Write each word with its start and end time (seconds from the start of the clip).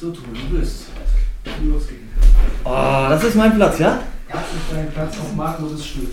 So, 0.00 0.10
Tobi, 0.10 0.38
du 0.50 0.58
bist. 0.58 0.86
Losgehen. 1.64 2.00
Oh, 2.64 3.06
das 3.08 3.24
ist 3.24 3.36
mein 3.36 3.54
Platz, 3.54 3.78
ja? 3.78 4.00
Das 4.30 4.40
ist 4.40 4.74
dein 4.74 4.90
Platz 4.90 5.16
auf 5.18 5.34
Markus 5.34 5.84
Stuhl. 5.86 6.08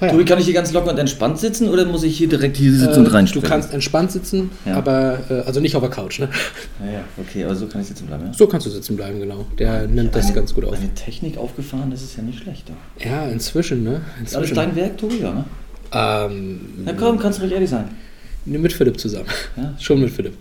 Ja. 0.00 0.08
Tobi, 0.08 0.24
kann 0.24 0.38
ich 0.40 0.44
hier 0.46 0.54
ganz 0.54 0.72
locker 0.72 0.90
und 0.90 0.98
entspannt 0.98 1.38
sitzen 1.38 1.68
oder 1.68 1.84
muss 1.86 2.02
ich 2.02 2.18
hier 2.18 2.28
direkt 2.28 2.56
hier 2.56 2.72
sitzen 2.72 2.98
und 3.00 3.06
Äh, 3.06 3.08
du 3.10 3.14
reinspringen? 3.14 3.48
kannst 3.48 3.72
entspannt 3.72 4.10
sitzen, 4.10 4.50
Ja. 4.66 4.74
aber 4.76 5.20
äh, 5.30 5.34
also 5.46 5.60
nicht 5.60 5.76
auf 5.76 5.82
der 5.82 5.90
Couch. 5.90 6.18
Ne? 6.18 6.28
Ja, 6.84 6.92
ja, 6.92 7.00
okay, 7.18 7.44
aber 7.44 7.54
so 7.54 7.66
kann 7.68 7.80
ich 7.80 7.86
sitzen 7.86 8.06
bleiben, 8.06 8.26
ja? 8.26 8.34
So 8.34 8.48
kannst 8.48 8.66
du 8.66 8.70
sitzen 8.70 8.96
bleiben, 8.96 9.20
genau. 9.20 9.46
Der 9.58 9.86
nimmt 9.86 10.14
das 10.14 10.26
Eine- 10.26 10.34
ganz 10.34 10.52
gut 10.54 10.64
auf. 10.64 10.74
Eine 10.74 10.92
Technik 10.94 11.38
aufgefahren, 11.38 11.90
das 11.92 12.02
ist 12.02 12.16
ja 12.16 12.24
nicht 12.24 12.40
schlecht. 12.40 12.68
Ja. 12.98 13.10
Ja, 13.10 13.26
inzwischen, 13.30 13.84
ne? 13.84 14.00
Ist 14.24 14.34
alles 14.36 14.50
Inzwischen. 14.50 14.54
dein 14.56 14.76
Werk, 14.76 14.98
Tobi, 14.98 15.18
ja, 15.20 15.32
ne? 15.32 15.44
Ähm, 15.92 16.60
Na 16.84 16.92
komm, 16.94 17.18
kannst 17.20 17.38
du 17.38 17.42
ruhig 17.44 17.52
ehrlich 17.54 17.70
sein. 17.70 17.84
ne, 18.44 18.58
mit 18.58 18.72
Philipp 18.72 18.98
zusammen. 18.98 19.26
Ja? 19.56 19.72
Schon 19.78 20.00
mit 20.00 20.10
Philipp. 20.10 20.34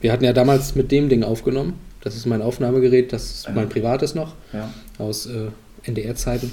Wir 0.00 0.12
hatten 0.12 0.22
ja 0.24 0.32
damals 0.32 0.76
mit 0.76 0.92
dem 0.92 1.08
Ding 1.08 1.24
aufgenommen. 1.24 1.74
Das 2.02 2.16
ist 2.16 2.26
mein 2.26 2.42
Aufnahmegerät, 2.42 3.12
das 3.12 3.30
ist 3.30 3.48
mein 3.54 3.68
privates 3.68 4.14
noch, 4.14 4.34
Ja. 4.52 4.68
aus 4.98 5.26
äh, 5.26 5.48
NDR-Zeiten. 5.84 6.52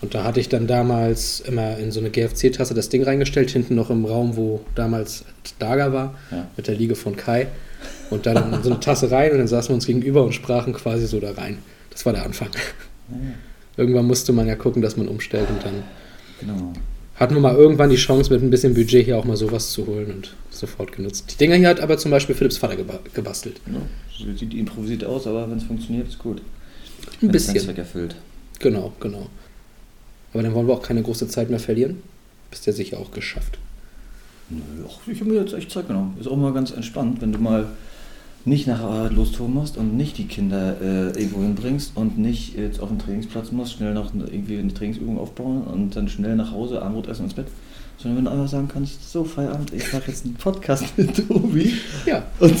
Und 0.00 0.14
da 0.14 0.22
hatte 0.24 0.38
ich 0.38 0.48
dann 0.48 0.66
damals 0.68 1.40
immer 1.40 1.76
in 1.78 1.90
so 1.90 1.98
eine 2.00 2.10
GFC-Tasse 2.10 2.72
das 2.74 2.88
Ding 2.88 3.02
reingestellt, 3.02 3.50
hinten 3.50 3.74
noch 3.74 3.90
im 3.90 4.04
Raum, 4.04 4.36
wo 4.36 4.60
damals 4.74 5.24
Daga 5.58 5.92
war, 5.92 6.14
Ja. 6.30 6.46
mit 6.56 6.68
der 6.68 6.74
Liege 6.76 6.94
von 6.94 7.16
Kai. 7.16 7.48
Und 8.10 8.26
dann 8.26 8.52
in 8.52 8.62
so 8.62 8.70
eine 8.70 8.80
Tasse 8.80 9.10
rein 9.10 9.32
und 9.32 9.38
dann 9.38 9.48
saßen 9.48 9.70
wir 9.70 9.74
uns 9.74 9.86
gegenüber 9.86 10.22
und 10.24 10.32
sprachen 10.34 10.72
quasi 10.72 11.06
so 11.06 11.18
da 11.20 11.32
rein. 11.32 11.58
Das 11.90 12.04
war 12.06 12.12
der 12.12 12.24
Anfang. 12.24 12.48
Ja, 13.10 13.16
Irgendwann 13.76 14.06
musste 14.06 14.32
man 14.32 14.46
ja 14.48 14.56
gucken, 14.56 14.82
dass 14.82 14.96
man 14.96 15.06
umstellt 15.08 15.48
und 15.50 15.64
dann 15.64 15.82
genau. 16.40 16.72
Hatten 17.18 17.34
wir 17.34 17.40
mal 17.40 17.54
irgendwann 17.54 17.90
die 17.90 17.96
Chance, 17.96 18.32
mit 18.32 18.42
ein 18.42 18.50
bisschen 18.50 18.74
Budget 18.74 19.04
hier 19.04 19.18
auch 19.18 19.24
mal 19.24 19.36
sowas 19.36 19.72
zu 19.72 19.86
holen 19.86 20.10
und 20.10 20.34
sofort 20.50 20.92
genutzt. 20.92 21.32
Die 21.32 21.36
Dinger 21.36 21.56
hier 21.56 21.68
hat 21.68 21.80
aber 21.80 21.98
zum 21.98 22.10
Beispiel 22.10 22.34
Philipps 22.34 22.58
Vater 22.58 22.76
geba 22.76 23.00
gebastelt. 23.12 23.60
Ja, 23.66 24.34
sieht 24.36 24.54
improvisiert 24.54 25.04
aus, 25.04 25.26
aber 25.26 25.50
wenn 25.50 25.58
es 25.58 25.64
funktioniert, 25.64 26.08
ist 26.08 26.18
gut. 26.18 26.40
Ein 26.40 27.22
Wenn's 27.22 27.32
bisschen. 27.32 27.58
Zweck 27.58 27.78
erfüllt. 27.78 28.16
Genau, 28.60 28.92
genau. 29.00 29.28
Aber 30.32 30.42
dann 30.42 30.54
wollen 30.54 30.66
wir 30.66 30.74
auch 30.74 30.82
keine 30.82 31.02
große 31.02 31.28
Zeit 31.28 31.50
mehr 31.50 31.58
verlieren. 31.58 32.02
Bist 32.50 32.66
ja 32.66 32.72
sicher 32.72 32.98
auch 32.98 33.10
geschafft. 33.10 33.58
Nö, 34.50 34.60
ich 35.12 35.20
habe 35.20 35.30
mir 35.30 35.40
jetzt 35.40 35.52
echt 35.52 35.70
Zeit 35.70 35.88
genommen. 35.88 36.16
Ist 36.20 36.26
auch 36.26 36.36
mal 36.36 36.52
ganz 36.52 36.70
entspannt, 36.70 37.20
wenn 37.20 37.32
du 37.32 37.38
mal 37.38 37.68
nicht 38.48 38.66
nach 38.66 38.80
Arbeit 38.80 39.12
lostouren 39.12 39.54
musst 39.54 39.76
und 39.76 39.96
nicht 39.96 40.18
die 40.18 40.26
Kinder 40.26 40.76
äh, 40.80 41.06
irgendwo 41.18 41.40
hinbringst 41.42 41.92
und 41.94 42.18
nicht 42.18 42.56
jetzt 42.56 42.80
auf 42.80 42.88
den 42.88 42.98
Trainingsplatz 42.98 43.52
musst, 43.52 43.74
schnell 43.74 43.94
noch 43.94 44.12
irgendwie 44.14 44.58
eine 44.58 44.72
Trainingsübung 44.72 45.18
aufbauen 45.18 45.62
und 45.62 45.94
dann 45.96 46.08
schnell 46.08 46.36
nach 46.36 46.52
Hause, 46.52 46.80
Abendbrot 46.82 47.08
essen 47.08 47.22
und 47.22 47.26
ins 47.26 47.34
Bett. 47.34 47.46
Sondern 47.98 48.18
wenn 48.18 48.24
du 48.26 48.30
einfach 48.30 48.48
sagen 48.48 48.68
kannst, 48.72 49.10
so 49.10 49.24
Feierabend, 49.24 49.72
ich 49.74 49.92
mache 49.92 50.04
jetzt 50.10 50.24
einen 50.24 50.34
Podcast 50.34 50.84
mit 50.96 51.28
Tobi 51.28 51.72
Ja, 52.06 52.22
und 52.40 52.54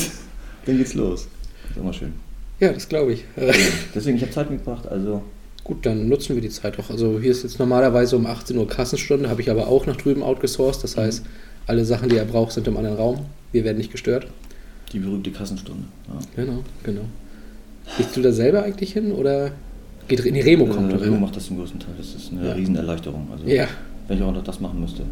dann 0.66 0.76
geht's 0.78 0.94
los. 0.94 1.28
ist 1.70 1.76
immer 1.76 1.92
schön. 1.92 2.12
ja, 2.60 2.72
das 2.72 2.88
glaube 2.88 3.12
ich. 3.12 3.24
Äh, 3.36 3.52
Deswegen, 3.94 4.16
ich 4.16 4.22
habe 4.22 4.32
Zeit 4.32 4.50
mitgebracht, 4.50 4.86
also 4.88 5.22
gut, 5.64 5.86
dann 5.86 6.08
nutzen 6.08 6.34
wir 6.34 6.42
die 6.42 6.48
Zeit 6.50 6.78
auch. 6.78 6.90
Also 6.90 7.20
hier 7.20 7.30
ist 7.30 7.42
jetzt 7.44 7.58
normalerweise 7.58 8.16
um 8.16 8.26
18 8.26 8.56
Uhr 8.56 8.66
Kassenstunde, 8.66 9.28
habe 9.30 9.40
ich 9.42 9.50
aber 9.50 9.68
auch 9.68 9.86
nach 9.86 9.96
drüben 9.96 10.22
outgesourced. 10.22 10.82
Das 10.82 10.96
heißt, 10.96 11.24
alle 11.66 11.84
Sachen, 11.84 12.08
die 12.08 12.16
er 12.16 12.24
braucht, 12.24 12.52
sind 12.52 12.66
im 12.66 12.76
anderen 12.76 12.96
Raum. 12.96 13.20
Wir 13.52 13.64
werden 13.64 13.78
nicht 13.78 13.92
gestört. 13.92 14.26
Die 14.92 14.98
berühmte 14.98 15.30
Kassenstunde. 15.30 15.84
Ja. 16.08 16.42
Genau, 16.44 16.58
genau. 16.82 17.02
Gehst 17.96 18.16
du 18.16 18.22
da 18.22 18.32
selber 18.32 18.62
eigentlich 18.64 18.92
hin 18.92 19.12
oder 19.12 19.52
geht 20.08 20.24
nee, 20.30 20.40
Remo 20.40 20.66
kommt 20.66 20.92
äh, 20.92 20.96
Remo 20.96 21.16
macht 21.18 21.36
das 21.36 21.46
zum 21.46 21.58
größten 21.58 21.80
Teil. 21.80 21.94
Das 21.98 22.14
ist 22.14 22.32
eine 22.32 22.48
Ja. 22.48 22.52
Riesenerleichterung. 22.54 23.28
Also, 23.32 23.46
Ja, 23.46 23.66
Wenn 24.08 24.18
ich 24.18 24.22
auch 24.24 24.32
noch 24.32 24.44
das 24.44 24.60
machen 24.60 24.80
müsste. 24.80 25.02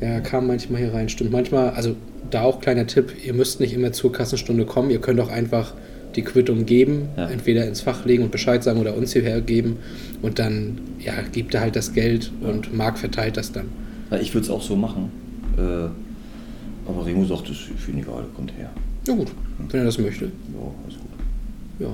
Ja, 0.00 0.20
kam 0.20 0.46
manchmal 0.46 0.80
hier 0.80 0.94
rein, 0.94 1.08
stimmt. 1.08 1.30
Manchmal, 1.32 1.70
also 1.70 1.94
da 2.30 2.42
auch 2.42 2.60
kleiner 2.60 2.86
Tipp, 2.86 3.12
ihr 3.24 3.34
müsst 3.34 3.60
nicht 3.60 3.72
immer 3.74 3.92
zur 3.92 4.12
Kassenstunde 4.12 4.64
kommen, 4.64 4.90
ihr 4.90 5.00
könnt 5.00 5.20
auch 5.20 5.28
einfach 5.30 5.74
die 6.16 6.22
Quittung 6.22 6.64
geben, 6.66 7.08
Ja. 7.16 7.28
entweder 7.28 7.66
ins 7.66 7.82
Fach 7.82 8.04
legen 8.04 8.22
und 8.24 8.32
Bescheid 8.32 8.62
sagen 8.64 8.80
oder 8.80 8.96
uns 8.96 9.12
hierher 9.12 9.40
geben 9.40 9.76
und 10.22 10.38
dann, 10.38 10.80
ja, 10.98 11.12
gebt 11.32 11.54
ihr 11.54 11.60
halt 11.60 11.76
das 11.76 11.92
Geld 11.92 12.32
und 12.40 12.74
Marc 12.74 12.98
verteilt 12.98 13.36
das 13.36 13.52
dann. 13.52 13.66
Ja, 14.10 14.18
ich 14.18 14.32
würde 14.34 14.44
es 14.46 14.50
auch 14.50 14.62
so 14.62 14.74
machen. 14.74 15.10
Äh, 15.56 15.88
aber 16.86 17.06
Remo 17.06 17.24
sagt, 17.24 17.42
das 17.42 17.56
ist 17.56 17.68
für 17.78 17.90
ihn 17.90 17.98
egal, 17.98 18.24
kommt 18.34 18.52
her. 18.56 18.70
Ja 19.06 19.14
gut, 19.14 19.28
wenn 19.70 19.80
er 19.80 19.86
das 19.86 19.98
möchte. 19.98 20.26
Ja, 20.26 20.30
alles 20.84 20.98
gut. 20.98 21.08
Ja. 21.78 21.88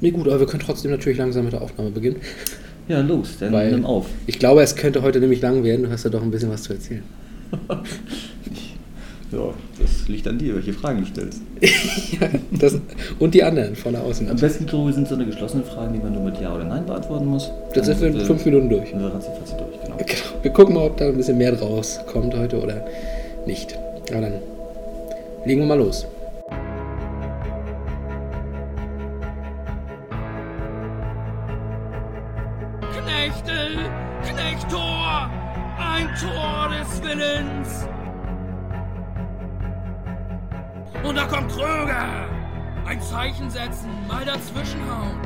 Nee, 0.00 0.10
gut, 0.10 0.26
aber 0.26 0.40
wir 0.40 0.46
können 0.46 0.62
trotzdem 0.64 0.90
natürlich 0.90 1.18
langsam 1.18 1.44
mit 1.44 1.52
der 1.52 1.62
Aufnahme 1.62 1.90
beginnen. 1.90 2.16
Ja, 2.88 3.00
los, 3.00 3.36
dann 3.40 3.52
Weil- 3.52 3.70
nimm 3.72 3.86
auf. 3.86 4.06
Ich 4.26 4.38
glaube, 4.38 4.62
es 4.62 4.76
könnte 4.76 5.02
heute 5.02 5.20
nämlich 5.20 5.40
lang 5.40 5.64
werden, 5.64 5.84
du 5.84 5.90
hast 5.90 6.04
ja 6.04 6.10
doch 6.10 6.22
ein 6.22 6.30
bisschen 6.30 6.50
was 6.50 6.62
zu 6.64 6.72
erzählen. 6.74 7.02
Ja, 9.32 9.52
das 9.80 10.06
liegt 10.06 10.28
an 10.28 10.38
dir, 10.38 10.54
welche 10.54 10.72
Fragen 10.72 11.00
du 11.00 11.06
stellst. 11.06 11.42
ja, 11.60 12.28
das, 12.52 12.78
und 13.18 13.34
die 13.34 13.42
anderen 13.42 13.74
von 13.74 13.96
außen. 13.96 14.28
Am 14.30 14.36
besten, 14.36 14.66
Tobi, 14.66 14.92
sind 14.92 15.08
so 15.08 15.16
eine 15.16 15.26
geschlossene 15.26 15.64
Fragen, 15.64 15.92
die 15.92 15.98
man 15.98 16.12
nur 16.12 16.22
mit 16.22 16.40
Ja 16.40 16.54
oder 16.54 16.64
Nein 16.64 16.86
beantworten 16.86 17.26
muss. 17.26 17.50
Das 17.74 17.86
sind 17.86 18.00
wir 18.00 18.08
in 18.08 18.18
Dann, 18.18 18.26
fünf 18.26 18.44
Minuten 18.44 18.68
durch. 18.68 18.92
Dann 18.92 19.04
ratzi 19.04 19.28
durch, 19.58 19.82
genau. 19.82 19.96
Genau. 19.96 20.42
Wir 20.42 20.50
gucken 20.52 20.74
mal, 20.74 20.82
ob 20.86 20.98
da 20.98 21.08
ein 21.08 21.16
bisschen 21.16 21.38
mehr 21.38 21.50
draus 21.52 21.98
kommt 22.06 22.36
heute 22.36 22.62
oder 22.62 22.86
nicht. 23.46 23.78
Aber 24.10 24.20
dann 24.20 24.40
legen 25.44 25.60
wir 25.60 25.66
mal 25.66 25.78
los. 25.78 26.06
Knechtel, 32.92 33.78
Knechtor, 34.22 35.30
ein 35.78 36.08
Tor 36.14 36.70
des 36.70 37.02
Willens. 37.02 37.88
Und 41.02 41.16
da 41.16 41.26
kommt 41.26 41.50
Kröger. 41.52 42.28
Ein 42.86 43.00
Zeichen 43.00 43.48
setzen, 43.50 43.88
mal 44.06 44.24
dazwischenhauen. 44.24 45.18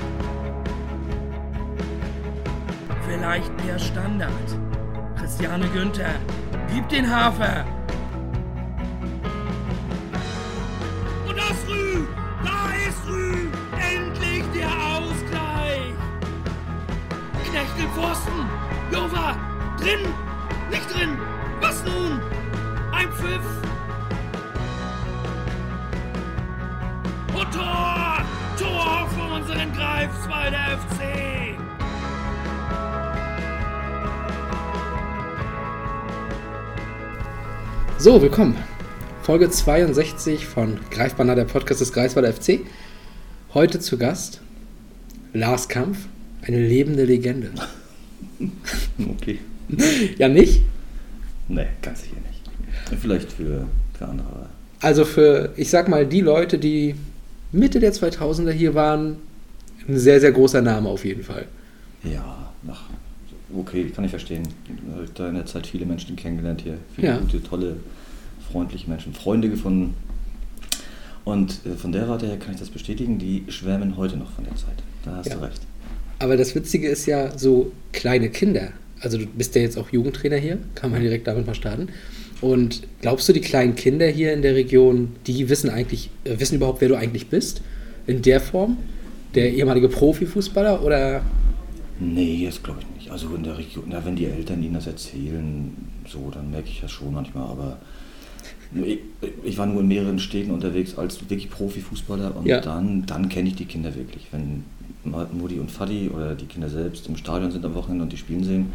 Vielleicht 3.08 3.50
der 3.66 3.78
Standard. 3.78 4.30
Christiane 5.18 5.66
Günther, 5.68 6.14
gib 6.72 6.88
den 6.88 7.10
Hafer. 7.10 7.64
Pfosten! 17.98 18.46
Jova! 18.92 19.36
Drin! 19.76 19.98
Nicht 20.70 20.94
drin! 20.94 21.18
Was 21.60 21.82
nun? 21.82 22.20
Ein 22.92 23.10
Pfiff! 23.10 23.42
Und 27.34 27.52
Tor! 27.52 28.24
Tor 28.56 29.08
für 29.10 29.34
unseren 29.34 29.72
Greifswalder 29.72 30.78
FC! 30.78 31.58
So, 37.98 38.22
willkommen. 38.22 38.56
Folge 39.24 39.50
62 39.50 40.46
von 40.46 40.78
Greifbanner, 40.92 41.34
der 41.34 41.46
Podcast 41.46 41.80
des 41.80 41.92
Greifswalder 41.92 42.32
FC. 42.32 42.60
Heute 43.54 43.80
zu 43.80 43.98
Gast 43.98 44.40
Lars 45.32 45.68
Kampf, 45.68 46.06
eine 46.46 46.64
lebende 46.64 47.04
Legende. 47.04 47.50
Okay. 49.10 49.38
Ja, 50.18 50.28
nicht? 50.28 50.62
Nee, 51.48 51.66
ganz 51.82 52.02
sicher 52.02 52.16
nicht. 52.26 53.00
Vielleicht 53.00 53.32
für, 53.32 53.66
für 53.98 54.06
andere. 54.06 54.46
Also 54.80 55.04
für, 55.04 55.52
ich 55.56 55.68
sag 55.70 55.88
mal, 55.88 56.06
die 56.06 56.20
Leute, 56.20 56.58
die 56.58 56.94
Mitte 57.52 57.80
der 57.80 57.92
2000er 57.92 58.50
hier 58.52 58.74
waren, 58.74 59.16
ein 59.88 59.98
sehr, 59.98 60.20
sehr 60.20 60.32
großer 60.32 60.62
Name 60.62 60.88
auf 60.88 61.04
jeden 61.04 61.22
Fall. 61.22 61.46
Ja, 62.04 62.50
ach, 62.70 62.82
okay, 63.54 63.90
kann 63.94 64.04
ich 64.04 64.10
verstehen. 64.10 64.42
Ich 64.66 64.92
habe 64.94 65.08
da 65.14 65.28
in 65.28 65.34
der 65.34 65.46
Zeit 65.46 65.66
viele 65.66 65.84
Menschen 65.86 66.14
kennengelernt 66.16 66.60
hier. 66.62 66.78
Viele 66.94 67.08
Ja. 67.08 67.16
gute, 67.18 67.42
tolle, 67.42 67.76
freundliche 68.50 68.88
Menschen, 68.88 69.12
Freunde 69.14 69.48
gefunden. 69.48 69.94
Und 71.24 71.60
äh, 71.66 71.74
von 71.76 71.92
der 71.92 72.08
Warte 72.08 72.26
her 72.26 72.38
kann 72.38 72.54
ich 72.54 72.60
das 72.60 72.70
bestätigen, 72.70 73.18
die 73.18 73.44
schwärmen 73.48 73.96
heute 73.96 74.16
noch 74.16 74.30
von 74.30 74.44
der 74.44 74.54
Zeit. 74.56 74.76
Da 75.04 75.16
hast 75.16 75.26
Ja. 75.28 75.36
du 75.36 75.42
recht. 75.42 75.60
Aber 76.18 76.36
das 76.36 76.54
Witzige 76.54 76.88
ist 76.88 77.06
ja, 77.06 77.36
so 77.38 77.72
kleine 77.92 78.28
Kinder, 78.30 78.72
also 79.00 79.18
du 79.18 79.26
bist 79.26 79.54
ja 79.54 79.62
jetzt 79.62 79.78
auch 79.78 79.90
Jugendtrainer 79.90 80.36
hier, 80.36 80.58
kann 80.74 80.90
man 80.90 81.00
direkt 81.00 81.26
damit 81.26 81.46
mal 81.46 81.54
starten. 81.54 81.88
Und 82.40 82.82
glaubst 83.00 83.28
du, 83.28 83.32
die 83.32 83.40
kleinen 83.40 83.74
Kinder 83.74 84.06
hier 84.06 84.32
in 84.32 84.42
der 84.42 84.54
Region, 84.54 85.08
die 85.26 85.48
wissen 85.48 85.70
eigentlich, 85.70 86.10
äh, 86.24 86.38
wissen 86.38 86.56
überhaupt, 86.56 86.80
wer 86.80 86.88
du 86.88 86.96
eigentlich 86.96 87.28
bist? 87.28 87.62
In 88.06 88.22
der 88.22 88.40
Form? 88.40 88.78
Der 89.34 89.52
ehemalige 89.52 89.88
Profifußballer 89.88 90.82
oder? 90.82 91.22
Nee, 92.00 92.44
das 92.46 92.62
glaube 92.62 92.80
ich 92.80 92.96
nicht. 92.96 93.10
Also 93.10 93.34
in 93.34 93.42
der 93.42 93.58
Region, 93.58 93.84
na, 93.88 94.04
wenn 94.04 94.16
die 94.16 94.26
Eltern 94.26 94.62
ihnen 94.62 94.74
das 94.74 94.86
erzählen, 94.86 95.72
so, 96.08 96.30
dann 96.32 96.50
merke 96.50 96.68
ich 96.68 96.80
das 96.80 96.90
schon 96.92 97.12
manchmal, 97.12 97.48
aber 97.48 97.78
ich, 98.84 98.98
ich 99.44 99.58
war 99.58 99.66
nur 99.66 99.80
in 99.80 99.88
mehreren 99.88 100.18
Städten 100.18 100.50
unterwegs 100.52 100.96
als 100.96 101.20
wirklich 101.20 101.50
Profifußballer 101.50 102.36
und 102.36 102.46
Ja. 102.46 102.60
dann, 102.60 103.04
dann 103.06 103.28
kenne 103.28 103.48
ich 103.48 103.56
die 103.56 103.64
Kinder 103.64 103.94
wirklich. 103.94 104.26
Wenn 104.30 104.64
Mutti 105.04 105.58
und 105.58 105.70
Fadi 105.70 106.10
oder 106.14 106.34
die 106.34 106.46
Kinder 106.46 106.68
selbst 106.68 107.06
im 107.08 107.16
Stadion 107.16 107.50
sind 107.50 107.64
am 107.64 107.74
Wochenende 107.74 108.04
und 108.04 108.12
die 108.12 108.16
spielen 108.16 108.44
sehen 108.44 108.66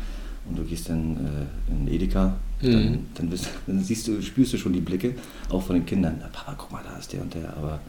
und 0.49 0.57
du 0.57 0.63
gehst 0.63 0.89
dann 0.89 1.17
äh, 1.17 1.71
in 1.71 1.87
Edeka, 1.93 2.35
Mhm. 2.61 2.71
dann, 2.71 2.99
dann, 3.15 3.29
bist, 3.29 3.49
dann 3.67 3.81
siehst 3.83 4.07
du, 4.07 4.21
spürst 4.21 4.53
du 4.53 4.57
schon 4.57 4.71
die 4.71 4.79
Blicke, 4.79 5.15
auch 5.49 5.61
von 5.61 5.75
den 5.75 5.85
Kindern. 5.85 6.15
Na, 6.21 6.27
Papa, 6.31 6.55
guck 6.57 6.71
mal, 6.71 6.81
da 6.89 6.97
ist 6.97 7.11
der 7.11 7.21
und 7.21 7.33
der, 7.33 7.49
aber 7.57 7.79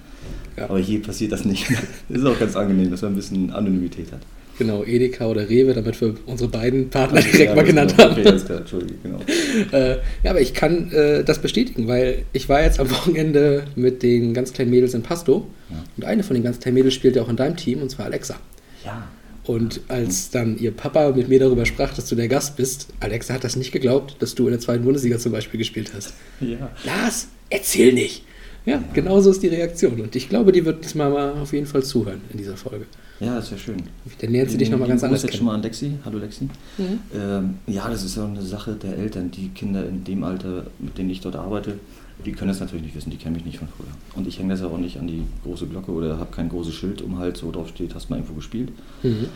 Ja. 0.56 0.64
Aber 0.64 0.80
hier 0.80 1.00
passiert 1.00 1.30
das 1.30 1.44
nicht. 1.44 1.68
Das 2.08 2.18
ist 2.18 2.26
auch 2.26 2.38
ganz 2.38 2.56
angenehm, 2.56 2.90
dass 2.90 3.02
man 3.02 3.12
ein 3.12 3.16
bisschen 3.16 3.52
Anonymität 3.52 4.10
hat. 4.10 4.20
Genau, 4.58 4.84
Edeka 4.84 5.26
oder 5.26 5.48
Rewe, 5.48 5.74
damit 5.74 6.00
wir 6.00 6.14
unsere 6.26 6.48
beiden 6.48 6.88
Partner 6.90 7.20
direkt 7.20 7.38
Ja, 7.50 7.54
mal 7.54 7.64
genannt 7.64 7.96
haben. 7.98 8.12
Okay, 8.12 8.38
klar, 8.38 8.58
Entschuldige, 8.60 8.98
genau. 9.02 9.18
Äh, 9.72 9.96
ja, 10.22 10.30
aber 10.30 10.40
ich 10.40 10.52
kann 10.54 10.90
äh, 10.92 11.22
das 11.24 11.40
bestätigen, 11.40 11.86
weil 11.88 12.24
ich 12.32 12.48
war 12.48 12.62
jetzt 12.62 12.78
am 12.80 12.90
Wochenende 12.92 13.64
mit 13.76 14.02
den 14.02 14.34
ganz 14.34 14.52
kleinen 14.52 14.70
Mädels 14.70 14.94
in 14.94 15.02
Pasto 15.02 15.46
Ja. 15.70 15.84
und 15.96 16.04
eine 16.04 16.22
von 16.22 16.34
den 16.34 16.42
ganz 16.44 16.60
kleinen 16.60 16.74
Mädels 16.74 16.94
spielte 16.94 17.22
auch 17.22 17.28
in 17.28 17.36
deinem 17.36 17.56
Team 17.56 17.82
und 17.82 17.90
zwar 17.90 18.06
Alexa. 18.06 18.36
Ja. 18.84 19.08
Und 19.44 19.80
als 19.88 20.30
dann 20.30 20.56
ihr 20.58 20.70
Papa 20.70 21.12
mit 21.12 21.28
mir 21.28 21.38
darüber 21.38 21.66
sprach, 21.66 21.92
dass 21.94 22.08
du 22.08 22.14
der 22.16 22.28
Gast 22.28 22.56
bist, 22.56 22.88
Alexa 23.00 23.34
hat 23.34 23.44
das 23.44 23.56
nicht 23.56 23.72
geglaubt, 23.72 24.16
dass 24.20 24.34
du 24.34 24.46
in 24.46 24.52
der 24.52 24.60
zweiten 24.60 24.84
Bundesliga 24.84 25.18
zum 25.18 25.32
Beispiel 25.32 25.58
gespielt 25.58 25.92
hast. 25.94 26.14
Ja. 26.40 26.70
Lars, 26.84 27.28
erzähl 27.50 27.92
nicht! 27.92 28.24
Ja, 28.66 28.82
genau 28.94 29.20
so 29.20 29.30
ist 29.30 29.42
die 29.42 29.48
Reaktion. 29.48 30.00
Und 30.00 30.16
ich 30.16 30.30
glaube, 30.30 30.50
die 30.50 30.64
wird 30.64 30.82
das 30.84 30.94
mal 30.94 31.12
auf 31.32 31.52
jeden 31.52 31.66
Fall 31.66 31.82
zuhören 31.82 32.22
in 32.32 32.38
dieser 32.38 32.56
Folge. 32.56 32.86
Ja, 33.20 33.36
das 33.36 33.50
wäre 33.50 33.60
schön. 33.60 33.82
Dann 34.20 34.30
lernt 34.30 34.50
sie 34.50 34.58
dich 34.58 34.70
nochmal 34.70 34.88
ganz 34.88 35.04
anders 35.04 35.22
jetzt 35.22 35.32
schon 35.32 35.40
kennen. 35.40 35.46
mal 35.46 35.54
an 35.54 35.62
Lexi. 35.62 35.98
Hallo 36.04 36.18
Lexi. 36.18 36.48
Mhm. 36.78 36.98
Ähm, 37.14 37.54
ja, 37.66 37.88
das 37.88 38.02
ist 38.04 38.16
ja 38.16 38.24
auch 38.24 38.28
eine 38.28 38.42
Sache 38.42 38.74
der 38.74 38.98
Eltern. 38.98 39.30
Die 39.30 39.48
Kinder 39.50 39.86
in 39.88 40.04
dem 40.04 40.24
Alter, 40.24 40.66
mit 40.78 40.98
denen 40.98 41.10
ich 41.10 41.20
dort 41.20 41.36
arbeite, 41.36 41.78
die 42.24 42.32
können 42.32 42.48
das 42.48 42.60
natürlich 42.60 42.84
nicht 42.84 42.96
wissen. 42.96 43.10
Die 43.10 43.16
kennen 43.16 43.36
mich 43.36 43.44
nicht 43.44 43.58
von 43.58 43.68
früher. 43.68 43.86
Und 44.16 44.26
ich 44.26 44.38
hänge 44.38 44.52
das 44.52 44.60
ja 44.60 44.66
auch 44.66 44.78
nicht 44.78 44.98
an 44.98 45.06
die 45.06 45.22
große 45.44 45.66
Glocke 45.66 45.92
oder 45.92 46.18
habe 46.18 46.32
kein 46.34 46.48
großes 46.48 46.74
Schild 46.74 47.02
um 47.02 47.18
Hals, 47.18 47.42
wo 47.44 47.50
drauf 47.50 47.68
steht, 47.68 47.94
hast 47.94 48.10
mal 48.10 48.16
irgendwo 48.16 48.34
gespielt. 48.34 48.70
Mhm. 49.02 49.26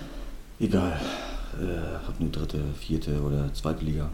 Egal. 0.58 1.00
Äh, 1.60 2.06
hab 2.06 2.20
nur 2.20 2.30
dritte, 2.30 2.58
vierte 2.78 3.20
oder 3.20 3.52
zweite 3.54 3.84
Liga. 3.84 4.10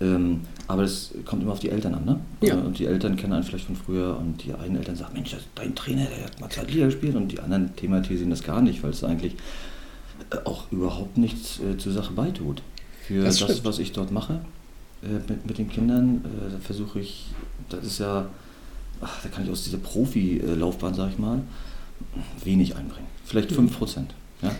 Ähm, 0.00 0.40
aber 0.66 0.82
es 0.84 1.12
kommt 1.26 1.42
immer 1.42 1.52
auf 1.52 1.58
die 1.60 1.68
Eltern 1.70 1.94
an, 1.94 2.04
ne? 2.06 2.20
Ja. 2.40 2.54
Und 2.54 2.78
die 2.78 2.86
Eltern 2.86 3.16
kennen 3.16 3.32
einen 3.34 3.42
vielleicht 3.44 3.66
von 3.66 3.76
früher 3.76 4.16
und 4.18 4.42
die 4.44 4.54
einen 4.54 4.76
Eltern 4.76 4.96
sagen, 4.96 5.12
Mensch, 5.12 5.36
dein 5.54 5.74
Trainer, 5.74 6.06
der 6.06 6.24
hat 6.24 6.40
mal 6.40 6.48
Liga 6.68 6.86
gespielt 6.86 7.16
und 7.16 7.28
die 7.28 7.40
anderen 7.40 7.74
thematisieren 7.76 8.30
das 8.30 8.42
gar 8.42 8.62
nicht, 8.62 8.82
weil 8.82 8.90
es 8.92 9.04
eigentlich 9.04 9.34
äh, 10.30 10.36
auch 10.44 10.70
überhaupt 10.72 11.18
nichts 11.18 11.60
äh, 11.60 11.76
zur 11.76 11.92
Sache 11.92 12.12
beitut. 12.14 12.62
Für 13.06 13.24
Das 13.24 13.38
das, 13.40 13.64
was 13.64 13.78
ich 13.78 13.92
dort 13.92 14.10
mache 14.10 14.40
äh, 15.02 15.08
mit, 15.28 15.46
mit 15.46 15.58
den 15.58 15.68
Kindern, 15.68 16.24
äh, 16.24 16.50
da 16.52 16.58
versuche 16.60 17.00
ich, 17.00 17.26
das 17.68 17.84
ist 17.84 17.98
ja, 17.98 18.26
ach, 19.02 19.22
da 19.22 19.28
kann 19.28 19.44
ich 19.44 19.50
aus 19.50 19.64
dieser 19.64 19.78
Profi-Laufbahn, 19.78 20.94
sag 20.94 21.10
ich 21.10 21.18
mal, 21.18 21.42
wenig 22.44 22.76
einbringen. 22.76 23.08
Vielleicht 23.26 23.50
Mhm. 23.50 23.68
5%. 23.68 23.98
Ja? 24.42 24.54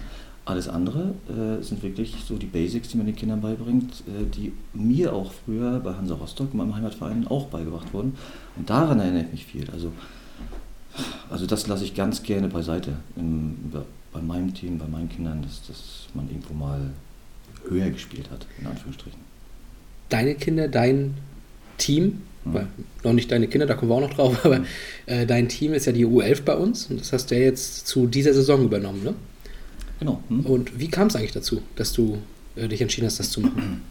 Alles 0.51 0.69
andere 0.69 1.15
äh, 1.29 1.63
sind 1.63 1.83
wirklich 1.83 2.17
so 2.27 2.37
die 2.37 2.47
Basics, 2.47 2.89
die 2.89 2.97
man 2.97 3.07
den 3.07 3.17
Kindern 3.17 3.41
beibringt, 3.41 4.03
äh, 4.07 4.25
die 4.35 4.53
mir 4.75 5.13
auch 5.13 5.33
früher 5.33 5.81
bei 5.81 5.95
Hansa 5.95 6.15
Rostock, 6.15 6.53
meinem 6.55 6.75
Heimatverein, 6.75 7.27
auch 7.29 7.47
beigebracht 7.47 7.93
wurden. 7.95 8.17
Und 8.57 8.69
daran 8.69 8.99
erinnere 9.01 9.25
ich 9.25 9.33
mich 9.33 9.47
viel. 9.47 9.71
Also, 9.71 9.93
also 11.31 11.47
das 11.47 11.67
lasse 11.67 11.85
ich 11.85 11.95
ganz 11.95 12.23
gerne 12.23 12.49
beiseite 12.49 12.97
im, 13.17 13.57
bei, 14.13 14.21
meinem 14.21 14.53
Team, 14.53 14.79
bei 14.79 14.87
meinen 14.87 15.09
Kindern, 15.09 15.43
dass, 15.43 15.67
dass 15.67 16.09
man 16.15 16.29
irgendwo 16.29 16.55
mal 16.55 16.81
höher 17.69 17.91
gespielt 17.91 18.31
hat, 18.31 18.47
in 18.59 18.67
Anführungsstrichen. 18.67 19.21
Deine 20.09 20.35
Kinder, 20.35 20.69
dein 20.69 21.15
Team, 21.79 22.23
Mhm. 22.45 22.55
weil 22.55 22.67
noch 23.05 23.13
nicht 23.13 23.31
deine 23.31 23.49
Kinder, 23.49 23.67
da 23.67 23.75
kommen 23.75 23.91
wir 23.91 23.97
auch 23.97 24.01
noch 24.01 24.15
drauf, 24.15 24.45
aber 24.45 24.65
äh, 25.07 25.27
dein 25.27 25.49
Team 25.49 25.75
ist 25.75 25.87
ja 25.87 25.93
die 25.93 26.07
U11 26.07 26.43
bei 26.43 26.57
uns 26.57 26.87
und 26.87 27.01
das 27.01 27.13
hast 27.13 27.31
du 27.31 27.37
ja 27.37 27.43
jetzt 27.43 27.87
zu 27.87 28.07
dieser 28.07 28.33
Saison 28.33 28.65
übernommen, 28.65 29.05
ne? 29.05 29.15
Genau. 30.01 30.21
Hm? 30.29 30.47
Und 30.47 30.79
wie 30.79 30.89
kam 30.89 31.09
es 31.09 31.17
eigentlich 31.17 31.33
dazu, 31.33 31.63
dass 31.77 31.93
du 31.93 32.19
äh, 32.57 32.67
dich 32.67 32.81
entschieden 32.81 33.07
hast, 33.07 33.21
das 33.21 33.31
zu 33.31 33.41
machen? 33.41 33.83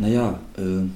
Naja, 0.00 0.38
äh, 0.56 0.86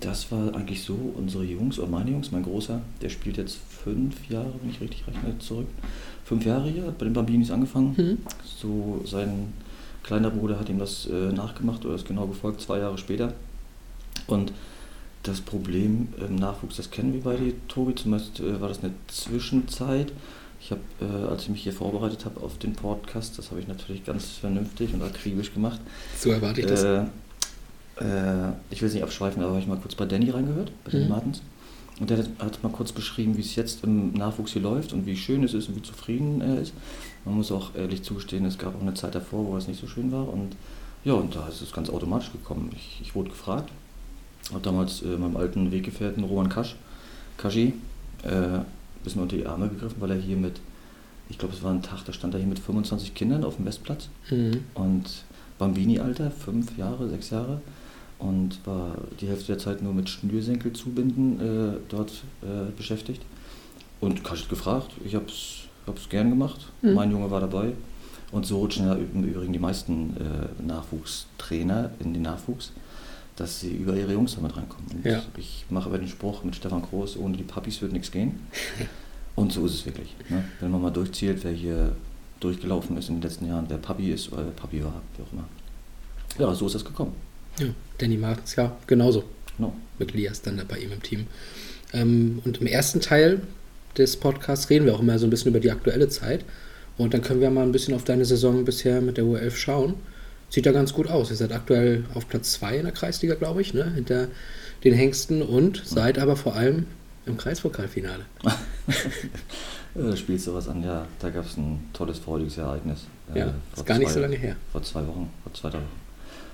das 0.00 0.30
war 0.30 0.54
eigentlich 0.54 0.82
so, 0.82 0.94
unsere 1.16 1.42
Jungs, 1.42 1.78
oder 1.78 1.88
meine 1.88 2.10
Jungs, 2.10 2.30
mein 2.32 2.42
Großer, 2.42 2.82
der 3.00 3.08
spielt 3.08 3.38
jetzt 3.38 3.56
fünf 3.82 4.28
Jahre, 4.28 4.52
wenn 4.60 4.68
ich 4.68 4.78
richtig 4.78 5.06
rechne, 5.06 5.38
zurück. 5.38 5.68
Fünf 6.22 6.44
Jahre 6.44 6.68
hier, 6.68 6.86
hat 6.86 6.98
bei 6.98 7.06
den 7.06 7.14
Bambinis 7.14 7.50
angefangen. 7.50 7.94
Mhm. 7.96 8.18
So 8.44 9.00
sein 9.06 9.54
kleiner 10.02 10.30
Bruder 10.30 10.60
hat 10.60 10.68
ihm 10.68 10.78
das 10.78 11.06
äh, 11.06 11.32
nachgemacht 11.32 11.84
oder 11.84 11.94
ist 11.94 12.06
genau 12.06 12.26
gefolgt, 12.26 12.60
zwei 12.60 12.78
Jahre 12.78 12.98
später. 12.98 13.32
Und 14.26 14.52
das 15.22 15.40
Problem 15.40 16.08
im 16.18 16.36
Nachwuchs, 16.36 16.76
das 16.76 16.90
kennen 16.90 17.12
wir 17.12 17.22
bei 17.22 17.36
dir, 17.36 17.54
Tobi, 17.68 17.94
zumindest 17.94 18.40
äh, 18.40 18.60
war 18.60 18.68
das 18.68 18.82
eine 18.82 18.92
Zwischenzeit. 19.08 20.12
Ich 20.66 20.72
habe, 20.72 20.80
äh, 21.00 21.28
als 21.30 21.44
ich 21.44 21.48
mich 21.50 21.62
hier 21.62 21.72
vorbereitet 21.72 22.24
habe 22.24 22.40
auf 22.40 22.58
den 22.58 22.72
Podcast, 22.72 23.38
das 23.38 23.52
habe 23.52 23.60
ich 23.60 23.68
natürlich 23.68 24.04
ganz 24.04 24.30
vernünftig 24.32 24.92
und 24.92 25.00
akribisch 25.00 25.54
gemacht. 25.54 25.80
So 26.18 26.32
erwarte 26.32 26.60
ich 26.60 26.66
das. 26.66 26.82
Äh, 26.82 27.02
äh, 28.00 28.52
ich 28.70 28.82
will 28.82 28.88
es 28.88 28.94
nicht 28.94 29.04
abschweifen, 29.04 29.40
aber 29.42 29.52
habe 29.52 29.60
ich 29.60 29.68
mal 29.68 29.78
kurz 29.78 29.94
bei 29.94 30.06
Danny 30.06 30.28
reingehört, 30.28 30.72
bei 30.84 30.90
Danny 30.90 31.04
Mhm. 31.04 31.10
Martens. 31.10 31.42
Und 32.00 32.10
der 32.10 32.18
hat, 32.18 32.64
mal 32.64 32.72
kurz 32.72 32.90
beschrieben, 32.90 33.36
wie 33.36 33.42
es 33.42 33.54
jetzt 33.54 33.84
im 33.84 34.12
Nachwuchs 34.14 34.54
hier 34.54 34.62
läuft 34.62 34.92
und 34.92 35.06
wie 35.06 35.16
schön 35.16 35.44
es 35.44 35.54
ist 35.54 35.68
und 35.68 35.76
wie 35.76 35.82
zufrieden 35.82 36.40
er 36.40 36.60
ist. 36.60 36.74
Man 37.24 37.36
muss 37.36 37.52
auch 37.52 37.76
ehrlich 37.76 38.02
zugestehen, 38.02 38.44
es 38.44 38.58
gab 38.58 38.74
auch 38.76 38.82
eine 38.82 38.94
Zeit 38.94 39.14
davor, 39.14 39.46
wo 39.46 39.56
es 39.56 39.68
nicht 39.68 39.80
so 39.80 39.86
schön 39.86 40.10
war. 40.10 40.28
Und 40.28 40.56
ja, 41.04 41.12
und 41.12 41.36
da 41.36 41.46
ist 41.46 41.62
es 41.62 41.70
ganz 41.70 41.88
automatisch 41.90 42.32
gekommen. 42.32 42.70
Ich, 42.74 42.98
ich 43.00 43.14
wurde 43.14 43.30
gefragt, 43.30 43.70
habe 44.50 44.62
damals 44.62 45.02
äh, 45.02 45.16
meinem 45.16 45.36
alten 45.36 45.70
Weggefährten 45.70 46.24
Roman 46.24 46.48
Kasch, 46.48 46.74
Kashi, 47.36 47.74
äh, 48.24 48.58
bisschen 49.06 49.22
unter 49.22 49.36
die 49.36 49.46
Arme 49.46 49.68
gegriffen, 49.68 49.96
weil 50.00 50.10
er 50.10 50.16
hier 50.16 50.36
mit, 50.36 50.60
ich 51.28 51.38
glaube, 51.38 51.54
es 51.54 51.62
war 51.62 51.72
ein 51.72 51.82
Tag, 51.82 52.04
da 52.04 52.12
stand 52.12 52.34
er 52.34 52.40
hier 52.40 52.48
mit 52.48 52.58
25 52.58 53.14
Kindern 53.14 53.44
auf 53.44 53.56
dem 53.56 53.64
Westplatz. 53.64 54.08
Mhm. 54.30 54.64
Und 54.74 55.24
Bambini-Alter, 55.58 56.30
fünf 56.30 56.76
Jahre, 56.76 57.08
sechs 57.08 57.30
Jahre. 57.30 57.60
Und 58.18 58.58
war 58.64 58.96
die 59.20 59.28
Hälfte 59.28 59.48
der 59.48 59.58
Zeit 59.58 59.82
nur 59.82 59.92
mit 59.92 60.08
Schnürsenkel 60.08 60.72
zubinden 60.72 61.40
äh, 61.40 61.76
dort 61.88 62.10
äh, 62.42 62.70
beschäftigt. 62.76 63.22
Und 64.00 64.24
Kasch 64.24 64.42
hat 64.42 64.48
gefragt, 64.48 64.90
ich 65.04 65.14
habe 65.14 65.26
es 65.26 66.08
gern 66.08 66.30
gemacht. 66.30 66.66
Mhm. 66.82 66.94
Mein 66.94 67.10
Junge 67.10 67.30
war 67.30 67.40
dabei. 67.40 67.72
Und 68.32 68.44
so 68.44 68.58
rutschen 68.58 68.86
ja 68.86 68.94
im 68.94 69.24
Übrigen 69.24 69.52
die 69.52 69.58
meisten 69.58 70.16
äh, 70.16 70.62
Nachwuchstrainer 70.66 71.90
in 72.00 72.12
den 72.12 72.22
Nachwuchs, 72.22 72.72
dass 73.36 73.60
sie 73.60 73.70
über 73.70 73.94
ihre 73.94 74.12
Jungs 74.12 74.34
damit 74.34 74.56
reinkommen. 74.56 74.86
Und 74.92 75.04
Ja. 75.04 75.22
ich 75.36 75.64
mache 75.70 75.88
aber 75.88 75.98
den 75.98 76.08
Spruch 76.08 76.42
mit 76.44 76.56
Stefan 76.56 76.82
Groß, 76.82 77.16
ohne 77.18 77.36
die 77.36 77.42
Papis 77.42 77.80
wird 77.82 77.92
nichts 77.92 78.10
gehen. 78.10 78.40
Und 79.36 79.52
so 79.52 79.66
ist 79.66 79.74
es 79.74 79.86
wirklich. 79.86 80.14
Ne? 80.30 80.44
Wenn 80.60 80.70
man 80.70 80.80
mal 80.80 80.90
durchzählt, 80.90 81.44
wer 81.44 81.52
hier 81.52 81.94
durchgelaufen 82.40 82.96
ist 82.96 83.08
in 83.10 83.16
den 83.16 83.22
letzten 83.22 83.46
Jahren, 83.46 83.66
wer 83.68 83.76
Papi 83.76 84.10
ist 84.10 84.32
oder 84.32 84.44
wer 84.44 84.52
Papi 84.52 84.82
war, 84.82 85.02
wie 85.16 85.22
auch 85.22 85.32
immer. 85.32 85.44
Ja, 86.38 86.54
so 86.54 86.66
ist 86.66 86.74
das 86.74 86.84
gekommen. 86.84 87.12
Ja, 87.58 87.66
Danny 87.98 88.16
Martens, 88.16 88.56
ja, 88.56 88.74
genauso. 88.86 89.24
Genau. 89.58 89.74
Mit 89.98 90.12
Lias 90.14 90.40
dann 90.42 90.62
bei 90.68 90.78
ihm 90.78 90.92
im 90.92 91.02
Team. 91.02 91.26
Ähm, 91.92 92.40
und 92.44 92.58
im 92.62 92.66
ersten 92.66 93.00
Teil 93.00 93.42
des 93.96 94.16
Podcasts 94.16 94.68
reden 94.70 94.86
wir 94.86 94.94
auch 94.94 95.00
immer 95.00 95.18
so 95.18 95.26
ein 95.26 95.30
bisschen 95.30 95.50
über 95.50 95.60
die 95.60 95.70
aktuelle 95.70 96.08
Zeit. 96.08 96.44
Und 96.98 97.12
dann 97.12 97.22
können 97.22 97.40
wir 97.40 97.50
mal 97.50 97.62
ein 97.62 97.72
bisschen 97.72 97.94
auf 97.94 98.04
deine 98.04 98.24
Saison 98.24 98.64
bisher 98.64 99.00
mit 99.02 99.16
der 99.18 99.24
U11 99.24 99.50
schauen. 99.56 99.94
Sieht 100.48 100.64
da 100.66 100.72
ganz 100.72 100.92
gut 100.92 101.08
aus. 101.08 101.30
Ihr 101.30 101.36
seid 101.36 101.52
aktuell 101.52 102.04
auf 102.14 102.28
Platz 102.28 102.52
2 102.52 102.76
in 102.78 102.82
der 102.84 102.92
Kreisliga, 102.92 103.34
glaube 103.34 103.60
ich, 103.62 103.74
ne? 103.74 103.92
hinter 103.94 104.28
den 104.84 104.94
Hengsten 104.94 105.42
und 105.42 105.82
seid 105.84 106.18
aber 106.18 106.36
vor 106.36 106.54
allem 106.54 106.86
im 107.26 107.36
Kreispokalfinale. 107.36 108.24
Äh, 109.96 110.16
spielst 110.16 110.46
du 110.46 110.54
was 110.54 110.68
an? 110.68 110.82
Ja, 110.84 111.06
da 111.18 111.30
gab 111.30 111.44
es 111.46 111.56
ein 111.56 111.80
tolles, 111.92 112.18
freudiges 112.18 112.58
Ereignis. 112.58 113.06
äh, 113.34 113.40
Ja, 113.40 113.44
vor 113.72 113.78
ist 113.82 113.86
gar 113.86 113.98
nicht 113.98 114.08
zwei- 114.08 114.14
so 114.14 114.20
lange 114.20 114.36
her. 114.36 114.56
Vor 114.72 114.82
zwei 114.82 115.06
Wochen, 115.06 115.28
vor 115.42 115.52
zwei 115.54 115.72
Wochen. 115.72 115.88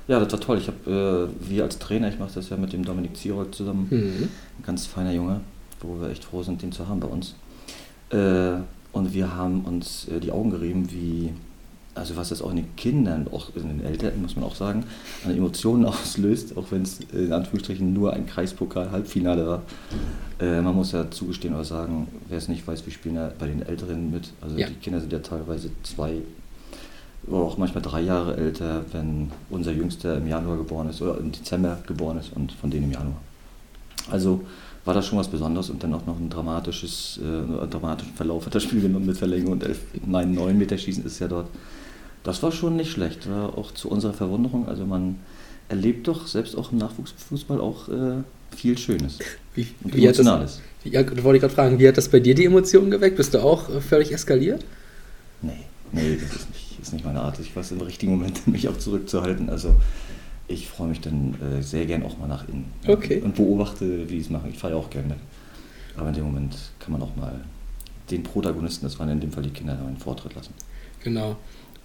Ja, 0.08 0.18
das 0.18 0.32
war 0.32 0.40
toll. 0.40 0.58
Ich 0.58 0.66
habe, 0.68 1.30
äh, 1.44 1.48
wir 1.50 1.62
als 1.64 1.78
Trainer, 1.78 2.08
ich 2.08 2.18
mache 2.18 2.32
das 2.34 2.48
ja 2.48 2.56
mit 2.56 2.72
dem 2.72 2.84
Dominik 2.84 3.16
Zierold 3.16 3.54
zusammen, 3.54 3.86
Mhm. 3.90 4.28
ein 4.58 4.64
ganz 4.64 4.86
feiner 4.86 5.12
Junge, 5.12 5.40
wo 5.80 6.00
wir 6.00 6.08
echt 6.10 6.24
froh 6.24 6.42
sind, 6.42 6.62
den 6.62 6.72
zu 6.72 6.88
haben 6.88 6.98
bei 7.00 7.06
uns. 7.08 7.34
Äh, 8.10 8.54
und 8.92 9.12
wir 9.14 9.34
haben 9.34 9.64
uns 9.64 10.08
äh, 10.08 10.18
die 10.20 10.32
Augen 10.32 10.50
gerieben, 10.50 10.90
wie, 10.90 11.32
also 11.94 12.16
was 12.16 12.30
das 12.30 12.40
auch 12.40 12.50
in 12.50 12.56
den 12.56 12.76
Kindern, 12.76 13.28
auch 13.30 13.54
in 13.54 13.68
den 13.68 13.84
Eltern, 13.84 14.20
muss 14.22 14.36
man 14.36 14.44
auch 14.44 14.54
sagen, 14.54 14.84
an 15.24 15.36
Emotionen 15.36 15.84
auslöst, 15.86 16.56
auch 16.56 16.66
wenn 16.70 16.82
es 16.82 17.00
in 17.12 17.32
Anführungsstrichen 17.32 17.92
nur 17.92 18.12
ein 18.12 18.26
Kreispokal-Halbfinale 18.26 19.46
war. 19.46 19.62
Äh, 20.40 20.60
man 20.62 20.74
muss 20.74 20.92
ja 20.92 21.10
zugestehen 21.10 21.54
oder 21.54 21.64
sagen, 21.64 22.08
wer 22.28 22.38
es 22.38 22.48
nicht 22.48 22.66
weiß, 22.66 22.86
wir 22.86 22.92
spielen 22.92 23.16
ja 23.16 23.30
bei 23.38 23.46
den 23.46 23.62
Älteren 23.62 24.10
mit. 24.10 24.30
Also 24.40 24.56
Ja. 24.56 24.68
die 24.68 24.74
Kinder 24.74 25.00
sind 25.00 25.12
ja 25.12 25.18
teilweise 25.18 25.70
zwei 25.82 26.22
auch 27.30 27.56
manchmal 27.56 27.82
drei 27.82 28.00
Jahre 28.00 28.36
älter, 28.36 28.84
wenn 28.90 29.30
unser 29.48 29.70
Jüngster 29.70 30.16
im 30.16 30.26
Januar 30.26 30.56
geboren 30.56 30.88
ist 30.88 31.00
oder 31.02 31.18
im 31.18 31.30
Dezember 31.30 31.78
geboren 31.86 32.18
ist 32.18 32.32
und 32.34 32.50
von 32.52 32.68
denen 32.70 32.84
im 32.86 32.92
Januar. 32.92 33.16
Also 34.10 34.40
war 34.84 34.94
das 34.94 35.06
schon 35.06 35.18
was 35.18 35.28
Besonderes 35.28 35.70
und 35.70 35.82
dann 35.84 35.94
auch 35.94 36.04
noch 36.06 36.18
ein 36.18 36.28
dramatisches, 36.28 37.20
äh, 37.22 37.26
einen 37.26 37.70
dramatischen 37.70 38.14
Verlauf 38.14 38.46
hat 38.46 38.54
das 38.54 38.64
Spiel 38.64 38.80
genommen 38.80 39.06
mit 39.06 39.16
Verlängerung 39.16 39.52
und 39.52 39.62
elf, 39.62 39.80
nein, 40.04 40.34
neun 40.34 40.58
Meter 40.58 40.76
schießen 40.76 41.04
ist 41.04 41.20
ja 41.20 41.28
dort. 41.28 41.46
Das 42.24 42.42
war 42.42 42.52
schon 42.52 42.76
nicht 42.76 42.92
schlecht, 42.92 43.28
war 43.28 43.58
auch 43.58 43.72
zu 43.72 43.88
unserer 43.88 44.12
Verwunderung. 44.12 44.68
Also 44.68 44.86
man 44.86 45.16
erlebt 45.68 46.06
doch 46.06 46.26
selbst 46.26 46.56
auch 46.56 46.72
im 46.72 46.78
Nachwuchsfußball 46.78 47.60
auch 47.60 47.88
äh, 47.88 48.22
viel 48.56 48.76
Schönes 48.78 49.18
Wie, 49.54 49.66
und 49.82 49.94
wie 49.96 50.06
hat 50.08 50.18
das, 50.18 50.26
Emotionales. 50.26 50.60
ja, 50.84 51.02
da 51.02 51.24
wollte 51.24 51.36
ich 51.36 51.40
gerade 51.40 51.54
fragen, 51.54 51.78
wie 51.78 51.88
hat 51.88 51.96
das 51.96 52.08
bei 52.08 52.20
dir 52.20 52.34
die 52.34 52.44
Emotionen 52.44 52.90
geweckt? 52.90 53.16
Bist 53.16 53.34
du 53.34 53.42
auch 53.42 53.68
äh, 53.70 53.80
völlig 53.80 54.12
eskaliert? 54.12 54.64
Nee, 55.40 55.52
nee, 55.92 56.18
das 56.20 56.36
ist 56.36 56.50
nicht, 56.50 56.78
ist 56.80 56.92
nicht 56.92 57.04
meine 57.04 57.20
Art. 57.20 57.38
Ich 57.40 57.54
weiß 57.56 57.72
im 57.72 57.80
richtigen 57.80 58.12
Moment, 58.12 58.46
mich 58.46 58.68
auch 58.68 58.78
zurückzuhalten. 58.78 59.48
Also 59.48 59.74
ich 60.48 60.68
freue 60.68 60.88
mich 60.88 61.00
dann 61.00 61.34
äh, 61.40 61.62
sehr 61.62 61.86
gern 61.86 62.02
auch 62.02 62.18
mal 62.18 62.28
nach 62.28 62.46
innen. 62.48 62.70
Okay. 62.86 63.20
Und 63.22 63.34
beobachte, 63.34 64.08
wie 64.08 64.16
die 64.16 64.20
es 64.20 64.30
machen. 64.30 64.50
Ich 64.52 64.58
fahre 64.58 64.74
ja 64.74 64.78
auch 64.78 64.90
gerne. 64.90 65.16
Aber 65.96 66.08
in 66.08 66.14
dem 66.14 66.24
Moment 66.24 66.56
kann 66.78 66.92
man 66.92 67.02
auch 67.02 67.16
mal 67.16 67.40
den 68.10 68.22
Protagonisten, 68.22 68.84
das 68.84 68.98
waren 68.98 69.08
in 69.08 69.20
dem 69.20 69.32
Fall 69.32 69.42
die 69.42 69.50
Kinder, 69.50 69.78
einen 69.86 69.96
Vortritt 69.96 70.34
lassen. 70.34 70.52
Genau. 71.02 71.36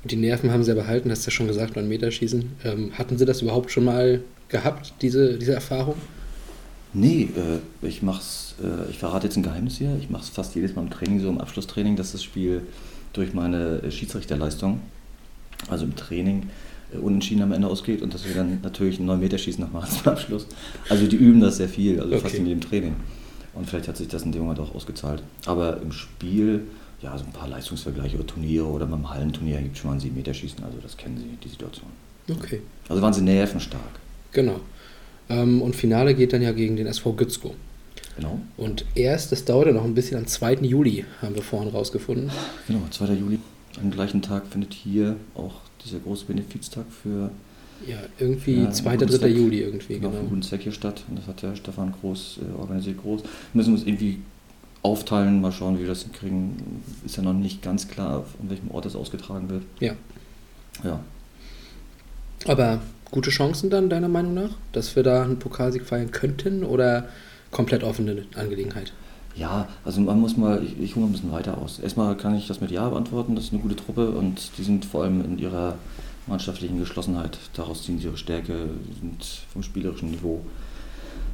Die 0.04 0.16
Nerven 0.16 0.52
haben 0.52 0.64
sie 0.64 0.70
ja 0.70 0.76
behalten, 0.76 1.12
hast 1.12 1.26
du 1.26 1.30
ja 1.30 1.36
schon 1.36 1.48
gesagt, 1.48 1.74
beim 1.74 1.88
Meterschießen. 1.88 2.52
Ähm, 2.64 2.92
hatten 2.98 3.18
sie 3.18 3.26
das 3.26 3.42
überhaupt 3.42 3.72
schon 3.72 3.84
mal 3.86 4.22
gehabt, 4.50 4.94
diese, 5.02 5.38
diese 5.38 5.54
Erfahrung? 5.54 5.96
Nee, 6.94 7.30
äh, 7.36 7.86
ich 7.86 8.02
mach's, 8.02 8.56
äh, 8.64 8.90
ich 8.90 8.98
verrate 9.00 9.28
jetzt 9.28 9.36
ein 9.36 9.44
Geheimnis 9.44 9.78
hier, 9.78 9.96
ich 10.00 10.10
mache 10.10 10.24
es 10.24 10.30
fast 10.30 10.56
jedes 10.56 10.76
Mal 10.76 10.84
im 10.84 10.90
Training, 10.90 11.20
so 11.20 11.30
im 11.30 11.40
Abschlusstraining, 11.40 11.96
dass 11.96 12.14
das 12.14 12.24
Spiel 12.24 12.62
durch 13.14 13.34
meine 13.34 13.82
äh, 13.82 13.92
Schiedsrichterleistung, 13.92 14.80
also 15.70 15.84
im 15.86 15.96
Training, 15.96 16.50
äh, 16.94 16.98
unentschieden 16.98 17.42
am 17.42 17.52
Ende 17.52 17.68
ausgeht 17.68 18.02
und 18.02 18.14
dass 18.14 18.26
wir 18.26 18.34
dann 18.34 18.60
natürlich 18.64 18.98
einen 19.00 19.08
9 19.08 19.20
Meter 19.20 19.38
Schießen 19.38 19.64
noch 19.64 19.72
machen 19.74 19.90
zum 20.04 20.14
Abschluss. 20.14 20.48
Also 20.88 21.08
die 21.08 21.18
üben 21.18 21.42
das 21.42 21.58
sehr 21.58 21.70
viel, 21.70 22.00
also 22.00 22.14
fast 22.14 22.26
Okay. 22.28 22.38
in 22.38 22.46
jedem 22.48 22.62
Training. 22.62 22.96
Und 23.54 23.68
vielleicht 23.70 23.88
hat 23.88 23.98
sich 23.98 24.08
das 24.08 24.24
in 24.24 24.32
dem 24.32 24.44
Moment 24.44 24.60
auch 24.60 24.74
ausgezahlt. 24.74 25.24
Aber 25.46 25.82
im 25.82 25.92
Spiel, 25.92 26.62
ja, 27.02 27.18
so 27.18 27.26
ein 27.26 27.32
paar 27.32 27.48
Leistungsvergleiche 27.48 28.16
oder 28.18 28.26
Turniere 28.28 28.66
oder 28.66 28.86
beim 28.86 29.10
Hallenturnier 29.10 29.62
gibt 29.62 29.76
es 29.76 29.82
schon 29.82 29.90
mal 29.90 29.96
ein 29.98 30.00
7 30.00 30.16
Meter 30.16 30.34
Schießen, 30.34 30.64
also 30.64 30.78
das 30.82 30.98
kennen 30.98 31.18
sie, 31.18 31.38
die 31.44 31.50
Situation. 31.50 31.90
Okay, 32.30 32.62
Also 32.90 33.02
waren 33.02 33.14
sie 33.14 33.22
nervenstark. 33.22 34.00
genau. 34.32 34.60
Ähm, 35.30 35.62
und 35.62 35.76
Finale 35.76 36.16
geht 36.16 36.32
dann 36.34 36.42
ja 36.42 36.54
gegen 36.54 36.78
den 36.78 36.88
SV 36.88 37.12
Gützko. 37.14 37.54
Genau. 38.16 38.40
Und 38.56 38.86
erst, 38.96 39.32
das 39.34 39.44
dauert 39.46 39.68
ja 39.68 39.74
noch 39.74 39.84
ein 39.84 39.94
bisschen, 39.94 40.18
am 40.18 40.26
2. 40.26 40.54
Juli 40.62 41.04
haben 41.22 41.36
wir 41.36 41.42
vorhin 41.44 41.70
rausgefunden. 41.70 42.32
Genau, 42.68 42.82
2. 42.90 43.14
Juli. 43.14 43.40
Am 43.80 43.92
gleichen 43.92 44.22
Tag 44.22 44.48
findet 44.48 44.74
hier 44.74 45.18
auch 45.36 45.56
dieser 45.86 46.00
große 46.00 46.26
Benefiztag 46.26 46.86
für, 47.04 47.30
Ja, 47.86 47.98
irgendwie 48.18 48.64
Ja, 48.64 48.72
2. 48.72 48.90
einen 48.90 49.00
guten 49.00 49.12
3. 49.12 49.18
Zweck. 49.20 49.36
Juli 49.36 49.60
irgendwie, 49.62 49.94
genau. 49.96 50.00
für 50.00 50.00
genau. 50.10 50.20
einen 50.22 50.30
guten 50.30 50.42
Zweck 50.44 50.62
hier 50.62 50.72
statt. 50.72 51.04
Und 51.10 51.20
das 51.20 51.28
hat 51.28 51.42
der 51.44 51.56
Stefan 51.58 51.94
Groß 52.02 52.40
äh, 52.42 52.58
organisiert 52.60 52.98
groß. 53.02 53.22
Müssen 53.54 53.74
wir 53.76 53.82
es 53.82 53.86
irgendwie 53.88 54.20
aufteilen, 54.88 55.42
mal 55.42 55.52
schauen, 55.52 55.78
wie 55.78 55.82
wir 55.82 55.90
das 55.90 56.04
hinkriegen. 56.04 56.84
Ist 57.06 57.18
ja 57.18 57.24
noch 57.24 57.34
nicht 57.34 57.62
ganz 57.62 57.88
klar, 57.88 58.26
an 58.42 58.50
welchem 58.50 58.72
Ort 58.72 58.86
das 58.86 58.96
ausgetragen 58.96 59.50
wird. 59.50 59.64
Ja. 59.80 59.94
Ja, 60.84 61.00
Aber 62.46 62.80
gute 63.10 63.30
Chancen 63.32 63.70
dann, 63.70 63.90
deiner 63.90 64.10
Meinung 64.10 64.34
nach, 64.34 64.52
dass 64.72 64.96
wir 64.96 65.04
da 65.04 65.24
einen 65.24 65.40
Pokalsieg 65.40 65.84
feiern 65.86 66.12
könnten 66.12 66.64
oder 66.64 67.08
komplett 67.52 67.84
offene 67.84 68.26
Angelegenheit? 68.36 68.94
Ja, 69.36 69.68
also 69.86 70.02
man 70.02 70.20
muss 70.20 70.38
mal, 70.38 70.64
ich, 70.64 70.80
ich 70.80 70.96
hole 70.96 71.06
mal 71.06 71.10
ein 71.10 71.14
bisschen 71.14 71.32
weiter 71.32 71.58
aus. 71.58 71.80
Erstmal 71.80 72.16
kann 72.18 72.36
ich 72.36 72.48
das 72.48 72.62
mit 72.62 72.72
Ja 72.72 72.90
beantworten, 72.90 73.36
das 73.36 73.46
ist 73.46 73.54
eine 73.54 73.62
gute 73.62 73.76
Truppe 73.76 74.12
und 74.12 74.58
die 74.58 74.64
sind 74.64 74.86
vor 74.86 75.04
allem 75.04 75.24
in 75.24 75.38
ihrer 75.38 75.76
mannschaftlichen 76.26 76.80
Geschlossenheit, 76.80 77.38
daraus 77.54 77.84
ziehen 77.84 78.00
sie 78.00 78.06
ihre 78.06 78.18
Stärke, 78.18 78.70
sind 79.00 79.24
vom 79.54 79.64
spielerischen 79.64 80.12
Niveau 80.12 80.42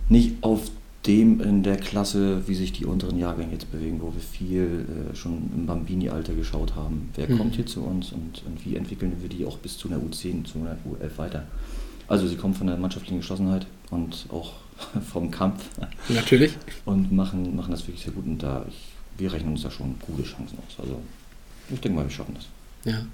nicht 0.10 0.36
auf 0.42 0.70
dem 1.06 1.42
in 1.42 1.64
der 1.64 1.78
Klasse, 1.78 2.48
wie 2.48 2.56
sich 2.56 2.72
die 2.72 2.86
unteren 2.86 3.18
Jahrgänge 3.20 3.52
jetzt 3.52 3.70
bewegen, 3.72 4.02
wo 4.02 4.14
wir 4.14 4.22
viel 4.22 4.86
äh, 5.12 5.16
schon 5.16 5.50
im 5.54 5.66
Bambini-Alter 5.66 6.34
geschaut 6.34 6.76
haben. 6.76 7.10
Wer 7.16 7.30
Mhm. 7.30 7.38
kommt 7.38 7.56
hier 7.56 7.66
zu 7.66 7.82
uns 7.84 8.12
und, 8.14 8.42
und 8.46 8.66
wie 8.66 8.76
entwickeln 8.78 9.14
wir 9.20 9.28
die 9.30 9.46
auch 9.46 9.58
bis 9.58 9.78
zu 9.78 9.90
einer 9.90 9.98
U10, 9.98 10.46
zu 10.46 10.60
einer 10.60 10.78
U11 10.90 11.18
weiter? 11.18 11.44
Also 12.08 12.28
sie 12.28 12.36
kommen 12.36 12.54
von 12.54 12.68
der 12.68 12.78
mannschaftlichen 12.78 13.18
Geschlossenheit 13.18 13.66
und 13.90 14.28
auch 14.30 14.54
vom 15.12 15.30
Kampf 15.30 15.64
Natürlich. 16.10 16.54
und 16.86 17.12
machen, 17.12 17.56
machen 17.56 17.72
das 17.72 17.86
wirklich 17.88 18.04
sehr 18.06 18.14
gut. 18.14 18.26
Und 18.26 18.40
da 18.40 18.66
ich, 18.70 18.92
wir 19.18 19.32
rechnen 19.34 19.52
uns 19.52 19.64
da 19.64 19.72
schon 19.72 19.96
gute 20.00 20.24
Chancen 20.24 20.58
aus. 20.60 20.80
Also 20.80 21.00
ich 21.70 21.80
denke 21.82 21.98
mal, 21.98 22.06
wir 22.06 22.12
schaffen 22.12 22.36
das. 22.36 22.46
Ja. 22.92 23.06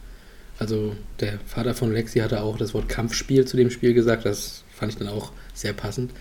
Also 0.60 0.94
der 1.22 1.40
Vater 1.46 1.74
von 1.74 1.92
Lexi 1.94 2.20
hatte 2.20 2.42
auch 2.42 2.58
das 2.58 2.74
Wort 2.74 2.90
Kampfspiel 2.90 3.46
zu 3.46 3.58
dem 3.58 3.70
Spiel 3.72 3.94
gesagt. 3.94 4.26
Das 4.26 4.64
fand 4.76 4.92
ich 4.92 4.98
dann 4.98 5.08
auch 5.08 5.32
sehr 5.54 5.74
passend. 5.74 6.12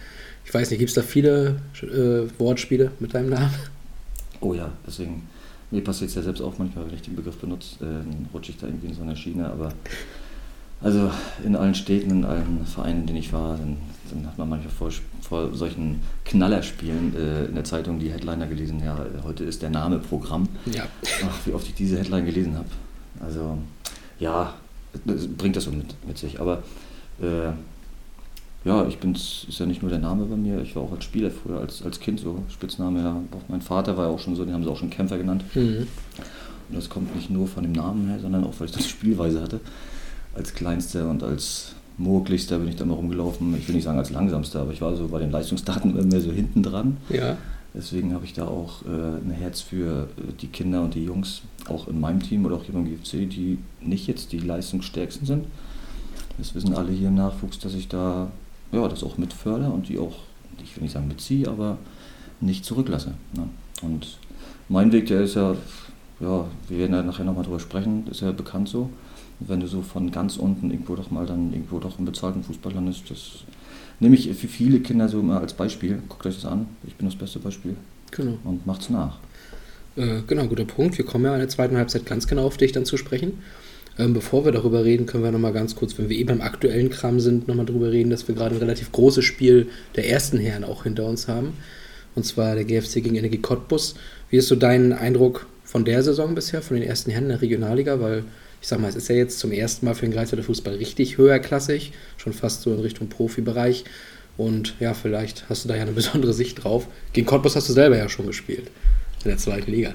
Ich 0.48 0.54
weiß 0.54 0.70
nicht, 0.70 0.78
gibt 0.78 0.88
es 0.88 0.94
da 0.94 1.02
viele 1.02 1.60
äh, 1.82 2.40
Wortspiele 2.40 2.90
mit 3.00 3.12
deinem 3.12 3.28
Namen? 3.28 3.50
Oh 4.40 4.54
ja, 4.54 4.70
deswegen, 4.86 5.28
mir 5.70 5.84
passiert 5.84 6.08
es 6.08 6.16
ja 6.16 6.22
selbst 6.22 6.40
auch 6.40 6.56
manchmal, 6.56 6.86
wenn 6.86 6.94
ich 6.94 7.02
den 7.02 7.16
Begriff 7.16 7.36
benutze, 7.36 7.76
dann 7.80 8.30
rutsche 8.32 8.52
ich 8.52 8.56
da 8.56 8.66
irgendwie 8.66 8.86
in 8.86 8.94
so 8.94 9.02
eine 9.02 9.14
Schiene. 9.14 9.50
Aber 9.50 9.74
also 10.80 11.10
in 11.44 11.54
allen 11.54 11.74
Städten, 11.74 12.10
in 12.10 12.24
allen 12.24 12.64
Vereinen, 12.64 13.00
in 13.00 13.06
denen 13.08 13.18
ich 13.18 13.30
war, 13.30 13.58
dann, 13.58 13.76
dann 14.10 14.26
hat 14.26 14.38
man 14.38 14.48
manchmal 14.48 14.72
vor, 14.72 14.90
vor 15.20 15.54
solchen 15.54 16.00
Knallerspielen 16.24 17.14
äh, 17.14 17.44
in 17.44 17.54
der 17.54 17.64
Zeitung 17.64 17.98
die 17.98 18.10
Headliner 18.10 18.46
gelesen, 18.46 18.80
ja, 18.82 19.04
heute 19.24 19.44
ist 19.44 19.60
der 19.60 19.68
Name 19.68 19.98
Programm. 19.98 20.48
Ja. 20.64 20.86
Ach, 21.26 21.46
wie 21.46 21.52
oft 21.52 21.66
ich 21.68 21.74
diese 21.74 21.98
Headline 21.98 22.24
gelesen 22.24 22.54
habe. 22.56 22.68
Also, 23.20 23.58
ja, 24.18 24.54
das 25.04 25.26
bringt 25.26 25.56
das 25.56 25.64
so 25.64 25.72
mit, 25.72 25.94
mit 26.06 26.16
sich. 26.16 26.40
Aber 26.40 26.62
äh, 27.20 27.52
ja, 28.64 28.86
ich 28.86 28.98
bin's, 28.98 29.46
ist 29.48 29.60
ja 29.60 29.66
nicht 29.66 29.82
nur 29.82 29.90
der 29.90 30.00
Name 30.00 30.24
bei 30.24 30.36
mir, 30.36 30.60
ich 30.60 30.74
war 30.74 30.82
auch 30.82 30.92
als 30.92 31.04
Spieler 31.04 31.30
früher, 31.30 31.60
als, 31.60 31.82
als 31.82 32.00
Kind 32.00 32.20
so, 32.20 32.42
Spitzname, 32.48 33.00
ja. 33.00 33.16
Auch 33.32 33.48
mein 33.48 33.62
Vater 33.62 33.96
war 33.96 34.06
ja 34.06 34.10
auch 34.10 34.18
schon 34.18 34.34
so, 34.34 34.44
den 34.44 34.52
haben 34.52 34.64
sie 34.64 34.70
auch 34.70 34.76
schon 34.76 34.90
Kämpfer 34.90 35.16
genannt. 35.16 35.44
Mhm. 35.54 35.86
Und 36.68 36.76
das 36.76 36.88
kommt 36.88 37.14
nicht 37.14 37.30
nur 37.30 37.46
von 37.46 37.62
dem 37.62 37.72
Namen 37.72 38.08
her, 38.08 38.18
sondern 38.20 38.44
auch, 38.44 38.54
weil 38.58 38.66
ich 38.66 38.74
das 38.74 38.88
Spielweise 38.88 39.40
hatte. 39.40 39.60
Als 40.34 40.54
Kleinster 40.54 41.08
und 41.08 41.22
als 41.22 41.72
Moglichster 41.96 42.58
bin 42.58 42.68
ich 42.68 42.76
da 42.76 42.84
mal 42.84 42.94
rumgelaufen. 42.94 43.56
Ich 43.58 43.66
will 43.66 43.74
nicht 43.74 43.84
sagen 43.84 43.98
als 43.98 44.10
Langsamster, 44.10 44.60
aber 44.60 44.72
ich 44.72 44.80
war 44.80 44.94
so 44.96 45.08
bei 45.08 45.18
den 45.18 45.30
Leistungsdaten 45.30 45.90
immer 45.90 46.04
mehr 46.04 46.20
so 46.20 46.30
hinten 46.30 46.62
dran. 46.62 46.98
Ja. 47.08 47.36
Deswegen 47.74 48.14
habe 48.14 48.24
ich 48.24 48.32
da 48.32 48.46
auch 48.46 48.82
äh, 48.86 48.88
ein 48.88 49.30
Herz 49.30 49.60
für 49.60 50.08
äh, 50.16 50.32
die 50.40 50.46
Kinder 50.48 50.82
und 50.82 50.94
die 50.94 51.04
Jungs, 51.04 51.42
auch 51.68 51.86
in 51.88 52.00
meinem 52.00 52.20
Team 52.22 52.46
oder 52.46 52.56
auch 52.56 52.64
hier 52.64 52.74
beim 52.74 52.84
GFC, 52.84 53.28
die 53.28 53.58
nicht 53.80 54.06
jetzt 54.06 54.32
die 54.32 54.38
leistungsstärksten 54.38 55.26
sind. 55.26 55.44
Das 56.38 56.54
wissen 56.54 56.74
alle 56.74 56.92
hier 56.92 57.08
im 57.08 57.14
Nachwuchs, 57.14 57.58
dass 57.58 57.74
ich 57.74 57.88
da 57.88 58.30
ja, 58.72 58.88
das 58.88 59.02
auch 59.02 59.18
mitfördere 59.18 59.70
und 59.70 59.88
die 59.88 59.98
auch, 59.98 60.16
ich 60.62 60.76
will 60.76 60.82
nicht 60.82 60.92
sagen 60.92 61.08
mitziehe, 61.08 61.48
aber 61.48 61.78
nicht 62.40 62.64
zurücklasse. 62.64 63.14
Ne? 63.34 63.48
Und 63.82 64.18
mein 64.68 64.92
Weg, 64.92 65.06
der 65.06 65.22
ist 65.22 65.34
ja, 65.34 65.54
ja, 66.20 66.46
wir 66.68 66.78
werden 66.78 66.94
ja 66.94 67.02
nachher 67.02 67.24
nochmal 67.24 67.44
drüber 67.44 67.60
sprechen, 67.60 68.06
ist 68.10 68.20
ja 68.20 68.32
bekannt 68.32 68.68
so. 68.68 68.90
Wenn 69.40 69.60
du 69.60 69.68
so 69.68 69.82
von 69.82 70.10
ganz 70.10 70.36
unten 70.36 70.70
irgendwo 70.70 70.96
doch 70.96 71.10
mal 71.12 71.24
dann 71.24 71.52
irgendwo 71.52 71.78
doch 71.78 71.98
im 71.98 72.04
bezahlten 72.04 72.42
Fußball 72.42 72.72
landest, 72.72 73.08
das 73.08 73.44
nehme 74.00 74.16
ich 74.16 74.28
für 74.36 74.48
viele 74.48 74.80
Kinder 74.80 75.08
so 75.08 75.20
immer 75.20 75.40
als 75.40 75.54
Beispiel. 75.54 76.02
Guckt 76.08 76.26
euch 76.26 76.34
das 76.34 76.44
an, 76.44 76.66
ich 76.86 76.96
bin 76.96 77.06
das 77.08 77.16
beste 77.16 77.38
Beispiel 77.38 77.76
Genau. 78.10 78.38
und 78.44 78.66
macht's 78.66 78.90
nach. 78.90 79.18
Äh, 79.96 80.22
genau, 80.26 80.46
guter 80.46 80.64
Punkt. 80.64 80.98
Wir 80.98 81.04
kommen 81.04 81.24
ja 81.24 81.34
in 81.34 81.40
der 81.40 81.48
zweiten 81.48 81.76
Halbzeit 81.76 82.04
ganz 82.06 82.26
genau 82.26 82.46
auf 82.46 82.56
dich 82.56 82.72
dann 82.72 82.84
zu 82.84 82.96
sprechen. 82.96 83.38
Ähm, 83.98 84.14
bevor 84.14 84.44
wir 84.44 84.52
darüber 84.52 84.84
reden, 84.84 85.06
können 85.06 85.24
wir 85.24 85.32
nochmal 85.32 85.52
ganz 85.52 85.74
kurz, 85.74 85.98
wenn 85.98 86.08
wir 86.08 86.16
eben 86.16 86.28
beim 86.28 86.40
aktuellen 86.40 86.88
Kram 86.88 87.18
sind, 87.18 87.48
nochmal 87.48 87.66
darüber 87.66 87.90
reden, 87.90 88.10
dass 88.10 88.28
wir 88.28 88.34
gerade 88.34 88.54
ein 88.54 88.60
relativ 88.60 88.92
großes 88.92 89.24
Spiel 89.24 89.68
der 89.96 90.08
ersten 90.08 90.38
Herren 90.38 90.64
auch 90.64 90.84
hinter 90.84 91.06
uns 91.06 91.26
haben. 91.26 91.54
Und 92.14 92.24
zwar 92.24 92.54
der 92.54 92.64
GFC 92.64 92.94
gegen 93.02 93.16
Energie 93.16 93.38
Cottbus. 93.38 93.96
Wie 94.30 94.36
ist 94.36 94.48
so 94.48 94.56
dein 94.56 94.92
Eindruck 94.92 95.46
von 95.64 95.84
der 95.84 96.02
Saison 96.02 96.34
bisher, 96.34 96.62
von 96.62 96.76
den 96.76 96.88
ersten 96.88 97.10
Herren 97.10 97.28
der 97.28 97.42
Regionalliga? 97.42 98.00
Weil 98.00 98.24
ich 98.60 98.68
sag 98.68 98.80
mal, 98.80 98.88
es 98.88 98.96
ist 98.96 99.08
ja 99.08 99.16
jetzt 99.16 99.38
zum 99.38 99.52
ersten 99.52 99.86
Mal 99.86 99.94
für 99.94 100.06
den 100.06 100.12
Greifswalder 100.12 100.44
Fußball 100.44 100.74
richtig 100.74 101.18
höherklassig, 101.18 101.92
schon 102.16 102.32
fast 102.32 102.62
so 102.62 102.72
in 102.72 102.80
Richtung 102.80 103.08
Profibereich. 103.08 103.84
Und 104.36 104.74
ja, 104.78 104.94
vielleicht 104.94 105.48
hast 105.48 105.64
du 105.64 105.68
da 105.68 105.74
ja 105.74 105.82
eine 105.82 105.92
besondere 105.92 106.32
Sicht 106.32 106.62
drauf. 106.62 106.86
Gegen 107.12 107.26
Cottbus 107.26 107.56
hast 107.56 107.68
du 107.68 107.72
selber 107.72 107.96
ja 107.96 108.08
schon 108.08 108.26
gespielt, 108.26 108.70
in 109.24 109.30
der 109.30 109.38
zweiten 109.38 109.70
Liga. 109.70 109.94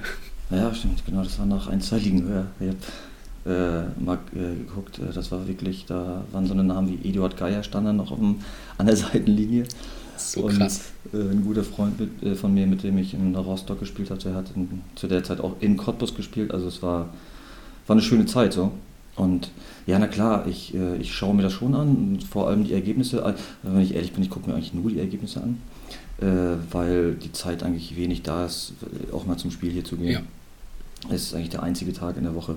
Ja, 0.50 0.74
stimmt, 0.74 1.04
genau, 1.06 1.22
das 1.24 1.38
war 1.38 1.46
nach 1.46 1.68
ein, 1.68 1.80
zwei 1.80 1.98
Ligen 1.98 2.28
höher. 2.28 2.46
Äh, 3.46 3.82
mal 4.02 4.18
äh, 4.34 4.56
geguckt, 4.56 4.98
äh, 4.98 5.12
das 5.12 5.30
war 5.30 5.46
wirklich, 5.46 5.84
da 5.86 6.24
waren 6.32 6.46
so 6.46 6.54
eine 6.54 6.64
Namen 6.64 6.88
wie 6.88 7.08
Eduard 7.08 7.36
Geier 7.36 7.62
stand 7.62 7.86
dann 7.86 7.96
noch 7.96 8.10
auf 8.10 8.18
dem, 8.18 8.36
an 8.78 8.86
der 8.86 8.96
Seitenlinie. 8.96 9.64
So 10.16 10.44
und 10.44 10.58
krass. 10.58 10.92
Äh, 11.12 11.18
ein 11.18 11.44
guter 11.44 11.64
Freund 11.64 12.00
mit, 12.00 12.22
äh, 12.22 12.34
von 12.34 12.54
mir, 12.54 12.66
mit 12.66 12.82
dem 12.82 12.96
ich 12.98 13.14
in 13.14 13.34
Rostock 13.34 13.80
gespielt 13.80 14.10
habe, 14.10 14.20
der 14.22 14.34
hat 14.34 14.46
in, 14.54 14.80
zu 14.94 15.08
der 15.08 15.24
Zeit 15.24 15.40
auch 15.40 15.56
in 15.60 15.76
Cottbus 15.76 16.14
gespielt. 16.14 16.52
Also 16.52 16.68
es 16.68 16.82
war, 16.82 17.10
war 17.86 17.94
eine 17.94 18.02
schöne 18.02 18.26
Zeit 18.26 18.52
so. 18.52 18.72
Und 19.16 19.50
ja, 19.86 19.98
na 19.98 20.06
klar, 20.06 20.46
ich, 20.46 20.74
äh, 20.74 20.96
ich 20.96 21.14
schaue 21.14 21.34
mir 21.34 21.42
das 21.42 21.52
schon 21.52 21.74
an, 21.74 22.18
vor 22.28 22.48
allem 22.48 22.64
die 22.64 22.72
Ergebnisse. 22.72 23.34
Wenn 23.62 23.80
ich 23.80 23.94
ehrlich 23.94 24.12
bin, 24.12 24.22
ich 24.22 24.30
gucke 24.30 24.48
mir 24.48 24.56
eigentlich 24.56 24.74
nur 24.74 24.90
die 24.90 24.98
Ergebnisse 24.98 25.42
an, 25.42 25.58
weil 26.70 27.14
die 27.14 27.32
Zeit 27.32 27.64
eigentlich 27.64 27.96
wenig 27.96 28.22
da 28.22 28.46
ist, 28.46 28.74
auch 29.12 29.26
mal 29.26 29.36
zum 29.36 29.50
Spiel 29.50 29.72
hier 29.72 29.84
zu 29.84 29.96
gehen. 29.96 30.12
Ja. 30.12 30.20
Es 31.10 31.24
ist 31.24 31.34
eigentlich 31.34 31.50
der 31.50 31.62
einzige 31.62 31.92
Tag 31.92 32.16
in 32.16 32.22
der 32.22 32.34
Woche, 32.34 32.56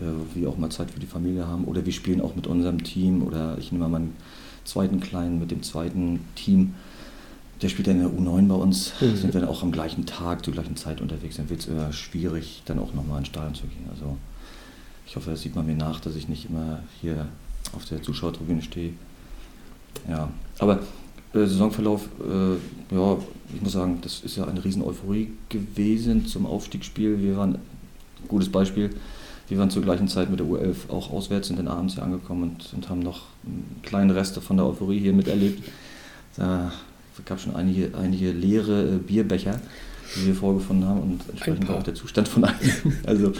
äh, 0.00 0.36
wir 0.36 0.48
auch 0.48 0.58
mal 0.58 0.70
Zeit 0.70 0.90
für 0.90 1.00
die 1.00 1.06
Familie 1.06 1.46
haben. 1.46 1.64
Oder 1.64 1.84
wir 1.84 1.92
spielen 1.92 2.20
auch 2.20 2.34
mit 2.34 2.46
unserem 2.46 2.82
Team 2.84 3.22
oder 3.22 3.56
ich 3.58 3.72
nehme 3.72 3.84
mal 3.84 3.98
meinen 3.98 4.16
zweiten 4.64 5.00
Kleinen 5.00 5.38
mit 5.38 5.50
dem 5.50 5.62
zweiten 5.62 6.20
Team. 6.34 6.74
Der 7.62 7.68
spielt 7.68 7.88
dann 7.88 8.00
in 8.00 8.02
der 8.02 8.10
U9 8.10 8.48
bei 8.48 8.54
uns. 8.54 8.92
Mhm. 9.00 9.16
Sind 9.16 9.34
wir 9.34 9.40
dann 9.40 9.50
auch 9.50 9.62
am 9.62 9.72
gleichen 9.72 10.06
Tag, 10.06 10.44
zur 10.44 10.54
gleichen 10.54 10.76
Zeit 10.76 11.00
unterwegs. 11.00 11.36
Dann 11.36 11.50
wird 11.50 11.60
es 11.60 11.66
eher 11.66 11.92
schwierig, 11.92 12.62
dann 12.66 12.78
auch 12.78 12.94
nochmal 12.94 13.18
ins 13.18 13.28
Stadion 13.28 13.54
zu 13.54 13.66
gehen. 13.66 13.86
Also 13.90 14.16
ich 15.06 15.16
hoffe, 15.16 15.30
das 15.30 15.42
sieht 15.42 15.56
man 15.56 15.66
mir 15.66 15.74
nach, 15.74 16.00
dass 16.00 16.14
ich 16.16 16.28
nicht 16.28 16.48
immer 16.48 16.80
hier 17.00 17.26
auf 17.74 17.84
der 17.86 18.02
Zuschauertribüne 18.02 18.62
stehe. 18.62 18.92
Ja, 20.08 20.30
aber 20.58 20.80
äh, 21.32 21.46
Saisonverlauf, 21.46 22.08
äh, 22.20 22.94
ja, 22.94 23.18
ich 23.54 23.62
muss 23.62 23.72
sagen, 23.72 23.98
das 24.02 24.20
ist 24.20 24.36
ja 24.36 24.46
eine 24.46 24.64
riesen 24.64 24.82
Euphorie 24.82 25.32
gewesen 25.48 26.26
zum 26.26 26.46
Aufstiegsspiel. 26.46 27.20
Wir 27.20 27.36
waren, 27.36 27.58
gutes 28.28 28.50
Beispiel, 28.50 28.90
wir 29.48 29.58
waren 29.58 29.70
zur 29.70 29.82
gleichen 29.82 30.08
Zeit 30.08 30.30
mit 30.30 30.40
der 30.40 30.46
U11 30.46 30.90
auch 30.90 31.10
auswärts, 31.10 31.48
sind 31.48 31.58
dann 31.58 31.68
abends 31.68 31.94
hier 31.94 32.02
angekommen 32.02 32.42
und, 32.42 32.72
und 32.74 32.88
haben 32.88 33.00
noch 33.00 33.22
einen 33.44 33.80
kleinen 33.82 34.10
Reste 34.10 34.40
von 34.40 34.56
der 34.56 34.66
Euphorie 34.66 35.00
hier 35.00 35.12
miterlebt. 35.12 35.62
Da 36.36 36.72
gab 37.24 37.40
schon 37.40 37.56
einige, 37.56 37.96
einige 37.96 38.30
leere 38.30 38.94
äh, 38.94 38.98
Bierbecher. 38.98 39.60
die 40.16 40.26
wir 40.26 40.34
vorgefunden 40.34 40.88
haben 40.88 41.00
und 41.00 41.20
entsprechend 41.28 41.68
war 41.68 41.76
auch 41.76 41.82
der 41.82 41.94
Zustand 41.94 42.28
von 42.28 42.44
einem. 42.44 42.58
Also 43.06 43.32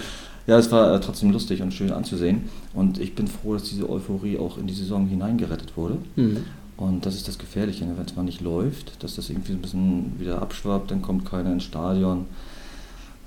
ja, 0.47 0.59
es 0.59 0.71
war 0.73 0.95
äh, 0.95 1.00
trotzdem 1.00 1.31
lustig 1.31 1.62
und 1.62 1.73
schön 1.73 1.93
anzusehen 1.93 2.49
und 2.73 2.99
ich 2.99 3.15
bin 3.15 3.27
froh, 3.27 3.55
dass 3.55 3.65
diese 3.65 3.88
Euphorie 3.88 4.38
auch 4.38 4.59
in 4.59 4.67
die 4.67 4.75
Saison 4.75 5.07
hineingerettet 5.07 5.77
wurde. 5.77 5.99
Mhm. 6.17 6.45
Und 6.79 7.05
das 7.05 7.17
ist 7.17 7.27
das 7.27 7.38
Gefährliche, 7.38 7.85
ne? 7.85 7.95
wenn 7.97 8.07
es 8.07 8.15
mal 8.15 8.23
nicht 8.23 8.41
läuft, 8.41 9.03
dass 9.03 9.17
das 9.17 9.29
irgendwie 9.31 9.53
ein 9.53 9.61
bisschen 9.61 10.12
wieder 10.19 10.41
abschwappt, 10.41 10.91
dann 10.91 11.03
kommt 11.03 11.25
keiner 11.25 11.53
ins 11.53 11.65
Stadion. 11.65 12.27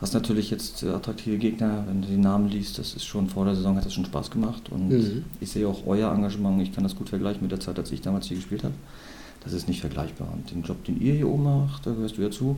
Hast 0.01 0.13
natürlich 0.15 0.49
jetzt 0.49 0.81
äh, 0.83 0.89
attraktive 0.89 1.37
Gegner, 1.37 1.83
wenn 1.87 2.01
du 2.01 2.07
die 2.07 2.17
Namen 2.17 2.49
liest, 2.49 2.79
das 2.79 2.95
ist 2.95 3.05
schon 3.05 3.29
vor 3.29 3.45
der 3.45 3.55
Saison 3.55 3.75
hat 3.77 3.85
das 3.85 3.93
schon 3.93 4.05
Spaß 4.05 4.31
gemacht 4.31 4.69
und 4.71 4.89
Mhm. 4.89 5.23
ich 5.39 5.51
sehe 5.51 5.67
auch 5.67 5.85
euer 5.85 6.11
Engagement, 6.11 6.61
ich 6.61 6.73
kann 6.73 6.83
das 6.83 6.95
gut 6.95 7.09
vergleichen 7.09 7.41
mit 7.43 7.51
der 7.51 7.59
Zeit, 7.59 7.77
als 7.77 7.91
ich 7.91 8.01
damals 8.01 8.25
hier 8.25 8.37
gespielt 8.37 8.63
habe. 8.63 8.73
Das 9.43 9.53
ist 9.53 9.67
nicht 9.67 9.79
vergleichbar 9.79 10.27
und 10.33 10.49
den 10.51 10.63
Job, 10.63 10.83
den 10.85 10.99
ihr 10.99 11.13
hier 11.13 11.27
oben 11.27 11.43
macht, 11.43 11.85
da 11.85 11.91
gehörst 11.91 12.17
du 12.17 12.21
ja 12.23 12.31
zu. 12.31 12.55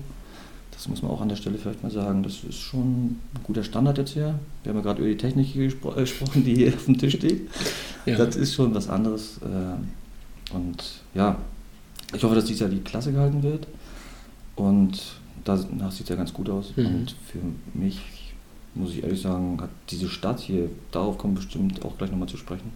Das 0.72 0.88
muss 0.88 1.02
man 1.04 1.12
auch 1.12 1.22
an 1.22 1.30
der 1.30 1.36
Stelle 1.36 1.58
vielleicht 1.60 1.84
mal 1.84 1.92
sagen. 1.92 2.24
Das 2.24 2.44
ist 2.44 2.56
schon 2.58 3.06
ein 3.06 3.20
guter 3.44 3.64
Standard 3.64 3.98
jetzt 4.00 4.12
hier. 4.14 4.40
Wir 4.64 4.70
haben 4.72 4.78
ja 4.78 4.84
gerade 4.84 5.02
über 5.02 5.10
die 5.10 5.18
Technik 5.18 5.54
gespro 5.54 5.92
äh, 5.94 6.02
gesprochen, 6.02 6.44
die 6.44 6.56
hier 6.56 6.74
auf 6.74 6.86
dem 6.86 6.98
Tisch 6.98 7.16
steht. 7.16 7.42
Ja. 8.06 8.18
Das 8.18 8.36
ist 8.36 8.54
schon 8.54 8.74
was 8.76 8.90
anderes. 8.90 9.40
äh, 9.44 10.54
Und 10.54 10.84
ja, 11.16 11.38
ich 12.14 12.22
hoffe, 12.22 12.36
dass 12.36 12.44
dieses 12.46 12.60
Jahr 12.60 12.70
die 12.70 12.80
Klasse 12.82 13.14
gehalten 13.14 13.42
wird. 13.44 13.66
Und 14.58 15.00
danach 15.44 15.92
sieht 15.92 16.04
es 16.04 16.10
ja 16.10 16.16
ganz 16.16 16.34
gut 16.34 16.50
aus. 16.50 16.74
Mhm. 16.76 16.86
Und 16.86 17.16
für 17.26 17.40
mich, 17.78 18.00
muss 18.76 18.92
ich 18.92 19.04
ehrlich 19.04 19.22
sagen, 19.22 19.60
hat 19.62 19.70
diese 19.90 20.10
Stadt 20.10 20.40
hier, 20.40 20.70
darauf 20.92 21.18
kommen 21.18 21.36
bestimmt 21.36 21.84
auch 21.86 21.98
gleich 21.98 22.12
nochmal 22.12 22.28
zu 22.30 22.38
sprechen, 22.38 22.72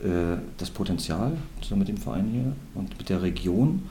äh, 0.00 0.36
das 0.58 0.70
Potenzial, 0.70 1.36
zusammen 1.60 1.80
mit 1.80 1.88
dem 1.88 1.96
Verein 1.96 2.28
hier 2.32 2.52
und 2.74 2.96
mit 2.98 3.08
der 3.08 3.22
Region, 3.22 3.82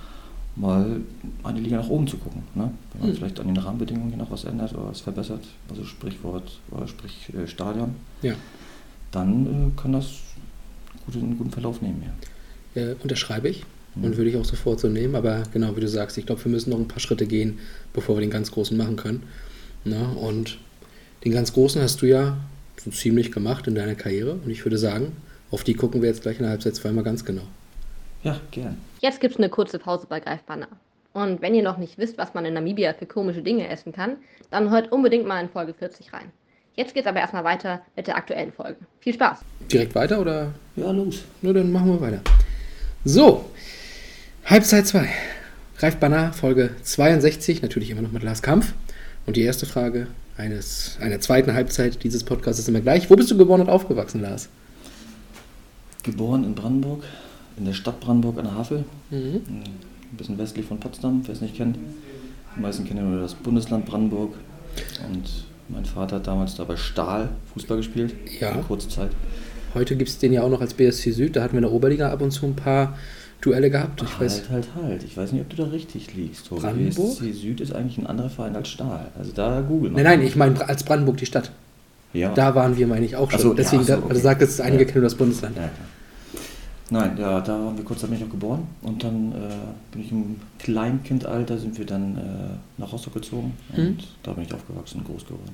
mal 0.58 1.00
eine 1.44 1.60
Liga 1.62 1.78
nach 1.78 1.88
oben 1.88 2.08
zu 2.08 2.18
gucken. 2.18 2.44
Ne? 2.56 2.72
Wenn 2.94 3.02
man 3.02 3.10
Mhm. 3.12 3.16
vielleicht 3.16 3.40
an 3.40 3.48
den 3.48 3.58
Rahmenbedingungen 3.58 4.10
hier 4.10 4.18
noch 4.18 4.32
was 4.32 4.44
ändert 4.44 4.74
oder 4.74 4.88
was 4.90 5.00
verbessert, 5.02 5.44
also 5.70 5.86
Sprichwort 5.86 6.60
oder 6.72 6.88
sprich 6.88 7.32
äh, 7.34 7.48
Stadion, 7.48 7.96
Ja. 8.22 8.34
dann 9.12 9.46
äh, 9.76 9.82
kann 9.82 9.94
das 9.94 10.08
gut, 11.06 11.16
einen 11.16 11.38
guten 11.38 11.52
Verlauf 11.52 11.82
nehmen 11.82 12.04
hier. 12.74 12.92
Äh, 12.92 12.96
unterschreibe 13.02 13.48
ich. 13.50 13.64
Und 13.96 14.18
würde 14.18 14.30
ich 14.30 14.38
auch 14.38 14.46
sofort 14.46 14.80
so 14.80 14.88
nehmen. 14.88 15.16
Aber 15.16 15.44
genau 15.52 15.76
wie 15.76 15.82
du 15.82 15.88
sagst, 15.88 16.18
ich 16.18 16.26
glaube, 16.26 16.44
wir 16.44 16.52
müssen 16.52 16.70
noch 16.70 16.80
ein 16.80 16.88
paar 16.88 17.00
Schritte 17.00 17.26
gehen, 17.26 17.60
bevor 17.94 18.16
wir 18.16 18.22
den 18.22 18.30
ganz 18.30 18.52
Großen 18.52 18.76
machen 18.78 18.96
können. 18.96 19.24
Na, 19.84 20.12
und 20.14 20.58
den 21.24 21.32
ganz 21.32 21.54
Großen 21.54 21.82
hast 21.82 22.02
du 22.02 22.06
ja 22.06 22.38
so 22.78 22.92
ziemlich 22.92 23.32
gemacht 23.32 23.68
in 23.68 23.76
deiner 23.76 23.96
Karriere. 23.96 24.34
Und 24.34 24.50
ich 24.50 24.66
würde 24.66 24.78
sagen, 24.78 25.12
auf 25.52 25.64
die 25.64 25.74
gucken 25.74 26.02
wir 26.02 26.10
jetzt 26.10 26.22
gleich 26.22 26.38
in 26.38 26.44
der 26.44 26.52
Halbzeit 26.52 26.76
zweimal 26.76 27.04
ganz 27.04 27.26
genau. 27.26 27.44
Ja, 28.24 28.40
gern. 28.52 28.78
Jetzt 29.00 29.20
gibt's 29.20 29.38
eine 29.38 29.50
kurze 29.50 29.80
Pause 29.80 30.06
bei 30.08 30.20
Greifbanner. 30.20 30.68
Und 31.14 31.42
wenn 31.42 31.54
ihr 31.54 31.64
noch 31.64 31.78
nicht 31.78 31.98
wisst, 31.98 32.18
was 32.18 32.34
man 32.34 32.46
in 32.46 32.54
Namibia 32.54 32.94
für 32.94 33.06
komische 33.06 33.42
Dinge 33.42 33.68
essen 33.68 33.92
kann, 33.92 34.18
dann 34.50 34.70
hört 34.70 34.92
unbedingt 34.92 35.28
mal 35.28 35.42
in 35.42 35.50
Folge 35.50 35.74
40 35.74 36.14
rein. 36.14 36.32
Jetzt 36.76 36.94
geht's 36.94 37.08
aber 37.08 37.20
erstmal 37.20 37.44
weiter 37.44 37.82
mit 37.98 38.08
der 38.08 38.16
aktuellen 38.16 38.54
Folge. 38.54 38.78
Viel 39.02 39.14
Spaß! 39.14 39.40
Direkt 39.72 39.94
weiter 39.94 40.22
oder? 40.22 40.54
Ja, 40.78 40.92
los. 40.92 41.24
Nur 41.42 41.54
dann 41.54 41.72
machen 41.72 41.88
wir 41.88 42.00
weiter. 42.00 42.22
So, 43.04 43.46
Halbzeit 44.46 44.88
2. 44.88 45.08
Ralf 45.80 45.98
Banner, 45.98 46.34
Folge 46.34 46.72
62, 46.84 47.62
natürlich 47.62 47.90
immer 47.90 48.02
noch 48.02 48.12
mit 48.12 48.24
Lars 48.24 48.42
Kampf. 48.42 48.74
Und 49.26 49.36
die 49.38 49.42
erste 49.44 49.66
Frage 49.66 50.08
eines, 50.38 50.98
einer 51.00 51.20
zweiten 51.20 51.54
Halbzeit 51.54 52.04
dieses 52.04 52.24
Podcasts 52.24 52.60
ist 52.60 52.68
immer 52.70 52.82
gleich. 52.82 53.10
Wo 53.10 53.16
bist 53.16 53.30
du 53.32 53.38
geboren 53.38 53.62
und 53.62 53.70
aufgewachsen, 53.70 54.22
Lars? 54.22 54.50
Geboren 56.04 56.44
in 56.44 56.56
Brandenburg, 56.56 57.04
in 57.58 57.66
der 57.66 57.74
Stadt 57.74 58.00
Brandenburg 58.00 58.38
an 58.40 58.46
der 58.46 58.56
Havel, 58.56 58.86
Mhm. 59.12 59.42
ein 59.48 60.18
bisschen 60.18 60.38
westlich 60.38 60.66
von 60.66 60.80
Potsdam, 60.80 61.22
wer 61.26 61.34
es 61.36 61.42
nicht 61.42 61.56
kennt. 61.56 61.78
Die 62.56 62.60
meisten 62.60 62.86
kennen 62.86 63.10
nur 63.12 63.22
das 63.22 63.36
Bundesland 63.36 63.86
Brandenburg. 63.86 64.34
Und 65.08 65.24
mein 65.70 65.86
Vater 65.86 66.18
hat 66.18 66.28
damals 66.28 66.56
da 66.56 66.64
bei 66.64 66.76
Stahl 66.76 67.30
Fußball 67.54 67.78
gespielt, 67.78 68.14
Ja. 68.40 68.52
eine 68.52 68.64
kurze 68.64 68.90
Zeit. 68.90 69.12
Heute 69.74 69.96
gibt 69.96 70.10
es 70.10 70.18
den 70.18 70.34
ja 70.34 70.42
auch 70.42 70.50
noch 70.50 70.60
als 70.62 70.74
BSC 70.74 71.12
Süd. 71.12 71.36
Da 71.36 71.44
hatten 71.44 71.54
wir 71.54 71.60
in 71.60 71.64
der 71.64 71.72
Oberliga 71.72 72.12
ab 72.12 72.22
und 72.22 72.32
zu 72.32 72.46
ein 72.46 72.56
paar 72.56 72.98
Duelle 73.42 73.70
gehabt. 73.70 74.02
Ich 74.04 74.20
weiß, 74.20 74.50
halt, 74.50 74.68
halt, 74.76 74.84
halt. 74.90 75.04
Ich 75.04 75.18
weiß 75.18 75.32
nicht, 75.32 75.42
ob 75.42 75.50
du 75.50 75.56
da 75.58 75.66
richtig 75.66 76.14
liegst. 76.16 76.48
Tobi. 76.48 76.62
Brandenburg? 76.62 77.18
BSC 77.20 77.32
Süd 77.34 77.60
ist 77.62 77.74
eigentlich 77.74 77.98
ein 77.98 78.08
anderer 78.08 78.30
Verein 78.30 78.56
als 78.56 78.70
Stahl. 78.70 79.08
Also 79.18 79.32
da 79.34 79.62
googeln 79.62 79.94
nein, 79.94 80.04
nein, 80.04 80.22
ich 80.22 80.36
meine 80.36 80.68
als 80.68 80.84
Brandenburg 80.84 81.18
die 81.18 81.26
Stadt. 81.26 81.52
Ja. 82.14 82.34
Da 82.34 82.54
waren 82.56 82.78
wir, 82.78 82.88
meine 82.88 83.06
ich, 83.06 83.16
auch 83.16 83.30
schon. 83.32 83.40
Ach 83.40 83.44
so, 83.44 83.50
ja, 83.50 83.56
Deswegen, 83.56 83.82
ach 83.84 83.88
so, 83.88 83.94
da, 83.94 83.98
weil 84.02 84.10
du 84.10 84.16
okay. 84.16 84.22
sagtest, 84.24 84.62
einige 84.62 84.84
Ja. 84.86 84.90
kennen 84.92 85.04
das 85.04 85.16
Bundesland. 85.16 85.58
Ja. 85.58 85.70
Nein, 86.90 87.18
ja, 87.18 87.40
da 87.40 87.54
waren 87.54 87.78
wir 87.78 87.86
kurz, 87.86 88.02
da 88.02 88.08
bin 88.08 88.18
ich 88.18 88.22
noch 88.22 88.30
geboren 88.30 88.68
und 88.82 89.02
dann 89.02 89.32
äh, 89.32 89.36
bin 89.94 90.02
ich 90.02 90.12
im 90.12 90.36
Kleinkindalter, 90.60 91.58
sind 91.58 91.78
wir 91.78 91.86
dann 91.86 92.18
äh, 92.18 92.22
nach 92.82 92.92
Rostock 92.92 93.14
gezogen 93.14 93.54
und 93.76 93.78
Mhm. 93.78 93.98
da 94.24 94.34
bin 94.34 94.44
ich 94.44 94.54
aufgewachsen 94.54 95.00
und 95.00 95.08
groß 95.08 95.26
geworden. 95.26 95.54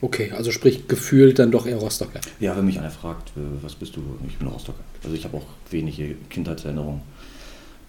Okay, 0.00 0.30
also 0.32 0.50
sprich 0.50 0.88
gefühlt 0.88 1.38
dann 1.38 1.50
doch 1.50 1.66
eher 1.66 1.76
Rostocker. 1.76 2.20
Ja, 2.38 2.56
wenn 2.56 2.66
mich 2.66 2.78
einer 2.78 2.90
fragt, 2.90 3.30
äh, 3.30 3.40
was 3.62 3.74
bist 3.74 3.96
du, 3.96 4.02
ich 4.26 4.36
bin 4.36 4.48
Rostocker. 4.48 4.84
Also 5.02 5.16
ich 5.16 5.24
habe 5.24 5.38
auch 5.38 5.46
wenige 5.70 6.14
Kindheitserinnerungen. 6.28 7.00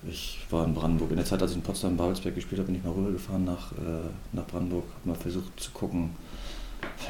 Ich 0.10 0.40
war 0.50 0.66
in 0.66 0.74
Brandenburg. 0.74 1.10
In 1.12 1.18
der 1.18 1.26
Zeit, 1.26 1.42
als 1.42 1.52
ich 1.52 1.58
in 1.58 1.64
Potsdam 1.64 1.98
Babelsberg 1.98 2.36
gespielt 2.36 2.60
habe, 2.60 2.68
bin 2.68 2.76
ich 2.76 2.84
mal 2.84 2.94
rübergefahren 2.94 3.44
nach, 3.44 3.72
äh, 3.74 4.10
nach 4.32 4.46
Brandenburg, 4.48 4.86
habe 5.00 5.10
mal 5.10 5.16
versucht 5.16 5.60
zu 5.60 5.72
gucken, 5.72 6.12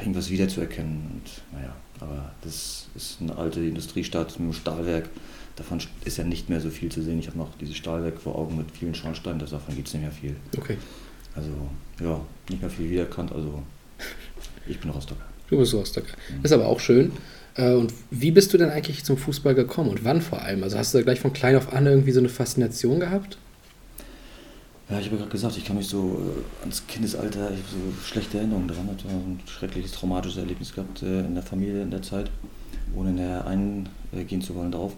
irgendwas 0.00 0.30
wiederzuerkennen. 0.30 1.10
Und 1.12 1.56
naja, 1.56 1.76
aber 2.00 2.32
das 2.42 2.88
ist 2.96 3.18
eine 3.20 3.36
alte 3.36 3.60
Industriestadt 3.60 4.30
mit 4.30 4.40
einem 4.40 4.52
Stahlwerk. 4.52 5.10
Davon 5.56 5.80
ist 6.04 6.16
ja 6.16 6.24
nicht 6.24 6.48
mehr 6.48 6.60
so 6.60 6.70
viel 6.70 6.90
zu 6.90 7.02
sehen. 7.02 7.18
Ich 7.18 7.26
habe 7.26 7.38
noch 7.38 7.50
dieses 7.60 7.76
Stahlwerk 7.76 8.20
vor 8.20 8.36
Augen 8.36 8.56
mit 8.56 8.70
vielen 8.70 8.94
Schornsteinen, 8.94 9.38
davon 9.38 9.74
gibt 9.74 9.88
es 9.88 9.94
nicht 9.94 10.02
mehr 10.02 10.12
viel. 10.12 10.36
Okay. 10.56 10.76
Also 11.34 11.50
ja, 12.00 12.20
nicht 12.48 12.60
mehr 12.60 12.70
viel 12.70 12.90
wiedererkannt. 12.90 13.32
Also 13.32 13.62
ich 14.68 14.78
bin 14.80 14.90
Rostocker. 14.90 15.24
Du 15.48 15.58
bist 15.58 15.74
Rostocker. 15.74 16.14
Das 16.42 16.50
ist 16.50 16.52
aber 16.52 16.66
auch 16.66 16.80
schön. 16.80 17.12
Äh, 17.56 17.72
Und 17.72 17.92
wie 18.10 18.30
bist 18.30 18.52
du 18.52 18.58
denn 18.58 18.70
eigentlich 18.70 19.04
zum 19.04 19.16
Fußball 19.16 19.54
gekommen 19.54 19.90
und 19.90 20.04
wann 20.04 20.20
vor 20.22 20.42
allem? 20.42 20.62
Also 20.62 20.78
hast 20.78 20.94
du 20.94 20.98
da 20.98 21.04
gleich 21.04 21.20
von 21.20 21.32
klein 21.32 21.56
auf 21.56 21.72
an 21.72 21.86
irgendwie 21.86 22.12
so 22.12 22.20
eine 22.20 22.28
Faszination 22.28 23.00
gehabt? 23.00 23.38
Ja, 24.90 24.98
ich 24.98 25.06
habe 25.06 25.16
ja 25.16 25.20
gerade 25.22 25.30
gesagt, 25.32 25.56
ich 25.58 25.64
kann 25.66 25.76
mich 25.76 25.86
so 25.88 26.18
äh, 26.58 26.60
ans 26.62 26.86
Kindesalter, 26.86 27.50
ich 27.50 27.58
habe 27.58 27.68
so 27.70 28.06
schlechte 28.06 28.38
Erinnerungen 28.38 28.68
dran. 28.68 28.88
Ich 28.96 29.04
habe 29.04 29.14
ein 29.14 29.40
schreckliches 29.46 29.92
traumatisches 29.92 30.38
Erlebnis 30.38 30.72
gehabt 30.74 31.02
äh, 31.02 31.20
in 31.20 31.34
der 31.34 31.42
Familie 31.42 31.82
in 31.82 31.90
der 31.90 32.00
Zeit, 32.00 32.30
ohne 32.94 33.10
näher 33.10 33.46
eingehen 33.46 34.40
zu 34.40 34.54
wollen 34.54 34.72
darauf. 34.72 34.94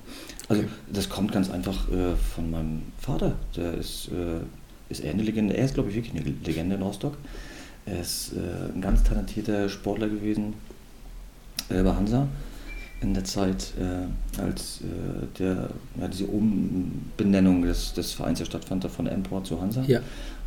Also 0.48 0.62
das 0.92 1.08
kommt 1.08 1.32
ganz 1.32 1.50
einfach 1.50 1.88
äh, 1.90 2.14
von 2.34 2.50
meinem 2.50 2.82
Vater. 2.98 3.34
Der 3.56 3.74
ist, 3.74 4.10
ist 4.88 5.00
er 5.00 5.10
eine 5.12 5.22
Legende. 5.22 5.56
Er 5.56 5.64
ist, 5.64 5.74
glaube 5.74 5.90
ich, 5.90 5.96
wirklich 5.96 6.14
eine 6.14 6.34
Legende 6.44 6.76
in 6.76 6.82
Rostock. 6.82 7.16
Er 7.86 8.00
ist 8.00 8.32
äh, 8.32 8.72
ein 8.74 8.80
ganz 8.80 9.02
talentierter 9.02 9.68
Sportler 9.68 10.08
gewesen 10.08 10.54
äh, 11.68 11.82
bei 11.82 11.94
Hansa 11.94 12.28
in 13.00 13.14
der 13.14 13.24
Zeit, 13.24 13.72
äh, 13.80 14.40
als 14.40 14.80
äh, 14.82 15.38
der, 15.38 15.70
ja, 15.98 16.08
diese 16.08 16.26
Umbenennung 16.26 17.62
des, 17.62 17.94
des 17.94 18.12
Vereins 18.12 18.40
ja 18.40 18.44
stattfand, 18.44 18.84
von 18.84 19.06
Empor 19.06 19.42
zu 19.42 19.60
Hansa. 19.60 19.82
Ja. 19.86 20.00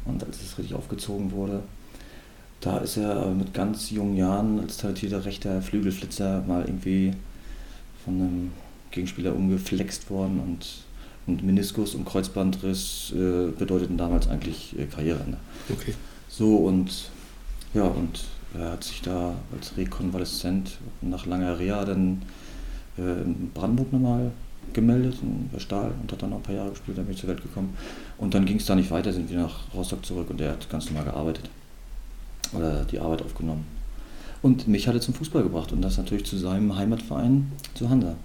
Und 0.06 0.24
als 0.24 0.42
es 0.42 0.58
richtig 0.58 0.76
aufgezogen 0.76 1.32
wurde, 1.32 1.64
da 2.62 2.78
ist 2.78 2.98
er 2.98 3.32
mit 3.32 3.54
ganz 3.54 3.90
jungen 3.90 4.16
Jahren 4.16 4.60
als 4.60 4.78
talentierter 4.78 5.26
rechter 5.26 5.62
Flügelflitzer 5.62 6.44
mal 6.48 6.64
irgendwie 6.64 7.14
von 8.06 8.16
einem 8.16 8.52
Gegenspieler 8.92 9.36
umgeflext 9.36 10.10
worden 10.10 10.40
und, 10.40 10.68
und 11.26 11.44
Meniskus 11.44 11.96
und 11.96 12.06
Kreuzbandriss 12.06 13.14
äh, 13.16 13.52
bedeuteten 13.58 13.98
damals 13.98 14.28
eigentlich 14.28 14.78
äh, 14.78 14.86
Karriereende. 14.86 15.38
Okay. 15.70 15.94
So 16.30 16.58
und 16.58 17.10
ja, 17.74 17.84
und 17.84 18.24
er 18.58 18.72
hat 18.72 18.84
sich 18.84 19.02
da 19.02 19.36
als 19.56 19.76
Rekonvaleszent 19.78 20.78
nach 21.02 21.26
langer 21.26 21.58
Reha 21.58 21.86
dann 21.86 22.22
äh, 22.98 23.22
in 23.24 23.52
Brandenburg 23.54 23.92
nochmal 23.92 24.32
gemeldet, 24.72 25.18
in 25.22 25.60
Stahl, 25.60 25.92
und 26.02 26.12
hat 26.12 26.22
dann 26.22 26.30
noch 26.30 26.38
ein 26.38 26.44
paar 26.44 26.56
Jahre 26.56 26.70
gespielt, 26.70 26.98
dann 26.98 27.06
bin 27.06 27.16
ich 27.16 27.20
zur 27.20 27.30
Welt 27.30 27.42
gekommen. 27.42 27.76
Und 28.18 28.34
dann 28.34 28.46
ging 28.46 28.58
es 28.58 28.66
da 28.66 28.76
nicht 28.76 28.92
weiter, 28.92 29.12
sind 29.12 29.30
wir 29.30 29.38
nach 29.38 29.74
Rostock 29.74 30.06
zurück 30.06 30.30
und 30.30 30.40
er 30.40 30.52
hat 30.52 30.70
ganz 30.70 30.86
normal 30.86 31.06
gearbeitet. 31.06 31.50
Oder 32.54 32.86
die 32.86 33.00
Arbeit 33.00 33.24
aufgenommen. 33.24 33.66
Und 34.42 34.68
mich 34.68 34.88
hat 34.88 34.96
er 34.96 35.02
zum 35.02 35.14
Fußball 35.14 35.44
gebracht 35.44 35.72
und 35.72 35.82
das 35.82 35.98
natürlich 35.98 36.26
zu 36.26 36.38
seinem 36.38 36.76
Heimatverein, 36.76 37.52
zu 37.74 37.90
Hansa. 37.90 38.16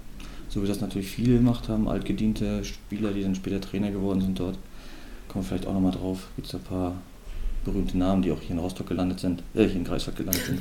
So 0.49 0.63
wie 0.63 0.67
das 0.67 0.81
natürlich 0.81 1.09
viele 1.09 1.37
gemacht 1.37 1.69
haben, 1.69 1.89
altgediente 1.89 2.65
Spieler, 2.65 3.13
die 3.13 3.23
dann 3.23 3.35
später 3.35 3.61
Trainer 3.61 3.91
geworden 3.91 4.21
sind 4.21 4.39
dort. 4.39 4.59
Kommen 5.29 5.45
wir 5.45 5.49
vielleicht 5.49 5.67
auch 5.67 5.75
nochmal 5.75 5.93
drauf. 5.93 6.29
Gibt 6.37 6.49
es 6.49 6.55
ein 6.55 6.63
paar 6.63 6.95
berühmte 7.71 7.97
Namen, 7.99 8.23
die 8.23 8.33
auch 8.33 8.41
hier 8.41 8.53
in 8.53 8.59
Rostock 8.59 8.89
gelandet 8.89 9.21
sind, 9.21 9.43
äh, 9.55 9.65
hier 9.65 9.77
in 9.77 9.85
Greifswald 9.85 10.17
gelandet 10.17 10.45
sind. 10.45 10.61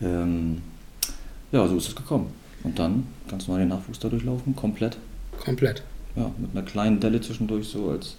Ähm, 0.00 0.62
ja, 1.52 1.66
so 1.66 1.76
ist 1.76 1.88
es 1.88 1.96
gekommen. 1.96 2.26
Und 2.62 2.78
dann 2.78 3.06
ganz 3.28 3.46
normal 3.46 3.62
den 3.62 3.68
Nachwuchs 3.68 3.98
da 3.98 4.08
durchlaufen, 4.08 4.54
komplett. 4.56 4.98
Komplett. 5.42 5.82
Ja, 6.16 6.30
mit 6.38 6.50
einer 6.52 6.62
kleinen 6.62 7.00
Delle 7.00 7.20
zwischendurch, 7.20 7.68
so 7.68 7.90
als 7.90 8.16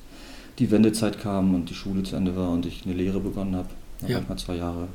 die 0.59 0.71
Wendezeit 0.71 1.19
kam 1.19 1.53
und 1.53 1.69
die 1.69 1.75
Schule 1.75 2.03
zu 2.03 2.15
Ende 2.15 2.35
war 2.35 2.51
und 2.51 2.65
ich 2.65 2.85
eine 2.85 2.95
Lehre 2.95 3.19
begonnen 3.19 3.55
habe. 3.55 3.69
Ja. 4.07 4.21
mal 4.21 4.37
zwei 4.37 4.55
Jahre 4.55 4.87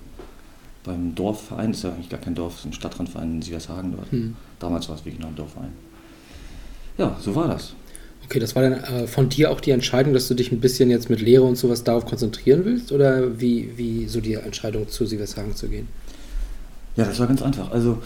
beim 0.84 1.14
Dorfverein, 1.14 1.72
ist 1.72 1.84
ja 1.84 1.90
eigentlich 1.90 2.08
gar 2.08 2.20
kein 2.20 2.34
Dorf, 2.34 2.58
ist 2.58 2.66
ein 2.66 2.72
Stadtrandverein 2.72 3.34
in 3.34 3.42
Siegershagen 3.42 3.92
dort. 3.92 4.10
Hm. 4.10 4.36
Damals 4.58 4.88
war 4.88 4.96
es 4.96 5.04
wirklich 5.04 5.20
noch 5.20 5.28
ein 5.28 5.36
Dorfverein. 5.36 5.72
Ja, 6.98 7.16
so 7.20 7.34
war 7.34 7.48
das. 7.48 7.74
Okay, 8.24 8.38
das 8.38 8.54
war 8.54 8.62
dann 8.62 8.72
äh, 8.74 9.06
von 9.06 9.28
dir 9.28 9.50
auch 9.50 9.60
die 9.60 9.72
Entscheidung, 9.72 10.14
dass 10.14 10.28
du 10.28 10.34
dich 10.34 10.52
ein 10.52 10.60
bisschen 10.60 10.90
jetzt 10.90 11.10
mit 11.10 11.20
Lehre 11.20 11.44
und 11.44 11.56
sowas 11.56 11.84
darauf 11.84 12.06
konzentrieren 12.06 12.64
willst? 12.64 12.92
Oder 12.92 13.40
wie, 13.40 13.70
wie 13.76 14.06
so 14.08 14.20
die 14.20 14.34
Entscheidung 14.34 14.88
zu 14.88 15.04
Sievershagen 15.06 15.54
zu 15.54 15.68
gehen? 15.68 15.88
Ja, 16.96 17.04
das 17.04 17.18
war 17.18 17.26
ganz 17.26 17.42
einfach. 17.42 17.70
Also 17.72 18.02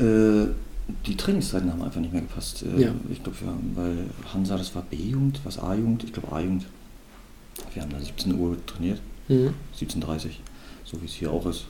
äh, 0.00 0.46
die 1.06 1.16
Trainingszeiten 1.16 1.72
haben 1.72 1.82
einfach 1.82 2.00
nicht 2.00 2.12
mehr 2.12 2.22
gepasst. 2.22 2.62
Äh, 2.76 2.82
Ja. 2.82 2.94
Ich 3.10 3.22
glaube, 3.22 3.38
wir 3.40 3.48
haben 3.48 3.72
bei 3.74 4.32
Hansa, 4.32 4.56
das 4.56 4.74
war 4.74 4.82
B-Jugend, 4.82 5.40
was 5.44 5.58
A-Jugend? 5.58 6.04
Ich 6.04 6.12
glaube 6.12 6.32
A-Jugend. 6.32 6.66
Wir 7.74 7.82
haben 7.82 7.90
da 7.90 7.98
17 7.98 8.34
Uhr 8.38 8.56
trainiert, 8.66 9.00
Mhm. 9.28 9.52
17.30 9.78 10.28
so 10.84 11.00
wie 11.02 11.06
es 11.06 11.12
hier 11.12 11.30
auch 11.30 11.44
ist. 11.46 11.66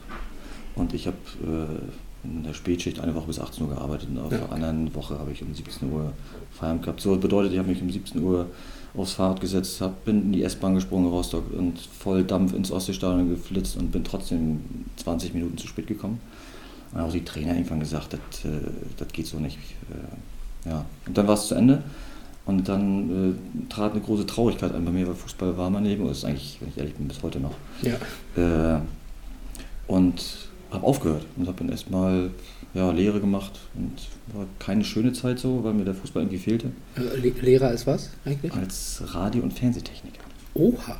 Und 0.75 0.93
ich 0.93 1.07
habe 1.07 1.17
äh, 1.43 2.25
in 2.27 2.43
der 2.43 2.53
Spätschicht 2.53 2.99
eine 3.01 3.13
Woche 3.15 3.27
bis 3.27 3.39
18 3.39 3.63
Uhr 3.65 3.69
gearbeitet 3.75 4.07
und 4.09 4.17
auf 4.19 4.31
Ja. 4.31 4.37
der 4.37 4.51
anderen 4.53 4.93
Woche 4.95 5.17
habe 5.19 5.31
ich 5.31 5.41
um 5.41 5.53
17 5.53 5.91
Uhr 5.91 6.13
Feierabend 6.59 6.83
gehabt. 6.83 7.01
So 7.01 7.15
bedeutet, 7.17 7.53
ich 7.53 7.59
habe 7.59 7.69
mich 7.69 7.81
um 7.81 7.89
17 7.89 8.21
Uhr 8.21 8.47
aufs 8.95 9.13
Fahrrad 9.13 9.39
gesetzt, 9.39 9.81
hab, 9.81 10.05
bin 10.05 10.23
in 10.23 10.31
die 10.31 10.43
S-Bahn 10.43 10.75
gesprungen 10.75 11.05
in 11.05 11.11
Rostock 11.11 11.43
und 11.57 11.79
voll 11.79 12.23
Dampf 12.23 12.53
ins 12.53 12.71
Ostseestadion 12.71 13.29
geflitzt 13.29 13.77
und 13.77 13.91
bin 13.91 14.03
trotzdem 14.03 14.61
20 14.97 15.33
Minuten 15.33 15.57
zu 15.57 15.67
spät 15.67 15.87
gekommen. 15.87 16.19
Und 16.91 16.97
dann 16.97 17.03
haben 17.03 17.13
die 17.13 17.23
Trainer 17.23 17.53
irgendwann 17.53 17.79
gesagt, 17.79 18.13
das, 18.13 18.45
äh, 18.45 18.57
das 18.97 19.07
geht 19.09 19.27
so 19.27 19.37
nicht. 19.37 19.57
Äh, 20.65 20.69
ja. 20.69 20.85
Und 21.05 21.17
dann 21.17 21.27
war 21.27 21.35
es 21.35 21.47
zu 21.47 21.55
Ende. 21.55 21.83
Und 22.45 22.67
dann 22.67 23.35
äh, 23.35 23.69
trat 23.71 23.91
eine 23.91 24.01
große 24.01 24.25
Traurigkeit 24.25 24.73
ein 24.73 24.83
bei 24.83 24.91
mir, 24.91 25.07
weil 25.07 25.13
Fußball 25.13 25.55
war 25.55 25.69
mein 25.69 25.85
Leben 25.85 26.03
und 26.03 26.11
ist 26.11 26.25
eigentlich, 26.25 26.57
wenn 26.59 26.69
ich 26.69 26.77
ehrlich 26.77 26.95
bin, 26.95 27.07
bis 27.07 27.21
heute 27.21 27.39
noch. 27.39 27.53
Ja. 27.83 28.75
Äh, 28.75 28.79
und 29.87 30.23
habe 30.71 30.85
aufgehört 30.85 31.25
und 31.37 31.47
habe 31.47 31.57
dann 31.59 31.69
erstmal 31.69 32.31
ja, 32.73 32.91
Lehre 32.91 33.19
gemacht 33.19 33.59
und 33.75 33.93
war 34.33 34.45
keine 34.59 34.83
schöne 34.83 35.13
Zeit 35.13 35.39
so, 35.39 35.63
weil 35.63 35.73
mir 35.73 35.85
der 35.85 35.93
Fußball 35.95 36.23
irgendwie 36.23 36.37
fehlte. 36.39 36.67
Äh, 36.95 37.17
Le 37.19 37.29
Lehrer 37.41 37.71
ist 37.71 37.87
was 37.87 38.09
eigentlich? 38.25 38.53
Als 38.53 39.01
Radio- 39.13 39.43
und 39.43 39.53
Fernsehtechniker. 39.53 40.21
Oha. 40.53 40.97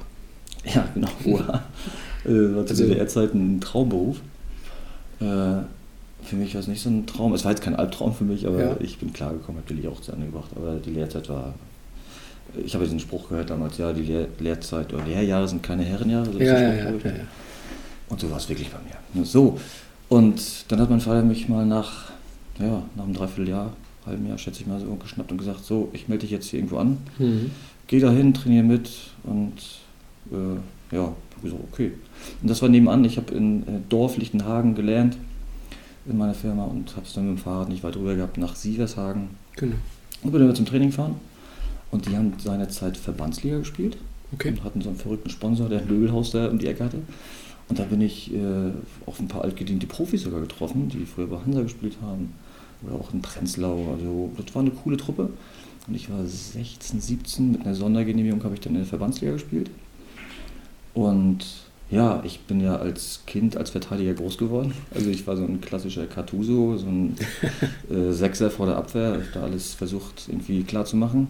Ja, 0.66 0.88
genau. 0.94 1.08
Oha. 1.26 1.64
äh, 2.26 2.30
war 2.56 2.66
zu 2.66 2.72
Also- 2.74 2.84
DDR-Zeiten 2.86 3.56
ein 3.58 3.62
Traumberuf. 3.62 4.18
Äh, 5.20 5.26
für 6.22 6.36
mich 6.36 6.54
war 6.54 6.62
es 6.62 6.68
nicht 6.68 6.82
so 6.82 6.90
ein 6.90 7.06
Traum. 7.06 7.34
Es 7.34 7.44
war 7.46 7.52
jetzt 7.52 7.62
kein 7.64 7.76
Albtraum 7.76 8.14
für 8.14 8.26
mich, 8.26 8.46
aber 8.46 8.60
Ja. 8.62 8.76
ich 8.82 8.98
bin 9.00 9.14
klargekommen, 9.14 9.62
habe 9.62 9.74
die 9.74 9.82
Lehre 9.82 9.94
auch 9.94 10.02
zu 10.02 10.12
Ende 10.12 10.26
gebracht. 10.28 10.50
Aber 10.56 10.76
die 10.76 10.92
Lehrzeit 10.92 11.30
war. 11.30 11.54
Ich 12.66 12.74
habe 12.74 12.84
diesen 12.84 13.00
Spruch 13.00 13.30
gehört 13.30 13.52
damals, 13.52 13.78
ja, 13.78 13.94
die 13.94 14.02
Lehr 14.02 14.28
Lehrzeit 14.40 14.92
oder 14.94 15.06
Lehrjahre 15.06 15.48
sind 15.48 15.62
keine 15.64 15.84
Herrenjahre. 15.84 16.32
so 16.34 16.40
Ja, 16.40 16.60
ja, 16.60 16.74
ja, 16.74 16.90
ja. 16.90 16.92
Und 18.10 18.20
so 18.20 18.30
war 18.32 18.38
es 18.38 18.50
wirklich 18.50 18.70
bei 18.72 18.80
mir. 18.80 19.24
So, 19.26 19.60
und 20.10 20.42
dann 20.68 20.80
hat 20.82 20.90
mein 20.90 21.00
Vater 21.00 21.22
mich 21.22 21.48
mal 21.48 21.66
nach, 21.66 22.12
ja, 22.60 22.84
nach 22.96 23.04
einem 23.06 23.14
Dreivierteljahr, 23.14 23.74
halben 24.06 24.28
Jahr, 24.28 24.38
schätze 24.38 24.62
ich 24.62 24.68
mal, 24.68 24.80
so 24.80 24.88
geschnappt 24.96 25.32
und 25.32 25.38
gesagt, 25.38 25.64
so, 25.64 25.90
ich 25.94 26.08
melde 26.08 26.22
dich 26.22 26.32
jetzt 26.32 26.48
hier 26.50 26.60
irgendwo 26.60 26.78
an, 26.78 26.98
Mhm. 27.18 27.52
geh 27.88 28.00
da 28.00 28.12
hin, 28.12 28.34
trainiere 28.34 28.64
mit 28.64 28.90
und 29.24 29.54
äh, 30.32 30.96
ja, 30.96 31.14
gesagt, 31.42 31.62
okay. 31.72 31.92
Und 32.42 32.50
das 32.50 32.62
war 32.62 32.70
nebenan, 32.70 33.04
ich 33.06 33.18
habe 33.18 33.34
in 33.34 33.62
äh, 33.64 33.66
Dorf 33.90 34.18
Lichtenhagen 34.18 34.76
gelernt 34.76 35.18
in 36.06 36.18
meiner 36.18 36.34
Firma 36.34 36.64
und 36.66 36.96
habe 36.96 37.06
es 37.06 37.14
dann 37.14 37.28
mit 37.30 37.38
dem 37.38 37.42
Fahrrad 37.44 37.70
nicht 37.70 37.84
weit 37.84 37.96
rüber 37.96 38.16
gehabt 38.16 38.38
nach 38.38 38.56
Sievershagen 38.56 39.30
Genau. 39.56 39.76
und 40.24 40.32
bin 40.32 40.42
dann 40.46 40.56
zum 40.56 40.66
Training 40.66 40.90
gefahren. 40.90 41.16
Und 41.92 42.08
die 42.08 42.16
haben 42.16 42.34
seinerzeit 42.38 42.98
Verbandsliga 42.98 43.58
gespielt 43.60 43.98
Okay. 44.34 44.50
und 44.50 44.64
hatten 44.64 44.82
so 44.82 44.90
einen 44.90 44.98
verrückten 44.98 45.30
Sponsor, 45.30 45.70
der 45.70 45.82
ein 45.82 45.88
Möbelhaus 45.88 46.32
da 46.32 46.48
um 46.50 46.60
die 46.60 46.68
Ecke 46.68 46.84
hatte. 46.86 47.00
Und 47.68 47.78
da 47.80 47.84
bin 47.84 48.02
ich 48.02 48.34
äh, 48.34 48.38
auf 49.06 49.20
ein 49.20 49.28
paar 49.28 49.44
altgediente 49.44 49.86
Profis 49.88 50.24
sogar 50.24 50.40
getroffen, 50.42 50.90
die 50.90 51.06
früher 51.06 51.28
bei 51.28 51.38
Hansa 51.44 51.62
gespielt 51.64 51.98
haben. 52.02 52.34
Oder 52.84 52.96
auch 52.96 53.14
in 53.14 53.22
Prenzlau. 53.22 53.94
Also 53.94 54.32
das 54.38 54.54
war 54.56 54.62
eine 54.62 54.72
coole 54.72 54.98
Truppe. 54.98 55.30
Und 55.88 55.96
ich 55.96 56.10
war 56.10 56.24
16, 56.24 57.02
17, 57.02 57.52
mit 57.52 57.62
einer 57.62 57.76
Sondergenehmigung 57.76 58.44
habe 58.44 58.54
ich 58.54 58.62
dann 58.62 58.74
in 58.74 58.80
der 58.80 58.88
Verbandsliga 58.88 59.34
gespielt. 59.34 59.70
Und 60.94 61.46
ja, 61.90 62.22
ich 62.24 62.42
bin 62.42 62.62
ja 62.62 62.76
als 62.76 63.22
Kind 63.26 63.58
als 63.58 63.72
Verteidiger 63.72 64.14
groß 64.14 64.38
geworden. 64.38 64.74
Also 64.94 65.10
ich 65.10 65.26
war 65.26 65.36
so 65.36 65.44
ein 65.44 65.60
klassischer 65.62 66.06
Cartuso, 66.06 66.78
so 66.78 66.86
ein 66.86 67.16
äh, 67.90 68.12
Sechser 68.12 68.52
vor 68.52 68.68
der 68.68 68.78
Abwehr, 68.78 69.14
hab 69.14 69.34
da 69.34 69.42
alles 69.42 69.74
versucht 69.74 70.28
irgendwie 70.28 70.64
klar 70.64 70.86
zu 70.86 70.96
machen. 70.96 71.28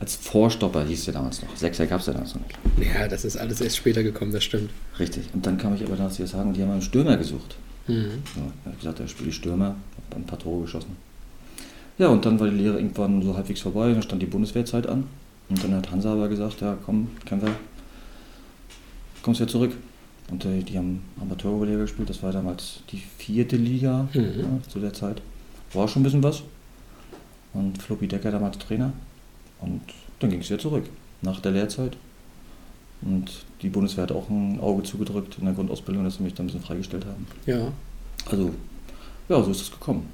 Als 0.00 0.16
Vorstopper 0.16 0.84
hieß 0.84 1.04
der 1.04 1.14
damals 1.14 1.40
noch. 1.42 1.56
Sechser 1.56 1.86
gab 1.86 2.00
es 2.00 2.06
ja 2.06 2.12
damals 2.12 2.34
noch 2.34 2.42
nicht. 2.42 2.58
Ja, 2.92 3.06
das 3.06 3.24
ist 3.24 3.36
alles 3.36 3.60
erst 3.60 3.76
später 3.76 4.02
gekommen, 4.02 4.32
das 4.32 4.42
stimmt. 4.42 4.70
Richtig. 4.98 5.26
Und 5.32 5.46
dann 5.46 5.56
kam 5.56 5.74
ich 5.76 5.84
aber 5.84 5.96
nach 5.96 6.10
sagen, 6.10 6.52
die 6.52 6.62
haben 6.62 6.72
einen 6.72 6.82
Stürmer 6.82 7.16
gesucht. 7.16 7.54
Mhm. 7.86 8.22
Ja, 8.34 8.42
er 8.64 8.72
hat 8.72 8.78
gesagt, 8.80 9.00
er 9.00 9.06
spielt 9.06 9.34
Stürmer, 9.34 9.76
hab 10.14 10.22
ein 10.22 10.26
paar 10.26 10.38
Tore 10.38 10.62
geschossen. 10.62 10.96
Ja, 11.98 12.08
und 12.08 12.24
dann 12.24 12.40
war 12.40 12.48
die 12.48 12.56
Lehre 12.56 12.76
irgendwann 12.76 13.22
so 13.22 13.36
halbwegs 13.36 13.60
vorbei, 13.60 13.92
dann 13.92 14.02
stand 14.02 14.20
die 14.22 14.26
Bundeswehrzeit 14.26 14.86
an. 14.86 15.04
Und 15.48 15.62
dann 15.62 15.74
hat 15.74 15.90
Hansa 15.90 16.12
aber 16.12 16.28
gesagt, 16.28 16.60
ja 16.60 16.76
komm, 16.84 17.08
Kämpfer, 17.24 17.50
kommst 19.22 19.40
ja 19.40 19.46
zurück. 19.46 19.72
Und 20.30 20.44
äh, 20.46 20.62
die 20.62 20.78
haben 20.78 21.02
Amateurliga 21.20 21.78
gespielt, 21.78 22.08
das 22.08 22.22
war 22.22 22.32
damals 22.32 22.80
die 22.90 23.02
vierte 23.18 23.56
Liga 23.56 24.08
Mhm. 24.14 24.40
ja, 24.40 24.68
zu 24.70 24.80
der 24.80 24.92
Zeit. 24.92 25.20
War 25.72 25.86
schon 25.86 26.00
ein 26.00 26.04
bisschen 26.04 26.22
was. 26.22 26.42
Und 27.52 27.80
Floppy 27.82 28.08
Decker 28.08 28.30
damals 28.30 28.58
Trainer. 28.58 28.92
Und 29.60 29.82
dann 30.18 30.30
ging 30.30 30.40
es 30.40 30.48
ja 30.48 30.58
zurück, 30.58 30.84
nach 31.22 31.40
der 31.40 31.52
Lehrzeit. 31.52 31.96
Und 33.02 33.44
die 33.60 33.68
Bundeswehr 33.68 34.04
hat 34.04 34.12
auch 34.12 34.28
ein 34.30 34.58
Auge 34.60 34.82
zugedrückt 34.82 35.36
in 35.38 35.44
der 35.44 35.54
Grundausbildung, 35.54 36.04
dass 36.04 36.16
sie 36.16 36.22
mich 36.22 36.34
dann 36.34 36.44
ein 36.44 36.48
bisschen 36.48 36.62
freigestellt 36.62 37.04
haben. 37.04 37.26
Ja. 37.46 37.68
Also, 38.30 38.52
ja, 39.28 39.42
so 39.42 39.50
ist 39.50 39.60
es 39.62 39.70
gekommen. 39.70 40.08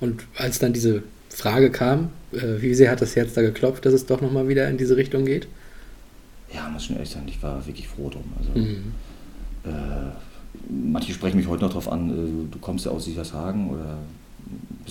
Und 0.00 0.24
als 0.36 0.58
dann 0.58 0.72
diese 0.72 1.02
Frage 1.28 1.70
kam, 1.70 2.08
äh, 2.32 2.60
wie 2.60 2.74
sehr 2.74 2.90
hat 2.90 3.00
das 3.00 3.14
Herz 3.16 3.34
da 3.34 3.42
geklopft, 3.42 3.86
dass 3.86 3.94
es 3.94 4.06
doch 4.06 4.20
nochmal 4.20 4.48
wieder 4.48 4.68
in 4.68 4.78
diese 4.78 4.96
Richtung 4.96 5.24
geht? 5.24 5.46
Ja, 6.52 6.68
muss 6.68 6.84
schon 6.84 6.96
ehrlich 6.96 7.10
sein, 7.10 7.22
ich 7.26 7.42
war 7.42 7.64
wirklich 7.66 7.88
froh 7.88 8.10
drum. 8.10 8.24
Also, 8.38 8.50
Mhm. 8.58 8.92
äh, 9.64 9.70
manche 10.68 11.12
sprechen 11.14 11.38
mich 11.38 11.48
heute 11.48 11.62
noch 11.62 11.70
darauf 11.70 11.90
an, 11.90 12.10
äh, 12.10 12.52
du 12.52 12.58
kommst 12.60 12.84
ja 12.84 12.90
aus 12.92 13.06
Sievershagen 13.06 13.70
oder 13.70 13.96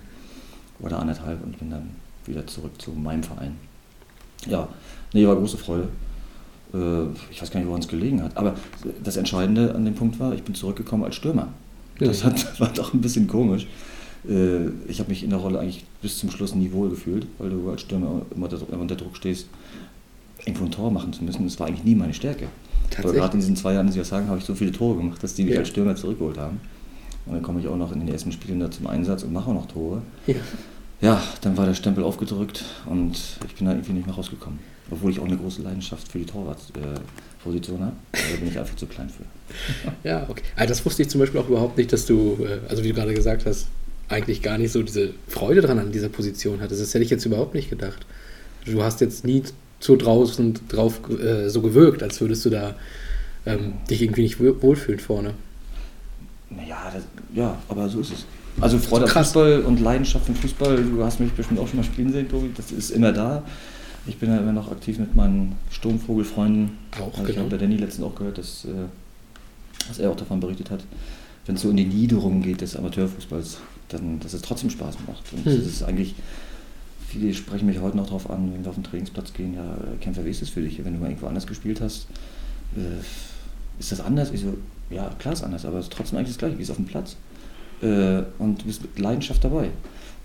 Oder 0.82 1.00
anderthalb 1.00 1.44
und 1.44 1.58
bin 1.60 1.70
dann 1.72 1.90
wieder 2.26 2.46
zurück 2.48 2.72
zu 2.82 2.92
meinem 2.92 3.24
Verein. 3.24 3.56
Ja, 4.48 4.68
nee, 5.14 5.26
war 5.28 5.36
große 5.36 5.58
Freude. 5.58 5.90
Äh, 6.74 7.04
Ich 7.32 7.42
weiß 7.42 7.52
gar 7.52 7.60
nicht, 7.60 7.68
woran 7.68 7.82
es 7.82 7.88
gelegen 7.88 8.22
hat. 8.24 8.38
Aber 8.38 8.56
das 9.04 9.18
Entscheidende 9.18 9.74
an 9.76 9.84
dem 9.86 9.96
Punkt 9.96 10.20
war, 10.20 10.34
ich 10.34 10.44
bin 10.44 10.56
zurückgekommen 10.56 11.04
als 11.04 11.16
Stürmer. 11.16 11.50
Das 12.00 12.24
hat, 12.24 12.60
war 12.60 12.70
doch 12.70 12.94
ein 12.94 13.02
bisschen 13.02 13.28
komisch. 13.28 13.68
Äh, 14.28 14.68
Ich 14.88 15.00
habe 15.00 15.10
mich 15.10 15.24
in 15.24 15.32
der 15.32 15.40
Rolle 15.40 15.60
eigentlich 15.60 15.84
bis 16.02 16.18
zum 16.20 16.30
Schluss 16.32 16.56
nie 16.56 16.72
wohl 16.72 16.90
gefühlt, 16.90 17.28
weil 17.40 17.50
du 17.50 17.70
als 17.70 17.82
Stürmer 17.82 18.22
immer 18.36 18.50
unter- 18.80 18.96
Druck 18.96 19.18
stehst, 19.18 19.48
irgendwo 20.46 20.66
ein 20.66 20.72
Tor 20.72 20.92
machen 20.92 21.12
zu 21.12 21.24
müssen. 21.24 21.44
Das 21.44 21.60
war 21.60 21.68
eigentlich 21.68 21.84
nie 21.84 21.96
meine 21.96 22.14
Stärke. 22.14 22.48
Aber 22.98 23.12
gerade 23.14 23.34
in 23.34 23.40
diesen 23.40 23.56
zwei 23.56 23.74
Jahren, 23.74 23.92
die 23.92 24.00
ich 24.00 24.08
sagen, 24.08 24.28
habe 24.30 24.40
ich 24.40 24.46
so 24.46 24.56
viele 24.56 24.72
Tore 24.72 24.98
gemacht, 24.98 25.22
dass 25.22 25.34
die 25.34 25.44
mich 25.44 25.54
Ja. 25.54 25.60
als 25.60 25.68
Stürmer 25.70 25.96
zurückgeholt 25.96 26.38
haben. 26.38 26.60
Und 27.30 27.36
dann 27.36 27.44
komme 27.44 27.60
ich 27.62 27.68
auch 27.68 27.78
noch 27.78 27.92
in 27.92 28.00
den 28.00 28.10
ersten 28.10 28.32
Spielen 28.32 28.60
da 28.60 28.70
zum 28.72 28.88
Einsatz 28.88 29.24
und 29.24 29.32
mache 29.32 29.50
auch 29.50 29.54
noch 29.54 29.68
Tore. 29.68 30.02
Ja. 30.28 30.36
Ja, 31.02 31.24
dann 31.42 31.56
war 31.56 31.66
der 31.66 31.76
Stempel 31.76 32.04
aufgedrückt 32.04 32.66
und 32.86 33.14
ich 33.48 33.56
bin 33.56 33.68
da 33.68 33.72
irgendwie 33.72 33.94
nicht 33.94 34.06
mehr 34.08 34.16
rausgekommen. 34.16 34.60
Obwohl 34.92 35.12
ich 35.12 35.20
auch 35.20 35.26
eine 35.26 35.38
große 35.38 35.62
Leidenschaft 35.62 36.12
für 36.12 36.18
die 36.20 36.26
Torwartposition 36.26 37.80
habe. 37.82 37.94
Aber 38.12 38.22
da 38.32 38.38
bin 38.38 38.48
ich 38.50 38.58
einfach 38.60 38.76
zu 38.76 38.86
klein 38.88 39.10
für. 39.10 39.24
Ja, 40.04 40.26
okay. 40.28 40.44
Also 40.56 40.70
das 40.70 40.86
wusste 40.86 41.04
ich 41.04 41.10
zum 41.10 41.20
Beispiel 41.20 41.40
auch 41.40 41.48
überhaupt 41.48 41.78
nicht, 41.78 41.94
dass 41.94 42.06
du, 42.06 42.38
äh, 42.44 42.60
also 42.70 42.84
wie 42.84 42.90
du 42.90 42.94
gerade 42.96 43.14
gesagt 43.14 43.46
hast, 43.46 43.68
eigentlich 44.10 44.42
gar 44.42 44.58
nicht 44.58 44.72
so 44.72 44.82
diese 44.84 45.12
Freude 45.28 45.62
dran 45.62 45.78
an 45.80 45.92
dieser 45.92 46.10
Position 46.10 46.60
hattest. 46.62 46.82
Das 46.82 46.94
hätte 46.94 47.04
ich 47.06 47.12
jetzt 47.12 47.26
überhaupt 47.26 47.54
nicht 47.54 47.70
gedacht. 47.70 48.06
Du 48.66 48.84
hast 48.84 49.00
jetzt 49.02 49.24
nie 49.26 49.44
so 49.80 49.96
draußen 49.96 50.60
drauf 50.68 51.00
äh, 51.10 51.48
so 51.50 51.62
gewirkt, 51.62 52.04
als 52.04 52.20
würdest 52.20 52.44
du 52.46 52.50
da 52.50 52.76
ähm, 53.46 53.74
dich 53.90 54.02
irgendwie 54.02 54.24
nicht 54.24 54.40
wohl- 54.40 54.62
wohlfühlen 54.62 55.00
vorne. 55.00 55.34
Naja, 56.50 56.92
das, 56.94 57.04
ja, 57.34 57.56
aber 57.68 57.88
so 57.90 58.00
ist 58.00 58.12
es. 58.14 58.26
Also 58.62 58.78
Freude 58.78 59.06
am 59.06 59.12
krass. 59.12 59.28
Fußball 59.28 59.62
und 59.62 59.80
Leidenschaft 59.80 60.28
im 60.28 60.36
Fußball, 60.36 60.84
du 60.84 61.04
hast 61.04 61.20
mich 61.20 61.32
bestimmt 61.34 61.60
auch 61.60 61.68
schon 61.68 61.78
mal 61.78 61.84
spielen 61.84 62.12
sehen, 62.12 62.28
Tobi, 62.28 62.50
das 62.56 62.72
ist 62.72 62.90
immer 62.92 63.12
da. 63.12 63.44
Ich 64.08 64.18
bin 64.18 64.30
ja 64.30 64.38
immer 64.38 64.54
noch 64.54 64.72
aktiv 64.72 64.98
mit 64.98 65.16
meinen 65.16 65.56
Sturmvogelfreunden. 65.70 66.72
Auch, 67.00 67.08
Also 67.18 67.22
Ich 67.24 67.28
genau. 67.28 67.40
habe 67.42 67.50
bei 67.52 67.58
Danny 67.58 67.78
letztens 67.78 68.06
auch 68.08 68.16
gehört, 68.16 68.38
dass, 68.38 68.66
äh, 68.66 68.70
dass 69.88 70.00
er 70.00 70.10
auch 70.10 70.16
davon 70.16 70.40
berichtet 70.40 70.72
hat, 70.72 70.84
wenn 71.46 71.56
es 71.56 71.62
so 71.62 71.70
in 71.70 71.78
die 71.78 71.86
Niederung 71.86 72.42
geht 72.42 72.62
des 72.62 72.76
Amateurfußballs, 72.76 73.60
dann, 73.90 74.20
dass 74.20 74.34
es 74.34 74.42
trotzdem 74.42 74.70
Spaß 74.70 74.98
macht. 75.08 75.32
Und 75.34 75.46
Hm. 75.46 75.56
das 75.58 75.66
ist 75.68 75.84
eigentlich, 75.84 76.16
viele 77.08 77.34
sprechen 77.34 77.68
mich 77.68 77.80
heute 77.80 77.98
noch 77.98 78.06
darauf 78.08 78.30
an, 78.30 78.52
wenn 78.54 78.64
wir 78.64 78.70
auf 78.70 78.76
den 78.76 78.84
Trainingsplatz 78.84 79.34
gehen, 79.34 79.54
ja, 79.54 79.78
Kämpfer, 80.02 80.26
wie 80.26 80.30
ist 80.30 80.42
es 80.42 80.50
für 80.50 80.62
dich, 80.62 80.84
wenn 80.84 80.94
du 80.94 81.00
mal 81.00 81.08
irgendwo 81.10 81.28
anders 81.28 81.46
gespielt 81.46 81.80
hast? 81.82 82.08
Äh, 82.76 83.00
ist 83.80 83.92
das 83.92 84.02
anders? 84.02 84.32
Ich 84.32 84.42
so, 84.42 84.58
ja, 84.90 85.10
klar 85.20 85.34
ist 85.34 85.44
anders, 85.44 85.66
aber 85.66 85.78
es 85.78 85.86
ist 85.86 85.94
trotzdem 85.94 86.18
eigentlich 86.18 86.30
das 86.30 86.38
Gleiche, 86.38 86.58
wie 86.58 86.64
es 86.64 86.70
auf 86.70 86.78
dem 86.78 86.86
Platz. 86.86 87.16
Äh, 87.82 88.24
und 88.40 88.62
du 88.62 88.66
bist 88.66 88.82
mit 88.82 88.98
Leidenschaft 89.00 89.44
dabei. 89.44 89.70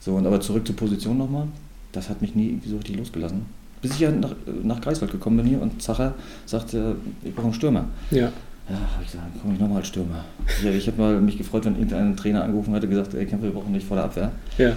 So, 0.01 0.15
und 0.15 0.27
aber 0.27 0.41
zurück 0.41 0.67
zur 0.67 0.77
Position 0.77 1.19
nochmal. 1.19 1.47
Das 1.93 2.09
hat 2.09 2.21
mich 2.21 2.35
nie 2.35 2.49
irgendwie 2.49 2.69
so 2.69 2.77
richtig 2.77 2.97
losgelassen. 2.97 3.47
Bis 3.81 3.93
ich 3.93 4.01
ja 4.01 4.11
nach, 4.11 4.35
nach 4.63 4.81
Greifswald 4.81 5.13
gekommen 5.13 5.37
bin 5.37 5.47
hier 5.47 5.61
und 5.61 5.81
Zacher 5.83 6.15
sagte, 6.47 6.97
ich 7.23 7.35
brauche 7.35 7.47
einen 7.47 7.55
Stürmer. 7.55 7.87
Ja. 8.11 8.33
Ja, 8.69 8.77
habe 8.77 9.03
ich 9.05 9.13
gesagt, 9.13 9.29
dann 9.33 9.43
komme 9.43 9.55
ich 9.55 9.61
nochmal 9.61 9.79
als 9.79 9.89
Stürmer. 9.89 10.25
Ja, 10.63 10.71
ich 10.71 10.87
habe 10.87 11.01
mal 11.01 11.21
mich 11.21 11.37
gefreut, 11.37 11.67
wenn 11.67 11.75
irgendein 11.75 12.17
Trainer 12.17 12.45
angerufen 12.45 12.73
hatte 12.75 12.87
und 12.87 12.91
gesagt, 12.91 13.13
ey, 13.13 13.27
Kämpfer, 13.27 13.49
wir 13.49 13.53
brauchen 13.53 13.73
nicht 13.73 13.87
vor 13.87 13.97
der 13.97 14.07
Abwehr. 14.07 14.33
Ja. 14.57 14.75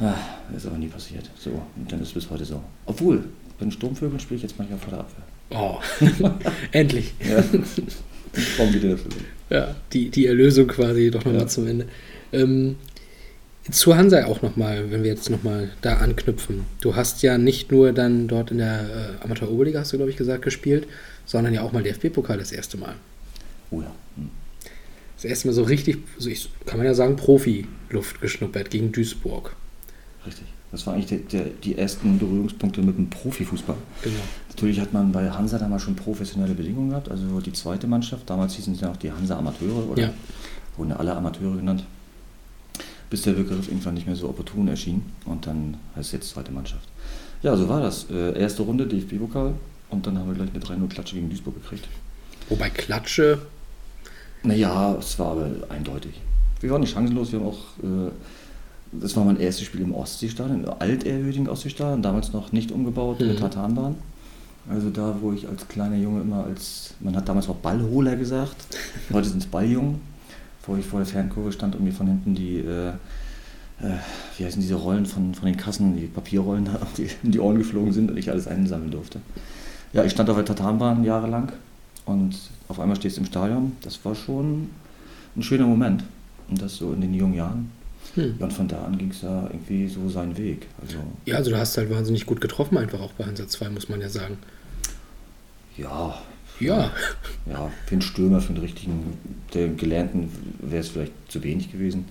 Ah, 0.00 0.14
ist 0.54 0.66
aber 0.66 0.76
nie 0.76 0.88
passiert. 0.88 1.30
So, 1.38 1.50
und 1.50 1.90
dann 1.90 2.00
ist 2.00 2.08
es 2.08 2.14
bis 2.14 2.30
heute 2.30 2.44
so. 2.44 2.60
Obwohl, 2.84 3.24
bei 3.58 3.64
den 3.64 3.72
Sturmvögeln 3.72 4.20
spiele 4.20 4.36
ich 4.36 4.42
jetzt 4.42 4.58
manchmal 4.58 4.78
vor 4.78 4.90
der 4.90 5.00
Abwehr. 5.00 5.24
Oh. 5.50 5.78
Endlich. 6.72 7.14
Ja. 7.20 7.42
Warum 8.56 8.72
das 8.72 9.00
so? 9.00 9.08
Ja, 9.50 9.74
die, 9.92 10.10
die 10.10 10.26
Erlösung 10.26 10.68
quasi 10.68 11.10
doch 11.10 11.24
nochmal 11.24 11.42
Ja. 11.42 11.48
zum 11.48 11.66
Ende. 11.66 11.86
Ähm, 12.32 12.76
zu 13.70 13.96
Hansa 13.96 14.24
auch 14.24 14.42
nochmal, 14.42 14.90
wenn 14.90 15.02
wir 15.02 15.10
jetzt 15.10 15.30
nochmal 15.30 15.70
da 15.80 15.98
anknüpfen. 15.98 16.64
Du 16.80 16.96
hast 16.96 17.22
ja 17.22 17.38
nicht 17.38 17.70
nur 17.70 17.92
dann 17.92 18.26
dort 18.28 18.50
in 18.50 18.58
der 18.58 19.16
äh, 19.20 19.24
Amateur-Oberliga, 19.24 19.80
hast 19.80 19.92
du 19.92 19.96
glaube 19.96 20.10
ich 20.10 20.16
gesagt, 20.16 20.42
gespielt, 20.42 20.86
sondern 21.26 21.52
ja 21.54 21.62
auch 21.62 21.72
mal 21.72 21.82
DFB-Pokal 21.82 22.38
das 22.38 22.52
erste 22.52 22.76
Mal. 22.78 22.94
Oh 23.70 23.80
ja. 23.80 23.92
Hm. 24.16 24.30
Das 25.16 25.24
erste 25.24 25.48
Mal 25.48 25.52
so 25.54 25.62
richtig, 25.64 25.98
so 26.18 26.30
ich, 26.30 26.48
kann 26.66 26.78
man 26.78 26.86
ja 26.86 26.94
sagen, 26.94 27.16
Profi-Luft 27.16 28.20
geschnuppert 28.20 28.70
gegen 28.70 28.90
Duisburg. 28.92 29.54
Richtig. 30.26 30.46
Das 30.72 30.86
waren 30.86 30.94
eigentlich 30.96 31.26
der, 31.28 31.44
die 31.46 31.76
ersten 31.76 32.18
Berührungspunkte 32.18 32.80
mit 32.82 32.96
dem 32.96 33.10
Profifußball. 33.10 33.76
Genau. 34.02 34.14
Natürlich 34.50 34.78
hat 34.80 34.92
man 34.92 35.10
bei 35.10 35.28
Hansa 35.30 35.58
damals 35.58 35.82
schon 35.82 35.96
professionelle 35.96 36.54
Bedingungen 36.54 36.90
gehabt, 36.90 37.10
also 37.10 37.40
die 37.40 37.52
zweite 37.52 37.86
Mannschaft, 37.88 38.28
damals 38.30 38.54
hießen 38.54 38.74
sie 38.76 38.82
ja 38.82 38.90
auch 38.92 38.96
die 38.96 39.10
Hansa 39.10 39.36
Amateure 39.36 39.88
oder 39.90 40.02
Ja. 40.02 40.10
wurden 40.76 40.92
alle 40.92 41.14
Amateure 41.16 41.56
genannt, 41.56 41.84
bis 43.10 43.22
der 43.22 43.32
Begriff 43.32 43.66
irgendwann 43.68 43.94
nicht 43.94 44.06
mehr 44.06 44.14
so 44.14 44.28
opportun 44.28 44.68
erschien 44.68 45.02
und 45.24 45.46
dann 45.46 45.76
heißt 45.96 46.06
es 46.06 46.12
jetzt 46.12 46.28
zweite 46.30 46.52
Mannschaft. 46.52 46.88
Ja, 47.42 47.56
so 47.56 47.68
war 47.68 47.80
das. 47.80 48.06
Äh, 48.10 48.38
erste 48.38 48.62
Runde 48.62 48.86
DFB-Pokal 48.86 49.54
und 49.90 50.06
dann 50.06 50.18
haben 50.18 50.28
wir 50.28 50.34
gleich 50.34 50.50
eine 50.54 50.84
3-0-Klatsche 50.86 51.16
gegen 51.16 51.30
Duisburg 51.30 51.60
gekriegt. 51.62 51.88
Wobei 52.48 52.70
Klatsche, 52.70 53.38
Naja, 54.42 54.94
es 54.98 55.18
war 55.18 55.32
aber 55.32 55.50
eindeutig. 55.68 56.12
Wir 56.60 56.70
waren 56.70 56.80
nicht 56.80 56.92
chancenlos, 56.94 57.32
wir 57.32 57.40
haben 57.40 57.46
auch, 57.46 57.58
äh, 57.82 58.10
das 58.92 59.16
war 59.16 59.24
mein 59.24 59.38
erstes 59.38 59.66
Spiel 59.66 59.82
im 59.82 59.94
Ostseestadion, 59.94 60.64
im 60.64 60.70
altehrwürdigen 60.78 61.48
Ostseestadion, 61.48 62.02
damals 62.02 62.32
noch 62.32 62.52
nicht 62.52 62.72
umgebaut 62.72 63.20
Mhm. 63.20 63.28
mit 63.28 63.38
Tartanbahn. 63.38 63.94
Also 64.68 64.90
da, 64.90 65.16
wo 65.20 65.32
ich 65.32 65.48
als 65.48 65.66
kleiner 65.68 65.96
Junge 65.96 66.20
immer 66.20 66.44
als, 66.44 66.94
man 67.00 67.16
hat 67.16 67.28
damals 67.28 67.48
auch 67.48 67.56
Ballholer 67.56 68.16
gesagt, 68.16 68.56
heute 69.12 69.28
sind 69.28 69.38
es 69.42 69.46
Balljungen, 69.46 70.00
wo 70.66 70.76
ich 70.76 70.84
vor 70.84 71.00
der 71.00 71.06
Fernkurve 71.06 71.50
stand 71.52 71.74
und 71.76 71.84
mir 71.84 71.92
von 71.92 72.06
hinten 72.06 72.34
die, 72.34 72.58
äh, 72.58 72.88
äh, 73.80 73.96
wie 74.36 74.44
heißen 74.44 74.60
diese 74.60 74.74
Rollen 74.74 75.06
von, 75.06 75.34
von 75.34 75.46
den 75.46 75.56
Kassen, 75.56 75.96
die 75.96 76.06
Papierrollen 76.06 76.66
da, 76.66 76.78
die 76.98 77.08
in 77.22 77.32
die 77.32 77.40
Ohren 77.40 77.58
geflogen 77.58 77.92
sind 77.92 78.10
und 78.10 78.16
ich 78.16 78.30
alles 78.30 78.46
einsammeln 78.46 78.90
durfte. 78.90 79.20
Ja, 79.92 80.04
ich 80.04 80.12
stand 80.12 80.28
auf 80.30 80.36
der 80.36 80.44
Tartanbahn 80.44 81.02
jahrelang 81.04 81.50
und 82.06 82.36
auf 82.68 82.78
einmal 82.78 82.96
stehst 82.96 83.16
du 83.16 83.22
im 83.22 83.26
Stadion. 83.26 83.72
Das 83.82 84.04
war 84.04 84.14
schon 84.14 84.68
ein 85.36 85.42
schöner 85.42 85.66
Moment. 85.66 86.04
Und 86.48 86.60
das 86.60 86.76
so 86.76 86.92
in 86.92 87.00
den 87.00 87.14
jungen 87.14 87.34
Jahren. 87.34 87.70
Hm. 88.14 88.36
Ja, 88.38 88.44
und 88.44 88.52
von 88.52 88.68
da 88.68 88.84
an 88.84 88.98
ging 88.98 89.10
es 89.10 89.22
ja 89.22 89.44
irgendwie 89.44 89.88
so 89.88 90.08
seinen 90.08 90.36
Weg. 90.36 90.66
Also, 90.82 90.98
ja, 91.26 91.36
also 91.36 91.50
du 91.50 91.58
hast 91.58 91.76
halt 91.76 91.90
wahnsinnig 91.90 92.26
gut 92.26 92.40
getroffen, 92.40 92.76
einfach 92.78 93.00
auch 93.00 93.12
bei 93.12 93.24
Hansa 93.24 93.46
2, 93.46 93.70
muss 93.70 93.88
man 93.88 94.00
ja 94.00 94.08
sagen. 94.08 94.38
ja. 95.76 96.20
Ja, 96.58 96.92
Ja, 97.46 97.72
für 97.86 97.92
einen 97.92 98.02
Stürmer, 98.02 98.40
für 98.42 98.50
einen 98.50 98.58
richtigen, 98.58 99.18
der 99.54 99.68
Gelernten 99.68 100.30
wäre 100.58 100.82
es 100.82 100.90
vielleicht 100.90 101.12
zu 101.28 101.42
wenig 101.42 101.72
gewesen. 101.72 102.04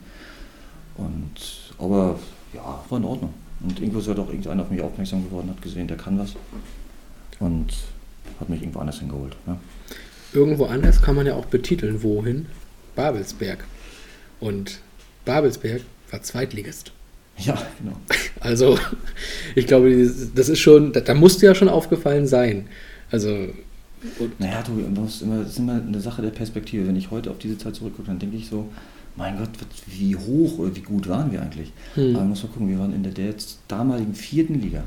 Und, 0.98 1.74
aber 1.78 2.18
ja, 2.54 2.84
war 2.90 2.98
in 2.98 3.06
Ordnung. 3.06 3.34
Und 3.62 3.80
irgendwo 3.80 4.00
ist 4.00 4.08
halt 4.08 4.18
auch 4.18 4.30
irgendeiner 4.30 4.64
auf 4.64 4.72
mich 4.72 4.82
aufmerksam 4.82 5.24
geworden, 5.24 5.50
hat 5.50 5.62
gesehen, 5.62 5.88
der 5.88 5.98
kann 5.98 6.18
was. 6.18 6.34
Und 7.40 7.74
hat 8.40 8.50
mich 8.50 8.62
irgendwo 8.62 8.80
anders 8.80 9.00
hingeholt. 9.00 9.36
Ja. 9.46 9.60
irgendwo 10.34 10.66
anders 10.66 11.02
kann 11.02 11.16
man 11.16 11.28
ja 11.28 11.36
auch 11.36 11.46
betiteln, 11.46 12.02
wohin? 12.02 12.48
Babelsberg. 12.96 13.64
Und 14.40 14.80
Babelsberg 15.30 15.82
war 16.10 16.22
Zweitligist. 16.24 16.92
ja, 17.38 17.56
genau. 17.80 17.96
Also, 18.40 18.80
ich 19.56 19.68
glaube, 19.68 20.12
das 20.36 20.50
ist 20.50 20.60
schon, 20.60 20.92
da, 20.92 21.02
da 21.02 21.14
musste 21.14 21.46
ja 21.46 21.54
schon 21.54 21.70
aufgefallen 21.70 22.26
sein. 22.26 22.68
Also, 23.12 23.30
Naja, 24.40 24.64
du, 24.64 24.72
man 24.72 24.94
muss 24.94 25.22
immer, 25.22 25.40
das 25.40 25.50
ist 25.50 25.60
immer 25.60 25.82
eine 25.82 26.00
Sache 26.00 26.24
der 26.24 26.32
Perspektive. 26.32 26.88
Wenn 26.88 26.96
ich 26.96 27.12
heute 27.12 27.30
auf 27.30 27.38
diese 27.38 27.58
Zeit 27.58 27.76
zurückgucke, 27.76 28.08
dann 28.08 28.18
denke 28.18 28.38
ich 28.38 28.48
so, 28.48 28.70
mein 29.16 29.38
Gott, 29.38 29.50
wie 29.86 30.16
hoch 30.16 30.58
oder 30.58 30.76
wie 30.76 30.82
gut 30.82 31.08
waren 31.08 31.32
wir 31.32 31.42
eigentlich? 31.42 31.72
Hm. 31.94 32.16
Aber 32.16 32.20
man 32.20 32.30
muss 32.30 32.44
mal 32.44 32.50
gucken, 32.50 32.70
wir 32.70 32.80
waren 32.80 32.94
in 32.94 33.04
der, 33.04 33.12
der 33.12 33.36
damaligen 33.68 34.16
vierten 34.16 34.60
Liga, 34.60 34.84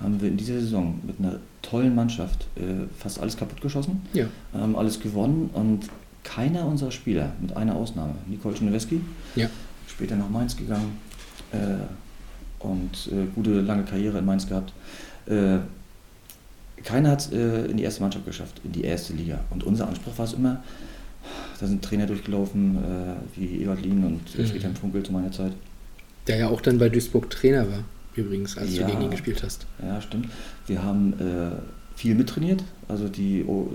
haben 0.00 0.20
wir 0.20 0.28
in 0.28 0.36
dieser 0.36 0.58
Saison 0.58 0.98
mit 1.06 1.20
einer 1.20 1.38
tollen 1.62 1.94
Mannschaft 1.94 2.46
äh, 2.56 2.86
fast 2.98 3.20
alles 3.20 3.36
kaputt 3.36 3.60
geschossen, 3.60 4.02
ja, 4.12 4.26
haben 4.52 4.76
alles 4.76 4.98
gewonnen 4.98 5.50
und 5.52 5.88
keiner 6.24 6.66
unserer 6.66 6.90
Spieler, 6.90 7.32
mit 7.40 7.56
einer 7.56 7.76
Ausnahme, 7.76 8.14
Nicole 8.26 8.56
Schneweski, 8.56 9.00
ja, 9.36 9.48
später 9.94 10.16
nach 10.16 10.28
Mainz 10.28 10.56
gegangen 10.56 10.98
äh, 11.52 11.56
und 12.64 13.08
äh, 13.12 13.26
gute 13.34 13.60
lange 13.60 13.84
Karriere 13.84 14.18
in 14.18 14.24
Mainz 14.24 14.48
gehabt. 14.48 14.72
Äh, 15.26 15.58
keiner 16.82 17.10
hat 17.12 17.20
es 17.32 17.68
in 17.70 17.76
die 17.78 17.82
erste 17.82 18.02
Mannschaft 18.02 18.26
geschafft, 18.26 18.60
in 18.62 18.72
die 18.72 18.84
erste 18.84 19.14
Liga. 19.14 19.40
Und 19.50 19.64
unser 19.64 19.88
Anspruch 19.88 20.18
war 20.18 20.26
es 20.26 20.34
immer, 20.34 20.62
da 21.58 21.66
sind 21.66 21.82
Trainer 21.82 22.04
durchgelaufen, 22.06 22.76
wie 23.36 23.62
Ewald 23.62 23.82
Lien 23.82 24.04
und 24.04 24.38
Mhm. 24.38 24.46
Friedhelm 24.46 24.74
Funkel 24.76 25.02
zu 25.02 25.12
meiner 25.12 25.32
Zeit. 25.32 25.52
der 26.26 26.36
ja 26.36 26.48
auch 26.48 26.60
dann 26.60 26.76
bei 26.78 26.90
Duisburg 26.90 27.30
Trainer 27.30 27.66
war, 27.70 27.84
übrigens, 28.16 28.58
als 28.58 28.74
Ja. 28.76 28.84
du 28.86 28.90
gegen 28.92 29.04
ihn 29.04 29.10
gespielt 29.10 29.42
hast. 29.42 29.64
Ja, 29.82 29.98
stimmt. 30.02 30.28
Wir 30.66 30.82
haben 30.82 31.14
viel 31.96 32.14
mittrainiert, 32.14 32.62
also 32.88 33.08
die 33.08 33.44
oh, 33.46 33.70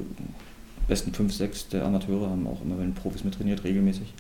besten 0.88 1.12
fünf, 1.12 1.34
sechs 1.34 1.68
der 1.70 1.86
Amateure 1.86 2.30
haben 2.30 2.46
auch 2.46 2.62
immer 2.64 2.76
bei 2.76 2.84
den 2.84 2.94
Profis 2.94 3.24
mittrainiert, 3.24 3.64
regelmäßig. 3.64 4.14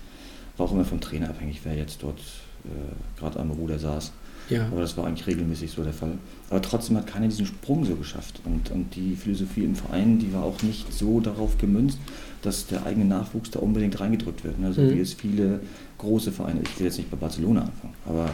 War 0.60 0.68
auch 0.68 0.72
immer 0.74 0.86
vom 0.86 1.00
Trainer 1.02 1.30
abhängig, 1.30 1.62
wer 1.64 1.76
jetzt 1.76 2.04
dort 2.04 2.20
äh, 2.66 3.20
gerade 3.20 3.40
am 3.40 3.50
Ruder 3.52 3.80
saß. 3.80 4.12
Ja, 4.50 4.66
Aber 4.72 4.82
das 4.82 4.98
war 4.98 5.06
eigentlich 5.06 5.28
regelmäßig 5.28 5.70
so 5.72 5.84
der 5.84 5.94
Fall. 5.94 6.14
Aber 6.50 6.62
trotzdem 6.62 6.98
hat 6.98 7.06
keiner 7.08 7.28
diesen 7.28 7.46
Sprung 7.46 7.86
so 7.86 7.96
geschafft. 7.96 8.42
Und, 8.46 8.72
und 8.72 8.96
die 8.96 9.16
Philosophie 9.16 9.64
im 9.64 9.76
Verein, 9.76 10.18
die 10.20 10.34
war 10.34 10.44
auch 10.44 10.62
nicht 10.64 10.92
so 10.92 11.20
darauf 11.20 11.58
gemünzt, 11.60 12.00
dass 12.42 12.66
der 12.66 12.84
eigene 12.86 13.06
Nachwuchs 13.06 13.52
da 13.52 13.60
unbedingt 13.60 14.00
reingedrückt 14.00 14.44
wird. 14.44 14.60
Ne? 14.60 14.74
So 14.74 14.82
Mhm. 14.82 14.96
wie 14.96 15.00
es 15.02 15.14
viele 15.14 15.60
große 16.00 16.32
Vereine, 16.32 16.62
ich 16.64 16.80
will 16.80 16.88
jetzt 16.88 16.98
nicht 16.98 17.12
bei 17.12 17.18
Barcelona 17.18 17.62
anfangen, 17.62 17.94
aber 18.08 18.30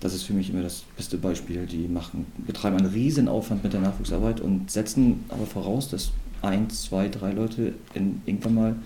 das 0.00 0.14
ist 0.14 0.24
für 0.24 0.34
mich 0.34 0.50
immer 0.50 0.62
das 0.62 0.84
beste 0.96 1.16
Beispiel. 1.16 1.66
Die 1.66 1.88
machen, 1.88 2.26
betreiben 2.46 2.76
einen 2.76 2.86
riesen 2.92 3.26
Aufwand 3.28 3.64
mit 3.64 3.72
der 3.72 3.80
Nachwuchsarbeit 3.80 4.40
und 4.40 4.70
setzen 4.70 5.24
aber 5.30 5.46
voraus, 5.46 5.88
dass 5.88 6.12
ein, 6.42 6.70
zwei, 6.70 7.08
drei 7.08 7.32
Leute 7.32 7.72
in, 7.94 8.20
irgendwann 8.26 8.54
mal 8.54 8.76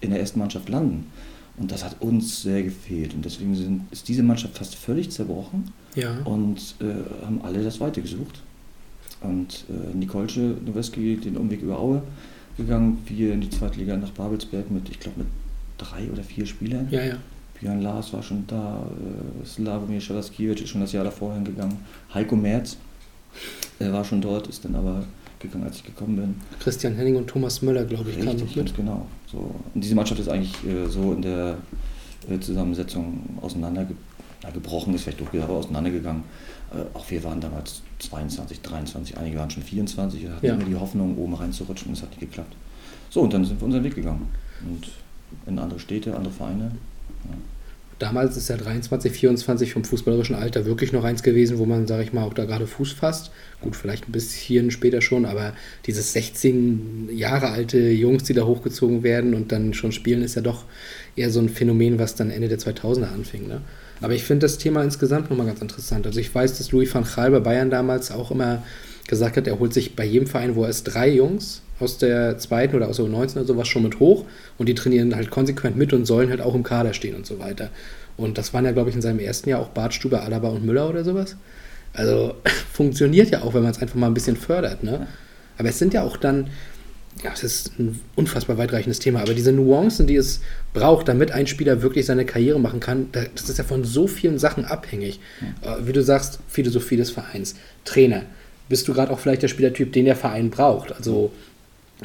in 0.00 0.10
der 0.10 0.20
ersten 0.20 0.40
Mannschaft 0.40 0.68
landen. 0.68 1.06
Und 1.58 1.72
das 1.72 1.84
hat 1.84 2.00
uns 2.00 2.42
sehr 2.42 2.62
gefehlt. 2.62 3.14
Und 3.14 3.24
deswegen 3.24 3.54
sind, 3.54 3.82
ist 3.90 4.08
diese 4.08 4.22
Mannschaft 4.22 4.56
fast 4.56 4.74
völlig 4.76 5.10
zerbrochen 5.10 5.72
ja. 5.94 6.18
und 6.24 6.76
äh, 6.80 7.24
haben 7.24 7.40
alle 7.42 7.62
das 7.62 7.80
Weite 7.80 8.00
gesucht. 8.00 8.40
Und 9.20 9.64
äh, 9.68 9.96
Nikolsche 9.96 10.56
Noweski 10.64 11.16
den 11.16 11.36
Umweg 11.36 11.62
über 11.62 11.78
Aue 11.78 12.02
gegangen, 12.56 12.98
wir 13.06 13.32
in 13.32 13.40
die 13.40 13.50
zweite 13.50 13.78
Liga 13.78 13.96
nach 13.96 14.10
Babelsberg 14.10 14.70
mit, 14.70 14.88
ich 14.88 15.00
glaube, 15.00 15.20
mit 15.20 15.28
drei 15.78 16.08
oder 16.10 16.22
vier 16.22 16.46
Spielern. 16.46 16.88
Ja, 16.90 17.04
ja. 17.04 17.16
Björn 17.58 17.80
Lars 17.80 18.12
war 18.12 18.22
schon 18.22 18.44
da, 18.46 18.86
äh, 19.42 19.46
Slavomir 19.46 20.00
Schalaskiewicz 20.00 20.60
ist 20.60 20.70
schon 20.70 20.80
das 20.80 20.92
Jahr 20.92 21.04
davor 21.04 21.34
hingegangen. 21.34 21.78
Heiko 22.14 22.36
Merz 22.36 22.76
äh, 23.80 23.90
war 23.90 24.04
schon 24.04 24.20
dort, 24.20 24.46
ist 24.46 24.64
dann 24.64 24.74
aber 24.74 25.04
gegangen, 25.40 25.64
als 25.64 25.76
ich 25.76 25.84
gekommen 25.84 26.16
bin. 26.16 26.34
Christian 26.60 26.94
Henning 26.94 27.16
und 27.16 27.26
Thomas 27.28 27.62
Müller, 27.62 27.84
glaube 27.84 28.10
ich, 28.10 28.18
kamen 28.20 28.36
mit. 28.54 28.74
genau. 28.76 29.06
So. 29.30 29.38
Und 29.74 29.84
diese 29.84 29.94
Mannschaft 29.94 30.20
ist 30.20 30.28
eigentlich 30.28 30.54
äh, 30.66 30.86
so 30.86 31.12
in 31.12 31.22
der 31.22 31.58
äh, 32.30 32.38
Zusammensetzung 32.40 33.38
auseinandergebrochen, 33.40 34.94
ist 34.94 35.02
vielleicht 35.02 35.20
durchgegangen, 35.20 35.50
aber 35.50 35.58
auseinandergegangen. 35.60 36.22
Äh, 36.72 36.96
auch 36.96 37.10
wir 37.10 37.22
waren 37.24 37.40
damals 37.40 37.82
22, 38.00 38.60
23, 38.62 39.16
einige 39.18 39.38
waren 39.38 39.50
schon 39.50 39.62
24 39.62 40.24
und 40.26 40.32
hatten 40.34 40.46
Ja. 40.46 40.54
immer 40.54 40.64
die 40.64 40.74
Hoffnung, 40.76 41.16
oben 41.16 41.34
reinzurutschen 41.34 41.88
und 41.88 41.94
es 41.96 42.02
hat 42.02 42.10
nicht 42.10 42.20
geklappt. 42.20 42.54
So, 43.10 43.20
und 43.22 43.32
dann 43.32 43.44
sind 43.44 43.60
wir 43.60 43.64
unseren 43.66 43.84
Weg 43.84 43.94
gegangen. 43.94 44.28
Und 44.68 44.88
in 45.46 45.58
andere 45.58 45.78
Städte, 45.80 46.14
andere 46.16 46.32
Vereine. 46.32 46.72
Damals 47.98 48.36
ist 48.36 48.48
ja 48.48 48.56
23, 48.56 49.10
24 49.10 49.72
vom 49.72 49.84
fußballerischen 49.84 50.36
Alter 50.36 50.66
wirklich 50.66 50.92
noch 50.92 51.02
eins 51.02 51.24
gewesen, 51.24 51.58
wo 51.58 51.66
man, 51.66 51.88
sage 51.88 52.04
ich 52.04 52.12
mal, 52.12 52.22
auch 52.22 52.34
da 52.34 52.44
gerade 52.44 52.66
Fuß 52.66 52.92
fasst. 52.92 53.32
Gut, 53.60 53.74
vielleicht 53.74 54.08
ein 54.08 54.12
bisschen 54.12 54.70
später 54.70 55.00
schon, 55.00 55.24
aber 55.24 55.52
dieses 55.86 56.12
16 56.12 57.08
Jahre 57.12 57.48
alte 57.48 57.78
Jungs, 57.78 58.22
die 58.22 58.34
da 58.34 58.44
hochgezogen 58.44 59.02
werden 59.02 59.34
und 59.34 59.50
dann 59.50 59.74
schon 59.74 59.90
spielen, 59.90 60.22
ist 60.22 60.36
ja 60.36 60.42
doch 60.42 60.64
eher 61.16 61.30
so 61.30 61.40
ein 61.40 61.48
Phänomen, 61.48 61.98
was 61.98 62.14
dann 62.14 62.30
Ende 62.30 62.48
der 62.48 62.58
2000er 62.58 63.12
anfing. 63.12 63.48
Ne? 63.48 63.62
Aber 64.00 64.14
ich 64.14 64.22
finde 64.22 64.46
das 64.46 64.58
Thema 64.58 64.84
insgesamt 64.84 65.30
nochmal 65.30 65.46
ganz 65.46 65.60
interessant. 65.60 66.06
Also 66.06 66.20
ich 66.20 66.32
weiß, 66.32 66.56
dass 66.56 66.70
Louis 66.70 66.94
van 66.94 67.04
Gaal 67.04 67.32
bei 67.32 67.40
Bayern 67.40 67.70
damals 67.70 68.12
auch 68.12 68.30
immer 68.30 68.62
gesagt 69.08 69.36
hat, 69.36 69.46
er 69.48 69.58
holt 69.58 69.74
sich 69.74 69.96
bei 69.96 70.04
jedem 70.04 70.28
Verein, 70.28 70.54
wo 70.54 70.62
er 70.62 70.70
ist, 70.70 70.84
drei 70.84 71.08
Jungs 71.10 71.62
aus 71.80 71.98
der 71.98 72.38
zweiten 72.38 72.74
oder 72.76 72.88
aus 72.88 72.96
der 72.96 73.06
U19 73.06 73.32
oder 73.36 73.44
sowas 73.44 73.68
schon 73.68 73.82
mit 73.84 74.00
hoch 74.00 74.24
und 74.58 74.68
die 74.68 74.74
trainieren 74.74 75.14
halt 75.14 75.30
konsequent 75.30 75.76
mit 75.76 75.92
und 75.92 76.04
sollen 76.06 76.30
halt 76.30 76.40
auch 76.40 76.54
im 76.54 76.62
Kader 76.62 76.92
stehen 76.92 77.14
und 77.14 77.26
so 77.26 77.38
weiter. 77.38 77.70
Und 78.16 78.36
das 78.36 78.52
waren 78.52 78.64
ja, 78.64 78.72
glaube 78.72 78.90
ich, 78.90 78.96
in 78.96 79.02
seinem 79.02 79.20
ersten 79.20 79.48
Jahr 79.48 79.60
auch 79.60 79.68
Bartstube, 79.68 80.20
Alaba 80.20 80.48
und 80.48 80.64
Müller 80.66 80.88
oder 80.88 81.04
sowas. 81.04 81.36
Also 81.92 82.34
funktioniert 82.72 83.30
ja 83.30 83.42
auch, 83.42 83.54
wenn 83.54 83.62
man 83.62 83.70
es 83.70 83.78
einfach 83.80 83.94
mal 83.96 84.08
ein 84.08 84.14
bisschen 84.14 84.36
fördert. 84.36 84.82
Ne? 84.82 85.06
Aber 85.56 85.68
es 85.68 85.78
sind 85.78 85.94
ja 85.94 86.02
auch 86.02 86.16
dann, 86.16 86.48
ja, 87.22 87.30
es 87.32 87.42
ist 87.44 87.78
ein 87.78 88.00
unfassbar 88.16 88.58
weitreichendes 88.58 88.98
Thema, 88.98 89.20
aber 89.20 89.34
diese 89.34 89.52
Nuancen, 89.52 90.06
die 90.06 90.16
es 90.16 90.40
braucht, 90.74 91.08
damit 91.08 91.30
ein 91.32 91.46
Spieler 91.46 91.82
wirklich 91.82 92.06
seine 92.06 92.24
Karriere 92.24 92.58
machen 92.60 92.80
kann, 92.80 93.08
da- 93.12 93.24
das 93.34 93.48
ist 93.48 93.58
ja 93.58 93.64
von 93.64 93.84
so 93.84 94.06
vielen 94.08 94.38
Sachen 94.38 94.64
abhängig. 94.64 95.20
Äh, 95.62 95.86
Wie 95.86 95.92
du 95.92 96.02
sagst, 96.02 96.40
Philosophie 96.48 96.96
des 96.96 97.10
Vereins, 97.10 97.54
Trainer. 97.84 98.22
Bist 98.68 98.86
du 98.86 98.92
gerade 98.94 99.10
auch 99.12 99.18
vielleicht 99.18 99.42
der 99.42 99.48
Spielertyp, 99.48 99.92
den 99.92 100.04
der 100.04 100.16
Verein 100.16 100.50
braucht? 100.50 100.92
Also 100.92 101.32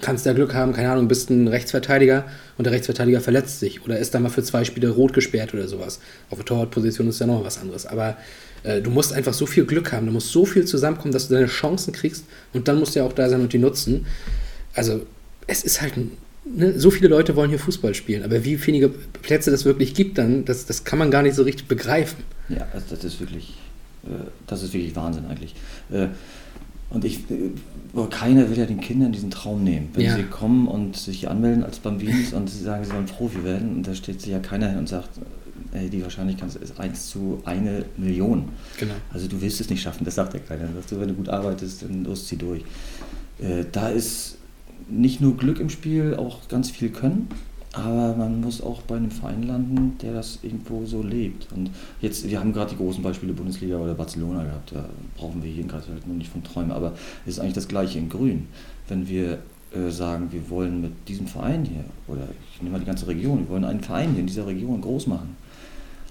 kannst 0.01 0.25
da 0.25 0.33
Glück 0.33 0.53
haben, 0.53 0.73
keine 0.73 0.91
Ahnung, 0.91 1.07
bist 1.07 1.29
ein 1.29 1.47
Rechtsverteidiger 1.47 2.25
und 2.57 2.65
der 2.65 2.73
Rechtsverteidiger 2.73 3.21
verletzt 3.21 3.59
sich 3.59 3.83
oder 3.85 3.99
ist 3.99 4.13
da 4.15 4.19
mal 4.19 4.29
für 4.29 4.43
zwei 4.43 4.63
Spiele 4.63 4.89
rot 4.89 5.13
gesperrt 5.13 5.53
oder 5.53 5.67
sowas. 5.67 5.99
Auf 6.29 6.37
der 6.39 6.45
Torwartposition 6.45 7.07
ist 7.07 7.19
ja 7.19 7.27
noch 7.27 7.45
was 7.45 7.59
anderes. 7.59 7.85
Aber 7.85 8.17
äh, 8.63 8.81
du 8.81 8.89
musst 8.89 9.13
einfach 9.13 9.33
so 9.33 9.45
viel 9.45 9.65
Glück 9.65 9.91
haben, 9.91 10.05
da 10.07 10.11
muss 10.11 10.31
so 10.31 10.45
viel 10.45 10.65
zusammenkommen, 10.65 11.11
dass 11.13 11.27
du 11.27 11.35
deine 11.35 11.47
Chancen 11.47 11.93
kriegst 11.93 12.25
und 12.53 12.67
dann 12.67 12.79
musst 12.79 12.95
du 12.95 12.99
ja 12.99 13.05
auch 13.05 13.13
da 13.13 13.29
sein 13.29 13.41
und 13.41 13.53
die 13.53 13.59
nutzen. 13.59 14.05
Also 14.73 15.01
es 15.45 15.63
ist 15.63 15.81
halt, 15.81 15.95
ein- 15.97 16.11
ne, 16.45 16.79
so 16.79 16.89
viele 16.89 17.07
Leute 17.07 17.35
wollen 17.35 17.49
hier 17.49 17.59
Fußball 17.59 17.93
spielen, 17.93 18.23
aber 18.23 18.43
wie 18.43 18.65
wenige 18.65 18.89
Plätze 18.89 19.51
das 19.51 19.63
wirklich 19.65 19.93
gibt, 19.93 20.17
dann, 20.17 20.45
das, 20.45 20.65
das 20.65 20.83
kann 20.85 20.97
man 20.97 21.11
gar 21.11 21.21
nicht 21.21 21.35
so 21.35 21.43
richtig 21.43 21.67
begreifen. 21.67 22.23
Ja, 22.49 22.67
also 22.73 22.87
das 22.95 23.03
ist 23.03 23.19
wirklich, 23.19 23.53
äh, 24.05 24.09
das 24.47 24.63
ist 24.63 24.73
wirklich 24.73 24.95
Wahnsinn 24.95 25.25
eigentlich. 25.27 25.53
Äh, 25.91 26.07
Und 26.93 27.03
ich, 27.05 27.19
keiner 28.11 28.49
will 28.49 28.57
ja 28.57 28.65
den 28.65 28.79
Kindern 28.79 29.11
diesen 29.11 29.31
Traum 29.31 29.63
nehmen. 29.63 29.89
Wenn 29.93 30.05
Ja. 30.05 30.15
sie 30.15 30.23
kommen 30.23 30.67
und 30.67 30.95
sich 30.95 31.27
anmelden 31.27 31.63
als 31.63 31.79
Bambinis 31.79 32.33
und 32.33 32.49
sie 32.49 32.63
sagen, 32.63 32.85
sie 32.85 32.91
wollen 32.93 33.05
Profi 33.05 33.43
werden, 33.43 33.77
und 33.77 33.87
da 33.87 33.95
steht 33.95 34.21
sich 34.21 34.31
ja 34.31 34.39
keiner 34.39 34.69
hin 34.69 34.77
und 34.79 34.87
sagt, 34.87 35.09
ey, 35.73 35.89
die 35.89 36.03
Wahrscheinlichkeit 36.03 36.55
ist 36.55 36.79
1 36.79 37.07
zu 37.09 37.41
eine 37.45 37.85
Million. 37.97 38.49
Genau. 38.79 38.93
Also 39.11 39.27
du 39.27 39.41
willst 39.41 39.59
es 39.59 39.69
nicht 39.69 39.81
schaffen, 39.81 40.05
das 40.05 40.15
sagt 40.15 40.33
ja 40.35 40.39
keiner. 40.39 40.67
Sagst 40.73 40.91
du, 40.91 40.99
wenn 40.99 41.07
du 41.07 41.15
gut 41.15 41.29
arbeitest, 41.29 41.81
dann 41.81 42.03
los, 42.03 42.27
zieh 42.27 42.37
durch. 42.37 42.61
Äh, 43.39 43.65
da 43.71 43.89
ist 43.89 44.37
nicht 44.89 45.19
nur 45.21 45.35
Glück 45.35 45.59
im 45.59 45.69
Spiel, 45.69 46.15
auch 46.15 46.47
ganz 46.47 46.69
viel 46.69 46.89
Können, 46.89 47.27
aber 47.73 48.15
man 48.15 48.39
muss 48.39 48.61
auch 48.61 48.83
bei 48.83 48.95
einem 48.95 49.09
Verein 49.09 49.43
landen, 49.43 49.97
der 50.01 50.13
das 50.13 50.39
irgendwo 50.43 50.85
so 50.85 51.01
lebt. 51.01 51.51
Und 51.51 51.71
jetzt, 52.01 52.29
wir 52.29 52.39
haben 52.39 52.53
gerade 52.53 52.69
die 52.71 52.77
großen 52.77 53.01
Beispiele 53.01 53.33
Bundesliga 53.33 53.77
oder 53.77 53.95
Barcelona 53.95 54.43
gehabt, 54.43 54.73
da 54.73 54.85
brauchen 55.17 55.41
wir 55.41 55.51
hier 55.51 55.63
in 55.63 55.67
Greifswald 55.67 56.05
nur 56.05 56.15
nicht 56.15 56.31
von 56.31 56.43
träumen, 56.43 56.71
aber 56.71 56.93
es 57.25 57.33
ist 57.33 57.39
eigentlich 57.39 57.53
das 57.53 57.67
gleiche 57.67 57.97
in 57.97 58.09
Grün. 58.09 58.47
Wenn 58.87 59.07
wir 59.09 59.39
äh, 59.73 59.89
sagen, 59.89 60.31
wir 60.31 60.51
wollen 60.51 60.81
mit 60.81 60.91
diesem 61.07 61.25
Verein 61.25 61.65
hier, 61.65 61.83
oder 62.07 62.27
ich 62.53 62.61
nehme 62.61 62.73
mal 62.73 62.79
die 62.79 62.85
ganze 62.85 63.07
Region, 63.07 63.39
wir 63.39 63.49
wollen 63.49 63.65
einen 63.65 63.81
Verein 63.81 64.11
hier 64.11 64.19
in 64.19 64.27
dieser 64.27 64.45
Region 64.45 64.79
groß 64.79 65.07
machen, 65.07 65.35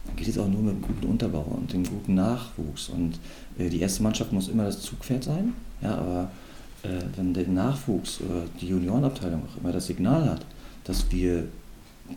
dann 0.06 0.16
geht 0.16 0.26
es 0.26 0.38
auch 0.38 0.48
nur 0.48 0.62
mit 0.62 0.72
einem 0.72 0.82
guten 0.82 1.06
Unterbau 1.06 1.46
und 1.48 1.72
dem 1.72 1.84
guten 1.84 2.16
Nachwuchs. 2.16 2.88
Und 2.88 3.20
äh, 3.56 3.68
die 3.68 3.80
erste 3.80 4.02
Mannschaft 4.02 4.32
muss 4.32 4.48
immer 4.48 4.64
das 4.64 4.80
Zugpferd 4.80 5.22
sein, 5.22 5.52
ja, 5.80 5.94
aber 5.94 6.30
äh, 6.82 6.88
wenn 7.14 7.32
der 7.34 7.46
Nachwuchs 7.46 8.20
oder 8.20 8.42
die 8.60 8.66
Juniorenabteilung 8.66 9.42
auch 9.44 9.60
immer 9.62 9.72
das 9.72 9.86
Signal 9.86 10.28
hat, 10.28 10.44
dass 10.84 11.10
wir 11.10 11.48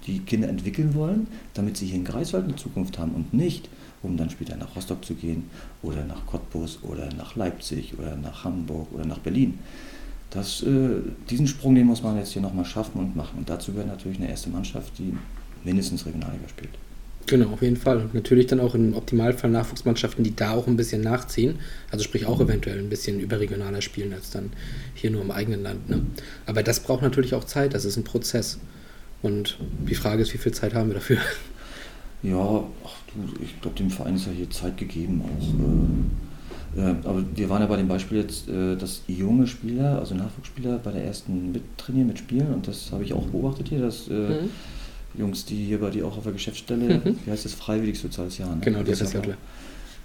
die 0.07 0.19
Kinder 0.19 0.49
entwickeln 0.49 0.93
wollen, 0.93 1.27
damit 1.53 1.77
sie 1.77 1.85
hier 1.85 1.95
in 1.95 2.05
Greifswald 2.05 2.45
eine 2.45 2.55
Zukunft 2.55 2.97
haben 2.97 3.11
und 3.11 3.33
nicht, 3.33 3.69
um 4.03 4.17
dann 4.17 4.29
später 4.29 4.55
nach 4.57 4.75
Rostock 4.75 5.03
zu 5.05 5.15
gehen 5.15 5.49
oder 5.81 6.03
nach 6.03 6.25
Cottbus 6.25 6.79
oder 6.83 7.11
nach 7.13 7.35
Leipzig 7.35 7.97
oder 7.97 8.15
nach 8.15 8.43
Hamburg 8.43 8.91
oder 8.93 9.05
nach 9.05 9.19
Berlin. 9.19 9.59
Das, 10.29 10.63
äh, 10.63 11.01
diesen 11.29 11.47
Sprung, 11.47 11.75
den 11.75 11.87
muss 11.87 12.03
man 12.03 12.17
jetzt 12.17 12.33
hier 12.33 12.41
nochmal 12.41 12.65
schaffen 12.65 12.99
und 12.99 13.15
machen. 13.15 13.37
Und 13.37 13.49
dazu 13.49 13.71
gehört 13.71 13.87
natürlich 13.87 14.17
eine 14.17 14.29
erste 14.29 14.49
Mannschaft, 14.49 14.97
die 14.97 15.15
mindestens 15.63 16.05
Regionalliga 16.05 16.47
spielt. 16.49 16.73
Genau, 17.27 17.49
auf 17.49 17.61
jeden 17.61 17.77
Fall. 17.77 17.97
Und 17.97 18.13
natürlich 18.13 18.47
dann 18.47 18.59
auch 18.59 18.75
im 18.75 18.93
Optimalfall 18.93 19.49
Nachwuchsmannschaften, 19.49 20.23
die 20.23 20.35
da 20.35 20.51
auch 20.51 20.67
ein 20.67 20.77
bisschen 20.77 21.01
nachziehen. 21.01 21.59
Also 21.89 22.03
sprich 22.03 22.25
auch 22.27 22.39
eventuell 22.39 22.77
ein 22.77 22.89
bisschen 22.89 23.19
überregionaler 23.19 23.81
spielen 23.81 24.13
als 24.13 24.29
dann 24.29 24.51
hier 24.93 25.09
nur 25.09 25.21
im 25.21 25.31
eigenen 25.31 25.63
Land. 25.63 25.89
Ne? 25.89 26.01
Aber 26.45 26.61
das 26.61 26.81
braucht 26.81 27.01
natürlich 27.01 27.33
auch 27.33 27.43
Zeit, 27.43 27.73
das 27.73 27.85
ist 27.85 27.97
ein 27.97 28.03
Prozess. 28.03 28.59
Und 29.23 29.57
die 29.89 29.95
Frage 29.95 30.21
ist, 30.21 30.33
wie 30.33 30.37
viel 30.37 30.53
Zeit 30.53 30.73
haben 30.73 30.89
wir 30.89 30.95
dafür? 30.95 31.17
Ja, 32.23 32.63
ach 32.83 32.95
du, 33.13 33.43
ich 33.43 33.61
glaube, 33.61 33.77
dem 33.77 33.91
Verein 33.91 34.15
ist 34.15 34.25
ja 34.25 34.31
hier 34.31 34.49
Zeit 34.49 34.77
gegeben 34.77 35.21
auch. 35.21 36.79
Äh, 36.79 36.81
äh, 36.81 36.95
aber 37.03 37.23
wir 37.35 37.49
waren 37.49 37.61
ja 37.61 37.67
bei 37.67 37.77
dem 37.77 37.87
Beispiel 37.87 38.17
jetzt, 38.17 38.49
äh, 38.49 38.75
dass 38.75 39.03
junge 39.07 39.45
Spieler, 39.45 39.99
also 39.99 40.15
Nachwuchsspieler, 40.15 40.79
bei 40.79 40.91
der 40.91 41.03
ersten 41.03 41.51
mittrainieren, 41.51 42.07
mitspielen. 42.07 42.51
Und 42.51 42.67
das 42.67 42.91
habe 42.91 43.03
ich 43.03 43.13
auch 43.13 43.27
beobachtet 43.27 43.67
hier, 43.67 43.79
dass 43.79 44.07
äh, 44.07 44.13
Mhm. 44.13 44.49
Jungs, 45.17 45.45
die 45.45 45.65
hier 45.65 45.79
bei 45.79 45.89
dir 45.89 46.05
auch 46.05 46.17
auf 46.17 46.23
der 46.23 46.33
Geschäftsstelle, 46.33 47.01
Mhm. 47.03 47.17
wie 47.25 47.31
heißt 47.31 47.45
das, 47.45 47.53
freiwillig 47.53 47.99
soziales 47.99 48.37
Jahr, 48.37 48.49
ne? 48.55 48.61
Genau, 48.61 48.83
das 48.83 49.01
ist 49.01 49.13
ja 49.13 49.19
klar. 49.21 49.37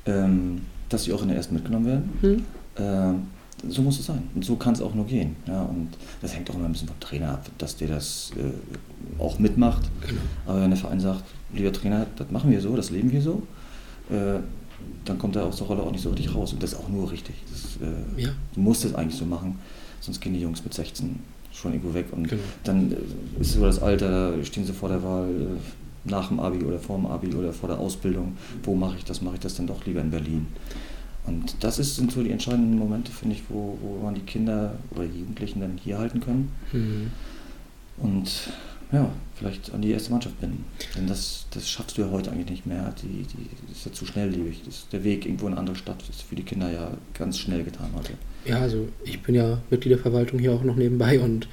ähm, 0.07 0.62
dass 0.88 1.05
sie 1.05 1.12
auch 1.12 1.23
in 1.23 1.29
der 1.29 1.37
ersten 1.37 1.55
mitgenommen 1.55 1.87
werden. 1.87 2.11
Hm? 2.20 2.44
Ähm, 2.79 3.23
so 3.68 3.83
muss 3.83 3.99
es 4.01 4.07
sein. 4.07 4.23
Und 4.35 4.44
so 4.44 4.57
kann 4.57 4.73
es 4.73 4.81
auch 4.81 4.94
nur 4.94 5.07
gehen. 5.07 5.37
Ja, 5.46 5.62
und 5.64 5.88
das 6.23 6.35
hängt 6.35 6.49
auch 6.51 6.55
immer 6.55 6.64
ein 6.64 6.73
bisschen 6.73 6.88
vom 6.88 6.99
Trainer 7.01 7.33
ab, 7.35 7.51
dass 7.59 7.77
der 7.77 7.88
das 7.88 8.31
äh, 8.37 9.23
auch 9.23 9.38
mitmacht. 9.38 9.83
Genau. 10.07 10.20
Aber 10.46 10.62
wenn 10.62 10.70
der 10.70 10.79
Verein 10.79 10.99
sagt, 11.01 11.25
lieber 11.53 11.70
Trainer, 11.73 12.07
das 12.16 12.31
machen 12.31 12.51
wir 12.51 12.61
so, 12.61 12.75
das 12.75 12.90
leben 12.90 13.12
wir 13.12 13.20
so, 13.20 13.42
äh, 14.11 14.38
dann 15.05 15.18
kommt 15.18 15.37
er 15.37 15.44
aus 15.44 15.57
der 15.59 15.66
Rolle 15.66 15.83
auch 15.83 15.92
nicht 15.92 16.01
so 16.03 16.09
richtig 16.11 16.35
raus. 16.35 16.55
Und 16.55 16.62
das 16.62 16.73
ist 16.73 16.79
auch 16.79 16.88
nur 16.88 17.11
richtig. 17.12 17.35
Das, 17.51 17.87
äh, 17.87 18.23
Ja. 18.23 18.31
Du 18.55 18.61
musst 18.61 18.85
es 18.87 18.94
eigentlich 18.94 19.18
so 19.18 19.27
machen, 19.27 19.59
sonst 20.01 20.20
gehen 20.20 20.33
die 20.33 20.40
Jungs 20.40 20.64
mit 20.64 20.73
16 20.73 21.18
schon 21.61 21.73
irgendwo 21.73 21.94
weg. 21.94 22.07
Und 22.12 22.29
Genau. 22.29 22.42
dann 22.64 22.92
äh, 22.92 23.40
ist 23.40 23.53
so 23.53 23.64
das 23.64 23.81
Alter, 23.83 24.33
da 24.37 24.44
stehen 24.44 24.64
sie 24.66 24.73
vor 24.73 24.88
der 24.88 25.03
Wahl, 25.03 25.29
äh, 25.29 26.09
nach 26.11 26.29
dem 26.29 26.40
Abi 26.40 26.64
oder 26.64 26.79
vor 26.79 26.96
dem 26.96 27.07
Abi 27.07 27.35
oder 27.35 27.53
vor 27.53 27.68
der 27.68 27.79
Ausbildung. 27.79 28.37
Wo 28.62 28.75
mache 28.75 28.96
ich 28.99 29.05
das? 29.05 29.20
Mache 29.20 29.35
ich 29.35 29.40
das 29.40 29.55
dann 29.57 29.66
doch 29.66 29.85
lieber 29.87 30.01
in 30.01 30.11
Berlin? 30.11 30.46
Und 31.27 31.62
das 31.62 31.79
ist, 31.79 31.96
sind 31.96 32.11
so 32.11 32.23
die 32.23 32.31
entscheidenden 32.31 32.79
Momente, 32.79 33.12
finde 33.12 33.37
ich, 33.37 33.42
wo, 33.51 33.77
wo 33.83 34.03
man 34.03 34.14
die 34.14 34.23
Kinder 34.23 34.73
oder 34.92 35.05
Jugendlichen 35.05 35.61
dann 35.61 35.79
hier 35.83 35.99
halten 35.99 36.20
können 36.20 36.51
Hm. 36.70 37.11
und 37.99 38.49
ja, 38.92 39.11
vielleicht 39.35 39.72
an 39.72 39.83
die 39.83 39.90
erste 39.90 40.11
Mannschaft 40.11 40.40
binden. 40.40 40.64
Denn 40.96 41.07
das, 41.07 41.46
das 41.53 41.68
schaffst 41.68 41.96
du 41.96 42.03
ja 42.03 42.11
heute 42.11 42.31
eigentlich 42.31 42.50
nicht 42.50 42.66
mehr. 42.66 42.92
Die, 43.03 43.24
die 43.24 43.48
das 43.68 43.79
ist 43.79 43.87
ja 43.87 43.92
zu 43.92 44.07
schnelllebig. 44.07 44.62
Das, 44.64 44.88
der 44.90 45.05
Weg 45.05 45.26
irgendwo 45.26 45.46
in 45.46 45.53
eine 45.53 45.61
andere 45.61 45.76
Stadt 45.76 46.03
ist 46.09 46.22
für 46.22 46.35
die 46.35 46.42
Kinder 46.42 46.70
ja 46.70 46.96
ganz 47.14 47.38
schnell 47.38 47.62
getan 47.62 47.90
heute. 47.94 48.12
Ja, 48.44 48.61
also 48.61 48.88
ich 49.05 49.22
bin 49.22 49.35
ja 49.35 49.59
Mitglied 49.70 49.92
der 49.92 49.98
Verwaltung 49.98 50.38
hier 50.38 50.53
auch 50.53 50.64
noch 50.64 50.76
nebenbei 50.76 51.20
und 51.20 51.48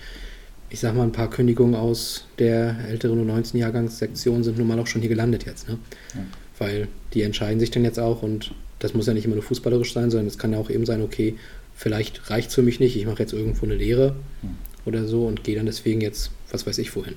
ich 0.70 0.80
sag 0.80 0.96
mal, 0.96 1.04
ein 1.04 1.12
paar 1.12 1.30
Kündigungen 1.30 1.76
aus 1.76 2.26
der 2.40 2.76
älteren 2.90 3.20
und 3.20 3.28
19 3.28 3.60
Jahrgangssektion 3.60 4.44
sind 4.44 4.58
nun 4.58 4.68
mal 4.68 4.80
auch 4.80 4.88
schon 4.88 5.02
hier 5.02 5.10
gelandet 5.10 5.46
jetzt, 5.46 5.70
ne? 5.70 5.78
Ja. 6.14 6.22
Weil 6.60 6.88
die 7.14 7.22
entscheiden 7.22 7.60
sich 7.60 7.72
dann 7.72 7.86
jetzt 7.86 8.00
auch 8.00 8.22
und 8.24 8.54
das 8.80 8.94
muss 8.94 9.08
ja 9.08 9.14
nicht 9.14 9.26
immer 9.26 9.36
nur 9.36 9.44
fußballerisch 9.44 9.94
sein, 9.94 10.12
sondern 10.12 10.28
es 10.28 10.38
kann 10.38 10.52
ja 10.52 10.60
auch 10.60 10.70
eben 10.70 10.86
sein, 10.86 11.02
okay, 11.02 11.36
vielleicht 11.76 12.30
reicht 12.30 12.50
es 12.50 12.56
für 12.56 12.64
mich 12.64 12.80
nicht, 12.80 12.98
ich 12.98 13.06
mache 13.06 13.20
jetzt 13.20 13.34
irgendwo 13.34 13.66
eine 13.66 13.76
Lehre 13.76 14.16
Hm. 14.42 14.56
Oder 14.88 15.08
so 15.08 15.26
und 15.26 15.44
gehe 15.44 15.56
dann 15.56 15.66
deswegen 15.66 16.02
jetzt, 16.02 16.32
was 16.52 16.66
weiß 16.66 16.78
ich 16.80 16.96
wohin. 16.96 17.16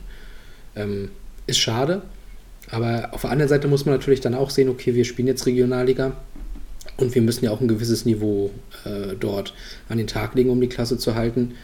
Ähm, 0.77 1.11
ist 1.47 1.59
schade, 1.59 2.03
aber 2.71 3.09
auf 3.13 3.23
der 3.23 3.31
anderen 3.31 3.49
Seite 3.49 3.69
muss 3.69 3.87
man 3.87 3.95
natürlich 3.95 4.21
dann 4.21 4.35
auch 4.35 4.51
sehen, 4.51 4.69
okay, 4.69 4.95
wir 4.95 5.05
spielen 5.05 5.29
jetzt 5.29 5.47
Regionalliga 5.47 6.17
und 6.97 7.15
wir 7.15 7.23
müssen 7.23 7.45
ja 7.45 7.51
auch 7.51 7.61
ein 7.61 7.69
gewisses 7.69 8.05
Niveau 8.05 8.51
äh, 8.85 9.15
dort 9.19 9.55
an 9.89 9.99
den 9.99 10.07
Tag 10.07 10.35
legen, 10.35 10.51
um 10.51 10.61
die 10.61 10.69
Klasse 10.69 10.99
zu 10.99 11.15
halten. 11.15 11.55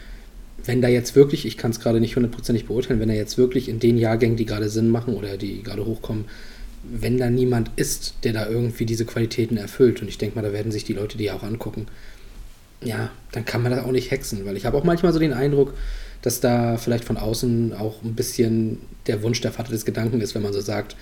Wenn 0.65 0.83
da 0.83 0.89
jetzt 0.89 1.15
wirklich, 1.15 1.47
ich 1.47 1.57
kann 1.57 1.71
es 1.71 1.81
gerade 1.81 2.01
nicht 2.01 2.17
hundertprozentig 2.17 2.67
beurteilen, 2.67 2.99
wenn 2.99 3.09
da 3.09 3.15
jetzt 3.15 3.39
wirklich 3.39 3.69
in 3.69 3.79
den 3.79 3.99
Jahrgängen, 3.99 4.37
die 4.37 4.47
gerade 4.47 4.69
Sinn 4.69 4.89
machen 4.89 5.15
oder 5.15 5.37
die 5.37 5.63
gerade 5.63 5.85
hochkommen, 5.85 6.25
wenn 6.83 7.19
da 7.19 7.31
niemand 7.31 7.71
ist, 7.77 8.15
der 8.25 8.33
da 8.33 8.49
irgendwie 8.49 8.87
diese 8.87 9.05
Qualitäten 9.05 9.57
erfüllt, 9.57 10.03
und 10.03 10.09
ich 10.09 10.19
denke 10.19 10.37
mal, 10.37 10.43
da 10.43 10.53
werden 10.53 10.73
sich 10.73 10.85
die 10.85 10.93
Leute 10.93 11.19
die 11.19 11.31
auch 11.31 11.43
angucken, 11.43 11.87
ja, 12.87 13.11
dann 13.33 13.45
kann 13.45 13.63
man 13.63 13.73
das 13.73 13.85
auch 13.85 13.91
nicht 13.91 14.11
hexen, 14.11 14.47
weil 14.47 14.57
ich 14.57 14.65
habe 14.65 14.77
auch 14.77 14.85
manchmal 14.85 15.13
so 15.13 15.19
den 15.19 15.33
Eindruck, 15.33 15.75
dass 16.23 16.41
da 16.41 16.77
vielleicht 16.77 17.05
von 17.05 17.17
außen 17.17 17.75
auch 17.75 18.03
ein 18.03 18.15
bisschen 18.15 18.79
der 19.07 19.23
Wunsch 19.23 19.41
der 19.41 19.53
Vater 19.53 19.71
des 19.71 19.85
Gedanken 19.85 20.21
ist, 20.21 20.35
wenn 20.35 20.43
man 20.43 20.53
so 20.53 20.61
sagt, 20.61 20.97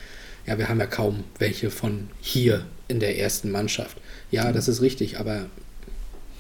ja, 0.47 0.59
wir 0.59 0.69
haben 0.69 0.81
ja 0.81 0.87
kaum 0.87 1.25
welche 1.39 1.71
von 1.71 2.09
hier 2.21 2.65
in 2.89 3.01
der 3.01 3.19
ersten 3.19 3.51
Mannschaft. 3.51 3.99
Ja, 4.31 4.53
das 4.53 4.69
ist 4.69 4.83
richtig, 4.83 5.19
aber 5.19 5.47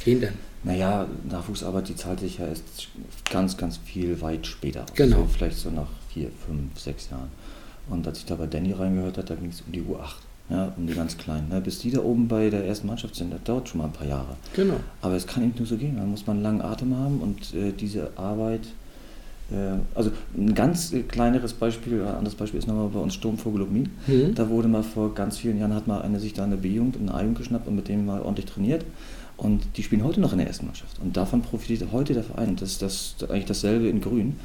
wen 0.04 0.20
denn? 0.20 0.34
Naja, 0.62 1.06
Nachwuchsarbeit, 1.28 1.88
die 1.88 1.96
zahlt 1.96 2.20
sich 2.20 2.38
ja 2.38 2.46
erst 2.46 2.88
ganz, 3.30 3.56
ganz 3.56 3.76
viel 3.76 4.20
weit 4.22 4.46
später 4.46 4.84
aus. 4.84 4.94
Genau. 4.94 5.18
So 5.18 5.26
vielleicht 5.26 5.58
so 5.58 5.70
nach 5.70 5.88
vier, 6.12 6.30
fünf, 6.46 6.78
sechs 6.78 7.10
Jahren. 7.10 7.30
Und 7.88 8.06
als 8.06 8.18
ich 8.18 8.24
da 8.24 8.34
bei 8.36 8.46
Danny 8.46 8.72
reingehört 8.72 9.18
habe, 9.18 9.26
da 9.26 9.34
ging 9.34 9.50
es 9.50 9.60
um 9.60 9.72
die 9.72 9.82
U8, 9.82 10.14
ja, 10.50 10.72
um 10.76 10.86
die 10.86 10.94
ganz 10.94 11.16
Kleinen. 11.16 11.48
Ne? 11.48 11.60
Bis 11.60 11.78
die 11.78 11.90
da 11.90 12.00
oben 12.00 12.28
bei 12.28 12.50
der 12.50 12.66
ersten 12.66 12.86
Mannschaft 12.86 13.16
sind, 13.16 13.32
das 13.32 13.42
dauert 13.44 13.68
schon 13.68 13.78
mal 13.78 13.86
ein 13.86 13.92
paar 13.92 14.06
Jahre. 14.06 14.36
Genau. 14.54 14.76
Aber 15.00 15.14
es 15.14 15.26
kann 15.26 15.42
eben 15.42 15.54
nur 15.56 15.66
so 15.66 15.76
gehen. 15.76 15.96
Da 15.96 16.04
muss 16.04 16.26
man 16.26 16.36
einen 16.36 16.44
langen 16.44 16.62
Atem 16.62 16.96
haben 16.96 17.20
und 17.20 17.54
äh, 17.54 17.72
diese 17.72 18.10
Arbeit. 18.16 18.62
Äh, 19.50 19.78
also 19.94 20.10
ein 20.36 20.54
ganz 20.54 20.92
äh, 20.92 21.02
kleineres 21.02 21.54
Beispiel, 21.54 22.02
ein 22.02 22.14
anderes 22.14 22.34
Beispiel 22.34 22.58
ist 22.58 22.66
nochmal 22.66 22.88
bei 22.88 23.00
uns 23.00 23.14
Sturmvogel 23.14 23.60
Lubmin. 23.60 23.88
Mhm. 24.06 24.34
Da 24.34 24.50
wurde 24.50 24.68
mal 24.68 24.82
vor 24.82 25.14
ganz 25.14 25.38
vielen 25.38 25.58
Jahren, 25.58 25.74
hat 25.74 25.86
mal 25.86 26.02
einer 26.02 26.20
sich 26.20 26.34
da 26.34 26.44
eine 26.44 26.58
B-Jugend 26.58 26.96
und 26.96 27.08
eine 27.08 27.14
A-Jugend 27.18 27.38
geschnappt 27.38 27.66
und 27.66 27.76
mit 27.76 27.88
dem 27.88 28.04
mal 28.04 28.20
ordentlich 28.20 28.46
trainiert. 28.46 28.84
Und 29.36 29.66
die 29.76 29.82
spielen 29.82 30.04
heute 30.04 30.20
noch 30.20 30.32
in 30.32 30.38
der 30.38 30.46
ersten 30.46 30.66
Mannschaft. 30.66 30.98
Und 31.00 31.16
davon 31.16 31.42
profitiert 31.42 31.90
heute 31.90 32.12
der 32.12 32.22
Verein. 32.22 32.50
Und 32.50 32.62
das 32.62 32.72
ist 32.72 32.82
das 32.82 33.16
eigentlich 33.28 33.46
dasselbe 33.46 33.88
in 33.88 34.00
Grün. 34.00 34.36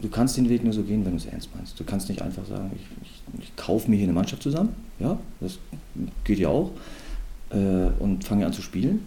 Du 0.00 0.08
kannst 0.08 0.36
den 0.36 0.48
Weg 0.48 0.64
nur 0.64 0.72
so 0.72 0.82
gehen, 0.82 1.04
wenn 1.04 1.12
du 1.12 1.18
es 1.18 1.26
ernst 1.26 1.50
meinst. 1.54 1.78
Du 1.78 1.84
kannst 1.84 2.08
nicht 2.08 2.22
einfach 2.22 2.44
sagen, 2.46 2.70
ich, 2.74 2.82
ich, 3.02 3.42
ich 3.44 3.56
kaufe 3.56 3.90
mir 3.90 3.96
hier 3.96 4.04
eine 4.04 4.12
Mannschaft 4.12 4.42
zusammen. 4.42 4.74
Ja, 5.00 5.18
das 5.40 5.58
geht 6.24 6.38
ja 6.38 6.48
auch. 6.48 6.72
äh, 7.50 7.56
und 7.98 8.24
fange 8.24 8.46
an 8.46 8.52
zu 8.52 8.62
spielen, 8.62 9.06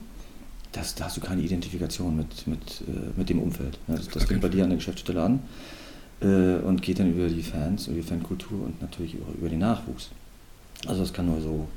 das, 0.71 0.95
da 0.95 1.05
hast 1.05 1.17
du 1.17 1.21
keine 1.21 1.41
Identifikation 1.41 2.15
mit, 2.15 2.47
mit, 2.47 2.81
äh, 2.87 3.17
mit 3.17 3.29
dem 3.29 3.39
Umfeld. 3.39 3.77
Ja, 3.87 3.95
das 3.95 4.07
das 4.07 4.23
fängt 4.23 4.41
bei 4.41 4.49
dir 4.49 4.63
an 4.63 4.69
der 4.69 4.77
Geschäftsstelle 4.77 5.21
an 5.21 5.39
äh, 6.21 6.55
und 6.65 6.81
geht 6.81 6.99
dann 6.99 7.11
über 7.11 7.27
die 7.27 7.43
Fans, 7.43 7.87
über 7.87 7.97
die 7.97 8.03
Fankultur 8.03 8.65
und 8.65 8.81
natürlich 8.81 9.15
auch 9.15 9.35
über 9.35 9.49
den 9.49 9.59
Nachwuchs. 9.59 10.09
Also 10.87 11.01
das 11.01 11.13
kann 11.13 11.25
nur 11.27 11.41
so, 11.41 11.67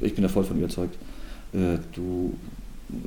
ich 0.00 0.14
bin 0.14 0.22
da 0.22 0.28
voll 0.28 0.44
von 0.44 0.58
überzeugt, 0.58 0.96
äh, 1.52 1.78
du, 1.94 2.34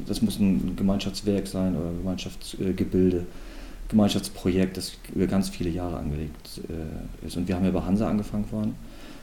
das 0.08 0.22
muss 0.22 0.40
ein 0.40 0.76
Gemeinschaftswerk 0.76 1.48
sein 1.48 1.76
oder 1.76 1.90
ein 1.90 1.98
Gemeinschaftsgebilde, 2.00 3.26
Gemeinschaftsprojekt, 3.90 4.78
das 4.78 4.94
über 5.14 5.28
ganz 5.28 5.50
viele 5.50 5.70
Jahre 5.70 5.98
angelegt 5.98 6.62
äh, 6.70 7.26
ist. 7.26 7.38
Und 7.38 7.48
wir 7.48 7.56
haben 7.56 7.66
ja 7.66 7.72
bei 7.72 7.82
Hansa 7.82 8.08
angefangen 8.10 8.46
vorhin, 8.46 8.76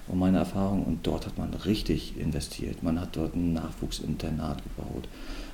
und 0.08 0.18
meine 0.18 0.38
Erfahrung, 0.38 0.84
und 0.84 1.06
dort 1.06 1.26
hat 1.26 1.38
man 1.38 1.52
richtig 1.54 2.18
investiert. 2.18 2.82
Man 2.82 3.00
hat 3.00 3.16
dort 3.16 3.34
ein 3.34 3.52
Nachwuchsinternat 3.52 4.62
gebaut, 4.62 5.08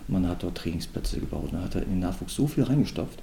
man 0.08 0.28
hat 0.28 0.42
dort 0.42 0.56
Trainingsplätze 0.56 1.20
gebaut, 1.20 1.52
man 1.52 1.62
hat 1.62 1.74
da 1.74 1.80
in 1.80 1.90
den 1.90 2.00
Nachwuchs 2.00 2.34
so 2.34 2.46
viel 2.46 2.64
reingestopft. 2.64 3.22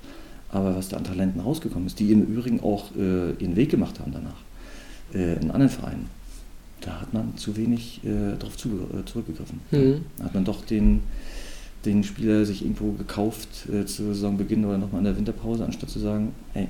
Aber 0.52 0.76
was 0.76 0.90
da 0.90 0.98
an 0.98 1.04
Talenten 1.04 1.42
rausgekommen 1.42 1.88
ist, 1.88 2.00
die 2.00 2.12
im 2.12 2.24
Übrigen 2.24 2.60
auch 2.62 2.96
äh, 2.96 3.34
ihren 3.34 3.56
Weg 3.56 3.70
gemacht 3.70 4.00
haben 4.00 4.12
danach, 4.12 4.42
äh, 5.14 5.36
in 5.36 5.52
anderen 5.52 5.70
Vereinen, 5.70 6.10
da 6.82 7.02
hat 7.02 7.14
man 7.14 7.38
zu 7.38 7.56
wenig 7.56 8.02
äh, 8.04 8.36
darauf 8.38 8.56
äh, 8.56 9.06
zurückgegriffen. 9.06 9.60
Mhm. 9.70 10.06
Da 10.18 10.26
hat 10.26 10.34
man 10.34 10.46
doch 10.46 10.66
den, 10.66 11.02
den 11.86 12.04
Spieler 12.04 12.46
sich 12.46 12.64
irgendwo 12.64 12.94
gekauft 12.94 13.70
äh, 13.70 13.86
zu 13.86 14.08
Saisonbeginn 14.08 14.66
oder 14.66 14.78
nochmal 14.78 15.00
in 15.00 15.06
der 15.06 15.18
Winterpause, 15.18 15.66
anstatt 15.66 15.90
zu 15.90 16.00
sagen, 16.00 16.34
ey, 16.56 16.68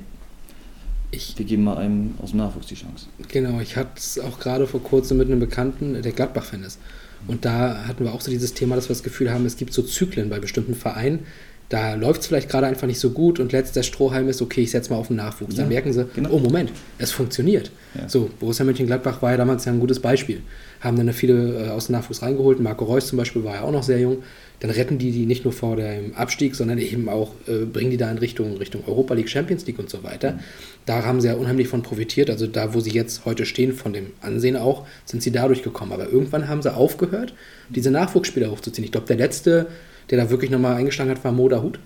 Ich, 1.12 1.38
wir 1.38 1.46
geben 1.46 1.64
mal 1.64 1.78
einem 1.78 2.14
aus 2.22 2.30
dem 2.32 2.38
Nachwuchs 2.38 2.68
die 2.68 2.76
Chance. 2.76 3.08
Genau, 3.30 3.60
ich 3.60 3.76
hatte 3.76 3.92
es 3.98 4.20
auch 4.20 4.40
gerade 4.40 4.68
vor 4.68 4.84
kurzem 4.84 5.18
mit 5.18 5.28
einem 5.28 5.40
Bekannten, 5.40 6.00
der 6.02 6.12
Gladbach-Fan 6.12 6.64
ist. 6.64 6.80
Und 7.28 7.46
da 7.46 7.86
hatten 7.88 8.06
wir 8.06 8.14
auch 8.14 8.22
so 8.22 8.32
dieses 8.32 8.54
Thema, 8.54 8.76
dass 8.76 8.86
wir 8.88 8.94
das 8.94 9.04
Gefühl 9.04 9.32
haben, 9.32 9.46
es 9.46 9.58
gibt 9.58 9.74
so 9.74 9.82
Zyklen 9.82 10.30
bei 10.30 10.40
bestimmten 10.40 10.76
Vereinen. 10.76 11.26
Da 11.68 11.94
läuft 11.94 12.22
es 12.22 12.28
vielleicht 12.28 12.50
gerade 12.50 12.66
einfach 12.66 12.88
nicht 12.88 13.00
so 13.00 13.12
gut 13.12 13.40
und 13.40 13.52
letzter 13.52 13.84
Strohhalm 13.84 14.28
ist, 14.28 14.42
okay, 14.42 14.62
ich 14.62 14.72
setze 14.72 14.90
mal 14.92 14.98
auf 14.98 15.08
den 15.08 15.18
Nachwuchs. 15.18 15.54
Dann 15.56 15.66
Ja, 15.66 15.70
merken 15.70 15.94
sie, 15.94 16.08
genau. 16.16 16.30
oh 16.32 16.40
Moment, 16.40 16.72
es 16.98 17.12
funktioniert. 17.12 17.72
Ja. 17.94 18.10
So, 18.10 18.30
Borussia 18.40 18.66
Mönchengladbach 18.66 19.22
war 19.22 19.32
ja 19.32 19.38
damals 19.38 19.66
ja 19.66 19.72
ein 19.74 19.80
gutes 19.80 20.00
Beispiel. 20.00 20.42
Haben 20.82 20.98
dann 20.98 21.14
viele 21.14 21.66
äh, 21.66 21.70
aus 21.70 21.88
dem 21.88 21.94
Nachwuchs 21.94 22.24
reingeholt. 22.24 22.60
Marco 22.60 22.86
Reus 22.86 23.08
zum 23.08 23.18
Beispiel 23.18 23.44
war 23.44 23.56
ja 23.56 23.62
auch 23.62 23.72
noch 23.72 23.84
sehr 23.84 24.00
jung. 24.00 24.24
Dann 24.62 24.72
retten 24.72 24.98
die 24.98 25.12
die 25.12 25.26
nicht 25.26 25.46
nur 25.46 25.54
vor 25.54 25.78
dem 25.78 26.14
Abstieg, 26.16 26.54
sondern 26.56 26.80
eben 26.80 27.08
auch 27.08 27.32
äh, 27.48 27.66
bringen 27.66 27.92
die 27.92 27.98
da 27.98 28.12
in 28.12 28.18
Richtung, 28.18 28.58
Richtung 28.58 28.84
Europa 28.86 29.14
League, 29.14 29.30
Champions 29.30 29.66
League 29.66 29.80
und 29.80 29.90
so 29.90 30.04
weiter. 30.04 30.40
Da 30.86 31.04
haben 31.06 31.22
sie 31.22 31.28
ja 31.28 31.36
unheimlich 31.36 31.70
von 31.70 31.82
profitiert. 31.82 32.30
Also 32.30 32.46
da, 32.46 32.74
wo 32.74 32.82
sie 32.82 32.92
jetzt 32.92 33.24
heute 33.26 33.46
stehen, 33.46 33.74
von 33.74 33.94
dem 33.94 34.08
Ansehen 34.22 34.58
auch, 34.58 34.86
sind 35.06 35.24
sie 35.24 35.32
dadurch 35.32 35.64
gekommen. 35.64 35.94
Aber 35.94 36.10
irgendwann 36.10 36.48
haben 36.50 36.62
sie 36.62 36.74
aufgehört, 36.76 37.34
diese 37.70 37.90
Nachwuchsspieler 37.92 38.52
hochzuziehen. 38.52 38.84
Ich 38.84 38.92
glaube, 38.92 39.08
der 39.08 39.16
letzte, 39.16 39.68
der 40.10 40.18
da 40.18 40.30
wirklich 40.30 40.52
nochmal 40.52 40.76
eingeschlagen 40.76 41.10
hat, 41.12 41.24
war 41.24 41.32
Moda 41.32 41.62
Hut, 41.62 41.80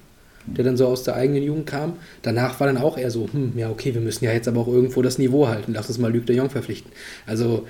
der 0.48 0.64
dann 0.66 0.76
so 0.76 0.88
aus 0.88 1.04
der 1.04 1.16
eigenen 1.16 1.44
Jugend 1.44 1.68
kam. 1.68 1.94
Danach 2.24 2.60
war 2.60 2.66
dann 2.68 2.78
auch 2.78 2.98
eher 2.98 3.12
so, 3.12 3.30
hm, 3.32 3.54
ja, 3.56 3.70
okay, 3.70 3.94
wir 3.94 4.02
müssen 4.02 4.26
ja 4.26 4.32
jetzt 4.34 4.48
aber 4.48 4.62
auch 4.62 4.68
irgendwo 4.68 5.02
das 5.04 5.20
Niveau 5.20 5.48
halten. 5.48 5.74
Lass 5.74 5.90
uns 5.90 6.00
mal 6.00 6.12
Luc 6.12 6.26
de 6.26 6.36
Jong 6.36 6.50
verpflichten. 6.50 6.92
Also, 7.28 7.68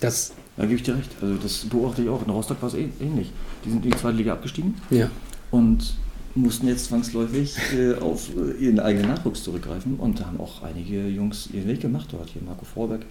das, 0.00 0.32
Da 0.56 0.64
gebe 0.64 0.74
ich 0.76 0.82
dir 0.82 0.96
recht. 0.96 1.10
Also 1.22 1.34
das 1.36 1.58
beobachte 1.66 2.02
ich 2.02 2.08
auch. 2.08 2.24
In 2.26 2.30
Rostock 2.30 2.60
war 2.60 2.68
es 2.68 2.74
eh- 2.74 2.88
ähnlich. 3.00 3.30
Die 3.64 3.70
sind 3.70 3.84
in 3.84 3.90
die 3.90 3.96
zweite 3.96 4.16
Liga 4.16 4.32
abgestiegen 4.32 4.74
ja. 4.90 5.10
und 5.50 5.94
mussten 6.34 6.68
jetzt 6.68 6.86
zwangsläufig 6.86 7.56
äh, 7.76 7.94
auf 7.94 8.30
äh, 8.36 8.64
ihren 8.64 8.80
eigenen 8.80 9.08
Nachwuchs 9.08 9.42
zurückgreifen 9.42 9.96
und 9.96 10.20
da 10.20 10.26
haben 10.26 10.40
auch 10.40 10.62
einige 10.62 11.08
Jungs 11.08 11.48
ihren 11.52 11.68
Weg 11.68 11.80
gemacht 11.80 12.08
dort. 12.12 12.30
Hier 12.30 12.42
Marco 12.42 12.64
Vorberg 12.64 13.02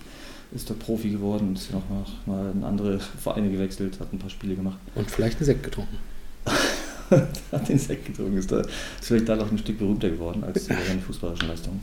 ist 0.52 0.70
dort 0.70 0.80
Profi 0.80 1.10
geworden 1.10 1.50
und 1.50 1.58
ist 1.58 1.72
noch 1.72 1.84
mal, 1.90 2.06
mal 2.26 2.52
in 2.52 2.64
andere 2.64 3.00
Vereine 3.20 3.50
gewechselt, 3.50 4.00
hat 4.00 4.12
ein 4.14 4.20
paar 4.20 4.30
Spiele 4.30 4.56
gemacht. 4.56 4.78
Und 4.96 5.10
vielleicht 5.10 5.38
einen 5.38 5.46
Sekt 5.46 5.64
getrunken. 5.64 5.98
hat 7.52 7.70
den 7.70 7.80
Sekt 7.80 8.06
getrunken, 8.06 8.38
ist, 8.38 8.52
da, 8.52 8.62
ist 8.62 8.70
vielleicht 9.02 9.28
da 9.28 9.36
noch 9.36 9.52
ein 9.52 9.58
Stück 9.58 9.78
berühmter 9.78 10.10
geworden 10.10 10.44
als 10.44 10.66
seine 10.66 11.02
fußballerischen 11.06 11.50
Leistungen. 11.50 11.82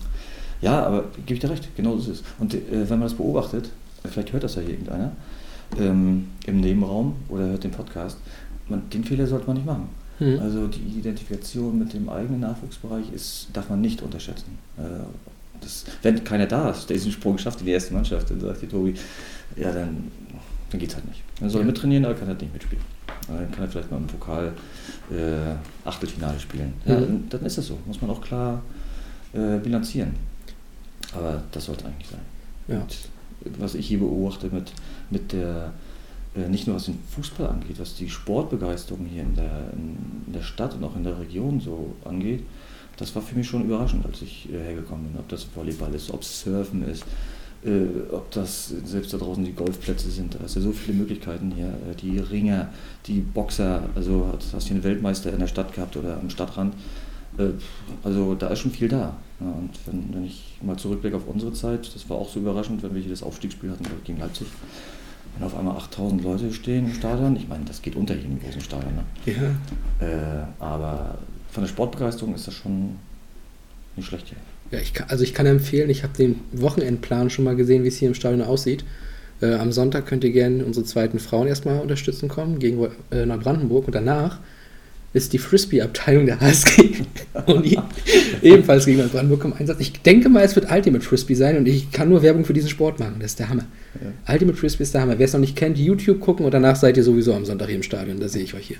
Ja, 0.62 0.86
aber 0.86 1.04
gebe 1.26 1.34
ich 1.34 1.40
dir 1.40 1.50
recht, 1.50 1.68
genau 1.76 1.96
so 1.98 2.12
ist 2.12 2.20
es. 2.20 2.26
Und 2.38 2.54
äh, 2.54 2.60
wenn 2.70 2.98
man 2.98 3.02
das 3.02 3.14
beobachtet, 3.14 3.70
vielleicht 4.04 4.32
hört 4.32 4.44
das 4.44 4.54
ja 4.54 4.62
hier 4.62 4.70
irgendeiner 4.70 5.12
ähm, 5.78 6.28
im 6.46 6.60
Nebenraum 6.60 7.16
oder 7.28 7.46
hört 7.46 7.64
den 7.64 7.72
Podcast, 7.72 8.18
man, 8.68 8.88
den 8.90 9.04
Fehler 9.04 9.26
sollte 9.26 9.46
man 9.46 9.56
nicht 9.56 9.66
machen. 9.66 9.88
Mhm. 10.18 10.38
Also 10.40 10.66
die 10.66 10.98
Identifikation 10.98 11.78
mit 11.78 11.92
dem 11.92 12.08
eigenen 12.08 12.40
Nachwuchsbereich 12.40 13.12
ist, 13.14 13.48
darf 13.52 13.68
man 13.68 13.80
nicht 13.80 14.02
unterschätzen. 14.02 14.58
Äh, 14.78 14.82
das, 15.60 15.84
wenn 16.02 16.22
keiner 16.24 16.46
da 16.46 16.70
ist, 16.70 16.88
der 16.88 16.96
diesen 16.96 17.12
Sprung 17.12 17.38
schafft 17.38 17.60
in 17.60 17.66
die 17.66 17.72
erste 17.72 17.94
Mannschaft, 17.94 18.30
dann 18.30 18.40
sagt 18.40 18.62
die 18.62 18.66
Tobi, 18.66 18.94
ja, 19.56 19.72
dann, 19.72 20.10
dann 20.70 20.80
geht 20.80 20.90
es 20.90 20.94
halt 20.96 21.06
nicht. 21.08 21.22
Dann 21.40 21.48
soll 21.50 21.60
er 21.60 21.64
Ja. 21.64 21.72
mittrainieren, 21.72 22.04
aber 22.04 22.14
kann 22.14 22.28
halt 22.28 22.40
nicht 22.40 22.52
mitspielen. 22.52 22.84
Aber 23.28 23.38
Dann 23.38 23.50
kann 23.50 23.64
er 23.64 23.68
vielleicht 23.70 23.90
mal 23.90 23.96
im 23.98 24.06
Pokal 24.06 24.52
äh, 25.10 25.86
Achtelfinale 25.88 26.38
spielen. 26.40 26.74
Ja, 26.84 26.94
Mhm. 26.96 27.00
dann, 27.00 27.24
dann 27.30 27.44
ist 27.46 27.58
das 27.58 27.66
so. 27.66 27.78
Muss 27.86 28.00
man 28.00 28.10
auch 28.10 28.20
klar 28.20 28.62
äh, 29.32 29.58
bilanzieren. 29.58 30.14
Aber 31.14 31.42
das 31.52 31.64
sollte 31.66 31.86
eigentlich 31.86 32.08
sein. 32.08 32.20
Ja. 32.68 32.86
Was 33.58 33.74
ich 33.74 33.86
hier 33.86 33.98
beobachte 33.98 34.48
mit, 34.52 34.72
mit 35.10 35.32
der, 35.32 35.66
äh, 35.66 35.70
nicht 36.48 36.66
nur 36.66 36.76
was 36.76 36.86
den 36.86 36.98
Fußball 37.14 37.48
angeht, 37.48 37.78
was 37.78 37.94
die 37.94 38.08
Sportbegeisterung 38.08 39.06
hier 39.06 39.22
in 39.22 39.34
der, 39.34 39.72
in 39.72 40.32
der 40.32 40.42
Stadt 40.42 40.74
und 40.74 40.84
auch 40.84 40.96
in 40.96 41.04
der 41.04 41.18
Region 41.18 41.60
so 41.60 41.94
angeht, 42.04 42.42
das 42.96 43.14
war 43.14 43.22
für 43.22 43.36
mich 43.36 43.46
schon 43.46 43.64
überraschend, 43.64 44.06
als 44.06 44.22
ich 44.22 44.48
äh, 44.52 44.58
hergekommen 44.58 45.08
bin. 45.08 45.18
Ob 45.18 45.28
das 45.28 45.46
Volleyball 45.54 45.94
ist, 45.94 46.10
ob 46.10 46.22
es 46.22 46.40
Surfen 46.40 46.88
ist, 46.88 47.04
äh, 47.64 48.10
ob 48.10 48.30
das 48.30 48.72
selbst 48.84 49.12
da 49.12 49.18
draußen 49.18 49.44
die 49.44 49.52
Golfplätze 49.52 50.10
sind. 50.10 50.34
Da 50.34 50.44
ist 50.44 50.56
ja 50.56 50.62
so 50.62 50.72
viele 50.72 50.98
Möglichkeiten 50.98 51.52
hier. 51.54 51.66
Äh, 51.66 51.94
die 52.00 52.18
Ringer, 52.18 52.70
die 53.06 53.20
Boxer, 53.20 53.82
also 53.94 54.32
hast, 54.34 54.54
hast 54.54 54.66
hier 54.66 54.76
einen 54.76 54.84
Weltmeister 54.84 55.32
in 55.32 55.40
der 55.40 55.46
Stadt 55.46 55.74
gehabt 55.74 55.96
oder 55.96 56.18
am 56.18 56.30
Stadtrand. 56.30 56.74
Äh, 57.38 57.50
also 58.02 58.34
da 58.34 58.48
ist 58.48 58.60
schon 58.60 58.70
viel 58.70 58.88
da. 58.88 59.16
Ja, 59.40 59.50
und 59.50 59.70
wenn, 59.84 60.14
wenn 60.14 60.24
ich 60.24 60.56
mal 60.62 60.76
zurückblicke 60.78 61.16
auf 61.16 61.26
unsere 61.26 61.52
Zeit, 61.52 61.94
das 61.94 62.08
war 62.08 62.16
auch 62.16 62.30
so 62.30 62.40
überraschend, 62.40 62.82
wenn 62.82 62.94
wir 62.94 63.02
hier 63.02 63.10
das 63.10 63.22
Aufstiegsspiel 63.22 63.70
hatten 63.70 63.84
gegen 64.04 64.18
Leipzig. 64.18 64.46
Wenn 65.36 65.46
auf 65.46 65.56
einmal 65.56 65.76
8000 65.76 66.22
Leute 66.22 66.52
stehen 66.52 66.86
im 66.86 66.94
Stadion, 66.94 67.36
ich 67.36 67.48
meine, 67.48 67.64
das 67.64 67.82
geht 67.82 67.96
unter 67.96 68.14
im 68.14 68.40
großen 68.40 68.60
Stadion. 68.60 68.94
Ne? 68.94 69.04
Ja. 69.26 70.06
Äh, 70.06 70.44
aber 70.58 71.18
von 71.50 71.62
der 71.62 71.68
Sportbegeisterung 71.68 72.34
ist 72.34 72.46
das 72.46 72.54
schon 72.54 72.96
nicht 73.96 74.06
schlecht 74.06 74.28
hier. 74.28 74.38
Ja, 74.70 74.78
ich 74.80 74.94
kann, 74.94 75.08
also 75.08 75.22
ich 75.22 75.34
kann 75.34 75.46
empfehlen, 75.46 75.90
ich 75.90 76.02
habe 76.02 76.16
den 76.16 76.40
Wochenendplan 76.52 77.30
schon 77.30 77.44
mal 77.44 77.56
gesehen, 77.56 77.84
wie 77.84 77.88
es 77.88 77.96
hier 77.96 78.08
im 78.08 78.14
Stadion 78.14 78.42
aussieht. 78.42 78.84
Äh, 79.40 79.54
am 79.54 79.72
Sonntag 79.72 80.06
könnt 80.06 80.24
ihr 80.24 80.32
gerne 80.32 80.64
unsere 80.64 80.84
zweiten 80.84 81.18
Frauen 81.18 81.46
erstmal 81.46 81.80
unterstützen 81.80 82.28
kommen, 82.28 82.58
gegen 82.58 82.86
äh, 83.10 83.26
Neubrandenburg. 83.26 83.86
Und 83.86 83.94
danach 83.94 84.40
ist 85.16 85.32
die 85.32 85.38
Frisbee-Abteilung 85.38 86.26
der 86.26 86.40
HSG 86.40 87.02
Uni 87.46 87.78
ebenfalls 88.42 88.84
gegen 88.84 88.98
Neubrandenburg 88.98 89.44
im 89.44 89.52
Einsatz. 89.54 89.80
Ich 89.80 89.92
denke 90.02 90.28
mal, 90.28 90.44
es 90.44 90.54
wird 90.54 90.70
Ultimate 90.70 91.04
Frisbee 91.04 91.34
sein 91.34 91.56
und 91.56 91.66
ich 91.66 91.90
kann 91.90 92.08
nur 92.08 92.22
Werbung 92.22 92.44
für 92.44 92.52
diesen 92.52 92.68
Sport 92.68 93.00
machen. 93.00 93.16
Das 93.18 93.32
ist 93.32 93.38
der 93.38 93.48
Hammer. 93.48 93.64
Ja. 93.94 94.34
Ultimate 94.34 94.58
Frisbee 94.58 94.82
ist 94.82 94.94
der 94.94 95.02
Hammer. 95.02 95.18
Wer 95.18 95.24
es 95.24 95.32
noch 95.32 95.40
nicht 95.40 95.56
kennt, 95.56 95.78
YouTube 95.78 96.20
gucken 96.20 96.44
und 96.44 96.52
danach 96.52 96.76
seid 96.76 96.96
ihr 96.96 97.02
sowieso 97.02 97.34
am 97.34 97.44
Sonntag 97.44 97.66
hier 97.68 97.76
im 97.76 97.82
Stadion. 97.82 98.20
Da 98.20 98.28
sehe 98.28 98.42
ich 98.42 98.54
euch 98.54 98.66
hier. 98.66 98.76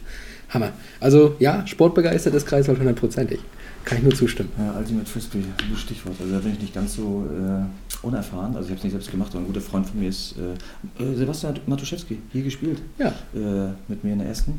Hammer. 0.51 0.72
Also 1.01 1.37
ja, 1.39 1.66
sportbegeistertes 1.66 2.47
Kreiswald 2.47 2.78
hundertprozentig. 2.78 3.41
Kann 3.84 3.99
ich 3.99 4.05
nur 4.05 4.14
zustimmen. 4.14 4.51
Ja, 4.59 4.76
Ultimate 4.76 5.09
Frisbee, 5.09 5.43
gutes 5.68 5.82
Stichwort. 5.82 6.16
Also 6.20 6.32
da 6.32 6.41
bin 6.41 6.53
ich 6.53 6.61
nicht 6.61 6.74
ganz 6.74 6.97
so 6.97 7.24
äh, 7.30 8.05
unerfahren. 8.07 8.57
Also 8.57 8.66
ich 8.66 8.70
habe 8.70 8.78
es 8.78 8.84
nicht 8.84 8.93
selbst 8.93 9.11
gemacht, 9.11 9.30
aber 9.32 9.41
ein 9.41 9.47
guter 9.47 9.61
Freund 9.61 9.87
von 9.87 10.01
mir 10.01 10.09
ist 10.09 10.34
äh, 10.39 11.14
Sebastian 11.14 11.59
Matuszewski, 11.66 12.18
hier 12.32 12.43
gespielt. 12.43 12.82
Ja. 12.99 13.09
Äh, 13.34 13.72
mit 13.89 14.03
mir 14.03 14.12
in 14.12 14.18
der 14.18 14.28
ersten. 14.28 14.59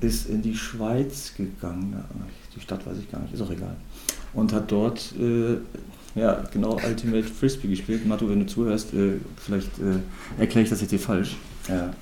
Ist 0.00 0.28
in 0.28 0.42
die 0.42 0.54
Schweiz 0.54 1.32
gegangen. 1.36 1.94
Die 2.54 2.60
Stadt 2.60 2.86
weiß 2.86 2.98
ich 2.98 3.10
gar 3.10 3.20
nicht, 3.20 3.34
ist 3.34 3.40
auch 3.40 3.50
egal. 3.50 3.76
Und 4.32 4.52
hat 4.52 4.70
dort 4.70 5.12
äh, 5.18 5.56
ja, 6.14 6.44
genau 6.52 6.78
Ultimate 6.86 7.24
Frisbee 7.24 7.68
gespielt. 7.68 8.06
Matu, 8.06 8.28
wenn 8.28 8.40
du 8.40 8.46
zuhörst, 8.46 8.92
äh, 8.94 9.14
vielleicht 9.36 9.70
äh, 9.78 10.40
erkläre 10.40 10.64
ich 10.64 10.70
das 10.70 10.80
jetzt 10.80 10.90
hier 10.90 11.00
falsch. 11.00 11.36
Ja. 11.68 11.92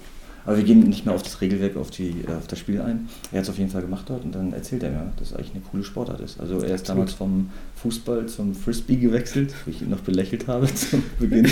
Aber 0.45 0.57
wir 0.57 0.65
gehen 0.65 0.81
nicht 0.81 1.07
mehr 1.07 1.15
auf 1.15 1.23
das 1.23 1.41
Regelwerk, 1.41 1.77
auf, 1.77 1.91
die, 1.91 2.25
äh, 2.27 2.35
auf 2.37 2.47
das 2.47 2.59
Spiel 2.59 2.81
ein. 2.81 3.09
Er 3.31 3.39
hat 3.39 3.45
es 3.45 3.51
auf 3.51 3.59
jeden 3.59 3.71
Fall 3.71 3.83
gemacht 3.83 4.05
dort 4.09 4.25
und 4.25 4.35
dann 4.35 4.53
erzählt 4.53 4.83
er 4.83 4.91
mir, 4.91 5.13
dass 5.17 5.31
es 5.31 5.37
eigentlich 5.37 5.53
eine 5.53 5.61
coole 5.71 5.85
Sportart 5.85 6.21
ist. 6.21 6.41
Also 6.41 6.59
er 6.59 6.75
ist 6.75 6.83
Absolut. 6.83 6.89
damals 6.89 7.13
vom 7.13 7.51
Fußball 7.77 8.27
zum 8.27 8.55
Frisbee 8.55 8.97
gewechselt, 8.97 9.55
wo 9.65 9.71
ich 9.71 9.83
ihn 9.83 9.91
noch 9.91 10.01
belächelt 10.01 10.49
habe 10.49 10.73
zum 10.75 11.03
Beginn. 11.19 11.49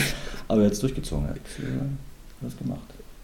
Aber 0.49 0.63
er 0.63 0.67
hat 0.67 0.73
es 0.73 0.81
durchgezogen, 0.81 1.27
er 1.27 1.31
hat 1.31 1.37
äh, 1.37 2.43
das 2.43 2.57
gemacht. 2.59 2.81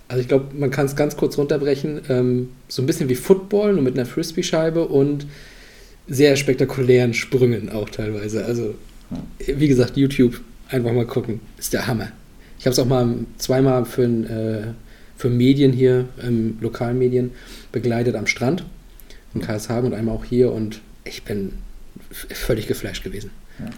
Also 0.08 0.20
ich 0.20 0.28
glaube, 0.28 0.54
man 0.54 0.70
kann 0.70 0.86
es 0.86 0.96
ganz 0.96 1.16
kurz 1.16 1.36
runterbrechen. 1.36 2.02
Ähm, 2.08 2.50
so 2.68 2.82
ein 2.82 2.86
bisschen 2.86 3.08
wie 3.08 3.14
Football, 3.14 3.74
nur 3.74 3.82
mit 3.82 3.94
einer 3.94 4.06
Frisbee-Scheibe 4.06 4.86
und 4.86 5.26
sehr 6.08 6.36
spektakulären 6.36 7.14
Sprüngen 7.14 7.70
auch 7.70 7.90
teilweise. 7.90 8.44
Also 8.44 8.74
wie 9.38 9.68
gesagt, 9.68 9.96
YouTube 9.96 10.40
einfach 10.68 10.92
mal 10.92 11.06
gucken. 11.06 11.40
Ist 11.58 11.72
der 11.72 11.86
Hammer. 11.86 12.08
Ich 12.58 12.66
habe 12.66 12.72
es 12.72 12.78
auch 12.78 12.86
mal 12.86 13.14
zweimal 13.38 13.84
für, 13.84 14.04
äh, 14.04 14.72
für 15.16 15.28
Medien 15.28 15.72
hier, 15.72 16.06
ähm, 16.22 16.58
Lokalmedien, 16.60 17.32
begleitet 17.72 18.14
am 18.14 18.26
Strand 18.26 18.64
in 19.34 19.40
Karlshagen 19.40 19.92
und 19.92 19.98
einmal 19.98 20.16
auch 20.16 20.24
hier 20.24 20.52
und 20.52 20.80
ich 21.04 21.22
bin 21.22 21.52
völlig 22.10 22.66
geflasht 22.66 23.04
gewesen. 23.04 23.30
Ja. 23.58 23.70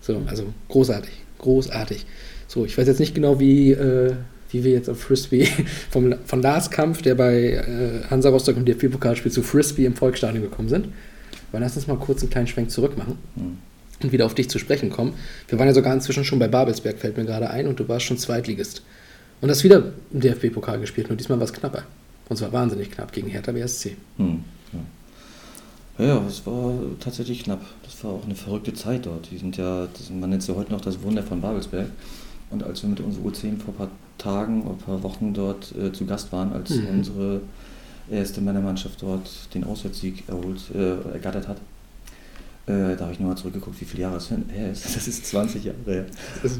So, 0.00 0.22
also 0.26 0.52
großartig, 0.68 1.12
großartig. 1.38 2.06
So, 2.46 2.64
ich 2.64 2.76
weiß 2.76 2.86
jetzt 2.86 3.00
nicht 3.00 3.14
genau, 3.14 3.40
wie, 3.40 3.72
äh, 3.72 4.14
wie 4.50 4.64
wir 4.64 4.72
jetzt 4.72 4.88
auf 4.88 5.00
Frisbee 5.00 5.48
vom, 5.90 6.14
von 6.24 6.42
Lars 6.42 6.70
Kampf, 6.70 7.02
der 7.02 7.14
bei 7.14 7.52
äh, 7.52 8.04
Hansa 8.10 8.28
Rostock 8.28 8.56
im 8.56 8.64
DFB-Pokalspiel 8.64 9.32
zu 9.32 9.42
Frisbee 9.42 9.86
im 9.86 9.94
Volksstadion 9.94 10.42
gekommen 10.42 10.68
sind. 10.68 10.88
Aber 11.52 11.60
lass 11.60 11.76
uns 11.76 11.86
mal 11.86 11.96
kurz 11.96 12.22
einen 12.22 12.30
kleinen 12.30 12.46
Schwenk 12.46 12.70
zurück 12.70 12.96
machen 12.96 13.18
Hm. 13.36 13.58
und 14.02 14.12
wieder 14.12 14.26
auf 14.26 14.34
dich 14.34 14.50
zu 14.50 14.58
sprechen 14.58 14.90
kommen. 14.90 15.14
Wir 15.48 15.58
waren 15.58 15.68
ja 15.68 15.74
sogar 15.74 15.94
inzwischen 15.94 16.24
schon 16.24 16.38
bei 16.38 16.48
Babelsberg, 16.48 16.98
fällt 16.98 17.16
mir 17.16 17.24
gerade 17.24 17.50
ein, 17.50 17.66
und 17.66 17.80
du 17.80 17.88
warst 17.88 18.06
schon 18.06 18.18
Zweitligist. 18.18 18.82
Und 19.40 19.50
hast 19.50 19.64
wieder 19.64 19.92
im 20.12 20.20
DFB-Pokal 20.20 20.80
gespielt, 20.80 21.08
nur 21.08 21.16
diesmal 21.16 21.38
war 21.38 21.44
es 21.44 21.52
knapper. 21.52 21.82
Und 22.28 22.36
zwar 22.36 22.52
wahnsinnig 22.52 22.90
knapp 22.90 23.12
gegen 23.12 23.28
Hertha 23.28 23.52
BSC. 23.52 23.96
Hm, 24.16 24.42
ja. 25.98 26.04
ja, 26.04 26.26
es 26.26 26.44
war 26.46 26.74
tatsächlich 27.00 27.44
knapp. 27.44 27.60
Das 27.84 28.02
war 28.02 28.12
auch 28.12 28.24
eine 28.24 28.34
verrückte 28.34 28.74
Zeit 28.74 29.06
dort. 29.06 29.30
Die 29.30 29.38
sind 29.38 29.56
ja, 29.56 29.86
das, 29.92 30.10
man 30.10 30.30
nennt 30.30 30.42
sie 30.42 30.54
heute 30.54 30.72
noch 30.72 30.80
das 30.80 31.02
Wunder 31.02 31.22
von 31.22 31.40
Babelsberg. 31.40 31.88
Und 32.50 32.62
als 32.62 32.82
wir 32.82 32.90
mit 32.90 33.00
unserer 33.00 33.24
U10 33.24 33.58
vor 33.58 33.74
ein 33.74 33.76
paar 33.76 33.90
Tagen 34.18 34.62
oder 34.62 34.72
ein 34.72 34.78
paar 34.78 35.02
Wochen 35.02 35.32
dort 35.34 35.74
äh, 35.76 35.92
zu 35.92 36.06
Gast 36.06 36.32
waren, 36.32 36.52
als 36.52 36.70
Mhm. 36.70 36.86
unsere 36.98 37.40
erste 38.10 38.40
Männermannschaft 38.40 39.02
dort 39.02 39.28
den 39.54 39.64
Auswärtssieg 39.64 40.24
erholt, 40.28 40.60
äh, 40.74 41.12
ergattert 41.12 41.48
hat, 41.48 41.56
äh, 42.66 42.96
da 42.96 43.00
habe 43.04 43.12
ich 43.12 43.20
nochmal 43.20 43.36
zurückgeguckt, 43.36 43.80
wie 43.80 43.84
viele 43.84 44.02
Jahre 44.02 44.16
es 44.16 44.30
her 44.30 44.70
ist. 44.72 44.84
Das 44.94 45.06
ist 45.08 45.26
20 45.26 45.64
Jahre 45.64 45.76
her. 45.86 46.06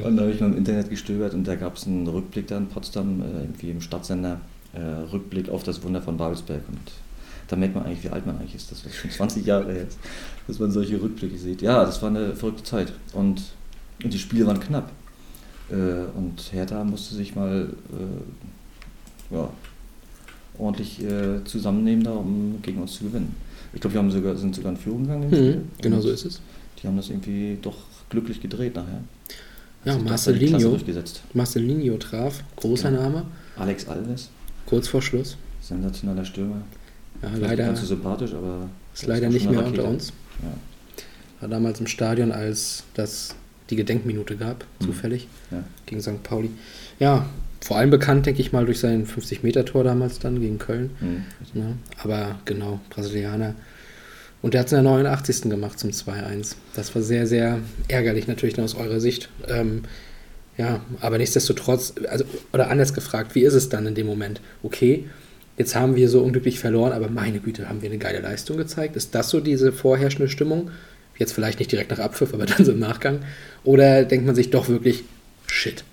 Und 0.05 0.17
da 0.17 0.23
habe 0.23 0.33
ich 0.33 0.41
mal 0.41 0.51
im 0.51 0.57
Internet 0.57 0.91
gestöbert 0.91 1.35
und 1.35 1.45
da 1.47 1.55
gab 1.57 1.77
es 1.77 1.87
einen 1.87 2.07
Rückblick 2.07 2.47
da 2.49 2.57
in 2.59 2.67
Potsdam, 2.67 3.23
äh, 3.23 3.25
irgendwie 3.43 3.71
im 3.71 3.81
Stadtsender, 3.81 4.41
äh, 4.73 4.81
Rückblick 5.13 5.49
auf 5.49 5.63
das 5.63 5.83
Wunder 5.83 6.01
von 6.03 6.17
Babelsberg. 6.17 6.63
Und 6.69 6.79
da 7.49 7.57
merkt 7.57 7.75
man 7.75 7.85
eigentlich, 7.87 8.05
wie 8.05 8.11
alt 8.11 8.27
man 8.27 8.39
eigentlich 8.39 8.55
ist, 8.57 8.71
dass 8.71 8.83
das 8.83 8.95
schon 8.95 9.11
20 9.11 9.47
Jahre 9.47 9.73
her 9.73 9.83
ist, 9.89 9.99
dass 10.49 10.59
man 10.59 10.71
solche 10.71 11.01
Rückblicke 11.01 11.39
sieht. 11.39 11.63
Ja, 11.63 11.85
das 11.85 12.03
war 12.03 12.11
eine 12.11 12.35
verrückte 12.35 12.63
Zeit. 12.65 12.93
Und, 13.13 13.43
und 14.03 14.13
die 14.13 14.19
Spiele 14.19 14.47
waren 14.47 14.61
knapp. 14.61 14.91
Äh, 15.71 15.75
und 16.17 16.53
Hertha 16.53 16.85
musste 16.85 17.15
sich 17.15 17.35
mal 17.35 17.69
äh, 17.93 19.35
ja, 19.35 19.51
ordentlich 20.59 21.03
äh, 21.03 21.43
zusammennehmen, 21.45 22.05
da, 22.05 22.13
um 22.13 22.59
gegen 22.63 22.81
uns 22.81 22.95
zu 22.95 23.05
gewinnen. 23.05 23.35
Ich 23.73 23.81
glaube, 23.81 23.95
wir 23.95 24.01
haben 24.01 24.11
sogar, 24.11 24.37
sind 24.37 24.55
sogar 24.55 24.73
in 24.73 24.79
Führung 24.79 25.03
gegangen. 25.03 25.31
Mhm, 25.31 25.69
genau 25.83 26.01
so 26.01 26.11
ist 26.11 26.25
es. 26.25 26.41
Die 26.83 26.87
haben 26.87 26.97
das 26.97 27.11
irgendwie 27.11 27.59
doch 27.61 27.77
glücklich 28.11 28.41
gedreht 28.41 28.75
nachher. 28.77 29.01
Ja, 29.85 29.99
Marcelinho. 29.99 30.79
Marcelinho 31.35 31.97
traf, 31.99 32.43
großer 32.57 32.91
Ja. 32.93 33.03
Name, 33.03 33.25
Alex 33.57 33.87
Alves, 33.89 34.31
kurz 34.67 34.89
vor 34.89 35.01
Schluss. 35.03 35.37
sensationeller 35.61 36.25
Stürmer. 36.25 36.63
Ja, 37.23 37.29
Vielleicht 37.29 37.41
leider 37.43 37.57
Nicht 37.63 37.67
ganz 37.67 37.81
so 37.81 37.87
sympathisch, 37.87 38.33
aber. 38.35 38.69
ist 38.95 39.07
leider 39.07 39.27
war 39.27 39.33
nicht 39.33 39.49
mehr 39.51 39.59
unter 39.61 39.71
Rakete. 39.71 39.85
uns. 39.85 40.13
Ja. 40.43 41.41
War 41.43 41.49
damals 41.49 41.81
im 41.81 41.87
Stadion, 41.87 42.33
als 42.33 42.83
das 42.95 43.35
die 43.71 43.77
Gedenkminute 43.77 44.37
gab, 44.37 44.65
Mhm. 44.81 44.85
zufällig, 44.85 45.29
Ja. 45.51 45.65
gegen 45.87 46.01
St. 46.01 46.23
Pauli. 46.23 46.51
Ja, 46.99 47.27
vor 47.61 47.77
allem 47.79 47.91
bekannt, 47.91 48.27
denke 48.27 48.41
ich 48.41 48.53
mal, 48.53 48.65
durch 48.67 48.79
sein 48.81 49.07
50-Meter-Tor 49.07 49.83
damals 49.85 50.19
dann 50.19 50.41
gegen 50.41 50.59
Köln. 50.59 50.91
Hm. 51.01 51.25
Ne? 51.55 51.77
Aber 52.03 52.39
genau, 52.45 52.81
Brasilianer. 52.91 53.55
Und 54.43 54.55
der 54.55 54.61
hat 54.61 54.67
es 54.67 54.73
in 54.73 54.77
der 54.77 54.85
89. 54.85 55.51
gemacht 55.51 55.79
zum 55.79 55.91
2-1. 55.91 56.57
Das 56.75 56.95
war 56.95 57.03
sehr, 57.03 57.27
sehr 57.27 57.59
ärgerlich 57.89 58.29
natürlich 58.29 58.61
aus 58.61 58.75
eurer 58.77 59.01
Sicht. 59.01 59.31
Ähm, 59.49 59.83
ja, 60.59 60.81
aber 61.01 61.19
nichtsdestotrotz, 61.19 61.95
also, 62.09 62.25
oder 62.53 62.71
anders 62.71 62.95
gefragt, 62.95 63.35
wie 63.35 63.43
ist 63.43 63.55
es 63.55 63.69
dann 63.69 63.87
in 63.87 63.95
dem 63.95 64.07
Moment? 64.07 64.41
Okay, 64.63 65.05
jetzt 65.59 65.75
haben 65.75 65.97
wir 65.97 66.09
so 66.09 66.23
unglücklich 66.23 66.59
verloren, 66.61 66.93
aber 66.93 67.09
meine 67.09 67.41
Güte, 67.41 67.69
haben 67.69 67.83
wir 67.83 67.89
eine 67.91 67.99
geile 67.99 68.21
Leistung 68.21 68.57
gezeigt? 68.59 68.95
Ist 68.97 69.15
das 69.15 69.31
so 69.31 69.41
diese 69.41 69.73
vorherrschende 69.73 70.29
Stimmung? 70.29 70.71
Jetzt 71.19 71.33
vielleicht 71.33 71.59
nicht 71.59 71.73
direkt 71.73 71.91
nach 71.91 71.99
Abpfiff, 71.99 72.35
aber 72.35 72.47
dann 72.47 72.65
so 72.65 72.73
im 72.73 72.79
Nachgang. 72.79 73.21
Oder 73.65 74.05
denkt 74.05 74.27
man 74.27 74.35
sich 74.35 74.51
doch 74.51 74.69
wirklich, 74.69 75.05
shit. 75.47 75.85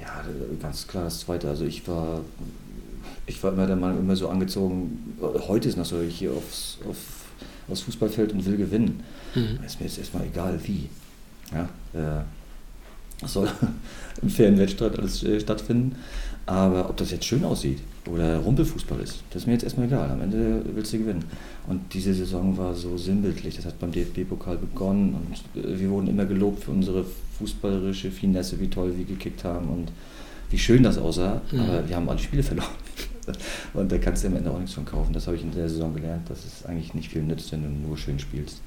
Ja, 0.00 0.24
ganz 0.60 0.86
klar 0.86 1.04
das 1.04 1.20
Zweite. 1.20 1.48
Also 1.48 1.64
ich 1.64 1.86
war, 1.88 2.20
ich 3.26 3.42
war 3.42 3.52
immer 3.52 3.66
der 3.66 3.76
Meinung, 3.76 4.00
immer 4.00 4.16
so 4.16 4.28
angezogen, 4.28 5.16
heute 5.48 5.68
ist 5.68 5.76
noch 5.76 5.84
so, 5.84 6.00
ich 6.00 6.18
hier 6.18 6.32
aufs, 6.32 6.78
auf, 6.88 6.96
aufs 7.68 7.82
Fußballfeld 7.82 8.32
und 8.32 8.44
will 8.44 8.56
gewinnen. 8.56 9.02
Mhm. 9.34 9.58
Ist 9.64 9.80
mir 9.80 9.86
jetzt 9.86 9.98
erstmal 9.98 10.26
egal 10.26 10.58
wie. 10.64 10.88
Ja, 11.52 11.68
äh, 11.92 13.26
soll 13.26 13.48
im 14.22 14.30
fairen 14.30 14.58
Wettstreit 14.58 14.98
alles 14.98 15.22
äh, 15.22 15.40
stattfinden. 15.40 15.96
Aber 16.46 16.90
ob 16.90 16.96
das 16.96 17.10
jetzt 17.10 17.24
schön 17.24 17.44
aussieht 17.44 17.80
oder 18.08 18.38
Rumpelfußball 18.38 19.00
ist, 19.00 19.22
das 19.30 19.42
ist 19.42 19.46
mir 19.46 19.54
jetzt 19.54 19.64
erstmal 19.64 19.86
egal. 19.86 20.10
Am 20.10 20.20
Ende 20.20 20.62
willst 20.74 20.92
du 20.92 20.98
gewinnen. 20.98 21.24
Und 21.66 21.94
diese 21.94 22.12
Saison 22.12 22.56
war 22.58 22.74
so 22.74 22.98
sinnbildlich. 22.98 23.56
Das 23.56 23.64
hat 23.64 23.78
beim 23.78 23.92
DFB-Pokal 23.92 24.58
begonnen 24.58 25.14
und 25.14 25.62
äh, 25.62 25.78
wir 25.78 25.90
wurden 25.90 26.08
immer 26.08 26.26
gelobt 26.26 26.64
für 26.64 26.70
unsere 26.70 27.04
fußballerische 27.38 28.10
Finesse, 28.10 28.60
wie 28.60 28.68
toll 28.68 28.96
wir 28.96 29.04
gekickt 29.04 29.44
haben 29.44 29.68
und 29.68 29.92
wie 30.50 30.58
schön 30.58 30.82
das 30.82 30.98
aussah. 30.98 31.40
Mhm. 31.50 31.60
Aber 31.60 31.88
wir 31.88 31.96
haben 31.96 32.08
alle 32.08 32.18
Spiele 32.18 32.42
verloren. 32.42 32.68
Und 33.72 33.90
da 33.90 33.96
kannst 33.96 34.22
du 34.22 34.28
am 34.28 34.36
Ende 34.36 34.50
auch 34.50 34.58
nichts 34.58 34.74
von 34.74 34.84
kaufen. 34.84 35.14
Das 35.14 35.26
habe 35.26 35.36
ich 35.36 35.42
in 35.42 35.50
der 35.50 35.66
Saison 35.66 35.94
gelernt, 35.94 36.28
dass 36.28 36.44
es 36.44 36.66
eigentlich 36.66 36.92
nicht 36.92 37.08
viel 37.08 37.22
nützt, 37.22 37.50
wenn 37.52 37.62
du 37.62 37.70
nur 37.70 37.96
schön 37.96 38.18
spielst. 38.18 38.60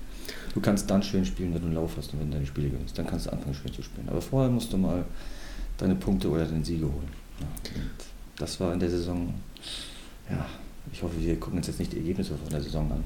Du 0.55 0.59
kannst 0.59 0.89
dann 0.89 1.03
schön 1.03 1.25
spielen, 1.25 1.53
wenn 1.53 1.61
du 1.61 1.67
einen 1.67 1.75
Lauf 1.75 1.95
hast 1.95 2.11
und 2.13 2.19
wenn 2.19 2.31
du 2.31 2.33
deine 2.37 2.47
Spiele 2.47 2.69
gewinnst. 2.69 2.97
Dann 2.97 3.05
kannst 3.05 3.27
du 3.27 3.31
anfangen, 3.31 3.53
schön 3.53 3.71
zu 3.71 3.83
spielen. 3.83 4.09
Aber 4.09 4.19
vorher 4.19 4.49
musst 4.49 4.73
du 4.73 4.77
mal 4.77 5.05
deine 5.77 5.93
Punkte 5.93 6.27
oder 6.29 6.45
deine 6.45 6.65
Siege 6.65 6.85
holen. 6.85 7.09
Ja, 7.39 7.45
das 8.39 8.59
war 8.59 8.73
in 8.73 8.79
der 8.79 8.89
Saison, 8.89 9.33
ja, 10.29 10.45
ich 10.91 11.01
hoffe, 11.03 11.15
wir 11.19 11.35
gucken 11.39 11.57
uns 11.57 11.67
jetzt 11.67 11.79
nicht 11.79 11.91
die 11.93 11.97
Ergebnisse 11.97 12.35
von 12.35 12.49
der 12.49 12.61
Saison 12.61 12.91
an. 12.91 13.03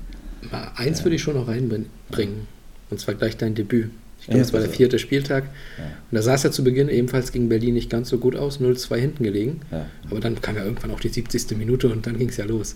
Mal 0.51 0.71
eins 0.75 0.99
Ja. 0.99 1.05
würde 1.05 1.15
ich 1.15 1.21
schon 1.21 1.35
noch 1.35 1.47
reinbringen. 1.47 2.47
Und 2.89 2.99
zwar 2.99 3.15
gleich 3.15 3.37
dein 3.37 3.55
Debüt. 3.55 3.89
Ich 4.19 4.25
glaube, 4.25 4.37
Ja, 4.39 4.43
es 4.43 4.53
war 4.53 4.59
der 4.59 4.67
bitte. 4.67 4.77
vierte 4.77 4.99
Spieltag. 4.99 5.45
Ja, 5.77 5.83
Und 5.85 5.91
da 6.15 6.21
sah 6.21 6.33
es 6.35 6.43
ja 6.43 6.51
zu 6.51 6.63
Beginn 6.63 6.89
ebenfalls 6.89 7.31
gegen 7.31 7.49
Berlin 7.49 7.73
nicht 7.73 7.89
ganz 7.89 8.09
so 8.09 8.17
gut 8.17 8.35
aus, 8.35 8.59
0-2 8.59 8.97
hinten 8.99 9.23
gelegen. 9.23 9.61
ja. 9.71 9.85
Aber 10.09 10.19
dann 10.19 10.39
kam 10.41 10.55
ja 10.57 10.63
irgendwann 10.63 10.91
auch 10.91 10.99
die 10.99 11.09
70. 11.09 11.57
Minute 11.57 11.89
und 11.89 12.05
dann 12.05 12.17
ging 12.17 12.29
es 12.29 12.37
ja 12.37 12.45
los. 12.45 12.75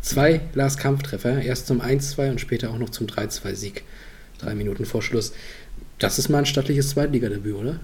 Zwei 0.00 0.40
Lars 0.54 0.76
Kampftreffer, 0.78 1.40
erst 1.40 1.68
zum 1.68 1.80
1-2 1.80 2.30
und 2.30 2.40
später 2.40 2.70
auch 2.70 2.78
noch 2.78 2.90
zum 2.90 3.06
3-2-Sieg. 3.06 3.84
Drei 4.38 4.54
Minuten 4.56 4.84
vor 4.84 5.00
Schluss. 5.00 5.32
Das 5.98 6.18
ist 6.18 6.28
mal 6.28 6.38
ein 6.38 6.46
stattliches 6.46 6.90
Zweitligadebüt, 6.90 7.54
oder? 7.54 7.78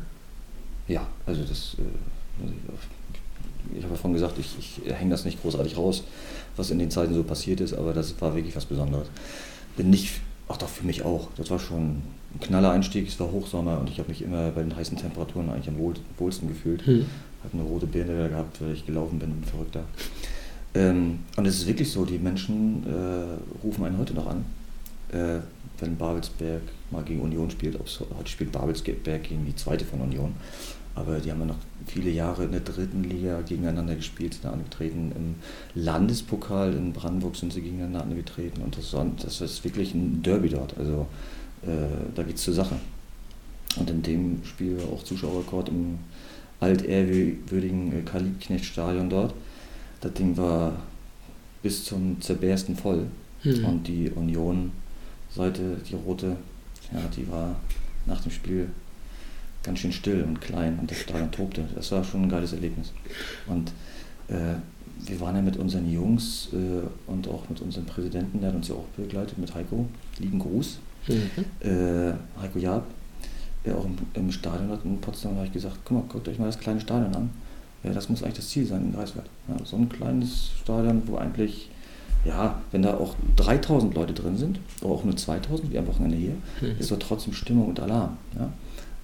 Ja, 0.89 1.07
also 1.27 1.43
das, 1.45 1.77
äh, 1.79 2.43
also 2.43 2.55
ich, 3.77 3.83
habe 3.83 3.95
ja 3.95 4.01
vorhin 4.01 4.15
gesagt, 4.15 4.39
ich, 4.39 4.57
ich 4.59 4.93
hänge 4.93 5.11
das 5.11 5.25
nicht 5.25 5.41
großartig 5.43 5.77
raus, 5.77 6.05
was 6.57 6.71
in 6.71 6.79
den 6.79 6.91
Zeiten 6.91 7.15
so 7.15 7.23
passiert 7.23 7.61
ist, 7.61 7.75
aber 7.75 7.93
das 7.93 8.21
war 8.21 8.35
wirklich 8.35 8.57
was 8.57 8.65
Besonderes. 8.65 9.09
Bin 9.77 9.91
nicht, 9.91 10.21
ach 10.49 10.57
doch 10.57 10.69
für 10.69 10.85
mich 10.85 11.05
auch, 11.05 11.29
das 11.37 11.51
war 11.51 11.59
schon 11.59 12.03
ein 12.35 12.41
knaller 12.41 12.73
Einstieg, 12.73 13.09
es 13.09 13.19
war 13.21 13.31
Hochsommer 13.31 13.79
und 13.81 13.91
ich 13.91 13.99
habe 13.99 14.09
mich 14.09 14.23
immer 14.23 14.51
bei 14.51 14.63
den 14.63 14.75
heißen 14.75 14.97
Temperaturen 14.97 15.51
eigentlich 15.51 15.69
am 15.69 15.79
wohl, 15.79 15.95
wohlsten 16.19 16.49
gefühlt. 16.49 16.85
Hm. 16.87 17.07
Habe 17.45 17.55
eine 17.55 17.63
rote 17.63 17.87
Birne 17.87 18.29
gehabt, 18.29 18.61
weil 18.61 18.73
ich 18.73 18.85
gelaufen 18.85 19.19
bin, 19.19 19.31
ein 19.31 19.45
Verrückter. 19.45 19.85
Ähm, 20.75 21.21
und 21.37 21.47
es 21.47 21.59
ist 21.59 21.67
wirklich 21.67 21.91
so, 21.91 22.05
die 22.05 22.19
Menschen 22.19 22.85
äh, 22.87 23.65
rufen 23.65 23.85
einen 23.85 23.99
heute 23.99 24.15
noch 24.15 24.27
an, 24.27 24.45
äh, 25.13 25.41
wenn 25.81 25.97
Babelsberg 25.97 26.63
mal 26.91 27.03
gegen 27.05 27.21
Union 27.21 27.51
spielt. 27.51 27.79
Ob's, 27.79 28.01
heute 28.17 28.29
spielt 28.29 28.53
Babelsberg 28.53 29.23
gegen 29.23 29.47
die 29.47 29.57
zweite 29.57 29.85
von 29.85 30.01
Union. 30.01 30.35
Aber 30.99 31.21
die 31.21 31.31
haben 31.31 31.41
ja 31.41 31.47
noch 31.47 31.59
viele 31.87 32.11
Jahre 32.11 32.45
in 32.45 32.51
der 32.51 32.61
dritten 32.61 33.05
Liga 33.05 33.41
gegeneinander 33.43 33.95
gespielt, 33.95 34.35
sind 34.35 34.45
da 34.45 34.51
angetreten. 34.51 35.13
Im 35.15 35.35
Landespokal 35.81 36.75
in 36.75 36.93
Brandenburg 36.93 37.37
sind 37.37 37.53
sie 37.53 37.61
gegeneinander 37.61 38.03
angetreten. 38.03 38.63
Und 38.63 38.77
das, 38.77 38.93
war, 38.93 39.07
das 39.23 39.41
ist 39.41 39.63
wirklich 39.65 39.95
ein 39.95 40.23
Derby 40.23 40.49
dort. 40.49 40.77
Also 40.77 41.07
äh, 41.63 41.69
da 42.15 42.25
geht's 42.25 42.43
zur 42.43 42.55
Sache. 42.55 42.77
Und 43.77 43.89
in 43.91 44.03
dem 44.03 44.45
Spiel 44.45 44.77
war 44.79 44.93
auch 44.93 45.05
Zuschauerrekord 45.05 45.69
im 45.69 45.99
altehrwürdigen 46.59 47.93
äh, 47.93 48.03
Karl-Liebknecht-Stadion 48.03 49.09
dort. 49.09 49.35
Das 50.01 50.13
Ding 50.15 50.37
war 50.37 50.73
bis 51.63 51.85
zum 51.85 52.21
Zerbersten 52.21 52.77
voll. 52.77 53.07
Hm. 53.43 53.65
Und 53.65 53.87
die 53.87 54.11
Union-Seite, 54.11 55.77
die 55.89 55.95
rote, 55.95 56.37
ja, 56.93 57.01
die 57.17 57.31
war 57.31 57.55
nach 58.07 58.21
dem 58.21 58.33
Spiel 58.33 58.69
ganz 59.63 59.79
schön 59.81 59.93
still 59.93 60.23
und 60.25 60.41
klein 60.41 60.79
und 60.81 60.91
das 60.91 60.99
Stadion 60.99 61.31
tobte. 61.31 61.65
Das 61.75 61.91
war 61.93 62.05
schon 62.05 62.23
ein 62.25 62.29
geiles 62.29 62.53
Erlebnis. 62.53 62.93
Und 63.47 63.73
äh, 64.29 64.55
wir 65.07 65.21
waren 65.21 65.37
ja 65.37 65.43
mit 65.43 65.57
unseren 65.57 65.91
Jungs 65.91 66.49
äh, 66.53 67.11
und 67.11 67.29
auch 67.29 67.49
mit 67.49 67.61
unserem 67.61 67.87
Präsidenten, 67.87 68.41
der 68.41 68.51
hat 68.51 68.57
uns 68.57 68.69
ja 68.69 68.75
auch 68.75 68.85
begleitet, 68.97 69.39
mit 69.39 69.55
Heiko, 69.55 69.87
lieben 70.19 70.39
Gruß, 70.39 70.79
Mhm. 71.07 71.67
äh, 71.67 72.13
Heiko 72.39 72.59
Jaab, 72.59 72.85
der 73.65 73.79
auch 73.79 73.85
im, 73.87 73.97
im 74.13 74.31
Stadion 74.31 74.69
hat 74.71 74.85
in 74.85 75.01
Potsdam, 75.01 75.37
habe 75.37 75.47
ich 75.47 75.53
gesagt, 75.53 75.77
guck 75.85 75.97
mal, 75.97 76.05
guckt 76.13 76.29
euch 76.29 76.39
mal 76.39 76.47
das 76.47 76.59
kleine 76.59 76.81
Stadion 76.81 77.15
an. 77.15 77.31
Ja, 77.83 77.93
das 77.93 78.09
muss 78.11 78.23
eigentlich 78.23 78.37
das 78.39 78.49
Ziel 78.49 78.67
sein 78.67 78.83
in 78.83 78.93
Greifswald. 78.93 79.27
Ja, 79.49 79.57
so 79.65 79.77
ein 79.77 79.89
kleines 79.89 80.51
Stadion, 80.61 81.03
wo 81.07 81.17
eigentlich, 81.17 81.71
ja, 82.27 82.61
wenn 82.73 82.83
da 82.83 82.95
auch 82.99 83.15
3000 83.37 83.95
Leute 83.95 84.13
drin 84.13 84.37
sind, 84.37 84.59
oder 84.83 84.93
auch 84.95 85.05
nur 85.05 85.17
2000, 85.17 85.73
wie 85.73 85.79
am 85.79 85.87
Wochenende 85.87 86.17
hier, 86.17 86.35
Mhm. 86.61 86.77
ist 86.79 86.91
doch 86.91 86.99
trotzdem 86.99 87.33
Stimmung 87.33 87.69
und 87.69 87.81
Alarm. 87.81 88.19
Ja? 88.37 88.51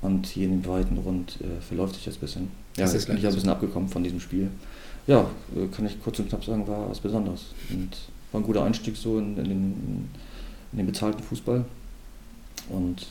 Und 0.04 0.26
hier 0.26 0.44
in 0.44 0.60
dem 0.62 0.66
weiten 0.66 0.98
Rund 0.98 1.38
äh, 1.40 1.60
verläuft 1.62 1.94
sich 1.94 2.04
das 2.04 2.16
ein 2.16 2.20
bisschen. 2.20 2.42
Ja, 2.76 2.84
Das 2.84 2.94
ist 2.94 3.06
bin 3.06 3.16
ich 3.16 3.22
ja 3.22 3.30
ein 3.30 3.34
bisschen 3.34 3.50
abgekommen 3.50 3.88
von 3.88 4.04
diesem 4.04 4.20
Spiel. 4.20 4.48
Ja, 5.06 5.30
äh, 5.56 5.66
kann 5.74 5.86
ich 5.86 6.00
kurz 6.02 6.18
und 6.18 6.28
knapp 6.28 6.44
sagen, 6.44 6.66
war 6.68 6.90
was 6.90 7.00
Besonderes. 7.00 7.46
Und 7.70 7.88
war 8.30 8.40
ein 8.40 8.44
guter 8.44 8.64
Einstieg 8.64 8.96
so 8.96 9.18
in, 9.18 9.36
in, 9.38 9.44
den, 9.44 10.08
in 10.72 10.78
den 10.78 10.86
bezahlten 10.86 11.22
Fußball. 11.22 11.64
Und 12.68 13.06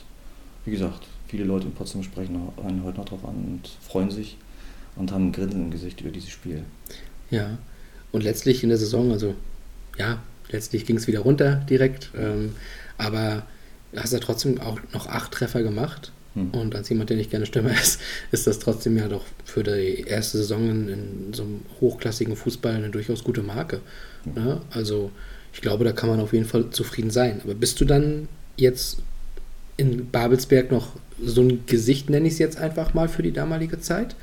wie 0.64 0.70
gesagt, 0.70 1.06
viele 1.26 1.44
Leute 1.44 1.66
in 1.66 1.72
Potsdam 1.72 2.02
sprechen 2.02 2.36
einen 2.64 2.84
heute 2.84 2.98
noch 2.98 3.06
drauf 3.06 3.24
an 3.24 3.34
und 3.34 3.68
freuen 3.80 4.10
sich. 4.10 4.36
und 4.96 5.10
haben 5.10 5.28
ein 5.28 5.32
Grinsen 5.32 5.64
im 5.64 5.70
Gesicht 5.72 6.00
über 6.00 6.10
dieses 6.10 6.30
Spiel. 6.30 6.62
Ja. 7.30 7.58
Und 8.12 8.22
letztlich 8.22 8.62
in 8.62 8.68
der 8.68 8.78
Saison, 8.78 9.10
also 9.10 9.34
ja, 9.98 10.18
letztlich 10.50 10.86
ging 10.86 10.96
es 10.96 11.08
wieder 11.08 11.20
runter 11.20 11.56
direkt. 11.68 12.10
Ähm, 12.16 12.54
aber 12.98 13.42
hast 13.96 14.12
ja 14.12 14.20
trotzdem 14.20 14.60
auch 14.60 14.78
noch 14.92 15.08
acht 15.08 15.32
Treffer 15.32 15.62
gemacht. 15.64 16.12
Hm. 16.34 16.50
Und 16.50 16.74
als 16.74 16.88
jemand, 16.88 17.10
der 17.10 17.16
nicht 17.16 17.30
gerne 17.30 17.46
Stürmer 17.46 17.72
ist, 17.82 18.00
ist 18.32 18.46
das 18.46 18.58
trotzdem 18.58 18.96
ja 18.96 19.08
doch 19.08 19.24
für 19.44 19.62
die 19.62 20.04
erste 20.06 20.38
Saison 20.38 20.68
in, 20.68 20.88
in 20.88 21.32
so 21.32 21.42
einem 21.42 21.60
hochklassigen 21.80 22.36
Fußball 22.36 22.74
eine 22.74 22.90
durchaus 22.90 23.24
gute 23.24 23.42
Marke. 23.42 23.80
Ne? 24.24 24.60
Also 24.70 25.10
ich 25.52 25.60
glaube, 25.60 25.84
da 25.84 25.92
kann 25.92 26.08
man 26.08 26.20
auf 26.20 26.32
jeden 26.32 26.46
Fall 26.46 26.70
zufrieden 26.70 27.10
sein. 27.10 27.40
Aber 27.44 27.54
bist 27.54 27.80
du 27.80 27.84
dann 27.84 28.28
jetzt 28.56 28.98
in 29.76 30.10
Babelsberg 30.10 30.70
noch 30.70 30.96
so 31.22 31.42
ein 31.42 31.64
Gesicht, 31.66 32.10
nenne 32.10 32.26
ich 32.26 32.34
es 32.34 32.38
jetzt 32.38 32.58
einfach 32.58 32.94
mal, 32.94 33.08
für 33.08 33.22
die 33.22 33.32
damalige 33.32 33.80
Zeit? 33.80 34.16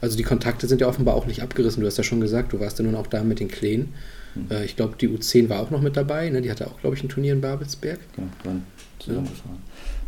Also 0.00 0.16
die 0.16 0.24
Kontakte 0.24 0.66
sind 0.66 0.80
ja 0.80 0.88
offenbar 0.88 1.14
auch 1.14 1.26
nicht 1.26 1.42
abgerissen. 1.42 1.80
Du 1.80 1.86
hast 1.86 1.96
ja 1.96 2.04
schon 2.04 2.20
gesagt, 2.20 2.52
du 2.52 2.60
warst 2.60 2.78
ja 2.78 2.84
nun 2.84 2.96
auch 2.96 3.06
da 3.06 3.22
mit 3.22 3.40
den 3.40 3.48
Kleen. 3.48 3.94
Hm. 4.34 4.46
Äh, 4.50 4.64
ich 4.64 4.76
glaube, 4.76 4.96
die 5.00 5.08
U10 5.08 5.48
war 5.48 5.60
auch 5.60 5.70
noch 5.70 5.80
mit 5.80 5.96
dabei. 5.96 6.28
Ne? 6.28 6.42
Die 6.42 6.50
hatte 6.50 6.66
auch, 6.66 6.80
glaube 6.80 6.96
ich, 6.96 7.02
ein 7.02 7.08
Turnier 7.08 7.32
in 7.32 7.40
Babelsberg. 7.40 8.00
Genau, 8.14 8.28
dann 8.44 8.64
zusammengefahren. 8.98 9.58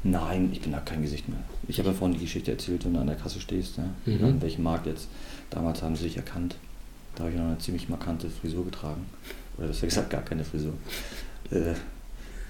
Nein, 0.05 0.51
ich 0.53 0.61
bin 0.61 0.73
da 0.73 0.81
kein 0.81 1.03
Gesicht 1.03 1.29
mehr. 1.29 1.39
Ich 1.67 1.79
habe 1.79 1.89
ja 1.89 1.95
vorhin 1.95 2.17
die 2.17 2.25
Geschichte 2.25 2.53
erzählt, 2.53 2.85
wenn 2.85 2.95
du 2.95 3.01
an 3.01 3.09
der 3.09 3.17
Kasse 3.17 3.41
stehst, 3.41 3.79
ne? 3.79 3.91
Mhm. 4.07 4.25
an 4.25 4.43
welchem 4.43 4.63
Markt 4.63 4.87
jetzt. 4.87 5.09
Damals 5.51 5.83
haben 5.83 5.97
sie 5.97 6.05
sich 6.05 6.17
erkannt. 6.17 6.57
Da 7.15 7.25
habe 7.25 7.33
ich 7.33 7.39
noch 7.39 7.47
eine 7.47 7.59
ziemlich 7.59 7.89
markante 7.89 8.31
Frisur 8.31 8.65
getragen. 8.65 9.07
Oder 9.57 9.69
besser 9.69 9.87
gesagt, 9.87 10.11
gar 10.11 10.23
keine 10.23 10.45
Frisur. 10.45 10.75
Äh, 11.51 11.75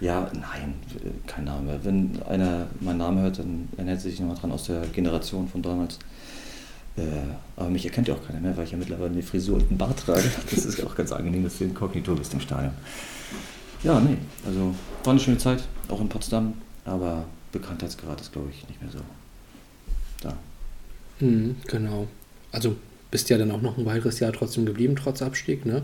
ja, 0.01 0.31
nein, 0.35 0.75
äh, 0.97 1.09
kein 1.27 1.45
Name. 1.45 1.81
Wenn 1.83 2.23
einer 2.29 2.67
meinen 2.81 2.99
Namen 2.99 3.23
hört, 3.23 3.39
dann 3.39 3.69
erinnert 3.77 4.01
sich 4.01 4.21
nochmal 4.21 4.37
dran 4.37 4.53
aus 4.53 4.65
der 4.65 4.83
Generation 4.89 5.49
von 5.49 5.63
damals. 5.63 5.99
Äh, 6.97 7.03
aber 7.57 7.71
mich 7.71 7.85
erkennt 7.85 8.09
ja 8.09 8.15
auch 8.15 8.27
keiner 8.27 8.41
mehr, 8.41 8.57
weil 8.57 8.65
ich 8.65 8.73
ja 8.73 8.79
mittlerweile 8.79 9.11
eine 9.13 9.23
Frisur 9.23 9.57
und 9.57 9.69
einen 9.69 9.79
Bart 9.79 9.99
trage. 9.99 10.31
Das 10.51 10.65
ist 10.65 10.85
auch 10.85 10.95
ganz 10.95 11.13
angenehm, 11.13 11.45
dass 11.45 11.59
du 11.59 11.65
inkognito 11.65 12.15
bist 12.15 12.35
im 12.35 12.41
Stadion. 12.41 12.73
Ja, 13.83 14.01
nee, 14.01 14.17
also 14.45 14.75
war 15.05 15.13
eine 15.13 15.21
schöne 15.21 15.39
Zeit, 15.39 15.63
auch 15.89 16.01
in 16.01 16.09
Potsdam, 16.09 16.55
aber 16.85 17.25
Bekanntheitsgrad 17.53 18.21
ist, 18.21 18.33
glaube 18.33 18.49
ich, 18.51 18.69
nicht 18.69 18.81
mehr 18.83 18.91
so 18.91 18.99
da. 20.23 20.37
Mhm, 21.21 21.57
genau. 21.67 22.07
Also 22.53 22.77
bist 23.11 23.31
ja 23.31 23.39
dann 23.39 23.51
auch 23.51 23.63
noch 23.63 23.79
ein 23.79 23.87
weiteres 23.87 24.21
Jahr 24.21 24.33
trotzdem 24.33 24.67
geblieben, 24.67 24.97
trotz 24.97 25.23
Abstieg, 25.23 25.65
ne? 25.67 25.83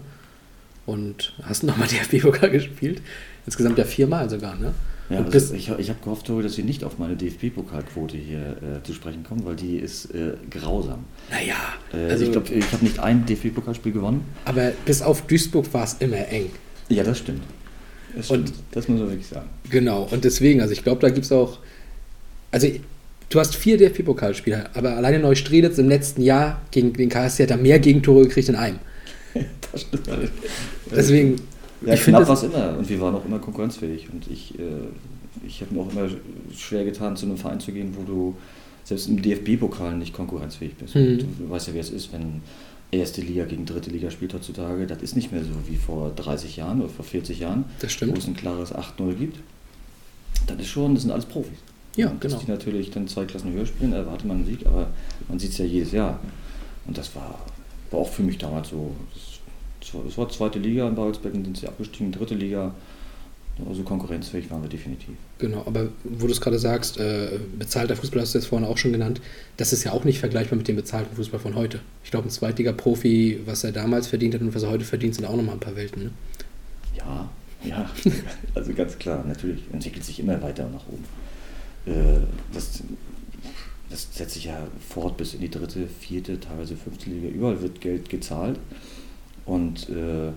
Und 0.86 1.32
hast 1.42 1.62
nochmal 1.62 1.88
DFB-Pokal 1.88 2.50
gespielt. 2.50 3.00
Insgesamt 3.46 3.78
ja 3.78 3.84
viermal 3.84 4.28
sogar, 4.28 4.54
ne? 4.56 4.74
Ja, 5.10 5.18
Und 5.18 5.34
also 5.34 5.54
ich, 5.54 5.68
ich 5.70 5.88
habe 5.90 5.98
gehofft, 6.02 6.28
dass 6.30 6.56
wir 6.56 6.64
nicht 6.64 6.82
auf 6.84 6.98
meine 6.98 7.14
DFB-Pokalquote 7.16 8.16
hier 8.16 8.56
äh, 8.62 8.82
zu 8.86 8.94
sprechen 8.94 9.22
kommen, 9.22 9.44
weil 9.44 9.54
die 9.56 9.76
ist 9.76 10.06
äh, 10.14 10.34
grausam. 10.50 11.04
Naja, 11.30 11.56
Äh, 11.92 12.10
also, 12.10 12.24
ich 12.24 12.32
glaube, 12.32 12.52
ich 12.54 12.72
habe 12.72 12.84
nicht 12.84 12.98
ein 13.00 13.26
DFB-Pokalspiel 13.26 13.92
gewonnen. 13.92 14.24
aber 14.46 14.72
bis 14.86 15.02
auf 15.02 15.22
Duisburg 15.26 15.72
war 15.74 15.84
es 15.84 15.94
immer 15.94 16.26
eng. 16.28 16.50
Ja, 16.88 17.02
das 17.02 17.18
stimmt. 17.18 17.42
Das, 18.16 18.30
Und- 18.30 18.52
das 18.72 18.88
muss 18.88 19.00
man 19.00 19.08
wirklich 19.10 19.26
sagen. 19.26 19.48
Genau, 19.70 20.08
und 20.10 20.24
deswegen, 20.24 20.60
also 20.60 20.72
ich 20.72 20.82
glaube, 20.82 21.00
da 21.00 21.10
gibt 21.10 21.24
es 21.26 21.32
auch. 21.32 21.58
Also, 22.50 22.68
du 23.30 23.40
hast 23.40 23.56
vier 23.56 23.76
DFB-Pokalspieler, 23.76 24.70
aber 24.74 24.96
alleine 24.96 25.18
Neustrelitz 25.18 25.78
im 25.78 25.88
letzten 25.88 26.22
Jahr 26.22 26.60
gegen 26.70 26.92
den 26.92 27.08
KSC 27.08 27.42
hat 27.44 27.50
er 27.50 27.56
mehr 27.56 27.78
Gegentore 27.80 28.22
gekriegt 28.24 28.48
in 28.48 28.56
einem. 28.56 28.78
Das 29.72 29.80
stimmt. 29.82 30.08
Deswegen, 30.94 31.36
Ja, 31.84 31.94
ich 31.94 32.00
finde 32.00 32.18
knapp 32.20 32.28
war 32.28 32.36
es 32.36 32.42
immer 32.44 32.78
und 32.78 32.88
wir 32.88 33.00
waren 33.00 33.14
auch 33.16 33.24
immer 33.24 33.40
konkurrenzfähig. 33.40 34.08
Und 34.12 34.30
ich, 34.30 34.56
äh, 34.56 34.62
ich 35.44 35.60
habe 35.62 35.74
mir 35.74 35.80
auch 35.80 35.90
immer 35.92 36.08
schwer 36.56 36.84
getan, 36.84 37.16
zu 37.16 37.26
einem 37.26 37.36
Verein 37.36 37.58
zu 37.58 37.72
gehen, 37.72 37.92
wo 37.98 38.04
du 38.04 38.36
selbst 38.84 39.08
im 39.08 39.20
DFB-Pokal 39.20 39.96
nicht 39.96 40.12
konkurrenzfähig 40.14 40.74
bist. 40.76 40.94
Mhm. 40.94 41.18
Du, 41.18 41.24
du 41.40 41.50
weißt 41.50 41.66
ja, 41.68 41.74
wie 41.74 41.78
es 41.80 41.90
ist, 41.90 42.12
wenn 42.12 42.42
erste 42.96 43.20
Liga 43.20 43.44
gegen 43.44 43.66
dritte 43.66 43.90
Liga 43.90 44.10
spielt 44.10 44.34
heutzutage. 44.34 44.86
Das 44.86 45.02
ist 45.02 45.16
nicht 45.16 45.32
mehr 45.32 45.42
so 45.42 45.50
wie 45.66 45.76
vor 45.76 46.10
30 46.16 46.56
Jahren 46.56 46.80
oder 46.80 46.90
vor 46.90 47.04
40 47.04 47.40
Jahren, 47.40 47.64
Das 47.80 47.90
wo 47.90 47.94
stimmt. 47.94 48.18
es 48.18 48.26
ein 48.26 48.36
klares 48.36 48.74
8-0 48.74 49.14
gibt. 49.14 49.38
Das 50.46 50.58
ist 50.58 50.68
schon, 50.68 50.94
das 50.94 51.02
sind 51.02 51.12
alles 51.12 51.24
Profis. 51.26 51.58
Ja, 51.96 52.10
und 52.10 52.20
genau. 52.20 52.34
Dass 52.34 52.44
die 52.44 52.50
natürlich 52.50 52.90
dann 52.90 53.06
zwei 53.08 53.24
Klassen 53.24 53.52
höher 53.52 53.66
spielen, 53.66 53.92
erwartet 53.92 54.26
man 54.26 54.38
einen 54.38 54.46
Sieg, 54.46 54.66
aber 54.66 54.88
man 55.28 55.38
sieht 55.38 55.52
es 55.52 55.58
ja 55.58 55.64
jedes 55.64 55.92
Jahr. 55.92 56.18
Und 56.86 56.98
das 56.98 57.14
war, 57.14 57.38
war 57.90 58.00
auch 58.00 58.08
für 58.08 58.22
mich 58.22 58.36
damals 58.38 58.68
so. 58.70 58.90
Das, 59.12 60.02
das 60.04 60.18
war 60.18 60.28
zweite 60.28 60.58
Liga 60.58 60.88
in 60.88 60.94
Babelsberg, 60.94 61.34
sind 61.34 61.56
sie 61.56 61.68
abgestiegen, 61.68 62.10
dritte 62.10 62.34
Liga. 62.34 62.74
Also 63.68 63.84
konkurrenzfähig 63.84 64.50
waren 64.50 64.62
wir 64.62 64.68
definitiv. 64.68 65.14
Genau, 65.38 65.62
aber 65.64 65.88
wo 66.02 66.26
du 66.26 66.32
es 66.32 66.40
gerade 66.40 66.58
sagst, 66.58 66.98
äh, 66.98 67.38
bezahlter 67.56 67.94
Fußball 67.94 68.20
hast 68.20 68.34
du 68.34 68.38
jetzt 68.38 68.48
vorhin 68.48 68.66
auch 68.66 68.78
schon 68.78 68.92
genannt, 68.92 69.20
das 69.56 69.72
ist 69.72 69.84
ja 69.84 69.92
auch 69.92 70.04
nicht 70.04 70.18
vergleichbar 70.18 70.58
mit 70.58 70.66
dem 70.66 70.74
bezahlten 70.74 71.14
Fußball 71.14 71.38
von 71.38 71.54
heute. 71.54 71.78
Ich 72.02 72.10
glaube, 72.10 72.26
ein 72.26 72.30
Zweitliga-Profi, 72.30 73.40
was 73.46 73.62
er 73.62 73.70
damals 73.70 74.08
verdient 74.08 74.34
hat 74.34 74.40
und 74.40 74.54
was 74.54 74.64
er 74.64 74.70
heute 74.70 74.84
verdient, 74.84 75.14
sind 75.14 75.24
auch 75.24 75.36
nochmal 75.36 75.54
ein 75.54 75.60
paar 75.60 75.76
Welten. 75.76 76.04
Ne? 76.04 76.10
Ja, 76.96 77.30
ja, 77.62 77.88
also 78.56 78.74
ganz 78.74 78.98
klar, 78.98 79.24
natürlich 79.26 79.62
entwickelt 79.72 80.04
sich 80.04 80.18
immer 80.18 80.40
weiter 80.42 80.68
nach 80.68 80.86
oben. 80.88 81.04
Äh, 81.86 82.20
Das, 82.52 82.82
das 83.88 84.08
setzt 84.10 84.34
sich 84.34 84.46
ja 84.46 84.66
fort 84.88 85.16
bis 85.16 85.34
in 85.34 85.40
die 85.40 85.50
dritte, 85.50 85.86
vierte, 85.86 86.40
teilweise 86.40 86.76
fünfte 86.76 87.08
Liga. 87.10 87.28
Überall 87.28 87.62
wird 87.62 87.80
Geld 87.80 88.08
gezahlt. 88.10 88.58
Und 89.46 89.88
äh, 89.90 90.32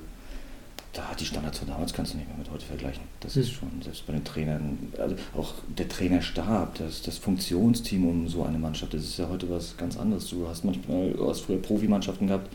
da 0.97 1.13
die 1.19 1.25
Standards 1.25 1.59
von 1.59 1.67
damals 1.67 1.93
kannst 1.93 2.13
du 2.13 2.17
nicht 2.17 2.27
mehr 2.27 2.37
mit 2.37 2.49
heute 2.51 2.65
vergleichen. 2.65 3.03
Das 3.19 3.37
ist 3.37 3.49
Hm. 3.49 3.55
schon, 3.55 3.81
selbst 3.83 4.05
bei 4.07 4.13
den 4.13 4.23
Trainern, 4.23 4.77
also 4.99 5.15
auch 5.37 5.53
der 5.77 5.87
Trainerstab, 5.87 6.75
das, 6.79 7.01
das 7.03 7.17
Funktionsteam 7.19 8.07
um 8.07 8.27
so 8.27 8.43
eine 8.43 8.57
Mannschaft, 8.57 8.93
das 8.93 9.03
ist 9.03 9.17
ja 9.19 9.29
heute 9.29 9.49
was 9.49 9.77
ganz 9.77 9.97
anderes. 9.97 10.27
Du 10.29 10.47
hast 10.47 10.65
manchmal, 10.65 11.11
du 11.11 11.29
hast 11.29 11.41
früher 11.41 11.61
Profimannschaften 11.61 12.27
gehabt, 12.27 12.51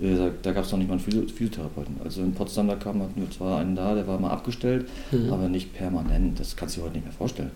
äh, 0.00 0.14
da, 0.14 0.30
da 0.42 0.52
gab 0.52 0.64
es 0.64 0.70
noch 0.72 0.78
nicht 0.78 0.88
mal 0.88 0.94
einen 0.94 1.02
Physio 1.02 1.22
Physiotherapeuten. 1.22 1.96
Also 2.04 2.22
in 2.22 2.34
Potsdam, 2.34 2.68
da 2.68 2.76
kam 2.76 3.00
wir 3.00 3.30
zwar 3.30 3.60
einen 3.60 3.74
da, 3.74 3.94
der 3.94 4.06
war 4.06 4.18
mal 4.20 4.30
abgestellt, 4.30 4.88
Mhm. 5.10 5.32
aber 5.32 5.48
nicht 5.48 5.72
permanent. 5.74 6.38
Das 6.38 6.54
kannst 6.54 6.76
du 6.76 6.80
dir 6.80 6.86
heute 6.86 6.96
nicht 6.96 7.04
mehr 7.04 7.14
vorstellen. 7.14 7.50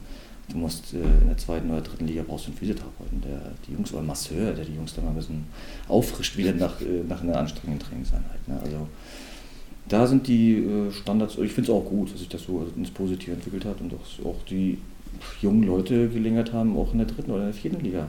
Du 0.51 0.57
musst 0.59 0.95
äh, 0.95 0.97
in 0.97 1.29
der 1.29 1.37
zweiten 1.37 1.71
oder 1.71 1.81
dritten 1.81 2.07
Liga 2.09 2.25
brauchst 2.27 2.47
du 2.47 2.51
einen 2.51 2.59
Physiotherapeuten, 2.59 3.21
der 3.21 3.53
die 3.69 3.73
Jungs 3.75 3.93
oder 3.93 4.03
Masseur, 4.03 4.53
der 4.53 4.65
die 4.65 4.75
Jungs 4.75 4.95
dann 4.95 5.05
mal 5.05 5.11
ein 5.13 5.17
bisschen 5.17 5.45
auffrischt 5.87 6.37
wieder 6.37 6.53
nach, 6.53 6.81
äh, 6.81 7.05
nach 7.09 7.23
einer 7.23 7.37
anstrengenden 7.39 7.87
Trainingseinheit. 7.87 8.49
Ne? 8.49 8.59
Also 8.65 8.89
da 9.91 10.07
sind 10.07 10.27
die 10.27 10.55
äh, 10.55 10.91
Standards, 10.93 11.37
ich 11.39 11.53
finde 11.53 11.71
es 11.71 11.77
auch 11.77 11.85
gut, 11.85 12.11
dass 12.13 12.21
sich 12.21 12.29
das 12.29 12.43
so 12.45 12.67
ins 12.77 12.91
Positive 12.91 13.33
entwickelt 13.33 13.65
hat 13.67 13.81
und 13.83 13.93
dass 13.93 14.25
auch 14.25 14.37
die 14.49 14.79
jungen 15.43 15.65
Leute 15.65 16.09
Gelegenheit 16.09 16.53
haben, 16.53 16.77
auch 16.79 16.93
in 16.93 16.99
der 16.99 17.07
dritten 17.09 17.31
oder 17.31 17.41
in 17.41 17.47
der 17.53 17.55
vierten 17.55 17.85
Liga, 17.85 18.09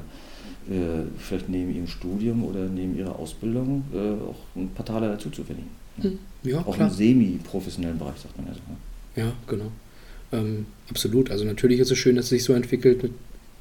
äh, 0.69 1.03
vielleicht 1.17 1.49
neben 1.49 1.75
ihrem 1.75 1.87
Studium 1.87 2.45
oder 2.45 2.67
neben 2.69 2.97
ihrer 2.97 3.17
Ausbildung, 3.19 3.83
äh, 3.93 3.97
auch 3.97 4.35
ein 4.55 4.69
paar 4.69 4.85
Taler 4.85 5.09
dazu 5.09 5.29
zu 5.29 5.43
verdienen. 5.43 5.69
Ne? 5.97 6.13
Ja, 6.43 6.59
Auch 6.65 6.75
klar. 6.75 6.87
im 6.87 6.93
semi-professionellen 6.93 7.97
Bereich, 7.97 8.17
sagt 8.21 8.37
man 8.37 8.47
ja 8.47 8.53
so. 8.53 8.59
Ne? 8.69 9.25
Ja, 9.27 9.33
genau. 9.47 9.71
Ähm, 10.31 10.65
absolut. 10.89 11.29
Also 11.31 11.43
natürlich 11.43 11.79
ist 11.79 11.91
es 11.91 11.97
schön, 11.97 12.15
dass 12.15 12.25
es 12.25 12.29
sich 12.29 12.43
so 12.43 12.53
entwickelt. 12.53 13.03
Mit- 13.03 13.11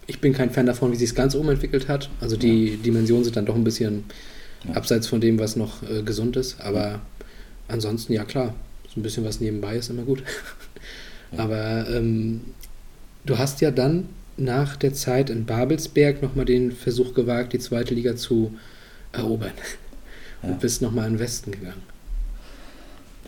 Ich 0.07 0.21
bin 0.21 0.33
kein 0.33 0.51
Fan 0.51 0.67
davon, 0.67 0.93
wie 0.93 0.97
sich 0.97 1.11
es 1.11 1.15
ganz 1.15 1.35
oben 1.35 1.49
entwickelt 1.51 1.89
hat. 1.89 2.11
Also 2.21 2.37
die 2.37 2.77
Dimensionen 2.77 3.25
sind 3.25 3.37
dann 3.37 3.47
doch 3.47 3.55
ein 3.57 3.65
bisschen 3.65 4.05
Ja. 4.69 4.75
abseits 4.75 5.07
von 5.09 5.21
dem, 5.21 5.39
was 5.39 5.57
noch 5.57 5.83
äh, 5.83 6.03
gesund 6.03 6.37
ist. 6.37 6.61
Aber 6.61 7.01
ansonsten, 7.71 8.13
ja 8.13 8.25
klar, 8.25 8.55
so 8.93 9.01
ein 9.01 9.03
bisschen 9.03 9.25
was 9.25 9.41
nebenbei 9.41 9.77
ist 9.77 9.91
immer 9.91 10.03
gut. 10.03 10.23
Ja. 11.33 11.45
Aber 11.45 11.89
ähm, 11.89 12.41
du 13.25 13.39
hast 13.39 13.61
ja 13.61 13.71
dann 13.71 14.09
nach 14.37 14.75
der 14.75 14.95
Zeit 14.95 15.31
in 15.31 15.45
Babelsberg 15.45 16.23
nochmal 16.23 16.45
den 16.45 16.73
Versuch 16.73 17.15
gewagt, 17.15 17.53
die 17.53 17.61
zweite 17.61 17.95
Liga 17.95 18.17
zu 18.17 18.53
erobern. 19.13 19.53
Ja. 20.43 20.49
Und 20.49 20.61
bist 20.61 20.81
nochmal 20.83 21.07
in 21.07 21.13
den 21.15 21.19
Westen 21.21 21.53
gegangen. 21.53 21.83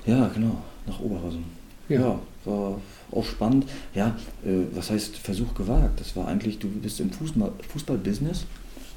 Ja, 0.06 0.28
genau, 0.28 0.62
nach 0.86 0.98
Oberhausen. 0.98 1.44
Ja. 1.88 2.00
Ja, 2.00 2.20
war 2.46 2.80
auch 3.10 3.24
spannend. 3.24 3.66
Ja, 3.94 4.16
äh, 4.44 4.64
was 4.74 4.90
heißt 4.90 5.18
Versuch 5.18 5.54
gewagt? 5.54 6.00
Das 6.00 6.16
war 6.16 6.26
eigentlich, 6.26 6.58
du 6.58 6.68
bist 6.68 6.98
im 7.00 7.10
Fußball- 7.10 7.52
Fußballbusiness 7.68 8.46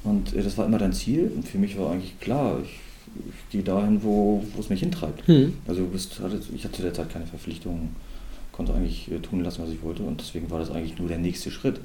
und 0.02 0.34
äh, 0.34 0.42
das 0.42 0.56
war 0.56 0.66
immer 0.66 0.78
dein 0.78 0.94
Ziel. 0.94 1.30
Und 1.34 1.46
für 1.46 1.58
mich 1.58 1.78
war 1.78 1.92
eigentlich 1.92 2.18
klar, 2.18 2.58
ich, 2.64 2.80
ich 3.28 3.52
gehe 3.52 3.62
dahin, 3.62 4.02
wo, 4.02 4.42
wo 4.54 4.60
es 4.60 4.68
mich 4.68 4.80
hintreibt. 4.80 5.26
Hm. 5.26 5.54
Also 5.66 5.82
du 5.82 5.88
bist, 5.88 6.20
ich 6.54 6.64
hatte 6.64 6.74
zu 6.74 6.82
der 6.82 6.94
Zeit 6.94 7.10
keine 7.10 7.26
Verpflichtungen, 7.26 7.90
konnte 8.52 8.74
eigentlich 8.74 9.10
äh, 9.10 9.18
tun 9.18 9.42
lassen, 9.42 9.62
was 9.62 9.70
ich 9.70 9.82
wollte 9.82 10.02
und 10.02 10.20
deswegen 10.20 10.50
war 10.50 10.58
das 10.58 10.70
eigentlich 10.70 10.98
nur 10.98 11.08
der 11.08 11.18
nächste 11.18 11.50
Schritt. 11.50 11.80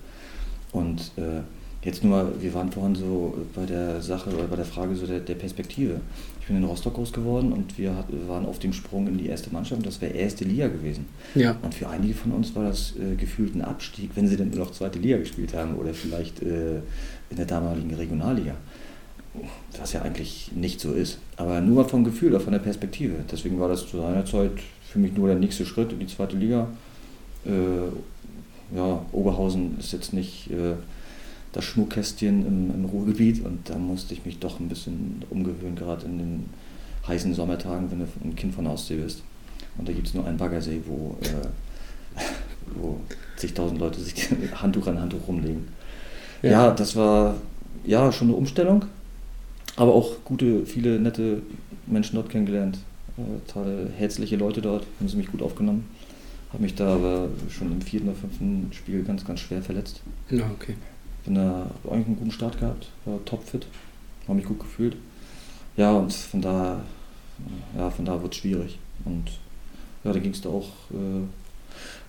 Und 0.71 1.11
äh, 1.17 1.41
jetzt 1.83 2.03
nur, 2.03 2.31
wir 2.41 2.53
waren 2.53 2.71
vorhin 2.71 2.95
so 2.95 3.37
bei 3.53 3.65
der 3.65 4.01
Sache 4.01 4.29
oder 4.29 4.47
bei 4.47 4.55
der 4.55 4.65
Frage 4.65 4.95
so 4.95 5.05
der, 5.05 5.19
der 5.19 5.35
Perspektive. 5.35 5.99
Ich 6.39 6.47
bin 6.47 6.57
in 6.57 6.63
Rostock 6.63 6.95
groß 6.95 7.13
geworden 7.13 7.51
und 7.51 7.77
wir, 7.77 7.95
hat, 7.95 8.07
waren 8.27 8.45
auf 8.45 8.59
dem 8.59 8.73
Sprung 8.73 9.07
in 9.07 9.17
die 9.17 9.27
erste 9.27 9.51
Mannschaft 9.51 9.79
und 9.79 9.85
das 9.85 10.01
wäre 10.01 10.13
erste 10.13 10.43
Liga 10.43 10.67
gewesen. 10.67 11.05
Ja. 11.35 11.55
Und 11.61 11.73
für 11.73 11.87
einige 11.87 12.13
von 12.13 12.31
uns 12.31 12.55
war 12.55 12.63
das 12.63 12.93
äh, 12.97 13.15
gefühlt 13.15 13.55
ein 13.55 13.61
Abstieg, 13.61 14.11
wenn 14.15 14.27
sie 14.27 14.37
dann 14.37 14.49
nur 14.49 14.59
noch 14.59 14.71
zweite 14.71 14.99
Liga 14.99 15.17
gespielt 15.17 15.53
haben 15.53 15.75
oder 15.75 15.93
vielleicht 15.93 16.41
äh, 16.41 16.77
in 17.29 17.37
der 17.37 17.45
damaligen 17.45 17.93
Regionalliga. 17.93 18.55
Was 19.79 19.93
ja 19.93 20.01
eigentlich 20.01 20.51
nicht 20.53 20.81
so 20.81 20.91
ist. 20.93 21.19
Aber 21.37 21.61
nur 21.61 21.87
vom 21.87 22.03
Gefühl 22.03 22.29
oder 22.29 22.41
von 22.41 22.53
der 22.53 22.59
Perspektive. 22.59 23.15
Deswegen 23.31 23.59
war 23.59 23.69
das 23.69 23.87
zu 23.87 23.97
seiner 23.97 24.25
Zeit 24.25 24.51
für 24.83 24.99
mich 24.99 25.13
nur 25.13 25.27
der 25.27 25.37
nächste 25.37 25.65
Schritt 25.65 25.93
in 25.93 25.99
die 25.99 26.07
zweite 26.07 26.35
Liga. 26.35 26.67
Äh, 27.45 28.75
ja, 28.75 29.05
Oberhausen 29.11 29.77
ist 29.79 29.93
jetzt 29.93 30.13
nicht 30.13 30.51
äh, 30.51 30.75
das 31.53 31.63
Schmuckkästchen 31.63 32.45
im, 32.45 32.71
im 32.73 32.85
Ruhrgebiet 32.85 33.43
und 33.45 33.69
da 33.69 33.77
musste 33.77 34.13
ich 34.13 34.25
mich 34.25 34.39
doch 34.39 34.59
ein 34.59 34.69
bisschen 34.69 35.23
umgewöhnen, 35.29 35.75
gerade 35.75 36.05
in 36.05 36.17
den 36.17 36.49
heißen 37.07 37.33
Sommertagen, 37.33 37.89
wenn 37.91 37.99
du 37.99 38.05
ein 38.23 38.35
Kind 38.35 38.53
von 38.53 38.67
Ostsee 38.67 38.97
bist. 38.97 39.23
Und 39.77 39.87
da 39.87 39.93
gibt 39.93 40.07
es 40.07 40.13
nur 40.13 40.25
einen 40.25 40.37
Baggersee, 40.37 40.81
wo, 40.85 41.17
äh, 41.21 42.21
wo 42.75 42.99
zigtausend 43.37 43.79
Leute 43.79 43.99
sich 43.99 44.13
Handtuch 44.55 44.87
an 44.87 44.99
Handtuch 44.99 45.27
rumlegen. 45.27 45.67
Ja. 46.41 46.51
Ja. 46.51 46.71
das 46.71 46.95
war 46.95 47.35
ja 47.85 48.11
schon 48.11 48.29
eine 48.29 48.37
Umstellung, 48.37 48.85
aber 49.75 49.93
auch 49.93 50.23
gute, 50.23 50.65
viele 50.65 50.99
nette 50.99 51.41
Menschen 51.87 52.15
dort 52.15 52.29
kennengelernt. 52.29 52.79
Äh, 53.17 53.51
tolle, 53.51 53.89
herzliche 53.97 54.35
Leute 54.35 54.61
dort, 54.61 54.85
haben 54.99 55.07
sie 55.07 55.17
mich 55.17 55.31
gut 55.31 55.41
aufgenommen. 55.41 55.85
Habe 56.51 56.63
mich 56.63 56.75
da 56.75 56.95
aber 56.95 57.29
schon 57.49 57.71
im 57.71 57.81
vierten 57.81 58.09
oder 58.09 58.17
fünften 58.17 58.67
Spiel 58.73 59.03
ganz, 59.03 59.25
ganz 59.25 59.39
schwer 59.39 59.61
verletzt. 59.61 60.01
Ja, 60.29 60.49
okay. 60.51 60.75
Bin 61.23 61.35
da 61.35 61.69
eigentlich 61.89 62.07
einen 62.07 62.17
guten 62.17 62.31
Start 62.31 62.59
gehabt, 62.59 62.89
war 63.05 63.23
topfit, 63.25 63.67
habe 64.27 64.37
mich 64.37 64.45
gut 64.45 64.59
gefühlt. 64.59 64.97
Ja, 65.77 65.93
und 65.93 66.11
von 66.11 66.41
da, 66.41 66.83
ja, 67.77 67.89
von 67.89 68.05
da 68.05 68.21
wurde 68.21 68.31
es 68.31 68.37
schwierig. 68.37 68.79
Und 69.05 69.31
ja, 70.03 70.11
da 70.11 70.19
ging 70.19 70.31
es 70.31 70.41
da 70.41 70.49
auch. 70.49 70.67
Äh, 70.91 71.23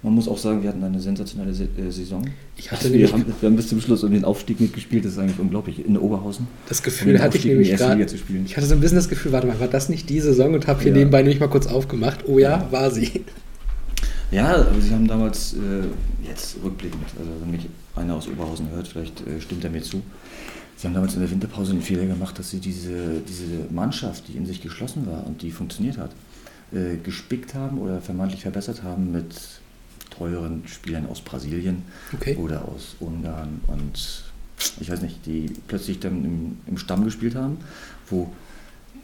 man 0.03 0.15
muss 0.15 0.27
auch 0.27 0.39
sagen, 0.39 0.63
wir 0.63 0.69
hatten 0.69 0.83
eine 0.83 1.01
sensationelle 1.01 1.55
Se 1.55 1.65
äh, 1.79 1.91
Saison. 1.91 2.27
Ich 2.57 2.71
hatte 2.73 2.85
wir, 2.85 2.91
nämlich 2.91 3.13
haben, 3.13 3.25
wir 3.41 3.49
haben 3.49 3.57
bis 3.57 3.69
zum 3.69 3.81
Schluss 3.81 4.03
um 4.03 4.11
den 4.11 4.25
Aufstieg 4.25 4.61
mitgespielt, 4.61 5.05
das 5.05 5.13
ist 5.13 5.19
eigentlich 5.19 5.39
unglaublich. 5.39 5.85
In 5.87 5.97
Oberhausen. 5.97 6.49
das 6.69 6.83
Gefühl, 6.83 7.21
hatte 7.21 7.37
ich 7.37 7.43
Aufstieg 7.43 7.43
die 7.43 7.49
nämlich 7.51 7.77
gerade. 7.77 7.95
Liga 7.95 8.07
zu 8.09 8.19
spielen. 8.19 8.45
Ich 8.47 8.57
hatte 8.57 8.67
so 8.67 8.75
ein 8.75 8.81
bisschen 8.81 8.97
das 8.97 9.09
Gefühl, 9.09 9.33
warte 9.33 9.47
mal, 9.47 9.61
war 9.61 9.69
das 9.69 9.89
nicht 9.89 10.09
die 10.11 10.21
Saison 10.21 10.55
und 10.55 10.67
habe 10.67 10.83
hier 10.83 10.91
Ja. 10.93 10.99
nebenbei 10.99 11.23
nämlich 11.23 11.39
mal 11.41 11.49
kurz 11.49 11.67
aufgemacht. 11.67 12.25
Oh 12.27 12.39
ja, 12.39 12.67
war 12.71 12.91
sie. 12.91 13.25
Ja, 14.33 14.55
aber 14.55 14.81
sie 14.81 14.91
haben 14.93 15.07
damals, 15.07 15.53
äh, 15.55 16.27
jetzt 16.27 16.57
rückblickend, 16.65 17.03
also 17.19 17.31
wenn 17.43 17.51
mich 17.51 17.69
einer 17.95 18.15
aus 18.15 18.27
Oberhausen 18.29 18.71
hört, 18.71 18.89
vielleicht 18.89 19.21
äh, 19.27 19.41
stimmt 19.41 19.63
er 19.65 19.71
mir 19.71 19.83
zu. 19.83 20.03
Sie 20.77 20.87
haben 20.89 20.95
damals 20.95 21.15
in 21.15 21.21
der 21.21 21.31
Winterpause 21.31 21.73
den 21.75 21.83
Fehler 21.83 22.07
gemacht, 22.07 22.39
dass 22.39 22.51
sie 22.51 22.59
diese, 22.59 23.21
diese 23.29 23.45
Mannschaft, 23.71 24.25
die 24.29 24.37
in 24.37 24.47
sich 24.47 24.63
geschlossen 24.63 25.07
war 25.07 25.27
und 25.27 25.43
die 25.43 25.51
funktioniert 25.51 25.99
hat, 25.99 26.11
äh, 26.73 26.97
gespickt 26.97 27.55
haben 27.55 27.79
oder 27.79 28.01
vermeintlich 28.01 28.43
verbessert 28.43 28.83
haben 28.83 29.13
mit 29.13 29.27
teuren 30.31 30.63
Spielern 30.67 31.07
aus 31.09 31.21
Brasilien 31.21 31.83
Okay. 32.13 32.37
oder 32.37 32.65
aus 32.69 32.97
Ungarn 33.01 33.61
und 33.67 34.25
ich 34.81 34.91
weiß 34.91 35.03
nicht, 35.03 35.27
die 35.27 35.51
plötzlich 35.67 35.99
dann 35.99 36.25
im, 36.25 36.59
im 36.67 36.79
Stamm 36.79 37.05
gespielt 37.05 37.35
haben, 37.35 37.57
wo 38.09 38.31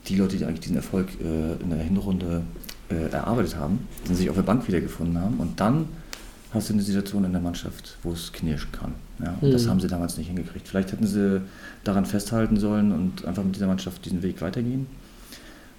die 0.07 0.17
Leute, 0.17 0.37
die 0.37 0.45
eigentlich 0.45 0.61
diesen 0.61 0.77
Erfolg 0.77 1.09
äh, 1.21 1.55
in 1.61 1.71
der 1.71 1.81
Hinrunde 1.81 2.43
äh, 2.91 3.11
erarbeitet 3.11 3.57
haben, 3.57 3.81
dann 4.07 4.15
sich 4.15 4.31
auf 4.31 4.37
der 4.37 4.43
Bank 4.43 4.67
wiedergefunden 4.69 5.19
haben 5.21 5.39
und 5.39 5.59
dann 5.61 5.87
hast 6.55 6.69
du 6.71 6.75
eine 6.75 6.83
Situation 6.83 7.25
in 7.25 7.33
der 7.33 7.41
Mannschaft, 7.43 7.99
wo 8.03 8.13
es 8.13 8.33
knirschen 8.33 8.71
kann. 8.73 8.95
Ja? 9.23 9.37
Und 9.41 9.51
das 9.53 9.65
Mhm. 9.65 9.71
haben 9.71 9.81
sie 9.81 9.89
damals 9.89 10.17
nicht 10.17 10.29
hingekriegt. 10.29 10.67
Vielleicht 10.69 10.93
hätten 10.93 11.07
sie 11.07 11.43
daran 11.85 12.07
festhalten 12.07 12.57
sollen 12.57 12.93
und 12.93 13.25
einfach 13.27 13.43
mit 13.45 13.57
dieser 13.57 13.67
Mannschaft 13.67 14.05
diesen 14.05 14.23
Weg 14.23 14.41
weitergehen. 14.41 14.87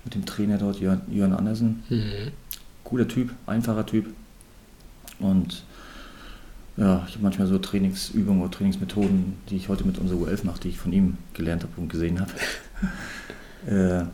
Mit 0.04 0.14
dem 0.16 0.26
Trainer 0.26 0.58
dort, 0.58 0.80
Jörn, 0.80 1.02
Jörn 1.10 1.34
Andersen, 1.34 1.84
Mhm. 1.90 2.32
cooler 2.84 3.08
Typ, 3.08 3.32
einfacher 3.48 3.86
Typ. 3.86 4.08
Und 5.20 5.64
ja, 6.78 7.04
ich 7.08 7.16
habe 7.16 7.24
manchmal 7.24 7.48
so 7.48 7.58
Trainingsübungen 7.58 8.42
oder 8.42 8.52
Trainingsmethoden, 8.52 9.36
die 9.50 9.58
ich 9.58 9.70
heute 9.70 9.84
mit 9.84 9.98
unserer 9.98 10.20
U11 10.20 10.46
mache, 10.46 10.62
die 10.62 10.70
ich 10.70 10.78
von 10.78 10.94
ihm 10.94 11.18
gelernt 11.34 11.64
habe 11.64 11.74
und 11.78 11.90
gesehen 11.90 12.20
habe. 12.20 12.32
äh, 13.68 14.06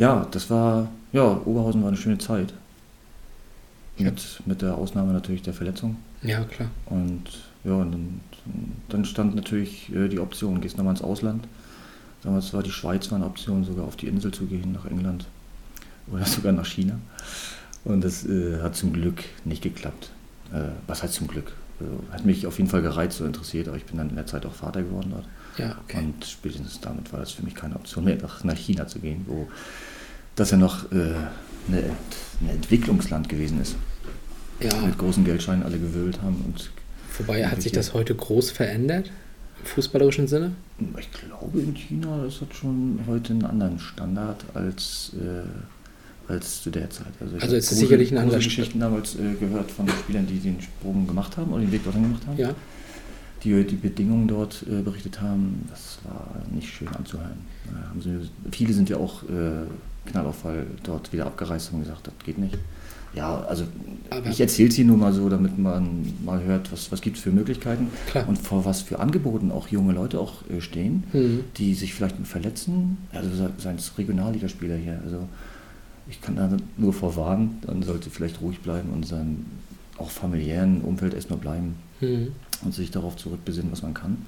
ja, 0.00 0.26
das 0.30 0.48
war, 0.48 0.88
ja, 1.12 1.40
Oberhausen 1.44 1.82
war 1.82 1.88
eine 1.88 1.96
schöne 1.96 2.18
Zeit. 2.18 2.54
Mit, 3.98 4.40
mit 4.46 4.62
der 4.62 4.76
Ausnahme 4.76 5.12
natürlich 5.12 5.42
der 5.42 5.54
Verletzung. 5.54 5.96
Ja, 6.22 6.42
klar. 6.44 6.70
Und 6.86 7.24
ja, 7.64 7.74
und 7.74 7.92
dann, 7.92 8.20
dann 8.88 9.04
stand 9.04 9.34
natürlich 9.36 9.94
äh, 9.94 10.08
die 10.08 10.18
Option, 10.18 10.60
gehst 10.60 10.76
nochmal 10.76 10.94
ins 10.94 11.02
Ausland. 11.02 11.46
Damals 12.22 12.52
war 12.54 12.62
die 12.62 12.70
Schweiz 12.70 13.10
war 13.10 13.16
eine 13.16 13.26
Option, 13.26 13.64
sogar 13.64 13.84
auf 13.84 13.96
die 13.96 14.06
Insel 14.06 14.32
zu 14.32 14.46
gehen, 14.46 14.72
nach 14.72 14.86
England 14.86 15.26
oder 16.10 16.24
sogar 16.26 16.52
nach 16.52 16.66
China. 16.66 16.98
Und 17.84 18.02
das 18.04 18.24
äh, 18.24 18.60
hat 18.62 18.76
zum 18.76 18.92
Glück 18.92 19.24
nicht 19.44 19.62
geklappt. 19.62 20.10
Äh, 20.52 20.68
was 20.86 21.02
heißt 21.02 21.14
zum 21.14 21.26
Glück? 21.26 21.52
Äh, 21.80 22.12
hat 22.14 22.24
mich 22.24 22.46
auf 22.46 22.58
jeden 22.58 22.70
Fall 22.70 22.82
gereizt 22.82 23.20
und 23.20 23.26
interessiert, 23.26 23.68
aber 23.68 23.76
ich 23.76 23.84
bin 23.84 23.96
dann 23.98 24.10
in 24.10 24.16
der 24.16 24.26
Zeit 24.26 24.46
auch 24.46 24.54
Vater 24.54 24.82
geworden 24.82 25.10
dort. 25.12 25.26
Ja, 25.58 25.76
okay. 25.84 25.98
Und 25.98 26.24
spätestens 26.24 26.80
damit 26.80 27.12
war 27.12 27.20
das 27.20 27.32
für 27.32 27.42
mich 27.42 27.54
keine 27.54 27.76
Option 27.76 28.04
mehr, 28.04 28.16
nach, 28.22 28.44
nach 28.44 28.56
China 28.56 28.86
zu 28.86 29.00
gehen, 29.00 29.24
wo 29.26 29.48
das 30.36 30.50
ja 30.50 30.56
noch 30.56 30.90
äh, 30.92 31.14
ein 31.68 32.48
Entwicklungsland 32.48 33.28
gewesen 33.28 33.60
ist. 33.60 33.76
Ja, 34.60 34.74
Mit 34.80 34.96
großen 34.96 35.24
Geldscheinen 35.24 35.64
alle 35.64 35.78
gewöhlt 35.78 36.22
haben 36.22 36.42
und 36.44 36.70
wobei 37.18 37.46
hat 37.46 37.62
sich 37.62 37.72
das 37.72 37.94
heute 37.94 38.14
groß 38.14 38.52
verändert 38.52 39.10
im 39.58 39.66
fußballerischen 39.66 40.28
Sinne? 40.28 40.52
Ich 40.98 41.10
glaube 41.10 41.60
in 41.60 41.74
China, 41.74 42.22
das 42.24 42.40
hat 42.40 42.54
schon 42.54 43.00
heute 43.06 43.32
einen 43.32 43.44
anderen 43.44 43.78
Standard 43.78 44.44
als, 44.54 45.12
äh, 45.14 45.42
als 46.28 46.62
zu 46.62 46.70
der 46.70 46.88
Zeit. 46.90 47.06
Also, 47.20 47.36
Also 47.38 47.56
ist 47.56 47.68
sicherlich 47.70 48.12
ein 48.12 48.18
anderer 48.18 48.38
Geschichten 48.38 48.78
damals 48.80 49.14
äh, 49.16 49.34
gehört 49.38 49.70
von 49.70 49.88
Spielern, 49.88 50.26
die 50.26 50.38
den 50.38 50.60
Sprung 50.60 51.06
gemacht 51.06 51.36
haben 51.36 51.52
oder 51.52 51.60
den 51.62 51.72
Weg 51.72 51.84
dorthin 51.84 52.02
gemacht 52.02 52.26
haben. 52.26 52.38
Ja. 52.38 52.50
Die 53.44 53.64
die 53.64 53.74
Bedingungen 53.76 54.28
dort 54.28 54.64
äh, 54.70 54.82
berichtet 54.82 55.20
haben, 55.20 55.64
das 55.68 55.98
war 56.04 56.28
nicht 56.54 56.68
schön 56.72 56.88
anzuhören. 56.88 57.38
Äh, 57.66 58.00
sie, 58.00 58.30
viele 58.52 58.72
sind 58.72 58.88
ja 58.88 58.96
auch 58.98 59.24
äh, 59.24 59.66
Knallauffall 60.10 60.66
dort 60.84 61.12
wieder 61.12 61.26
abgereist 61.26 61.72
und 61.72 61.80
gesagt, 61.80 62.06
das 62.06 62.14
geht 62.24 62.38
nicht. 62.38 62.56
Ja, 63.14 63.40
also 63.42 63.64
Aber- 64.08 64.30
ich 64.30 64.40
erzähle 64.40 64.68
es 64.70 64.76
hier 64.76 64.84
nur 64.86 64.96
mal 64.96 65.12
so, 65.12 65.28
damit 65.28 65.58
man 65.58 66.06
mal 66.24 66.42
hört, 66.44 66.72
was, 66.72 66.90
was 66.92 67.02
gibt 67.02 67.18
es 67.18 67.22
für 67.22 67.30
Möglichkeiten 67.30 67.88
Klar. 68.10 68.26
und 68.26 68.38
vor 68.38 68.64
was 68.64 68.80
für 68.80 69.00
Angeboten 69.00 69.50
auch 69.50 69.68
junge 69.68 69.92
Leute 69.92 70.18
auch 70.18 70.48
äh, 70.48 70.60
stehen 70.62 71.04
Mhm. 71.12 71.40
die 71.58 71.74
sich 71.74 71.92
vielleicht 71.94 72.16
verletzen, 72.26 72.96
also 73.12 73.28
se- 73.34 73.50
seien 73.58 73.76
es 73.76 73.92
Regionalligaspieler 73.98 74.76
hier. 74.76 75.00
Also 75.04 75.28
ich 76.08 76.20
kann 76.20 76.36
da 76.36 76.50
nur 76.76 76.92
vorwarnen, 76.92 77.58
dann 77.66 77.82
sollte 77.82 78.10
vielleicht 78.10 78.40
ruhig 78.40 78.60
bleiben 78.60 78.90
und 78.90 79.06
seinem 79.06 79.46
auch 79.98 80.10
familiären 80.10 80.80
Umfeld 80.82 81.14
erstmal 81.14 81.38
bleiben 81.38 81.74
Mhm. 82.00 82.32
und 82.64 82.74
sich 82.74 82.90
darauf 82.90 83.16
zurückbesinnen, 83.16 83.70
was 83.70 83.82
man 83.82 83.94
kann. 83.94 84.26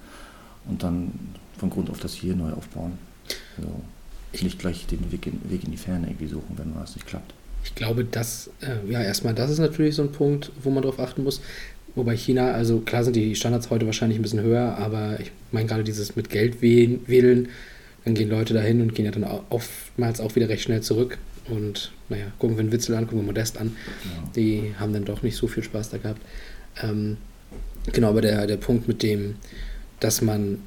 Und 0.68 0.82
dann 0.82 1.10
von 1.58 1.70
Grund 1.70 1.90
auf 1.90 1.98
das 2.00 2.14
hier 2.14 2.34
neu 2.36 2.52
aufbauen. 2.52 2.92
Also 3.56 3.68
nicht 4.42 4.58
gleich 4.58 4.86
den 4.86 5.10
Weg 5.12 5.26
in, 5.26 5.40
Weg 5.50 5.64
in 5.64 5.70
die 5.72 5.76
Ferne 5.76 6.06
irgendwie 6.08 6.26
suchen, 6.28 6.56
wenn 6.56 6.74
was 6.76 6.94
nicht 6.94 7.06
klappt. 7.06 7.34
Ich 7.64 7.74
glaube, 7.74 8.04
das, 8.04 8.50
äh, 8.60 8.90
ja, 8.90 9.00
erstmal, 9.02 9.34
das 9.34 9.50
ist 9.50 9.58
natürlich 9.58 9.94
so 9.94 10.02
ein 10.02 10.12
Punkt, 10.12 10.52
wo 10.62 10.70
man 10.70 10.82
drauf 10.82 10.98
achten 11.00 11.22
muss. 11.24 11.40
Wobei 11.94 12.16
China, 12.16 12.50
also 12.52 12.80
klar 12.80 13.04
sind 13.04 13.14
die 13.16 13.34
Standards 13.36 13.70
heute 13.70 13.86
wahrscheinlich 13.86 14.18
ein 14.18 14.22
bisschen 14.22 14.40
höher, 14.42 14.76
aber 14.78 15.18
ich 15.20 15.30
meine 15.52 15.66
gerade 15.66 15.84
dieses 15.84 16.16
mit 16.16 16.28
Geld 16.30 16.60
wählen, 16.60 17.00
wählen, 17.06 17.48
dann 18.04 18.14
gehen 18.14 18.28
Leute 18.28 18.52
dahin 18.52 18.80
und 18.82 18.94
gehen 18.94 19.04
ja 19.06 19.10
dann 19.12 19.24
oftmals 19.50 20.20
auch 20.20 20.34
wieder 20.36 20.48
recht 20.48 20.62
schnell 20.64 20.82
zurück. 20.82 21.18
Und 21.48 21.92
naja, 22.08 22.26
gucken 22.38 22.56
wir 22.56 22.64
den 22.64 22.72
Witzel 22.72 22.94
an, 22.94 23.06
gucken 23.06 23.20
wir 23.20 23.26
Modest 23.26 23.58
an. 23.58 23.76
Ja. 24.04 24.30
Die 24.34 24.74
haben 24.78 24.92
dann 24.92 25.04
doch 25.04 25.22
nicht 25.22 25.36
so 25.36 25.46
viel 25.46 25.62
Spaß 25.62 25.90
da 25.90 25.98
gehabt. 25.98 26.22
Ähm, 26.82 27.18
genau, 27.92 28.08
aber 28.10 28.22
der, 28.22 28.46
der 28.46 28.56
Punkt 28.56 28.88
mit 28.88 29.02
dem, 29.02 29.36
dass 30.00 30.22
man 30.22 30.58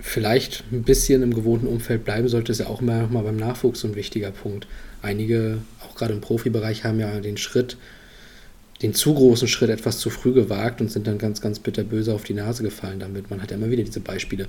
vielleicht 0.00 0.64
ein 0.72 0.82
bisschen 0.82 1.22
im 1.22 1.34
gewohnten 1.34 1.66
Umfeld 1.66 2.04
bleiben 2.04 2.28
sollte, 2.28 2.52
ist 2.52 2.58
ja 2.58 2.66
auch 2.66 2.80
immer 2.80 3.02
noch 3.02 3.10
mal 3.10 3.22
beim 3.22 3.36
Nachwuchs 3.36 3.80
so 3.80 3.88
ein 3.88 3.94
wichtiger 3.94 4.30
Punkt. 4.30 4.66
Einige, 5.02 5.58
auch 5.86 5.94
gerade 5.94 6.12
im 6.12 6.20
Profibereich, 6.20 6.84
haben 6.84 7.00
ja 7.00 7.20
den 7.20 7.36
Schritt, 7.36 7.76
den 8.82 8.94
zu 8.94 9.14
großen 9.14 9.48
Schritt 9.48 9.70
etwas 9.70 9.98
zu 9.98 10.10
früh 10.10 10.32
gewagt 10.32 10.80
und 10.80 10.90
sind 10.90 11.06
dann 11.06 11.18
ganz, 11.18 11.40
ganz 11.40 11.58
bitterböse 11.58 12.12
auf 12.12 12.24
die 12.24 12.34
Nase 12.34 12.62
gefallen 12.62 12.98
damit. 12.98 13.30
Man 13.30 13.40
hat 13.40 13.50
ja 13.50 13.56
immer 13.56 13.70
wieder 13.70 13.84
diese 13.84 14.00
Beispiele. 14.00 14.48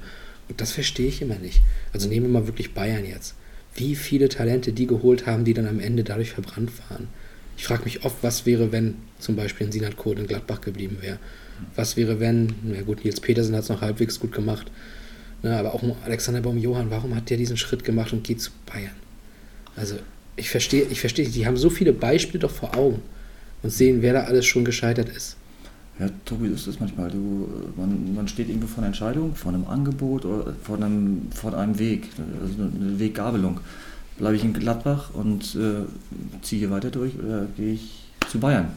Und 0.49 0.59
das 0.59 0.71
verstehe 0.71 1.07
ich 1.07 1.21
immer 1.21 1.36
nicht. 1.36 1.61
Also 1.93 2.09
nehmen 2.09 2.28
wir 2.28 2.41
mal 2.41 2.47
wirklich 2.47 2.73
Bayern 2.73 3.05
jetzt. 3.05 3.36
Wie 3.78 3.95
viele 3.95 4.28
Talente 4.28 4.73
die 4.73 4.88
geholt 4.88 5.25
haben, 5.25 5.45
die 5.45 5.53
dann 5.53 5.67
am 5.67 5.80
Ende 5.80 6.03
dadurch 6.03 6.32
verbrannt 6.32 6.71
waren. 6.89 7.07
Ich 7.57 7.63
frage 7.63 7.86
mich 7.86 8.03
oft, 8.03 8.17
was 8.21 8.45
wäre, 8.45 8.71
wenn 8.71 8.95
zum 9.19 9.36
Beispiel 9.36 9.67
ein 9.67 9.71
Sinat 9.71 9.97
Kohl 9.97 10.19
in 10.19 10.28
Gladbach 10.28 10.61
geblieben 10.61 10.97
wäre. 11.01 11.17
Was 11.75 11.97
wäre, 11.97 12.19
wenn, 12.19 12.53
na 12.63 12.82
gut, 12.82 13.03
Nils 13.03 13.19
Petersen 13.19 13.55
hat 13.55 13.63
es 13.63 13.69
noch 13.69 13.82
halbwegs 13.82 14.19
gut 14.19 14.32
gemacht, 14.32 14.69
ne, 15.41 15.57
aber 15.57 15.73
auch 15.73 15.84
Alexander 16.05 16.41
Baum-Johann, 16.41 16.91
warum 16.91 17.15
hat 17.15 17.30
der 17.30 17.38
diesen 17.38 17.57
Schritt 17.57 17.84
gemacht 17.84 18.13
und 18.13 18.23
geht 18.23 18.41
zu 18.41 18.51
Bayern? 18.67 18.95
Also, 19.75 19.95
ich 20.36 20.49
verstehe, 20.49 20.86
ich 20.91 20.99
verstehe, 20.99 21.28
die 21.28 21.47
haben 21.47 21.57
so 21.57 21.71
viele 21.71 21.93
Beispiele 21.93 22.39
doch 22.39 22.51
vor 22.51 22.78
Augen 22.78 23.01
und 23.63 23.71
sehen, 23.71 24.01
wer 24.01 24.13
da 24.13 24.23
alles 24.25 24.45
schon 24.45 24.65
gescheitert 24.65 25.09
ist. 25.09 25.36
Ja, 25.99 26.07
Tobi, 26.25 26.49
das 26.49 26.67
ist 26.67 26.79
manchmal. 26.79 27.09
Du, 27.09 27.47
man, 27.75 28.13
man 28.13 28.27
steht 28.27 28.49
irgendwo 28.49 28.67
vor 28.67 28.79
einer 28.79 28.87
Entscheidung, 28.87 29.33
vor 29.33 29.51
einem 29.51 29.67
Angebot 29.67 30.25
oder 30.25 30.53
vor 30.61 30.77
einem, 30.77 31.23
vor 31.31 31.57
einem 31.57 31.79
Weg, 31.79 32.09
also 32.41 32.63
eine 32.63 32.99
Weggabelung. 32.99 33.59
Bleibe 34.17 34.35
ich 34.35 34.43
in 34.43 34.53
Gladbach 34.53 35.11
und 35.13 35.55
äh, 35.55 35.85
ziehe 36.41 36.59
hier 36.59 36.71
weiter 36.71 36.91
durch 36.91 37.13
oder 37.17 37.45
gehe 37.55 37.73
ich 37.73 38.05
zu 38.29 38.39
Bayern? 38.39 38.67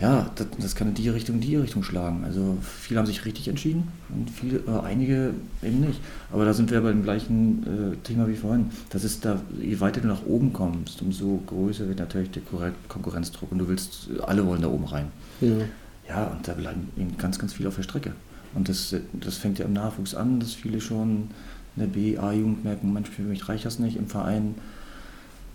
Ja, 0.00 0.30
das, 0.34 0.46
das 0.58 0.74
kann 0.74 0.88
in 0.88 0.94
die 0.94 1.08
Richtung, 1.08 1.38
die 1.40 1.54
Richtung 1.54 1.82
schlagen. 1.82 2.24
Also 2.24 2.58
viele 2.60 2.98
haben 2.98 3.06
sich 3.06 3.24
richtig 3.24 3.48
entschieden 3.48 3.88
und 4.08 4.28
viele, 4.30 4.58
äh, 4.58 4.84
einige 4.84 5.32
eben 5.62 5.80
nicht. 5.80 6.00
Aber 6.32 6.44
da 6.44 6.52
sind 6.52 6.70
wir 6.70 6.80
beim 6.80 7.04
gleichen 7.04 7.92
äh, 7.92 7.96
Thema 8.06 8.26
wie 8.26 8.34
vorhin. 8.34 8.70
Das 8.90 9.04
ist 9.04 9.24
da, 9.24 9.40
je 9.60 9.80
weiter 9.80 10.00
du 10.00 10.08
nach 10.08 10.26
oben 10.26 10.52
kommst, 10.52 11.00
umso 11.02 11.40
größer 11.46 11.88
wird 11.88 12.00
natürlich 12.00 12.32
der 12.32 12.42
Konkurrenzdruck 12.88 13.52
und 13.52 13.58
du 13.58 13.68
willst, 13.68 14.08
alle 14.26 14.44
wollen 14.44 14.62
da 14.62 14.68
oben 14.68 14.84
rein. 14.84 15.06
Ja. 15.40 15.56
Ja, 16.12 16.26
und 16.26 16.46
da 16.46 16.52
bleiben 16.52 16.90
eben 16.98 17.16
ganz, 17.16 17.38
ganz 17.38 17.54
viele 17.54 17.70
auf 17.70 17.76
der 17.76 17.84
Strecke. 17.84 18.12
Und 18.54 18.68
das, 18.68 18.94
das 19.14 19.38
fängt 19.38 19.58
ja 19.58 19.64
im 19.64 19.72
Nachwuchs 19.72 20.14
an, 20.14 20.40
dass 20.40 20.52
viele 20.52 20.80
schon 20.82 21.30
in 21.74 21.80
der 21.80 21.86
B, 21.86 22.18
A-Jugend 22.18 22.64
merken, 22.64 22.92
Mensch, 22.92 23.08
für 23.08 23.22
mich 23.22 23.48
reicht 23.48 23.64
das 23.64 23.78
nicht 23.78 23.96
im 23.96 24.08
Verein. 24.08 24.56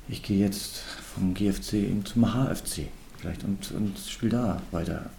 Ich 0.07 0.23
gehe 0.23 0.39
jetzt 0.39 0.77
vom 1.13 1.35
GFC 1.35 1.73
eben 1.73 2.05
zum 2.05 2.25
HFC 2.25 2.87
vielleicht 3.19 3.43
und, 3.43 3.71
und 3.71 3.99
spiele 3.99 4.31
da 4.31 4.61
weiter. 4.71 5.09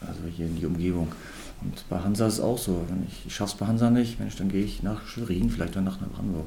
Also 0.00 0.20
hier 0.34 0.46
in 0.46 0.56
die 0.56 0.64
Umgebung. 0.64 1.12
Und 1.60 1.84
bei 1.90 1.98
Hansa 1.98 2.26
ist 2.26 2.34
es 2.34 2.40
auch 2.40 2.56
so. 2.56 2.86
Wenn 2.88 3.06
ich, 3.06 3.38
es 3.38 3.54
bei 3.54 3.66
Hansa 3.66 3.90
nicht, 3.90 4.18
Mensch, 4.18 4.36
dann 4.36 4.48
gehe 4.48 4.64
ich 4.64 4.82
nach 4.82 5.06
Schwerin, 5.06 5.50
vielleicht 5.50 5.76
dann 5.76 5.84
nach, 5.84 5.98
Hamburg. 6.00 6.46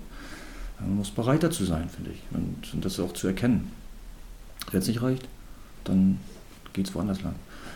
Man 0.80 0.98
muss 0.98 1.12
bereit 1.12 1.44
dazu 1.44 1.66
sein, 1.66 1.88
finde 1.88 2.12
ich. 2.12 2.22
Und, 2.32 2.74
und 2.74 2.84
das 2.84 3.00
auch 3.00 3.14
zu 3.14 3.28
erkennen. 3.28 3.72
Wenn 4.72 4.80
es 4.80 4.88
nicht 4.88 5.04
reicht, 5.04 5.28
dann 5.84 6.18
geht 6.74 6.88
es 6.88 6.96
woanders 6.96 7.22
lang. 7.22 7.36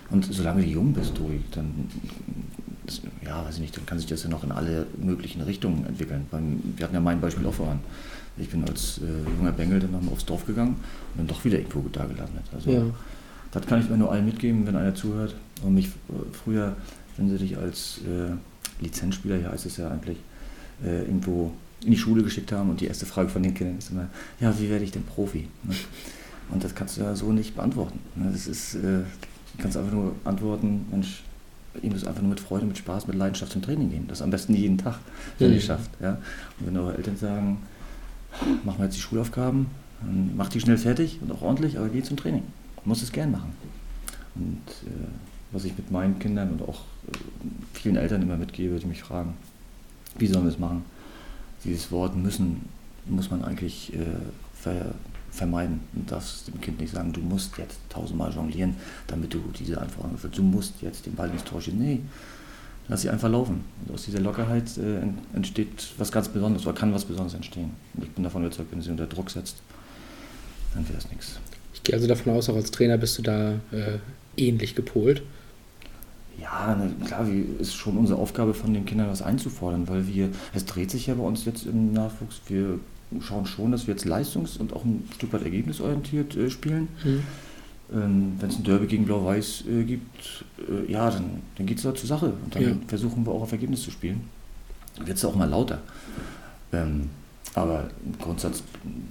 Und 0.09 0.25
solange 0.33 0.61
du 0.61 0.67
jung 0.69 0.93
bist, 0.93 1.15
Tobi, 1.15 1.41
dann, 1.51 1.89
ja, 3.25 3.43
weiß 3.45 3.55
ich 3.55 3.61
nicht, 3.61 3.75
dann 3.77 3.85
kann 3.85 3.97
sich 3.99 4.07
das 4.07 4.23
ja 4.23 4.29
noch 4.29 4.43
in 4.43 4.51
alle 4.51 4.87
möglichen 5.01 5.41
Richtungen 5.41 5.85
entwickeln. 5.85 6.25
Wir 6.77 6.83
hatten 6.85 6.95
ja 6.95 7.01
mein 7.01 7.19
Beispiel 7.19 7.45
auch 7.45 7.53
voran. 7.53 7.79
Ich 8.37 8.49
bin 8.49 8.63
als 8.63 8.99
äh, 8.99 9.29
junger 9.37 9.51
Bengel 9.51 9.79
dann 9.79 9.91
nochmal 9.91 10.13
aufs 10.13 10.25
Dorf 10.25 10.45
gegangen 10.45 10.75
und 11.13 11.17
bin 11.17 11.27
doch 11.27 11.43
wieder 11.43 11.57
irgendwo 11.57 11.83
da 11.91 12.05
gelandet. 12.05 12.43
Also, 12.53 12.71
Ja. 12.71 12.83
das 13.51 13.65
kann 13.65 13.81
ich 13.81 13.89
mir 13.89 13.97
nur 13.97 14.11
allen 14.11 14.25
mitgeben, 14.25 14.65
wenn 14.67 14.75
einer 14.75 14.93
zuhört. 14.95 15.35
Und 15.63 15.73
mich 15.73 15.87
äh, 15.87 15.91
früher, 16.31 16.75
wenn 17.17 17.29
sie 17.29 17.37
dich 17.37 17.57
als 17.57 17.99
äh, 18.05 18.83
Lizenzspieler, 18.83 19.37
hier 19.37 19.51
heißt 19.51 19.65
es 19.65 19.77
ja 19.77 19.89
eigentlich, 19.89 20.17
äh, 20.85 21.01
irgendwo 21.01 21.51
in 21.83 21.91
die 21.91 21.97
Schule 21.97 22.23
geschickt 22.23 22.51
haben 22.51 22.69
und 22.69 22.79
die 22.79 22.85
erste 22.87 23.05
Frage 23.05 23.29
von 23.29 23.43
den 23.43 23.53
Kindern 23.53 23.77
ist 23.79 23.91
immer, 23.91 24.07
ja, 24.39 24.57
wie 24.59 24.69
werde 24.69 24.83
ich 24.85 24.91
denn 24.91 25.03
Profi? 25.03 25.47
Ne? 25.63 25.73
Und 26.51 26.63
das 26.63 26.73
kannst 26.75 26.97
du 26.97 27.01
ja 27.01 27.15
so 27.15 27.31
nicht 27.33 27.55
beantworten. 27.55 27.99
Ne? 28.15 28.29
Das 28.31 28.47
ist, 28.47 28.75
äh, 28.75 28.79
du 28.79 29.03
kannst 29.57 29.77
einfach 29.77 29.91
nur 29.93 30.13
antworten, 30.25 30.85
Mensch, 30.91 31.23
ihr 31.81 31.91
müsst 31.91 32.07
einfach 32.07 32.21
nur 32.21 32.31
mit 32.31 32.39
Freude, 32.39 32.65
mit 32.65 32.77
Spaß, 32.77 33.07
mit 33.07 33.15
Leidenschaft 33.15 33.51
zum 33.51 33.61
Training 33.61 33.89
gehen. 33.91 34.05
Das 34.07 34.21
am 34.21 34.29
besten 34.29 34.53
jeden 34.55 34.77
Tag, 34.77 34.99
wenn 35.39 35.49
Mhm. 35.49 35.55
ihr 35.55 35.61
schafft. 35.61 35.91
Ja? 36.01 36.17
Und 36.59 36.67
wenn 36.67 36.77
eure 36.77 36.95
Eltern 36.97 37.17
sagen, 37.17 37.57
machen 38.63 38.79
wir 38.79 38.85
jetzt 38.85 38.97
die 38.97 39.01
Schulaufgaben, 39.01 39.67
dann 40.01 40.31
mach 40.35 40.49
die 40.49 40.59
schnell 40.59 40.77
fertig 40.77 41.19
und 41.21 41.31
auch 41.31 41.41
ordentlich, 41.41 41.77
aber 41.77 41.89
geh 41.89 42.01
zum 42.03 42.17
Training. 42.17 42.43
Du 42.83 42.89
musst 42.89 43.03
es 43.03 43.11
gern 43.11 43.31
machen. 43.31 43.51
Und 44.35 44.61
äh, 44.87 45.07
was 45.51 45.65
ich 45.65 45.75
mit 45.77 45.91
meinen 45.91 46.19
Kindern 46.19 46.51
und 46.51 46.61
auch 46.61 46.81
äh, 47.11 47.17
vielen 47.73 47.95
Eltern 47.95 48.21
immer 48.21 48.37
mitgebe, 48.37 48.77
die 48.79 48.85
mich 48.85 49.01
fragen, 49.03 49.33
wie 50.17 50.27
sollen 50.27 50.45
wir 50.45 50.51
es 50.51 50.59
machen? 50.59 50.83
Dieses 51.63 51.91
Wort 51.91 52.15
müssen 52.15 52.61
muss 53.07 53.31
man 53.31 53.43
eigentlich 53.43 53.93
äh, 53.93 53.99
ver, 54.53 54.93
vermeiden. 55.37 55.79
Du 55.93 56.01
darfst 56.09 56.47
dem 56.47 56.59
Kind 56.59 56.79
nicht 56.81 56.93
sagen, 56.93 57.13
du 57.13 57.21
musst 57.21 57.57
jetzt 57.57 57.79
tausendmal 57.89 58.33
jonglieren, 58.33 58.75
damit 59.07 59.33
du 59.33 59.41
diese 59.57 59.79
Anforderungen 59.79 60.15
erfüllst. 60.15 60.37
Du 60.37 60.43
musst 60.43 60.73
jetzt 60.81 61.05
den 61.05 61.15
Ball 61.15 61.29
ins 61.29 61.43
Tor 61.43 61.61
schießen. 61.61 61.79
Nee, 61.79 62.01
lass 62.89 63.01
sie 63.03 63.09
einfach 63.09 63.29
laufen. 63.29 63.63
Und 63.85 63.93
aus 63.93 64.05
dieser 64.05 64.19
Lockerheit 64.19 64.77
äh, 64.77 64.99
ent- 64.99 65.19
entsteht 65.33 65.93
was 65.97 66.11
ganz 66.11 66.27
Besonderes 66.27 66.65
oder 66.65 66.75
kann 66.75 66.93
was 66.93 67.05
Besonderes 67.05 67.35
entstehen. 67.35 67.71
Und 67.93 68.03
ich 68.03 68.11
bin 68.11 68.23
davon 68.23 68.43
überzeugt, 68.43 68.71
wenn 68.71 68.79
du 68.79 68.85
sie 68.85 68.91
unter 68.91 69.07
Druck 69.07 69.29
setzt, 69.29 69.57
dann 70.73 70.87
wird 70.87 70.97
das 70.97 71.09
nichts. 71.09 71.39
Ich 71.73 71.83
gehe 71.83 71.95
also 71.95 72.07
davon 72.07 72.33
aus, 72.33 72.49
auch 72.49 72.55
als 72.55 72.71
Trainer 72.71 72.97
bist 72.97 73.17
du 73.17 73.21
da 73.21 73.51
äh, 73.71 73.99
ähnlich 74.35 74.75
gepolt. 74.75 75.21
Ja, 76.39 76.75
ne, 76.75 76.91
klar, 77.05 77.27
wie, 77.27 77.41
ist 77.59 77.73
schon 77.73 77.97
unsere 77.97 78.19
Aufgabe 78.19 78.53
von 78.53 78.73
den 78.73 78.85
Kindern 78.85 79.09
was 79.09 79.21
einzufordern, 79.21 79.87
weil 79.87 80.07
wir, 80.07 80.29
es 80.53 80.65
dreht 80.65 80.91
sich 80.91 81.07
ja 81.07 81.15
bei 81.15 81.23
uns 81.23 81.45
jetzt 81.45 81.65
im 81.65 81.93
Nachwuchs, 81.93 82.41
wir 82.47 82.79
schauen 83.21 83.45
schon, 83.45 83.71
dass 83.71 83.87
wir 83.87 83.93
jetzt 83.93 84.05
leistungs- 84.05 84.57
und 84.57 84.73
auch 84.73 84.83
ein 84.83 85.07
Stück 85.15 85.31
weit 85.33 85.43
ergebnisorientiert 85.43 86.35
äh, 86.35 86.49
spielen. 86.49 86.87
Mhm. 87.03 87.23
Ähm, 87.93 88.33
Wenn 88.39 88.49
es 88.49 88.57
ein 88.57 88.63
Derby 88.63 88.87
gegen 88.87 89.05
Blau-Weiß 89.05 89.63
äh, 89.69 89.83
gibt, 89.83 90.43
äh, 90.69 90.91
ja, 90.91 91.09
dann, 91.09 91.41
dann 91.55 91.65
geht 91.65 91.77
es 91.77 91.83
da 91.83 91.95
zur 91.95 92.07
Sache 92.07 92.33
und 92.43 92.53
dann 92.53 92.61
Ja. 92.61 92.69
versuchen 92.87 93.25
wir 93.25 93.31
auch 93.31 93.43
auf 93.43 93.51
Ergebnis 93.53 93.81
zu 93.83 93.91
spielen. 93.91 94.21
Dann 94.97 95.07
wird 95.07 95.17
es 95.17 95.23
auch 95.25 95.35
mal 95.35 95.49
lauter. 95.49 95.79
Ähm, 96.73 97.09
aber 97.53 97.89
im 98.05 98.17
Grundsatz 98.19 98.61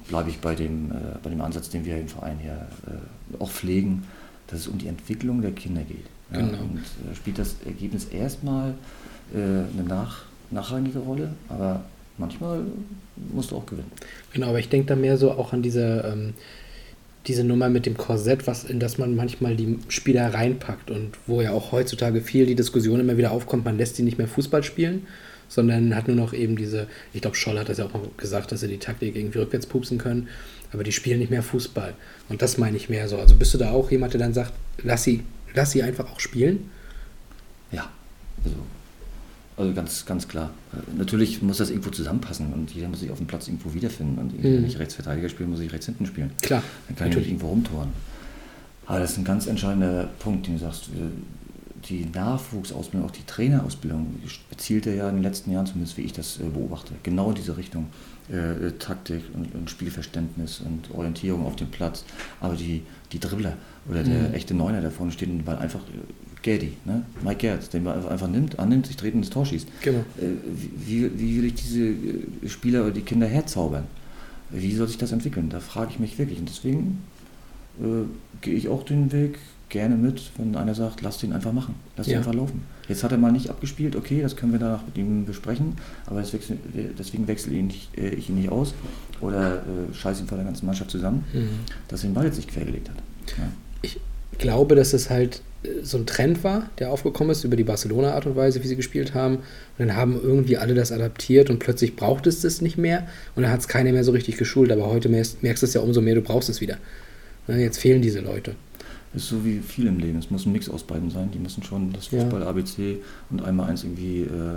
bleibe 0.08 0.28
ich 0.30 0.38
bei 0.40 0.54
dem, 0.54 0.90
äh, 0.92 0.94
bei 1.22 1.30
dem 1.30 1.40
Ansatz, 1.40 1.70
den 1.70 1.84
wir 1.86 1.98
im 1.98 2.08
Verein 2.08 2.38
hier 2.38 2.68
äh, 2.86 3.42
auch 3.42 3.50
pflegen, 3.50 4.04
dass 4.48 4.60
es 4.60 4.68
um 4.68 4.76
die 4.78 4.88
Entwicklung 4.88 5.40
der 5.40 5.52
Kinder 5.52 5.82
geht. 5.82 6.04
Ja, 6.32 6.38
Genau. 6.40 6.58
Und 6.58 6.78
äh, 7.10 7.14
spielt 7.16 7.38
das 7.38 7.56
Ergebnis 7.64 8.04
erstmal 8.06 8.74
eine 9.34 9.66
nach, 9.88 10.22
nachrangige 10.52 11.00
Rolle, 11.00 11.34
aber 11.48 11.82
manchmal 12.18 12.62
musst 13.32 13.50
du 13.50 13.56
auch 13.56 13.66
gewinnen. 13.66 13.90
Genau, 14.32 14.48
aber 14.48 14.58
ich 14.58 14.68
denke 14.68 14.88
da 14.88 14.96
mehr 14.96 15.16
so 15.16 15.32
auch 15.32 15.52
an 15.52 15.62
diese, 15.62 16.04
ähm, 16.06 16.34
diese 17.26 17.44
Nummer 17.44 17.68
mit 17.68 17.86
dem 17.86 17.96
Korsett, 17.96 18.46
was, 18.46 18.64
in 18.64 18.78
das 18.78 18.98
man 18.98 19.16
manchmal 19.16 19.56
die 19.56 19.78
Spieler 19.88 20.32
reinpackt 20.32 20.90
und 20.90 21.12
wo 21.26 21.40
ja 21.42 21.52
auch 21.52 21.72
heutzutage 21.72 22.20
viel 22.20 22.46
die 22.46 22.54
Diskussion 22.54 23.00
immer 23.00 23.16
wieder 23.16 23.32
aufkommt, 23.32 23.64
man 23.64 23.78
lässt 23.78 23.98
die 23.98 24.02
nicht 24.02 24.18
mehr 24.18 24.28
Fußball 24.28 24.62
spielen, 24.62 25.06
sondern 25.48 25.94
hat 25.94 26.08
nur 26.08 26.16
noch 26.16 26.32
eben 26.32 26.56
diese, 26.56 26.86
ich 27.12 27.20
glaube, 27.20 27.36
Scholl 27.36 27.58
hat 27.58 27.68
das 27.68 27.78
ja 27.78 27.86
auch 27.86 27.92
mal 27.92 28.02
gesagt, 28.16 28.52
dass 28.52 28.60
sie 28.60 28.68
die 28.68 28.78
Taktik 28.78 29.16
irgendwie 29.16 29.38
rückwärts 29.38 29.66
pupsen 29.66 29.98
können, 29.98 30.28
aber 30.72 30.84
die 30.84 30.92
spielen 30.92 31.18
nicht 31.18 31.30
mehr 31.30 31.42
Fußball. 31.42 31.94
Und 32.28 32.42
das 32.42 32.58
meine 32.58 32.76
ich 32.76 32.88
mehr 32.88 33.08
so. 33.08 33.18
Also 33.18 33.36
bist 33.36 33.54
du 33.54 33.58
da 33.58 33.70
auch 33.70 33.90
jemand, 33.90 34.12
der 34.14 34.20
dann 34.20 34.34
sagt, 34.34 34.52
lass 34.82 35.04
sie, 35.04 35.22
lass 35.54 35.72
sie 35.72 35.82
einfach 35.82 36.10
auch 36.12 36.20
spielen? 36.20 36.70
Ja, 37.72 37.90
also, 38.44 38.56
also 39.56 39.72
ganz, 39.72 40.04
ganz 40.06 40.28
klar. 40.28 40.50
Äh, 40.72 40.98
Natürlich 40.98 41.42
muss 41.42 41.58
das 41.58 41.70
irgendwo 41.70 41.90
zusammenpassen 41.90 42.52
und 42.52 42.70
jeder 42.74 42.88
muss 42.88 43.00
sich 43.00 43.10
auf 43.10 43.18
dem 43.18 43.26
Platz 43.26 43.48
irgendwo 43.48 43.72
wiederfinden. 43.74 44.18
Und 44.18 44.38
Mhm. 44.38 44.42
wenn 44.42 44.64
ich 44.66 44.78
Rechtsverteidiger 44.78 45.28
spiele, 45.28 45.48
muss 45.48 45.60
ich 45.60 45.72
rechts 45.72 45.86
hinten 45.86 46.06
spielen. 46.06 46.30
Klar, 46.42 46.62
Dann 46.88 46.96
kann 46.96 47.08
ich 47.10 47.16
nicht 47.16 47.26
irgendwo 47.28 47.48
rumtoren. 47.48 47.88
Aber 48.86 49.00
das 49.00 49.12
ist 49.12 49.18
ein 49.18 49.24
ganz 49.24 49.46
entscheidender 49.46 50.08
Punkt, 50.18 50.46
den 50.46 50.54
du 50.54 50.60
sagst. 50.60 50.92
Wir- 50.94 51.10
Die 51.88 52.04
Nachwuchsausbildung, 52.12 53.08
auch 53.08 53.12
die 53.12 53.22
Trainerausbildung, 53.26 54.16
zielt 54.56 54.86
ja 54.86 55.08
in 55.08 55.16
den 55.16 55.22
letzten 55.22 55.52
Jahren, 55.52 55.66
zumindest 55.66 55.96
wie 55.96 56.02
ich 56.02 56.12
das 56.12 56.38
äh, 56.40 56.44
beobachte, 56.48 56.94
genau 57.04 57.28
in 57.28 57.36
diese 57.36 57.56
Richtung. 57.56 57.86
Äh, 58.28 58.66
äh, 58.66 58.72
Taktik 58.72 59.22
und, 59.34 59.54
und 59.54 59.70
Spielverständnis 59.70 60.60
und 60.64 60.90
Orientierung 60.92 61.46
auf 61.46 61.54
dem 61.54 61.68
Platz. 61.68 62.04
Aber 62.40 62.56
die, 62.56 62.82
die 63.12 63.20
Dribbler 63.20 63.56
oder 63.88 64.02
der 64.02 64.30
Mhm. 64.30 64.34
echte 64.34 64.52
Neuner, 64.54 64.80
der 64.80 64.90
vorne 64.90 65.12
steht 65.12 65.28
und 65.28 65.38
den 65.38 65.44
Ball 65.44 65.58
einfach, 65.58 65.78
äh, 66.46 66.58
Gerdi, 66.58 66.72
ne? 66.84 67.04
Mike 67.24 67.38
Gerd, 67.38 67.72
den 67.72 67.84
Ball 67.84 68.06
einfach, 68.08 68.28
nimmt, 68.28 68.58
annimmt, 68.58 68.86
sich 68.86 68.96
dreht 68.96 69.14
und 69.14 69.20
ins 69.20 69.30
Tor 69.30 69.44
schießt. 69.46 69.66
Genau. 69.82 69.98
Äh, 70.18 70.24
wie, 70.86 71.10
wie 71.18 71.38
will 71.38 71.44
ich 71.46 71.54
diese 71.54 71.80
äh, 71.88 72.48
Spieler 72.48 72.82
oder 72.82 72.90
die 72.92 73.00
Kinder 73.02 73.26
herzaubern? 73.26 73.84
Wie 74.50 74.72
soll 74.74 74.86
sich 74.88 74.98
das 74.98 75.12
entwickeln? 75.12 75.48
Da 75.48 75.60
frage 75.60 75.90
ich 75.92 75.98
mich 75.98 76.18
wirklich. 76.18 76.38
Und 76.38 76.48
deswegen 76.48 77.02
äh, 77.80 78.04
gehe 78.40 78.54
ich 78.54 78.68
auch 78.68 78.84
den 78.84 79.10
Weg 79.12 79.38
gerne 79.68 79.96
mit, 79.96 80.30
wenn 80.38 80.54
einer 80.54 80.74
sagt, 80.76 81.02
lass 81.02 81.18
den 81.18 81.32
einfach 81.32 81.52
machen, 81.52 81.74
lass 81.96 82.06
den 82.06 82.12
Ja. 82.12 82.18
einfach 82.20 82.32
laufen. 82.34 82.62
Jetzt 82.88 83.02
hat 83.02 83.10
er 83.10 83.18
mal 83.18 83.32
nicht 83.32 83.50
abgespielt, 83.50 83.96
okay, 83.96 84.22
das 84.22 84.36
können 84.36 84.52
wir 84.52 84.60
danach 84.60 84.86
mit 84.86 84.96
ihm 84.96 85.24
besprechen, 85.24 85.72
aber 86.06 86.20
wechsel, 86.20 86.56
deswegen 86.96 87.26
wechsle 87.26 87.52
ihn 87.54 87.66
nicht, 87.66 87.88
äh, 87.98 88.10
ich 88.10 88.28
ihn 88.28 88.36
nicht 88.36 88.48
aus 88.50 88.74
oder 89.20 89.56
äh, 89.56 89.92
scheiße 89.92 90.22
ihn 90.22 90.28
vor 90.28 90.38
der 90.38 90.44
ganzen 90.44 90.66
Mannschaft 90.66 90.92
zusammen, 90.92 91.24
Mhm. 91.34 91.48
dass 91.88 92.04
er 92.04 92.10
den 92.10 92.14
Ball 92.14 92.26
jetzt 92.26 92.36
nicht 92.36 92.48
quergelegt 92.48 92.88
hat. 92.88 92.96
Ja. 93.38 93.48
ich 93.82 93.98
glaube, 94.38 94.76
dass 94.76 94.92
es 94.92 95.10
halt 95.10 95.36
äh, 95.36 95.55
so 95.82 95.96
ein 95.98 96.06
Trend 96.06 96.44
war, 96.44 96.68
der 96.78 96.90
aufgekommen 96.92 97.30
ist 97.32 97.42
über 97.44 97.56
die 97.56 97.64
Barcelona-Art 97.64 98.26
und 98.26 98.36
Weise, 98.36 98.62
wie 98.62 98.68
sie 98.68 98.76
gespielt 98.76 99.14
haben. 99.14 99.36
Und 99.36 99.42
dann 99.78 99.96
haben 99.96 100.14
irgendwie 100.22 100.56
alle 100.58 100.74
das 100.74 100.92
adaptiert 100.92 101.50
und 101.50 101.58
plötzlich 101.58 101.96
braucht 101.96 102.26
es 102.26 102.40
das 102.42 102.60
nicht 102.60 102.78
mehr 102.78 103.06
und 103.34 103.42
dann 103.42 103.50
hat 103.50 103.60
es 103.60 103.68
keiner 103.68 103.90
mehr 103.92 104.04
so 104.04 104.12
richtig 104.12 104.36
geschult. 104.36 104.70
Aber 104.70 104.86
heute 104.86 105.08
merkst, 105.08 105.42
merkst 105.42 105.62
du 105.62 105.66
es 105.66 105.74
ja 105.74 105.80
umso 105.80 106.00
mehr, 106.00 106.14
du 106.14 106.20
brauchst 106.20 106.48
es 106.48 106.60
wieder. 106.60 106.76
Ne, 107.48 107.60
Jetzt 107.60 107.78
fehlen 107.78 108.00
diese 108.02 108.20
Leute. 108.20 108.54
ist 109.14 109.28
so 109.28 109.44
wie 109.44 109.58
viel 109.60 109.86
im 109.88 109.98
Leben. 109.98 110.18
Es 110.18 110.30
muss 110.30 110.46
ein 110.46 110.52
Mix 110.52 110.68
aus 110.68 110.84
beiden 110.84 111.10
sein. 111.10 111.30
Die 111.32 111.38
müssen 111.38 111.62
schon 111.62 111.92
das 111.92 112.10
Ja. 112.10 112.20
Fußball 112.20 112.42
ABC 112.44 112.98
und 113.30 113.42
einmal 113.42 113.70
eins 113.70 113.82
irgendwie 113.82 114.22
äh, 114.22 114.56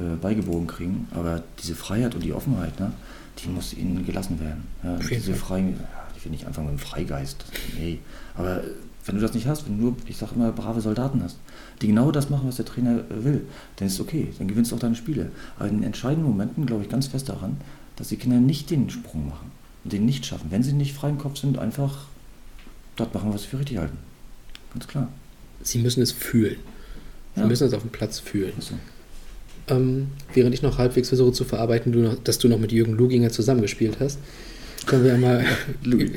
äh, 0.00 0.16
beigebogen 0.20 0.66
kriegen. 0.66 1.08
Aber 1.12 1.42
diese 1.62 1.74
Freiheit 1.74 2.14
und 2.14 2.22
die 2.24 2.32
Offenheit, 2.32 2.78
ne, 2.80 2.92
die 3.44 3.48
muss 3.48 3.74
ihnen 3.74 4.06
gelassen 4.06 4.40
werden. 4.40 4.64
Ja, 4.82 4.96
diese 4.96 5.32
ja, 5.32 5.36
ich 6.16 6.24
will 6.24 6.30
nicht 6.32 6.46
anfangen 6.46 6.70
mit 6.70 6.76
dem 6.80 6.86
Freigeist. 6.86 7.44
Nee. 7.78 7.98
Aber 8.36 8.62
wenn 9.06 9.16
du 9.16 9.20
das 9.20 9.34
nicht 9.34 9.46
hast, 9.46 9.66
wenn 9.66 9.76
du 9.78 9.82
nur, 9.84 9.96
ich 10.06 10.16
sage 10.16 10.32
immer, 10.34 10.50
brave 10.52 10.80
Soldaten 10.80 11.22
hast, 11.22 11.38
die 11.82 11.88
genau 11.88 12.10
das 12.10 12.30
machen, 12.30 12.48
was 12.48 12.56
der 12.56 12.64
Trainer 12.64 13.00
will, 13.10 13.42
dann 13.76 13.88
ist 13.88 13.94
es 13.94 14.00
okay, 14.00 14.28
dann 14.38 14.48
gewinnst 14.48 14.70
du 14.72 14.76
auch 14.76 14.80
deine 14.80 14.94
Spiele. 14.94 15.30
Aber 15.58 15.68
in 15.68 15.82
entscheidenden 15.82 16.28
Momenten 16.30 16.64
glaube 16.66 16.82
ich 16.84 16.88
ganz 16.88 17.06
fest 17.08 17.28
daran, 17.28 17.56
dass 17.96 18.08
die 18.08 18.16
Kinder 18.16 18.38
nicht 18.38 18.70
den 18.70 18.88
Sprung 18.90 19.28
machen 19.28 19.52
und 19.84 19.92
den 19.92 20.06
nicht 20.06 20.24
schaffen. 20.26 20.46
Wenn 20.50 20.62
sie 20.62 20.72
nicht 20.72 20.94
frei 20.94 21.10
im 21.10 21.18
Kopf 21.18 21.38
sind, 21.38 21.58
einfach 21.58 22.06
das 22.96 23.12
machen, 23.12 23.32
was 23.32 23.42
sie 23.42 23.48
für 23.48 23.58
richtig 23.58 23.78
halten. 23.78 23.98
Ganz 24.72 24.86
klar. 24.88 25.08
Sie 25.62 25.78
müssen 25.78 26.02
es 26.02 26.12
fühlen. 26.12 26.56
Sie 27.34 27.40
Ja. 27.40 27.46
müssen 27.46 27.66
es 27.66 27.74
auf 27.74 27.82
dem 27.82 27.90
Platz 27.90 28.18
fühlen. 28.20 28.52
So. 28.58 28.74
Ähm, 29.68 30.08
während 30.32 30.54
ich 30.54 30.62
noch 30.62 30.78
halbwegs 30.78 31.08
versuche 31.08 31.32
zu 31.32 31.44
verarbeiten, 31.44 31.92
du 31.92 32.00
noch, 32.00 32.14
dass 32.22 32.38
du 32.38 32.48
noch 32.48 32.58
mit 32.58 32.72
Jürgen 32.72 32.94
Luginger 32.94 33.30
zusammengespielt 33.30 33.96
hast, 34.00 34.18
können 34.86 35.04
wir 35.04 35.12
ja 35.12 35.18
mal 35.18 35.44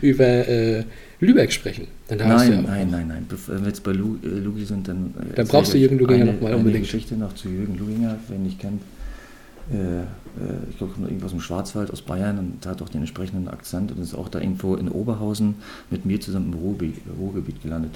über 0.00 0.24
äh, 0.48 0.84
Lübeck 1.20 1.52
sprechen. 1.52 1.86
Dann 2.08 2.18
du 2.18 2.24
ja 2.24 2.36
Nein, 2.36 2.62
nein, 2.66 2.90
nein, 2.90 3.08
nein. 3.08 3.26
Wenn 3.46 3.60
wir 3.62 3.68
jetzt 3.68 3.82
bei 3.82 3.92
Lu, 3.92 4.16
äh, 4.22 4.28
Lugi 4.28 4.64
sind, 4.64 4.86
dann. 4.86 5.14
äh, 5.32 5.34
Dann 5.34 5.48
brauchst 5.48 5.74
du 5.74 5.78
Jürgen 5.78 5.98
Luginger 5.98 6.22
eine- 6.22 6.32
noch 6.32 6.40
mal 6.40 6.46
eine 6.48 6.56
unbedingt. 6.58 6.84
Geschichte 6.84 7.16
noch 7.16 7.34
zu 7.34 7.48
Jürgen 7.48 7.76
Luginger, 7.76 8.16
wenn 8.28 8.46
ich 8.46 8.58
kennt. 8.58 8.82
Äh, 9.72 9.76
äh, 10.00 10.04
ich 10.70 10.78
glaube, 10.78 10.92
kommt 10.94 11.06
irgendwo 11.08 11.26
aus 11.26 11.32
dem 11.32 11.40
Schwarzwald, 11.40 11.90
aus 11.90 12.02
Bayern 12.02 12.38
und 12.38 12.64
hat 12.66 12.80
auch 12.82 12.88
den 12.88 13.00
entsprechenden 13.00 13.48
Akzent 13.48 13.90
und 13.92 14.00
ist 14.00 14.14
auch 14.14 14.28
da 14.28 14.40
irgendwo 14.40 14.76
in 14.76 14.88
Oberhausen 14.88 15.56
mit 15.90 16.06
mir 16.06 16.20
zusammen 16.20 16.52
im 16.52 16.58
Ruhrgebiet, 16.58 16.96
Ruhrgebiet 17.18 17.62
gelandet. 17.62 17.92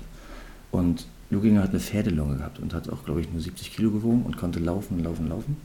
Und 0.70 1.06
Luginger 1.30 1.62
hat 1.62 1.70
eine 1.70 1.80
Pferdelunge 1.80 2.36
gehabt 2.38 2.58
und 2.58 2.74
hat 2.74 2.90
auch, 2.90 3.04
glaube 3.04 3.20
ich, 3.20 3.30
nur 3.32 3.40
70 3.40 3.74
Kilo 3.74 3.90
gewogen 3.90 4.22
und 4.24 4.36
konnte 4.36 4.58
laufen, 4.58 5.02
laufen, 5.02 5.28
laufen. 5.28 5.56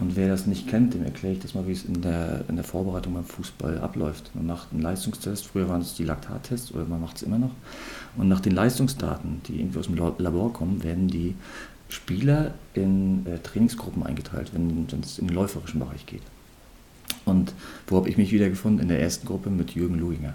Und 0.00 0.16
wer 0.16 0.28
das 0.28 0.46
nicht 0.46 0.68
kennt, 0.68 0.94
dem 0.94 1.04
erkläre 1.04 1.34
ich 1.34 1.40
das 1.40 1.54
mal, 1.54 1.68
wie 1.68 1.72
es 1.72 1.84
in 1.84 2.02
der, 2.02 2.44
in 2.48 2.56
der 2.56 2.64
Vorbereitung 2.64 3.14
beim 3.14 3.24
Fußball 3.24 3.78
abläuft. 3.78 4.34
Man 4.34 4.46
macht 4.46 4.72
einen 4.72 4.82
Leistungstest, 4.82 5.46
früher 5.46 5.68
waren 5.68 5.82
es 5.82 5.94
die 5.94 6.04
Laktattests 6.04 6.72
oder 6.72 6.84
man 6.84 7.00
macht 7.00 7.16
es 7.16 7.22
immer 7.22 7.38
noch. 7.38 7.52
Und 8.16 8.28
nach 8.28 8.40
den 8.40 8.54
Leistungsdaten, 8.54 9.40
die 9.46 9.60
irgendwie 9.60 9.78
aus 9.78 9.86
dem 9.86 9.96
Labor 9.96 10.52
kommen, 10.52 10.82
werden 10.82 11.08
die 11.08 11.34
Spieler 11.88 12.54
in 12.74 13.24
äh, 13.26 13.38
Trainingsgruppen 13.38 14.02
eingeteilt, 14.02 14.52
wenn 14.52 14.86
es 15.00 15.18
in 15.18 15.28
den 15.28 15.34
läuferischen 15.36 15.78
Bereich 15.78 16.06
geht. 16.06 16.22
Und 17.24 17.52
wo 17.86 17.96
habe 17.96 18.08
ich 18.08 18.16
mich 18.16 18.32
wiedergefunden? 18.32 18.82
In 18.82 18.88
der 18.88 19.00
ersten 19.00 19.26
Gruppe 19.26 19.48
mit 19.48 19.74
Jürgen 19.74 19.98
Luginger. 19.98 20.34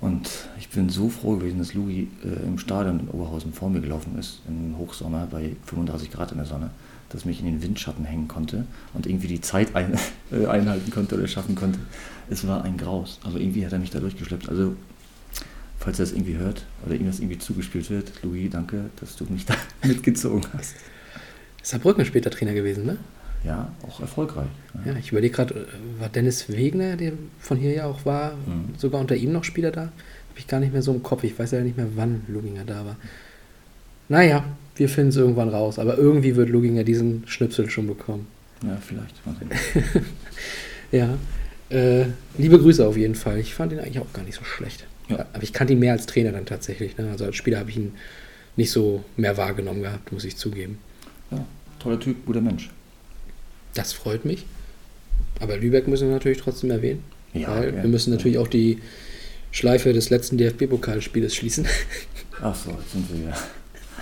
Und 0.00 0.28
ich 0.58 0.68
bin 0.68 0.88
so 0.88 1.08
froh 1.08 1.36
gewesen, 1.36 1.58
dass 1.58 1.74
Lugi 1.74 2.08
äh, 2.24 2.46
im 2.46 2.58
Stadion 2.58 3.00
in 3.00 3.08
Oberhausen 3.08 3.52
vor 3.52 3.70
mir 3.70 3.80
gelaufen 3.80 4.18
ist, 4.18 4.40
im 4.48 4.76
Hochsommer 4.78 5.26
bei 5.30 5.56
35 5.66 6.10
Grad 6.10 6.32
in 6.32 6.38
der 6.38 6.46
Sonne, 6.46 6.70
dass 7.10 7.24
mich 7.24 7.40
in 7.40 7.46
den 7.46 7.62
Windschatten 7.62 8.04
hängen 8.04 8.28
konnte 8.28 8.66
und 8.92 9.06
irgendwie 9.06 9.28
die 9.28 9.40
Zeit 9.40 9.74
ein, 9.74 9.94
äh, 10.32 10.46
einhalten 10.46 10.90
konnte 10.90 11.16
oder 11.16 11.28
schaffen 11.28 11.54
konnte. 11.54 11.78
Es 12.28 12.46
war 12.46 12.64
ein 12.64 12.76
Graus, 12.76 13.18
aber 13.22 13.38
irgendwie 13.38 13.64
hat 13.64 13.72
er 13.72 13.78
mich 13.78 13.90
da 13.90 14.00
durchgeschleppt. 14.00 14.48
Also, 14.48 14.74
falls 15.78 15.98
er 15.98 16.06
das 16.06 16.12
irgendwie 16.12 16.36
hört 16.36 16.64
oder 16.84 16.94
ihm 16.94 17.06
das 17.06 17.20
irgendwie 17.20 17.38
zugespielt 17.38 17.90
wird, 17.90 18.12
Louis, 18.22 18.50
danke, 18.50 18.90
dass 19.00 19.16
du 19.16 19.24
mich 19.24 19.44
da 19.46 19.54
mitgezogen 19.82 20.44
hast. 20.56 20.74
Saarbrücken 21.62 22.04
später 22.04 22.30
Trainer 22.30 22.52
gewesen, 22.52 22.84
ne? 22.84 22.98
Ja, 23.44 23.70
auch 23.86 24.00
erfolgreich. 24.00 24.48
Ja, 24.84 24.92
ja 24.92 24.98
ich 24.98 25.12
überlege 25.12 25.34
gerade, 25.34 25.66
war 25.98 26.08
Dennis 26.08 26.48
Wegner, 26.48 26.96
der 26.96 27.12
von 27.38 27.58
hier 27.58 27.72
ja 27.72 27.86
auch 27.86 28.04
war, 28.06 28.32
mhm. 28.32 28.74
sogar 28.78 29.00
unter 29.00 29.16
ihm 29.16 29.32
noch 29.32 29.44
Spieler 29.44 29.70
da? 29.70 29.82
Habe 29.82 30.38
ich 30.38 30.46
gar 30.46 30.60
nicht 30.60 30.72
mehr 30.72 30.82
so 30.82 30.92
im 30.92 31.02
Kopf. 31.02 31.24
Ich 31.24 31.38
weiß 31.38 31.52
ja 31.52 31.60
nicht 31.60 31.76
mehr, 31.76 31.86
wann 31.94 32.22
Luginger 32.26 32.64
da 32.64 32.84
war. 32.84 32.96
Naja, 34.08 34.44
wir 34.76 34.88
finden 34.88 35.10
es 35.10 35.16
irgendwann 35.16 35.48
raus. 35.48 35.78
Aber 35.78 35.96
irgendwie 35.98 36.36
wird 36.36 36.48
Luginger 36.48 36.84
diesen 36.84 37.24
Schnipsel 37.26 37.70
schon 37.70 37.86
bekommen. 37.86 38.26
Ja, 38.62 38.78
vielleicht. 38.80 39.14
ja. 40.92 41.16
Äh, 41.70 42.06
liebe 42.38 42.58
Grüße 42.58 42.86
auf 42.86 42.96
jeden 42.96 43.14
Fall. 43.14 43.38
Ich 43.38 43.54
fand 43.54 43.72
ihn 43.72 43.78
eigentlich 43.78 43.98
auch 43.98 44.12
gar 44.12 44.22
nicht 44.22 44.36
so 44.36 44.44
schlecht. 44.44 44.86
Ja. 45.08 45.26
Aber 45.32 45.42
ich 45.42 45.52
kannte 45.52 45.72
ihn 45.72 45.78
mehr 45.78 45.92
als 45.92 46.06
Trainer 46.06 46.32
dann 46.32 46.46
tatsächlich. 46.46 46.96
Ne? 46.96 47.10
Also 47.10 47.24
als 47.24 47.36
Spieler 47.36 47.58
habe 47.58 47.70
ich 47.70 47.76
ihn 47.76 47.92
nicht 48.56 48.70
so 48.70 49.04
mehr 49.16 49.36
wahrgenommen 49.36 49.82
gehabt, 49.82 50.12
muss 50.12 50.24
ich 50.24 50.36
zugeben. 50.36 50.78
Ja, 51.30 51.44
toller 51.78 51.98
Typ, 51.98 52.24
guter 52.24 52.40
Mensch. 52.40 52.70
Das 53.74 53.92
freut 53.92 54.24
mich. 54.24 54.46
Aber 55.40 55.56
Lübeck 55.56 55.88
müssen 55.88 56.08
wir 56.08 56.14
natürlich 56.14 56.38
trotzdem 56.38 56.70
erwähnen. 56.70 57.02
Ja, 57.32 57.48
weil 57.48 57.74
ja, 57.74 57.82
wir 57.82 57.90
müssen 57.90 58.12
natürlich 58.12 58.38
auch 58.38 58.46
die 58.46 58.78
Schleife 59.50 59.92
des 59.92 60.10
letzten 60.10 60.38
DFB-Pokalspieles 60.38 61.34
schließen. 61.34 61.66
Ach 62.40 62.54
so, 62.54 62.70
jetzt 62.70 62.92
sind 62.92 63.12
wir 63.12 63.30
ja. 63.30 63.36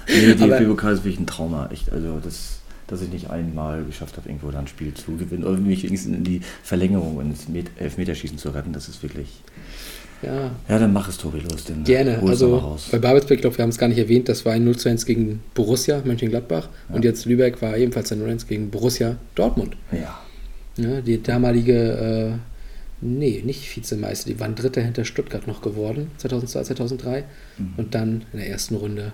Nee, 0.09 0.34
DFB-Pokal 0.34 0.94
ist 0.94 1.05
wirklich 1.05 1.20
ein 1.20 1.26
Trauma, 1.26 1.68
echt. 1.72 1.92
Also 1.92 2.20
das, 2.22 2.61
dass 2.86 3.03
ich 3.03 3.11
nicht 3.11 3.30
einmal 3.30 3.84
geschafft 3.84 4.16
habe, 4.16 4.28
irgendwo 4.28 4.50
dann 4.50 4.64
ein 4.64 4.68
Spiel 4.68 4.92
zu 4.94 5.16
gewinnen 5.16 5.44
oder 5.44 5.57
mich 5.57 5.82
wenigstens 5.84 6.16
in 6.16 6.24
die 6.24 6.40
Verlängerung 6.62 7.16
und 7.16 7.30
ins 7.30 7.46
Elfmeterschießen 7.76 8.38
zu 8.38 8.50
retten, 8.50 8.72
das 8.72 8.88
ist 8.88 9.03
wirklich. 9.03 9.28
Ja. 10.22 10.50
Ja, 10.68 10.78
dann 10.78 10.92
mach 10.92 11.09
es, 11.09 11.18
Tobi, 11.18 11.40
los. 11.40 11.64
Den 11.64 11.84
Gerne. 11.84 12.22
Also 12.24 12.78
bei 12.92 12.98
Babelsberg, 12.98 13.38
ich 13.38 13.40
glaube, 13.40 13.59
wir 13.59 13.62
haben 13.62 13.70
es 13.70 13.78
gar 13.78 13.88
nicht 13.88 13.98
erwähnt, 13.98 14.28
das 14.28 14.44
war 14.44 14.53
ein 14.53 14.64
0 14.64 14.76
zu 14.76 14.88
1 14.88 15.05
gegen 15.05 15.42
Borussia 15.55 16.00
Mönchengladbach 16.05 16.68
ja. 16.88 16.94
und 16.94 17.05
jetzt 17.05 17.24
Lübeck 17.24 17.61
war 17.61 17.76
ebenfalls 17.76 18.12
ein 18.12 18.20
0 18.20 18.30
1 18.30 18.46
gegen 18.46 18.70
Borussia 18.70 19.16
Dortmund. 19.34 19.76
Ja. 19.90 20.20
ja 20.76 21.00
die 21.00 21.20
damalige, 21.20 21.74
äh, 21.74 22.38
nee, 23.00 23.42
nicht 23.44 23.74
Vizemeister, 23.74 24.30
die 24.30 24.38
waren 24.38 24.55
Dritter 24.55 24.80
hinter 24.80 25.05
Stuttgart 25.05 25.48
noch 25.48 25.61
geworden, 25.61 26.12
2002, 26.18 26.62
2003 26.62 27.24
mhm. 27.59 27.72
und 27.76 27.94
dann 27.94 28.24
in 28.32 28.38
der 28.38 28.48
ersten 28.48 28.76
Runde 28.76 29.12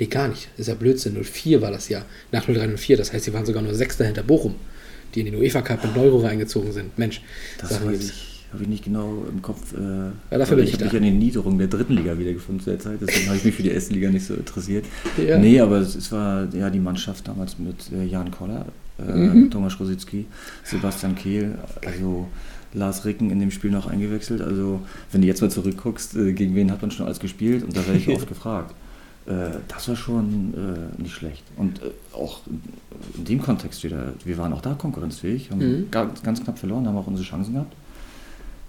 Nee, 0.00 0.06
gar 0.06 0.28
nicht. 0.28 0.48
Ist 0.56 0.68
ja 0.68 0.74
Blödsinn. 0.74 1.22
04 1.22 1.60
war 1.60 1.70
das 1.70 1.90
ja. 1.90 2.02
Nach 2.32 2.46
0304. 2.46 2.96
Das 2.96 3.12
heißt, 3.12 3.26
sie 3.26 3.34
waren 3.34 3.44
sogar 3.44 3.62
nur 3.62 3.74
Sechster 3.74 4.06
hinter 4.06 4.22
Bochum, 4.22 4.54
die 5.14 5.20
in 5.20 5.26
den 5.26 5.34
UEFA 5.36 5.60
Cup 5.60 5.84
mit 5.84 5.96
Euro 5.96 6.20
reingezogen 6.20 6.72
sind. 6.72 6.98
Mensch. 6.98 7.20
Das 7.58 7.84
weiß 7.84 8.10
ich. 8.10 8.30
Habe 8.52 8.64
ich 8.64 8.68
nicht 8.68 8.84
genau 8.84 9.24
im 9.30 9.42
Kopf. 9.42 9.74
Äh, 9.74 9.78
ja, 10.30 10.38
dafür 10.38 10.56
bin 10.56 10.64
ich, 10.64 10.72
ich 10.72 10.80
habe 10.80 10.86
mich 10.86 10.96
an 10.96 11.04
den 11.04 11.18
Niederungen 11.20 11.58
der 11.58 11.68
dritten 11.68 11.94
Liga 11.94 12.18
wiedergefunden 12.18 12.64
zu 12.64 12.70
der 12.70 12.80
Zeit. 12.80 12.98
Deswegen 13.00 13.28
habe 13.28 13.36
ich 13.36 13.44
mich 13.44 13.54
für 13.54 13.62
die 13.62 13.70
erste 13.70 13.94
Liga 13.94 14.10
nicht 14.10 14.26
so 14.26 14.34
interessiert. 14.34 14.86
Ja. 15.24 15.38
Nee, 15.38 15.60
aber 15.60 15.76
es, 15.76 15.94
es, 15.94 16.10
war 16.10 16.48
ja 16.52 16.68
die 16.68 16.80
Mannschaft 16.80 17.28
damals 17.28 17.60
mit 17.60 17.92
äh, 17.92 18.04
Jan 18.04 18.32
Koller, 18.32 18.66
äh, 18.98 19.12
mhm. 19.12 19.52
Thomas 19.52 19.78
Rositzky, 19.78 20.26
Sebastian 20.64 21.14
Kehl, 21.14 21.58
also 21.86 22.26
Lars 22.74 23.04
Ricken 23.04 23.30
in 23.30 23.38
dem 23.38 23.52
Spiel 23.52 23.70
noch 23.70 23.86
eingewechselt. 23.86 24.40
Also, 24.40 24.80
wenn 25.12 25.20
du 25.20 25.28
jetzt 25.28 25.42
mal 25.42 25.50
zurückguckst, 25.50 26.16
äh, 26.16 26.32
gegen 26.32 26.56
wen 26.56 26.72
hat 26.72 26.82
man 26.82 26.90
schon 26.90 27.06
alles 27.06 27.20
gespielt? 27.20 27.62
Und 27.62 27.76
da 27.76 27.86
werde 27.86 28.00
ich 28.00 28.08
oft 28.16 28.26
gefragt. 28.26 28.74
Äh, 29.26 29.58
das 29.68 29.88
war 29.88 29.96
schon 29.96 30.54
äh, 30.54 31.02
nicht 31.02 31.14
schlecht. 31.14 31.44
Und 31.56 31.82
äh, 31.82 31.90
auch 32.14 32.40
in 33.16 33.24
dem 33.24 33.42
Kontext 33.42 33.84
wieder, 33.84 34.14
wir 34.24 34.38
waren 34.38 34.52
auch 34.52 34.62
da 34.62 34.74
konkurrenzfähig, 34.74 35.50
haben 35.50 35.58
mhm. 35.58 35.90
ganz, 35.90 36.22
ganz, 36.22 36.42
knapp 36.42 36.58
verloren, 36.58 36.86
haben 36.86 36.96
auch 36.96 37.06
unsere 37.06 37.26
Chancen 37.26 37.54
gehabt. 37.54 37.74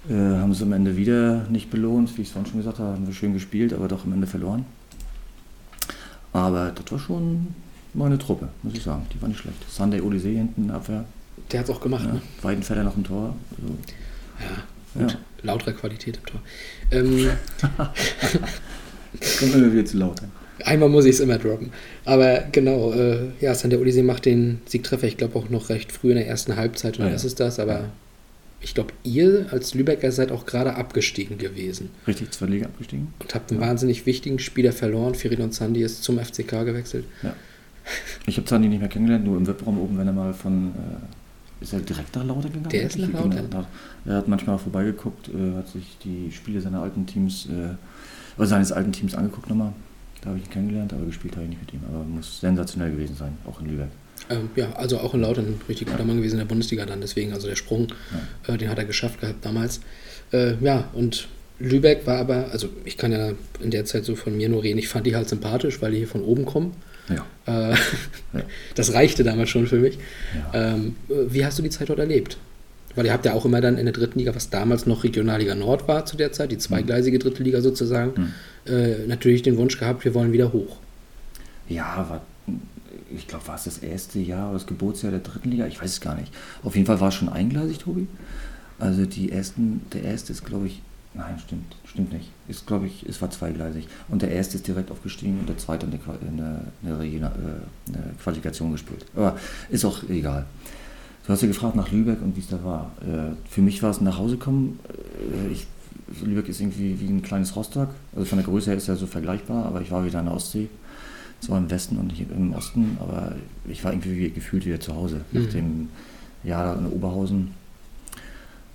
Äh, 0.10 0.14
haben 0.14 0.52
es 0.52 0.62
am 0.62 0.74
Ende 0.74 0.98
wieder 0.98 1.46
nicht 1.50 1.70
belohnt, 1.70 2.18
wie 2.18 2.24
ich 2.24 2.28
es 2.28 2.34
vorhin 2.34 2.50
schon 2.50 2.60
gesagt 2.60 2.80
habe, 2.80 2.94
haben 2.94 3.08
wir 3.08 3.14
schön 3.14 3.34
gespielt, 3.34 3.74
aber 3.74 3.88
doch 3.88 4.04
am 4.04 4.14
Ende 4.14 4.28
verloren. 4.28 4.66
Aber 6.34 6.72
das 6.72 6.92
war 6.92 7.00
schon 7.00 7.48
meine 7.94 8.18
Truppe, 8.18 8.50
muss 8.64 8.74
ich 8.74 8.84
sagen. 8.84 9.06
Die 9.14 9.22
war 9.22 9.30
nicht 9.30 9.40
schlecht. 9.40 9.58
Sunday 9.70 10.02
Odyssee 10.02 10.36
hinten 10.36 10.72
Abwehr. 10.72 11.06
Der 11.52 11.60
hat 11.60 11.70
es 11.70 11.76
auch 11.76 11.82
gemacht, 11.82 12.06
ja, 12.06 12.14
ne? 12.14 12.22
Weidenfeller 12.42 12.84
noch 12.84 12.96
im 12.96 13.04
Tor. 13.04 13.36
Also, 13.52 13.76
ja, 14.40 15.02
gut. 15.02 15.12
Ja. 15.12 15.18
Lautere 15.44 15.74
Qualität 15.74 16.18
im 16.18 16.26
Tor. 16.26 16.42
Ähm, 16.92 17.30
Kommt 19.40 19.56
immer 19.56 19.72
wieder 19.72 19.86
zu 19.86 19.98
laut. 19.98 20.22
Einmal 20.66 20.90
muss 20.90 21.06
ich 21.06 21.16
es 21.16 21.20
immer 21.20 21.38
droppen. 21.38 21.72
Aber 22.06 22.44
genau, 22.52 22.94
äh, 22.94 23.30
ja, 23.40 23.54
Sander 23.56 23.80
Odyssey 23.80 24.04
macht 24.04 24.26
den 24.26 24.62
Siegtreffer, 24.66 25.08
ich 25.08 25.18
glaube 25.18 25.38
auch 25.38 25.50
noch 25.50 25.70
recht 25.70 25.92
früh 25.92 26.10
in 26.12 26.18
der 26.18 26.28
ersten 26.28 26.56
Halbzeit, 26.56 27.00
und 27.00 27.08
ja, 27.08 27.12
ist 27.14 27.24
es 27.24 27.36
das, 27.36 27.60
aber 27.60 27.90
ich 28.62 28.76
glaube, 28.76 28.94
ihr 29.04 29.48
als 29.52 29.74
Lübecker 29.74 30.12
seid 30.12 30.32
auch 30.32 30.46
gerade 30.46 30.76
abgestiegen 30.76 31.38
gewesen. 31.38 31.90
Richtig, 32.08 32.32
zwei 32.32 32.46
Liga 32.46 32.68
abgestiegen. 32.68 33.14
Und 33.20 33.34
habt 33.34 33.52
einen 33.52 33.60
ja. 33.60 33.68
wahnsinnig 33.68 34.06
wichtigen 34.06 34.38
Spieler 34.38 34.72
verloren. 34.72 35.16
Firidon 35.16 35.52
Sandi 35.52 35.82
ist 35.82 36.04
zum 36.04 36.20
FCK 36.20 36.64
gewechselt. 36.64 37.06
Ja. 37.24 37.34
Ich 38.28 38.38
habe 38.38 38.48
Sandi 38.48 38.68
nicht 38.68 38.80
mehr 38.80 38.90
kennengelernt, 38.90 39.26
nur 39.26 39.38
im 39.38 39.48
Webraum 39.48 39.80
oben, 39.80 39.98
wenn 39.98 40.06
er 40.06 40.14
mal 40.14 40.34
von. 40.34 40.70
Äh, 40.70 41.64
ist 41.64 41.74
er 41.74 41.80
direkt 41.80 42.16
nach 42.16 42.26
Lauter 42.26 42.50
gegangen? 42.50 42.70
Der 42.70 42.84
ist 42.84 42.98
nach 42.98 43.12
Lauter. 43.12 43.68
Er 44.06 44.16
hat 44.16 44.28
manchmal 44.28 44.58
vorbeigeguckt, 44.58 45.30
äh, 45.30 45.56
hat 45.58 45.68
sich 45.68 45.98
die 46.04 46.32
Spiele 46.32 46.62
seiner 46.62 46.82
alten 46.82 47.06
Teams, 47.06 47.48
äh, 47.48 47.76
oder 48.38 48.48
seines 48.48 48.72
alten 48.72 48.92
Teams 48.92 49.16
angeguckt 49.16 49.50
nochmal. 49.50 49.74
Da 50.22 50.30
habe 50.30 50.40
ich 50.40 50.46
ihn 50.46 50.52
kennengelernt, 50.52 50.94
aber 50.94 51.06
gespielt 51.06 51.36
habe 51.36 51.46
ich 51.46 51.50
nicht 51.50 51.62
mit 51.62 51.74
ihm. 51.74 51.82
Aber 51.88 52.04
muss 52.04 52.40
sensationell 52.40 52.92
gewesen 52.92 53.16
sein, 53.16 53.38
auch 53.48 53.60
in 53.62 53.68
Lübeck. 53.68 53.90
Ähm, 54.30 54.50
ja, 54.56 54.72
also 54.74 55.00
auch 55.00 55.14
in 55.14 55.22
Lautern 55.22 55.60
richtig 55.68 55.88
guter 55.88 56.00
ja. 56.00 56.06
Mann 56.06 56.18
gewesen 56.18 56.36
in 56.36 56.40
der 56.40 56.46
Bundesliga 56.46 56.86
dann. 56.86 57.02
Deswegen, 57.02 57.34
also 57.34 57.48
der 57.48 57.56
Sprung, 57.56 57.88
ja. 58.48 58.54
äh, 58.54 58.58
den 58.58 58.70
hat 58.70 58.78
er 58.78 58.86
geschafft 58.86 59.20
gehabt 59.20 59.44
damals. 59.44 59.82
Äh, 60.32 60.56
ja, 60.62 60.90
und 60.94 61.28
Lübeck 61.60 62.06
war 62.06 62.18
aber, 62.18 62.52
also 62.52 62.70
ich 62.86 62.98
kann 62.98 63.12
ja 63.12 63.32
in 63.60 63.72
der 63.72 63.86
Zeit 63.86 64.06
so 64.06 64.16
von 64.16 64.36
mir 64.36 64.50
nur 64.50 64.64
reden, 64.64 64.80
ich 64.80 64.90
fand 64.90 65.06
die 65.06 65.16
halt 65.16 65.30
sympathisch, 65.30 65.82
weil 65.82 65.92
die 65.92 65.98
hier 65.98 66.08
von 66.08 66.24
oben 66.24 66.46
kommen. 66.46 66.74
Ja. 67.10 67.72
Äh, 67.72 67.76
das 68.76 68.94
reichte 68.94 69.24
damals 69.24 69.50
schon 69.50 69.68
für 69.68 69.80
mich. 69.80 69.98
Ähm, 70.54 70.96
wie 71.08 71.46
hast 71.46 71.58
du 71.58 71.64
die 71.64 71.70
Zeit 71.70 71.90
dort 71.90 72.00
erlebt? 72.00 72.38
Weil 72.96 73.06
ihr 73.06 73.14
habt 73.14 73.26
ja 73.26 73.34
auch 73.34 73.46
immer 73.46 73.62
dann 73.62 73.78
in 73.78 73.86
der 73.86 73.94
dritten 73.94 74.20
Liga, 74.20 74.36
was 74.36 74.50
damals 74.50 74.86
noch 74.86 75.04
Regionalliga 75.04 75.56
Nord 75.56 75.88
war 75.88 76.06
zu 76.06 76.18
der 76.18 76.32
Zeit, 76.32 76.52
die 76.52 76.58
zweigleisige 76.58 77.20
dritte 77.20 77.44
Liga 77.44 77.62
sozusagen, 77.62 78.14
mhm 78.16 78.34
äh, 78.66 79.08
natürlich 79.08 79.42
den 79.42 79.58
Wunsch 79.58 79.78
gehabt, 79.78 80.06
wir 80.06 80.14
wollen 80.14 80.32
wieder 80.32 80.54
hoch. 80.54 80.78
Ja, 81.68 82.06
war, 82.10 82.22
ich 83.16 83.28
glaube, 83.28 83.48
war 83.48 83.56
es 83.56 83.64
das 83.64 83.80
erste 83.80 84.20
Jahr 84.20 84.50
oder 84.50 84.60
das 84.60 84.68
Geburtsjahr 84.68 85.12
der 85.12 85.22
dritten 85.22 85.52
Liga? 85.52 85.68
Ich 85.68 85.82
weiß 85.82 85.92
es 85.92 86.02
gar 86.02 86.16
nicht. 86.16 86.32
Auf 86.64 86.76
jeden 86.76 86.86
Fall 86.86 87.00
war 87.00 87.10
es 87.10 87.16
schon 87.16 87.30
eingleisig, 87.30 87.80
Tobi. 87.80 88.08
Also 88.80 89.06
die 89.06 89.32
ersten, 89.32 89.82
der 89.94 90.04
erste 90.04 90.34
ist, 90.34 90.46
glaube 90.46 90.68
ich, 90.68 90.82
nein, 91.14 91.40
stimmt, 91.40 91.76
stimmt 91.86 92.14
nicht. 92.14 92.32
Ist, 92.48 92.66
glaube 92.68 92.88
ich, 92.88 93.06
es 93.08 93.22
war 93.22 93.30
zweigleisig. 93.30 93.88
Und 94.10 94.22
der 94.22 94.32
erste 94.32 94.58
ist 94.58 94.68
direkt 94.68 94.92
aufgestiegen 94.92 95.40
und 95.40 95.50
der 95.50 95.58
zweite 95.58 95.86
eine, 95.86 96.00
eine, 96.84 97.00
eine, 97.00 97.32
eine 97.88 98.14
Qualifikation 98.22 98.72
gespielt. 98.72 99.06
Aber 99.16 99.38
ist 99.70 99.86
auch 99.86 100.04
egal. 100.10 100.46
Du 101.26 101.34
hast 101.34 101.42
ja 101.42 101.48
gefragt 101.48 101.76
nach 101.76 101.92
Lübeck 101.92 102.22
und 102.22 102.36
wie 102.36 102.40
es 102.40 102.48
da 102.48 102.64
war. 102.64 102.92
Äh, 103.02 103.36
für 103.50 103.62
mich 103.62 103.84
war 103.84 103.92
es 103.92 104.02
ein 104.02 104.06
Nachhausekommen. 104.06 104.80
Äh, 105.50 105.52
ich 105.52 105.68
Lübeck 106.22 106.50
ist 106.50 106.60
irgendwie 106.60 107.00
wie 107.00 107.08
ein 107.08 107.22
kleines 107.22 107.56
Rostock. 107.56 107.90
Also 108.16 108.26
von 108.26 108.38
der 108.38 108.46
Größe 108.46 108.72
her 108.72 108.78
ist 108.78 108.88
ja 108.88 108.96
so 108.96 109.08
vergleichbar, 109.08 109.66
aber 109.66 109.82
ich 109.82 109.92
war 109.92 110.06
wieder 110.06 110.20
in 110.20 110.26
der 110.26 110.34
Ostsee. 110.34 110.68
Zwar 111.40 111.58
im 111.58 111.70
Westen 111.72 111.98
und 111.98 112.08
nicht 112.08 112.22
im 112.30 112.54
Osten, 112.54 112.98
aber 113.00 113.34
ich 113.68 113.84
war 113.84 113.92
irgendwie 113.92 114.30
gefühlt 114.30 114.66
wieder 114.66 114.80
zu 114.80 114.96
Hause. 114.96 115.22
Mhm. 115.32 115.44
Nach 115.44 115.52
dem 115.52 115.90
Jahr 116.44 116.78
in 116.78 116.88
Oberhausen 116.88 117.52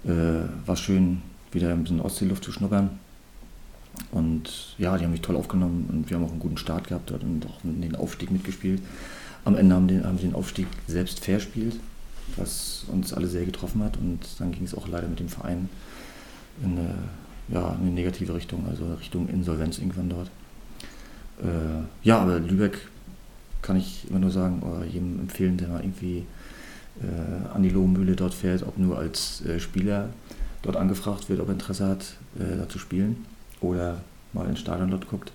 äh, 0.04 0.10
war 0.66 0.76
schön, 0.76 1.22
wieder 1.52 1.70
ein 1.70 1.82
bisschen 1.82 2.00
Ostseeluft 2.00 2.42
zu 2.42 2.52
schnuppern. 2.52 2.90
Und 4.10 4.74
ja, 4.78 4.98
die 4.98 5.04
haben 5.04 5.12
mich 5.12 5.22
toll 5.22 5.36
aufgenommen 5.36 5.88
und 5.90 6.10
wir 6.10 6.16
haben 6.16 6.24
auch 6.24 6.30
einen 6.30 6.40
guten 6.40 6.58
Start 6.58 6.88
gehabt 6.88 7.10
dort 7.10 7.22
und 7.22 7.46
auch 7.46 7.60
den 7.62 7.96
Aufstieg 7.96 8.30
mitgespielt. 8.30 8.82
Am 9.44 9.56
Ende 9.56 9.74
haben, 9.74 9.88
den, 9.88 10.04
haben 10.04 10.18
sie 10.18 10.26
den 10.26 10.34
Aufstieg 10.34 10.66
selbst 10.86 11.24
verspielt, 11.24 11.76
was 12.36 12.84
uns 12.88 13.12
alle 13.12 13.26
sehr 13.26 13.44
getroffen 13.44 13.82
hat. 13.82 13.96
Und 13.96 14.20
dann 14.38 14.52
ging 14.52 14.64
es 14.64 14.74
auch 14.74 14.88
leider 14.88 15.08
mit 15.08 15.20
dem 15.20 15.28
Verein 15.28 15.68
in 16.62 16.72
eine 16.72 16.94
ja, 17.48 17.72
in 17.74 17.82
eine 17.82 17.90
negative 17.90 18.34
Richtung, 18.34 18.66
also 18.68 18.94
Richtung 18.94 19.28
Insolvenz 19.28 19.78
irgendwann 19.78 20.08
dort. 20.08 20.30
Äh, 21.42 21.84
ja, 22.02 22.18
aber 22.18 22.40
Lübeck 22.40 22.88
kann 23.62 23.76
ich 23.76 24.08
immer 24.10 24.18
nur 24.18 24.30
sagen, 24.30 24.62
oder 24.62 24.84
jedem 24.84 25.20
empfehlen, 25.20 25.56
der 25.56 25.68
mal 25.68 25.80
irgendwie 25.80 26.24
äh, 27.00 27.54
an 27.54 27.62
die 27.62 27.70
Lohmühle 27.70 28.16
dort 28.16 28.34
fährt, 28.34 28.62
ob 28.62 28.78
nur 28.78 28.98
als 28.98 29.44
äh, 29.44 29.60
Spieler 29.60 30.08
dort 30.62 30.76
angefragt 30.76 31.28
wird, 31.28 31.40
ob 31.40 31.48
er 31.48 31.54
Interesse 31.54 31.86
hat, 31.86 32.16
äh, 32.38 32.56
da 32.56 32.68
zu 32.68 32.78
spielen 32.78 33.24
oder 33.60 34.00
mal 34.32 34.48
ins 34.48 34.60
Stadion 34.60 34.90
dort 34.90 35.08
guckt, 35.08 35.32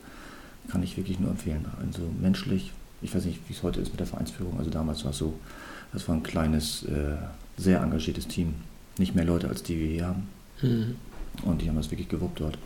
kann 0.69 0.83
ich 0.83 0.97
wirklich 0.97 1.19
nur 1.19 1.31
empfehlen. 1.31 1.65
Also 1.81 2.01
menschlich, 2.19 2.71
ich 3.01 3.13
weiß 3.13 3.25
nicht, 3.25 3.39
wie 3.47 3.53
es 3.53 3.63
heute 3.63 3.79
ist 3.79 3.89
mit 3.89 3.99
der 3.99 4.07
Vereinsführung, 4.07 4.57
also 4.59 4.69
damals 4.69 5.03
war 5.03 5.11
es 5.11 5.17
so, 5.17 5.33
das 5.93 6.07
war 6.07 6.15
ein 6.15 6.23
kleines, 6.23 6.83
äh, 6.83 7.15
sehr 7.57 7.81
engagiertes 7.81 8.27
Team. 8.27 8.55
Nicht 8.97 9.15
mehr 9.15 9.25
Leute 9.25 9.47
als 9.47 9.63
die 9.63 9.79
wir 9.79 9.87
hier 9.87 10.05
haben. 10.07 10.27
Mhm. 10.61 10.95
Und 11.43 11.61
die 11.61 11.69
haben 11.69 11.77
das 11.77 11.91
wirklich 11.91 12.09
gewuppt 12.09 12.39
dort. 12.39 12.57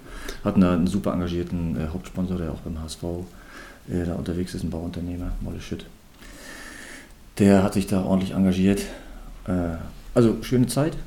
Hatten 0.44 0.62
da 0.62 0.74
einen 0.74 0.88
super 0.88 1.14
engagierten 1.14 1.78
äh, 1.78 1.88
Hauptsponsor, 1.94 2.38
der 2.38 2.52
auch 2.52 2.60
beim 2.62 2.82
HSV 2.82 3.04
äh, 3.90 4.06
da 4.06 4.16
unterwegs 4.16 4.54
ist, 4.54 4.64
ein 4.64 4.70
Bauunternehmer, 4.70 5.32
Molle 5.42 5.62
Schütt. 5.62 5.86
Der 7.38 7.64
hat 7.64 7.74
sich 7.74 7.88
da 7.88 8.04
ordentlich 8.04 8.32
engagiert. 8.32 8.82
Äh, 9.48 9.78
also 10.14 10.38
schöne 10.42 10.68
Zeit 10.68 10.98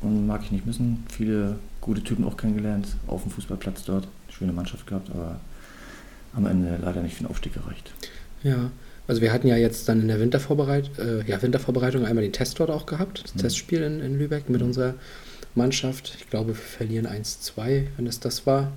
und 0.00 0.26
mag 0.26 0.42
ich 0.42 0.50
nicht 0.50 0.66
missen. 0.66 1.04
Viele 1.08 1.56
gute 1.80 2.02
Typen 2.02 2.24
auch 2.24 2.36
kennengelernt 2.36 2.88
auf 3.06 3.22
dem 3.22 3.30
Fußballplatz 3.30 3.84
dort. 3.84 4.08
Schöne 4.28 4.52
Mannschaft 4.52 4.86
gehabt, 4.86 5.10
aber 5.10 5.38
am 6.34 6.46
Ende 6.46 6.78
leider 6.82 7.02
nicht 7.02 7.14
für 7.14 7.24
den 7.24 7.30
Aufstieg 7.30 7.54
gereicht. 7.54 7.92
Ja, 8.42 8.70
also 9.06 9.20
wir 9.20 9.32
hatten 9.32 9.46
ja 9.46 9.56
jetzt 9.56 9.88
dann 9.88 10.00
in 10.00 10.08
der 10.08 10.20
Wintervorbereit 10.20 10.90
äh, 10.98 11.22
ja, 11.28 11.40
Wintervorbereitung 11.42 12.04
einmal 12.06 12.22
den 12.24 12.32
Test 12.32 12.58
dort 12.60 12.70
auch 12.70 12.86
gehabt, 12.86 13.22
das 13.24 13.34
Mhm. 13.34 13.38
Testspiel 13.40 13.82
in, 13.82 14.00
in 14.00 14.18
Lübeck 14.18 14.48
mit 14.48 14.62
unserer 14.62 14.94
Mannschaft. 15.54 16.14
Ich 16.18 16.30
glaube, 16.30 16.48
wir 16.48 16.54
verlieren 16.54 17.06
1-2, 17.06 17.84
wenn 17.96 18.06
es 18.06 18.18
das 18.20 18.46
war, 18.46 18.72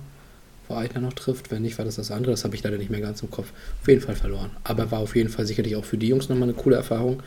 wo 0.68 0.74
Eitner 0.74 1.00
noch 1.00 1.14
trifft. 1.14 1.50
Wenn 1.50 1.62
nicht, 1.62 1.78
war 1.78 1.84
das 1.84 1.96
das 1.96 2.10
andere. 2.10 2.32
Das 2.32 2.44
habe 2.44 2.54
ich 2.54 2.62
leider 2.62 2.76
nicht 2.78 2.90
mehr 2.90 3.00
ganz 3.00 3.22
im 3.22 3.30
Kopf. 3.30 3.52
Auf 3.82 3.88
jeden 3.88 4.00
Fall 4.00 4.14
verloren. 4.16 4.50
Aber 4.64 4.90
war 4.90 5.00
auf 5.00 5.16
jeden 5.16 5.30
Fall 5.30 5.46
sicherlich 5.46 5.76
auch 5.76 5.84
für 5.84 5.96
die 5.96 6.08
Jungs 6.08 6.28
nochmal 6.28 6.48
eine 6.48 6.56
coole 6.56 6.76
Erfahrung. 6.76 7.22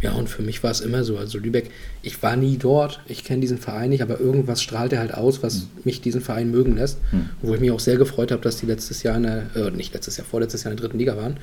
Ja, 0.00 0.12
und 0.12 0.30
für 0.30 0.40
mich 0.42 0.62
war 0.62 0.70
es 0.70 0.80
immer 0.80 1.04
so. 1.04 1.18
Also 1.18 1.38
Lübeck, 1.38 1.70
ich 2.02 2.22
war 2.22 2.34
nie 2.34 2.56
dort, 2.56 3.00
ich 3.06 3.22
kenne 3.22 3.42
diesen 3.42 3.58
Verein 3.58 3.90
nicht, 3.90 4.02
aber 4.02 4.18
irgendwas 4.18 4.62
strahlt 4.62 4.94
er 4.94 4.98
halt 5.00 5.12
aus, 5.12 5.42
was 5.42 5.66
mich 5.84 6.00
diesen 6.00 6.22
Verein 6.22 6.50
mögen 6.50 6.76
lässt. 6.76 6.96
Hm. 7.10 7.28
Wo 7.42 7.54
ich 7.54 7.60
mich 7.60 7.70
auch 7.70 7.80
sehr 7.80 7.98
gefreut 7.98 8.32
habe, 8.32 8.40
dass 8.40 8.56
die 8.56 8.64
letztes 8.66 9.02
Jahr 9.02 9.18
in 9.18 9.24
der, 9.24 9.44
äh, 9.54 9.70
nicht 9.70 9.92
letztes 9.92 10.16
Jahr, 10.16 10.26
vorletztes 10.26 10.64
Jahr 10.64 10.72
in 10.72 10.78
der 10.78 10.86
dritten 10.86 10.98
Liga 10.98 11.18
waren. 11.18 11.36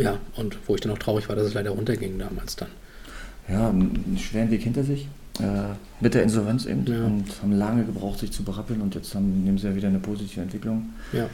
Ja, 0.00 0.18
und 0.36 0.56
wo 0.66 0.74
ich 0.74 0.80
dann 0.80 0.92
auch 0.92 0.98
traurig 0.98 1.28
war, 1.28 1.36
dass 1.36 1.46
es 1.46 1.54
leider 1.54 1.70
runterging 1.70 2.18
damals 2.18 2.56
dann. 2.56 2.68
Ja, 3.48 3.68
einen 3.68 4.18
schweren 4.18 4.50
Weg 4.50 4.62
hinter 4.62 4.82
sich. 4.84 5.08
Äh, 5.40 5.74
mit 6.00 6.14
der 6.14 6.22
Insolvenz 6.22 6.66
eben. 6.66 6.86
Ja. 6.86 7.04
Und 7.04 7.24
haben 7.42 7.52
lange 7.52 7.84
gebraucht, 7.84 8.18
sich 8.18 8.32
zu 8.32 8.42
berappeln. 8.42 8.80
Und 8.80 8.94
jetzt 8.94 9.14
haben, 9.14 9.44
nehmen 9.44 9.58
sie 9.58 9.68
ja 9.68 9.74
wieder 9.76 9.88
eine 9.88 9.98
positive 9.98 10.40
Entwicklung. 10.40 10.90
Ja, 11.12 11.28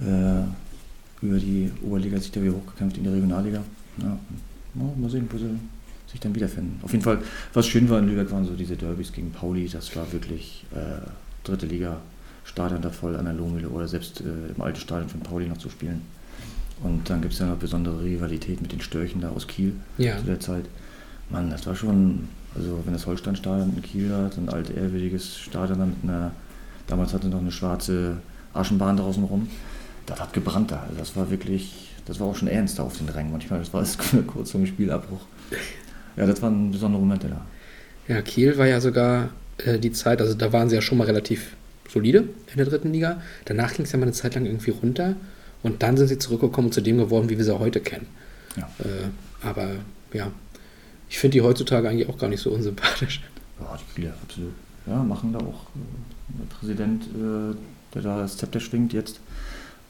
Äh, 0.00 0.44
über 1.20 1.36
die 1.38 1.70
Oberliga 1.82 2.18
sich 2.18 2.32
da 2.32 2.42
wieder 2.42 2.54
hochgekämpft 2.54 2.96
in 2.96 3.04
die 3.04 3.10
Regionalliga. 3.10 3.62
Ja, 3.98 4.18
ja, 4.74 4.82
mal 4.96 5.10
sehen, 5.10 5.28
wo 5.30 5.36
sie 5.36 5.50
sich 6.10 6.18
dann 6.18 6.34
wiederfinden. 6.34 6.80
Auf 6.82 6.92
jeden 6.92 7.04
Fall, 7.04 7.18
was 7.52 7.66
schön 7.66 7.88
war 7.90 7.98
in 7.98 8.08
Lübeck, 8.08 8.30
waren 8.30 8.44
so 8.44 8.54
diese 8.54 8.76
Derbys 8.76 9.12
gegen 9.12 9.30
Pauli. 9.32 9.68
Das 9.68 9.94
war 9.94 10.10
wirklich 10.12 10.64
äh, 10.74 11.06
dritte 11.44 11.66
Liga, 11.66 11.98
Stadion 12.44 12.80
da 12.82 12.90
voll 12.90 13.16
an 13.16 13.26
der 13.26 13.34
Lohmühle 13.34 13.68
oder 13.68 13.86
selbst 13.86 14.20
äh, 14.20 14.52
im 14.54 14.60
alten 14.62 14.80
Stadion 14.80 15.08
von 15.08 15.20
Pauli 15.20 15.46
noch 15.46 15.58
zu 15.58 15.68
spielen. 15.68 16.02
Und 16.82 17.08
dann 17.08 17.20
gibt 17.20 17.34
es 17.34 17.38
ja 17.38 17.46
noch 17.46 17.56
besondere 17.56 18.02
Rivalität 18.02 18.60
mit 18.60 18.72
den 18.72 18.80
Störchen 18.80 19.20
da 19.20 19.30
aus 19.30 19.46
Kiel 19.46 19.74
ja, 19.98 20.18
zu 20.18 20.24
der 20.24 20.40
Zeit. 20.40 20.64
Mann, 21.30 21.50
das 21.50 21.66
war 21.66 21.76
schon, 21.76 22.28
also 22.54 22.80
wenn 22.84 22.92
das 22.92 23.06
Holsteinstadion 23.06 23.74
in 23.76 23.82
Kiel 23.82 24.08
so 24.34 24.40
ein 24.40 24.48
alt 24.48 24.70
ehrwürdiges 24.70 25.38
Stadion 25.38 25.78
da 25.78 25.86
mit 25.86 25.96
einer, 26.02 26.32
damals 26.86 27.14
hatte 27.14 27.28
noch 27.28 27.40
eine 27.40 27.52
schwarze 27.52 28.18
Aschenbahn 28.52 28.96
draußen 28.96 29.22
rum, 29.24 29.48
das 30.06 30.20
hat 30.20 30.32
gebrannt 30.32 30.72
da. 30.72 30.82
Also 30.88 30.98
das 30.98 31.16
war 31.16 31.30
wirklich, 31.30 31.90
das 32.06 32.18
war 32.18 32.26
auch 32.26 32.36
schon 32.36 32.48
ernst 32.48 32.78
da 32.78 32.82
auf 32.82 32.98
den 32.98 33.08
Rängen 33.08 33.30
manchmal. 33.30 33.60
Das 33.60 33.72
war 33.72 33.80
alles 33.80 33.96
kurz 34.26 34.50
vor 34.50 34.60
dem 34.60 34.66
Spielabbruch. 34.66 35.20
Ja, 36.16 36.26
das 36.26 36.42
waren 36.42 36.70
besondere 36.72 37.00
Momente 37.00 37.28
da. 37.28 38.12
ja, 38.12 38.20
Kiel 38.22 38.58
war 38.58 38.66
ja 38.66 38.80
sogar 38.80 39.30
äh, 39.58 39.78
die 39.78 39.92
Zeit, 39.92 40.20
also 40.20 40.34
da 40.34 40.52
waren 40.52 40.68
sie 40.68 40.74
ja 40.74 40.82
schon 40.82 40.98
mal 40.98 41.04
relativ 41.04 41.56
solide 41.88 42.24
in 42.50 42.56
der 42.56 42.66
dritten 42.66 42.92
Liga. 42.92 43.22
Danach 43.44 43.74
ging 43.74 43.84
es 43.84 43.92
ja 43.92 43.98
mal 43.98 44.04
eine 44.04 44.12
Zeit 44.12 44.34
lang 44.34 44.46
irgendwie 44.46 44.70
runter 44.72 45.14
und 45.62 45.82
dann 45.82 45.96
sind 45.96 46.08
sie 46.08 46.18
zurückgekommen 46.18 46.68
und 46.68 46.72
zu 46.72 46.80
dem 46.80 46.98
geworden, 46.98 47.28
wie 47.28 47.38
wir 47.38 47.44
sie 47.44 47.58
heute 47.58 47.80
kennen. 47.80 48.06
Ja. 48.56 48.68
Äh, 48.84 49.08
aber 49.46 49.68
ja, 50.12 50.30
ich 51.08 51.18
finde 51.18 51.34
die 51.34 51.42
heutzutage 51.42 51.88
eigentlich 51.88 52.08
auch 52.08 52.18
gar 52.18 52.28
nicht 52.28 52.40
so 52.40 52.50
unsympathisch. 52.50 53.20
Ja, 53.60 53.76
die 53.76 53.94
Kieler, 54.00 54.14
absolut. 54.22 54.52
Ja, 54.86 55.02
machen 55.02 55.32
da 55.32 55.38
auch. 55.38 55.62
äh, 55.74 56.38
Der 56.40 56.56
Präsident, 56.58 57.04
äh, 57.04 57.54
der 57.94 58.02
da 58.02 58.18
das 58.20 58.36
Zepter 58.36 58.60
schwingt 58.60 58.92
jetzt, 58.92 59.20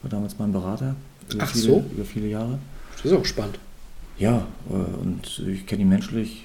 war 0.02 0.10
damals 0.10 0.38
mein 0.38 0.52
Berater. 0.52 0.94
Über 1.32 1.44
Ach 1.44 1.50
viele, 1.50 1.64
so. 1.64 1.84
Über 1.92 2.04
viele 2.04 2.26
Jahre. 2.28 2.58
Das 2.96 3.04
ist 3.06 3.12
auch 3.12 3.24
spannend. 3.24 3.58
Ja, 4.18 4.46
äh, 4.70 4.72
und 5.00 5.42
ich 5.48 5.66
kenne 5.66 5.82
ihn 5.82 5.88
menschlich 5.88 6.44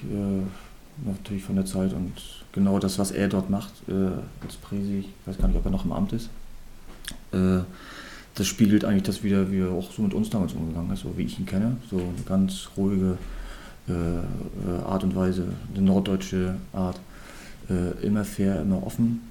natürlich 1.04 1.44
von 1.44 1.54
der 1.54 1.64
Zeit 1.64 1.92
und 1.92 2.12
genau 2.52 2.80
das, 2.80 2.98
was 2.98 3.12
er 3.12 3.28
dort 3.28 3.50
macht 3.50 3.70
als 4.42 4.56
Präsi, 4.56 5.00
ich 5.00 5.08
weiß 5.26 5.38
gar 5.38 5.46
nicht, 5.46 5.56
ob 5.56 5.64
er 5.64 5.70
noch 5.70 5.84
im 5.84 5.92
Amt 5.92 6.12
ist, 6.12 6.28
das 8.38 8.46
spiegelt 8.46 8.84
eigentlich 8.84 9.02
das 9.02 9.24
wieder, 9.24 9.50
wie 9.50 9.58
er 9.58 9.72
auch 9.72 9.90
so 9.90 10.00
mit 10.00 10.14
uns 10.14 10.30
damals 10.30 10.52
umgegangen 10.52 10.92
ist, 10.92 11.02
so 11.02 11.12
wie 11.16 11.22
ich 11.22 11.38
ihn 11.40 11.46
kenne. 11.46 11.76
So 11.90 11.96
eine 11.96 12.22
ganz 12.24 12.68
ruhige 12.76 13.18
äh, 13.88 13.92
äh, 13.92 14.82
Art 14.86 15.02
und 15.02 15.16
Weise, 15.16 15.48
eine 15.74 15.84
norddeutsche 15.84 16.54
Art, 16.72 17.00
äh, 17.68 18.06
immer 18.06 18.24
fair, 18.24 18.62
immer 18.62 18.86
offen. 18.86 19.22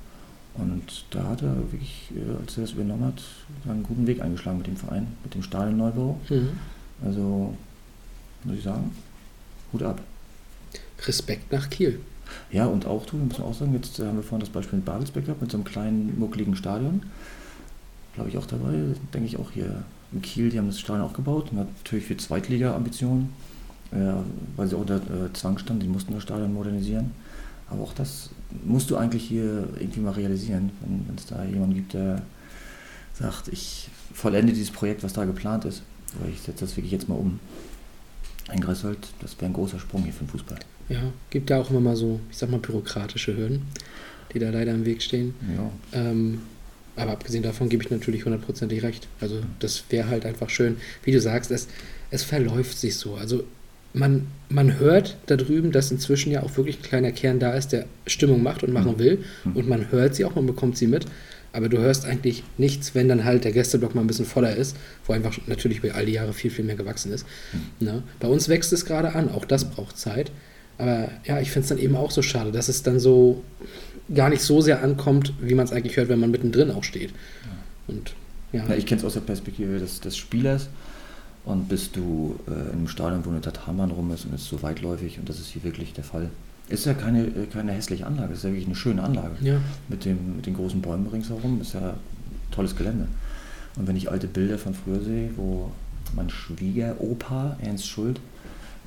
Und 0.55 1.05
da 1.11 1.23
hat 1.23 1.41
er 1.41 1.55
wirklich, 1.55 2.11
äh, 2.15 2.41
als 2.41 2.57
er 2.57 2.63
das 2.63 2.73
übernommen 2.73 3.05
hat, 3.05 3.23
einen 3.69 3.83
guten 3.83 4.05
Weg 4.07 4.21
eingeschlagen 4.21 4.57
mit 4.57 4.67
dem 4.67 4.75
Verein, 4.75 5.07
mit 5.23 5.33
dem 5.33 5.43
Stadionneubau. 5.43 6.19
Mhm. 6.29 6.49
Also 7.05 7.55
muss 8.43 8.57
ich 8.57 8.63
sagen, 8.63 8.91
Hut 9.71 9.83
ab. 9.83 10.01
Respekt 11.05 11.49
nach 11.53 11.69
Kiel. 11.69 11.99
Ja, 12.51 12.65
und 12.65 12.85
auch, 12.85 13.05
du, 13.05 13.15
muss 13.15 13.37
man 13.37 13.47
auch 13.47 13.53
sagen, 13.53 13.73
jetzt 13.73 13.97
haben 13.99 14.17
wir 14.17 14.23
vorhin 14.23 14.41
das 14.41 14.49
Beispiel 14.49 14.79
mit 14.79 14.85
Babelsberg 14.85 15.25
gehabt, 15.25 15.41
mit 15.41 15.51
so 15.51 15.57
einem 15.57 15.63
kleinen, 15.63 16.19
muckeligen 16.19 16.57
Stadion. 16.57 17.03
Glaube 18.17 18.31
ich 18.31 18.37
auch 18.39 18.47
dabei, 18.47 18.73
denke 19.13 19.27
ich 19.27 19.37
auch 19.37 19.51
hier 19.51 19.83
in 20.11 20.23
Kiel, 20.23 20.49
die 20.49 20.57
haben 20.57 20.65
das 20.65 20.79
Stadion 20.79 21.05
auch 21.05 21.13
gebaut, 21.13 21.51
natürlich 21.53 22.05
für 22.05 22.17
Zweitliga-Ambitionen, 22.17 23.29
äh, 23.91 24.13
weil 24.55 24.67
sie 24.67 24.75
auch 24.75 24.81
unter 24.81 24.95
äh, 24.95 25.31
Zwang 25.33 25.59
standen, 25.59 25.83
die 25.83 25.87
mussten 25.87 26.15
das 26.15 26.23
Stadion 26.23 26.51
modernisieren. 26.51 27.11
Aber 27.69 27.83
auch 27.83 27.93
das 27.93 28.31
musst 28.65 28.89
du 28.89 28.97
eigentlich 28.97 29.23
hier 29.23 29.67
irgendwie 29.79 29.99
mal 29.99 30.13
realisieren, 30.13 30.71
wenn 30.81 31.15
es 31.15 31.27
da 31.27 31.45
jemanden 31.45 31.75
gibt, 31.75 31.93
der 31.93 32.23
sagt, 33.13 33.49
ich 33.49 33.89
vollende 34.15 34.51
dieses 34.51 34.71
Projekt, 34.71 35.03
was 35.03 35.13
da 35.13 35.25
geplant 35.25 35.65
ist, 35.65 35.83
oder 36.19 36.27
ich 36.27 36.41
setze 36.41 36.65
das 36.65 36.75
wirklich 36.75 36.93
jetzt 36.93 37.07
mal 37.07 37.15
um. 37.15 37.39
Ein 38.47 38.61
Greifswald, 38.61 38.97
das 39.19 39.35
wäre 39.37 39.51
ein 39.51 39.53
großer 39.53 39.77
Sprung 39.77 40.05
hier 40.05 40.13
für 40.13 40.23
den 40.23 40.29
Fußball. 40.29 40.57
Ja, 40.89 41.03
gibt 41.29 41.51
ja 41.51 41.59
auch 41.61 41.69
immer 41.69 41.81
mal 41.81 41.95
so, 41.95 42.19
ich 42.31 42.37
sag 42.37 42.49
mal, 42.49 42.59
bürokratische 42.59 43.37
Hürden, 43.37 43.61
die 44.33 44.39
da 44.39 44.49
leider 44.49 44.73
im 44.73 44.85
Weg 44.85 45.03
stehen. 45.03 45.35
Ja, 45.55 45.99
Ähm, 45.99 46.39
aber 46.97 47.11
abgesehen 47.11 47.43
davon 47.43 47.69
gebe 47.69 47.83
ich 47.83 47.89
natürlich 47.89 48.25
hundertprozentig 48.25 48.83
recht. 48.83 49.07
Also 49.21 49.35
das 49.59 49.83
wäre 49.89 50.09
halt 50.09 50.25
einfach 50.25 50.49
schön. 50.49 50.77
Wie 51.03 51.11
du 51.11 51.21
sagst, 51.21 51.51
es, 51.51 51.67
es 52.11 52.23
verläuft 52.23 52.77
sich 52.77 52.95
so. 52.97 53.15
Also 53.15 53.43
man, 53.93 54.27
man 54.49 54.77
hört 54.79 55.17
da 55.27 55.37
drüben, 55.37 55.71
dass 55.71 55.89
inzwischen 55.91 56.31
ja 56.31 56.43
auch 56.43 56.57
wirklich 56.57 56.79
ein 56.79 56.83
kleiner 56.83 57.11
Kern 57.11 57.39
da 57.39 57.53
ist, 57.53 57.69
der 57.71 57.85
Stimmung 58.05 58.43
macht 58.43 58.63
und 58.63 58.73
machen 58.73 58.93
Mhm. 58.93 58.99
will. 58.99 59.23
Mhm. 59.45 59.55
Und 59.55 59.69
man 59.69 59.91
hört 59.91 60.15
sie 60.15 60.25
auch, 60.25 60.35
man 60.35 60.45
bekommt 60.45 60.77
sie 60.77 60.87
mit. 60.87 61.05
Aber 61.53 61.69
du 61.69 61.77
hörst 61.79 62.05
eigentlich 62.05 62.43
nichts, 62.57 62.93
wenn 62.93 63.07
dann 63.07 63.23
halt 63.23 63.43
der 63.45 63.51
Gästeblock 63.53 63.95
mal 63.95 64.01
ein 64.01 64.07
bisschen 64.07 64.25
voller 64.25 64.55
ist, 64.55 64.75
wo 65.05 65.13
einfach 65.13 65.35
natürlich 65.47 65.79
über 65.83 65.95
all 65.95 66.05
die 66.05 66.11
Jahre 66.11 66.33
viel, 66.33 66.51
viel 66.51 66.65
mehr 66.65 66.75
gewachsen 66.75 67.11
ist. 67.11 67.25
Ne? 67.79 68.03
Bei 68.19 68.27
uns 68.27 68.49
wächst 68.49 68.73
es 68.73 68.85
gerade 68.85 69.15
an, 69.15 69.29
auch 69.29 69.45
das 69.45 69.65
braucht 69.65 69.97
Zeit. 69.97 70.29
Aber 70.77 71.09
ja, 71.25 71.39
ich 71.41 71.49
finde 71.49 71.63
es 71.63 71.69
dann 71.69 71.79
eben 71.79 71.95
auch 71.95 72.11
so 72.11 72.21
schade, 72.21 72.51
dass 72.51 72.67
es 72.69 72.83
dann 72.83 72.99
so 72.99 73.43
gar 74.13 74.29
nicht 74.29 74.41
so 74.41 74.61
sehr 74.61 74.83
ankommt, 74.83 75.33
wie 75.41 75.55
man 75.55 75.65
es 75.65 75.71
eigentlich 75.71 75.97
hört, 75.97 76.09
wenn 76.09 76.19
man 76.19 76.31
mittendrin 76.31 76.71
auch 76.71 76.83
steht. 76.83 77.13
Und 77.87 78.13
ja, 78.51 78.65
Ja, 78.67 78.75
ich 78.75 78.85
kenne 78.85 78.99
es 78.99 79.05
aus 79.05 79.13
der 79.13 79.21
Perspektive 79.21 79.79
des, 79.79 79.99
des 79.99 80.17
Spielers. 80.17 80.69
Und 81.45 81.69
bist 81.69 81.95
du 81.95 82.37
äh, 82.47 82.51
in 82.51 82.79
einem 82.79 82.87
Stadion, 82.89 83.25
wo 83.25 83.29
eine 83.29 83.39
Tatanbahn 83.39 83.91
rum 83.91 84.11
ist 84.11 84.25
und 84.25 84.33
ist 84.33 84.47
so 84.47 84.61
weitläufig, 84.63 85.17
und 85.17 85.29
das 85.29 85.39
ist 85.39 85.47
hier 85.47 85.63
wirklich 85.63 85.93
der 85.93 86.03
Fall. 86.03 86.29
Ist 86.67 86.85
ja 86.85 86.93
keine, 86.93 87.23
äh, 87.23 87.45
keine 87.51 87.71
hässliche 87.71 88.05
Anlage, 88.05 88.33
ist 88.33 88.43
ja 88.43 88.49
wirklich 88.49 88.65
eine 88.65 88.75
schöne 88.75 89.01
Anlage. 89.01 89.35
ja, 89.39 89.61
Mit, 89.87 90.03
dem, 90.03 90.35
mit 90.35 90.45
den 90.45 90.55
großen 90.55 90.81
Bäumen 90.81 91.07
ringsherum, 91.07 91.61
ist 91.61 91.73
ja 91.73 91.93
tolles 92.51 92.75
Gelände. 92.75 93.07
Und 93.77 93.87
wenn 93.87 93.95
ich 93.95 94.11
alte 94.11 94.27
Bilder 94.27 94.57
von 94.57 94.73
früher 94.73 95.01
sehe, 95.01 95.29
wo 95.37 95.71
mein 96.15 96.29
Schwiegeropa, 96.29 97.55
Ernst 97.61 97.87
Schuld, 97.87 98.19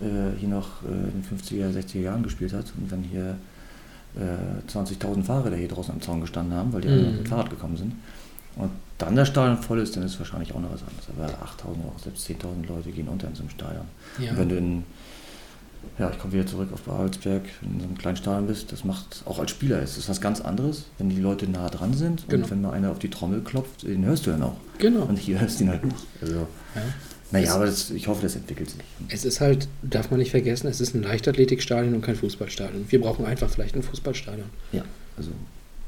äh, 0.00 0.38
hier 0.38 0.48
noch 0.48 0.82
äh, 0.82 0.88
in 0.88 1.22
den 1.22 1.24
50er, 1.24 1.74
60er 1.74 2.00
Jahren 2.00 2.22
gespielt 2.22 2.52
hat 2.52 2.66
und 2.78 2.90
wenn 2.90 3.02
hier 3.02 3.36
äh, 4.16 4.70
20.000 4.70 5.22
Fahrer, 5.22 5.50
die 5.50 5.56
hier 5.56 5.68
draußen 5.68 5.92
am 5.94 6.00
Zaun 6.00 6.20
gestanden 6.20 6.54
haben, 6.54 6.72
weil 6.72 6.80
die 6.80 6.88
alle 6.88 7.02
Mhm. 7.02 7.10
mit 7.12 7.18
dem 7.20 7.26
Fahrrad 7.26 7.50
gekommen 7.50 7.76
sind, 7.76 7.92
und 8.56 8.70
dann 8.98 9.14
das 9.16 9.28
Stadion 9.28 9.56
voll 9.62 9.78
ist, 9.80 9.96
dann 9.96 10.02
ist 10.02 10.18
wahrscheinlich 10.18 10.52
auch 10.54 10.60
noch 10.60 10.72
was 10.72 10.82
anderes. 10.82 11.06
Aber 11.16 11.26
8.000 11.46 11.78
oder 11.84 11.92
auch 11.94 11.98
selbst 12.02 12.26
10.000 12.26 12.66
Leute 12.68 12.90
gehen 12.90 13.08
unter 13.08 13.28
in 13.28 13.34
so 13.34 13.40
einem 13.42 13.50
Stadion. 13.50 13.84
ja. 14.18 14.32
Und 14.32 14.38
wenn 14.38 14.48
du 14.48 14.56
in 14.56 14.84
ja, 15.98 16.10
ich 16.10 16.18
komme 16.18 16.34
wieder 16.34 16.44
zurück 16.46 16.68
auf 16.74 16.82
Babelsberg, 16.82 17.42
wenn 17.62 17.70
du 17.70 17.74
in 17.76 17.80
so 17.80 17.86
einem 17.86 17.96
kleinen 17.96 18.16
Stadion 18.18 18.46
bist, 18.46 18.70
das 18.70 18.84
macht 18.84 19.22
auch 19.24 19.38
als 19.38 19.50
Spieler 19.50 19.80
ist 19.80 19.96
das 19.96 20.10
was 20.10 20.20
ganz 20.20 20.42
anderes, 20.42 20.84
wenn 20.98 21.08
die 21.08 21.18
Leute 21.20 21.48
nah 21.48 21.70
dran 21.70 21.94
sind 21.94 22.28
Genau. 22.28 22.44
und 22.44 22.50
wenn 22.50 22.60
mal 22.60 22.72
einer 22.72 22.90
auf 22.90 22.98
die 22.98 23.08
Trommel 23.08 23.40
klopft, 23.40 23.84
den 23.84 24.04
hörst 24.04 24.26
du 24.26 24.30
dann 24.30 24.42
auch. 24.42 24.56
Genau. 24.76 25.04
Und 25.04 25.18
hier 25.18 25.40
hörst 25.40 25.58
du 25.60 25.64
ihn 25.64 25.70
halt 25.70 25.84
nicht. 25.84 26.06
Also, 26.20 26.34
Ja. 26.34 26.82
Naja, 27.32 27.54
aber 27.54 27.66
das, 27.66 27.90
ich 27.90 28.08
hoffe, 28.08 28.22
das 28.22 28.34
entwickelt 28.36 28.70
sich. 28.70 28.80
Es 29.08 29.24
ist 29.24 29.40
halt, 29.40 29.68
darf 29.82 30.10
man 30.10 30.18
nicht 30.18 30.30
vergessen, 30.30 30.66
es 30.66 30.80
ist 30.80 30.94
ein 30.94 31.02
Leichtathletikstadion 31.02 31.94
und 31.94 32.02
kein 32.02 32.16
Fußballstadion. 32.16 32.86
Wir 32.88 33.00
brauchen 33.00 33.24
einfach 33.24 33.48
vielleicht 33.50 33.76
ein 33.76 33.82
Fußballstadion. 33.82 34.46
Ja, 34.72 34.84
also 35.16 35.30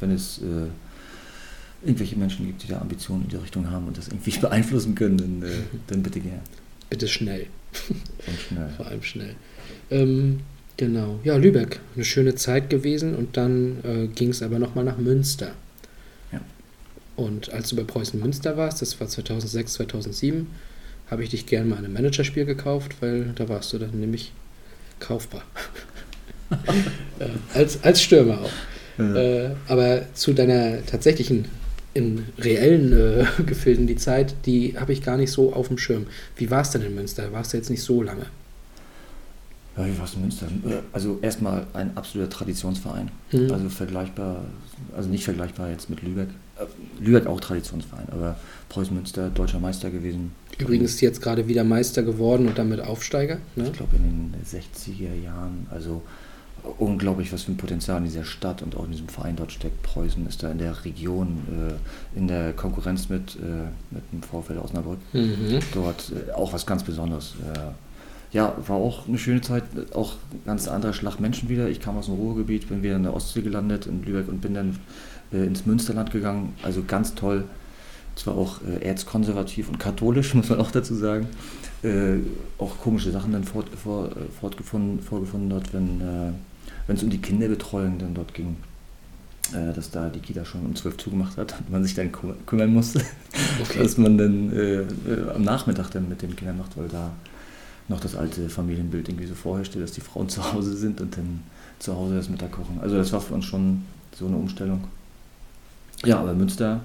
wenn 0.01 0.13
es 0.13 0.39
äh, 0.39 1.87
irgendwelche 1.87 2.17
Menschen 2.17 2.47
gibt, 2.47 2.63
die 2.63 2.69
da 2.69 2.81
Ambitionen 2.81 3.25
in 3.25 3.29
die 3.31 3.37
Richtung 3.37 3.71
haben 3.71 3.87
und 3.89 3.99
das 3.99 4.09
irgendwie 4.09 4.31
beeinflussen 4.41 4.95
können, 4.95 5.19
dann, 5.19 5.43
äh, 5.43 5.55
dann 5.89 6.03
bitte 6.03 6.21
gern 6.21 6.41
Bitte 6.91 7.09
schnell, 7.09 7.47
und 7.89 8.39
schnell. 8.39 8.69
vor 8.77 8.87
allem 8.87 9.03
schnell. 9.03 9.35
Ähm, 9.91 10.41
genau. 10.77 11.19
Ja, 11.25 11.37
Lübeck, 11.37 11.81
eine 11.95 12.05
schöne 12.05 12.35
Zeit 12.35 12.69
gewesen 12.69 13.15
und 13.15 13.37
dann 13.39 13.79
äh, 13.83 14.07
ging 14.09 14.29
es 14.29 14.43
aber 14.43 14.59
nochmal 14.59 14.85
nach 14.85 14.99
Münster. 14.99 15.53
Ja. 16.31 16.41
Und 17.17 17.51
als 17.51 17.71
du 17.71 17.77
bei 17.77 17.85
Preußen 17.85 18.21
Münster 18.21 18.59
warst, 18.59 18.83
das 18.83 19.01
war 19.01 19.09
2006, 19.09 19.73
2007, 19.73 20.47
habe 21.13 21.25
ich 21.25 21.31
dich 21.31 21.47
gern 21.47 21.69
mal 21.69 21.79
in 21.79 21.85
einem 21.87 21.95
Managerspiel 21.95 22.47
gekauft, 22.47 22.97
weil 23.01 23.33
da 23.37 23.49
warst 23.49 23.73
du 23.73 23.79
dann 23.79 24.01
nämlich 24.01 24.35
kaufbar. 25.01 25.45
äh, 27.19 27.29
als, 27.55 27.83
als 27.85 28.03
Stürmer 28.03 28.41
auch. 28.43 28.63
Äh, 28.99 29.47
Äh, 29.49 29.57
aber 29.67 30.13
zu 30.15 30.33
deiner 30.35 30.85
tatsächlichen, 30.87 31.49
in 31.95 32.33
reellen 32.39 32.93
äh, 32.93 33.27
Gefilden, 33.47 33.87
die 33.87 33.97
Zeit, 33.97 34.47
die 34.47 34.79
habe 34.79 34.93
ich 34.93 35.03
gar 35.03 35.17
nicht 35.19 35.31
so 35.33 35.53
auf 35.55 35.69
dem 35.69 35.79
Schirm. 35.79 36.07
Wie 36.37 36.51
war 36.51 36.63
es 36.63 36.71
denn 36.71 36.83
in 36.83 36.95
Münster? 36.95 37.33
Warst 37.33 37.53
du 37.53 37.59
jetzt 37.59 37.71
nicht 37.71 37.83
so 37.83 38.03
lange? 38.03 38.33
ja, 39.77 39.87
wie 39.87 39.99
war 39.99 40.05
es 40.05 40.15
in 40.15 40.21
Münster? 40.23 40.47
Äh, 40.65 40.83
Also 40.93 41.19
erstmal 41.23 41.67
ein 41.73 41.97
absoluter 41.97 42.31
Traditionsverein. 42.31 43.11
Mhm. 43.33 43.51
Also 43.53 43.69
vergleichbar, 43.71 44.45
also 44.95 45.09
nicht 45.09 45.25
vergleichbar 45.25 45.71
jetzt 45.71 45.89
mit 45.91 46.03
Lübeck. 46.03 46.29
Äh, 46.57 46.65
Lübeck 47.03 47.27
auch 47.27 47.41
Traditionsverein, 47.41 48.09
aber 48.11 48.39
Preußen 48.73 48.95
Münster 48.95 49.29
deutscher 49.29 49.61
Meister 49.61 49.91
gewesen. 49.91 50.33
Übrigens 50.57 51.01
jetzt 51.03 51.21
gerade 51.21 51.47
wieder 51.47 51.63
Meister 51.63 52.03
geworden 52.03 52.49
und 52.49 52.57
damit 52.57 52.81
Aufsteiger. 52.81 53.37
Ne? 53.55 53.67
Ich 53.67 53.73
glaube 53.75 53.97
in 53.97 54.33
den 54.33 54.35
60er 54.43 55.15
Jahren, 55.23 55.67
also 55.71 56.01
unglaublich, 56.79 57.31
was 57.35 57.43
für 57.43 57.53
ein 57.53 57.59
Potenzial 57.59 57.99
in 57.99 58.05
dieser 58.05 58.25
Stadt 58.25 58.63
und 58.63 58.75
auch 58.77 58.85
in 58.85 58.93
diesem 58.93 59.09
Verein 59.09 59.37
dort 59.37 59.53
steckt. 59.53 59.83
Preußen 59.83 60.27
ist 60.27 60.43
da 60.43 60.51
in 60.51 60.59
der 60.59 60.87
Region, 60.87 61.43
äh, 62.15 62.19
in 62.19 62.29
der 62.29 62.55
Konkurrenz 62.55 63.11
mit, 63.11 63.37
äh, 63.37 63.69
mit 63.91 64.05
dem 64.11 64.23
VfL 64.23 64.57
Osnabrück. 64.57 65.01
Mhm. 65.13 65.59
Dort 65.75 66.11
äh, 66.11 66.33
auch 66.33 66.55
was 66.55 66.65
ganz 66.65 66.83
Besonderes. 66.83 67.35
Äh, 67.55 67.59
ja, 68.35 68.57
war 68.67 68.77
auch 68.77 69.07
eine 69.07 69.19
schöne 69.19 69.43
Zeit, 69.43 69.65
auch 69.93 70.15
ganz 70.47 70.67
anderer 70.67 70.95
Schlag 70.95 71.21
Menschen 71.21 71.51
wieder. 71.51 71.69
Ich 71.69 71.81
kam 71.81 71.99
aus 71.99 72.07
dem 72.07 72.15
Ruhrgebiet, 72.15 72.71
bin 72.71 72.83
wieder 72.83 72.97
in 72.97 73.03
der 73.03 73.13
Ostsee 73.13 73.43
gelandet, 73.43 73.85
in 73.87 74.03
Lübeck 74.03 74.29
und 74.29 74.41
bin 74.41 74.55
dann 74.55 74.79
äh, 75.31 75.45
ins 75.45 75.67
Münsterland 75.67 76.11
gegangen. 76.11 76.55
Also 76.63 76.83
ganz 76.87 77.15
toll. 77.15 77.45
Zwar 78.17 78.37
auch 78.37 78.61
äh, 78.63 78.85
erzkonservativ 78.85 79.69
und 79.69 79.79
katholisch, 79.79 80.35
muss 80.35 80.49
man 80.51 80.61
auch 80.61 80.71
dazu 80.71 80.95
sagen. 80.95 81.27
Äh, 81.83 82.19
auch 82.59 82.79
komische 82.79 83.11
Sachen 83.11 83.33
dann 83.33 83.45
fort, 83.45 83.67
vor, 83.83 84.07
äh, 84.09 84.11
fortgefunden, 84.41 85.01
vorgefunden 85.01 85.51
dort, 85.51 85.73
wenn 85.75 86.01
äh, 86.01 86.93
es 86.93 87.03
um 87.03 87.11
die 87.11 87.19
Kinderbetreuung 87.19 87.99
dann 87.99 88.15
dort 88.15 88.35
ging. 88.35 88.57
Äh, 89.53 89.73
dass 89.75 89.91
da 89.91 90.09
die 90.09 90.21
Kita 90.21 90.45
schon 90.45 90.65
um 90.65 90.75
12 90.77 90.97
zugemacht 90.99 91.37
hat 91.37 91.55
und 91.59 91.71
man 91.71 91.83
sich 91.83 91.95
dann 91.95 92.13
kü- 92.13 92.35
kümmern 92.47 92.73
musste, 92.73 93.01
Okay. 93.61 93.81
was 93.83 93.99
man 93.99 94.17
dann 94.17 94.53
äh, 94.53 94.83
äh, 94.83 94.87
am 95.35 95.43
Nachmittag 95.43 95.91
dann 95.91 96.09
mit 96.09 96.23
den 96.23 96.37
Kindern 96.37 96.59
macht, 96.59 96.77
weil 96.77 96.89
da 96.89 97.11
noch 97.89 97.99
das 98.01 98.15
alte 98.15 98.49
Familienbild 98.49 99.09
irgendwie 99.09 99.27
so 99.27 99.35
vorherrschte, 99.35 99.81
dass 99.81 99.93
die 99.93 100.01
Frauen 100.01 100.29
zu 100.31 100.53
Hause 100.53 100.77
sind 100.77 101.01
und 101.01 101.17
dann 101.17 101.41
zu 101.81 101.95
Hause 101.97 102.15
das 102.17 102.29
Mittag 102.29 102.53
kochen. 102.53 102.79
Also 102.81 102.97
das 102.97 103.13
war 103.13 103.21
für 103.21 103.35
uns 103.35 103.45
schon 103.45 103.83
so 104.17 104.27
eine 104.27 104.37
Umstellung. 104.37 104.85
Ja, 106.05 106.21
aber 106.21 106.35
Münster, 106.35 106.81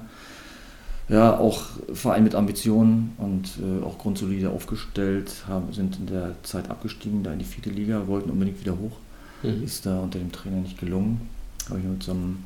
ja, 1.09 1.37
auch 1.37 1.61
Verein 1.93 2.23
mit 2.23 2.35
Ambitionen 2.35 3.13
und 3.17 3.59
äh, 3.61 3.83
auch 3.83 3.97
grundsolide 3.97 4.49
aufgestellt, 4.49 5.45
haben, 5.47 5.71
sind 5.71 5.99
in 5.99 6.07
der 6.07 6.35
Zeit 6.43 6.69
abgestiegen, 6.69 7.23
da 7.23 7.31
in 7.31 7.39
die 7.39 7.45
vierte 7.45 7.69
Liga, 7.69 8.07
wollten 8.07 8.29
unbedingt 8.29 8.59
wieder 8.59 8.77
hoch. 8.77 8.97
Mhm. 9.43 9.63
Ist 9.63 9.85
da 9.85 9.99
unter 9.99 10.19
dem 10.19 10.31
Trainer 10.31 10.57
nicht 10.57 10.79
gelungen. 10.79 11.29
Habe 11.69 11.79
ich 11.79 11.85
mit 11.85 12.03
so 12.03 12.11
einem, 12.11 12.43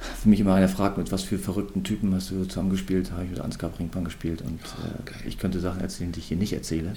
für 0.00 0.28
mich 0.28 0.40
immer 0.40 0.54
einer 0.54 0.68
fragt, 0.68 0.98
mit 0.98 1.12
was 1.12 1.22
für 1.22 1.38
verrückten 1.38 1.82
Typen 1.84 2.14
hast 2.14 2.30
du 2.30 2.44
zusammengespielt, 2.44 3.12
habe 3.12 3.24
ich 3.24 3.30
mit 3.30 3.40
Ansgar 3.40 3.70
Brinkmann 3.70 4.04
gespielt 4.04 4.42
und 4.42 4.60
Oh, 4.60 4.86
äh, 5.24 5.28
ich 5.28 5.38
könnte 5.38 5.60
Sachen 5.60 5.80
erzählen, 5.80 6.12
die 6.12 6.20
ich 6.20 6.26
hier 6.26 6.36
nicht 6.36 6.52
erzähle, 6.52 6.92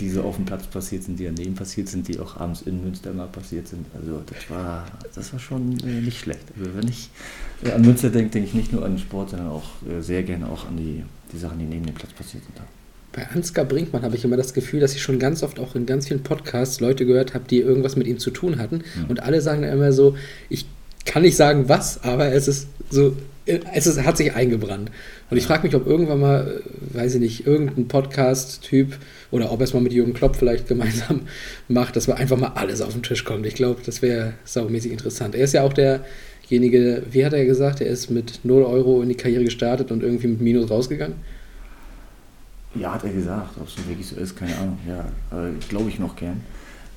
die 0.00 0.10
so 0.10 0.22
auf 0.22 0.36
dem 0.36 0.44
Platz 0.44 0.66
passiert 0.66 1.02
sind, 1.02 1.18
die 1.18 1.24
daneben 1.24 1.54
passiert 1.54 1.88
sind, 1.88 2.08
die 2.08 2.18
auch 2.18 2.36
abends 2.36 2.62
in 2.62 2.82
Münster 2.82 3.12
mal 3.12 3.26
passiert 3.26 3.68
sind. 3.68 3.86
Also 3.94 4.22
das 4.26 4.50
war, 4.50 4.86
das 5.14 5.32
war 5.32 5.40
schon 5.40 5.78
äh, 5.80 6.00
nicht 6.00 6.20
schlecht. 6.20 6.44
Also 6.58 6.74
wenn 6.74 6.88
ich 6.88 7.10
äh, 7.64 7.72
an 7.72 7.82
Münster 7.82 8.10
denke, 8.10 8.30
denke 8.30 8.48
ich 8.48 8.54
nicht 8.54 8.72
nur 8.72 8.84
an 8.84 8.92
den 8.92 8.98
Sport, 8.98 9.30
sondern 9.30 9.48
auch 9.48 9.70
äh, 9.88 10.00
sehr 10.00 10.22
gerne 10.22 10.48
auch 10.48 10.66
an 10.66 10.76
die, 10.76 11.02
die 11.32 11.38
Sachen, 11.38 11.58
die 11.58 11.64
neben 11.64 11.86
dem 11.86 11.94
Platz 11.94 12.12
passiert 12.12 12.44
sind. 12.44 12.56
Da. 12.56 12.62
Bei 13.12 13.28
Ansgar 13.30 13.64
Brinkmann 13.64 14.02
habe 14.02 14.16
ich 14.16 14.24
immer 14.24 14.36
das 14.36 14.54
Gefühl, 14.54 14.80
dass 14.80 14.94
ich 14.94 15.02
schon 15.02 15.18
ganz 15.18 15.42
oft 15.42 15.58
auch 15.58 15.74
in 15.74 15.86
ganz 15.86 16.08
vielen 16.08 16.22
Podcasts 16.22 16.80
Leute 16.80 17.06
gehört 17.06 17.34
habe, 17.34 17.46
die 17.48 17.58
irgendwas 17.58 17.96
mit 17.96 18.06
ihm 18.06 18.18
zu 18.18 18.30
tun 18.30 18.58
hatten. 18.58 18.76
Mhm. 18.76 19.04
Und 19.08 19.22
alle 19.22 19.40
sagen 19.40 19.62
dann 19.62 19.72
immer 19.72 19.92
so, 19.92 20.16
ich 20.50 20.66
kann 21.08 21.22
nicht 21.22 21.36
sagen 21.36 21.68
was, 21.68 22.04
aber 22.04 22.32
es 22.32 22.46
ist 22.46 22.68
so, 22.90 23.16
es 23.46 23.86
ist, 23.86 24.04
hat 24.04 24.16
sich 24.16 24.34
eingebrannt. 24.34 24.90
Und 25.30 25.36
ich 25.36 25.44
frage 25.44 25.66
mich, 25.66 25.74
ob 25.74 25.86
irgendwann 25.86 26.20
mal, 26.20 26.62
weiß 26.92 27.14
ich 27.14 27.20
nicht, 27.20 27.46
irgendein 27.46 27.88
Podcast-Typ 27.88 28.98
oder 29.30 29.50
ob 29.50 29.60
er 29.60 29.64
es 29.64 29.74
mal 29.74 29.80
mit 29.80 29.92
Jürgen 29.92 30.12
Klopp 30.12 30.36
vielleicht 30.36 30.68
gemeinsam 30.68 31.22
macht, 31.68 31.96
dass 31.96 32.06
wir 32.06 32.16
einfach 32.16 32.36
mal 32.36 32.52
alles 32.54 32.82
auf 32.82 32.92
den 32.92 33.02
Tisch 33.02 33.24
kommt. 33.24 33.46
Ich 33.46 33.54
glaube, 33.54 33.80
das 33.84 34.02
wäre 34.02 34.34
saumäßig 34.44 34.92
interessant. 34.92 35.34
Er 35.34 35.44
ist 35.44 35.54
ja 35.54 35.62
auch 35.62 35.72
derjenige, 35.72 37.02
wie 37.10 37.24
hat 37.24 37.32
er 37.32 37.44
gesagt, 37.44 37.80
er 37.80 37.88
ist 37.88 38.10
mit 38.10 38.40
0 38.44 38.62
Euro 38.62 39.02
in 39.02 39.08
die 39.08 39.16
Karriere 39.16 39.44
gestartet 39.44 39.90
und 39.90 40.02
irgendwie 40.02 40.28
mit 40.28 40.40
Minus 40.40 40.70
rausgegangen. 40.70 41.16
Ja, 42.74 42.94
hat 42.94 43.04
er 43.04 43.10
gesagt. 43.10 43.56
Ob 43.58 43.66
es 43.66 43.76
wirklich 43.88 44.06
so 44.06 44.16
ist, 44.16 44.36
keine 44.36 44.56
Ahnung. 44.56 44.78
Ja, 44.86 45.00
äh, 45.32 45.52
glaube 45.68 45.88
ich 45.88 45.98
noch 45.98 46.16
gern. 46.16 46.42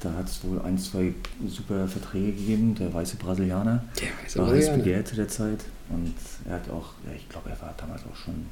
Da 0.02 0.12
hat 0.14 0.28
es 0.28 0.44
wohl 0.44 0.60
ein, 0.62 0.78
zwei 0.78 1.14
super 1.48 1.88
Verträge 1.88 2.32
gegeben. 2.34 2.76
Der 2.76 2.94
weiße 2.94 3.18
Brasilianer 3.18 3.84
Der 4.00 4.08
weiß 4.24 4.38
war 4.38 4.48
aber 4.48 4.56
heiß 4.56 4.74
begehrt 4.76 5.08
zu 5.08 5.16
der 5.16 5.28
Zeit. 5.28 5.60
Und 5.90 6.14
er 6.46 6.56
hat 6.56 6.70
auch, 6.70 6.94
ja, 7.06 7.14
ich 7.16 7.28
glaube, 7.30 7.50
er 7.50 7.62
war 7.62 7.74
damals 7.78 8.02
auch 8.04 8.16
schon 8.16 8.46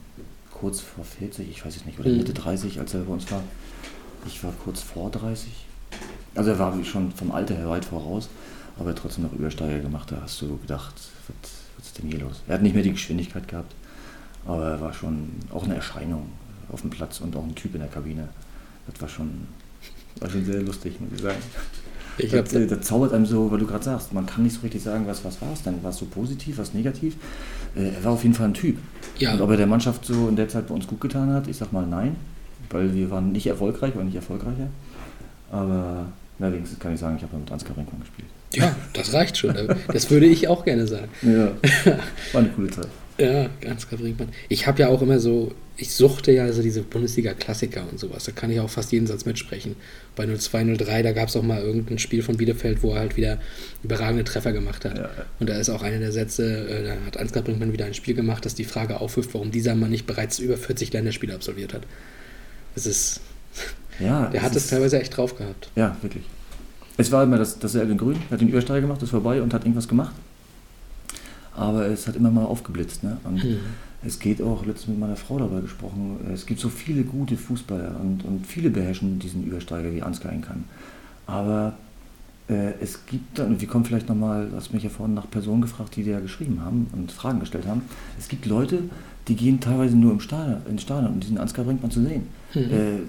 kurz 0.52 0.82
vor 0.82 1.04
40, 1.04 1.50
ich 1.50 1.66
weiß 1.66 1.76
es 1.76 1.86
nicht, 1.86 2.00
oder 2.00 2.10
Mhm. 2.10 2.18
Mitte 2.18 2.34
30, 2.34 2.80
als 2.80 2.94
er 2.94 3.02
bei 3.02 3.14
uns 3.14 3.32
war. 3.32 3.42
Ich 4.28 4.44
war 4.44 4.52
kurz 4.64 4.82
vor 4.82 5.10
30. 5.10 5.48
Also 6.36 6.52
er 6.52 6.60
war 6.60 6.84
schon 6.84 7.12
vom 7.12 7.32
Alter 7.32 7.56
her 7.56 7.70
weit 7.70 7.86
voraus, 7.86 8.30
aber 8.78 8.90
er 8.90 8.96
trotzdem 8.96 9.24
noch 9.24 9.34
Übersteiger 9.34 9.80
gemacht. 9.80 10.12
Da 10.12 10.22
hast 10.22 10.42
du 10.42 10.58
gedacht, 10.58 10.94
was, 11.28 11.52
was 11.78 11.86
ist 11.88 11.98
denn 11.98 12.10
hier 12.10 12.20
los? 12.20 12.42
Er 12.48 12.56
hat 12.56 12.62
nicht 12.62 12.74
mehr 12.76 12.84
die 12.84 12.92
Geschwindigkeit 12.92 13.48
gehabt, 13.48 13.74
aber 14.46 14.66
er 14.72 14.82
war 14.82 14.94
schon 14.94 15.30
auch 15.52 15.64
eine 15.64 15.76
Erscheinung 15.76 16.28
auf 16.72 16.82
dem 16.82 16.90
Platz 16.90 17.22
und 17.22 17.36
auch 17.36 17.44
ein 17.44 17.56
Typ 17.56 17.74
in 17.74 17.80
der 17.80 17.90
Kabine. 17.90 18.28
Das 18.92 19.02
war 19.02 19.10
schon, 19.10 19.48
war 20.20 20.30
schon 20.30 20.46
sehr 20.46 20.62
lustig, 20.62 21.00
muss 21.00 21.10
ich 21.16 21.22
sagen. 21.22 21.38
Ich 22.18 22.32
das, 22.32 22.54
habe 22.54 22.64
äh, 22.64 22.68
das 22.68 22.82
zaubert 22.82 23.14
einem 23.14 23.26
so, 23.26 23.50
weil 23.52 23.60
du 23.60 23.66
gerade 23.66 23.84
sagst, 23.84 24.14
man 24.14 24.26
kann 24.26 24.44
nicht 24.44 24.56
so 24.56 24.62
richtig 24.62 24.84
sagen, 24.84 25.08
was, 25.08 25.24
was 25.24 25.41
war 25.41 25.54
es 25.54 25.64
denn? 25.64 25.82
War 25.84 25.91
es 25.91 25.98
so 25.98 26.06
positiv, 26.06 26.58
was 26.58 26.74
negativ? 26.74 27.16
Äh, 27.76 27.96
er 27.96 28.04
war 28.04 28.12
auf 28.14 28.24
jeden 28.24 28.36
Fall 28.36 28.48
ein 28.48 28.54
Typ. 28.54 28.78
Ja. 29.18 29.34
Und 29.34 29.41
ob 29.41 29.50
er 29.52 29.58
der 29.58 29.68
Mannschaft 29.68 30.06
so 30.06 30.28
in 30.28 30.36
der 30.36 30.50
Zeit 30.50 30.68
bei 30.68 30.74
uns 30.74 30.86
gut 30.88 31.00
getan 31.00 31.32
hat, 31.32 31.48
ich 31.48 31.58
sag 31.58 31.72
mal 31.72 31.86
nein, 31.86 32.16
weil 32.70 32.94
wir 32.94 33.10
waren 33.10 33.32
nicht 33.32 33.48
erfolgreich, 33.48 33.96
waren 33.96 34.06
nicht 34.06 34.16
erfolgreicher. 34.16 34.68
Aber 35.52 36.08
na, 36.38 36.52
wenigstens 36.52 36.80
kann 36.80 36.94
ich 36.94 37.00
sagen, 37.00 37.16
ich 37.18 37.24
habe 37.24 37.38
mit 37.38 37.52
Ansgar 37.52 37.74
Brinkmann 37.74 38.02
gespielt. 38.02 38.28
Ja, 38.54 38.76
das 38.94 39.14
reicht 39.14 39.38
schon. 39.38 39.56
Das 39.91 40.10
würde 40.10 40.26
ich 40.26 40.48
auch 40.48 40.66
gerne 40.66 40.88
sagen. 40.88 41.10
Ja, 41.22 41.52
war 42.34 42.41
eine 42.41 42.50
coole 42.50 42.70
Zeit. 42.70 42.88
Ja, 43.20 43.50
ganz 43.62 43.88
klar 43.88 44.00
Brinkmann. 44.00 44.30
Ich 44.48 44.66
habe 44.66 44.80
ja 44.80 44.88
auch 44.88 45.02
immer 45.02 45.20
so, 45.20 45.52
ich 45.76 45.91
suchte 45.91 46.32
ja 46.32 46.44
also 46.44 46.62
diese 46.62 46.82
Bundesliga-Klassiker 46.84 47.84
und 47.90 48.00
sowas. 48.00 48.24
Da 48.24 48.32
kann 48.32 48.50
ich 48.50 48.60
auch 48.60 48.70
fast 48.70 48.91
jeden 48.91 49.08
Satz 49.08 49.26
mitsprechen. 49.26 49.76
Bei 50.16 50.26
0203, 50.26 51.04
da 51.04 51.12
gab 51.12 51.28
es 51.30 51.36
auch 51.36 51.44
mal 51.44 51.62
irgendein 51.62 52.00
Spiel 52.00 52.24
von 52.24 52.38
Bielefeld, 52.38 52.82
wo 52.82 52.94
er 52.94 53.00
halt 53.00 53.18
wieder 53.18 53.40
überragende 53.84 54.24
Treffer 54.24 54.54
gemacht 54.54 54.86
hat. 54.86 54.98
Ja. 54.98 55.10
Und 55.40 55.50
da 55.50 55.58
ist 55.58 55.70
auch 55.70 55.82
einer 55.82 56.00
der 56.00 56.12
Sätze, 56.12 56.68
äh, 56.68 56.84
da 56.84 56.96
hat 57.06 57.18
Ansgar 57.18 57.44
Brinkmann 57.44 57.74
wieder 57.74 57.86
ein 57.86 57.94
Spiel 57.94 58.16
gemacht, 58.16 58.46
das 58.46 58.56
die 58.56 58.66
Frage 58.66 59.02
aufwirft, 59.02 59.34
warum 59.34 59.52
dieser 59.52 59.76
Mann 59.76 59.91
nicht 59.91 60.08
bereits 60.08 60.40
über 60.40 60.58
40 60.58 60.94
Länderspiele 60.94 61.34
absolviert 61.34 61.74
hat. 61.74 61.84
Das 62.76 62.86
ist, 62.86 63.22
Ja, 64.00 64.28
der 64.28 64.41
hat 64.41 64.56
es 64.56 64.68
teilweise 64.68 65.00
echt 65.02 65.16
drauf 65.18 65.36
gehabt. 65.36 65.70
Ja, 65.76 65.98
wirklich. 66.02 66.24
Es 66.98 67.12
war 67.12 67.24
immer 67.24 67.38
das, 67.38 67.60
dasselbe 67.60 67.94
in 67.94 67.98
Grün, 67.98 68.18
hat 68.30 68.41
den 68.41 68.50
Übersteiger 68.50 68.82
gemacht, 68.82 69.02
ist 69.02 69.10
vorbei 69.10 69.41
und 69.41 69.54
hat 69.54 69.64
irgendwas 69.64 69.88
gemacht. 69.88 70.14
Aber 71.60 71.86
es 71.88 72.07
hat 72.07 72.15
immer 72.15 72.31
mal 72.31 72.45
aufgeblitzt. 72.45 73.03
Ne? 73.03 73.18
Und 73.23 73.44
Hm. 73.44 73.57
es 74.06 74.19
geht 74.19 74.41
auch, 74.41 74.65
letztens 74.65 74.88
mit 74.90 74.99
meiner 74.99 75.15
Frau 75.18 75.38
dabei 75.40 75.60
gesprochen, 75.61 76.18
es 76.34 76.45
gibt 76.45 76.60
so 76.60 76.69
viele 76.69 77.03
gute 77.03 77.36
Fußballer 77.38 77.99
und, 78.02 78.23
und 78.26 78.48
viele 78.48 78.69
beherrschen 78.69 79.19
diesen 79.19 79.44
Übersteiger, 79.44 79.94
wie 79.94 80.02
Ansgar 80.02 80.31
kann. 80.41 80.64
Aber 81.27 81.73
Äh, 82.49 82.73
es 82.81 83.06
gibt 83.06 83.38
dann, 83.38 83.61
wir 83.61 83.68
kommen 83.68 83.86
vielleicht 83.86 84.10
nochmal, 84.10 84.48
du 84.49 84.56
hast 84.56 84.73
mich 84.73 84.81
ja 84.84 84.90
vorhin 84.90 85.14
nach 85.14 85.30
Personen 85.30 85.61
gefragt, 85.61 85.95
die 85.95 86.02
dir 86.03 86.19
geschrieben 86.19 86.61
haben 86.65 86.88
und 86.94 87.11
Fragen 87.11 87.40
gestellt 87.40 87.68
haben. 87.68 87.84
Es 88.18 88.27
gibt 88.27 88.48
Leute, 88.48 88.80
die 89.27 89.36
gehen 89.36 89.60
teilweise 89.60 89.95
nur 89.95 90.11
im 90.14 90.19
Stadion, 90.19 90.57
ins 90.68 90.81
Stadion 90.81 91.14
um 91.14 91.19
diesen 91.19 91.38
Ansgar 91.38 91.64
Brinkmann 91.65 91.91
zu 91.91 92.02
sehen. 92.02 92.23
Mhm. 92.56 92.61
Äh, 92.61 92.99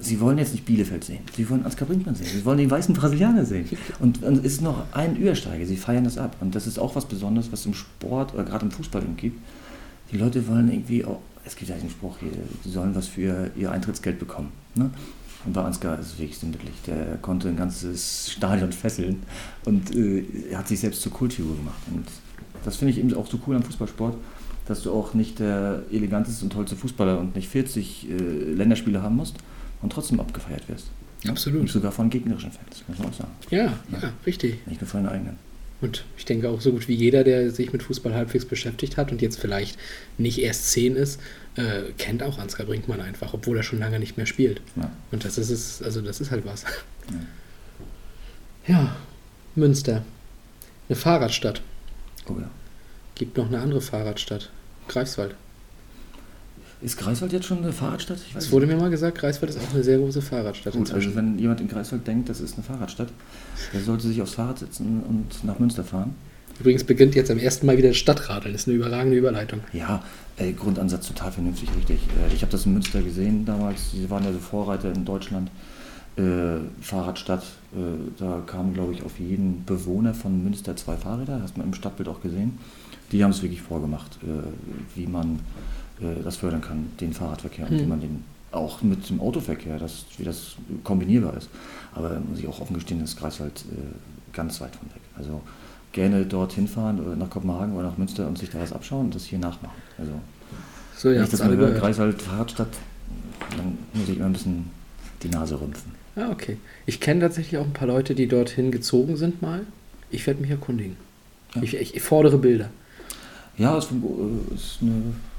sie 0.00 0.20
wollen 0.20 0.38
jetzt 0.38 0.52
nicht 0.52 0.64
Bielefeld 0.64 1.04
sehen, 1.04 1.20
sie 1.34 1.48
wollen 1.48 1.64
Ansgar 1.64 1.88
Brinkmann 1.88 2.14
sehen, 2.14 2.26
sie 2.26 2.44
wollen 2.44 2.58
den 2.58 2.70
weißen 2.70 2.94
Brasilianer 2.94 3.44
sehen. 3.44 3.68
Und, 4.00 4.22
und 4.22 4.38
es 4.38 4.54
ist 4.54 4.62
noch 4.62 4.84
ein 4.92 5.16
Übersteiger, 5.16 5.66
sie 5.66 5.76
feiern 5.76 6.04
das 6.04 6.18
ab. 6.18 6.36
Und 6.40 6.54
das 6.54 6.66
ist 6.66 6.78
auch 6.78 6.94
was 6.96 7.06
Besonderes, 7.06 7.50
was 7.52 7.66
im 7.66 7.74
Sport 7.74 8.34
oder 8.34 8.44
gerade 8.44 8.66
im 8.66 8.70
Fußball 8.70 9.02
gibt. 9.16 9.38
Die 10.12 10.18
Leute 10.18 10.46
wollen 10.48 10.70
irgendwie 10.70 11.04
auch, 11.04 11.20
es 11.44 11.56
gibt 11.56 11.70
ja 11.70 11.76
den 11.76 11.90
Spruch 11.90 12.18
hier, 12.18 12.30
die 12.64 12.70
sollen 12.70 12.94
was 12.94 13.08
für 13.08 13.50
ihr 13.56 13.70
Eintrittsgeld 13.70 14.18
bekommen. 14.18 14.52
Ne? 14.74 14.90
Und 15.44 15.52
bei 15.52 15.62
Ansgar 15.62 15.98
ist 15.98 16.06
es 16.06 16.18
wirklich 16.18 16.38
sinnbildlich. 16.38 16.74
Der 16.86 17.16
konnte 17.22 17.48
ein 17.48 17.56
ganzes 17.56 18.32
Stadion 18.32 18.72
fesseln 18.72 19.22
und 19.64 19.94
äh, 19.94 20.24
hat 20.54 20.68
sich 20.68 20.80
selbst 20.80 21.02
zur 21.02 21.12
Kultfigur 21.12 21.56
gemacht. 21.56 21.80
Und 21.92 22.06
das 22.64 22.76
finde 22.76 22.92
ich 22.92 22.98
eben 22.98 23.14
auch 23.14 23.28
so 23.28 23.38
cool 23.46 23.56
am 23.56 23.62
Fußballsport, 23.62 24.16
dass 24.66 24.82
du 24.82 24.92
auch 24.92 25.14
nicht 25.14 25.38
der 25.38 25.82
eleganteste 25.92 26.44
und 26.44 26.52
tollste 26.52 26.74
Fußballer 26.74 27.18
und 27.18 27.36
nicht 27.36 27.48
40 27.48 28.10
äh, 28.10 28.14
Länderspiele 28.54 29.02
haben 29.02 29.16
musst 29.16 29.36
und 29.86 29.92
trotzdem 29.92 30.18
abgefeiert 30.18 30.68
wirst. 30.68 30.88
Und 31.22 31.30
Absolut. 31.30 31.70
sogar 31.70 31.92
von 31.92 32.10
gegnerischen 32.10 32.50
Fans, 32.50 32.82
muss 32.88 32.98
man 32.98 33.08
auch 33.08 33.14
sagen. 33.14 33.30
Ja, 33.50 33.78
ja, 33.92 34.12
richtig. 34.26 34.66
Nicht 34.66 34.80
nur 34.80 34.90
von 34.90 35.04
den 35.04 35.12
eigenen. 35.12 35.38
Und 35.80 36.04
ich 36.18 36.24
denke 36.24 36.48
auch 36.48 36.60
so 36.60 36.72
gut 36.72 36.88
wie 36.88 36.94
jeder, 36.94 37.22
der 37.22 37.52
sich 37.52 37.72
mit 37.72 37.84
Fußball 37.84 38.14
halbwegs 38.14 38.44
beschäftigt 38.46 38.96
hat 38.96 39.12
und 39.12 39.22
jetzt 39.22 39.38
vielleicht 39.38 39.78
nicht 40.18 40.38
erst 40.40 40.72
zehn 40.72 40.96
ist, 40.96 41.20
äh, 41.54 41.92
kennt 41.98 42.24
auch 42.24 42.38
Ansgar 42.38 42.66
Brinkmann 42.66 43.00
einfach, 43.00 43.32
obwohl 43.32 43.56
er 43.56 43.62
schon 43.62 43.78
lange 43.78 44.00
nicht 44.00 44.16
mehr 44.16 44.26
spielt. 44.26 44.60
Ja. 44.74 44.90
Und 45.12 45.24
das 45.24 45.38
ist 45.38 45.50
es, 45.50 45.82
also 45.82 46.00
das 46.00 46.20
ist 46.20 46.30
halt 46.32 46.44
was. 46.44 46.64
Ja, 48.66 48.96
Münster. 49.54 50.02
Eine 50.88 50.96
Fahrradstadt. 50.96 51.62
Oh 52.28 52.34
ja. 52.40 52.50
Gibt 53.14 53.36
noch 53.36 53.46
eine 53.46 53.60
andere 53.60 53.80
Fahrradstadt. 53.80 54.50
Greifswald. 54.88 55.36
Ist 56.82 56.98
Greifswald 56.98 57.32
jetzt 57.32 57.46
schon 57.46 57.58
eine 57.58 57.72
Fahrradstadt? 57.72 58.18
Ich 58.28 58.36
Es 58.36 58.52
wurde 58.52 58.66
mir 58.66 58.76
mal 58.76 58.90
gesagt, 58.90 59.18
Greifswald 59.18 59.50
ist 59.50 59.58
auch 59.58 59.74
eine 59.74 59.82
sehr 59.82 59.98
große 59.98 60.20
Fahrradstadt 60.20 60.74
Gut, 60.74 60.82
also 60.82 60.94
inzwischen. 60.96 61.16
wenn 61.16 61.38
jemand 61.38 61.60
in 61.62 61.68
Greifswald 61.68 62.06
denkt, 62.06 62.28
das 62.28 62.40
ist 62.40 62.54
eine 62.54 62.64
Fahrradstadt, 62.64 63.08
der 63.72 63.80
sollte 63.80 64.06
sich 64.08 64.20
aufs 64.20 64.34
Fahrrad 64.34 64.58
setzen 64.58 65.02
und 65.08 65.42
nach 65.44 65.58
Münster 65.58 65.84
fahren. 65.84 66.14
Übrigens 66.60 66.84
beginnt 66.84 67.14
jetzt 67.14 67.30
am 67.30 67.38
ersten 67.38 67.66
Mal 67.66 67.76
wieder 67.78 67.88
das 67.88 67.96
Stadtradeln. 67.98 68.52
Das 68.52 68.62
ist 68.62 68.68
eine 68.68 68.76
überragende 68.76 69.16
Überleitung. 69.16 69.60
Ja, 69.72 70.02
ey, 70.36 70.52
Grundansatz 70.54 71.08
total 71.08 71.32
vernünftig, 71.32 71.68
richtig. 71.76 71.98
Äh, 72.30 72.34
Ich 72.34 72.42
habe 72.42 72.52
das 72.52 72.64
in 72.66 72.72
Münster 72.74 73.00
gesehen 73.02 73.44
damals. 73.44 73.90
Sie 73.92 74.08
waren 74.08 74.24
ja 74.24 74.32
so 74.32 74.38
Vorreiter 74.38 74.92
in 74.92 75.04
Deutschland. 75.04 75.50
Äh, 76.16 76.58
Fahrradstadt, 76.80 77.42
äh, 77.74 77.78
da 78.18 78.42
kamen, 78.46 78.72
glaube 78.72 78.92
ich, 78.94 79.02
auf 79.02 79.18
jeden 79.18 79.64
Bewohner 79.66 80.14
von 80.14 80.42
Münster 80.44 80.76
zwei 80.76 80.96
Fahrräder. 80.96 81.40
Hast 81.42 81.58
man 81.58 81.66
im 81.66 81.74
Stadtbild 81.74 82.08
auch 82.08 82.22
gesehen. 82.22 82.58
Die 83.12 83.22
haben 83.22 83.32
es 83.32 83.42
wirklich 83.42 83.60
vorgemacht, 83.60 84.18
äh, 84.22 84.98
wie 84.98 85.06
man 85.06 85.40
äh, 86.00 86.22
das 86.24 86.36
fördern 86.36 86.60
kann, 86.60 86.90
den 87.00 87.12
Fahrradverkehr 87.12 87.66
und 87.66 87.72
Hm. 87.72 87.80
wie 87.80 87.86
man 87.86 88.00
den 88.00 88.24
auch 88.52 88.80
mit 88.82 89.08
dem 89.10 89.20
Autoverkehr, 89.20 89.78
das, 89.78 90.06
wie 90.16 90.24
das 90.24 90.56
kombinierbar 90.82 91.36
ist. 91.36 91.48
Aber 91.94 92.18
muss 92.20 92.38
ich 92.38 92.46
auch 92.48 92.60
offen 92.60 92.74
gestehen, 92.74 93.02
ist 93.02 93.18
Greifswald 93.18 93.64
äh, 93.70 94.34
ganz 94.34 94.60
weit 94.60 94.74
von 94.76 94.88
weg. 94.88 95.02
Also 95.16 95.42
gerne 95.92 96.24
dorthin 96.24 96.68
fahren 96.68 97.00
oder 97.00 97.16
nach 97.16 97.28
Kopenhagen 97.28 97.74
oder 97.74 97.88
nach 97.88 97.98
Münster 97.98 98.26
und 98.26 98.38
sich 98.38 98.50
da 98.50 98.60
was 98.60 98.72
abschauen 98.72 99.06
und 99.06 99.14
das 99.14 99.24
hier 99.24 99.38
nachmachen. 99.38 99.76
Also 99.98 100.12
So, 100.96 101.08
wenn 101.08 101.16
ihr 101.16 101.16
ich 101.16 101.22
habt 101.22 101.32
das 101.32 101.40
es 101.40 101.46
alle 101.46 101.54
mal 101.56 101.60
höre, 101.60 101.66
gehört. 101.68 101.82
Greifswald 101.84 102.22
Fahrradstadt, 102.22 102.68
dann 103.56 103.78
muss 103.92 104.08
ich 104.08 104.16
immer 104.16 104.26
ein 104.26 104.32
bisschen 104.32 104.70
die 105.22 105.28
Nase 105.28 105.60
rümpfen. 105.60 105.92
Ah, 106.16 106.30
okay. 106.30 106.56
Ich 106.86 107.00
kenne 107.00 107.20
tatsächlich 107.20 107.58
auch 107.60 107.64
ein 107.66 107.72
paar 107.74 107.88
Leute, 107.88 108.14
die 108.14 108.26
dorthin 108.26 108.70
gezogen 108.70 109.16
sind 109.16 109.42
mal. 109.42 109.66
Ich 110.10 110.26
werde 110.26 110.40
mich 110.40 110.50
erkundigen. 110.50 110.96
Ja. 111.54 111.62
Ich, 111.62 111.74
ich, 111.74 111.94
ich 111.94 112.02
fordere 112.02 112.38
Bilder. 112.38 112.70
Ja, 113.58 113.76
es 113.76 113.86
äh, 113.86 114.54
ist 114.54 114.78
eine 114.82 114.92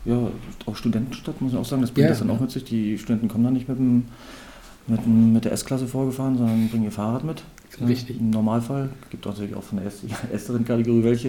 ja, 0.08 0.32
auch 0.66 0.76
Studentenstadt, 0.76 1.42
muss 1.42 1.52
man 1.54 1.62
auch 1.62 1.66
sagen. 1.66 1.82
Das 1.82 1.92
bringt 1.92 2.04
Ja, 2.06 2.10
das 2.10 2.20
dann 2.20 2.30
ja. 2.30 2.34
auch 2.36 2.40
mit 2.40 2.52
sich. 2.52 2.64
Die 2.64 2.98
Studenten 2.98 3.28
kommen 3.28 3.44
dann 3.44 3.54
nicht 3.54 3.68
mit, 3.68 3.78
dem, 3.78 4.06
mit, 4.88 5.04
dem, 5.06 5.34
mit 5.34 5.46
der 5.46 5.52
S-Klasse 5.52 5.88
vorgefahren, 5.88 6.38
sondern 6.38 6.70
bringen 6.70 6.86
ihr 6.86 6.92
Fahrrad 6.92 7.24
mit. 7.24 7.44
Richtig. 7.86 8.20
Im 8.20 8.30
Normalfall. 8.32 8.90
gibt 9.10 9.26
natürlich 9.26 9.54
auch 9.56 9.64
von 9.64 9.78
der 9.78 9.86
erst- 9.86 10.04
ersteren 10.32 10.66
Kategorie 10.66 11.04
welche. 11.04 11.28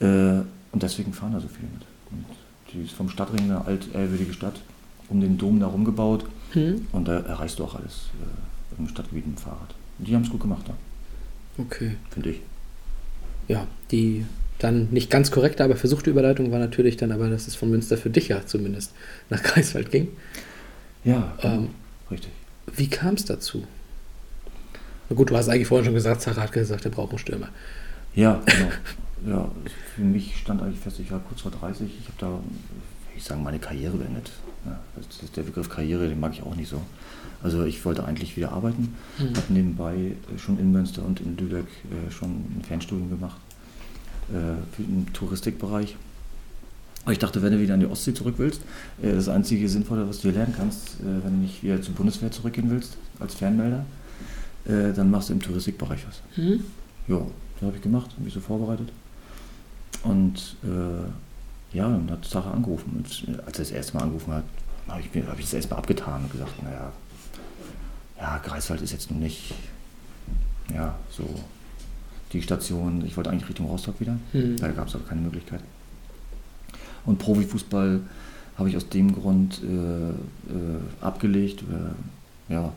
Äh, 0.00 0.42
und 0.72 0.82
deswegen 0.82 1.12
fahren 1.12 1.32
da 1.32 1.40
so 1.40 1.48
viele 1.48 1.68
mit. 1.72 1.82
Und 2.12 2.24
die 2.72 2.84
ist 2.84 2.92
vom 2.92 3.08
Stadtring 3.08 3.42
eine 3.44 3.64
altehrwürdige 3.64 4.32
Stadt, 4.32 4.60
um 5.08 5.20
den 5.20 5.36
Dom 5.36 5.58
da 5.60 5.66
rumgebaut. 5.66 6.24
Hm? 6.52 6.86
Und 6.92 7.08
da 7.08 7.18
erreichst 7.20 7.58
du 7.58 7.64
auch 7.64 7.74
alles 7.74 8.08
äh, 8.20 8.80
im 8.80 8.88
Stadtgebiet 8.88 9.26
mit 9.26 9.36
dem 9.36 9.42
Fahrrad. 9.42 9.74
Und 9.98 10.06
die 10.08 10.14
haben 10.14 10.22
es 10.22 10.30
gut 10.30 10.40
gemacht, 10.40 10.62
da, 10.66 10.74
Okay. 11.62 11.96
finde 12.10 12.30
ich. 12.30 12.40
Ja, 13.48 13.66
die 13.90 14.24
dann 14.60 14.88
nicht 14.90 15.10
ganz 15.10 15.30
korrekte, 15.30 15.64
aber 15.64 15.74
versuchte 15.76 16.10
Überleitung 16.10 16.52
war 16.52 16.58
natürlich 16.58 16.96
dann 16.96 17.12
aber, 17.12 17.28
dass 17.28 17.48
es 17.48 17.54
von 17.56 17.70
Münster 17.70 17.96
für 17.96 18.10
dich 18.10 18.28
ja 18.28 18.46
zumindest 18.46 18.92
nach 19.30 19.42
Greifswald 19.42 19.90
ging. 19.90 20.08
Ja, 21.04 21.32
Ähm, 21.42 21.70
richtig. 22.10 22.30
Wie 22.76 22.88
kam 22.88 23.14
es 23.14 23.24
dazu? 23.24 23.64
Na 25.08 25.16
gut, 25.16 25.30
du 25.30 25.36
hast 25.36 25.48
eigentlich 25.48 25.66
vorhin 25.66 25.86
schon 25.86 25.94
gesagt, 25.94 26.22
Sarah 26.22 26.42
hat 26.42 26.52
gesagt, 26.52 26.88
braucht 26.92 27.10
einen 27.10 27.18
Stürmer. 27.18 27.48
Ja, 28.14 28.40
genau. 28.46 29.36
ja, 29.36 29.50
für 29.96 30.02
mich 30.02 30.36
stand 30.36 30.62
eigentlich 30.62 30.78
fest, 30.80 31.00
ich 31.00 31.10
war 31.10 31.20
kurz 31.20 31.40
vor 31.40 31.50
30, 31.50 31.86
ich 31.98 32.06
habe 32.06 32.16
da, 32.18 32.40
ich 33.16 33.24
sagen, 33.24 33.42
meine 33.42 33.58
Karriere 33.58 33.96
beendet. 33.96 34.30
Ja, 34.66 34.78
das 34.94 35.22
ist 35.22 35.36
der 35.36 35.42
Begriff 35.42 35.68
Karriere, 35.70 36.08
den 36.08 36.20
mag 36.20 36.32
ich 36.34 36.42
auch 36.42 36.54
nicht 36.54 36.68
so. 36.68 36.80
Also 37.42 37.64
ich 37.64 37.82
wollte 37.86 38.04
eigentlich 38.04 38.36
wieder 38.36 38.52
arbeiten, 38.52 38.94
Mhm. 39.18 39.28
habe 39.36 39.52
nebenbei 39.52 39.94
äh, 39.96 40.38
schon 40.38 40.58
in 40.58 40.70
Münster 40.70 41.02
und 41.04 41.20
in 41.20 41.36
Lübeck 41.38 41.64
äh, 41.90 42.10
schon 42.10 42.30
ein 42.30 42.62
Fernstudium 42.66 43.08
gemacht 43.08 43.40
äh, 44.30 44.82
den 44.82 45.06
Touristikbereich. 45.12 45.96
Aber 47.04 47.12
ich 47.12 47.18
dachte, 47.18 47.42
wenn 47.42 47.52
du 47.52 47.60
wieder 47.60 47.74
an 47.74 47.80
die 47.80 47.86
Ostsee 47.86 48.14
zurück 48.14 48.34
willst, 48.38 48.62
äh, 49.02 49.12
das 49.12 49.28
einzige 49.28 49.68
Sinnvolle, 49.68 50.08
was 50.08 50.18
du 50.18 50.28
hier 50.28 50.38
lernen 50.38 50.54
kannst, 50.56 51.00
äh, 51.00 51.24
wenn 51.24 51.32
du 51.32 51.42
nicht 51.42 51.62
wieder 51.62 51.80
zur 51.80 51.94
Bundeswehr 51.94 52.30
zurückgehen 52.30 52.70
willst, 52.70 52.96
als 53.18 53.34
Fernmelder, 53.34 53.84
äh, 54.66 54.92
dann 54.92 55.10
machst 55.10 55.28
du 55.28 55.32
im 55.32 55.40
Touristikbereich 55.40 56.06
was. 56.06 56.20
Hm? 56.36 56.64
Ja, 57.08 57.26
das 57.54 57.66
habe 57.66 57.76
ich 57.76 57.82
gemacht, 57.82 58.10
habe 58.12 58.22
mich 58.22 58.34
so 58.34 58.40
vorbereitet. 58.40 58.92
Und 60.02 60.56
äh, 60.62 61.76
ja, 61.76 61.88
dann 61.88 62.10
hat 62.10 62.24
Sarah 62.24 62.52
angerufen. 62.52 62.92
Und 62.96 63.34
äh, 63.34 63.40
als 63.42 63.58
er 63.58 63.64
das 63.64 63.70
erste 63.70 63.96
Mal 63.96 64.04
angerufen 64.04 64.32
hat, 64.34 64.44
habe 64.88 65.00
ich, 65.00 65.26
hab 65.26 65.38
ich 65.38 65.44
das 65.44 65.54
erstmal 65.54 65.78
abgetan 65.78 66.22
und 66.22 66.32
gesagt, 66.32 66.62
naja, 66.62 66.92
ja, 68.18 68.38
Greifswald 68.38 68.82
ist 68.82 68.92
jetzt 68.92 69.10
nun 69.10 69.20
nicht, 69.20 69.54
ja, 70.74 70.98
so 71.10 71.24
die 72.32 72.42
Station. 72.42 73.04
Ich 73.06 73.16
wollte 73.16 73.30
eigentlich 73.30 73.48
Richtung 73.48 73.66
Rostock 73.66 74.00
wieder. 74.00 74.16
Hm. 74.32 74.56
Da 74.56 74.68
gab 74.68 74.88
es 74.88 74.94
aber 74.94 75.04
keine 75.04 75.20
Möglichkeit. 75.20 75.60
Und 77.06 77.18
Profifußball 77.18 78.00
habe 78.56 78.68
ich 78.68 78.76
aus 78.76 78.88
dem 78.88 79.12
Grund 79.14 79.60
äh, 79.62 80.10
äh, 80.10 80.12
abgelegt. 81.00 81.62
Äh, 81.62 82.52
ja, 82.52 82.72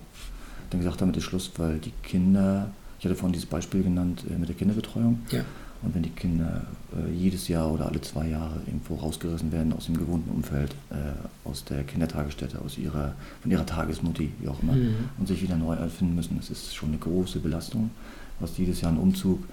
dann 0.69 0.80
gesagt, 0.80 1.01
damit 1.01 1.17
ist 1.17 1.23
Schluss, 1.25 1.51
weil 1.57 1.77
die 1.80 1.91
Kinder, 2.03 2.69
ich 2.99 3.05
hatte 3.05 3.15
vorhin 3.15 3.34
dieses 3.34 3.47
Beispiel 3.49 3.84
genannt 3.84 4.23
äh, 4.30 4.38
mit 4.38 4.47
der 4.49 4.55
Kinderbetreuung. 4.55 5.19
Ja. 5.31 5.41
Und 5.81 5.93
wenn 5.93 6.03
die 6.03 6.09
Kinder 6.11 6.65
äh, 6.95 7.11
jedes 7.13 7.49
Jahr 7.49 7.69
oder 7.69 7.88
alle 7.88 7.99
zwei 7.99 8.30
Jahre 8.30 8.61
irgendwo 8.65 8.95
rausgerissen 8.95 9.51
werden 9.51 9.73
aus 9.73 9.88
dem 9.88 9.97
gewohnten 9.97 10.30
Umfeld, 10.31 10.71
äh, 10.89 10.95
aus 11.47 11.65
der 11.65 11.84
Kindertagesstätte, 11.84 12.59
aus 12.63 12.77
ihrer, 12.77 13.13
von 13.41 13.51
ihrer 13.51 13.65
Tagesmutti, 13.65 14.31
wie 14.39 14.47
auch 14.47 14.63
immer, 14.63 14.73
Mhm. 14.73 14.95
und 15.19 15.27
sich 15.27 15.41
wieder 15.41 15.57
neu 15.57 15.73
erfinden 15.75 16.15
müssen, 16.15 16.38
das 16.38 16.49
ist 16.49 16.73
schon 16.73 16.89
eine 16.89 16.99
große 16.99 17.39
Belastung. 17.39 17.89
Hast 18.41 18.57
jedes 18.57 18.81
Jahr 18.81 18.91
einen 18.91 18.99
Umzug. 19.01 19.43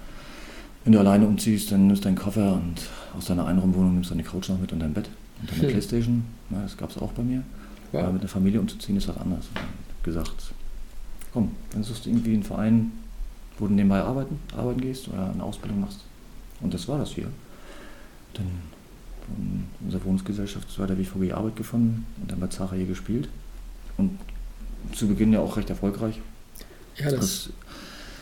Wenn 0.83 0.93
du 0.93 0.99
alleine 0.99 1.27
umziehst, 1.27 1.71
dann 1.71 1.87
nimmst 1.87 2.03
du 2.03 2.07
deinen 2.07 2.15
Koffer 2.17 2.53
und 2.53 2.75
aus 3.15 3.25
deiner 3.25 3.45
Einraumwohnung 3.45 3.93
nimmst 3.93 4.09
du 4.09 4.15
deine 4.15 4.27
Couch 4.27 4.49
noch 4.49 4.59
mit 4.59 4.73
und 4.73 4.79
dein 4.79 4.93
Bett 4.93 5.09
und 5.39 5.49
deine 5.51 5.61
Hm. 5.61 5.69
Playstation. 5.69 6.23
Ja, 6.49 6.61
das 6.63 6.75
gab 6.75 6.89
es 6.89 6.97
auch 6.97 7.11
bei 7.11 7.23
mir. 7.23 7.43
Wow. 7.91 8.03
Aber 8.03 8.13
mit 8.13 8.21
einer 8.21 8.29
Familie 8.29 8.59
umzuziehen 8.59 8.97
ist 8.97 9.07
hab 9.07 9.15
ich 9.17 10.03
gesagt, 10.03 10.53
komm, 11.33 11.51
dann 11.71 11.83
suchst 11.83 12.05
du 12.05 12.09
irgendwie 12.09 12.33
einen 12.33 12.43
Verein, 12.43 12.91
wo 13.59 13.67
du 13.67 13.73
nebenbei 13.73 14.01
arbeiten, 14.01 14.39
arbeiten 14.57 14.81
gehst 14.81 15.07
oder 15.07 15.31
eine 15.31 15.43
Ausbildung 15.43 15.81
machst. 15.81 15.99
Und 16.61 16.73
das 16.73 16.87
war 16.87 16.97
das 16.97 17.11
hier. 17.11 17.27
Dann 18.33 18.47
in 19.37 19.65
unserer 19.85 20.03
Wohnungsgesellschaft 20.05 20.69
so 20.69 20.81
weiter 20.81 20.97
wie 20.97 21.05
VG 21.05 21.33
Arbeit 21.33 21.55
gefunden 21.55 22.05
und 22.21 22.31
dann 22.31 22.39
bei 22.39 22.47
Zara 22.47 22.75
hier 22.75 22.85
gespielt. 22.87 23.29
Und 23.97 24.17
zu 24.93 25.07
Beginn 25.07 25.31
ja 25.31 25.39
auch 25.39 25.57
recht 25.57 25.69
erfolgreich. 25.69 26.19
Ja, 26.97 27.11
das 27.11 27.19
Das, 27.19 27.49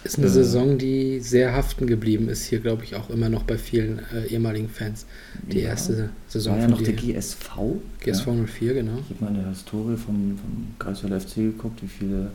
ist 0.03 0.17
eine 0.17 0.27
äh, 0.27 0.29
Saison, 0.29 0.77
die 0.77 1.19
sehr 1.19 1.53
haften 1.53 1.87
geblieben 1.87 2.29
ist, 2.29 2.45
hier 2.45 2.59
glaube 2.59 2.83
ich 2.83 2.95
auch 2.95 3.09
immer 3.09 3.29
noch 3.29 3.43
bei 3.43 3.57
vielen 3.57 3.99
äh, 4.13 4.27
ehemaligen 4.27 4.69
Fans. 4.69 5.05
Die 5.51 5.59
ja, 5.59 5.69
erste 5.69 6.09
Saison 6.27 6.53
war 6.55 6.61
ja 6.61 6.67
noch 6.67 6.81
der. 6.81 6.93
GSV. 6.93 7.49
GSV 8.01 8.27
ja. 8.27 8.33
04, 8.45 8.73
genau. 8.75 8.99
Ich 8.99 9.15
habe 9.15 9.25
mal 9.25 9.27
in 9.35 9.41
der 9.41 9.49
Historie 9.49 9.97
vom, 9.97 10.37
vom 10.37 10.67
Greifswalder 10.79 11.19
FC 11.19 11.35
geguckt, 11.35 11.81
wie 11.81 11.87
viele 11.87 12.31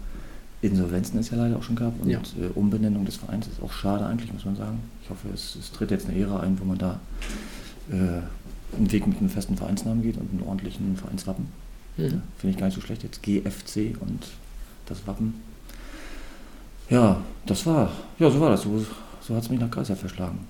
Insolvenzen 0.63 1.19
es 1.19 1.31
ja 1.31 1.37
leider 1.37 1.57
auch 1.57 1.63
schon 1.63 1.77
gab. 1.77 2.01
Und 2.01 2.09
Ja. 2.11 2.19
äh, 2.19 2.47
Umbenennung 2.55 3.05
des 3.05 3.17
Vereins 3.17 3.47
ist 3.47 3.63
auch 3.63 3.73
schade 3.73 4.07
eigentlich, 4.07 4.33
muss 4.33 4.45
man 4.45 4.57
sagen. 4.57 4.79
Ich 5.03 5.11
hoffe, 5.11 5.29
es, 5.35 5.57
es 5.57 5.73
tritt 5.73 5.91
jetzt 5.91 6.09
eine 6.09 6.19
Ära 6.19 6.41
ein, 6.41 6.59
wo 6.61 6.65
man 6.65 6.79
da 6.79 7.01
äh, 7.91 7.95
einen 8.77 8.91
Weg 8.93 9.07
mit 9.07 9.19
einem 9.19 9.29
festen 9.29 9.57
Vereinsnamen 9.57 10.03
geht 10.03 10.17
und 10.17 10.31
einem 10.33 10.43
ordentlichen 10.47 10.97
Vereinswappen. 10.97 11.47
Mhm. 11.97 12.23
Finde 12.39 12.51
ich 12.55 12.57
gar 12.57 12.67
nicht 12.67 12.75
so 12.75 12.81
schlecht 12.81 13.03
jetzt. 13.05 13.23
GFC 13.23 13.97
und 14.01 14.27
das 14.87 15.07
Wappen. 15.07 15.35
Ja, 16.91 17.23
das 17.47 17.67
war, 17.67 17.91
ja, 18.19 18.31
so 18.31 18.41
war 18.41 18.51
das. 18.51 18.63
So, 18.63 18.85
so 19.21 19.35
hat 19.35 19.43
es 19.43 19.51
mich 19.51 19.61
nach 19.61 19.71
Greifswald 19.71 20.01
verschlagen. 20.01 20.47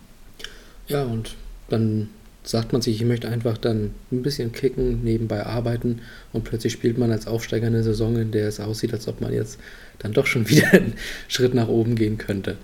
Ja, 0.89 1.05
und 1.05 1.35
dann 1.69 2.09
sagt 2.43 2.73
man 2.73 2.83
sich, 2.83 2.97
ich 2.97 3.07
möchte 3.07 3.29
einfach 3.29 3.57
dann 3.57 3.93
ein 4.13 4.23
bisschen 4.23 4.53
kicken, 4.53 5.03
nebenbei 5.03 5.47
arbeiten 5.47 6.03
und 6.33 6.45
plötzlich 6.45 6.75
spielt 6.75 6.99
man 6.99 7.11
als 7.11 7.27
Aufsteiger 7.27 7.69
eine 7.69 7.83
Saison, 7.83 8.17
in 8.17 8.33
der 8.33 8.49
es 8.49 8.61
aussieht, 8.61 8.93
als 8.93 9.09
ob 9.09 9.21
man 9.21 9.33
jetzt 9.33 9.59
dann 9.99 10.13
doch 10.13 10.27
schon 10.27 10.49
wieder 10.49 10.73
einen 10.73 10.95
Schritt 11.29 11.55
nach 11.55 11.69
oben 11.69 11.95
gehen 11.95 12.19
könnte. 12.19 12.57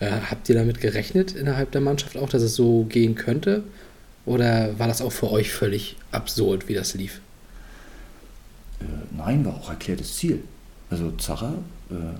Äh, 0.00 0.10
habt 0.30 0.48
ihr 0.48 0.54
damit 0.54 0.80
gerechnet 0.80 1.34
innerhalb 1.34 1.70
der 1.70 1.80
Mannschaft 1.80 2.16
auch, 2.16 2.28
dass 2.28 2.42
es 2.42 2.54
so 2.54 2.84
gehen 2.84 3.14
könnte? 3.14 3.62
Oder 4.24 4.78
war 4.78 4.88
das 4.88 5.02
auch 5.02 5.12
für 5.12 5.30
euch 5.30 5.52
völlig 5.52 5.96
absurd, 6.10 6.68
wie 6.68 6.74
das 6.74 6.94
lief? 6.94 7.20
Äh, 8.80 8.84
nein, 9.16 9.44
war 9.44 9.54
auch 9.54 9.70
erklärtes 9.70 10.16
Ziel. 10.16 10.40
Also 10.90 11.12
Zacher, 11.12 11.54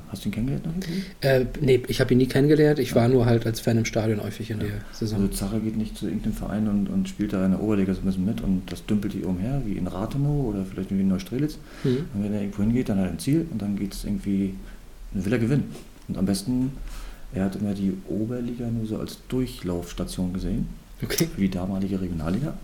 hast 0.08 0.24
du 0.24 0.28
ihn 0.28 0.32
kennengelernt? 0.32 0.86
Äh, 1.22 1.46
nee, 1.60 1.82
ich 1.88 2.00
habe 2.00 2.12
ihn 2.14 2.18
nie 2.18 2.26
kennengelernt. 2.26 2.78
Ich 2.78 2.94
war 2.94 3.08
nur 3.08 3.26
halt 3.26 3.46
als 3.46 3.60
Fan 3.60 3.78
im 3.78 3.84
Stadion 3.84 4.22
häufig 4.22 4.50
in 4.50 4.60
der 4.60 4.68
Saison. 4.92 5.22
Also 5.22 5.32
Zacher 5.34 5.58
geht 5.60 5.76
nicht 5.76 5.96
zu 5.96 6.06
irgendeinem 6.06 6.34
Verein 6.34 6.68
und, 6.68 6.88
und 6.88 7.08
spielt 7.08 7.32
da 7.32 7.44
in 7.44 7.50
der 7.52 7.60
Oberliga 7.60 7.92
so 7.94 8.00
ein 8.00 8.04
bisschen 8.06 8.24
mit 8.24 8.40
und 8.40 8.70
das 8.70 8.86
dümpelt 8.86 9.12
hier 9.12 9.26
umher, 9.28 9.62
wie 9.64 9.72
in 9.72 9.86
Rathenow 9.86 10.46
oder 10.54 10.64
vielleicht 10.64 10.90
wie 10.90 11.00
in 11.00 11.08
Neustrelitz. 11.08 11.58
Mhm. 11.84 12.06
Und 12.14 12.24
wenn 12.24 12.32
er 12.32 12.40
irgendwo 12.42 12.62
hingeht, 12.62 12.88
dann 12.88 12.98
hat 12.98 13.06
er 13.06 13.10
ein 13.12 13.18
Ziel 13.18 13.46
und 13.50 13.60
dann 13.60 13.76
geht 13.76 13.92
es 13.92 14.04
irgendwie, 14.04 14.54
dann 15.12 15.24
will 15.24 15.32
er 15.32 15.38
gewinnen. 15.40 15.64
Und 16.08 16.16
am 16.16 16.26
besten, 16.26 16.72
er 17.34 17.46
hat 17.46 17.56
immer 17.56 17.74
die 17.74 17.92
Oberliga 18.08 18.68
nur 18.70 18.86
so 18.86 18.98
als 18.98 19.18
Durchlaufstation 19.28 20.32
gesehen, 20.32 20.68
Okay. 21.02 21.26
für 21.34 21.40
die 21.40 21.50
damalige 21.50 22.00
Regionalliga. 22.00 22.54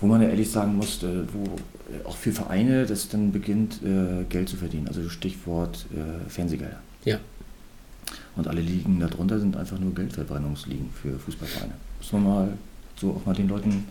Wo 0.00 0.06
man 0.06 0.22
ja 0.22 0.28
ehrlich 0.28 0.50
sagen 0.50 0.76
muss, 0.76 1.02
äh, 1.02 1.24
wo 1.32 1.44
äh, 1.44 2.04
auch 2.04 2.16
für 2.16 2.32
Vereine 2.32 2.86
das 2.86 3.08
dann 3.08 3.32
beginnt, 3.32 3.80
äh, 3.82 4.24
Geld 4.28 4.48
zu 4.48 4.56
verdienen. 4.56 4.88
Also 4.88 5.08
Stichwort 5.08 5.86
Fernsehgelder. 6.28 6.80
Ja. 7.04 7.18
Und 8.36 8.46
alle 8.46 8.60
Ligen 8.60 9.00
darunter 9.00 9.40
sind 9.40 9.56
einfach 9.56 9.78
nur 9.78 9.94
Geldverbrennungsligen 9.94 10.90
für 10.90 11.18
Fußballvereine. 11.18 11.72
Muss 11.98 12.12
man 12.12 12.22
mal 12.24 12.48
so 12.96 13.10
auch 13.10 13.26
mal 13.26 13.34
den 13.34 13.48
Leuten 13.48 13.84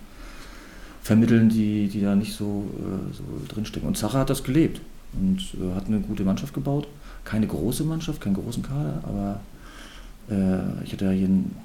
vermitteln, 1.07 1.49
die, 1.49 1.87
die 1.87 2.01
da 2.01 2.15
nicht 2.15 2.35
so, 2.35 2.65
äh, 2.77 3.13
so 3.13 3.23
drinstecken. 3.47 3.87
Und 3.87 3.97
Zacher 3.97 4.19
hat 4.19 4.29
das 4.29 4.43
gelebt 4.43 4.81
und 5.13 5.39
äh, 5.55 5.75
hat 5.75 5.87
eine 5.87 5.99
gute 5.99 6.23
Mannschaft 6.23 6.53
gebaut. 6.53 6.87
Keine 7.23 7.47
große 7.47 7.83
Mannschaft, 7.83 8.21
keinen 8.21 8.35
großen 8.35 8.63
Kader, 8.63 9.01
aber 9.03 9.39
äh, 10.29 10.83
ich 10.83 10.93
hatte 10.93 11.05
ja 11.05 11.11
hier 11.11 11.27
einen 11.27 11.55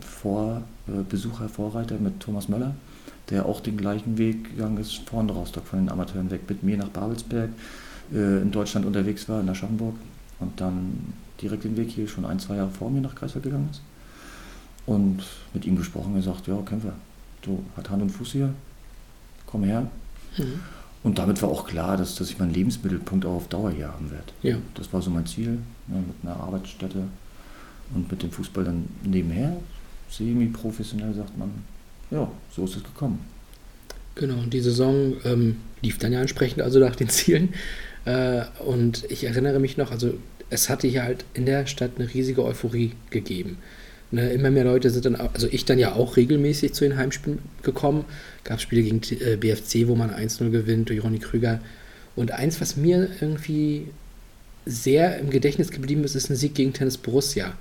Vor, 0.00 0.62
äh, 0.86 1.02
Besucher, 1.08 1.48
Vorreiter 1.48 1.96
mit 1.98 2.20
Thomas 2.20 2.48
Möller, 2.48 2.74
der 3.30 3.46
auch 3.46 3.60
den 3.60 3.76
gleichen 3.76 4.18
Weg 4.18 4.50
gegangen 4.50 4.78
ist, 4.78 5.08
vorne 5.08 5.32
Rostock 5.32 5.66
von 5.66 5.78
den 5.78 5.88
Amateuren 5.88 6.30
weg, 6.30 6.42
mit 6.48 6.62
mir 6.62 6.76
nach 6.76 6.88
Babelsberg, 6.88 7.50
äh, 8.12 8.42
in 8.42 8.50
Deutschland 8.50 8.86
unterwegs 8.86 9.28
war, 9.28 9.40
in 9.40 9.48
Aschaffenburg 9.48 9.94
und 10.40 10.60
dann 10.60 11.12
direkt 11.40 11.64
den 11.64 11.76
Weg 11.76 11.90
hier 11.90 12.08
schon 12.08 12.24
ein, 12.24 12.38
zwei 12.38 12.56
Jahre 12.56 12.70
vor 12.70 12.90
mir 12.90 13.00
nach 13.00 13.14
Greifswald 13.14 13.44
gegangen 13.44 13.68
ist. 13.70 13.82
Und 14.86 15.22
mit 15.54 15.64
ihm 15.64 15.76
gesprochen, 15.76 16.16
er 16.16 16.22
sagt, 16.22 16.46
ja, 16.46 16.56
Kämpfer, 16.62 16.94
du 17.42 17.62
hat 17.76 17.88
Hand 17.90 18.02
und 18.02 18.10
Fuß 18.10 18.32
hier, 18.32 18.52
komm 19.46 19.64
her. 19.64 19.88
Mhm. 20.36 20.60
Und 21.02 21.18
damit 21.18 21.40
war 21.40 21.48
auch 21.48 21.66
klar, 21.66 21.96
dass, 21.96 22.14
dass 22.16 22.28
ich 22.28 22.38
meinen 22.38 22.52
Lebensmittelpunkt 22.52 23.24
auch 23.24 23.36
auf 23.36 23.48
Dauer 23.48 23.70
hier 23.70 23.88
haben 23.88 24.10
werde. 24.10 24.26
Ja. 24.42 24.56
Das 24.74 24.92
war 24.92 25.00
so 25.00 25.10
mein 25.10 25.26
Ziel, 25.26 25.58
ja, 25.88 25.94
mit 25.94 26.16
einer 26.22 26.36
Arbeitsstätte 26.40 27.04
und 27.94 28.10
mit 28.10 28.22
dem 28.22 28.30
Fußball 28.30 28.64
dann 28.64 28.88
nebenher, 29.02 29.56
semi-professionell 30.10 31.14
sagt 31.14 31.38
man, 31.38 31.50
ja, 32.10 32.30
so 32.54 32.64
ist 32.64 32.76
es 32.76 32.84
gekommen. 32.84 33.20
Genau, 34.14 34.34
und 34.34 34.52
die 34.52 34.60
Saison 34.60 35.14
ähm, 35.24 35.56
lief 35.82 35.98
dann 35.98 36.12
ja 36.12 36.20
entsprechend 36.20 36.62
also 36.62 36.78
nach 36.78 36.96
den 36.96 37.08
Zielen. 37.08 37.54
Äh, 38.04 38.42
und 38.64 39.04
ich 39.10 39.24
erinnere 39.24 39.60
mich 39.60 39.76
noch, 39.76 39.90
also 39.90 40.14
es 40.50 40.68
hatte 40.68 40.88
hier 40.88 41.04
halt 41.04 41.24
in 41.34 41.46
der 41.46 41.66
Stadt 41.66 41.92
eine 41.96 42.12
riesige 42.12 42.44
Euphorie 42.44 42.92
gegeben. 43.10 43.58
Ne, 44.12 44.32
immer 44.32 44.50
mehr 44.50 44.64
Leute 44.64 44.90
sind 44.90 45.04
dann, 45.04 45.14
also 45.14 45.46
ich 45.48 45.64
dann 45.64 45.78
ja 45.78 45.92
auch 45.92 46.16
regelmäßig 46.16 46.72
zu 46.72 46.82
den 46.82 46.96
Heimspielen 46.96 47.38
gekommen. 47.62 48.04
Gab 48.42 48.60
Spiele 48.60 48.82
gegen 48.82 49.00
äh, 49.20 49.36
BFC, 49.36 49.86
wo 49.86 49.94
man 49.94 50.10
1-0 50.10 50.50
gewinnt 50.50 50.88
durch 50.88 51.04
Ronny 51.04 51.20
Krüger. 51.20 51.60
Und 52.16 52.32
eins, 52.32 52.60
was 52.60 52.76
mir 52.76 53.08
irgendwie 53.20 53.86
sehr 54.66 55.18
im 55.18 55.30
Gedächtnis 55.30 55.70
geblieben 55.70 56.02
ist, 56.02 56.16
ist 56.16 56.28
ein 56.28 56.34
Sieg 56.34 56.54
gegen 56.54 56.72
Tennis 56.72 56.98
Borussia. 56.98 57.52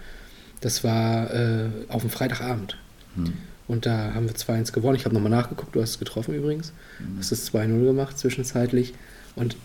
Das 0.59 0.83
war 0.83 1.31
äh, 1.33 1.69
auf 1.87 2.01
dem 2.01 2.09
Freitagabend. 2.09 2.77
Hm. 3.15 3.33
Und 3.69 3.85
da 3.85 4.15
haben 4.15 4.27
wir 4.27 4.33
2-1 4.33 4.73
gewonnen. 4.73 4.95
Ich 4.95 5.05
habe 5.05 5.13
nochmal 5.13 5.29
nachgeguckt, 5.29 5.75
du 5.75 5.81
hast 5.81 5.91
es 5.91 5.99
getroffen 5.99 6.33
übrigens. 6.33 6.73
Du 7.13 7.19
hast 7.19 7.31
es 7.31 7.53
2-0 7.53 7.85
gemacht 7.85 8.17
zwischenzeitlich. 8.17 8.95
Und 9.35 9.55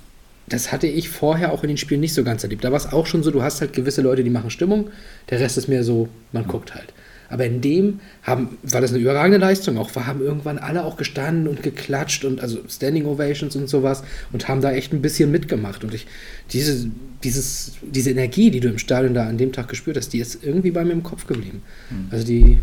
das 0.47 0.73
hatte 0.73 0.87
ich 0.87 1.09
vorher 1.09 1.53
auch 1.53 1.63
in 1.63 1.69
den 1.69 1.79
Spielen 1.79 2.03
nicht 2.03 2.13
so 2.13 2.23
ganz 2.23 2.43
erlebt. 2.43 2.65
Da 2.65 2.71
war 2.71 2.77
es 2.77 2.93
auch 2.93 3.07
schon 3.07 3.23
so, 3.23 3.31
du 3.31 3.43
hast 3.43 3.63
halt 3.63 3.73
gewisse 3.73 4.03
Leute, 4.03 4.23
die 4.23 4.29
machen 4.29 4.51
Stimmung, 4.51 4.91
der 5.31 5.41
Rest 5.41 5.57
ist 5.57 5.69
mehr 5.69 5.85
so, 5.85 6.11
man 6.33 6.47
guckt 6.47 6.75
halt. 6.75 6.93
Aber 7.31 7.47
in 7.47 7.63
dem 7.63 8.01
haben, 8.23 8.59
war 8.63 8.83
das 8.83 8.91
eine 8.91 9.01
überragende 9.01 9.39
Leistung 9.39 9.79
auch. 9.79 9.95
Wir 9.95 10.07
haben 10.07 10.21
irgendwann 10.21 10.59
alle 10.59 10.85
auch 10.85 10.99
gestanden 10.99 11.49
und 11.49 11.63
geklatscht 11.63 12.27
und 12.27 12.43
also 12.43 12.59
Standing 12.69 13.07
Ovations 13.07 13.57
und 13.57 13.69
sowas 13.69 14.05
und 14.33 14.47
haben 14.49 14.61
da 14.61 14.73
echt 14.73 14.93
ein 14.93 15.01
bisschen 15.01 15.31
mitgemacht. 15.31 15.83
Und 15.83 15.95
ich, 15.95 16.07
diese, 16.53 16.91
dieses, 17.25 17.73
diese 17.81 18.11
Energie, 18.11 18.51
die 18.51 18.61
du 18.61 18.69
im 18.69 18.79
Stadion 18.79 19.15
da 19.15 19.27
an 19.27 19.39
dem 19.39 19.53
Tag 19.53 19.69
gespürt 19.69 19.97
hast, 19.97 20.13
die 20.13 20.19
ist 20.19 20.45
irgendwie 20.45 20.71
bei 20.73 20.85
mir 20.85 20.93
im 20.93 21.03
Kopf 21.03 21.27
geblieben. 21.27 21.63
Mhm. 21.89 22.09
Also 22.11 22.27
die, 22.27 22.61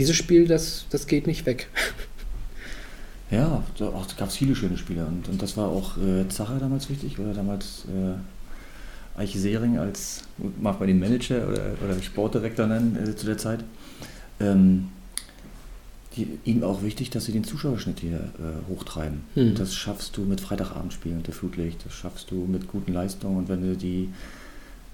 dieses 0.00 0.16
Spiel, 0.16 0.46
das, 0.48 0.86
das 0.90 1.06
geht 1.06 1.26
nicht 1.26 1.46
weg. 1.46 1.68
Ja, 3.30 3.62
da 3.78 3.90
auch- 3.90 4.06
da 4.06 4.14
gab 4.16 4.28
es 4.28 4.34
viele 4.36 4.56
schöne 4.56 4.76
Spiele 4.76 5.06
und, 5.06 5.28
und 5.28 5.40
das 5.40 5.56
war 5.56 5.68
auch 5.68 5.96
äh, 5.98 6.26
Zacher 6.28 6.58
damals 6.58 6.90
wichtig 6.90 7.16
oder 7.20 7.32
damals 7.32 7.84
äh, 7.86 9.20
Eiche 9.20 9.38
Sering 9.38 9.78
als, 9.78 10.22
mag 10.60 10.80
man 10.80 10.88
den 10.88 10.98
Manager 10.98 11.46
oder, 11.46 11.74
oder 11.84 12.02
Sportdirektor 12.02 12.66
nennen 12.66 12.98
äh, 13.00 13.14
zu 13.14 13.26
der 13.26 13.38
Zeit. 13.38 13.62
Ähm, 14.40 14.88
die, 16.16 16.26
ihm 16.44 16.64
auch 16.64 16.82
wichtig, 16.82 17.10
dass 17.10 17.26
sie 17.26 17.30
den 17.32 17.44
Zuschauerschnitt 17.44 18.00
hier 18.00 18.16
äh, 18.18 18.68
hochtreiben. 18.68 19.20
Hm. 19.34 19.54
Das 19.54 19.76
schaffst 19.76 20.16
du 20.16 20.22
mit 20.22 20.40
Freitagabendspielen 20.40 21.18
unter 21.18 21.30
Flutlicht, 21.30 21.86
das 21.86 21.92
schaffst 21.92 22.32
du 22.32 22.46
mit 22.50 22.66
guten 22.66 22.92
Leistungen 22.92 23.36
und 23.36 23.48
wenn 23.48 23.62
du 23.62 23.76
die, 23.76 24.08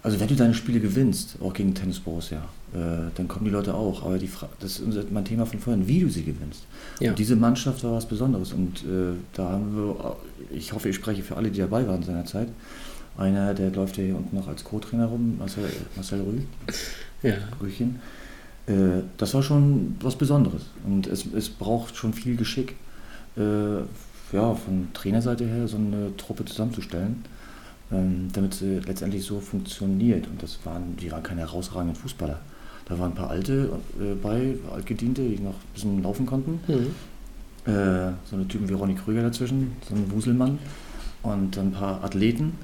also 0.06 0.20
wenn 0.20 0.28
du 0.28 0.36
deine 0.36 0.54
Spiele 0.54 0.78
gewinnst, 0.78 1.36
auch 1.42 1.52
gegen 1.52 1.74
Tennis 1.74 1.98
Borussia, 1.98 2.38
äh, 2.72 3.10
dann 3.16 3.26
kommen 3.26 3.44
die 3.44 3.50
Leute 3.50 3.74
auch. 3.74 4.04
Aber 4.04 4.18
die 4.18 4.28
Fra 4.28 4.48
das 4.60 4.74
ist 4.74 4.80
unser, 4.80 5.02
mein 5.10 5.24
Thema 5.24 5.46
von 5.46 5.58
vorhin, 5.58 5.88
wie 5.88 5.98
du 5.98 6.08
sie 6.08 6.22
gewinnst. 6.22 6.62
Ja. 7.00 7.10
Und 7.10 7.18
diese 7.18 7.34
Mannschaft 7.34 7.82
war 7.82 7.92
was 7.94 8.06
Besonderes. 8.06 8.52
Und 8.52 8.84
äh, 8.84 9.14
da 9.32 9.50
haben 9.50 9.74
wir, 9.76 10.16
ich 10.52 10.72
hoffe, 10.72 10.90
ich 10.90 10.94
spreche 10.94 11.24
für 11.24 11.36
alle, 11.36 11.50
die 11.50 11.58
dabei 11.58 11.88
waren 11.88 12.04
seinerzeit. 12.04 12.46
Einer, 13.18 13.52
der 13.52 13.72
läuft 13.72 13.96
ja 13.96 14.04
hier 14.04 14.16
unten 14.16 14.36
noch 14.36 14.46
als 14.46 14.62
Co-Trainer 14.62 15.06
rum, 15.06 15.38
Marcel, 15.38 15.64
Marcel 15.96 16.20
Rühl, 16.20 16.42
Ja. 17.24 17.34
Rühlchen. 17.60 17.98
Äh, 18.66 19.02
das 19.16 19.34
war 19.34 19.42
schon 19.42 19.96
was 20.00 20.14
Besonderes. 20.14 20.66
Und 20.86 21.08
es, 21.08 21.26
es 21.34 21.48
braucht 21.48 21.96
schon 21.96 22.12
viel 22.12 22.36
Geschick, 22.36 22.76
äh, 23.36 23.78
ja, 24.32 24.54
von 24.54 24.88
Trainerseite 24.94 25.46
her 25.46 25.66
so 25.66 25.78
eine 25.78 26.16
Truppe 26.16 26.44
zusammenzustellen, 26.44 27.24
damit 27.90 28.54
sie 28.54 28.80
letztendlich 28.80 29.24
so 29.24 29.40
funktioniert. 29.40 30.26
Und 30.26 30.42
das 30.42 30.58
waren, 30.64 30.96
die 30.96 31.10
waren 31.12 31.22
keine 31.22 31.42
herausragenden 31.42 31.94
Fußballer. 31.96 32.40
Da 32.86 32.98
waren 32.98 33.12
ein 33.12 33.14
paar 33.14 33.30
Alte 33.30 33.70
äh, 34.00 34.14
bei, 34.14 34.56
Altgediente, 34.72 35.22
die 35.22 35.40
noch 35.40 35.54
ein 35.54 35.72
bisschen 35.74 36.02
laufen 36.02 36.26
konnten. 36.26 36.60
Mhm. 36.66 37.72
Äh, 37.72 38.12
so 38.24 38.36
eine 38.36 38.46
Typen 38.48 38.68
wie 38.68 38.74
Ronny 38.74 38.94
Krüger 38.94 39.22
dazwischen, 39.22 39.72
so 39.88 39.94
ein 39.94 40.10
Wuselmann 40.12 40.58
und 41.22 41.58
ein 41.58 41.72
paar 41.72 42.02
Athleten. 42.04 42.58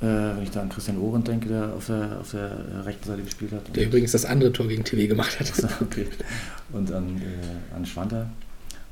Äh, 0.00 0.06
wenn 0.06 0.42
ich 0.42 0.50
da 0.50 0.62
an 0.62 0.68
Christian 0.68 0.98
Ohren 0.98 1.22
denke, 1.22 1.48
der 1.48 1.74
auf 1.74 1.86
der, 1.86 2.18
auf 2.20 2.32
der 2.32 2.84
rechten 2.84 3.06
Seite 3.06 3.22
gespielt 3.22 3.52
hat. 3.52 3.76
Der 3.76 3.86
übrigens 3.86 4.10
das 4.10 4.24
andere 4.24 4.52
Tor 4.52 4.66
gegen 4.66 4.82
TV 4.82 5.08
gemacht 5.08 5.38
hat. 5.38 5.52
Okay. 5.80 6.08
Und 6.72 6.90
an, 6.90 7.18
äh, 7.18 7.76
an 7.76 7.86
Schwanter 7.86 8.30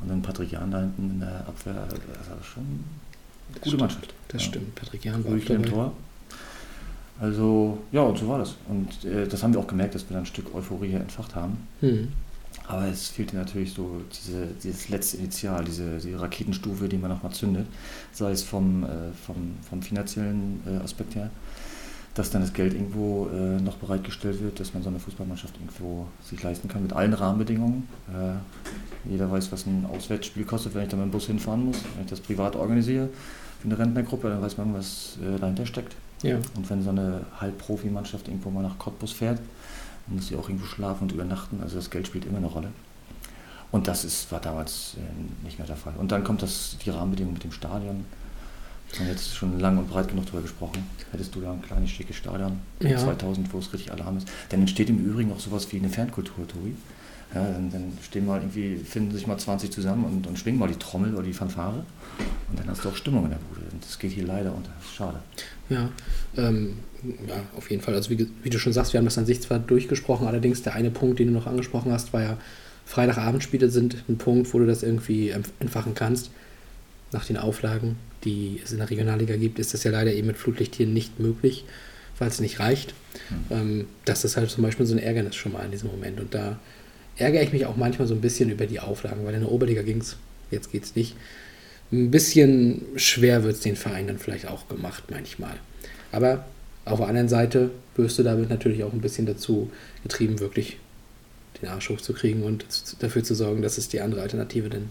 und 0.01 0.09
dann 0.09 0.23
Patrick 0.23 0.53
Jahn 0.53 0.71
da 0.71 0.81
hinten 0.81 1.11
in 1.11 1.21
der 1.21 1.41
Abwehr. 1.49 1.75
Das 1.75 2.31
war 2.31 2.45
schon 2.45 2.63
eine 3.51 3.61
gute 3.61 3.77
Mannschaft. 3.77 4.15
Das 4.33 4.43
Ja. 4.43 4.49
stimmt. 4.49 4.75
Patrick 4.75 5.05
Jahn 5.05 5.25
war 5.25 5.33
Rüchel 5.33 5.57
im. 5.57 5.65
Tor. 5.65 5.93
Also, 7.21 7.79
ja, 7.93 8.01
und 8.03 8.17
so 8.19 8.29
war 8.29 8.39
das. 8.39 8.55
Und 8.69 9.05
äh, 9.05 9.27
das 9.29 9.43
haben 9.43 9.53
wir 9.53 9.61
auch 9.61 9.67
gemerkt, 9.67 9.95
dass 9.95 10.09
wir 10.09 10.15
da 10.15 10.21
ein 10.21 10.27
Stück 10.27 10.55
Euphorie 10.55 10.89
hier 10.89 11.01
entfacht 11.01 11.35
haben. 11.35 11.59
Mhm. 11.81 12.09
Aber 12.67 12.87
es 12.87 13.09
fehlte 13.09 13.37
natürlich 13.37 13.73
so 13.73 14.01
diese, 14.13 14.47
dieses 14.63 14.89
letzte 14.89 15.19
Initial, 15.19 15.65
diese, 15.65 15.99
die 15.99 16.15
Raketenstufe, 16.15 16.89
die 16.89 16.97
man 16.97 17.11
nochmal 17.11 17.33
zündet, 17.33 17.67
sei 18.13 18.31
es 18.31 18.43
vom, 18.43 18.85
äh, 18.85 18.89
vom, 19.27 19.55
vom 19.69 19.83
finanziellen 19.83 20.63
äh, 20.67 20.83
Aspekt 20.83 21.15
her, 21.17 21.31
dass 22.15 22.31
dann 22.31 22.43
das 22.43 22.53
Geld 22.53 22.75
irgendwo 22.75 23.29
äh, 23.29 23.61
noch 23.61 23.77
bereitgestellt 23.77 24.41
wird, 24.41 24.59
dass 24.61 24.73
man 24.73 24.83
so 24.83 24.89
eine 24.89 24.99
Fußballmannschaft 25.01 25.55
irgendwo 25.57 26.07
sich 26.25 26.43
leisten 26.43 26.69
kann 26.69 26.83
mit 26.83 26.93
allen 26.93 27.13
Rahmenbedingungen. 27.13 27.89
Äh, 28.09 29.11
jeder 29.11 29.31
weiß, 29.31 29.51
was 29.53 29.67
ein 29.67 29.85
Auswärtsspiel 29.93 30.45
kostet, 30.45 30.75
wenn 30.75 30.85
ich 30.85 30.89
da 30.89 30.97
mit 30.97 31.07
dem 31.07 31.11
Bus 31.11 31.27
hinfahren 31.27 31.65
muss. 31.67 31.79
Wenn 31.97 32.05
ich 32.05 32.11
das 32.11 32.21
privat 32.21 32.57
organisiere 32.57 33.09
für 33.61 33.67
eine 33.67 33.79
Rentnergruppe, 33.79 34.29
dann 34.29 34.43
weiß 34.43 34.57
man, 34.59 34.75
was 34.75 35.19
äh, 35.23 35.39
dahinter 35.39 35.67
steckt. 35.67 35.95
Ja. 36.23 36.37
Und 36.57 36.69
wenn 36.69 36.83
so 36.83 36.91
eine 36.91 37.23
Halbprofi-Mannschaft 37.41 38.29
irgendwo 38.29 38.51
mal 38.51 38.63
nach 38.63 38.79
Cottbus 38.79 39.13
fährt, 39.13 39.39
dann 40.07 40.17
muss 40.17 40.29
sie 40.29 40.37
auch 40.37 40.49
irgendwo 40.49 40.67
schlafen 40.67 41.05
und 41.05 41.13
übernachten. 41.13 41.61
Also 41.63 41.77
das 41.77 41.91
Geld 41.91 42.07
spielt 42.07 42.25
immer 42.25 42.39
eine 42.39 42.47
Rolle. 42.47 42.69
Und 43.71 43.87
das 43.87 44.05
ist, 44.05 44.31
war 44.33 44.41
damals 44.41 44.97
äh, 44.97 45.45
nicht 45.45 45.59
mehr 45.59 45.67
der 45.67 45.77
Fall. 45.77 45.95
Und 45.97 46.11
dann 46.13 46.25
kommt 46.25 46.43
das, 46.43 46.77
die 46.85 46.91
Rahmenbedingung 46.91 47.35
mit 47.35 47.45
dem 47.45 47.53
Stadion. 47.53 48.05
Wir 48.93 49.01
haben 49.01 49.09
jetzt 49.09 49.37
schon 49.37 49.61
lang 49.61 49.79
und 49.79 49.89
breit 49.89 50.09
genug 50.09 50.27
darüber 50.27 50.43
gesprochen. 50.43 50.85
Hättest 51.13 51.35
du 51.35 51.41
da 51.41 51.53
ein 51.53 51.63
kleines, 51.63 51.91
schickes 51.91 52.17
Stadion, 52.17 52.59
Ja. 52.81 52.99
2000, 52.99 53.53
wo 53.53 53.59
es 53.59 53.73
richtig 53.73 53.93
Alarm 53.93 54.17
ist. 54.17 54.29
Dann 54.49 54.61
entsteht 54.61 54.91
im 54.91 54.99
Übrigen 54.99 55.33
auch 55.33 55.39
sowas 55.39 55.71
wie 55.71 55.77
eine 55.79 55.89
Fankultur, 55.89 56.47
Tobi. 56.49 56.75
Ja, 57.35 57.45
dann, 57.45 57.71
dann 57.71 57.93
stehen 58.03 58.27
mal 58.27 58.41
irgendwie, 58.41 58.77
finden 58.77 59.13
sich 59.13 59.27
mal 59.27 59.39
20 59.39 59.71
zusammen 59.71 60.05
und, 60.05 60.27
und 60.27 60.39
schwingen 60.39 60.59
mal 60.59 60.69
die 60.69 60.79
Trommel 60.79 61.15
oder 61.15 61.23
die 61.23 61.33
Fanfare. 61.33 61.85
Und 62.51 62.59
dann 62.59 62.69
hast 62.69 62.85
du 62.85 62.89
auch 62.89 62.97
Stimmung 62.97 63.25
in 63.25 63.31
der 63.31 63.39
Bude. 63.39 63.61
Und 63.71 63.85
das 63.85 63.99
geht 63.99 64.11
hier 64.13 64.27
leider 64.27 64.53
unter. 64.53 64.73
Schade. 64.97 65.21
Ja, 65.69 65.89
ähm, 66.37 66.79
ja, 67.29 67.43
auf 67.57 67.71
jeden 67.71 67.83
Fall. 67.83 67.95
Also 67.95 68.11
wie, 68.11 68.29
wie 68.43 68.51
du 68.51 68.59
schon 68.59 68.73
sagst, 68.73 68.93
wir 68.93 68.99
haben 68.99 69.05
das 69.05 69.17
an 69.17 69.27
sich 69.27 69.41
zwar 69.41 69.61
durchgesprochen, 69.61 70.27
allerdings 70.27 70.63
der 70.63 70.75
eine 70.75 70.91
Punkt, 70.91 71.21
den 71.21 71.29
du 71.29 71.33
noch 71.33 71.47
angesprochen 71.47 71.93
hast, 71.93 72.13
war 72.13 72.23
ja, 72.23 72.37
Freitagabendspiele 72.85 73.71
sind 73.71 74.03
ein 74.09 74.19
Punkt, 74.19 74.53
wo 74.53 74.59
du 74.59 74.67
das 74.67 74.83
irgendwie 74.83 75.31
entfachen 75.31 75.95
kannst. 75.95 76.31
Nach 77.13 77.25
den 77.25 77.37
Auflagen, 77.37 77.97
die 78.25 78.61
es 78.65 78.73
in 78.73 78.79
der 78.79 78.91
Regionalliga 78.91 79.37
gibt, 79.37 79.61
ist 79.61 79.75
das 79.75 79.85
ja 79.85 79.93
leider 79.93 80.13
eben 80.13 80.27
mit 80.27 80.37
Flutlicht 80.37 80.75
hier 80.75 80.87
nicht 80.87 81.21
möglich, 81.21 81.65
weil 82.19 82.29
es 82.29 82.41
nicht 82.41 82.59
reicht. 82.59 82.95
Ähm, 83.51 83.87
das 84.05 84.25
ist 84.25 84.37
halt 84.37 84.51
zum 84.51 84.65
Beispiel 84.65 84.87
so 84.87 84.95
ein 84.95 84.99
Ärgernis 84.99 85.37
schon 85.37 85.53
mal 85.53 85.65
in 85.65 85.71
diesem 85.71 85.91
Moment. 85.91 86.19
Und 86.21 86.35
da 86.35 86.59
ärgere 87.21 87.43
ich 87.43 87.53
mich 87.53 87.67
auch 87.67 87.77
manchmal 87.77 88.09
so 88.09 88.15
ein 88.15 88.21
bisschen 88.21 88.51
über 88.51 88.67
die 88.67 88.81
Auflagen, 88.81 89.25
weil 89.25 89.35
in 89.35 89.41
der 89.41 89.53
Oberliga 89.53 89.83
ging 89.83 89.99
es, 89.99 90.17
jetzt 90.51 90.73
geht 90.73 90.85
es 90.85 90.97
nicht. 90.97 91.15
Ein 91.93 92.11
bisschen 92.11 92.83
schwer 92.97 93.43
wird 93.45 93.57
es 93.57 93.61
den 93.61 93.77
Verein 93.77 94.07
dann 94.07 94.19
vielleicht 94.19 94.47
auch 94.47 94.69
gemacht 94.69 95.05
manchmal. 95.11 95.57
Aber 96.13 96.45
auf 96.85 96.99
der 96.99 97.09
anderen 97.09 97.29
Seite 97.29 97.71
wirst 97.97 98.19
du 98.19 98.23
damit 98.23 98.49
natürlich 98.49 98.85
auch 98.85 98.93
ein 98.93 99.01
bisschen 99.01 99.27
dazu 99.27 99.71
getrieben, 100.03 100.41
wirklich 100.41 100.79
den 101.61 101.69
Arsch 101.69 101.91
hochzukriegen 101.91 102.43
und 102.43 102.65
dafür 103.01 103.23
zu 103.23 103.35
sorgen, 103.35 103.63
dass 103.63 103.77
es 103.77 103.89
die 103.89 104.01
andere 104.01 104.23
Alternative 104.23 104.71
dann 104.71 104.91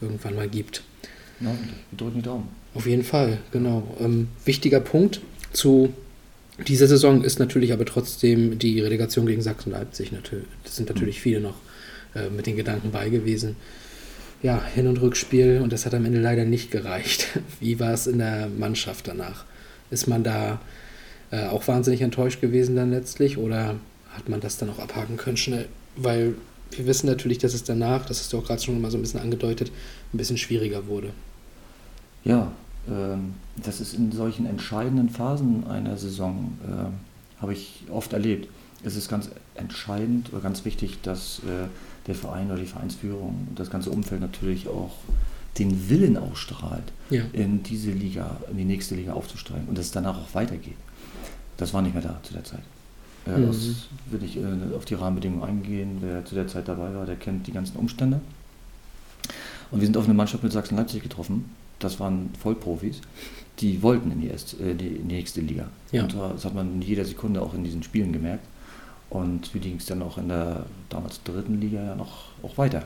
irgendwann 0.00 0.34
mal 0.34 0.48
gibt. 0.48 0.82
Ja, 1.40 1.48
wir 1.90 1.96
drücken 1.96 2.16
die 2.16 2.22
Daumen. 2.22 2.48
Auf 2.74 2.86
jeden 2.86 3.04
Fall, 3.04 3.38
genau. 3.52 3.96
Ähm, 4.00 4.28
wichtiger 4.44 4.80
Punkt 4.80 5.20
zu 5.52 5.92
dieser 6.66 6.86
Saison 6.86 7.22
ist 7.22 7.38
natürlich 7.38 7.72
aber 7.72 7.84
trotzdem 7.84 8.58
die 8.58 8.80
Relegation 8.80 9.26
gegen 9.26 9.42
Sachsen-Leipzig. 9.42 10.12
Natürlich, 10.12 10.46
das 10.64 10.76
sind 10.76 10.88
natürlich 10.88 11.20
viele 11.20 11.40
noch 11.40 11.56
äh, 12.14 12.28
mit 12.30 12.46
den 12.46 12.56
Gedanken 12.56 12.90
bei 12.90 13.08
gewesen. 13.08 13.56
Ja, 14.42 14.62
Hin- 14.74 14.86
und 14.86 15.00
Rückspiel 15.00 15.60
und 15.62 15.72
das 15.72 15.86
hat 15.86 15.94
am 15.94 16.04
Ende 16.04 16.20
leider 16.20 16.44
nicht 16.44 16.70
gereicht. 16.70 17.28
Wie 17.60 17.78
war 17.78 17.92
es 17.92 18.06
in 18.06 18.18
der 18.18 18.48
Mannschaft 18.48 19.08
danach? 19.08 19.44
Ist 19.90 20.06
man 20.06 20.24
da 20.24 20.60
äh, 21.30 21.46
auch 21.46 21.66
wahnsinnig 21.68 22.00
enttäuscht 22.02 22.40
gewesen 22.40 22.76
dann 22.76 22.90
letztlich 22.90 23.38
oder 23.38 23.76
hat 24.10 24.28
man 24.28 24.40
das 24.40 24.56
dann 24.56 24.70
auch 24.70 24.78
abhaken 24.78 25.16
können 25.16 25.36
schnell? 25.36 25.66
Weil 25.96 26.34
wir 26.70 26.86
wissen 26.86 27.06
natürlich, 27.06 27.38
dass 27.38 27.54
es 27.54 27.64
danach, 27.64 28.06
das 28.06 28.20
hast 28.20 28.32
du 28.32 28.38
auch 28.38 28.44
gerade 28.44 28.62
schon 28.62 28.80
mal 28.80 28.90
so 28.90 28.98
ein 28.98 29.02
bisschen 29.02 29.20
angedeutet, 29.20 29.70
ein 30.12 30.18
bisschen 30.18 30.38
schwieriger 30.38 30.86
wurde. 30.86 31.10
Ja, 32.24 32.52
das 33.62 33.80
ist 33.80 33.94
in 33.94 34.10
solchen 34.12 34.46
entscheidenden 34.46 35.10
Phasen 35.10 35.66
einer 35.66 35.96
Saison, 35.96 36.58
ähm, 36.66 36.94
habe 37.40 37.52
ich 37.52 37.84
oft 37.90 38.12
erlebt. 38.12 38.48
Es 38.82 38.96
ist 38.96 39.08
ganz 39.08 39.28
entscheidend 39.54 40.32
oder 40.32 40.40
ganz 40.42 40.64
wichtig, 40.64 40.98
dass 41.02 41.40
äh, 41.40 41.68
der 42.06 42.14
Verein 42.14 42.46
oder 42.50 42.58
die 42.58 42.66
Vereinsführung 42.66 43.46
und 43.50 43.58
das 43.58 43.70
ganze 43.70 43.90
Umfeld 43.90 44.20
natürlich 44.22 44.66
auch 44.68 44.92
den 45.58 45.90
Willen 45.90 46.16
ausstrahlt, 46.16 46.84
Ja. 47.10 47.22
in 47.32 47.62
diese 47.62 47.90
Liga, 47.90 48.38
in 48.50 48.56
die 48.56 48.64
nächste 48.64 48.94
Liga 48.94 49.12
aufzusteigen 49.12 49.68
und 49.68 49.76
dass 49.76 49.86
es 49.86 49.92
danach 49.92 50.16
auch 50.16 50.34
weitergeht. 50.34 50.76
Das 51.58 51.74
war 51.74 51.82
nicht 51.82 51.92
mehr 51.94 52.02
da 52.02 52.18
zu 52.22 52.32
der 52.32 52.44
Zeit. 52.44 52.62
Äh, 53.26 53.36
Mhm. 53.38 53.48
aus, 53.50 53.88
will 54.10 54.22
ich 54.24 54.38
äh, 54.38 54.42
auf 54.74 54.86
die 54.86 54.94
Rahmenbedingungen 54.94 55.44
eingehen. 55.44 55.98
Wer 56.00 56.24
zu 56.24 56.34
der 56.34 56.48
Zeit 56.48 56.66
dabei 56.68 56.94
war, 56.94 57.04
der 57.04 57.16
kennt 57.16 57.46
die 57.46 57.52
ganzen 57.52 57.76
Umstände. 57.76 58.20
Und 59.70 59.80
wir 59.80 59.86
sind 59.86 59.96
auf 59.98 60.04
eine 60.06 60.14
Mannschaft 60.14 60.42
mit 60.42 60.52
Sachsen-Leipzig 60.52 61.02
getroffen. 61.02 61.44
Das 61.80 61.98
waren 61.98 62.30
Vollprofis. 62.38 63.00
Die 63.58 63.82
wollten 63.82 64.10
in 64.12 64.20
die, 64.20 64.28
erste, 64.28 64.56
äh, 64.64 64.74
die, 64.74 64.88
nächste 64.88 65.40
Liga. 65.40 65.68
Ja. 65.92 66.02
Und 66.02 66.14
das 66.14 66.44
hat 66.44 66.54
man 66.54 66.74
in 66.74 66.82
jeder 66.82 67.04
Sekunde 67.04 67.42
auch 67.42 67.52
in 67.54 67.64
diesen 67.64 67.82
Spielen 67.82 68.12
gemerkt. 68.12 68.46
Und 69.10 69.52
die 69.52 69.58
ging 69.60 69.76
es 69.76 69.86
dann 69.86 70.02
auch 70.02 70.18
in 70.18 70.28
der 70.28 70.64
damals 70.88 71.22
dritten 71.24 71.60
Liga 71.60 71.82
ja 71.82 71.94
noch 71.96 72.26
auch 72.42 72.56
weiter. 72.56 72.84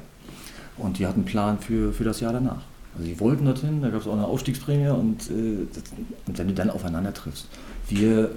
Und 0.79 0.99
die 0.99 1.07
hatten 1.07 1.21
einen 1.21 1.27
Plan 1.27 1.59
für, 1.59 1.93
für 1.93 2.05
das 2.05 2.21
Jahr 2.21 2.33
danach. 2.33 2.63
Also 2.95 3.07
die 3.07 3.21
wollten 3.21 3.45
dorthin, 3.45 3.83
da 3.83 3.91
gab 3.91 4.01
es 4.01 4.07
auch 4.07 4.15
eine 4.15 4.27
Aufstiegsprämie 4.27 4.89
und, 4.89 5.31
äh, 5.31 5.67
das, 5.73 5.83
und 6.27 6.39
wenn 6.39 6.49
du 6.49 6.55
dann 6.55 6.71
aufeinander 6.71 7.13
triffst. 7.13 7.47
Wir 7.89 8.31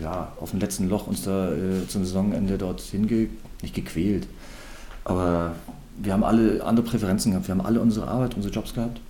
ja, 0.00 0.32
auf 0.40 0.50
dem 0.50 0.60
letzten 0.60 0.88
Loch 0.88 1.06
uns 1.06 1.22
da 1.22 1.52
äh, 1.52 1.86
zum 1.88 2.04
Saisonende 2.04 2.58
dort 2.58 2.80
hinge 2.80 3.28
nicht 3.62 3.74
gequält. 3.74 4.26
Aber 5.04 5.54
wir 5.96 6.12
haben 6.12 6.24
alle 6.24 6.62
andere 6.64 6.86
Präferenzen 6.86 7.32
gehabt. 7.32 7.48
Wir 7.48 7.54
haben 7.54 7.64
alle 7.64 7.80
unsere 7.80 8.08
Arbeit, 8.08 8.34
unsere 8.34 8.52
Jobs 8.52 8.74
gehabt. 8.74 9.00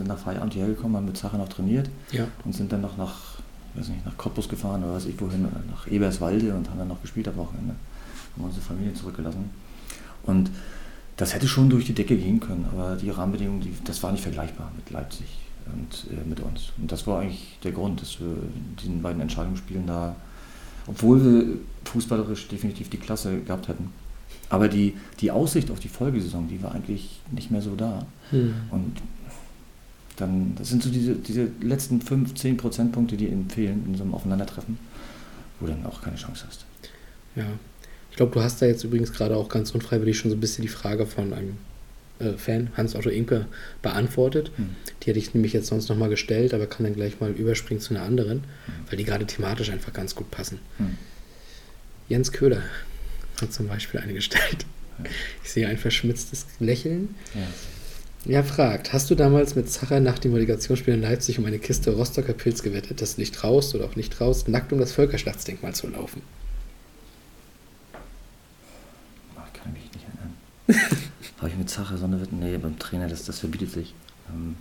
Sind 0.00 0.08
nach 0.08 0.18
Feierabend 0.18 0.54
hierher 0.54 0.70
gekommen, 0.74 0.96
haben 0.96 1.04
mit 1.04 1.18
Sache 1.18 1.36
noch 1.36 1.50
trainiert 1.50 1.90
Ja. 2.10 2.26
und 2.46 2.54
sind 2.54 2.72
dann 2.72 2.80
noch 2.80 2.96
nach, 2.96 3.34
weiß 3.74 3.88
nicht, 3.90 4.06
nach 4.06 4.16
Cottbus 4.16 4.48
gefahren 4.48 4.82
oder 4.82 4.94
weiß 4.94 5.04
ich 5.04 5.20
wohin, 5.20 5.46
nach 5.70 5.86
Eberswalde 5.86 6.54
und 6.54 6.70
haben 6.70 6.78
dann 6.78 6.88
noch 6.88 7.02
gespielt 7.02 7.28
am 7.28 7.36
Wochenende. 7.36 7.74
Haben 8.34 8.44
unsere 8.44 8.62
Familie 8.62 8.94
zurückgelassen. 8.94 9.50
Und 10.22 10.50
das 11.18 11.34
hätte 11.34 11.46
schon 11.48 11.68
durch 11.68 11.84
die 11.84 11.92
Decke 11.92 12.16
gehen 12.16 12.40
können, 12.40 12.64
aber 12.72 12.96
die 12.96 13.10
Rahmenbedingungen, 13.10 13.60
die, 13.60 13.74
das 13.84 14.02
war 14.02 14.10
nicht 14.10 14.22
vergleichbar 14.22 14.72
mit 14.74 14.88
Leipzig 14.88 15.26
und 15.66 16.10
äh, 16.10 16.26
mit 16.26 16.40
uns. 16.40 16.72
Und 16.78 16.90
das 16.90 17.06
war 17.06 17.20
eigentlich 17.20 17.58
der 17.62 17.72
Grund, 17.72 18.00
dass 18.00 18.20
wir 18.20 18.28
in 18.28 18.76
diesen 18.80 19.02
beiden 19.02 19.20
Entscheidungsspielen 19.20 19.86
da, 19.86 20.16
obwohl 20.86 21.22
wir 21.22 21.44
fußballerisch 21.84 22.48
definitiv 22.48 22.88
die 22.88 22.96
Klasse 22.96 23.40
gehabt 23.40 23.68
hätten, 23.68 23.92
aber 24.48 24.68
die, 24.68 24.94
die 25.20 25.30
Aussicht 25.30 25.70
auf 25.70 25.78
die 25.78 25.88
Folgesaison, 25.88 26.48
die 26.48 26.62
war 26.62 26.72
eigentlich 26.74 27.20
nicht 27.30 27.50
mehr 27.50 27.60
so 27.60 27.76
da. 27.76 28.06
Hm. 28.30 28.54
Und 28.70 28.96
dann, 30.20 30.54
das 30.56 30.68
sind 30.68 30.82
so 30.82 30.90
diese, 30.90 31.14
diese 31.14 31.48
letzten 31.60 32.00
5, 32.00 32.34
10 32.34 32.56
Prozentpunkte, 32.56 33.16
die 33.16 33.26
ihnen 33.26 33.48
fehlen 33.48 33.84
in 33.86 33.94
so 33.94 34.02
einem 34.02 34.14
Aufeinandertreffen, 34.14 34.78
wo 35.58 35.66
du 35.66 35.72
dann 35.72 35.86
auch 35.86 36.02
keine 36.02 36.16
Chance 36.16 36.44
hast. 36.46 36.64
Ja. 37.36 37.46
Ich 38.10 38.16
glaube, 38.16 38.32
du 38.32 38.42
hast 38.42 38.60
da 38.60 38.66
jetzt 38.66 38.84
übrigens 38.84 39.12
gerade 39.12 39.36
auch 39.36 39.48
ganz 39.48 39.70
unfreiwillig 39.70 40.18
schon 40.18 40.30
so 40.30 40.36
ein 40.36 40.40
bisschen 40.40 40.62
die 40.62 40.68
Frage 40.68 41.06
von 41.06 41.32
einem 41.32 41.56
äh, 42.18 42.32
Fan, 42.36 42.70
Hans-Otto 42.76 43.08
Inke, 43.08 43.46
beantwortet. 43.82 44.50
Hm. 44.56 44.76
Die 45.02 45.06
hätte 45.06 45.18
ich 45.18 45.32
nämlich 45.32 45.52
jetzt 45.52 45.68
sonst 45.68 45.88
nochmal 45.88 46.08
gestellt, 46.08 46.52
aber 46.52 46.66
kann 46.66 46.84
dann 46.84 46.94
gleich 46.94 47.20
mal 47.20 47.30
überspringen 47.30 47.80
zu 47.80 47.94
einer 47.94 48.02
anderen, 48.02 48.44
weil 48.88 48.98
die 48.98 49.04
gerade 49.04 49.26
thematisch 49.26 49.70
einfach 49.70 49.92
ganz 49.92 50.14
gut 50.14 50.30
passen. 50.30 50.58
Hm. 50.78 50.98
Jens 52.08 52.32
Köhler 52.32 52.62
hat 53.40 53.52
zum 53.52 53.68
Beispiel 53.68 54.00
eine 54.00 54.12
gestellt. 54.12 54.66
Ja. 54.98 55.10
Ich 55.44 55.50
sehe 55.50 55.68
ein 55.68 55.78
verschmitztes 55.78 56.46
Lächeln. 56.58 57.14
Ja. 57.34 57.46
Er 58.26 58.44
fragt, 58.44 58.92
hast 58.92 59.10
du 59.10 59.14
damals 59.14 59.54
mit 59.54 59.70
Zacher 59.70 59.98
nach 59.98 60.18
dem 60.18 60.34
Relegationsspiel 60.34 60.92
in 60.94 61.00
Leipzig 61.00 61.38
um 61.38 61.46
eine 61.46 61.58
Kiste 61.58 61.92
Rostocker 61.92 62.34
Pilz 62.34 62.62
gewettet, 62.62 63.00
dass 63.00 63.14
du 63.14 63.22
nicht 63.22 63.34
traust 63.34 63.74
oder 63.74 63.86
auch 63.86 63.96
nicht 63.96 64.12
traust, 64.12 64.48
nackt 64.48 64.72
um 64.72 64.78
das 64.78 64.92
Völkerschlachtsdenkmal 64.92 65.74
zu 65.74 65.88
laufen? 65.88 66.20
Ach, 69.36 69.52
kann 69.54 69.72
ich 69.74 69.82
mich 69.82 69.92
nicht 69.94 70.06
erinnern. 70.06 70.34
Habe 71.38 71.48
ich 71.48 71.56
mit 71.56 71.70
Zacher 71.70 71.96
so 71.96 72.04
eine 72.04 72.20
Wette? 72.20 72.34
Nee, 72.34 72.58
beim 72.58 72.78
Trainer, 72.78 73.08
das, 73.08 73.24
das 73.24 73.38
verbietet 73.38 73.72
sich. 73.72 73.94
Ähm, 74.28 74.56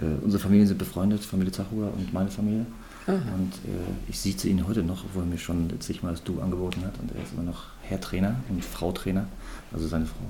äh, 0.00 0.22
unsere 0.22 0.42
Familien 0.42 0.66
sind 0.66 0.76
befreundet, 0.76 1.24
Familie 1.24 1.52
Zachuer 1.52 1.92
und 1.94 2.12
meine 2.12 2.30
Familie. 2.30 2.66
Aha. 3.06 3.14
Und 3.14 3.54
äh, 3.54 4.10
ich 4.10 4.20
sieze 4.20 4.48
ihn 4.48 4.66
heute 4.66 4.82
noch, 4.82 5.04
obwohl 5.04 5.22
er 5.22 5.26
mir 5.26 5.38
schon 5.38 5.70
zigmal 5.80 6.12
das 6.12 6.22
Du 6.22 6.40
angeboten 6.42 6.84
hat. 6.84 6.98
Und 7.00 7.12
er 7.14 7.22
ist 7.22 7.32
immer 7.32 7.44
noch 7.44 7.64
Herr 7.82 8.00
Trainer 8.00 8.36
und 8.50 8.62
Frau 8.62 8.92
Trainer, 8.92 9.26
also 9.72 9.88
seine 9.88 10.04
Frau. 10.04 10.26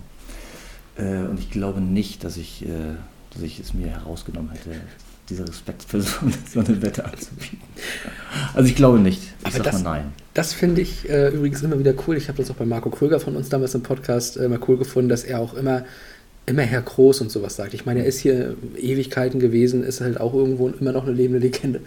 Äh, 1.01 1.29
und 1.29 1.39
ich 1.39 1.51
glaube 1.51 1.81
nicht, 1.81 2.25
dass 2.25 2.37
ich, 2.37 2.65
äh, 2.65 2.69
dass 3.33 3.43
ich 3.43 3.59
es 3.61 3.75
mir 3.75 3.89
herausgenommen 3.89 4.51
hätte, 4.51 4.71
diese 5.29 5.47
Respekt 5.47 5.85
für 5.85 6.01
so, 6.03 6.17
eine 6.57 6.83
Wette 6.83 7.05
anzubieten. 7.05 7.59
Also 8.55 8.69
ich 8.69 8.75
glaube 8.75 8.99
nicht. 8.99 9.23
Ich 9.23 9.47
Aber 9.47 9.57
sag 9.57 9.63
das- 9.65 9.83
mal 9.83 9.99
nein. 9.99 10.13
Das 10.35 10.53
finde 10.53 10.81
ich 10.81 11.09
äh, 11.09 11.29
übrigens 11.31 11.63
immer 11.63 11.79
wieder 11.79 11.95
cool. 12.07 12.17
Ich 12.17 12.29
habe 12.29 12.39
das 12.39 12.51
auch 12.51 12.55
bei 12.57 12.65
Marco 12.65 12.91
Kröger 12.91 13.19
von 13.21 13.35
uns 13.37 13.49
damals 13.49 13.75
im 13.75 13.83
Podcast 13.83 14.37
äh, 14.37 14.45
immer 14.45 14.59
cool 14.69 14.77
gefunden, 14.77 15.09
dass 15.09 15.25
er 15.25 15.41
auch 15.41 15.55
immer, 15.55 15.85
immer 16.47 16.63
Herr 16.63 16.83
Groß 16.83 17.21
und 17.21 17.31
sowas 17.33 17.57
sagt. 17.57 17.75
Ich 17.75 17.85
meine, 17.87 18.01
er 18.01 18.07
ist 18.07 18.19
hier 18.21 18.57
Ewigkeiten 18.77 19.41
gewesen, 19.41 19.83
ist 19.83 20.01
halt 20.01 20.21
auch 20.21 20.35
irgendwo 20.35 20.69
immer 20.69 20.93
noch 20.93 21.05
eine 21.05 21.13
lebende 21.13 21.41
Legende, 21.41 21.81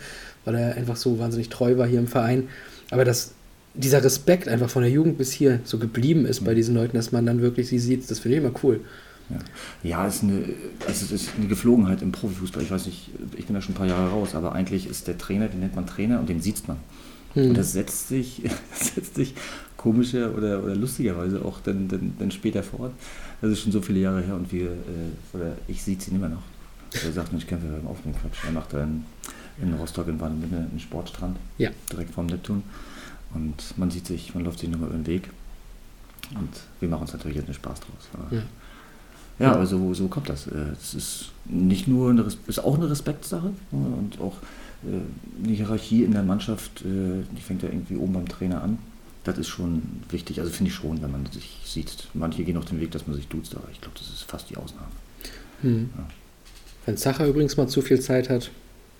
weil 0.45 0.55
er 0.55 0.75
einfach 0.75 0.97
so 0.97 1.19
wahnsinnig 1.19 1.49
treu 1.49 1.77
war 1.77 1.87
hier 1.87 1.99
im 1.99 2.07
Verein. 2.07 2.49
Aber 2.91 3.05
dass 3.05 3.31
dieser 3.73 4.03
Respekt 4.03 4.47
einfach 4.47 4.69
von 4.69 4.83
der 4.83 4.91
Jugend 4.91 5.17
bis 5.17 5.31
hier 5.31 5.59
so 5.63 5.77
geblieben 5.79 6.25
ist 6.25 6.43
bei 6.45 6.53
diesen 6.53 6.75
Leuten, 6.75 6.95
dass 6.95 7.11
man 7.11 7.25
dann 7.25 7.41
wirklich 7.41 7.67
sie 7.67 7.79
sieht, 7.79 8.09
das 8.09 8.19
finde 8.19 8.37
ich 8.37 8.43
immer 8.43 8.53
cool. 8.63 8.81
Ja, 9.29 9.37
ja 9.83 10.07
es, 10.07 10.15
ist 10.15 10.23
eine, 10.23 10.43
also 10.85 11.05
es 11.05 11.11
ist 11.11 11.29
eine 11.37 11.47
Geflogenheit 11.47 12.01
im 12.01 12.11
Profifußball. 12.11 12.61
Ich 12.61 12.71
weiß 12.71 12.85
nicht, 12.85 13.09
ich 13.35 13.45
bin 13.45 13.55
da 13.55 13.61
schon 13.61 13.73
ein 13.73 13.77
paar 13.77 13.87
Jahre 13.87 14.09
raus, 14.11 14.35
aber 14.35 14.53
eigentlich 14.53 14.87
ist 14.87 15.07
der 15.07 15.17
Trainer, 15.17 15.47
den 15.47 15.61
nennt 15.61 15.75
man 15.75 15.87
Trainer 15.87 16.19
und 16.19 16.29
den 16.29 16.41
sieht 16.41 16.67
man. 16.67 16.77
Hm. 17.33 17.49
Und 17.49 17.57
das 17.57 17.71
setzt 17.73 18.09
sich, 18.09 18.41
das 18.79 18.95
setzt 18.95 19.15
sich 19.15 19.33
komischer 19.77 20.35
oder, 20.35 20.63
oder 20.63 20.75
lustigerweise 20.75 21.43
auch 21.43 21.59
dann, 21.61 21.87
dann, 21.87 22.13
dann 22.19 22.31
später 22.31 22.63
fort. 22.63 22.91
Das 23.41 23.51
ist 23.51 23.61
schon 23.61 23.71
so 23.71 23.81
viele 23.81 23.99
Jahre 23.99 24.21
her 24.21 24.35
und 24.35 24.51
wir, 24.51 24.67
äh, 24.67 25.35
oder 25.35 25.57
ich 25.67 25.83
sehe 25.83 25.95
ihn 25.95 26.15
immer 26.15 26.29
noch. 26.29 26.43
Er 27.03 27.11
sagt, 27.11 27.31
Mensch, 27.31 27.47
kämpfe 27.47 27.67
beim 27.67 27.87
Aufnehmen 27.87 28.15
Quatsch. 28.21 28.45
Er 28.45 28.51
macht 28.51 28.71
da 28.71 28.83
in, 28.83 29.03
in 29.61 29.73
Rostock 29.73 30.07
in 30.07 30.19
Warnemünde 30.19 30.57
einen 30.57 30.79
Sportstrand, 30.79 31.37
Ja. 31.57 31.71
direkt 31.91 32.13
vorm 32.13 32.27
Neptun. 32.27 32.61
Und 33.33 33.77
man 33.77 33.91
sieht 33.91 34.07
sich, 34.07 34.35
man 34.35 34.43
läuft 34.43 34.59
sich 34.59 34.69
nochmal 34.69 34.89
über 34.89 34.97
den 34.97 35.07
Weg. 35.07 35.29
Und 36.35 36.49
wir 36.79 36.89
machen 36.89 37.01
uns 37.01 37.13
natürlich 37.13 37.37
jetzt 37.37 37.45
einen 37.45 37.55
Spaß 37.55 37.79
draus. 37.79 38.09
Ja. 38.31 38.43
Ja, 39.39 39.53
aber 39.53 39.65
so, 39.65 39.93
so 39.93 40.07
kommt 40.07 40.29
das. 40.29 40.47
Äh, 40.47 40.73
Es 40.79 40.93
ist 40.93 41.31
nicht 41.45 41.87
nur 41.87 42.11
eine, 42.11 42.25
ist 42.47 42.63
auch 42.63 42.75
eine 42.75 42.89
Respektsache 42.89 43.51
ja, 43.71 43.77
und 43.77 44.19
auch 44.21 44.35
äh, 44.83 45.43
eine 45.43 45.53
Hierarchie 45.53 46.03
in 46.03 46.11
der 46.11 46.23
Mannschaft, 46.23 46.81
äh, 46.81 47.23
die 47.35 47.41
fängt 47.41 47.63
ja 47.63 47.69
irgendwie 47.69 47.95
oben 47.95 48.13
beim 48.13 48.27
Trainer 48.27 48.61
an. 48.61 48.77
Das 49.23 49.37
ist 49.37 49.47
schon 49.47 49.81
wichtig, 50.09 50.39
also 50.39 50.51
finde 50.51 50.69
ich 50.69 50.75
schon, 50.75 51.01
wenn 51.01 51.11
man 51.11 51.25
sich 51.27 51.61
sieht. 51.65 52.09
Manche 52.13 52.43
gehen 52.43 52.57
auch 52.57 52.65
den 52.65 52.79
Weg, 52.79 52.91
dass 52.91 53.07
man 53.07 53.15
sich 53.15 53.27
duzt, 53.27 53.55
aber 53.55 53.67
ich 53.71 53.79
glaube, 53.81 53.97
das 53.97 54.09
ist 54.09 54.23
fast 54.23 54.49
die 54.49 54.57
Ausnahme. 54.57 54.87
Hm. 55.61 55.89
Ja. 55.97 56.05
Wenn 56.85 56.97
Sacher 56.97 57.25
übrigens 57.25 57.55
mal 57.55 57.67
zu 57.67 57.81
viel 57.81 58.01
Zeit 58.01 58.29
hat, 58.29 58.51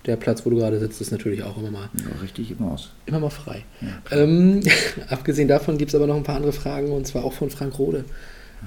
der 0.05 0.15
Platz, 0.17 0.45
wo 0.45 0.49
du 0.49 0.57
gerade 0.57 0.79
sitzt, 0.79 0.99
ist 1.01 1.11
natürlich 1.11 1.43
auch 1.43 1.57
immer 1.57 1.71
mal, 1.71 1.89
Ja, 1.97 2.21
richtig 2.21 2.51
immer 2.51 2.71
aus. 2.71 2.89
immer 3.05 3.19
mal 3.19 3.29
frei. 3.29 3.63
Ja, 3.81 4.17
Ähm, 4.17 4.61
abgesehen 5.09 5.47
davon 5.47 5.77
gibt 5.77 5.89
es 5.89 5.95
aber 5.95 6.07
noch 6.07 6.15
ein 6.17 6.23
paar 6.23 6.35
andere 6.35 6.53
Fragen 6.53 6.91
und 6.91 7.07
zwar 7.07 7.23
auch 7.23 7.33
von 7.33 7.49
Frank 7.49 7.77
Rode. 7.79 8.03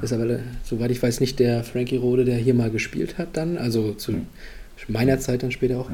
Ist 0.03 0.13
aber, 0.13 0.41
soweit 0.63 0.91
ich 0.91 1.03
weiß, 1.03 1.21
nicht 1.21 1.39
der 1.39 1.65
Frankie 1.65 1.97
Rode, 1.97 2.27
der 2.27 2.37
hier 2.37 2.53
mal 2.53 2.71
gespielt 2.71 3.17
hat 3.17 3.29
dann, 3.35 3.57
also 3.57 3.93
zu 3.95 4.13
Hm. 4.13 4.27
meiner 4.89 5.19
Zeit 5.21 5.43
dann 5.43 5.51
später 5.53 5.79
auch. 5.79 5.89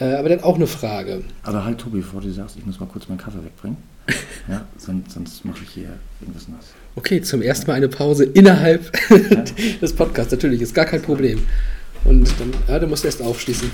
Ja. 0.00 0.06
Äh, 0.06 0.14
aber 0.16 0.30
hat 0.30 0.42
auch 0.44 0.56
eine 0.56 0.66
Frage. 0.66 1.22
Aber 1.44 1.64
halt, 1.64 1.78
Tobi, 1.78 1.98
bevor 1.98 2.20
du 2.20 2.30
sagst, 2.32 2.56
ich 2.56 2.64
muss 2.66 2.78
mal 2.80 2.86
kurz 2.86 3.08
meinen 3.08 3.18
Kaffee 3.18 3.44
wegbringen. 3.44 3.76
Ja, 4.48 4.64
sonst, 4.78 5.10
sonst 5.12 5.44
mache 5.44 5.58
ich 5.62 5.68
hier 5.70 5.90
irgendwas 6.22 6.48
nass. 6.48 6.68
Okay, 6.96 7.20
zum 7.20 7.42
ersten 7.42 7.66
Mal 7.66 7.74
eine 7.74 7.88
Pause 7.88 8.24
innerhalb 8.24 8.90
des 9.82 9.92
Podcasts. 9.92 10.32
Natürlich, 10.32 10.62
ist 10.62 10.74
gar 10.74 10.86
kein 10.86 11.02
Problem. 11.02 11.42
Und 12.04 12.26
dann, 12.40 12.50
ja, 12.66 12.78
du 12.78 12.86
musst 12.86 13.04
erst 13.04 13.20
aufschließen. 13.20 13.70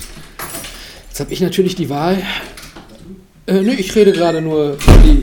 Jetzt 1.14 1.20
habe 1.20 1.32
ich 1.32 1.40
natürlich 1.40 1.76
die 1.76 1.90
Wahl. 1.90 2.20
Äh, 3.46 3.60
nö, 3.60 3.70
ich 3.70 3.94
rede 3.94 4.10
gerade 4.10 4.40
nur 4.40 4.76
für 4.80 4.98
die 4.98 5.22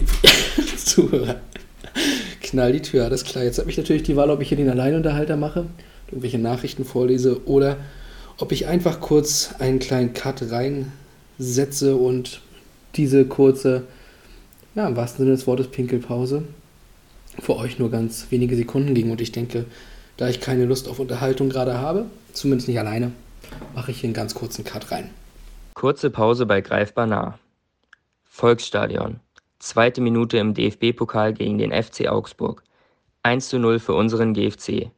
Zuhörer. 0.78 1.42
Knall 2.42 2.72
die 2.72 2.82
Tür, 2.82 3.04
alles 3.04 3.26
klar. 3.26 3.44
Jetzt 3.44 3.60
habe 3.60 3.70
ich 3.70 3.76
natürlich 3.76 4.04
die 4.04 4.16
Wahl, 4.16 4.30
ob 4.30 4.40
ich 4.40 4.48
hier 4.48 4.56
den 4.56 4.70
Alleinunterhalter 4.70 5.36
mache, 5.36 5.66
irgendwelche 6.08 6.40
Nachrichten 6.40 6.86
vorlese 6.86 7.46
oder 7.46 7.76
ob 8.38 8.54
ich 8.54 8.68
einfach 8.68 9.02
kurz 9.02 9.50
einen 9.60 9.80
kleinen 9.80 10.14
Cut 10.14 10.46
reinsetze 10.50 11.98
und 11.98 12.40
diese 12.96 13.26
kurze, 13.26 13.84
ja, 14.76 14.88
im 14.88 14.96
wahrsten 14.96 15.26
Sinne 15.26 15.36
des 15.36 15.46
Wortes 15.46 15.68
Pinkelpause 15.68 16.44
für 17.38 17.58
euch 17.58 17.80
nur 17.80 17.92
ganz 17.92 18.28
wenige 18.30 18.56
Sekunden 18.56 18.94
ging. 18.94 19.12
Und 19.12 19.20
ich 19.20 19.34
denke, 19.34 19.66
da 20.16 20.30
ich 20.30 20.40
keine 20.40 20.64
Lust 20.64 20.88
auf 20.88 21.00
Unterhaltung 21.00 21.50
gerade 21.50 21.80
habe, 21.80 22.06
zumindest 22.32 22.70
nicht 22.70 22.80
alleine, 22.80 23.12
mache 23.76 23.92
ich 23.92 24.00
hier 24.00 24.08
einen 24.08 24.14
ganz 24.14 24.34
kurzen 24.34 24.64
Cut 24.64 24.90
rein. 24.94 25.10
Kurze 25.82 26.12
Pause 26.12 26.46
bei 26.46 26.62
Greifbar 26.62 27.08
nah. 27.08 27.40
Volksstadion. 28.26 29.20
Zweite 29.58 30.00
Minute 30.00 30.38
im 30.38 30.54
DFB-Pokal 30.54 31.34
gegen 31.34 31.58
den 31.58 31.72
FC 31.72 32.08
Augsburg. 32.08 32.62
1 33.24 33.50
zu 33.50 33.58
0 33.58 33.80
für 33.80 33.96
unseren 33.96 34.36
GFC. 34.36 34.92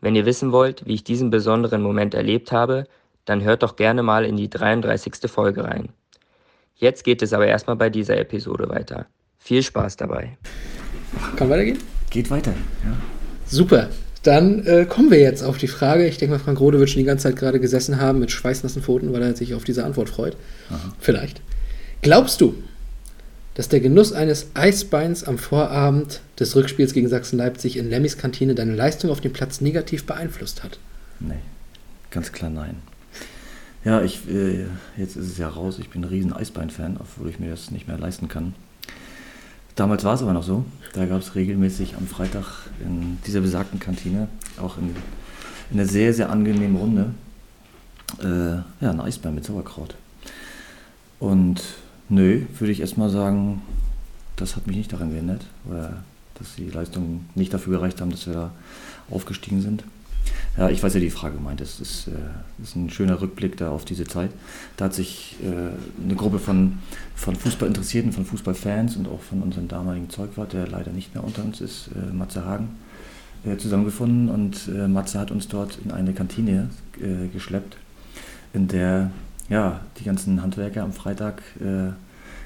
Wenn 0.00 0.16
ihr 0.16 0.24
wissen 0.24 0.50
wollt, 0.50 0.86
wie 0.86 0.94
ich 0.94 1.04
diesen 1.04 1.28
besonderen 1.28 1.82
Moment 1.82 2.14
erlebt 2.14 2.52
habe, 2.52 2.84
dann 3.26 3.42
hört 3.42 3.62
doch 3.62 3.76
gerne 3.76 4.02
mal 4.02 4.24
in 4.24 4.38
die 4.38 4.48
33. 4.48 5.30
Folge 5.30 5.64
rein. 5.64 5.90
Jetzt 6.74 7.04
geht 7.04 7.20
es 7.20 7.34
aber 7.34 7.46
erstmal 7.46 7.76
bei 7.76 7.90
dieser 7.90 8.16
Episode 8.16 8.70
weiter. 8.70 9.04
Viel 9.36 9.62
Spaß 9.62 9.98
dabei. 9.98 10.38
Kann 11.36 11.50
weitergehen? 11.50 11.80
Geht 12.08 12.30
weiter. 12.30 12.54
Ja. 12.82 12.96
Super. 13.44 13.90
Dann 14.22 14.66
äh, 14.66 14.84
kommen 14.88 15.10
wir 15.10 15.20
jetzt 15.20 15.42
auf 15.42 15.58
die 15.58 15.68
Frage. 15.68 16.06
Ich 16.06 16.18
denke 16.18 16.34
mal, 16.34 16.40
Frank 16.40 16.60
Rode 16.60 16.78
wird 16.78 16.90
schon 16.90 16.98
die 17.00 17.06
ganze 17.06 17.24
Zeit 17.24 17.36
gerade 17.36 17.60
gesessen 17.60 18.00
haben 18.00 18.18
mit 18.18 18.30
schweißnassen 18.30 18.82
Pfoten, 18.82 19.12
weil 19.12 19.22
er 19.22 19.36
sich 19.36 19.54
auf 19.54 19.64
diese 19.64 19.84
Antwort 19.84 20.08
freut. 20.08 20.36
Vielleicht. 20.98 21.40
Glaubst 22.02 22.40
du, 22.40 22.54
dass 23.54 23.68
der 23.68 23.80
Genuss 23.80 24.12
eines 24.12 24.50
Eisbeins 24.54 25.24
am 25.24 25.36
Vorabend 25.36 26.20
des 26.38 26.54
Rückspiels 26.54 26.92
gegen 26.92 27.08
Sachsen-Leipzig 27.08 27.76
in 27.76 27.90
Lemmys 27.90 28.16
Kantine 28.16 28.54
deine 28.54 28.74
Leistung 28.74 29.10
auf 29.10 29.20
dem 29.20 29.32
Platz 29.32 29.60
negativ 29.60 30.04
beeinflusst 30.04 30.62
hat? 30.62 30.78
Nee, 31.18 31.40
ganz 32.10 32.30
klar 32.30 32.50
nein. 32.50 32.76
Ja, 33.84 34.02
ich, 34.02 34.28
äh, 34.28 34.66
jetzt 34.96 35.16
ist 35.16 35.26
es 35.26 35.38
ja 35.38 35.48
raus, 35.48 35.78
ich 35.80 35.88
bin 35.88 36.02
ein 36.02 36.08
riesen 36.08 36.32
Eisbein-Fan, 36.32 36.98
obwohl 37.00 37.30
ich 37.30 37.40
mir 37.40 37.50
das 37.50 37.70
nicht 37.70 37.88
mehr 37.88 37.98
leisten 37.98 38.28
kann. 38.28 38.54
Damals 39.78 40.02
war 40.02 40.14
es 40.14 40.22
aber 40.22 40.32
noch 40.32 40.42
so, 40.42 40.64
da 40.92 41.06
gab 41.06 41.20
es 41.20 41.36
regelmäßig 41.36 41.94
am 41.94 42.08
Freitag 42.08 42.68
in 42.84 43.18
dieser 43.24 43.40
besagten 43.40 43.78
Kantine, 43.78 44.26
auch 44.60 44.76
in, 44.76 44.88
in 45.70 45.78
einer 45.78 45.88
sehr, 45.88 46.12
sehr 46.12 46.30
angenehmen 46.30 46.74
Runde, 46.74 47.14
äh, 48.20 48.56
ja, 48.84 48.90
ein 48.90 49.00
Eisbein 49.00 49.36
mit 49.36 49.44
Sauerkraut. 49.44 49.94
Und 51.20 51.62
nö, 52.08 52.42
würde 52.58 52.72
ich 52.72 52.80
erstmal 52.80 53.08
sagen, 53.08 53.62
das 54.34 54.56
hat 54.56 54.66
mich 54.66 54.76
nicht 54.76 54.92
daran 54.92 55.10
gehindert, 55.10 55.46
oder 55.70 56.02
dass 56.34 56.56
die 56.56 56.70
Leistungen 56.70 57.30
nicht 57.36 57.54
dafür 57.54 57.78
gereicht 57.78 58.00
haben, 58.00 58.10
dass 58.10 58.26
wir 58.26 58.34
da 58.34 58.50
aufgestiegen 59.10 59.62
sind. 59.62 59.84
Ja, 60.56 60.68
ich 60.70 60.82
weiß 60.82 60.94
ja, 60.94 61.00
die 61.00 61.10
Frage 61.10 61.38
meint. 61.38 61.60
Es 61.60 61.78
ist, 61.78 62.08
äh, 62.08 62.62
ist 62.62 62.74
ein 62.74 62.90
schöner 62.90 63.20
Rückblick 63.20 63.56
da 63.56 63.70
auf 63.70 63.84
diese 63.84 64.04
Zeit. 64.04 64.30
Da 64.76 64.86
hat 64.86 64.94
sich 64.94 65.36
äh, 65.42 66.02
eine 66.04 66.14
Gruppe 66.16 66.40
von, 66.40 66.78
von 67.14 67.36
Fußballinteressierten, 67.36 68.12
von 68.12 68.24
Fußballfans 68.24 68.96
und 68.96 69.06
auch 69.06 69.20
von 69.20 69.40
unserem 69.42 69.68
damaligen 69.68 70.10
Zeugwart, 70.10 70.52
der 70.52 70.66
leider 70.66 70.90
nicht 70.90 71.14
mehr 71.14 71.22
unter 71.22 71.44
uns 71.44 71.60
ist, 71.60 71.90
äh, 71.94 72.12
Matze 72.12 72.44
Hagen, 72.44 72.70
äh, 73.44 73.56
zusammengefunden. 73.56 74.28
Und 74.28 74.68
äh, 74.68 74.88
Matze 74.88 75.20
hat 75.20 75.30
uns 75.30 75.46
dort 75.46 75.78
in 75.84 75.92
eine 75.92 76.12
Kantine 76.12 76.70
äh, 77.00 77.28
geschleppt, 77.28 77.76
in 78.52 78.66
der 78.66 79.12
ja, 79.48 79.80
die 80.00 80.04
ganzen 80.04 80.42
Handwerker 80.42 80.82
am 80.82 80.92
Freitag 80.92 81.42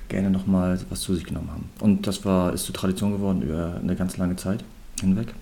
gerne 0.09 0.31
nochmal 0.31 0.79
was 0.89 1.01
zu 1.01 1.17
sich 1.17 1.25
genommen 1.25 1.51
haben. 1.51 1.71
Und 1.81 2.07
das 2.07 2.25
war, 2.25 2.53
ist 2.53 2.65
zur 2.65 2.75
Tradition 2.77 3.11
geworden 3.11 3.43
über 3.43 3.81
eine 3.83 3.97
ganz 3.97 4.19
lange 4.19 4.37
Zeit 4.37 4.63
hinweg. 5.01 5.35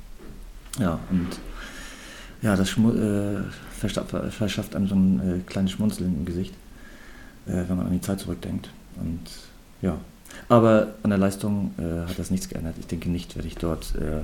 Ja, 0.78 0.98
und 1.10 1.26
ja, 2.42 2.56
das 2.56 2.70
Schmu 2.70 2.92
äh, 2.92 3.42
verschafft, 3.78 4.74
einem 4.74 4.88
so 4.88 4.94
ein 4.94 5.20
äh, 5.20 5.50
kleines 5.50 5.72
Schmunzeln 5.72 6.16
im 6.16 6.24
Gesicht, 6.24 6.54
äh, 7.46 7.64
wenn 7.68 7.76
man 7.76 7.86
an 7.86 7.92
die 7.92 8.00
Zeit 8.00 8.20
zurückdenkt. 8.20 8.70
Und 8.96 9.20
ja, 9.82 9.98
aber 10.48 10.94
an 11.02 11.10
der 11.10 11.18
Leistung 11.18 11.74
äh, 11.78 12.08
hat 12.08 12.18
das 12.18 12.30
nichts 12.30 12.48
geändert. 12.48 12.76
Ich 12.78 12.86
denke 12.86 13.10
nicht, 13.10 13.36
wenn 13.36 13.46
ich 13.46 13.56
dort 13.56 13.94
äh, 13.96 14.22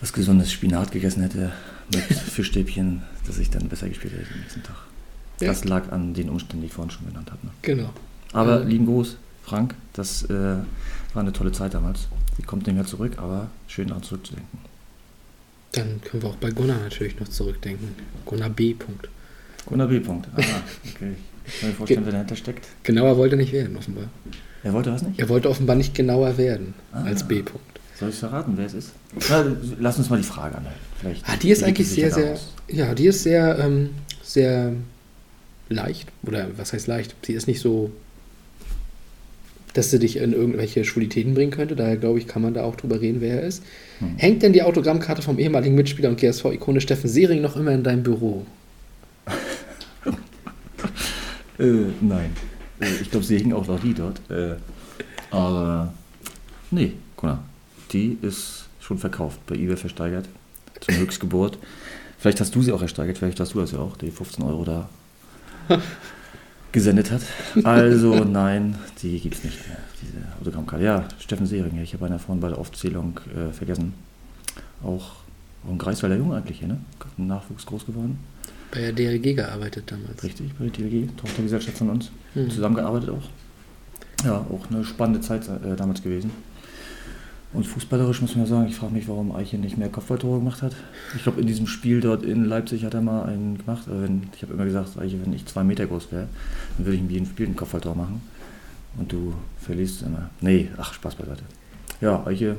was 0.00 0.12
gesundes 0.12 0.52
Spinat 0.52 0.92
gegessen 0.92 1.22
hätte 1.22 1.52
mit 1.92 2.02
Fischstäbchen, 2.04 3.02
dass 3.26 3.38
ich 3.38 3.50
dann 3.50 3.68
besser 3.68 3.88
gespielt 3.88 4.14
hätte 4.14 4.32
am 4.32 4.40
nächsten 4.40 4.62
Tag. 4.62 4.76
Ja. 5.40 5.48
Das 5.48 5.64
lag 5.64 5.90
an 5.92 6.14
den 6.14 6.28
Umständen, 6.28 6.62
die 6.62 6.66
ich 6.66 6.72
vorhin 6.72 6.90
schon 6.90 7.06
genannt 7.06 7.30
habe. 7.30 7.46
Ne? 7.46 7.52
Genau. 7.62 7.90
Aber 8.32 8.62
Ähm. 8.62 8.68
lieben 8.68 8.86
Gruß, 8.86 9.16
Frank, 9.42 9.74
das 9.92 10.24
äh, 10.24 10.56
war 11.14 11.22
eine 11.22 11.32
tolle 11.32 11.52
Zeit 11.52 11.74
damals. 11.74 12.08
Sie 12.36 12.42
kommt 12.42 12.66
nicht 12.66 12.76
mehr 12.76 12.84
zurück, 12.86 13.14
aber 13.18 13.48
schön 13.66 13.88
daran 13.88 14.02
zurückzudenken. 14.02 14.58
Dann 15.72 16.00
können 16.02 16.22
wir 16.22 16.30
auch 16.30 16.36
bei 16.36 16.50
Gunnar 16.50 16.78
natürlich 16.78 17.18
noch 17.20 17.28
zurückdenken. 17.28 17.88
Gunnar 18.24 18.50
B. 18.50 18.74
Punkt. 18.74 19.08
Gunnar 19.66 19.86
B. 19.88 20.00
Punkt. 20.00 20.28
Ah, 20.34 20.38
okay. 20.40 21.14
Ich 21.46 21.60
kann 21.60 21.68
mir 21.70 21.74
vorstellen, 21.74 22.04
wer 22.04 22.12
dahinter 22.12 22.36
steckt. 22.36 22.66
Genauer 22.82 23.16
wollte 23.16 23.34
er 23.36 23.38
nicht 23.38 23.52
werden, 23.52 23.76
offenbar. 23.76 24.04
Er 24.62 24.72
wollte 24.72 24.92
was 24.92 25.02
nicht? 25.02 25.18
Er 25.20 25.28
wollte 25.28 25.48
offenbar 25.48 25.76
nicht 25.76 25.94
genauer 25.94 26.36
werden 26.38 26.74
Ah. 26.92 27.04
als 27.04 27.26
B. 27.26 27.42
Punkt. 27.42 27.64
Soll 27.98 28.10
ich 28.10 28.14
verraten, 28.16 28.52
wer 28.56 28.66
es 28.66 28.74
ist? 28.74 28.92
Na, 29.28 29.44
lass 29.78 29.98
uns 29.98 30.08
mal 30.10 30.16
die 30.18 30.22
Frage 30.24 30.56
anhalten. 30.56 30.78
Vielleicht 31.00 31.28
Ah, 31.28 31.36
die 31.36 31.50
ist 31.50 31.62
eigentlich 31.64 31.88
sehr, 31.88 32.12
sehr, 32.12 32.38
ja, 32.68 32.94
die 32.94 33.06
ist 33.06 33.22
sehr, 33.22 33.58
ähm, 33.58 33.90
sehr 34.22 34.72
leicht. 35.68 36.08
Oder 36.22 36.46
was 36.56 36.72
heißt 36.72 36.86
leicht? 36.86 37.14
Sie 37.24 37.32
ist 37.34 37.46
nicht 37.46 37.60
so, 37.60 37.90
dass 39.74 39.90
sie 39.90 39.98
dich 39.98 40.16
in 40.16 40.32
irgendwelche 40.32 40.84
Schwulitäten 40.84 41.34
bringen 41.34 41.50
könnte. 41.50 41.76
Daher 41.76 41.96
glaube 41.96 42.18
ich, 42.18 42.26
kann 42.26 42.42
man 42.42 42.54
da 42.54 42.64
auch 42.64 42.76
drüber 42.76 43.00
reden, 43.00 43.20
wer 43.20 43.42
er 43.42 43.46
ist. 43.46 43.62
Hm. 43.98 44.16
Hängt 44.16 44.42
denn 44.42 44.52
die 44.52 44.62
Autogrammkarte 44.62 45.22
vom 45.22 45.38
ehemaligen 45.38 45.74
Mitspieler 45.74 46.08
und 46.08 46.18
GSV-Ikone 46.18 46.80
Steffen 46.80 47.08
Sering 47.08 47.40
noch 47.40 47.56
immer 47.56 47.72
in 47.72 47.82
deinem 47.82 48.02
Büro? 48.02 48.46
Äh, 51.58 51.90
nein. 52.00 52.30
Äh, 52.80 52.86
ich 53.02 53.10
glaube, 53.10 53.26
sie 53.26 53.36
hingen 53.36 53.52
auch 53.52 53.66
noch 53.66 53.80
die 53.80 53.92
dort. 53.92 54.20
Äh, 54.30 54.54
aber 55.32 55.92
nee, 56.70 56.92
Gunnar, 57.16 57.42
die 57.92 58.16
ist 58.22 58.68
schon 58.80 58.98
verkauft, 58.98 59.44
bei 59.46 59.56
eBay 59.56 59.76
versteigert, 59.76 60.28
zum 60.80 60.96
Höchstgeburt. 60.98 61.58
Vielleicht 62.18 62.40
hast 62.40 62.54
du 62.54 62.62
sie 62.62 62.72
auch 62.72 62.82
ersteigert, 62.82 63.18
vielleicht 63.18 63.40
hast 63.40 63.54
du 63.54 63.60
das 63.60 63.72
ja 63.72 63.78
auch, 63.78 63.96
die 63.96 64.10
15 64.10 64.44
Euro 64.44 64.64
da 64.64 64.88
gesendet 66.72 67.10
hat. 67.10 67.22
Also 67.64 68.24
nein, 68.24 68.76
die 69.02 69.18
gibt 69.20 69.36
es 69.36 69.44
nicht 69.44 69.68
mehr, 69.68 69.78
diese 70.02 70.24
Autogrammkarte. 70.40 70.84
Ja, 70.84 71.04
Steffen 71.18 71.46
Sehring, 71.46 71.80
ich 71.82 71.94
habe 71.94 72.06
einer 72.06 72.18
vorhin 72.18 72.40
bei 72.40 72.48
der 72.48 72.58
Aufzählung 72.58 73.18
äh, 73.34 73.52
vergessen. 73.52 73.94
Auch, 74.82 75.16
auch 75.64 75.70
ein 75.70 75.78
Greifswalder 75.78 76.16
Junge 76.16 76.36
eigentlich 76.36 76.58
hier, 76.58 76.68
ne? 76.68 76.78
Nachwuchs 77.16 77.66
groß 77.66 77.86
geworden. 77.86 78.18
Bei 78.70 78.80
der 78.80 78.92
DRG 78.92 79.34
gearbeitet 79.34 79.90
damals. 79.90 80.22
Richtig, 80.22 80.52
bei 80.58 80.66
der 80.66 80.72
TWG, 80.72 81.08
Tochtergesellschaft 81.16 81.78
von 81.78 81.90
uns. 81.90 82.10
Mhm. 82.34 82.50
Zusammengearbeitet 82.50 83.10
auch. 83.10 84.24
Ja, 84.24 84.44
auch 84.50 84.70
eine 84.70 84.84
spannende 84.84 85.20
Zeit 85.20 85.48
äh, 85.48 85.76
damals 85.76 86.02
gewesen. 86.02 86.30
Und 87.54 87.66
fußballerisch 87.66 88.20
muss 88.20 88.34
man 88.36 88.44
ja 88.44 88.50
sagen, 88.50 88.68
ich 88.68 88.76
frage 88.76 88.92
mich, 88.92 89.08
warum 89.08 89.34
Eiche 89.34 89.56
nicht 89.56 89.78
mehr 89.78 89.88
Kopfballtore 89.88 90.38
gemacht 90.38 90.60
hat. 90.60 90.74
Ich 91.16 91.22
glaube, 91.22 91.40
in 91.40 91.46
diesem 91.46 91.66
Spiel 91.66 92.00
dort 92.00 92.22
in 92.22 92.44
Leipzig 92.44 92.84
hat 92.84 92.92
er 92.92 93.00
mal 93.00 93.22
einen 93.24 93.56
gemacht. 93.56 93.84
Aber 93.86 94.02
wenn, 94.02 94.24
ich 94.36 94.42
habe 94.42 94.52
immer 94.52 94.64
gesagt, 94.66 94.98
Eiche, 94.98 95.18
wenn 95.24 95.32
ich 95.32 95.46
zwei 95.46 95.64
Meter 95.64 95.86
groß 95.86 96.12
wäre, 96.12 96.28
dann 96.76 96.86
würde 96.86 96.96
ich 96.96 97.02
in 97.02 97.08
jedem 97.10 97.26
Spiel 97.26 97.46
ein 97.46 97.56
Kopfballtor 97.56 97.94
machen. 97.94 98.20
Und 98.98 99.12
du 99.12 99.32
verlierst 99.60 100.02
immer. 100.02 100.28
Nee, 100.42 100.68
ach, 100.76 100.92
Spaß 100.92 101.14
beiseite. 101.14 101.42
Ja, 102.02 102.26
Eiche 102.26 102.56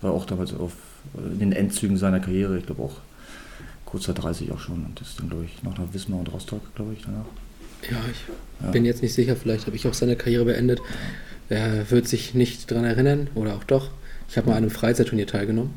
war 0.00 0.12
auch 0.12 0.26
damals 0.26 0.52
auf, 0.52 0.72
äh, 1.16 1.32
in 1.34 1.38
den 1.38 1.52
Endzügen 1.52 1.96
seiner 1.96 2.18
Karriere. 2.18 2.58
Ich 2.58 2.66
glaube 2.66 2.82
auch 2.82 2.96
kurzer 3.84 4.14
30 4.14 4.50
auch 4.50 4.58
schon 4.58 4.84
und 4.84 5.00
ist 5.00 5.20
dann, 5.20 5.28
glaube 5.28 5.44
ich, 5.44 5.62
noch 5.62 5.78
nach 5.78 5.92
Wismar 5.92 6.18
und 6.18 6.32
Rostock, 6.32 6.74
glaube 6.74 6.92
ich, 6.94 7.02
danach. 7.04 7.24
Ja, 7.88 7.98
ich 8.10 8.64
Ja. 8.64 8.70
bin 8.72 8.84
jetzt 8.84 9.02
nicht 9.02 9.14
sicher, 9.14 9.36
vielleicht 9.36 9.66
habe 9.66 9.76
ich 9.76 9.86
auch 9.86 9.94
seine 9.94 10.16
Karriere 10.16 10.44
beendet. 10.46 10.80
Er 11.48 11.88
wird 11.90 12.08
sich 12.08 12.34
nicht 12.34 12.68
dran 12.70 12.84
erinnern 12.84 13.28
oder 13.36 13.54
auch 13.54 13.62
doch. 13.64 13.90
Ich 14.28 14.36
habe 14.36 14.48
mal 14.48 14.52
an 14.56 14.64
einem 14.64 14.70
Freizeitturnier 14.70 15.26
teilgenommen 15.26 15.74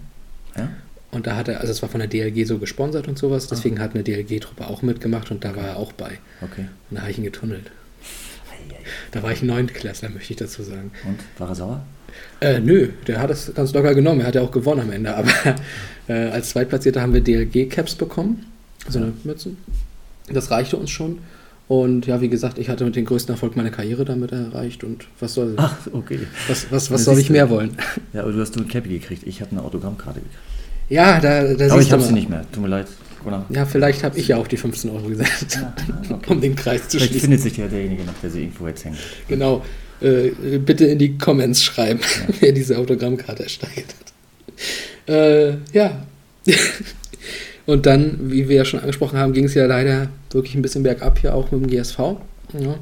Ja? 0.57 0.69
und 1.11 1.28
da 1.28 1.36
hat 1.36 1.48
er, 1.48 1.60
also 1.61 1.72
es 1.72 1.82
war 1.82 1.90
von 1.90 1.99
der 1.99 2.07
DLG 2.10 2.45
so 2.45 2.57
gesponsert 2.57 3.07
und 3.07 3.18
sowas, 3.18 3.45
Ah. 3.45 3.49
deswegen 3.52 3.80
hat 3.80 3.94
eine 3.94 4.03
DLG-Truppe 4.03 4.68
auch 4.68 4.82
mitgemacht 4.82 5.32
und 5.32 5.44
da 5.44 5.56
war 5.56 5.65
er 5.65 5.78
auch 5.78 5.91
bei. 5.94 6.11
Okay. 6.41 6.65
Und 6.90 6.95
da 6.95 7.02
habe 7.02 7.11
ich 7.11 7.18
ihn 7.18 7.24
getunnelt. 7.24 7.72
Da 9.11 9.24
war 9.24 9.32
ich 9.32 9.41
Neuntklässler, 9.44 10.10
möchte 10.10 10.34
ich 10.34 10.38
dazu 10.40 10.64
sagen. 10.64 10.91
Und 11.06 11.19
war 11.40 11.49
er 11.49 11.56
sauer? 11.56 11.86
Äh, 12.41 12.60
nö, 12.60 12.90
der 13.06 13.19
hat 13.22 13.30
es 13.30 13.52
ganz 13.53 13.74
locker 13.74 13.94
genommen. 13.94 14.22
Er 14.22 14.28
hat 14.28 14.36
ja 14.36 14.41
auch 14.41 14.52
gewonnen 14.52 14.82
am 14.82 14.91
Ende. 14.91 15.15
Aber 15.15 15.30
äh, 16.07 16.14
als 16.30 16.49
Zweitplatzierter 16.49 17.02
haben 17.02 17.14
wir 17.14 17.22
DLG-Caps 17.22 17.95
bekommen. 17.95 18.45
So 18.90 18.99
eine 18.99 19.14
Mützen. 19.24 19.57
Das 20.32 20.52
reichte 20.52 20.78
uns 20.78 20.90
schon. 20.90 21.19
Und 21.68 22.07
ja, 22.07 22.22
wie 22.22 22.30
gesagt, 22.30 22.60
ich 22.60 22.69
hatte 22.69 22.85
mit 22.85 22.95
den 22.95 23.03
größten 23.03 23.34
Erfolg 23.34 23.57
meiner 23.57 23.72
Karriere 23.72 24.06
damit 24.06 24.31
erreicht. 24.31 24.84
Und 24.85 25.06
was 25.19 25.34
soll, 25.34 25.53
Ach, 25.57 25.76
okay. 25.91 26.19
was, 26.48 26.72
was, 26.72 26.91
was 26.91 27.03
soll 27.03 27.19
ich 27.19 27.30
mehr 27.30 27.49
wollen? 27.49 27.77
Ja, 28.14 28.22
aber 28.22 28.31
du 28.31 28.39
hast 28.39 28.56
nur 28.56 28.65
ein 28.65 28.69
Cappy 28.69 28.89
gekriegt. 28.89 29.23
Ich 29.26 29.41
habe 29.41 29.52
eine 29.52 29.61
Autogrammkarte 29.61 30.22
gekriegt. 30.22 30.39
Ja, 30.89 31.19
da, 31.19 31.53
da 31.53 31.73
aber 31.73 31.81
ich 31.81 31.91
habe 31.91 32.02
sie 32.02 32.14
nicht 32.14 32.30
mehr. 32.30 32.45
Tut 32.52 32.64
mir 32.64 32.69
leid. 32.69 32.88
Gunnar. 33.23 33.45
Ja, 33.49 33.65
vielleicht 33.65 34.03
habe 34.03 34.18
ich 34.18 34.30
ja 34.30 34.38
auch 34.38 34.48
die 34.48 34.56
15 34.56 34.89
Euro 34.91 35.10
gesetzt, 35.10 35.56
Ja, 35.56 35.73
okay. 36.10 36.23
um 36.31 36.39
den 36.39 36.56
Kreis 36.56 36.88
zu 36.88 36.98
Vielleicht 36.98 37.11
schließen. 37.11 37.30
findet 37.30 37.41
sich 37.41 37.57
ja 37.57 37.68
derjenige 37.68 38.03
noch, 38.03 38.14
der 38.22 38.30
sie 38.30 38.41
irgendwo 38.44 38.68
jetzt 38.68 38.85
hängt. 38.85 38.98
Genau. 39.27 39.65
Äh, 39.99 40.30
bitte 40.60 40.85
in 40.85 40.99
die 40.99 41.18
Comments 41.18 41.61
schreiben, 41.61 41.99
wer 42.39 42.52
diese 42.53 42.77
Autogrammkarte 42.77 43.44
ersteigert 43.44 43.95
hat. 43.99 45.14
Äh, 45.14 45.57
ja. 45.73 46.06
Und 47.65 47.85
dann, 47.85 48.31
wie 48.31 48.48
wir 48.48 48.57
ja 48.57 48.65
schon 48.65 48.80
angesprochen 48.80 49.19
haben, 49.19 49.34
ging 49.34 49.45
es 49.45 49.53
ja 49.53 49.65
leider 49.65 50.07
wirklich 50.32 50.56
ein 50.56 50.62
bisschen 50.62 50.84
bergab 50.84 51.20
hier 51.20 51.34
auch 51.36 51.52
mit 51.52 51.62
dem 51.62 51.70
GSV. 51.70 51.98
Ja. 52.60 52.76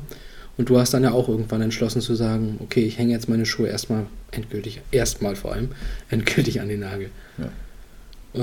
Und 0.58 0.70
du 0.70 0.78
hast 0.80 0.94
dann 0.94 1.04
ja 1.04 1.12
auch 1.12 1.28
irgendwann 1.28 1.62
entschlossen 1.62 2.02
zu 2.02 2.16
sagen, 2.16 2.58
okay, 2.62 2.84
ich 2.86 2.98
hänge 2.98 3.12
jetzt 3.12 3.28
meine 3.28 3.46
Schuhe 3.46 3.68
erstmal 3.68 4.06
endgültig, 4.32 4.82
erstmal 4.92 5.36
vor 5.36 5.52
allem, 5.54 5.70
endgültig 6.10 6.62
an 6.62 6.70
den 6.70 6.80
Nagel. 6.82 7.10
Ja. 7.38 7.50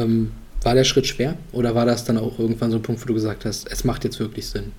Ähm, 0.02 0.32
war 0.62 0.74
der 0.74 0.84
Schritt 0.84 1.06
schwer? 1.06 1.36
Oder 1.52 1.74
war 1.74 1.86
das 1.86 2.04
dann 2.04 2.18
auch 2.18 2.38
irgendwann 2.38 2.70
so 2.70 2.76
ein 2.76 2.82
Punkt, 2.82 3.02
wo 3.02 3.06
du 3.06 3.14
gesagt 3.14 3.44
hast, 3.44 3.66
es 3.70 3.84
macht 3.84 4.04
jetzt 4.04 4.20
wirklich 4.20 4.46
Sinn? 4.46 4.72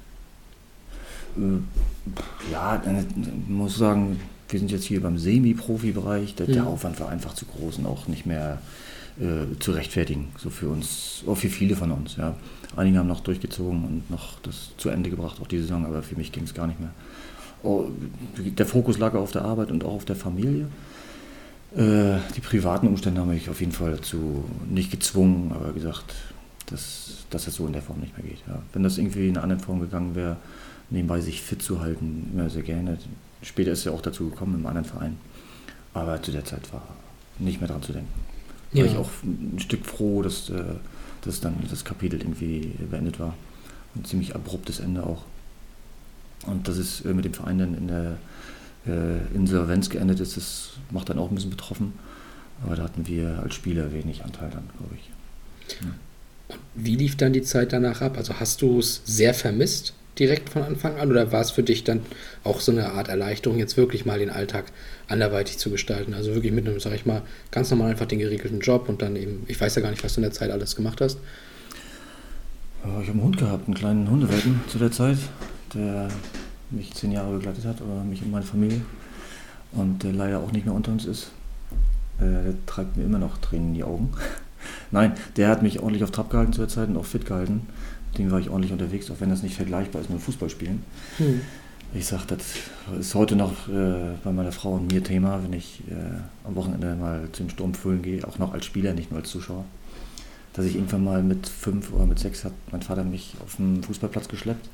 Äh, 1.37 2.51
Ja, 2.51 2.75
äh, 2.85 3.03
muss 3.47 3.77
sagen, 3.77 4.19
wir 4.49 4.59
sind 4.59 4.71
jetzt 4.71 4.85
hier 4.85 5.01
beim 5.01 5.17
Semi-Profi-Bereich. 5.17 6.35
Der, 6.35 6.45
der 6.45 6.55
Ja. 6.57 6.63
Aufwand 6.65 6.99
war 6.99 7.09
einfach 7.09 7.33
zu 7.33 7.45
groß 7.45 7.79
und 7.79 7.85
auch 7.87 8.07
nicht 8.07 8.25
mehr 8.25 8.61
äh, 9.19 9.57
zu 9.59 9.71
rechtfertigen. 9.71 10.27
So 10.37 10.49
für 10.49 10.69
uns, 10.69 11.23
auch 11.27 11.35
für 11.37 11.49
viele 11.49 11.75
von 11.75 11.91
uns. 11.91 12.15
Ja. 12.17 12.35
Einige 12.75 12.99
haben 12.99 13.07
noch 13.07 13.21
durchgezogen 13.21 13.83
und 13.85 14.09
noch 14.09 14.39
das 14.41 14.71
zu 14.77 14.89
Ende 14.89 15.09
gebracht, 15.09 15.37
auch 15.41 15.47
die 15.47 15.59
Saison, 15.59 15.85
aber 15.85 16.01
für 16.03 16.15
mich 16.15 16.31
ging 16.31 16.43
es 16.43 16.53
gar 16.53 16.67
nicht 16.67 16.79
mehr. 16.79 16.91
Oh, 17.63 17.85
der 18.37 18.65
Fokus 18.65 18.97
lag 18.97 19.13
auf 19.13 19.31
der 19.31 19.43
Arbeit 19.43 19.71
und 19.71 19.83
auch 19.83 19.93
auf 19.93 20.05
der 20.05 20.15
Familie. 20.15 20.67
Äh, 21.75 22.17
die 22.35 22.41
privaten 22.41 22.87
Umstände 22.87 23.21
haben 23.21 23.29
mich 23.29 23.49
auf 23.49 23.59
jeden 23.59 23.71
Fall 23.71 23.91
dazu 23.91 24.43
nicht 24.69 24.91
gezwungen, 24.91 25.51
aber 25.53 25.71
gesagt, 25.71 26.13
dass, 26.67 27.25
dass 27.29 27.45
das 27.45 27.55
so 27.55 27.65
in 27.65 27.73
der 27.73 27.81
Form 27.81 27.99
nicht 27.99 28.17
mehr 28.17 28.27
geht. 28.27 28.39
Ja. 28.47 28.61
Wenn 28.73 28.83
das 28.83 28.97
irgendwie 28.97 29.27
in 29.27 29.35
einer 29.35 29.43
anderen 29.43 29.61
Form 29.63 29.79
gegangen 29.79 30.15
wäre, 30.15 30.37
nebenbei 30.89 31.21
sich 31.21 31.41
fit 31.41 31.61
zu 31.61 31.79
halten, 31.81 32.29
immer 32.33 32.49
sehr 32.49 32.63
gerne. 32.63 32.97
Später 33.41 33.71
ist 33.71 33.79
es 33.79 33.85
ja 33.85 33.91
auch 33.91 34.01
dazu 34.01 34.29
gekommen 34.29 34.55
im 34.55 34.65
anderen 34.65 34.85
Verein. 34.85 35.17
Aber 35.93 36.21
zu 36.21 36.31
der 36.31 36.45
Zeit 36.45 36.71
war 36.73 36.83
nicht 37.39 37.59
mehr 37.61 37.69
dran 37.69 37.81
zu 37.81 37.93
denken. 37.93 38.09
War 38.73 38.85
Ja. 38.85 38.91
ich 38.91 38.97
auch 38.97 39.09
ein 39.23 39.59
Stück 39.59 39.85
froh, 39.85 40.21
dass, 40.21 40.49
äh, 40.49 40.63
dass 41.25 41.39
dann 41.39 41.55
das 41.69 41.85
Kapitel 41.85 42.19
irgendwie 42.19 42.73
beendet 42.89 43.19
war. 43.19 43.35
Ein 43.95 44.05
ziemlich 44.05 44.35
abruptes 44.35 44.79
Ende 44.79 45.05
auch. 45.05 45.23
Und 46.45 46.67
dass 46.67 46.77
es 46.77 47.01
äh, 47.05 47.13
mit 47.13 47.25
dem 47.25 47.33
Verein 47.33 47.59
dann 47.59 47.75
in 47.75 47.87
der 47.87 48.17
äh, 48.85 49.35
Insolvenz 49.35 49.89
geendet 49.89 50.19
ist, 50.19 50.35
das 50.35 50.71
macht 50.91 51.09
dann 51.09 51.19
auch 51.19 51.29
ein 51.29 51.35
bisschen 51.35 51.51
betroffen. 51.51 51.93
Aber 52.63 52.75
da 52.75 52.83
hatten 52.83 53.07
wir 53.07 53.39
als 53.41 53.55
Spieler 53.55 53.91
wenig 53.91 54.23
Anteil 54.23 54.49
dann, 54.49 54.69
glaube 54.77 54.95
ich. 54.95 55.09
Wie 56.75 56.95
lief 56.95 57.17
dann 57.17 57.33
die 57.33 57.41
Zeit 57.41 57.73
danach 57.73 58.01
ab? 58.01 58.17
Also 58.17 58.39
hast 58.39 58.61
du 58.61 58.79
es 58.79 59.01
sehr 59.05 59.33
vermisst 59.33 59.93
direkt 60.19 60.49
von 60.49 60.63
Anfang 60.63 60.97
an 60.97 61.09
oder 61.09 61.31
war 61.31 61.41
es 61.41 61.51
für 61.51 61.63
dich 61.63 61.83
dann 61.83 62.01
auch 62.43 62.59
so 62.59 62.71
eine 62.71 62.91
Art 62.91 63.07
Erleichterung, 63.07 63.57
jetzt 63.57 63.77
wirklich 63.77 64.05
mal 64.05 64.19
den 64.19 64.29
Alltag 64.29 64.65
anderweitig 65.07 65.57
zu 65.57 65.69
gestalten? 65.69 66.13
Also 66.13 66.33
wirklich 66.33 66.53
mit 66.53 66.67
einem, 66.67 66.79
sag 66.79 66.93
ich 66.93 67.05
mal, 67.05 67.21
ganz 67.51 67.69
normal 67.71 67.91
einfach 67.91 68.05
den 68.05 68.19
geregelten 68.19 68.59
Job 68.59 68.89
und 68.89 69.01
dann 69.01 69.15
eben, 69.15 69.43
ich 69.47 69.59
weiß 69.59 69.75
ja 69.75 69.81
gar 69.81 69.89
nicht, 69.89 70.03
was 70.03 70.13
du 70.13 70.19
in 70.19 70.23
der 70.23 70.31
Zeit 70.31 70.51
alles 70.51 70.75
gemacht 70.75 71.01
hast. 71.01 71.17
Ich 72.83 72.89
habe 72.89 73.11
einen 73.11 73.23
Hund 73.23 73.37
gehabt, 73.37 73.65
einen 73.67 73.75
kleinen 73.75 74.09
Hundewelpen 74.09 74.59
zu 74.67 74.77
der 74.77 74.91
Zeit, 74.91 75.17
der 75.73 76.09
mich 76.69 76.93
zehn 76.93 77.13
Jahre 77.13 77.37
begleitet 77.37 77.63
hat, 77.63 77.81
oder 77.81 78.03
mich 78.03 78.21
und 78.21 78.31
meine 78.31 78.45
Familie. 78.45 78.81
Und 79.71 80.03
der 80.03 80.11
leider 80.11 80.39
auch 80.39 80.51
nicht 80.51 80.65
mehr 80.65 80.75
unter 80.75 80.91
uns 80.91 81.05
ist. 81.05 81.31
Äh, 82.19 82.25
der 82.25 82.65
treibt 82.65 82.97
mir 82.97 83.03
immer 83.03 83.19
noch 83.19 83.37
Tränen 83.37 83.69
in 83.69 83.73
die 83.73 83.83
Augen. 83.83 84.11
Nein, 84.91 85.13
der 85.37 85.47
hat 85.47 85.63
mich 85.63 85.79
ordentlich 85.79 86.03
auf 86.03 86.11
Trab 86.11 86.29
gehalten 86.29 86.51
zu 86.51 86.59
der 86.59 86.67
Zeit 86.67 86.89
und 86.89 86.97
auch 86.97 87.05
fit 87.05 87.25
gehalten. 87.25 87.67
Dem 88.17 88.31
war 88.31 88.39
ich 88.39 88.49
ordentlich 88.49 88.71
unterwegs, 88.71 89.09
auch 89.09 89.15
wenn 89.19 89.29
das 89.29 89.43
nicht 89.43 89.55
vergleichbar 89.55 90.01
ist 90.01 90.09
mit 90.09 90.21
Fußballspielen. 90.21 90.83
Hm. 91.17 91.41
Ich 91.95 92.07
sage, 92.07 92.23
das 92.27 92.41
ist 92.99 93.13
heute 93.13 93.35
noch 93.35 93.69
äh, 93.69 94.15
bei 94.23 94.31
meiner 94.31 94.51
Frau 94.51 94.73
und 94.73 94.91
mir 94.91 95.03
Thema, 95.03 95.43
wenn 95.43 95.53
ich 95.53 95.81
äh, 95.89 95.93
am 96.47 96.55
Wochenende 96.55 96.95
mal 96.95 97.27
zum 97.33 97.49
Sturmfüllen 97.49 98.01
gehe, 98.01 98.27
auch 98.27 98.39
noch 98.39 98.53
als 98.53 98.65
Spieler, 98.65 98.93
nicht 98.93 99.11
nur 99.11 99.19
als 99.19 99.29
Zuschauer. 99.29 99.65
Dass 100.53 100.65
ich 100.65 100.75
irgendwann 100.75 101.03
mal 101.03 101.21
mit 101.23 101.47
fünf 101.47 101.91
oder 101.93 102.05
mit 102.05 102.19
sechs 102.19 102.45
hat 102.45 102.53
mein 102.71 102.81
Vater 102.81 103.03
mich 103.03 103.35
auf 103.43 103.57
den 103.57 103.83
Fußballplatz 103.83 104.27
geschleppt. 104.27 104.69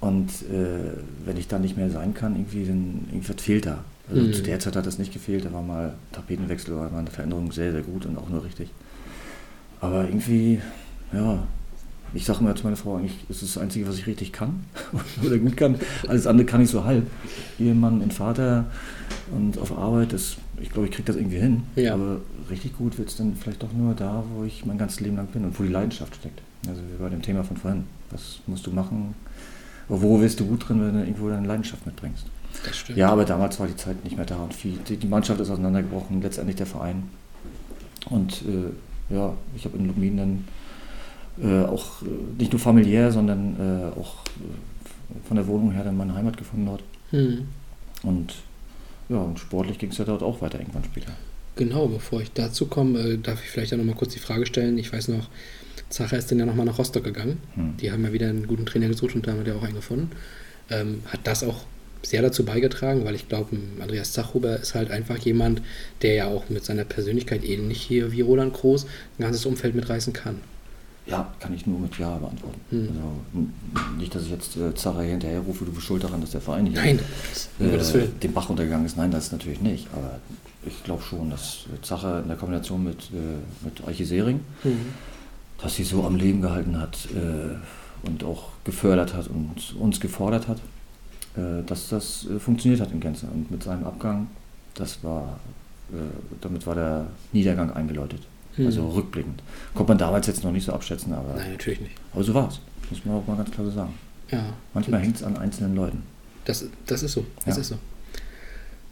Und 0.00 0.28
äh, 0.42 0.92
wenn 1.24 1.36
ich 1.36 1.48
da 1.48 1.58
nicht 1.58 1.76
mehr 1.76 1.90
sein 1.90 2.14
kann, 2.14 2.36
irgendwie, 2.36 2.66
dann 2.66 3.06
irgendwas 3.10 3.42
fehlt 3.42 3.66
da. 3.66 3.84
Also 4.08 4.20
Mhm. 4.22 4.32
zu 4.34 4.42
der 4.42 4.60
Zeit 4.60 4.76
hat 4.76 4.86
das 4.86 4.98
nicht 4.98 5.12
gefehlt, 5.12 5.44
da 5.44 5.52
war 5.52 5.62
mal 5.62 5.94
Tapetenwechsel, 6.12 6.76
war 6.76 6.90
mal 6.90 6.98
eine 6.98 7.10
Veränderung 7.10 7.50
sehr, 7.52 7.72
sehr 7.72 7.82
gut 7.82 8.04
und 8.06 8.18
auch 8.18 8.28
nur 8.28 8.44
richtig. 8.44 8.68
Aber 9.80 10.04
irgendwie, 10.04 10.60
ja, 11.12 11.46
ich 12.14 12.24
sage 12.24 12.42
mal 12.42 12.54
zu 12.54 12.64
meiner 12.64 12.76
Frau, 12.76 12.96
eigentlich 12.96 13.16
ist 13.28 13.42
das, 13.42 13.54
das 13.54 13.62
Einzige, 13.62 13.88
was 13.88 13.98
ich 13.98 14.06
richtig 14.06 14.32
kann 14.32 14.64
oder 15.24 15.38
gut 15.38 15.56
kann. 15.56 15.76
Alles 16.06 16.26
andere 16.26 16.46
kann 16.46 16.60
ich 16.60 16.70
so 16.70 16.84
halb. 16.84 17.06
Ehemann 17.58 18.00
und 18.00 18.12
Vater 18.12 18.66
und 19.32 19.58
auf 19.58 19.76
Arbeit, 19.76 20.12
das, 20.12 20.36
ich 20.60 20.70
glaube, 20.70 20.88
ich 20.88 20.94
kriege 20.94 21.06
das 21.06 21.16
irgendwie 21.16 21.38
hin. 21.38 21.62
Ja. 21.76 21.94
Aber 21.94 22.20
richtig 22.50 22.76
gut 22.76 22.98
wird 22.98 23.08
es 23.08 23.16
dann 23.16 23.34
vielleicht 23.36 23.62
doch 23.62 23.72
nur 23.72 23.94
da, 23.94 24.22
wo 24.34 24.44
ich 24.44 24.64
mein 24.64 24.78
ganzes 24.78 25.00
Leben 25.00 25.16
lang 25.16 25.26
bin 25.28 25.44
und 25.44 25.58
wo 25.58 25.64
die 25.64 25.70
Leidenschaft 25.70 26.14
steckt. 26.16 26.40
Also 26.68 26.80
wie 26.80 27.02
bei 27.02 27.08
dem 27.08 27.22
Thema 27.22 27.44
von 27.44 27.56
vorhin. 27.56 27.84
Was 28.10 28.38
musst 28.46 28.66
du 28.66 28.70
machen? 28.70 29.14
Wo 29.88 30.20
wirst 30.20 30.40
du 30.40 30.46
gut 30.46 30.68
drin, 30.68 30.80
wenn 30.80 30.94
du 30.94 31.00
irgendwo 31.00 31.28
deine 31.28 31.46
Leidenschaft 31.46 31.84
mitbringst? 31.84 32.26
Das 32.64 32.76
stimmt. 32.76 32.98
Ja, 32.98 33.10
aber 33.10 33.24
damals 33.24 33.58
war 33.58 33.66
die 33.66 33.76
Zeit 33.76 34.02
nicht 34.04 34.16
mehr 34.16 34.24
da 34.24 34.36
und 34.36 34.54
viel, 34.54 34.78
die, 34.88 34.96
die 34.96 35.06
Mannschaft 35.06 35.40
ist 35.40 35.50
auseinandergebrochen, 35.50 36.22
letztendlich 36.22 36.56
der 36.56 36.66
Verein. 36.66 37.02
Und 38.08 38.42
äh, 38.42 39.14
ja, 39.14 39.34
ich 39.56 39.64
habe 39.64 39.76
in 39.76 39.86
Lubmin 39.86 40.16
dann 40.16 40.44
äh, 41.42 41.64
auch 41.64 42.02
äh, 42.02 42.06
nicht 42.38 42.52
nur 42.52 42.60
familiär, 42.60 43.10
sondern 43.10 43.56
äh, 43.58 44.00
auch 44.00 44.24
äh, 44.24 45.26
von 45.26 45.36
der 45.36 45.46
Wohnung 45.46 45.72
her 45.72 45.84
dann 45.84 45.96
meine 45.96 46.14
Heimat 46.14 46.36
gefunden 46.36 46.66
dort. 46.66 46.82
Hm. 47.10 47.46
Und 48.02 48.34
ja, 49.08 49.18
und 49.18 49.38
sportlich 49.38 49.78
ging 49.78 49.90
es 49.90 49.98
ja 49.98 50.04
dort 50.04 50.22
auch 50.22 50.40
weiter 50.40 50.58
irgendwann 50.58 50.84
später. 50.84 51.12
Genau, 51.56 51.86
bevor 51.86 52.20
ich 52.20 52.32
dazu 52.32 52.66
komme, 52.66 52.98
äh, 53.00 53.18
darf 53.18 53.42
ich 53.42 53.50
vielleicht 53.50 53.72
ja 53.72 53.78
nochmal 53.78 53.94
kurz 53.94 54.12
die 54.12 54.18
Frage 54.18 54.46
stellen. 54.46 54.78
Ich 54.78 54.92
weiß 54.92 55.08
noch, 55.08 55.28
Zacher 55.88 56.18
ist 56.18 56.30
dann 56.30 56.38
ja 56.38 56.46
nochmal 56.46 56.66
nach 56.66 56.78
Rostock 56.78 57.04
gegangen. 57.04 57.38
Hm. 57.54 57.76
Die 57.80 57.90
haben 57.92 58.04
ja 58.04 58.12
wieder 58.12 58.28
einen 58.28 58.46
guten 58.46 58.66
Trainer 58.66 58.88
gesucht 58.88 59.14
und 59.14 59.26
da 59.26 59.32
haben 59.32 59.44
wir 59.44 59.52
ja 59.52 59.58
auch 59.58 59.64
einen 59.64 59.74
gefunden. 59.74 60.10
Ähm, 60.70 61.02
hat 61.06 61.20
das 61.24 61.44
auch 61.44 61.64
sehr 62.02 62.22
dazu 62.22 62.44
beigetragen, 62.44 63.04
weil 63.04 63.14
ich 63.14 63.28
glaube, 63.28 63.56
Andreas 63.80 64.12
Zachhuber 64.12 64.58
ist 64.58 64.74
halt 64.74 64.90
einfach 64.90 65.18
jemand, 65.18 65.62
der 66.02 66.14
ja 66.14 66.26
auch 66.26 66.48
mit 66.50 66.64
seiner 66.64 66.84
Persönlichkeit 66.84 67.44
ähnlich 67.44 67.80
hier 67.80 68.12
wie 68.12 68.20
Roland 68.20 68.52
Groß 68.52 68.84
ein 68.84 69.22
ganzes 69.22 69.46
Umfeld 69.46 69.74
mitreißen 69.74 70.12
kann. 70.12 70.40
Ja, 71.06 71.30
kann 71.38 71.52
ich 71.52 71.66
nur 71.66 71.78
mit 71.78 71.98
Ja 71.98 72.16
beantworten. 72.16 72.60
Hm. 72.70 72.88
Also, 72.88 73.00
n- 73.34 73.98
nicht, 73.98 74.14
dass 74.14 74.22
ich 74.22 74.30
jetzt 74.30 74.56
äh, 74.56 74.74
Zacher 74.74 75.02
hinterher 75.02 75.40
rufe, 75.40 75.64
du 75.66 75.72
bist 75.72 75.86
schuld 75.86 76.02
daran, 76.02 76.20
dass 76.22 76.30
der 76.30 76.40
Verein 76.40 76.64
nicht 76.64 76.76
Nein, 76.76 76.98
äh, 77.60 78.06
den 78.22 78.32
Bach 78.32 78.48
runtergegangen 78.48 78.86
ist. 78.86 78.96
Nein, 78.96 79.10
das 79.10 79.30
natürlich 79.30 79.60
nicht. 79.60 79.86
Aber 79.92 80.18
ich 80.64 80.82
glaube 80.82 81.02
schon, 81.02 81.28
dass 81.28 81.64
Zacher 81.82 82.22
in 82.22 82.28
der 82.28 82.38
Kombination 82.38 82.82
mit, 82.84 83.10
äh, 83.12 83.64
mit 83.64 83.86
Eiche 83.86 84.06
Sering, 84.06 84.40
Mhm. 84.64 84.78
dass 85.60 85.74
sie 85.76 85.84
so 85.84 86.04
am 86.04 86.16
Leben 86.16 86.40
gehalten 86.40 86.80
hat 86.80 86.96
äh, 87.14 88.06
und 88.06 88.24
auch 88.24 88.48
gefördert 88.64 89.12
hat 89.14 89.28
und 89.28 89.76
uns 89.78 90.00
gefordert 90.00 90.48
hat, 90.48 90.58
äh, 91.36 91.62
dass 91.66 91.90
das 91.90 92.26
äh, 92.34 92.38
funktioniert 92.38 92.80
hat 92.80 92.92
in 92.92 93.00
Gänze. 93.00 93.26
Und 93.26 93.50
mit 93.50 93.62
seinem 93.62 93.84
Abgang, 93.84 94.28
das 94.74 95.04
war, 95.04 95.38
äh, 95.92 95.96
damit 96.40 96.66
war 96.66 96.74
der 96.76 97.06
Niedergang 97.34 97.70
eingeläutet. 97.72 98.22
Mhm. 98.56 98.66
Also 98.66 98.88
rückblickend. 98.88 99.42
Konnte 99.74 99.90
man 99.90 99.98
damals 99.98 100.26
jetzt 100.26 100.44
noch 100.44 100.52
nicht 100.52 100.64
so 100.64 100.72
abschätzen, 100.72 101.12
aber, 101.12 101.34
Nein, 101.34 101.52
natürlich 101.52 101.80
nicht. 101.80 101.94
aber 102.12 102.22
so 102.24 102.34
war 102.34 102.48
es. 102.48 102.60
Muss 102.90 103.04
man 103.04 103.16
auch 103.16 103.26
mal 103.26 103.36
ganz 103.36 103.50
klar 103.50 103.66
so 103.66 103.72
sagen. 103.72 103.94
Ja, 104.30 104.44
Manchmal 104.74 105.00
hängt 105.00 105.16
es 105.16 105.22
an 105.22 105.36
einzelnen 105.36 105.74
Leuten. 105.74 106.02
das, 106.44 106.66
das 106.86 107.02
ist 107.02 107.12
so. 107.12 107.24
Das 107.44 107.56
Ja. 107.56 107.60
ist 107.62 107.68
so. 107.68 107.76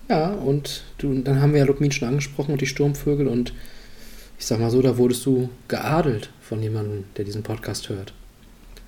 Ja, 0.09 0.31
und 0.31 0.83
du, 0.99 1.21
dann 1.23 1.41
haben 1.41 1.53
wir 1.53 1.61
ja 1.61 1.65
Lubmin 1.65 1.93
schon 1.93 2.09
angesprochen 2.09 2.53
und 2.53 2.61
die 2.61 2.67
Sturmvögel 2.67 3.29
und 3.29 3.55
ich 4.39 4.47
sag 4.47 4.59
mal 4.59 4.71
so, 4.71 4.83
da 4.83 4.99
wurdest 4.99 5.25
du 5.25 5.49
geadelt 5.69 6.31
von 6.41 6.61
jemandem, 6.63 7.05
der 7.17 7.25
diesen 7.25 7.43
Podcast 7.45 7.89
hört. 7.89 8.13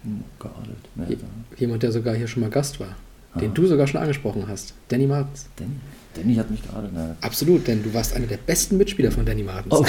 Hm, 0.02 0.24
geadelt. 0.40 0.76
Ja, 1.20 1.26
Jemand, 1.58 1.82
der 1.82 1.92
sogar 1.92 2.14
hier 2.16 2.26
schon 2.26 2.42
mal 2.42 2.50
Gast 2.50 2.80
war. 2.80 2.96
Den 3.36 3.46
Aha. 3.48 3.54
du 3.54 3.66
sogar 3.66 3.86
schon 3.86 4.00
angesprochen 4.00 4.44
hast. 4.48 4.74
Danny 4.88 5.06
Martens. 5.06 5.46
Danny. 5.56 5.70
Danny 6.14 6.34
hat 6.36 6.50
mich 6.50 6.62
geadelt. 6.62 6.92
Na, 6.94 7.16
Absolut, 7.20 7.66
denn 7.66 7.82
du 7.82 7.92
warst 7.94 8.14
einer 8.14 8.26
der 8.26 8.36
besten 8.38 8.76
Mitspieler 8.76 9.10
von 9.10 9.24
Danny 9.26 9.42
Martens. 9.42 9.74
Oh, 9.74 9.80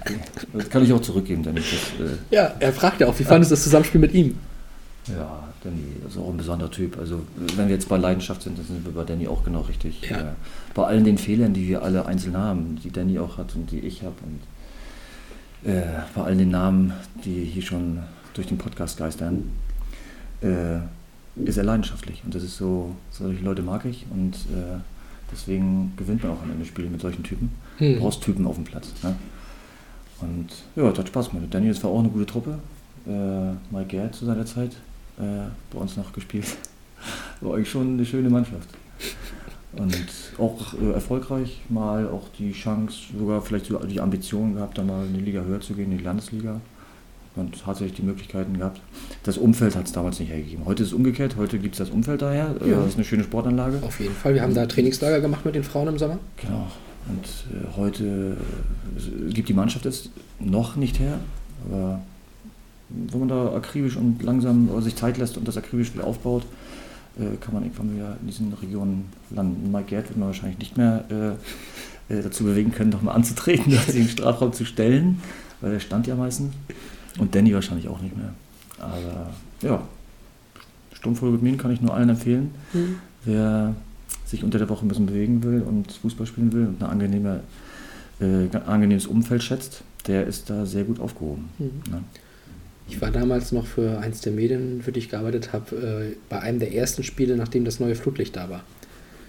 okay. 0.00 0.18
Das 0.52 0.68
kann 0.70 0.82
ich 0.84 0.92
auch 0.92 1.00
zurückgeben, 1.02 1.42
Danny. 1.42 1.60
Das, 1.60 2.06
äh, 2.06 2.12
Ja, 2.30 2.54
er 2.58 2.72
fragt 2.72 3.00
ja 3.00 3.06
auch, 3.08 3.18
wie 3.18 3.24
fandest 3.24 3.50
du 3.50 3.54
das 3.54 3.64
Zusammenspiel 3.64 4.00
mit 4.00 4.12
ihm? 4.14 4.36
ja, 5.06 5.44
Danny 5.62 5.82
ist 6.08 6.16
auch 6.16 6.30
ein 6.30 6.36
besonderer 6.38 6.70
Typ. 6.70 6.98
Also, 6.98 7.20
wenn 7.56 7.68
wir 7.68 7.74
jetzt 7.74 7.88
bei 7.88 7.96
Leidenschaft 7.98 8.42
sind, 8.42 8.58
dann 8.58 8.64
sind 8.66 8.84
wir 8.84 8.92
bei 8.92 9.04
Danny 9.04 9.28
auch 9.28 9.44
genau 9.44 9.60
richtig. 9.62 10.00
Ja. 10.08 10.18
Äh, 10.20 10.24
bei 10.74 10.84
allen 10.86 11.04
den 11.04 11.18
Fehlern, 11.18 11.52
die 11.54 11.68
wir 11.68 11.82
alle 11.82 12.06
einzeln 12.06 12.36
haben, 12.36 12.78
die 12.82 12.90
Danny 12.90 13.18
auch 13.18 13.36
hat 13.38 13.54
und 13.54 13.70
die 13.70 13.80
ich 13.80 14.02
habe 14.02 14.14
und 14.24 15.70
äh, 15.70 15.82
bei 16.14 16.22
allen 16.22 16.38
den 16.38 16.50
Namen, 16.50 16.92
die 17.24 17.44
hier 17.44 17.62
schon 17.62 18.00
durch 18.34 18.46
den 18.46 18.58
Podcast 18.58 18.96
geistern, 18.98 19.50
äh, 20.42 20.78
ist 21.44 21.56
er 21.56 21.64
leidenschaftlich. 21.64 22.22
Und 22.24 22.34
das 22.34 22.42
ist 22.42 22.56
so, 22.56 22.94
solche 23.10 23.42
Leute 23.42 23.62
mag 23.62 23.84
ich 23.84 24.06
und 24.10 24.34
äh, 24.34 24.78
deswegen 25.34 25.92
gewinnt 25.96 26.22
man 26.22 26.32
auch 26.32 26.42
am 26.42 26.50
Ende 26.50 26.64
Spiele 26.64 26.88
mit 26.88 27.00
solchen 27.00 27.22
Typen. 27.22 27.50
Du 27.78 27.84
Hm. 27.86 27.98
brauchst 27.98 28.22
Typen 28.22 28.46
auf 28.46 28.54
dem 28.54 28.64
Platz. 28.64 28.88
Ne? 29.02 29.14
Und 30.20 30.46
ja, 30.76 30.88
es 30.90 30.98
hat 30.98 31.08
Spaß 31.08 31.30
gemacht. 31.30 31.48
Danny, 31.50 31.68
das 31.68 31.82
war 31.82 31.90
auch 31.90 31.98
eine 31.98 32.08
gute 32.08 32.26
Truppe. 32.26 32.58
Äh, 33.06 33.50
Mike 33.74 33.88
Gerd 33.88 34.14
zu 34.14 34.24
seiner 34.24 34.46
Zeit 34.46 34.72
äh, 35.18 35.22
bei 35.72 35.78
uns 35.78 35.96
noch 35.96 36.12
gespielt. 36.12 36.46
War 37.42 37.54
eigentlich 37.56 37.68
schon 37.70 37.94
eine 37.94 38.06
schöne 38.06 38.30
Mannschaft. 38.30 38.68
Und 39.76 39.94
auch 40.38 40.72
äh, 40.80 40.92
erfolgreich, 40.92 41.60
mal 41.68 42.08
auch 42.08 42.28
die 42.38 42.52
Chance, 42.52 42.96
sogar 43.18 43.42
vielleicht 43.42 43.66
sogar 43.66 43.86
die 43.86 44.00
Ambition 44.00 44.54
gehabt, 44.54 44.78
da 44.78 44.84
mal 44.84 45.04
in 45.04 45.14
die 45.14 45.20
Liga 45.20 45.42
höher 45.42 45.60
zu 45.60 45.74
gehen, 45.74 45.90
in 45.92 45.98
die 45.98 46.04
Landesliga. 46.04 46.60
Und 47.36 47.60
tatsächlich 47.64 47.96
die 47.96 48.02
Möglichkeiten 48.02 48.56
gehabt. 48.58 48.80
Das 49.24 49.38
Umfeld 49.38 49.74
hat 49.74 49.86
es 49.86 49.92
damals 49.92 50.20
nicht 50.20 50.30
hergegeben. 50.30 50.64
Heute 50.66 50.84
ist 50.84 50.90
es 50.90 50.94
umgekehrt, 50.94 51.34
heute 51.36 51.58
gibt 51.58 51.74
es 51.74 51.78
das 51.78 51.90
Umfeld 51.90 52.22
daher. 52.22 52.54
Äh, 52.64 52.70
Ja. 52.70 52.76
Das 52.76 52.90
ist 52.90 52.94
eine 52.94 53.04
schöne 53.04 53.24
Sportanlage. 53.24 53.78
Auf 53.82 53.98
jeden 53.98 54.14
Fall. 54.14 54.34
Wir 54.34 54.42
haben 54.42 54.54
da 54.54 54.66
Trainingslager 54.66 55.20
gemacht 55.20 55.44
mit 55.44 55.56
den 55.56 55.64
Frauen 55.64 55.88
im 55.88 55.98
Sommer. 55.98 56.18
Genau. 56.36 56.68
Und 57.08 57.24
äh, 57.52 57.76
heute 57.76 58.36
äh, 59.28 59.32
gibt 59.32 59.48
die 59.48 59.52
Mannschaft 59.54 59.84
es 59.86 60.10
noch 60.38 60.76
nicht 60.76 61.00
her, 61.00 61.18
aber 61.68 62.00
wenn 62.88 63.18
man 63.18 63.28
da 63.28 63.52
akribisch 63.54 63.96
und 63.96 64.22
langsam 64.22 64.68
sich 64.80 64.94
Zeit 64.94 65.18
lässt 65.18 65.36
und 65.36 65.48
das 65.48 65.56
akribisch 65.56 65.92
wieder 65.92 66.06
aufbaut, 66.06 66.44
äh, 67.18 67.36
kann 67.40 67.52
man 67.54 67.64
irgendwann 67.64 67.94
wieder 67.94 68.16
in 68.20 68.26
diesen 68.28 68.52
Regionen 68.54 69.06
landen. 69.30 69.72
Mike 69.72 69.86
Gerd 69.88 70.08
wird 70.08 70.18
man 70.18 70.28
wahrscheinlich 70.28 70.58
nicht 70.58 70.76
mehr 70.76 71.04
äh, 72.08 72.22
dazu 72.22 72.44
bewegen 72.44 72.70
können, 72.72 72.90
doch 72.92 73.02
mal 73.02 73.12
anzutreten, 73.12 73.72
sich 73.86 73.96
im 74.02 74.08
Strafraum 74.08 74.52
zu 74.52 74.64
stellen, 74.64 75.20
weil 75.60 75.72
der 75.72 75.80
stand 75.80 76.06
ja 76.06 76.14
meistens. 76.14 76.52
Und 77.18 77.34
Danny 77.34 77.54
wahrscheinlich 77.54 77.88
auch 77.88 78.00
nicht 78.00 78.16
mehr. 78.16 78.34
Aber 78.78 79.30
ja, 79.62 79.82
Sturmvogel 80.92 81.56
kann 81.56 81.70
ich 81.70 81.80
nur 81.80 81.94
allen 81.94 82.08
empfehlen. 82.08 82.50
Wer 83.24 83.74
sich 84.26 84.42
unter 84.42 84.58
der 84.58 84.68
Woche 84.68 84.84
ein 84.84 84.88
bisschen 84.88 85.06
bewegen 85.06 85.42
will 85.42 85.62
und 85.62 85.92
Fußball 85.92 86.26
spielen 86.26 86.52
will 86.52 86.66
und 86.66 86.82
ein 86.82 86.90
angenehme, 86.90 87.40
äh, 88.20 88.54
angenehmes 88.66 89.06
Umfeld 89.06 89.42
schätzt, 89.42 89.82
der 90.06 90.26
ist 90.26 90.50
da 90.50 90.66
sehr 90.66 90.84
gut 90.84 91.00
aufgehoben. 91.00 91.48
Mhm. 91.58 91.70
Ne? 91.90 92.02
Ich 92.88 93.00
war 93.00 93.10
damals 93.10 93.52
noch 93.52 93.66
für 93.66 93.98
eins 93.98 94.20
der 94.20 94.32
Medien, 94.32 94.82
für 94.82 94.92
die 94.92 94.98
ich 94.98 95.08
gearbeitet 95.08 95.52
habe, 95.52 95.76
äh, 95.76 96.16
bei 96.28 96.40
einem 96.40 96.58
der 96.58 96.74
ersten 96.74 97.02
Spiele, 97.02 97.36
nachdem 97.36 97.64
das 97.64 97.80
neue 97.80 97.94
Flutlicht 97.94 98.36
da 98.36 98.50
war. 98.50 98.62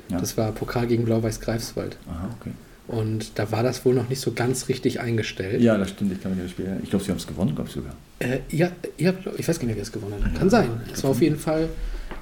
Ja. 0.09 0.19
Das 0.19 0.37
war 0.37 0.51
Pokal 0.51 0.87
gegen 0.87 1.05
Blau-Weiß 1.05 1.39
Greifswald. 1.39 1.97
Aha, 2.07 2.29
okay. 2.39 2.51
Und 2.87 3.39
da 3.39 3.51
war 3.51 3.63
das 3.63 3.83
wohl 3.83 3.95
noch 3.95 4.09
nicht 4.09 4.19
so 4.21 4.33
ganz 4.33 4.69
richtig 4.69 4.99
eingestellt. 4.99 5.61
Ja, 5.61 5.75
das 5.77 5.89
stimmt, 5.89 6.11
ich 6.13 6.21
kann 6.21 6.31
mich 6.31 6.39
an 6.41 6.45
das 6.45 6.51
Spiel 6.51 6.65
erinnern. 6.65 6.83
Ich 6.83 6.89
glaube, 6.91 7.03
sie 7.03 7.11
haben 7.11 7.17
es 7.17 7.25
gewonnen, 7.25 7.55
glaube 7.55 7.69
ich 7.69 7.75
sogar. 7.75 7.93
Äh, 8.19 8.39
ja, 8.49 8.71
ja, 8.97 9.13
ich 9.37 9.47
weiß 9.47 9.59
gar 9.59 9.65
nicht 9.65 9.75
wer 9.75 9.83
es 9.83 9.91
gewonnen 9.91 10.23
hat. 10.23 10.35
Kann 10.35 10.49
sein. 10.49 10.69
Es 10.93 11.03
war 11.03 11.11
auf 11.11 11.21
jeden 11.21 11.37
Fall 11.37 11.67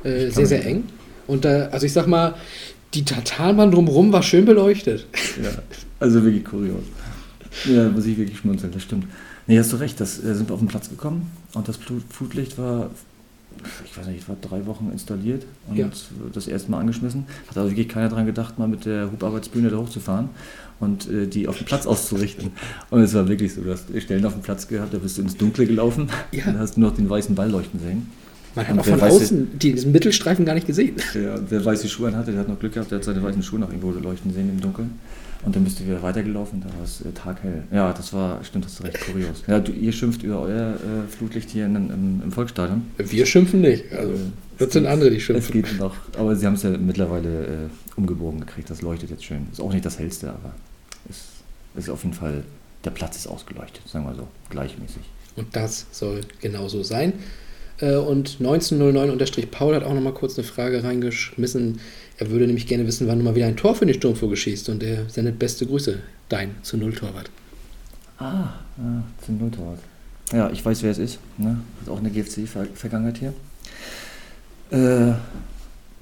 äh, 0.04 0.30
sehr, 0.30 0.46
sehr 0.46 0.66
eng. 0.66 0.84
Und 1.28 1.44
da, 1.46 1.68
also 1.68 1.86
ich 1.86 1.92
sag 1.94 2.08
mal, 2.08 2.36
die 2.94 3.04
Tatanbahn 3.04 3.72
drumherum 3.72 4.12
war 4.14 4.24
schön 4.24 4.46
beleuchtet. 4.46 5.06
Ja, 5.44 5.50
also 6.00 6.24
wirklich 6.24 6.46
kurios. 6.46 6.84
Ja, 7.66 7.90
muss 7.90 8.06
ich 8.06 8.18
wirklich 8.18 8.38
schmunzeln, 8.38 8.72
das 8.72 8.84
stimmt. 8.84 9.06
Nee, 9.48 9.60
hast 9.60 9.74
du 9.74 9.76
recht, 9.78 10.00
das 10.00 10.24
äh, 10.24 10.34
sind 10.34 10.50
wir 10.50 10.54
auf 10.54 10.60
den 10.60 10.70
Platz 10.70 10.90
gekommen 10.90 11.30
und 11.54 11.68
das 11.68 11.76
Flut- 11.78 12.04
Flutlicht 12.10 12.58
war, 12.58 12.90
ich 13.86 13.98
weiß 13.98 14.08
nicht, 14.08 14.28
war 14.30 14.36
drei 14.42 14.66
Wochen 14.66 14.90
installiert 14.92 15.46
und 15.70 15.78
Ja. 15.78 15.90
das 16.34 16.48
erste 16.48 16.72
Mal 16.72 16.80
angeschmissen. 16.80 17.26
Hat 17.50 17.58
also 17.58 17.70
wirklich 17.70 17.88
keiner 17.90 18.10
dran 18.10 18.26
gedacht, 18.26 18.58
mal 18.60 18.68
mit 18.68 18.86
der 18.86 19.12
Hubarbeitsbühne 19.12 19.70
da 19.70 19.78
hochzufahren 19.78 20.30
und 20.80 21.10
äh, 21.10 21.28
die 21.28 21.48
auf 21.48 21.58
den 21.58 21.66
Platz 21.66 21.86
auszurichten. 21.86 22.52
Und 22.90 23.02
es 23.02 23.14
war 23.14 23.28
wirklich 23.28 23.54
so, 23.54 23.62
du 23.62 23.72
hast 23.72 23.86
Stellen 24.02 24.26
auf 24.26 24.34
dem 24.34 24.42
Platz 24.42 24.68
gehabt, 24.68 24.94
da 24.94 24.98
bist 24.98 25.18
du 25.18 25.22
ins 25.22 25.38
Dunkle 25.38 25.66
gelaufen 25.66 26.10
Ja. 26.32 26.46
und 26.48 26.60
hast 26.60 26.78
nur 26.78 26.90
noch 26.90 26.96
den 26.96 27.10
weißen 27.10 27.36
Ball 27.36 27.50
leuchten 27.50 27.80
sehen. 27.80 28.08
Man 28.56 28.66
hat 28.68 28.74
Und 28.74 28.80
auch 28.82 28.86
von 28.86 29.02
weiß, 29.02 29.14
außen 29.14 29.58
diesen 29.60 29.92
Mittelstreifen 29.92 30.46
gar 30.46 30.54
nicht 30.54 30.68
gesehen. 30.68 30.96
Ja, 31.16 31.36
und 31.36 31.50
wer 31.50 31.66
weiße 31.66 31.88
Schuhe 31.90 32.10
anhatte, 32.10 32.32
der 32.32 32.42
hat 32.42 32.50
noch 32.50 32.60
Glück 32.60 32.74
gehabt, 32.74 32.92
der 32.92 33.00
hat 33.00 33.04
seine 33.06 33.24
weißen 33.24 33.42
Schuhe 33.42 33.60
noch 33.60 33.70
irgendwo 33.70 33.90
leuchten 33.92 34.32
sehen 34.32 34.50
im 34.50 34.62
Dunkeln. 34.62 34.92
Und 35.46 35.56
dann 35.56 35.64
bist 35.66 35.80
du 35.80 35.86
wieder 35.86 36.02
weitergelaufen, 36.02 36.62
da 36.62 36.68
war 36.78 36.84
es 36.86 37.02
äh, 37.02 37.12
taghell. 37.14 37.64
Ja, 37.72 37.92
das 37.94 38.14
war, 38.14 38.44
stimmt, 38.44 38.66
das 38.66 38.74
ist 38.74 38.84
recht 38.84 39.00
kurios. 39.02 39.44
Ja, 39.48 39.60
du, 39.60 39.72
ihr 39.74 39.92
schimpft 39.92 40.24
über 40.24 40.40
euer 40.42 40.76
äh, 40.76 41.08
Flutlicht 41.10 41.50
hier 41.50 41.66
in, 41.66 41.76
im, 41.76 42.22
im 42.24 42.32
Volksstadion. 42.32 42.84
Wir 42.98 43.26
schimpfen 43.26 43.62
nicht. 43.62 43.92
Also, 43.92 44.14
Äh, 44.14 44.18
das 44.58 44.68
es 44.68 44.74
sind 44.74 44.86
andere, 44.86 45.10
die 45.10 45.18
Es 45.18 45.24
schimpfen. 45.24 45.52
geht 45.52 45.78
noch, 45.80 45.96
aber 46.18 46.36
sie 46.36 46.46
haben 46.46 46.54
es 46.54 46.64
ja 46.64 46.70
mittlerweile 46.70 47.46
äh, 47.46 47.50
umgebogen 47.98 48.40
gekriegt, 48.40 48.70
das 48.70 48.82
leuchtet 48.82 49.10
jetzt 49.10 49.26
schön. 49.26 49.48
Ist 49.52 49.60
auch 49.60 49.74
nicht 49.74 49.84
das 49.86 50.00
hellste, 50.00 50.30
aber 50.30 50.54
ist, 51.10 51.24
ist 51.76 51.90
auf 51.90 52.04
jeden 52.04 52.16
Fall, 52.16 52.44
der 52.86 52.92
Platz 52.92 53.18
ist 53.18 53.28
ausgeleuchtet, 53.28 53.82
sagen 53.88 54.06
wir 54.06 54.16
so, 54.16 54.28
gleichmäßig. 54.50 55.02
Und 55.36 55.56
das 55.56 55.88
soll 55.92 56.22
genauso 56.42 56.84
sein. 56.84 57.14
Äh, 57.80 57.96
Und 57.96 58.38
1909-Paul 58.40 59.76
hat 59.76 59.84
auch 59.84 59.94
noch 59.94 60.02
mal 60.02 60.14
kurz 60.14 60.38
eine 60.38 60.46
Frage 60.48 60.84
reingeschmissen. 60.84 61.80
Er 62.24 62.30
würde 62.30 62.48
nämlich 62.48 62.68
gerne 62.68 62.88
wissen, 62.88 63.06
wann 63.08 63.20
du 63.20 63.26
mal 63.26 63.36
wieder 63.36 63.48
ein 63.48 63.58
Tor 63.58 63.76
für 63.76 63.86
den 63.86 63.96
Sturmvogel 63.96 64.38
schießt. 64.38 64.70
Und 64.70 64.82
er 64.82 65.10
sendet 65.10 65.40
beste 65.40 65.66
Grüße. 65.66 66.00
Dein 66.30 66.52
zu 66.62 66.78
Null 66.78 66.94
Torwart. 66.94 67.30
Ah, 68.18 68.54
ja, 68.78 69.04
zum 69.26 69.40
Nulltorwart. 69.40 69.80
Ja, 70.32 70.50
ich 70.50 70.64
weiß, 70.64 70.84
wer 70.84 70.92
es 70.92 70.98
ist. 70.98 71.20
Ne? 71.38 71.60
Hat 71.82 71.90
auch 71.90 72.00
eine 72.00 72.10
GFC-Vergangenheit 72.10 73.18
hier. 73.18 73.34
Äh, 74.72 75.16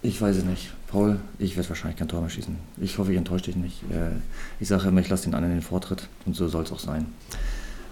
ich 0.04 0.22
weiß 0.22 0.38
es 0.38 0.44
nicht. 0.44 0.72
Paul, 0.88 1.20
ich 1.40 1.56
werde 1.58 1.70
wahrscheinlich 1.70 1.98
kein 1.98 2.08
Tor 2.08 2.22
mehr 2.22 2.30
schießen. 2.30 2.56
Ich 2.80 3.00
hoffe, 3.00 3.12
ich 3.12 3.18
enttäusche 3.18 3.46
dich 3.46 3.56
nicht. 3.56 3.82
Äh, 3.90 4.12
ich 4.60 4.68
sage 4.68 4.90
immer, 4.90 5.02
ich 5.02 5.10
lasse 5.10 5.24
den 5.24 5.34
anderen 5.34 5.56
den 5.56 5.64
Vortritt. 5.64 6.08
Und 6.28 6.36
so 6.36 6.48
soll 6.48 6.64
es 6.64 6.72
auch 6.72 6.80
sein. 6.80 7.08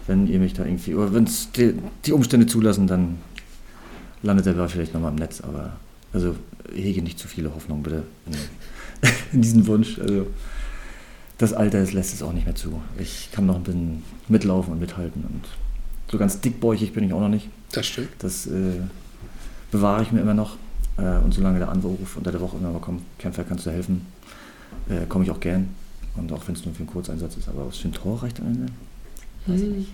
Wenn 0.05 0.27
ihr 0.27 0.37
mich 0.37 0.53
da 0.53 0.63
irgendwie, 0.63 0.93
oder 0.93 1.11
wenn 1.13 1.23
es 1.23 1.51
die, 1.51 1.73
die 2.05 2.13
Umstände 2.13 2.45
zulassen, 2.45 2.85
dann 2.85 3.17
landet 4.21 4.55
Ball 4.55 4.69
vielleicht 4.69 4.93
nochmal 4.93 5.11
im 5.11 5.17
Netz. 5.17 5.41
Aber 5.41 5.77
also 6.13 6.35
hege 6.73 7.01
nicht 7.01 7.19
zu 7.19 7.27
viele 7.27 7.53
Hoffnungen, 7.53 7.83
bitte. 7.83 8.03
In, 9.31 9.41
diesen 9.41 9.67
Wunsch. 9.67 9.99
Also, 9.99 10.27
das 11.37 11.53
Alter 11.53 11.79
das 11.79 11.93
lässt 11.93 12.13
es 12.13 12.21
auch 12.21 12.33
nicht 12.33 12.45
mehr 12.45 12.55
zu. 12.55 12.81
Ich 12.97 13.29
kann 13.31 13.45
noch 13.45 13.55
ein 13.55 13.63
bisschen 13.63 14.03
mitlaufen 14.27 14.73
und 14.73 14.79
mithalten. 14.79 15.23
Und 15.23 15.45
so 16.11 16.17
ganz 16.17 16.41
dickbäuchig 16.41 16.93
bin 16.93 17.05
ich 17.05 17.13
auch 17.13 17.21
noch 17.21 17.29
nicht. 17.29 17.47
Das 17.71 17.85
stimmt. 17.85 18.09
Das 18.19 18.45
äh, 18.47 18.81
bewahre 19.71 20.03
ich 20.03 20.11
mir 20.11 20.21
immer 20.21 20.33
noch. 20.33 20.57
Äh, 20.97 21.17
und 21.23 21.33
solange 21.33 21.59
der 21.59 21.69
Anruf 21.69 22.17
unter 22.17 22.31
der 22.31 22.41
Woche 22.41 22.57
immer 22.57 22.71
mal 22.71 22.79
kommt, 22.79 23.03
Kämpfer, 23.17 23.43
kannst 23.43 23.65
du 23.65 23.71
helfen, 23.71 24.05
äh, 24.89 25.05
komme 25.07 25.23
ich 25.23 25.31
auch 25.31 25.39
gern. 25.39 25.69
Und 26.15 26.31
auch 26.33 26.45
wenn 26.47 26.55
es 26.55 26.65
nur 26.65 26.73
für 26.73 26.79
einen 26.79 26.87
Kurzeinsatz 26.87 27.37
ist. 27.37 27.47
Aber 27.47 27.67
was 27.67 27.77
für 27.77 27.87
ein 27.87 27.93
Tor 27.93 28.21
reicht 28.21 28.39
am 28.41 28.47
Ende? 28.47 28.65
Weiß 29.45 29.61
ich 29.61 29.69
nicht. 29.69 29.89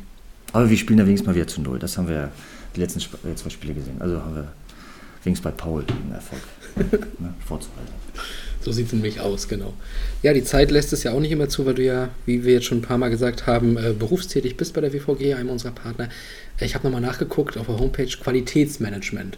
Aber 0.53 0.69
wir 0.69 0.77
spielen 0.77 0.99
ja 0.99 1.05
wenigstens 1.05 1.27
mal 1.27 1.35
wieder 1.35 1.47
zu 1.47 1.61
Null. 1.61 1.79
Das 1.79 1.97
haben 1.97 2.07
wir 2.07 2.31
die 2.75 2.79
letzten 2.79 2.99
Sp 3.03 3.19
äh, 3.27 3.35
zwei 3.35 3.49
Spiele 3.49 3.73
gesehen. 3.73 3.97
Also 3.99 4.21
haben 4.21 4.35
wir 4.35 4.47
wenigstens 5.25 5.43
bei 5.43 5.51
Paul 5.51 5.83
einen 5.87 6.13
Erfolg 6.13 6.41
ne, 7.19 7.33
vorzuhalten. 7.45 7.93
So 8.61 8.71
sieht 8.71 8.87
es 8.87 8.93
nämlich 8.93 9.19
aus, 9.19 9.47
genau. 9.47 9.73
Ja, 10.23 10.33
die 10.33 10.43
Zeit 10.43 10.71
lässt 10.71 10.91
es 10.91 11.03
ja 11.03 11.11
auch 11.11 11.19
nicht 11.19 11.31
immer 11.31 11.49
zu, 11.49 11.65
weil 11.65 11.75
du 11.75 11.83
ja, 11.83 12.09
wie 12.25 12.43
wir 12.43 12.53
jetzt 12.53 12.65
schon 12.65 12.79
ein 12.79 12.81
paar 12.81 12.97
Mal 12.97 13.09
gesagt 13.09 13.45
haben, 13.45 13.77
äh, 13.77 13.93
berufstätig 13.93 14.57
bist 14.57 14.73
bei 14.73 14.81
der 14.81 14.91
WVG, 14.91 15.35
einem 15.35 15.49
unserer 15.49 15.71
Partner. 15.71 16.09
Äh, 16.59 16.65
Ich 16.65 16.73
habe 16.73 16.83
nochmal 16.85 17.01
nachgeguckt 17.01 17.57
auf 17.57 17.67
der 17.67 17.77
Homepage 17.77 18.07
Qualitätsmanagement. 18.07 19.37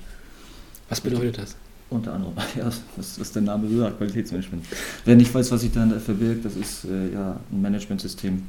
Was 0.87 1.01
bedeutet 1.01 1.39
das? 1.39 1.55
Unter 1.89 2.13
anderem, 2.13 2.33
ja, 2.57 2.71
was, 2.95 3.19
was 3.19 3.31
der 3.33 3.41
Name 3.41 3.67
sagt, 3.77 3.97
Qualitätsmanagement. 3.97 4.65
Wer 5.03 5.15
nicht 5.15 5.33
weiß, 5.33 5.51
was 5.51 5.61
sich 5.61 5.71
dahinter 5.71 5.99
verbirgt, 5.99 6.45
das 6.45 6.55
ist 6.55 6.85
äh, 6.85 7.13
ja 7.13 7.39
ein 7.51 7.61
Managementsystem, 7.61 8.43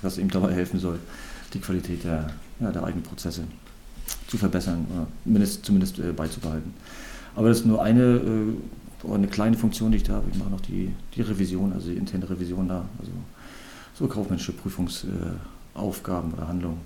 das 0.00 0.16
ihm 0.16 0.30
dabei 0.30 0.54
helfen 0.54 0.80
soll, 0.80 0.98
die 1.52 1.58
Qualität 1.60 2.04
der, 2.04 2.30
ja, 2.60 2.70
der 2.70 2.84
eigenen 2.84 3.02
Prozesse 3.02 3.44
zu 4.32 4.38
verbessern 4.38 4.86
oder 4.90 5.06
mindest, 5.26 5.62
zumindest 5.62 5.98
äh, 5.98 6.10
beizubehalten. 6.10 6.72
Aber 7.36 7.48
das 7.48 7.58
ist 7.58 7.66
nur 7.66 7.82
eine, 7.82 8.00
äh, 8.02 9.12
eine 9.12 9.26
kleine 9.26 9.58
Funktion, 9.58 9.90
die 9.90 9.98
ich 9.98 10.04
da 10.04 10.14
habe. 10.14 10.30
Ich 10.32 10.38
mache 10.38 10.48
noch 10.48 10.62
die, 10.62 10.90
die 11.14 11.20
Revision, 11.20 11.70
also 11.74 11.90
die 11.90 11.96
interne 11.96 12.30
Revision 12.30 12.66
da, 12.66 12.86
also 12.98 13.12
so 13.92 14.06
kaufmännische 14.06 14.52
Prüfungsaufgaben 14.52 16.32
oder 16.32 16.48
Handlungen. 16.48 16.80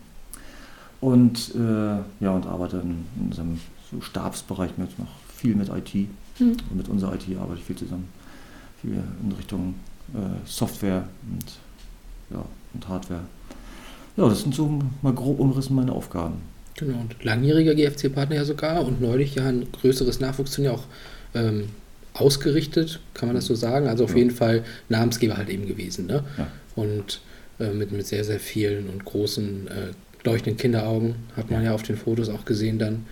Und 1.01 1.55
äh, 1.55 1.98
ja, 2.18 2.32
und 2.32 2.47
arbeite 2.47 2.78
in, 2.78 3.05
in 3.16 3.27
unserem 3.27 3.60
so 3.93 4.01
Stabsbereich 4.01 4.77
mit 4.77 4.98
noch 4.98 5.06
viel 5.28 5.55
mit 5.55 5.68
IT. 5.68 5.94
Mhm. 6.40 6.56
Und 6.70 6.77
mit 6.77 6.89
unserer 6.89 7.14
IT 7.14 7.28
arbeite 7.39 7.60
ich 7.60 7.64
viel 7.64 7.77
zusammen. 7.77 8.09
Viel 8.82 9.05
in 9.23 9.32
Richtung 9.36 9.77
äh, 10.14 10.18
Software 10.44 11.09
und, 11.31 11.44
ja, 12.31 12.44
und 12.74 12.89
Hardware. 12.89 13.23
Ja, 14.16 14.28
das 14.28 14.40
sind 14.40 14.52
so 14.52 14.81
mal 15.02 15.12
grob 15.12 15.39
umrissen 15.39 15.77
meine 15.77 15.93
Aufgaben. 15.93 16.56
Genau, 16.77 16.98
und 17.01 17.23
langjähriger 17.24 17.74
GFC-Partner 17.74 18.36
ja 18.36 18.44
sogar 18.44 18.85
und 18.85 19.01
neulich 19.01 19.35
ja 19.35 19.47
ein 19.48 19.66
größeres 19.73 20.20
Nachwuchsturnier 20.20 20.74
auch 20.74 20.85
ähm, 21.35 21.70
ausgerichtet, 22.12 23.01
kann 23.15 23.28
man 23.28 23.36
das 23.36 23.47
so 23.47 23.55
sagen. 23.55 23.89
Also 23.89 24.05
auf 24.05 24.11
Ja. 24.11 24.19
jeden 24.19 24.31
Fall 24.31 24.62
Namensgeber 24.89 25.36
halt 25.36 25.48
eben 25.48 25.66
gewesen. 25.66 26.07
Ne? 26.07 26.24
Ja. 26.39 26.47
Und 26.74 27.20
äh, 27.61 27.70
mit, 27.70 27.93
mit 27.93 28.07
sehr, 28.07 28.24
sehr 28.24 28.40
vielen 28.40 28.89
und 28.89 29.05
großen 29.05 29.69
äh, 29.69 29.70
leuchtenden 30.24 30.59
Kinderaugen 30.59 31.15
hat 31.36 31.51
man 31.51 31.62
ja 31.65 31.73
auf 31.73 31.82
den 31.82 31.97
Fotos 31.97 32.28
auch 32.28 32.44
gesehen 32.44 32.78
dann. 32.78 33.07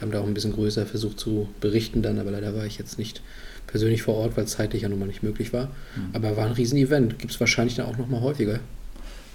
Haben 0.00 0.10
da 0.10 0.20
auch 0.20 0.26
ein 0.26 0.34
bisschen 0.34 0.52
größer 0.52 0.84
versucht 0.86 1.18
zu 1.20 1.48
berichten 1.60 2.02
dann, 2.02 2.18
aber 2.18 2.30
leider 2.30 2.54
war 2.56 2.66
ich 2.66 2.78
jetzt 2.78 2.98
nicht 2.98 3.20
persönlich 3.66 4.02
vor 4.02 4.16
Ort, 4.16 4.36
weil 4.36 4.44
es 4.44 4.52
zeitlich 4.52 4.82
ja 4.82 4.88
nun 4.88 4.98
mal 4.98 5.06
nicht 5.06 5.22
möglich 5.22 5.52
war. 5.52 5.70
Aber 6.12 6.36
war 6.36 6.46
ein 6.46 6.52
Riesen-Event. 6.52 7.18
Gibt 7.18 7.32
es 7.32 7.40
wahrscheinlich 7.40 7.76
dann 7.76 7.86
auch 7.86 7.96
noch 7.98 8.08
mal 8.08 8.20
häufiger. 8.20 8.58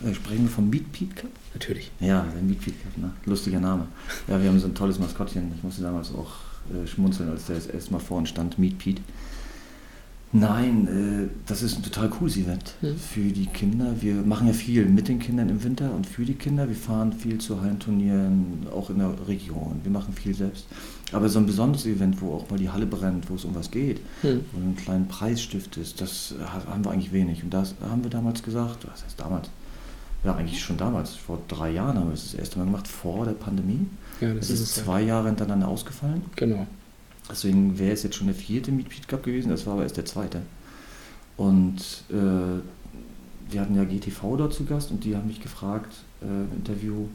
Äh, 0.06 0.14
sprechen 0.14 0.44
wir 0.44 0.50
vom 0.50 0.70
Meat 0.70 0.92
Pete 0.92 1.16
Cup? 1.16 1.32
Natürlich. 1.54 1.92
Ja, 2.00 2.24
der 2.34 2.42
Meat 2.44 2.60
Pete 2.62 2.78
Cup, 2.84 2.98
ne? 2.98 3.12
Lustiger 3.26 3.60
Name. 3.60 3.88
Ja, 4.28 4.42
wir 4.42 4.50
haben 4.50 4.60
so 4.60 4.68
ein 4.68 4.76
tolles 4.76 5.00
Maskottchen. 5.00 5.52
Ich 5.56 5.64
musste 5.64 5.82
damals 5.82 6.12
auch 6.14 6.32
äh, 6.74 6.86
schmunzeln, 6.88 7.30
als 7.30 7.46
der 7.46 7.56
das 7.56 7.68
erste 7.68 7.92
Mal 7.94 8.00
vor 8.00 8.18
uns 8.18 8.30
stand, 8.30 8.60
Meat 8.60 8.78
Pete. 8.78 9.02
Nein, 10.34 10.88
äh, 10.88 11.30
das 11.46 11.62
ist 11.64 11.78
ein 11.78 11.84
total 11.84 12.10
cooles 12.10 12.36
Event 12.36 12.76
Mhm. 12.82 12.98
für 12.98 13.22
die 13.22 13.46
Kinder. 13.46 13.96
Wir 14.02 14.16
machen 14.16 14.46
ja 14.48 14.54
viel 14.54 14.86
mit 14.86 15.08
den 15.08 15.20
Kindern 15.20 15.48
im 15.48 15.64
Winter 15.64 15.94
und 15.96 16.06
für 16.06 16.26
die 16.26 16.34
Kinder. 16.34 16.68
Wir 16.68 16.76
fahren 16.76 17.14
viel 17.14 17.38
zu 17.38 17.62
Hallenturnieren, 17.62 18.68
auch 18.76 18.90
in 18.90 19.00
der 19.00 19.14
Region. 19.28 19.80
Wir 19.84 19.92
machen 19.92 20.14
viel 20.14 20.36
selbst. 20.36 20.66
Aber 21.14 21.30
so 21.30 21.40
ein 21.40 21.46
besonderes 21.46 21.86
Event, 21.86 22.22
wo 22.22 22.34
auch 22.34 22.50
mal 22.50 22.60
die 22.60 22.70
Halle 22.70 22.86
brennt, 22.86 23.30
wo 23.30 23.36
es 23.36 23.46
um 23.46 23.56
was 23.56 23.72
geht, 23.72 24.02
Hm. 24.22 24.42
wo 24.52 24.60
ein 24.60 24.76
kleiner 24.76 25.06
Preisstift 25.06 25.78
ist, 25.78 26.02
das 26.02 26.36
ha- 26.44 26.66
haben 26.70 26.84
wir 26.84 26.92
eigentlich 26.92 27.14
wenig. 27.14 27.42
Und 27.44 27.54
das 27.54 27.74
haben 27.90 28.04
wir 28.04 28.10
damals 28.12 28.44
gesagt, 28.44 28.86
was 28.86 29.06
heißt 29.06 29.18
damals? 29.20 29.50
Ja, 30.24 30.36
eigentlich 30.36 30.62
schon 30.62 30.78
damals, 30.78 31.16
vor 31.16 31.40
drei 31.48 31.72
Jahren 31.72 31.98
haben 31.98 32.08
wir 32.08 32.14
es 32.14 32.32
das 32.32 32.34
erste 32.40 32.58
Mal 32.60 32.66
gemacht, 32.66 32.88
vor 32.88 33.26
der 33.26 33.34
Pandemie. 33.34 33.86
Ja, 34.20 34.30
Es 34.30 34.40
das 34.40 34.50
ist 34.50 34.60
ist 34.62 34.78
es. 34.78 34.84
zwei 34.84 35.02
Jahre 35.04 35.28
hintereinander 35.28 35.68
ausgefallen. 35.68 36.24
Genau. 36.36 36.66
Deswegen 37.30 37.78
wäre 37.78 37.92
es 37.94 38.04
jetzt 38.04 38.16
schon 38.16 38.28
der 38.28 38.36
vierte 38.36 38.72
Meet 38.72 39.08
Cup 39.08 39.24
gewesen, 39.24 39.50
das 39.50 39.66
war 39.66 39.74
aber 39.74 39.84
erst 39.84 39.98
der 39.98 40.06
zweite. 40.06 40.42
Und 41.36 41.78
äh, 42.10 42.14
wir 43.52 43.62
hatten 43.62 43.76
ja 43.76 43.84
GTV 43.84 44.38
dort 44.38 44.54
zu 44.54 44.66
Gast 44.66 44.92
und 44.92 45.04
die 45.04 45.16
haben 45.16 45.28
mich 45.28 45.42
gefragt 45.42 45.94
äh, 46.22 46.26
im 46.26 46.58
Interview, 46.58 47.06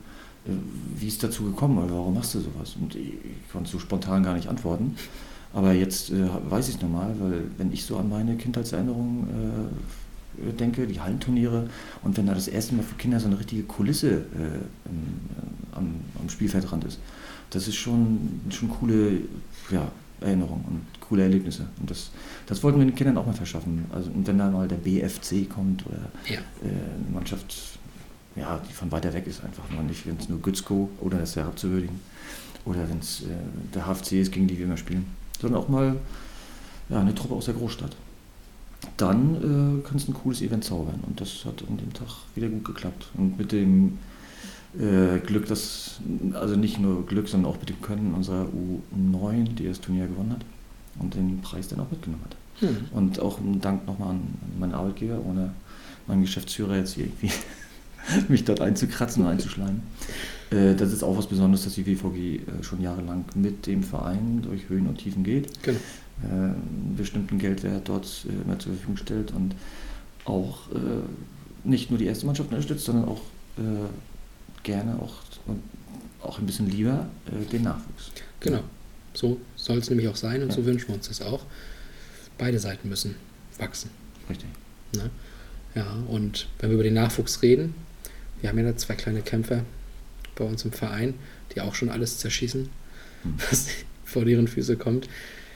äh, 0.47 0.51
wie 0.97 1.09
ist 1.09 1.23
dazu 1.25 1.45
gekommen 1.45 1.79
oder 1.79 1.93
warum 1.95 2.15
machst 2.15 2.35
du 2.35 2.41
sowas? 2.41 2.77
Und 2.81 2.95
ich, 2.95 3.09
ich 3.15 3.53
konnte 3.53 3.71
so 3.71 3.79
spontan 3.79 4.23
gar 4.23 4.35
nicht 4.35 4.49
antworten. 4.49 4.95
Aber 5.53 5.73
jetzt 5.73 6.11
äh, 6.11 6.29
weiß 6.49 6.69
ich 6.69 6.77
es 6.77 6.83
nochmal, 6.83 7.15
weil 7.19 7.45
wenn 7.59 7.73
ich 7.73 7.85
so 7.85 7.97
an 7.99 8.09
meine 8.09 8.37
Kindheitserinnerungen 8.37 9.29
äh, 9.29 9.69
denke, 10.59 10.87
die 10.87 11.01
Hallenturniere 11.01 11.69
und 12.03 12.17
wenn 12.17 12.27
da 12.27 12.35
das 12.35 12.49
erste 12.49 12.75
Mal 12.75 12.83
für 12.83 12.95
Kinder 12.97 13.21
so 13.21 13.27
eine 13.27 13.39
richtige 13.39 13.63
Kulisse 13.65 14.11
äh, 14.11 14.17
im, 14.89 15.03
äh, 15.75 15.77
am, 15.77 15.95
am 16.21 16.29
Spielfeldrand 16.29 16.85
ist, 16.85 16.99
das 17.51 17.69
ist 17.69 17.77
schon, 17.77 18.41
schon 18.51 18.71
coole 18.71 19.21
ja, 19.71 19.91
Erinnerungen 20.21 20.65
und 20.67 21.01
coole 21.01 21.25
Erlebnisse. 21.25 21.67
Und 21.81 21.91
das, 21.91 22.11
das 22.47 22.63
wollten 22.63 22.79
wir 22.79 22.87
den 22.87 22.95
Kindern 22.95 23.19
auch 23.19 23.27
mal 23.27 23.35
verschaffen. 23.35 23.85
Also, 23.93 24.11
und 24.11 24.27
wenn 24.27 24.39
da 24.39 24.51
mal 24.51 24.69
der 24.69 24.77
BFC 24.77 25.49
kommt 25.49 25.85
oder 25.87 25.99
Ja. 26.29 26.37
äh, 26.37 26.41
eine 26.65 27.13
Mannschaft, 27.13 27.55
ja, 28.37 28.61
die 28.69 28.73
von 28.73 28.91
weiter 28.91 29.13
weg 29.13 29.27
ist, 29.27 29.45
einfach 29.45 29.69
nur 29.71 29.83
nicht, 29.83 30.07
wenn 30.07 30.17
es 30.17 30.29
nur 30.29 30.41
Gützko 30.41 30.89
oder 31.01 31.19
das 31.19 31.31
ist 31.31 31.37
herabzuwürdigen 31.37 32.01
oder 32.65 32.89
wenn 32.89 32.99
es 33.01 33.23
äh, 33.23 33.27
der 33.75 33.87
HFC 33.87 34.13
ist, 34.13 34.33
gegen 34.33 34.47
die 34.47 34.57
wir 34.57 34.65
immer 34.65 34.77
spielen, 34.79 35.05
sondern 35.41 35.61
auch 35.61 35.69
mal 35.69 35.97
ja, 36.89 37.01
eine 37.01 37.15
Truppe 37.15 37.35
aus 37.35 37.45
der 37.47 37.55
Großstadt. 37.55 37.95
Dann 38.97 39.81
äh, 39.83 39.87
kann 39.87 39.97
es 39.97 40.09
ein 40.09 40.15
cooles 40.15 40.43
Event 40.43 40.65
zaubern 40.65 41.01
und 41.07 41.21
das 41.21 41.45
hat 41.45 41.63
an 41.69 41.77
dem 41.79 41.93
Tag 41.93 42.09
wieder 42.35 42.49
gut 42.49 42.65
geklappt. 42.65 43.09
Und 43.15 43.39
mit 43.39 43.53
dem 43.53 43.99
äh, 44.79 45.19
Glück, 45.19 45.47
dass, 45.47 46.01
also 46.35 46.57
nicht 46.57 46.79
nur 46.79 47.07
Glück, 47.07 47.29
sondern 47.29 47.53
auch 47.53 47.59
mit 47.59 47.69
dem 47.69 47.81
Können 47.81 48.15
unserer 48.15 48.47
U9, 48.47 49.55
die 49.55 49.67
das 49.67 49.81
Turnier 49.81 50.07
gewonnen 50.07 50.33
hat 50.33 50.45
und 50.99 51.15
den 51.15 51.41
Preis 51.41 51.69
dann 51.69 51.81
auch 51.81 51.91
mitgenommen 51.91 52.25
hat. 52.25 52.37
Hm. 52.61 52.77
Und 52.93 53.21
auch 53.21 53.39
ein 53.39 53.61
Dank 53.61 53.87
nochmal 53.87 54.11
an 54.11 54.21
meinen 54.59 54.75
Arbeitgeber, 54.75 55.21
ohne 55.25 55.53
meinen 56.07 56.23
Geschäftsführer 56.23 56.77
jetzt 56.77 56.95
hier 56.95 57.07
irgendwie 57.07 57.31
mich 58.29 58.45
dort 58.45 58.61
einzukratzen 58.61 59.25
und 59.25 59.31
einzuschleimen. 59.31 59.83
Äh, 60.51 60.75
das 60.75 60.93
ist 60.93 61.03
auch 61.03 61.17
was 61.17 61.27
Besonderes, 61.27 61.65
dass 61.65 61.75
die 61.75 61.87
WVG 61.87 62.37
äh, 62.37 62.63
schon 62.63 62.83
jahrelang 62.83 63.25
mit 63.35 63.67
dem 63.67 63.83
Verein 63.83 64.43
durch 64.43 64.69
Höhen 64.69 64.87
und 64.87 64.99
Tiefen 64.99 65.25
geht, 65.25 65.63
Genau. 65.63 65.79
Äh, 66.23 66.27
einen 66.27 66.95
bestimmten 66.97 67.39
Geldwert 67.39 67.89
dort 67.89 68.27
äh, 68.29 68.43
immer 68.43 68.59
zur 68.59 68.73
Verfügung 68.73 68.97
stellt 68.97 69.31
und 69.33 69.55
auch 70.25 70.71
äh, 70.73 70.79
nicht 71.65 71.91
nur 71.91 71.99
die 71.99 72.07
erste 72.07 72.27
Mannschaft 72.27 72.51
unterstützt, 72.51 72.85
sondern 72.85 73.07
auch 73.07 73.21
äh, 73.59 73.63
gerne 74.63 75.01
auch, 75.01 75.15
und 75.47 75.63
auch 76.23 76.39
ein 76.39 76.47
bisschen 76.47 76.71
lieber 76.71 77.07
äh, 77.27 77.45
den 77.51 77.63
Nachwuchs. 77.63 78.13
Genau. 78.41 78.61
So 79.15 79.39
soll 79.57 79.79
es 79.79 79.91
nämlich 79.91 80.09
auch 80.09 80.17
sein 80.17 80.43
und 80.43 80.49
Ja. 80.51 80.55
so 80.55 80.65
wünschen 80.65 80.89
wir 80.89 80.95
uns 80.95 81.09
das 81.09 81.21
auch. 81.23 81.45
Beide 82.39 82.59
Seiten 82.59 82.89
müssen 82.89 83.17
wachsen. 83.59 83.91
Richtig. 84.29 84.49
Ne? 84.97 85.11
Ja, 85.75 85.93
und 86.09 86.49
wenn 86.59 86.71
wir 86.71 86.75
über 86.75 86.83
den 86.85 86.95
Nachwuchs 86.95 87.43
reden, 87.43 87.75
wir 88.41 88.49
haben 88.51 88.59
ja 88.59 88.65
da 88.65 88.77
zwei 88.77 88.95
kleine 88.95 89.23
Kämpfer 89.23 89.65
bei 90.35 90.45
uns 90.45 90.65
im 90.65 90.73
Verein, 90.73 91.15
die 91.55 91.61
auch 91.61 91.75
schon 91.75 91.89
alles 91.91 92.19
zerschießen, 92.19 92.69
Hm. 93.23 93.35
was 93.51 93.69
vor 94.05 94.25
deren 94.25 94.49
Füße 94.49 94.77
kommt. 94.77 95.09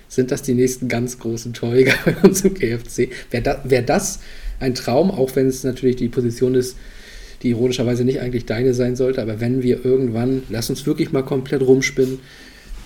Sind 0.09 0.31
das 0.31 0.43
die 0.43 0.55
nächsten 0.55 0.89
ganz 0.89 1.19
großen 1.19 1.53
Torjäger 1.53 1.95
bei 2.05 2.17
uns 2.27 2.43
im 2.43 2.55
GFC? 2.55 3.11
Wäre 3.31 3.43
da, 3.43 3.61
wär 3.65 3.83
das 3.83 4.21
ein 4.61 4.75
Traum, 4.75 5.11
auch 5.11 5.35
wenn 5.37 5.49
es 5.49 5.65
natürlich 5.65 5.97
die 5.97 6.09
Position 6.09 6.55
ist, 6.55 6.77
die 7.43 7.51
ironischerweise 7.51 8.05
nicht 8.05 8.21
eigentlich 8.21 8.47
deine 8.47 8.73
sein 8.73 8.97
sollte, 8.97 9.21
aber 9.21 9.41
wenn 9.41 9.63
wir 9.63 9.85
irgendwann, 9.85 10.43
lass 10.49 10.71
uns 10.71 10.87
wirklich 10.87 11.13
mal 11.13 11.23
komplett 11.23 11.63
rumspinnen, 11.63 12.19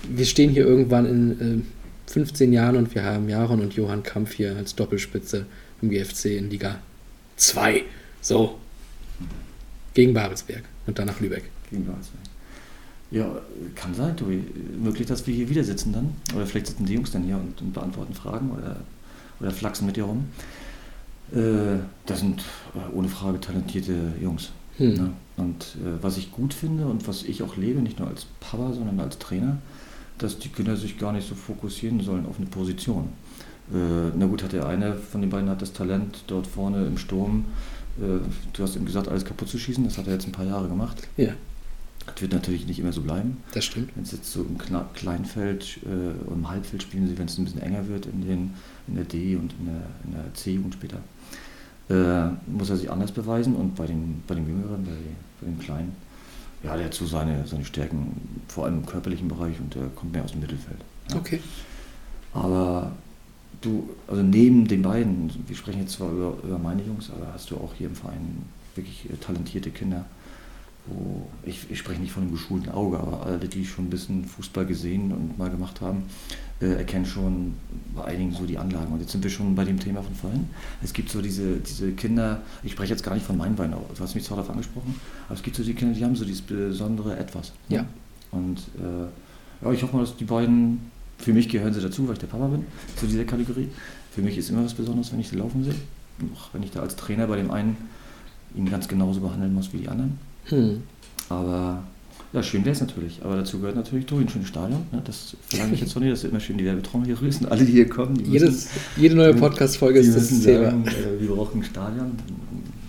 wir 0.09 0.25
stehen 0.25 0.49
hier 0.49 0.65
irgendwann 0.65 1.05
in 1.05 1.61
äh, 1.61 2.11
15 2.11 2.51
Jahren 2.51 2.75
und 2.75 2.93
wir 2.93 3.03
haben 3.03 3.29
Jaron 3.29 3.61
und 3.61 3.73
Johann 3.73 4.03
Kampf 4.03 4.33
hier 4.33 4.55
als 4.55 4.75
Doppelspitze 4.75 5.45
im 5.81 5.89
GFC 5.89 6.25
in 6.37 6.49
Liga 6.49 6.79
2. 7.37 7.83
So. 8.19 8.59
Gegen 9.93 10.13
Babelsberg 10.13 10.63
und 10.87 10.99
dann 10.99 11.07
nach 11.07 11.19
Lübeck. 11.19 11.43
Gegen 11.69 11.87
Walsberg. 11.87 12.30
Ja, 13.11 13.29
kann 13.75 13.93
sein, 13.93 14.15
Tobi. 14.15 14.41
Möglich, 14.81 15.05
dass 15.05 15.27
wir 15.27 15.35
hier 15.35 15.49
wieder 15.49 15.63
sitzen 15.63 15.91
dann. 15.91 16.15
Oder 16.33 16.45
vielleicht 16.45 16.67
sitzen 16.67 16.85
die 16.85 16.93
Jungs 16.93 17.11
dann 17.11 17.23
hier 17.23 17.35
und, 17.35 17.61
und 17.61 17.73
beantworten 17.73 18.13
Fragen 18.13 18.51
oder, 18.51 18.77
oder 19.39 19.51
flachsen 19.51 19.85
mit 19.85 19.97
dir 19.97 20.05
rum. 20.05 20.25
Äh, 21.33 21.79
das 22.05 22.19
sind 22.19 22.41
äh, 22.73 22.95
ohne 22.95 23.09
Frage 23.09 23.39
talentierte 23.39 24.13
Jungs. 24.21 24.51
Hm. 24.77 24.93
Ne? 24.93 25.09
Und 25.35 25.63
äh, 25.83 26.01
was 26.01 26.17
ich 26.17 26.31
gut 26.31 26.53
finde 26.53 26.85
und 26.85 27.07
was 27.07 27.23
ich 27.23 27.43
auch 27.43 27.57
lebe, 27.57 27.81
nicht 27.81 27.99
nur 27.99 28.07
als 28.07 28.25
Papa, 28.39 28.71
sondern 28.73 28.99
als 29.01 29.19
Trainer, 29.19 29.57
dass 30.17 30.39
die 30.39 30.49
Kinder 30.49 30.77
sich 30.77 30.97
gar 30.97 31.11
nicht 31.11 31.27
so 31.27 31.35
fokussieren 31.35 31.99
sollen 32.01 32.25
auf 32.25 32.37
eine 32.37 32.47
Position. 32.47 33.09
Äh, 33.73 34.11
na 34.17 34.25
gut, 34.25 34.43
hat 34.43 34.53
der 34.53 34.67
eine 34.67 34.95
von 34.95 35.19
den 35.19 35.29
beiden 35.29 35.49
hat 35.49 35.61
das 35.61 35.73
Talent 35.73 36.23
dort 36.27 36.47
vorne 36.47 36.85
im 36.85 36.97
Sturm, 36.97 37.45
äh, 37.99 38.19
du 38.53 38.63
hast 38.63 38.75
ihm 38.75 38.85
gesagt, 38.85 39.07
alles 39.07 39.25
kaputt 39.25 39.49
zu 39.49 39.57
schießen, 39.57 39.83
das 39.83 39.97
hat 39.97 40.07
er 40.07 40.13
jetzt 40.13 40.27
ein 40.27 40.31
paar 40.31 40.45
Jahre 40.45 40.67
gemacht. 40.67 41.07
Ja, 41.17 41.33
Das 42.13 42.21
wird 42.21 42.33
natürlich 42.33 42.67
nicht 42.67 42.79
immer 42.79 42.91
so 42.91 43.01
bleiben. 43.01 43.37
das 43.53 43.65
stimmt. 43.65 43.95
Wenn 43.95 44.03
es 44.03 44.11
jetzt 44.11 44.31
so 44.31 44.41
im 44.41 44.57
Kna 44.57 44.89
Kleinfeld 44.93 45.79
äh, 45.83 46.29
und 46.29 46.39
im 46.39 46.49
Halbfeld 46.49 46.83
spielen 46.83 47.07
sie, 47.07 47.17
wenn 47.17 47.25
es 47.25 47.37
ein 47.37 47.45
bisschen 47.45 47.61
enger 47.61 47.87
wird 47.87 48.05
in, 48.05 48.21
den, 48.21 48.53
in 48.87 48.95
der 48.95 49.05
D 49.05 49.35
und 49.35 49.53
in 49.59 49.65
der, 49.65 49.83
in 50.05 50.11
der 50.11 50.33
C-Jugend 50.33 50.73
später, 50.73 50.97
äh, 51.89 52.31
muss 52.47 52.69
er 52.69 52.77
sich 52.77 52.91
anders 52.91 53.11
beweisen 53.11 53.55
und 53.55 53.75
bei 53.75 53.85
den, 53.85 54.23
bei 54.27 54.35
den 54.35 54.47
Jüngeren, 54.47 54.83
bei, 54.83 54.91
bei 55.41 55.47
den 55.47 55.59
Kleinen, 55.59 55.95
ja, 56.63 56.75
der 56.75 56.85
hat 56.85 56.93
so 56.93 57.05
seine, 57.05 57.45
seine 57.47 57.65
Stärken, 57.65 58.21
vor 58.47 58.65
allem 58.65 58.79
im 58.79 58.85
körperlichen 58.85 59.27
Bereich 59.27 59.59
und 59.59 59.73
der 59.73 59.87
kommt 59.95 60.13
mehr 60.13 60.23
aus 60.23 60.31
dem 60.31 60.41
Mittelfeld. 60.41 60.79
Ja. 61.09 61.17
Okay. 61.17 61.39
Aber 62.33 62.91
du, 63.61 63.89
also 64.07 64.21
neben 64.21 64.67
den 64.67 64.81
beiden, 64.81 65.31
wir 65.47 65.55
sprechen 65.55 65.81
jetzt 65.81 65.93
zwar 65.93 66.11
über, 66.11 66.37
über 66.43 66.59
meine 66.59 66.83
Jungs, 66.83 67.09
aber 67.09 67.33
hast 67.33 67.49
du 67.51 67.57
auch 67.57 67.73
hier 67.73 67.87
im 67.87 67.95
Verein 67.95 68.43
wirklich 68.75 69.09
äh, 69.09 69.15
talentierte 69.17 69.71
Kinder, 69.71 70.05
wo 70.87 71.27
ich, 71.43 71.69
ich 71.69 71.79
spreche 71.79 72.01
nicht 72.01 72.11
von 72.11 72.23
einem 72.23 72.31
geschulten 72.31 72.71
Auge, 72.71 72.99
aber 72.99 73.25
alle, 73.25 73.39
die 73.39 73.65
schon 73.65 73.85
ein 73.85 73.89
bisschen 73.89 74.25
Fußball 74.25 74.65
gesehen 74.65 75.11
und 75.11 75.37
mal 75.37 75.49
gemacht 75.49 75.81
haben, 75.81 76.03
äh, 76.59 76.73
erkennen 76.73 77.05
schon 77.05 77.53
bei 77.95 78.05
einigen 78.05 78.31
so 78.31 78.45
die 78.45 78.57
Anlagen. 78.57 78.91
Und 78.91 78.99
jetzt 78.99 79.11
sind 79.11 79.23
wir 79.23 79.31
schon 79.31 79.55
bei 79.55 79.63
dem 79.63 79.79
Thema 79.79 80.01
von 80.01 80.15
vorhin. 80.15 80.49
Es 80.83 80.93
gibt 80.93 81.09
so 81.09 81.21
diese, 81.21 81.57
diese 81.57 81.91
Kinder, 81.91 82.41
ich 82.63 82.71
spreche 82.71 82.93
jetzt 82.93 83.03
gar 83.03 83.13
nicht 83.13 83.25
von 83.25 83.37
meinen 83.37 83.55
Beinen, 83.55 83.73
du 83.73 84.03
hast 84.03 84.15
mich 84.15 84.23
zwar 84.23 84.37
darauf 84.37 84.51
angesprochen, 84.51 84.95
aber 85.27 85.35
es 85.35 85.43
gibt 85.43 85.55
so 85.55 85.63
die 85.63 85.73
Kinder, 85.73 85.93
die 85.93 86.03
haben 86.03 86.15
so 86.15 86.25
dieses 86.25 86.41
besondere 86.41 87.17
Etwas. 87.17 87.53
ne? 87.69 87.77
Ja. 87.77 87.85
Und 88.31 88.59
äh, 88.79 89.65
ja, 89.65 89.71
ich 89.71 89.83
hoffe 89.83 89.95
mal, 89.95 90.01
dass 90.01 90.15
die 90.17 90.25
beiden, 90.25 90.91
für 91.17 91.33
mich 91.33 91.49
gehören 91.49 91.73
sie 91.73 91.81
dazu, 91.81 92.07
weil 92.07 92.13
ich 92.13 92.19
der 92.19 92.27
Papa 92.27 92.47
bin, 92.47 92.65
zu 92.95 93.05
dieser 93.05 93.25
Kategorie. 93.25 93.69
Für 94.11 94.21
mich 94.21 94.37
ist 94.37 94.49
immer 94.49 94.63
was 94.63 94.73
Besonderes, 94.73 95.11
wenn 95.11 95.19
ich 95.19 95.29
sie 95.29 95.35
laufen 95.35 95.63
sehe. 95.63 95.75
Auch 96.35 96.53
wenn 96.53 96.63
ich 96.63 96.71
da 96.71 96.81
als 96.81 96.95
Trainer 96.95 97.27
bei 97.27 97.37
dem 97.37 97.51
einen 97.51 97.77
ihn 98.55 98.69
ganz 98.69 98.87
genauso 98.87 99.21
behandeln 99.21 99.53
muss 99.53 99.71
wie 99.73 99.77
die 99.77 99.89
anderen. 99.89 100.17
Hm. 100.51 100.83
Aber 101.29 101.83
ja, 102.33 102.41
schön 102.41 102.63
wäre 102.63 102.73
es 102.73 102.81
natürlich. 102.81 103.19
Aber 103.23 103.35
dazu 103.35 103.59
gehört 103.59 103.75
natürlich 103.75 104.05
durch 104.05 104.25
ein 104.25 104.29
schönes 104.29 104.47
Stadion. 104.47 104.85
Ne? 104.91 105.01
Das 105.03 105.35
verlange 105.47 105.73
ich 105.73 105.81
jetzt 105.81 105.93
von 105.93 106.01
dir, 106.01 106.11
dass 106.11 106.21
du 106.21 106.27
immer 106.27 106.39
schön 106.39 106.57
die 106.57 106.65
Werbetrommel 106.65 107.07
hier. 107.07 107.17
Und 107.19 107.51
alle, 107.51 107.65
die 107.65 107.73
hier 107.73 107.89
kommen, 107.89 108.15
die 108.15 108.23
Jedes, 108.23 108.49
müssen, 108.51 108.69
jede 108.97 109.15
neue 109.15 109.33
Podcast-Folge 109.33 109.99
ist 109.99 110.15
das 110.15 110.29
Thema. 110.29 110.65
sagen, 110.65 110.87
äh, 110.87 111.19
wir 111.19 111.35
brauchen 111.35 111.61
ein 111.61 111.63
Stadion. 111.63 112.11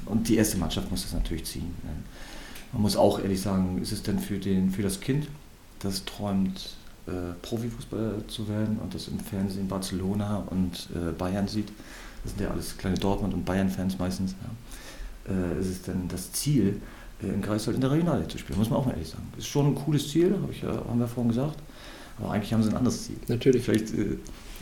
Und 0.07 0.29
die 0.29 0.37
erste 0.37 0.59
Mannschaft 0.59 0.91
muss 0.91 1.03
das 1.03 1.13
natürlich 1.15 1.45
ziehen. 1.45 1.75
Man 2.73 2.83
muss 2.83 2.97
auch 2.97 3.21
ehrlich 3.21 3.41
sagen, 3.41 3.81
ist 3.83 3.93
es 3.93 4.03
denn 4.03 4.19
für, 4.19 4.39
den, 4.39 4.71
für 4.71 4.83
das 4.83 5.01
Kind, 5.01 5.27
das 5.81 6.05
träumt, 6.05 6.75
äh, 7.07 7.11
Profifußballer 7.43 8.29
zu 8.29 8.49
werden 8.49 8.79
und 8.83 8.95
das 8.95 9.09
im 9.09 9.19
Fernsehen 9.19 9.67
Barcelona 9.67 10.45
und 10.51 10.89
äh, 10.95 11.13
Bayern 11.13 11.49
sieht, 11.49 11.69
das 12.23 12.33
sind 12.33 12.43
ja 12.43 12.51
alles 12.51 12.79
kleine 12.79 12.97
Dortmund- 12.97 13.35
und 13.35 13.45
Bayern-Fans 13.45 13.99
meistens, 13.99 14.37
ja. 15.27 15.35
äh, 15.35 15.61
ist 15.61 15.69
es 15.69 15.83
denn 15.83 16.09
das 16.09 16.31
Ziel, 16.33 16.81
in 17.23 17.43
Greifswald 17.43 17.77
in 17.77 17.81
der 17.81 17.91
Regionalliga 17.91 18.29
zu 18.29 18.39
spielen, 18.39 18.59
muss 18.59 18.71
man 18.71 18.79
auch 18.81 18.87
mal 18.87 18.93
ehrlich 18.93 19.09
sagen. 19.09 19.23
Ist 19.39 19.47
schon 19.47 19.67
ein 19.67 19.75
cooles 19.75 20.09
Ziel, 20.11 20.35
hab 20.43 20.51
ich, 20.51 20.63
ja- 20.63 20.71
haben 20.89 20.99
wir 20.99 21.07
vorhin 21.07 21.29
gesagt, 21.31 21.57
aber 22.19 22.31
eigentlich 22.33 22.53
haben 22.53 22.63
sie 22.63 22.71
ein 22.71 22.77
anderes 22.77 23.05
Ziel. 23.05 23.17
Natürlich. 23.29 23.63
Vielleicht, 23.65 23.93
äh, 23.95 24.17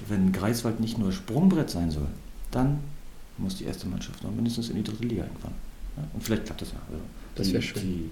wenn 0.09 0.33
Greifswald 0.33 0.81
nicht 0.81 0.99
nur 0.99 1.13
Sprungbrett 1.13 1.71
sein 1.71 1.91
soll, 1.91 2.07
dann 2.51 2.79
muss 3.39 3.57
die 3.57 3.65
erste 3.65 3.87
Mannschaft 3.89 4.23
noch 4.23 4.31
mindestens 4.33 4.69
in 4.71 4.77
die 4.77 4.83
dritte 4.83 5.05
Liga 5.05 5.23
irgendwann. 5.25 5.53
Ja? 5.97 6.03
Und 6.13 6.23
vielleicht 6.23 6.45
klappt 6.47 6.63
das 6.63 6.73
ja. 6.73 6.79
Also 6.89 7.03
Das 7.35 7.47
die- 7.49 7.53
wär 7.55 7.63
schön. 7.63 7.83
Die, 7.83 8.11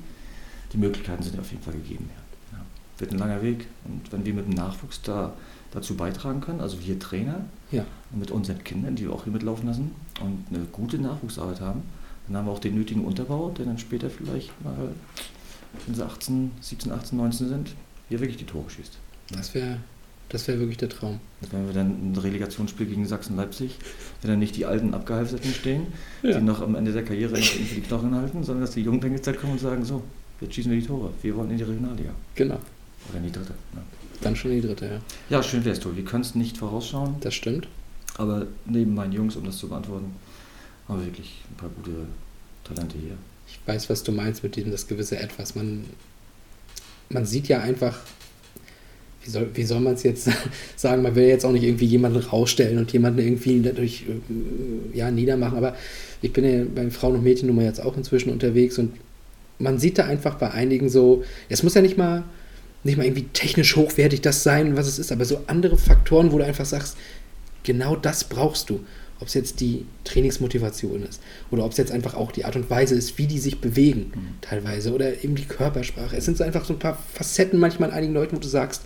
die 0.73 0.79
Möglichkeiten 0.79 1.23
sind 1.23 1.39
auf 1.39 1.51
jeden 1.51 1.62
Fall 1.62 1.75
gegeben. 1.75 2.09
Ja. 2.53 2.59
Ja. 2.59 2.65
Wird 2.99 3.12
ein 3.12 3.19
langer 3.19 3.43
Weg. 3.43 3.66
Und 3.85 4.11
wenn 4.12 4.25
wir 4.25 4.35
mit 4.35 4.47
dem 4.47 4.55
Nachwuchs 4.55 5.03
da 5.03 5.33
dazu 5.70 5.95
beitragen 5.97 6.41
können, 6.41 6.61
also 6.62 6.79
wir 6.83 6.99
Trainer 6.99 7.45
Ja, 7.70 7.85
mit 8.11 8.31
unseren 8.31 8.65
Kindern, 8.65 8.97
die 8.97 9.05
wir 9.05 9.12
auch 9.12 9.25
hier 9.25 9.33
mitlaufen 9.33 9.66
lassen 9.69 9.91
und 10.23 10.45
eine 10.51 10.65
gute 10.73 10.99
Nachwuchsarbeit 10.99 11.61
haben, 11.61 11.83
dann 12.28 12.36
haben 12.38 12.46
wir 12.46 12.52
auch 12.52 12.59
den 12.59 12.74
nötigen 12.74 13.05
Unterbau, 13.05 13.50
der 13.56 13.66
dann 13.66 13.78
später 13.78 14.10
vielleicht 14.10 14.50
mal, 14.64 14.74
wenn 15.86 15.94
sie 15.94 16.05
18, 16.05 16.50
17, 16.60 16.92
18, 16.92 17.18
19 17.18 17.48
sind, 17.48 17.74
hier 18.09 18.20
wirklich 18.20 18.38
die 18.38 18.44
Tore 18.46 18.68
schießt. 18.70 18.98
das 19.32 19.55
wäre 19.55 19.78
das 20.30 20.46
wär 20.46 20.59
wirklich 20.59 20.76
der 20.76 20.90
Traum. 20.90 21.20
Wenn 21.50 21.66
wir 21.66 21.72
dann 21.72 22.12
ein 22.12 22.14
Relegationsspiel 22.14 22.84
gegen 22.84 23.06
Sachsen-Leipzig, 23.06 23.76
wenn 24.20 24.30
dann 24.30 24.38
nicht 24.40 24.56
die 24.56 24.66
alten 24.66 24.92
Abgehalfterten 24.92 25.50
stehen, 25.55 25.86
Ja. 26.22 26.36
die 26.38 26.44
noch 26.44 26.60
am 26.60 26.74
Ende 26.74 26.92
der 26.92 27.02
Karriere 27.02 27.32
noch 27.32 27.38
irgendwie 27.55 27.76
die 27.76 27.80
Knochen 27.80 28.14
halten, 28.14 28.44
sondern 28.44 28.60
dass 28.66 28.72
die 28.74 28.82
Jungen 28.82 29.00
dann 29.00 29.12
jetzt 29.12 29.24
kommen 29.38 29.52
und 29.52 29.59
sagen, 29.60 29.86
so, 29.86 30.02
jetzt 30.42 30.55
schießen 30.55 30.70
wir 30.70 30.78
die 30.80 30.86
Tore, 30.86 31.10
wir 31.22 31.34
wollen 31.34 31.50
in 31.52 31.56
die 31.56 31.62
Regionalliga. 31.62 32.10
Genau. 32.34 32.59
Oder 33.09 33.16
in 33.18 33.24
die 33.24 33.32
dritte. 33.32 33.55
Ja, 33.74 33.80
Dann 34.20 34.36
schon 34.36 34.50
die 34.50 34.60
dritte, 34.60 34.84
ja. 34.86 35.00
ja 35.38 35.42
schön 35.42 35.64
wär's, 35.64 35.80
Tobi. 35.80 35.96
Wir 35.96 36.05
können 36.05 36.22
es 36.24 36.34
nicht 36.34 36.59
vorausschauen, 36.59 37.14
Das 37.22 37.32
stimmt. 37.32 37.66
aber 38.18 38.46
neben 38.66 38.92
meinen 38.94 39.12
Jungs, 39.14 39.34
um 39.34 39.44
das 39.44 39.56
zu 39.56 39.68
beantworten, 39.70 40.10
haben 40.89 41.01
wir 41.01 41.06
wirklich 41.06 41.43
ein 41.51 41.56
paar 41.56 41.70
gute 41.70 42.06
Talente 42.65 42.97
hier. 42.98 43.16
Ich 43.47 43.60
weiß, 43.66 43.89
was 43.90 44.02
du 44.02 44.12
meinst 44.12 44.43
mit 44.43 44.56
diesem 44.56 44.70
das 44.70 44.86
gewisse 44.86 45.19
Etwas. 45.19 45.55
Man, 45.55 45.85
man 47.09 47.27
sieht 47.27 47.48
ja 47.48 47.60
einfach, 47.60 47.98
wie 49.23 49.31
soll, 49.31 49.51
wie 49.55 49.65
soll 49.65 49.81
man 49.81 49.94
es 49.94 50.02
jetzt 50.02 50.28
sagen, 50.77 51.02
man 51.02 51.15
will 51.15 51.27
jetzt 51.27 51.44
auch 51.44 51.52
nicht 51.52 51.65
irgendwie 51.65 51.86
jemanden 51.86 52.19
rausstellen 52.19 52.78
und 52.78 52.93
jemanden 52.93 53.20
irgendwie 53.20 53.60
dadurch 53.60 54.05
äh, 54.09 54.97
ja, 54.97 55.10
niedermachen, 55.10 55.56
aber 55.56 55.77
ich 56.23 56.32
bin 56.32 56.44
ja 56.44 56.65
beim 56.74 56.90
Frauen- 56.90 57.16
und 57.16 57.24
Mädchennummer 57.24 57.62
jetzt 57.62 57.82
auch 57.82 57.97
inzwischen 57.97 58.31
unterwegs 58.31 58.78
und 58.78 58.93
man 59.59 59.78
sieht 59.78 59.98
da 59.98 60.05
einfach 60.05 60.36
bei 60.36 60.51
einigen 60.51 60.89
so, 60.89 61.24
es 61.48 61.62
muss 61.62 61.74
ja 61.74 61.82
nicht 61.82 61.98
mal, 61.98 62.24
nicht 62.85 62.97
mal 62.97 63.05
irgendwie 63.05 63.27
technisch 63.32 63.77
hochwertig 63.77 64.20
das 64.20 64.43
sein, 64.43 64.77
was 64.77 64.86
es 64.86 64.98
ist, 64.98 65.10
aber 65.12 65.24
so 65.24 65.43
andere 65.47 65.77
Faktoren, 65.77 66.32
wo 66.32 66.39
du 66.39 66.44
einfach 66.44 66.65
sagst, 66.65 66.97
genau 67.65 67.97
das 67.97 68.24
brauchst 68.24 68.70
du. 68.70 68.81
Ob 69.20 69.27
es 69.27 69.35
jetzt 69.35 69.61
die 69.61 69.85
Trainingsmotivation 70.05 71.03
ist 71.03 71.20
oder 71.51 71.65
ob 71.65 71.73
es 71.73 71.78
jetzt 71.78 71.90
einfach 71.90 72.15
auch 72.15 72.31
die 72.31 72.45
Art 72.45 72.55
und 72.55 72.70
Weise 72.70 72.95
ist, 72.95 73.19
wie 73.19 73.27
die 73.27 73.39
sich 73.39 73.61
bewegen, 73.61 74.12
teilweise 74.40 74.93
oder 74.93 75.24
eben 75.24 75.35
die 75.35 75.45
Körpersprache. 75.45 76.16
Es 76.16 76.24
sind 76.24 76.36
so 76.36 76.45
einfach 76.45 76.65
so 76.65 76.74
ein 76.74 76.78
paar 76.78 76.97
Facetten 77.15 77.59
manchmal 77.59 77.90
an 77.90 77.97
einigen 77.97 78.15
Leuten, 78.15 78.36
wo 78.36 78.40
du 78.40 78.49
sagst, 78.49 78.82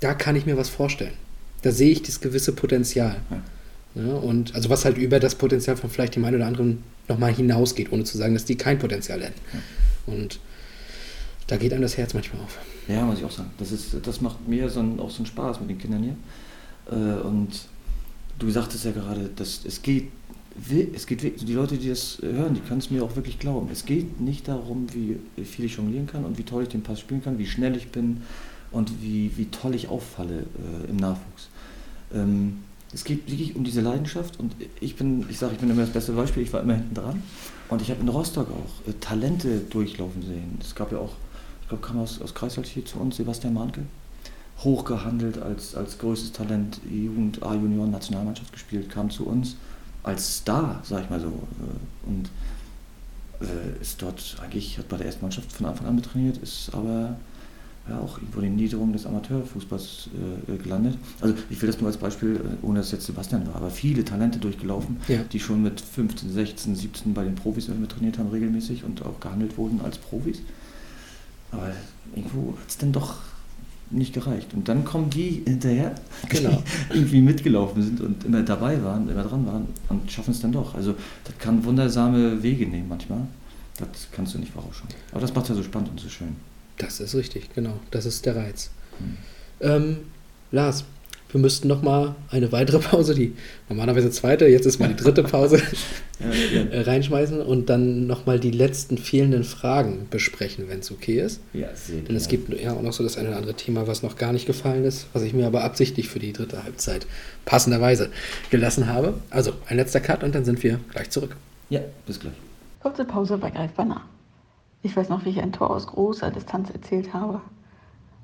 da 0.00 0.14
kann 0.14 0.36
ich 0.36 0.44
mir 0.44 0.56
was 0.56 0.68
vorstellen. 0.68 1.14
Da 1.62 1.70
sehe 1.70 1.92
ich 1.92 2.02
das 2.02 2.20
gewisse 2.20 2.52
Potenzial. 2.52 3.16
Ja, 3.94 4.14
und 4.14 4.54
also 4.54 4.68
was 4.68 4.84
halt 4.84 4.98
über 4.98 5.20
das 5.20 5.34
Potenzial 5.34 5.76
von 5.76 5.90
vielleicht 5.90 6.16
dem 6.16 6.24
einen 6.24 6.36
oder 6.36 6.46
anderen 6.46 6.82
nochmal 7.08 7.32
hinausgeht, 7.32 7.92
ohne 7.92 8.04
zu 8.04 8.18
sagen, 8.18 8.34
dass 8.34 8.44
die 8.44 8.56
kein 8.56 8.78
Potenzial 8.78 9.22
hätten. 9.22 9.40
Und 10.06 10.40
da 11.46 11.56
geht 11.56 11.72
einem 11.72 11.82
das 11.82 11.96
Herz 11.96 12.14
manchmal 12.14 12.42
auf. 12.42 12.58
Ja, 12.88 13.04
muss 13.04 13.18
ich 13.18 13.24
auch 13.24 13.30
sagen. 13.30 13.50
Das, 13.58 13.72
ist, 13.72 13.94
das 14.02 14.20
macht 14.20 14.48
mir 14.48 14.68
so 14.68 14.80
ein, 14.80 14.98
auch 14.98 15.10
so 15.10 15.18
einen 15.18 15.26
Spaß 15.26 15.60
mit 15.60 15.70
den 15.70 15.78
Kindern 15.78 16.02
hier. 16.02 16.16
Äh, 16.90 17.20
und 17.20 17.50
du 18.42 18.50
sagtest 18.50 18.84
ja 18.84 18.90
gerade, 18.90 19.30
dass 19.36 19.64
es 19.64 19.82
geht, 19.82 20.10
es 20.94 21.06
geht, 21.06 21.40
die 21.40 21.54
Leute, 21.54 21.78
die 21.78 21.88
das 21.88 22.18
hören, 22.20 22.54
die 22.54 22.60
können 22.60 22.80
es 22.80 22.90
mir 22.90 23.02
auch 23.02 23.16
wirklich 23.16 23.38
glauben. 23.38 23.68
Es 23.72 23.86
geht 23.86 24.20
nicht 24.20 24.48
darum, 24.48 24.86
wie 24.92 25.16
viel 25.44 25.64
ich 25.64 25.76
jonglieren 25.76 26.06
kann 26.06 26.24
und 26.24 26.36
wie 26.38 26.42
toll 26.42 26.64
ich 26.64 26.68
den 26.68 26.82
Pass 26.82 27.00
spielen 27.00 27.22
kann, 27.22 27.38
wie 27.38 27.46
schnell 27.46 27.76
ich 27.76 27.88
bin 27.88 28.22
und 28.70 29.02
wie, 29.02 29.30
wie 29.36 29.46
toll 29.46 29.74
ich 29.74 29.88
auffalle 29.88 30.40
äh, 30.40 30.90
im 30.90 30.96
Nachwuchs. 30.96 31.48
Ähm, 32.12 32.58
es 32.92 33.04
geht 33.04 33.30
wirklich 33.30 33.56
um 33.56 33.64
diese 33.64 33.80
Leidenschaft 33.80 34.38
und 34.38 34.54
ich 34.80 34.96
bin, 34.96 35.24
ich 35.30 35.38
sage, 35.38 35.54
ich 35.54 35.60
bin 35.60 35.70
immer 35.70 35.82
das 35.82 35.92
beste 35.92 36.12
Beispiel, 36.12 36.42
ich 36.42 36.52
war 36.52 36.60
immer 36.60 36.74
hinten 36.74 36.94
dran 36.94 37.22
und 37.70 37.80
ich 37.80 37.90
habe 37.90 38.00
in 38.02 38.08
Rostock 38.08 38.48
auch 38.50 38.88
äh, 38.88 38.92
Talente 39.00 39.60
durchlaufen 39.70 40.22
sehen. 40.22 40.58
Es 40.60 40.74
gab 40.74 40.92
ja 40.92 40.98
auch, 40.98 41.12
ich 41.62 41.68
glaube, 41.68 41.86
kam 41.86 41.98
aus, 41.98 42.20
aus 42.20 42.34
Greifswald 42.34 42.66
hier 42.66 42.84
zu 42.84 42.98
uns, 42.98 43.16
Sebastian 43.16 43.54
Mahnke, 43.54 43.82
hochgehandelt 44.64 45.40
als, 45.42 45.74
als 45.74 45.98
größtes 45.98 46.32
Talent, 46.32 46.80
Jugend, 46.90 47.42
A-Junioren, 47.42 47.90
Nationalmannschaft 47.90 48.52
gespielt, 48.52 48.90
kam 48.90 49.10
zu 49.10 49.26
uns 49.26 49.56
als 50.02 50.38
Star, 50.38 50.80
sag 50.84 51.04
ich 51.04 51.10
mal 51.10 51.20
so. 51.20 51.28
äh, 51.28 52.08
Und 52.08 52.28
äh, 53.40 53.80
ist 53.80 54.00
dort 54.02 54.36
eigentlich, 54.42 54.78
hat 54.78 54.88
bei 54.88 54.96
der 54.96 55.06
ersten 55.06 55.22
Mannschaft 55.24 55.50
von 55.52 55.66
Anfang 55.66 55.86
an 55.86 55.94
mittrainiert, 55.96 56.38
ist 56.38 56.70
aber 56.72 57.16
ja, 57.88 57.98
auch 57.98 58.18
irgendwo 58.18 58.38
in 58.38 58.44
den 58.46 58.56
Niederungen 58.56 58.92
des 58.92 59.06
Amateurfußballs 59.06 60.08
äh, 60.48 60.56
gelandet. 60.58 60.96
Also 61.20 61.34
ich 61.50 61.60
will 61.60 61.66
das 61.68 61.80
nur 61.80 61.88
als 61.88 61.96
Beispiel, 61.96 62.36
äh, 62.36 62.64
ohne 62.64 62.78
dass 62.78 62.92
jetzt 62.92 63.06
Sebastian 63.06 63.44
war, 63.48 63.56
aber 63.56 63.70
viele 63.70 64.04
Talente 64.04 64.38
durchgelaufen, 64.38 64.98
Ja. 65.08 65.24
die 65.24 65.40
schon 65.40 65.62
mit 65.62 65.80
15, 65.80 66.32
16, 66.32 66.76
17 66.76 67.14
bei 67.14 67.24
den 67.24 67.34
Profis 67.34 67.66
mit 67.68 67.90
trainiert 67.90 68.18
haben 68.18 68.28
regelmäßig 68.30 68.84
und 68.84 69.04
auch 69.04 69.18
gehandelt 69.18 69.56
wurden 69.58 69.80
als 69.80 69.98
Profis. 69.98 70.38
Aber 71.50 71.70
irgendwo 72.14 72.52
hat 72.60 72.68
es 72.68 72.78
dann 72.78 72.92
doch 72.92 73.16
nicht 73.92 74.12
gereicht. 74.14 74.54
Und 74.54 74.68
dann 74.68 74.84
kommen 74.84 75.10
die 75.10 75.42
hinterher, 75.46 75.94
Genau. 76.28 76.62
die 76.90 76.94
irgendwie 76.96 77.20
mitgelaufen 77.20 77.82
sind 77.82 78.00
und 78.00 78.24
immer 78.24 78.42
dabei 78.42 78.82
waren, 78.82 79.08
immer 79.08 79.22
dran 79.24 79.46
waren 79.46 79.66
und 79.88 80.10
schaffen 80.10 80.32
es 80.32 80.40
dann 80.40 80.52
doch. 80.52 80.74
Also 80.74 80.94
das 81.24 81.36
kann 81.38 81.64
wundersame 81.64 82.42
Wege 82.42 82.66
nehmen 82.66 82.88
manchmal. 82.88 83.20
Das 83.78 84.08
kannst 84.12 84.34
du 84.34 84.38
nicht 84.38 84.52
vorausschauen. 84.52 84.88
Aber 85.12 85.20
das 85.20 85.34
macht 85.34 85.48
ja 85.48 85.54
so 85.54 85.62
spannend 85.62 85.90
und 85.90 86.00
so 86.00 86.08
schön. 86.08 86.36
Das 86.78 87.00
ist 87.00 87.14
richtig, 87.14 87.54
genau. 87.54 87.78
Das 87.90 88.06
ist 88.06 88.24
der 88.26 88.36
Reiz. 88.36 88.70
Hm. 88.98 89.16
Ähm, 89.60 89.96
Lars, 90.50 90.84
wir 91.32 91.40
müssten 91.40 91.66
noch 91.66 91.82
mal 91.82 92.14
eine 92.30 92.52
weitere 92.52 92.78
Pause, 92.78 93.14
die 93.14 93.34
normalerweise 93.68 94.10
zweite, 94.10 94.46
jetzt 94.46 94.66
ist 94.66 94.78
mal 94.78 94.88
die 94.88 94.96
dritte 94.96 95.22
Pause, 95.24 95.60
Ja, 96.20 96.28
ja. 96.30 96.70
äh, 96.70 96.80
reinschmeißen 96.82 97.40
und 97.40 97.68
dann 97.68 98.06
noch 98.06 98.26
mal 98.26 98.38
die 98.38 98.52
letzten 98.52 98.96
fehlenden 98.96 99.42
Fragen 99.42 100.06
besprechen, 100.08 100.68
wenn 100.68 100.78
es 100.78 100.92
okay 100.92 101.20
ist. 101.20 101.40
ja 101.52 101.74
sehr 101.74 102.02
Denn 102.02 102.14
es 102.14 102.28
gibt 102.28 102.52
ja 102.62 102.74
auch 102.74 102.82
noch 102.82 102.92
so 102.92 103.02
das 103.02 103.16
eine 103.16 103.28
oder 103.28 103.38
andere 103.38 103.54
Thema, 103.54 103.88
was 103.88 104.04
noch 104.04 104.14
gar 104.16 104.32
nicht 104.32 104.46
gefallen 104.46 104.84
ist, 104.84 105.06
was 105.14 105.22
ich 105.24 105.32
mir 105.34 105.48
aber 105.48 105.64
absichtlich 105.64 106.08
für 106.08 106.20
die 106.20 106.32
dritte 106.32 106.62
Halbzeit 106.62 107.08
passenderweise 107.44 108.10
gelassen 108.50 108.86
habe. 108.86 109.14
Also 109.30 109.52
ein 109.66 109.76
letzter 109.78 109.98
Cut 110.00 110.22
und 110.22 110.32
dann 110.34 110.44
sind 110.44 110.62
wir 110.62 110.78
gleich 110.92 111.10
zurück. 111.10 111.34
Ja, 111.70 111.80
bis 112.06 112.20
gleich. 112.20 112.34
Kurze 112.80 113.04
Pause 113.04 113.38
bei 113.38 113.50
Greifbar 113.50 113.86
nah. 113.86 114.02
Ich 114.84 114.96
weiß 114.96 115.08
noch, 115.08 115.24
wie 115.24 115.30
ich 115.30 115.40
ein 115.40 115.52
Tor 115.52 115.70
aus 115.70 115.88
großer 115.88 116.30
Distanz 116.30 116.70
erzählt 116.70 117.12
habe. 117.14 117.40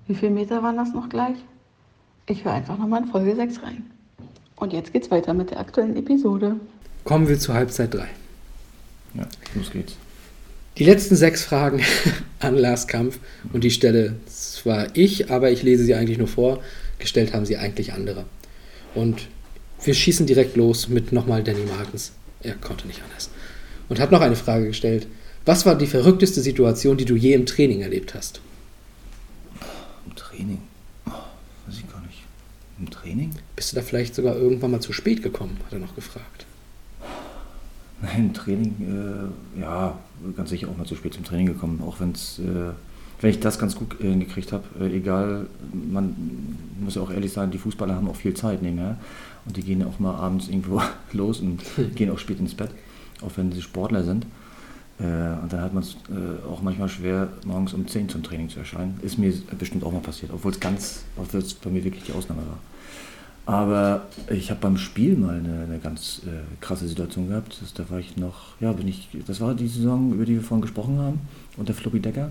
Wie 0.07 0.15
viele 0.15 0.31
Meter 0.33 0.63
waren 0.63 0.77
das 0.77 0.93
noch 0.93 1.09
gleich? 1.09 1.37
Ich 2.29 2.45
höre 2.45 2.53
einfach 2.53 2.79
nochmal 2.79 3.03
in 3.03 3.09
Folge 3.09 3.35
6 3.35 3.63
rein. 3.63 3.85
Und 4.57 4.73
jetzt 4.73 4.93
geht's 4.93 5.11
weiter 5.11 5.35
mit 5.35 5.51
der 5.51 5.61
aktuellen 5.61 5.97
Episode. 5.97 6.57
Kommen 7.05 7.29
wir 7.29 7.39
zur 7.39 7.55
Halbzeit 7.55 7.95
3. 7.95 8.09
Ja, 9.15 9.27
los 9.55 9.71
geht's. 9.71 9.97
Die 10.79 10.85
letzten 10.85 11.17
sechs 11.17 11.45
Fragen 11.45 11.83
an 12.39 12.57
Lars 12.57 12.87
Kampf 12.87 13.19
und 13.53 13.65
die 13.65 13.71
stelle 13.71 14.15
zwar 14.27 14.87
ich, 14.95 15.31
aber 15.31 15.51
ich 15.51 15.63
lese 15.65 15.85
sie 15.85 15.95
eigentlich 15.95 16.19
nur 16.19 16.29
vor. 16.29 16.63
Gestellt 17.01 17.35
haben 17.35 17.47
sie 17.47 17.57
eigentlich 17.57 17.93
andere. 17.93 18.25
Und 18.95 19.27
wir 19.83 19.95
schießen 19.95 20.27
direkt 20.27 20.57
los 20.57 20.89
mit 20.89 21.13
nochmal 21.13 21.43
Danny 21.43 21.65
Martens. 21.65 22.13
Er 22.43 22.55
konnte 22.55 22.87
nicht 22.87 23.03
anders. 23.03 23.31
Und 23.89 23.99
hat 23.99 24.13
noch 24.13 24.21
eine 24.21 24.37
Frage 24.37 24.67
gestellt. 24.67 25.07
Was 25.45 25.67
war 25.67 25.77
die 25.77 25.87
verrückteste 25.87 26.43
Situation, 26.43 26.97
die 26.97 27.05
du 27.05 27.17
je 27.17 27.33
im 27.33 27.47
Training 27.47 27.81
erlebt 27.81 28.15
hast? 28.15 28.41
Im 30.07 30.15
Training? 30.15 30.61
Oh, 31.07 31.13
weiß 31.67 31.79
ich 31.79 31.91
gar 31.91 32.01
nicht. 32.03 32.23
Im 32.79 32.91
Training? 33.09 33.31
Bist 33.57 33.73
du 33.73 33.77
da 33.77 33.83
vielleicht 33.83 34.15
sogar 34.15 34.37
irgendwann 34.37 34.71
mal 34.71 34.81
zu 34.81 34.93
spät 34.93 35.23
gekommen? 35.23 35.57
Hat 35.65 35.73
er 35.73 35.79
noch 35.79 35.95
gefragt. 35.95 36.47
Nein, 38.03 38.33
Training, 38.35 38.75
äh, 39.57 39.61
ja, 39.61 39.99
ganz 40.37 40.51
sicher 40.51 40.69
auch 40.69 40.77
mal 40.77 40.87
zu 40.87 40.95
spät 40.95 41.15
zum 41.15 41.25
Training 41.25 41.47
gekommen. 41.47 41.83
Auch 41.85 42.01
wenn's, 42.01 42.39
äh, 42.39 42.73
wenn 43.21 43.31
ich 43.31 43.41
das 43.41 43.59
ganz 43.59 43.75
gut 43.75 44.01
äh, 44.01 44.11
hingekriegt 44.11 44.53
habe, 44.53 44.65
äh, 44.81 44.95
egal, 44.95 45.47
man 45.73 46.15
muss 46.81 46.95
ja 46.95 47.03
auch 47.03 47.11
ehrlich 47.11 47.33
sein, 47.33 47.51
die 47.51 47.59
Fußballer 47.59 47.95
haben 47.95 48.09
auch 48.09 48.17
viel 48.17 48.35
Zeit 48.35 48.63
nebenher. 48.63 48.99
Und 49.47 49.57
die 49.57 49.63
gehen 49.63 49.83
auch 49.83 49.99
mal 49.99 50.15
abends 50.15 50.49
irgendwo 50.49 50.83
los 51.13 51.41
und 51.41 51.63
gehen 51.95 52.11
auch 52.11 52.19
spät 52.19 52.39
ins 52.39 52.55
Bett, 52.55 52.71
auch 53.23 53.33
wenn 53.37 53.51
sie 53.53 53.63
Sportler 53.63 54.05
sind. 54.05 54.27
Äh, 55.01 55.05
und 55.43 55.53
dann 55.53 55.61
hat 55.63 55.73
man 55.73 55.83
es 55.83 55.95
äh, 56.11 56.47
auch 56.47 56.61
manchmal 56.61 56.89
schwer, 56.89 57.29
morgens 57.47 57.73
um 57.73 57.89
10 57.89 58.11
zum 58.11 58.23
Training 58.23 58.51
zu 58.51 58.59
erscheinen. 58.59 59.01
Ist 59.03 59.19
mir 59.19 59.33
bestimmt 59.59 59.83
auch 59.83 59.93
mal 59.93 60.01
passiert, 60.01 60.31
obwohl 60.33 60.53
es 60.53 60.61
ganz, 60.61 61.05
obwohl 61.17 61.41
es 61.41 61.55
bei 61.55 61.71
mir 61.71 61.83
wirklich 61.83 62.05
die 62.05 62.13
Ausnahme 62.13 62.43
war. 62.43 62.59
Aber 63.49 64.03
ich 64.29 64.51
habe 64.51 64.61
beim 64.61 64.77
Spiel 64.77 65.17
mal 65.17 65.39
eine, 65.39 65.63
eine 65.63 65.79
ganz 65.79 66.21
äh, 66.27 66.33
krasse 66.61 66.87
Situation 66.87 67.31
gehabt. 67.31 67.57
Das, 67.63 67.73
da 67.73 67.89
war 67.89 67.99
ich 67.99 68.19
noch, 68.19 68.53
ja, 68.61 68.73
bin 68.73 68.87
ich, 68.87 69.09
das 69.27 69.41
war 69.41 69.55
die 69.55 69.69
Saison, 69.69 70.13
über 70.13 70.27
die 70.27 70.35
wir 70.35 70.43
vorhin 70.43 70.61
gesprochen 70.61 70.99
haben, 70.99 71.21
unter 71.57 71.73
Floppy 71.73 71.99
Decker. 71.99 72.31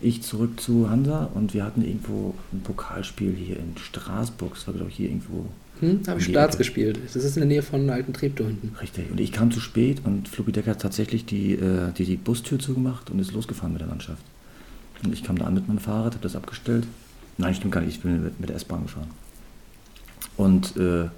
Ich 0.00 0.22
zurück 0.22 0.60
zu 0.60 0.88
Hansa 0.88 1.28
und 1.34 1.52
wir 1.52 1.64
hatten 1.64 1.82
irgendwo 1.82 2.34
ein 2.52 2.60
Pokalspiel 2.60 3.34
hier 3.34 3.56
in 3.56 3.76
Straßburg. 3.76 4.54
Das 4.54 4.68
war, 4.68 4.74
glaube 4.74 4.90
ich, 4.90 4.98
hier 4.98 5.08
irgendwo. 5.08 5.46
Hm, 5.80 6.02
habe 6.06 6.20
ich 6.20 6.26
Staats 6.26 6.56
gespielt. 6.56 7.00
Das 7.12 7.16
ist 7.16 7.36
in 7.36 7.40
der 7.40 7.48
Nähe 7.48 7.62
von 7.62 7.90
alten 7.90 8.12
Treptow 8.12 8.46
hinten. 8.46 8.76
Richtig. 8.80 9.10
Und 9.10 9.18
ich 9.18 9.32
kam 9.32 9.50
zu 9.50 9.58
spät 9.58 10.02
und 10.04 10.28
Floppy 10.28 10.52
Decker 10.52 10.70
hat 10.70 10.80
tatsächlich 10.80 11.26
die, 11.26 11.54
äh, 11.54 11.90
die, 11.98 12.04
die 12.04 12.16
Bustür 12.16 12.60
zugemacht 12.60 13.10
und 13.10 13.18
ist 13.18 13.32
losgefahren 13.32 13.72
mit 13.72 13.80
der 13.80 13.88
Mannschaft. 13.88 14.22
Und 15.02 15.12
ich 15.12 15.24
kam 15.24 15.36
da 15.36 15.46
an 15.46 15.54
mit 15.54 15.66
meinem 15.66 15.80
Fahrrad, 15.80 16.14
habe 16.14 16.22
das 16.22 16.36
abgestellt. 16.36 16.86
Nein, 17.36 17.52
stimmt 17.52 17.72
gar 17.72 17.80
nicht, 17.80 17.96
ich 17.96 18.00
bin 18.00 18.22
mit, 18.22 18.38
mit 18.38 18.48
der 18.48 18.54
S-Bahn 18.54 18.84
gefahren. 18.84 19.08
Und 20.36 20.76
äh, 20.76 21.08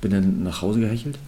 bin 0.00 0.10
dann 0.10 0.42
nach 0.42 0.62
Hause 0.62 0.80
gehechelt 0.80 1.18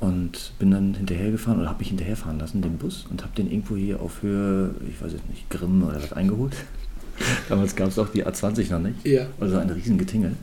und 0.00 0.52
bin 0.58 0.70
dann 0.70 0.94
hinterhergefahren 0.94 1.60
oder 1.60 1.70
habe 1.70 1.80
mich 1.80 1.88
hinterherfahren 1.88 2.38
lassen, 2.38 2.62
den 2.62 2.76
Bus, 2.76 3.06
und 3.10 3.22
habe 3.22 3.34
den 3.36 3.50
irgendwo 3.50 3.76
hier 3.76 4.00
auf 4.00 4.22
Höhe, 4.22 4.70
ich 4.88 5.02
weiß 5.02 5.12
jetzt 5.12 5.28
nicht, 5.28 5.48
Grimm 5.50 5.82
oder 5.82 5.96
was 6.02 6.12
eingeholt. 6.12 6.54
Damals 7.48 7.74
gab 7.74 7.88
es 7.88 7.98
auch 7.98 8.08
die 8.08 8.24
A20 8.24 8.70
noch 8.70 8.80
nicht. 8.80 9.04
Ja. 9.04 9.26
Also 9.40 9.56
ein 9.56 9.70
riesen 9.70 9.98
Getingel. 9.98 10.36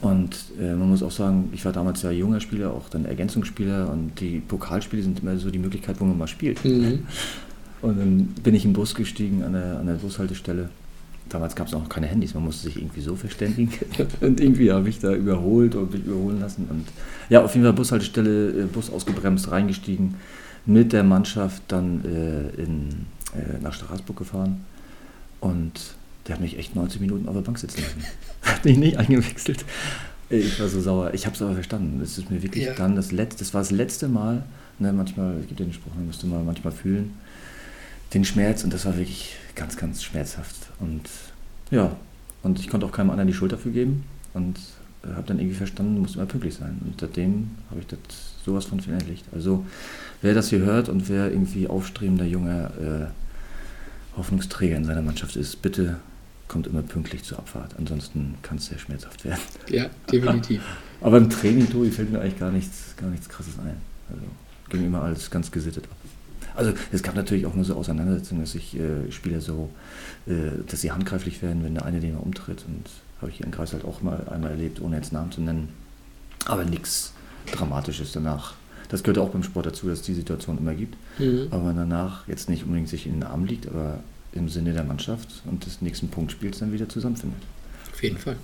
Und 0.00 0.36
äh, 0.60 0.74
man 0.74 0.88
muss 0.88 1.02
auch 1.04 1.12
sagen, 1.12 1.50
ich 1.52 1.64
war 1.64 1.72
damals 1.72 2.02
ja 2.02 2.10
junger 2.10 2.40
Spieler, 2.40 2.72
auch 2.72 2.88
dann 2.88 3.04
Ergänzungsspieler 3.04 3.88
und 3.88 4.18
die 4.18 4.40
Pokalspiele 4.40 5.00
sind 5.00 5.20
immer 5.20 5.36
so 5.36 5.50
die 5.50 5.60
Möglichkeit, 5.60 6.00
wo 6.00 6.04
man 6.04 6.18
mal 6.18 6.26
spielt. 6.26 6.64
Mhm. 6.64 7.06
Und 7.82 7.98
dann 7.98 8.26
bin 8.42 8.54
ich 8.54 8.64
im 8.64 8.72
Bus 8.72 8.96
gestiegen 8.96 9.44
an 9.44 9.52
der, 9.52 9.78
an 9.78 9.86
der 9.86 9.94
Bushaltestelle. 9.94 10.70
Damals 11.32 11.56
gab 11.56 11.66
es 11.66 11.72
auch 11.72 11.80
noch 11.80 11.88
keine 11.88 12.06
Handys, 12.08 12.34
man 12.34 12.44
musste 12.44 12.64
sich 12.64 12.76
irgendwie 12.76 13.00
so 13.00 13.16
verständigen. 13.16 13.72
und 14.20 14.38
irgendwie 14.38 14.70
habe 14.70 14.86
ich 14.90 14.98
da 14.98 15.14
überholt 15.14 15.74
und 15.74 15.90
mich 15.90 16.04
überholen 16.04 16.40
lassen. 16.40 16.66
Und 16.68 16.84
ja, 17.30 17.42
auf 17.42 17.54
jeden 17.54 17.64
Fall 17.64 17.72
Bushaltestelle, 17.72 18.50
äh, 18.50 18.64
Bus 18.66 18.90
ausgebremst, 18.90 19.50
reingestiegen, 19.50 20.16
mit 20.66 20.92
der 20.92 21.04
Mannschaft 21.04 21.62
dann 21.68 22.04
äh, 22.04 22.60
in, 22.62 23.06
äh, 23.34 23.58
nach 23.62 23.72
Straßburg 23.72 24.18
gefahren. 24.18 24.60
Und 25.40 25.72
der 26.28 26.34
hat 26.34 26.42
mich 26.42 26.58
echt 26.58 26.76
90 26.76 27.00
Minuten 27.00 27.26
auf 27.28 27.34
der 27.34 27.40
Bank 27.40 27.58
sitzen 27.58 27.80
lassen. 27.80 28.04
hat 28.42 28.64
mich 28.66 28.76
nicht 28.76 28.98
eingewechselt. 28.98 29.64
Ich 30.28 30.60
war 30.60 30.68
so 30.68 30.82
sauer. 30.82 31.14
Ich 31.14 31.24
habe 31.24 31.34
es 31.34 31.40
aber 31.40 31.54
verstanden. 31.54 31.98
Das 31.98 32.18
ist 32.18 32.30
mir 32.30 32.42
wirklich 32.42 32.64
Ja. 32.66 32.74
dann 32.74 32.94
das 32.94 33.10
letzte, 33.10 33.38
das 33.38 33.54
war 33.54 33.62
das 33.62 33.70
letzte 33.70 34.08
Mal. 34.08 34.42
Ne, 34.78 34.92
manchmal, 34.92 35.36
es 35.40 35.46
gibt 35.48 35.60
ja 35.60 35.66
den 35.66 35.72
Spruch, 35.72 35.94
man 35.94 36.06
müsste 36.06 36.26
mal 36.26 36.42
manchmal 36.42 36.72
fühlen, 36.72 37.14
den 38.12 38.24
Schmerz. 38.24 38.64
Und 38.64 38.72
das 38.74 38.84
war 38.84 38.96
wirklich 38.98 39.36
ganz, 39.54 39.76
ganz 39.76 40.02
schmerzhaft. 40.02 40.70
Und 40.80 41.08
ja, 41.70 41.96
und 42.42 42.58
ich 42.58 42.68
konnte 42.68 42.86
auch 42.86 42.92
keinem 42.92 43.10
anderen 43.10 43.28
die 43.28 43.34
Schuld 43.34 43.52
dafür 43.52 43.72
geben. 43.72 44.04
Und 44.34 44.58
äh, 45.04 45.14
habe 45.14 45.26
dann 45.26 45.38
irgendwie 45.38 45.56
verstanden, 45.56 46.00
muss 46.00 46.16
immer 46.16 46.26
pünktlich 46.26 46.54
sein. 46.54 46.80
Und 46.84 47.00
seitdem 47.00 47.50
habe 47.70 47.80
ich 47.80 47.86
das 47.86 47.98
sowas 48.44 48.64
von 48.64 48.80
verinnerlicht. 48.80 49.24
Also 49.32 49.64
wer 50.20 50.34
das 50.34 50.48
hier 50.48 50.60
hört 50.60 50.88
und 50.88 51.08
wer 51.08 51.30
irgendwie 51.30 51.68
aufstrebender 51.68 52.24
junger 52.24 52.70
äh, 52.80 54.16
Hoffnungsträger 54.16 54.76
in 54.76 54.84
seiner 54.84 55.02
Mannschaft 55.02 55.36
ist, 55.36 55.62
bitte 55.62 55.96
kommt 56.48 56.66
immer 56.66 56.82
pünktlich 56.82 57.22
zur 57.22 57.38
Abfahrt. 57.38 57.74
Ansonsten 57.78 58.34
kann 58.42 58.58
es 58.58 58.66
sehr 58.66 58.78
schmerzhaft 58.78 59.24
werden. 59.24 59.40
Ja, 59.68 59.86
definitiv. 60.10 60.62
Aber 61.00 61.16
im 61.16 61.30
Training, 61.30 61.68
Tobi, 61.70 61.90
fällt 61.90 62.12
mir 62.12 62.20
eigentlich 62.20 62.38
gar 62.38 62.50
nichts, 62.50 62.94
gar 62.96 63.08
nichts 63.08 63.28
Krasses 63.28 63.58
ein. 63.58 63.76
Also 64.10 64.22
ging 64.68 64.86
immer 64.86 65.02
alles 65.02 65.30
ganz 65.30 65.50
gesittet 65.50 65.84
ab. 65.84 65.96
Also 66.54 66.72
es 66.92 67.02
gab 67.02 67.14
natürlich 67.14 67.46
auch 67.46 67.54
nur 67.54 67.64
so 67.64 67.74
Auseinandersetzungen, 67.74 68.42
dass 68.42 68.52
sich 68.52 68.78
äh, 68.78 69.10
Spieler 69.10 69.40
so, 69.40 69.70
äh, 70.26 70.62
dass 70.66 70.80
sie 70.80 70.92
handgreiflich 70.92 71.42
werden, 71.42 71.64
wenn 71.64 71.74
der 71.74 71.84
eine 71.84 72.00
den 72.00 72.16
umtritt. 72.16 72.64
Und 72.66 72.86
habe 73.20 73.30
ich 73.30 73.38
hier 73.38 73.46
in 73.46 73.52
Kreis 73.52 73.72
halt 73.72 73.84
auch 73.84 74.02
mal 74.02 74.26
einmal 74.28 74.50
erlebt, 74.50 74.80
ohne 74.80 74.96
jetzt 74.96 75.12
Namen 75.12 75.32
zu 75.32 75.40
nennen. 75.40 75.68
Aber 76.44 76.64
nichts 76.64 77.12
Dramatisches 77.50 78.12
danach. 78.12 78.54
Das 78.88 79.02
gehört 79.02 79.18
auch 79.18 79.30
beim 79.30 79.42
Sport 79.42 79.66
dazu, 79.66 79.88
dass 79.88 80.00
es 80.00 80.04
die 80.04 80.14
Situation 80.14 80.58
immer 80.58 80.74
gibt. 80.74 80.96
Mhm. 81.18 81.48
Aber 81.50 81.72
danach 81.72 82.28
jetzt 82.28 82.48
nicht 82.48 82.64
unbedingt 82.64 82.88
sich 82.88 83.06
in 83.06 83.14
den 83.14 83.22
Arm 83.24 83.44
liegt, 83.44 83.66
aber 83.66 84.00
im 84.32 84.48
Sinne 84.48 84.72
der 84.72 84.84
Mannschaft 84.84 85.28
und 85.46 85.66
des 85.66 85.80
nächsten 85.80 86.08
Punktspiels 86.08 86.58
dann 86.58 86.72
wieder 86.72 86.88
zusammenfindet. 86.88 87.40
Auf 87.92 88.02
jeden 88.02 88.18
Fall. 88.18 88.36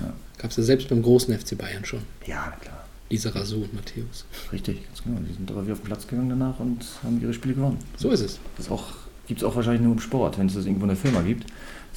Ja, 0.00 0.12
Gab 0.38 0.50
es 0.50 0.56
ja 0.58 0.62
selbst 0.62 0.88
beim 0.88 1.02
großen 1.02 1.36
FC 1.36 1.56
Bayern 1.56 1.84
schon. 1.84 2.00
ja 2.26 2.46
na 2.50 2.56
klar. 2.56 2.85
Lisa 3.08 3.30
Rasu 3.30 3.56
und 3.56 3.74
Matthäus. 3.74 4.24
Richtig, 4.52 4.84
ganz 4.86 5.02
genau. 5.02 5.18
Die 5.20 5.32
sind 5.32 5.50
aber 5.50 5.62
wieder 5.62 5.74
auf 5.74 5.80
den 5.80 5.86
Platz 5.86 6.06
gegangen 6.06 6.28
danach 6.28 6.58
und 6.58 6.84
haben 7.02 7.20
ihre 7.20 7.32
Spiele 7.32 7.54
gewonnen. 7.54 7.78
So 7.96 8.10
ist 8.10 8.20
es. 8.20 8.40
Das 8.56 8.68
gibt 9.26 9.40
es 9.40 9.44
auch 9.44 9.54
wahrscheinlich 9.54 9.82
nur 9.82 9.92
im 9.92 10.00
Sport, 10.00 10.38
wenn 10.38 10.46
es 10.46 10.54
das 10.54 10.66
irgendwo 10.66 10.84
in 10.84 10.88
der 10.88 10.96
Firma 10.96 11.20
gibt. 11.22 11.46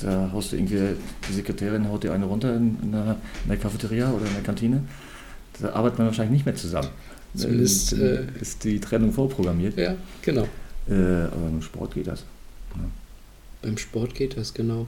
Da 0.01 0.29
haust 0.31 0.51
du 0.51 0.55
irgendwie, 0.55 0.95
die 1.27 1.33
Sekretärin 1.33 1.89
haut 1.89 2.03
dir 2.03 2.13
eine 2.13 2.25
runter 2.25 2.55
in, 2.55 2.77
in, 2.81 2.91
der, 2.91 3.17
in 3.43 3.49
der 3.49 3.57
Cafeteria 3.57 4.11
oder 4.11 4.25
in 4.25 4.33
der 4.33 4.43
Kantine. 4.43 4.83
Da 5.59 5.73
arbeitet 5.73 5.99
man 5.99 6.07
wahrscheinlich 6.07 6.33
nicht 6.33 6.45
mehr 6.45 6.55
zusammen. 6.55 6.89
Zumindest, 7.35 7.93
äh, 7.93 8.25
ist 8.39 8.63
die 8.63 8.79
Trennung 8.79 9.11
vorprogrammiert. 9.11 9.77
Ja, 9.77 9.95
genau. 10.21 10.47
Äh, 10.87 10.93
aber 10.93 11.47
im 11.49 11.61
Sport 11.61 11.93
geht 11.93 12.07
das. 12.07 12.23
Ja. 12.75 12.83
Beim 13.61 13.77
Sport 13.77 14.15
geht 14.15 14.37
das, 14.37 14.53
genau. 14.53 14.87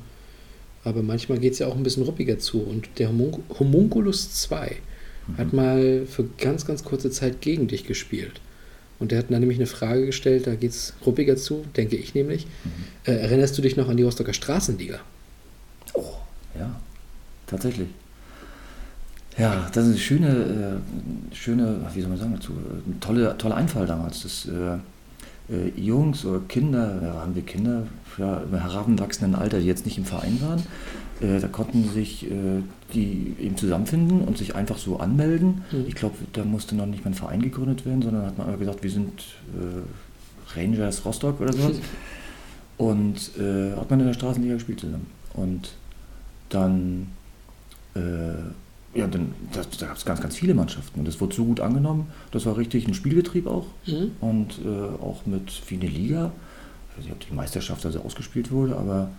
Aber 0.83 1.03
manchmal 1.03 1.37
geht 1.37 1.53
es 1.53 1.59
ja 1.59 1.67
auch 1.67 1.75
ein 1.75 1.83
bisschen 1.83 2.03
ruppiger 2.03 2.39
zu. 2.39 2.61
Und 2.61 2.87
der 2.97 3.09
Homun 3.09 3.43
Homunculus 3.59 4.33
2 4.33 4.77
hat 5.37 5.53
mal 5.53 6.05
für 6.05 6.25
ganz, 6.37 6.65
ganz 6.65 6.83
kurze 6.83 7.11
Zeit 7.11 7.41
gegen 7.41 7.67
dich 7.67 7.85
gespielt. 7.85 8.41
Und 8.99 9.11
der 9.11 9.19
hat 9.19 9.31
dann 9.31 9.39
nämlich 9.39 9.57
eine 9.57 9.67
Frage 9.67 10.05
gestellt, 10.05 10.45
da 10.45 10.55
geht 10.55 10.71
es 10.71 10.93
ruppiger 11.05 11.35
zu, 11.35 11.65
denke 11.75 11.95
ich 11.95 12.13
nämlich. 12.13 12.45
Äh, 13.03 13.13
erinnerst 13.13 13.57
du 13.57 13.61
dich 13.61 13.75
noch 13.75 13.89
an 13.89 13.97
die 13.97 14.03
Rostocker 14.03 14.33
Straßenliga? 14.33 14.99
Oh, 15.93 16.13
ja, 16.57 16.79
tatsächlich. 17.47 17.87
Ja, 19.37 19.69
das 19.73 19.85
ist 19.85 19.91
eine 19.91 19.99
schöne, 19.99 20.81
äh, 21.31 21.35
schöne, 21.35 21.79
wie 21.93 22.01
soll 22.01 22.09
man 22.09 22.19
sagen 22.19 22.33
dazu, 22.35 22.51
ein 22.53 22.99
tolle, 22.99 23.35
toller 23.37 23.55
Einfall 23.55 23.87
damals. 23.87 24.23
Das, 24.23 24.47
äh, 24.47 24.77
äh, 25.51 25.71
Jungs 25.75 26.25
oder 26.25 26.41
Kinder, 26.47 27.01
ja, 27.01 27.15
waren 27.15 27.35
wir 27.35 27.41
Kinder, 27.41 27.87
ja, 28.17 28.41
im 28.41 28.57
heranwachsenden 28.57 29.35
Alter, 29.35 29.59
die 29.59 29.65
jetzt 29.65 29.85
nicht 29.85 29.97
im 29.97 30.05
Verein 30.05 30.39
waren, 30.41 30.59
äh, 30.59 30.63
da 31.21 31.47
konnten 31.47 31.89
sich 31.89 32.25
äh, 32.25 32.61
die 32.93 33.35
eben 33.39 33.55
zusammenfinden 33.55 34.21
und 34.21 34.37
sich 34.37 34.55
einfach 34.55 34.77
so 34.77 34.97
anmelden. 34.97 35.63
Mhm. 35.71 35.85
Ich 35.87 35.95
glaube, 35.95 36.15
da 36.33 36.43
musste 36.43 36.75
noch 36.75 36.87
nicht 36.87 37.05
mal 37.05 37.11
ein 37.11 37.15
Verein 37.15 37.41
gegründet 37.41 37.85
werden, 37.85 38.01
sondern 38.01 38.25
hat 38.25 38.37
man 38.37 38.47
einfach 38.47 38.59
gesagt, 38.59 38.83
wir 38.83 38.91
sind 38.91 39.21
äh, 39.55 40.57
Rangers 40.59 41.05
Rostock 41.05 41.39
oder 41.39 41.53
sowas. 41.53 41.77
Und 42.77 43.37
äh, 43.37 43.75
hat 43.75 43.91
man 43.91 43.99
in 43.99 44.07
der 44.07 44.13
Straßenliga 44.13 44.55
gespielt 44.55 44.79
zusammen. 44.79 45.05
Und 45.35 45.73
dann, 46.49 47.07
ja, 47.93 49.07
dann 49.07 49.33
das, 49.53 49.69
da 49.69 49.85
gab 49.85 49.97
es 49.97 50.05
ganz, 50.05 50.19
ganz 50.19 50.35
viele 50.35 50.53
Mannschaften. 50.53 50.99
Und 50.99 51.07
das 51.07 51.21
wurde 51.21 51.35
so 51.35 51.45
gut 51.45 51.59
angenommen. 51.59 52.07
Das 52.31 52.45
war 52.45 52.57
richtig 52.57 52.87
ein 52.87 52.93
Spielbetrieb 52.93 53.45
auch. 53.45 53.67
Mhm. 53.85 54.11
Und 54.19 54.59
äh, 54.65 55.03
auch 55.03 55.25
mit 55.25 55.61
wie 55.67 55.75
eine 55.75 55.87
Liga. 55.87 56.31
Ich 56.89 56.97
weiß 56.97 57.03
nicht, 57.05 57.13
ob 57.13 57.27
die 57.29 57.33
Meisterschaft 57.35 57.85
also 57.85 58.01
ausgespielt 58.01 58.51
wurde, 58.51 58.75
aber 58.77 59.09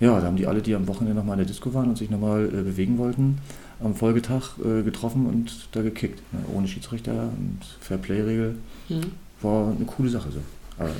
ja, 0.00 0.18
da 0.20 0.26
haben 0.26 0.36
die 0.36 0.46
alle, 0.46 0.62
die 0.62 0.74
am 0.74 0.86
Wochenende 0.88 1.14
nochmal 1.18 1.34
in 1.34 1.44
der 1.44 1.46
Disco 1.46 1.72
waren 1.74 1.88
und 1.90 1.98
sich 1.98 2.10
nochmal 2.10 2.46
äh, 2.46 2.62
bewegen 2.62 2.98
wollten, 2.98 3.38
am 3.80 3.94
Folgetag 3.94 4.58
äh, 4.64 4.82
getroffen 4.82 5.26
und 5.26 5.68
da 5.72 5.82
gekickt. 5.82 6.20
Ne? 6.32 6.40
Ohne 6.54 6.66
Schiedsrichter 6.68 7.12
und 7.36 7.58
Fairplay-Regel. 7.80 8.56
Mhm. 8.88 9.12
War 9.42 9.68
eine 9.74 9.84
coole 9.86 10.10
Sache 10.10 10.30
so. 10.32 10.40
Aber 10.78 10.90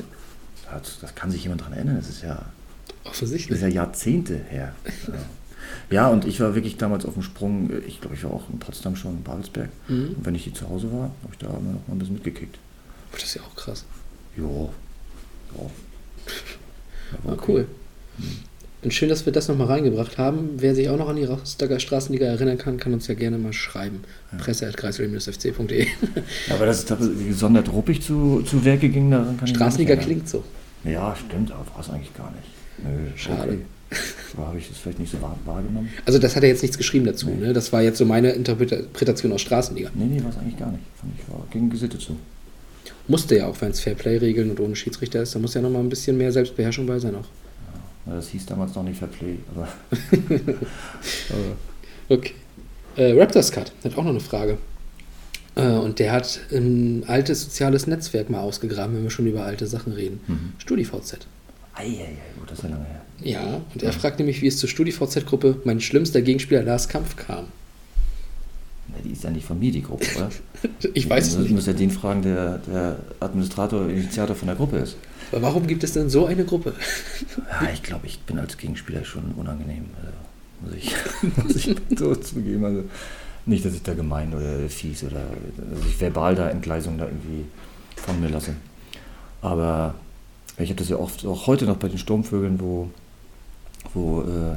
das, 0.81 0.99
das 1.01 1.15
kann 1.15 1.31
sich 1.31 1.43
jemand 1.43 1.61
daran 1.63 1.73
erinnern. 1.75 1.97
Das 1.97 2.09
ist 2.09 2.23
ja 2.23 2.43
das 3.05 3.13
Offensichtlich. 3.13 3.57
ist 3.57 3.63
ja 3.63 3.69
Jahrzehnte 3.69 4.37
her. 4.49 4.75
Ja. 5.09 5.15
Ja, 5.91 6.09
und 6.09 6.25
ich 6.25 6.41
war 6.41 6.55
wirklich 6.55 6.79
damals 6.79 7.05
auf 7.05 7.15
dem 7.15 7.23
Sprung. 7.23 7.71
Ich 7.87 8.01
glaube, 8.01 8.17
ich 8.17 8.25
war 8.25 8.33
auch 8.33 8.49
in 8.51 8.59
Potsdam 8.59 8.97
schon, 8.97 9.17
in 9.19 9.23
Babelsberg. 9.23 9.69
Mhm. 9.89 10.15
Und 10.17 10.27
wenn 10.27 10.35
ich 10.35 10.45
hier 10.45 10.55
zu 10.55 10.69
Hause 10.69 10.91
war, 10.91 11.03
habe 11.23 11.33
ich 11.33 11.39
da 11.39 11.49
immer 11.49 11.73
noch 11.73 11.87
mal 11.87 11.95
ein 11.95 11.99
bisschen 11.99 12.15
mitgekickt. 12.15 12.57
Das 13.13 13.23
ist 13.25 13.35
ja 13.35 13.43
auch 13.43 13.55
krass. 13.55 13.85
Jo. 14.37 14.71
Ja. 15.57 15.63
Ja, 17.13 17.25
war 17.25 17.33
Ah, 17.33 17.35
okay. 17.35 17.53
cool. 17.53 17.69
Und 18.83 18.95
schön, 18.95 19.11
dass 19.11 19.27
wir 19.27 19.33
das 19.33 19.49
nochmal 19.49 19.67
reingebracht 19.67 20.17
haben. 20.17 20.51
Wer 20.57 20.75
sich 20.75 20.89
auch 20.89 20.97
noch 20.97 21.09
an 21.09 21.17
die 21.17 21.25
Rostocker 21.25 21.79
Straßenliga 21.79 22.27
erinnern 22.27 22.57
kann, 22.57 22.79
kann 22.79 22.95
uns 22.95 23.07
ja 23.09 23.15
gerne 23.15 23.37
mal 23.37 23.53
schreiben. 23.53 24.05
Ja, 26.49 26.55
aber 26.55 26.67
das 26.67 26.85
ist 26.85 26.95
gesondert 27.27 27.71
ruppig 27.73 28.01
zu, 28.01 28.43
zu 28.43 28.65
Werke 28.65 28.89
ging, 28.89 29.11
daran 29.11 29.37
kann 29.37 29.49
Straßenliga 29.49 29.97
klingt 29.97 30.29
so. 30.29 30.45
Ja, 30.85 31.15
stimmt, 31.15 31.53
aber 31.53 31.67
war 31.75 31.81
es 31.81 31.91
eigentlich 31.91 32.15
gar 32.15 32.31
nicht. 32.31 32.49
Nö, 32.83 33.11
Schade. 33.17 33.59
Aber 34.37 34.47
habe 34.47 34.59
ich 34.59 34.69
das 34.69 34.79
vielleicht 34.79 35.01
nicht 35.01 35.11
so 35.11 35.21
wahr, 35.21 35.37
wahrgenommen? 35.45 35.91
Also 36.07 36.21
das 36.21 36.37
hat 36.37 36.45
er 36.45 36.49
jetzt 36.49 36.63
nichts 36.63 36.79
geschrieben 36.79 37.07
dazu. 37.07 37.29
Nee. 37.29 37.49
Ne? 37.49 37.53
Das 37.53 37.73
war 37.73 37.83
jetzt 37.83 37.99
so 37.99 38.05
meine 38.05 38.31
Interpretation 38.31 39.33
aus 39.33 39.41
Straßenliga. 39.41 39.91
Nee, 39.95 40.05
nee, 40.05 40.23
war 40.23 40.31
es 40.31 40.39
eigentlich 40.39 40.57
gar 40.57 40.71
nicht. 40.71 40.85
Fand 40.95 41.13
ich, 41.19 41.29
war, 41.29 41.45
ging 41.51 41.69
gesittet 41.69 42.01
zu. 42.01 42.17
Musste 43.09 43.37
ja 43.37 43.49
auch, 43.49 43.61
wenn 43.61 43.73
es 43.73 43.81
Fairplay-Regeln 43.81 44.51
und 44.51 44.61
ohne 44.61 44.77
Schiedsrichter 44.77 45.23
ist, 45.23 45.35
da 45.35 45.41
muss 45.41 45.55
ja 45.55 45.61
nochmal 45.61 45.83
ein 45.83 45.89
bisschen 45.89 46.17
mehr 46.17 46.31
Selbstbeherrschung 46.31 46.87
bei 46.87 47.01
sein 47.01 47.17
auch. 47.17 47.27
Das 48.11 48.29
hieß 48.29 48.47
damals 48.47 48.75
noch 48.75 48.83
nicht 48.83 48.99
Fair 48.99 49.09
Play, 49.09 49.39
aber. 49.55 49.69
Okay. 52.09 52.35
Äh, 52.97 53.13
Raptors 53.13 53.53
Cut 53.53 53.73
hat 53.85 53.97
auch 53.97 54.03
noch 54.03 54.11
eine 54.11 54.21
Frage. 54.21 54.59
Äh, 55.55 55.67
und 55.67 55.99
der 55.99 56.13
hat 56.13 56.41
ein 56.53 57.05
altes 57.07 57.45
soziales 57.45 57.87
Netzwerk 57.87 58.29
mal 58.31 58.41
ausgegraben, 58.41 58.97
wenn 58.97 59.03
wir 59.05 59.11
schon 59.11 59.27
über 59.27 59.45
alte 59.45 59.67
Sachen 59.67 59.93
reden. 59.93 60.21
Mhm. 60.27 60.53
StudiVZ. 60.59 61.27
Eieiei, 61.75 62.17
gut, 62.39 62.51
das 62.51 62.59
ist 62.59 62.65
ja 62.65 62.71
lange 62.71 62.85
her. 62.85 63.03
Ja, 63.23 63.61
und 63.73 63.83
er 63.83 63.93
fragt 63.93 64.19
nämlich, 64.19 64.43
wie 64.43 64.49
es 64.49 64.59
zur 64.59 64.69
StudiVZ-Gruppe 64.69 65.61
mein 65.65 65.81
schlimmster 65.81 66.21
Gegenspieler 66.21 66.63
Lars 66.63 66.89
Kampf 66.89 67.17
kam. 67.17 67.47
Die 69.01 69.11
ist 69.11 69.25
ja 69.25 69.31
nicht 69.31 69.47
von 69.47 69.59
mir, 69.59 69.73
die 69.73 69.83
Gruppe, 69.83 70.07
oder? 70.17 70.31
Ich 70.95 71.09
weiß 71.09 71.29
es 71.29 71.39
nicht. 71.39 71.51
musst 71.51 71.67
ja 71.67 71.73
den 71.73 71.91
fragen, 71.91 72.23
der, 72.23 72.59
der 72.59 72.97
Administrator, 73.21 73.89
Initiator 73.89 74.37
von 74.37 74.49
der 74.49 74.57
Gruppe 74.57 74.79
ist. 74.79 74.97
Aber 75.33 75.43
warum 75.43 75.67
gibt 75.67 75.85
es 75.85 75.93
denn 75.93 76.11
so 76.11 76.27
eine 76.27 76.45
Gruppe? 76.45 76.75
Ja, 77.61 77.71
ich 77.73 77.83
glaube, 77.83 78.07
ich 78.07 78.19
bin 78.21 78.39
als 78.39 78.57
Gegenspieler 78.57 79.05
schon 79.05 79.33
unangenehm. 79.37 79.87
Also, 80.03 80.17
muss, 80.63 80.75
ich, 80.75 80.95
muss 81.45 81.57
ich 81.57 81.77
so 81.99 82.15
zugeben. 82.15 82.65
Also, 82.65 82.85
nicht, 83.47 83.65
dass 83.65 83.75
ich 83.75 83.83
da 83.83 83.95
gemein 83.95 84.35
oder 84.35 84.69
fies 84.69 85.03
oder 85.03 85.23
dass 85.57 85.87
ich 85.87 86.01
verbal 86.01 86.35
da 86.35 86.51
Entgleisung 86.51 86.99
da 86.99 87.07
irgendwie 87.07 87.45
von 87.97 88.21
mir 88.21 88.29
lasse. 88.29 88.55
Aber 89.43 89.95
ich 90.59 90.69
habe 90.69 90.79
das 90.79 90.89
ja 90.89 90.97
oft, 90.97 91.25
auch 91.25 91.47
heute 91.47 91.65
noch 91.65 91.77
bei 91.77 91.89
den 91.89 91.99
Sturmvögeln, 91.99 92.61
wo, 92.61 92.91
wo 93.95 94.23
äh, 94.23 94.57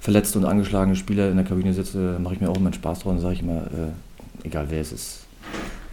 verletzte 0.00 0.38
und 0.38 0.46
angeschlagene 0.46 0.96
Spieler 0.96 1.30
in 1.30 1.36
der 1.36 1.44
Kabine 1.44 1.72
sitzen, 1.74 2.14
da 2.14 2.18
mache 2.18 2.34
ich 2.34 2.40
mir 2.40 2.48
auch 2.48 2.56
immer 2.56 2.72
Spaß 2.72 3.00
drauf 3.00 3.12
und 3.12 3.20
sage 3.20 3.34
ich 3.34 3.42
immer, 3.42 3.62
äh, 3.66 4.46
egal 4.46 4.66
wer 4.70 4.80
es 4.80 4.92
ist, 4.92 5.20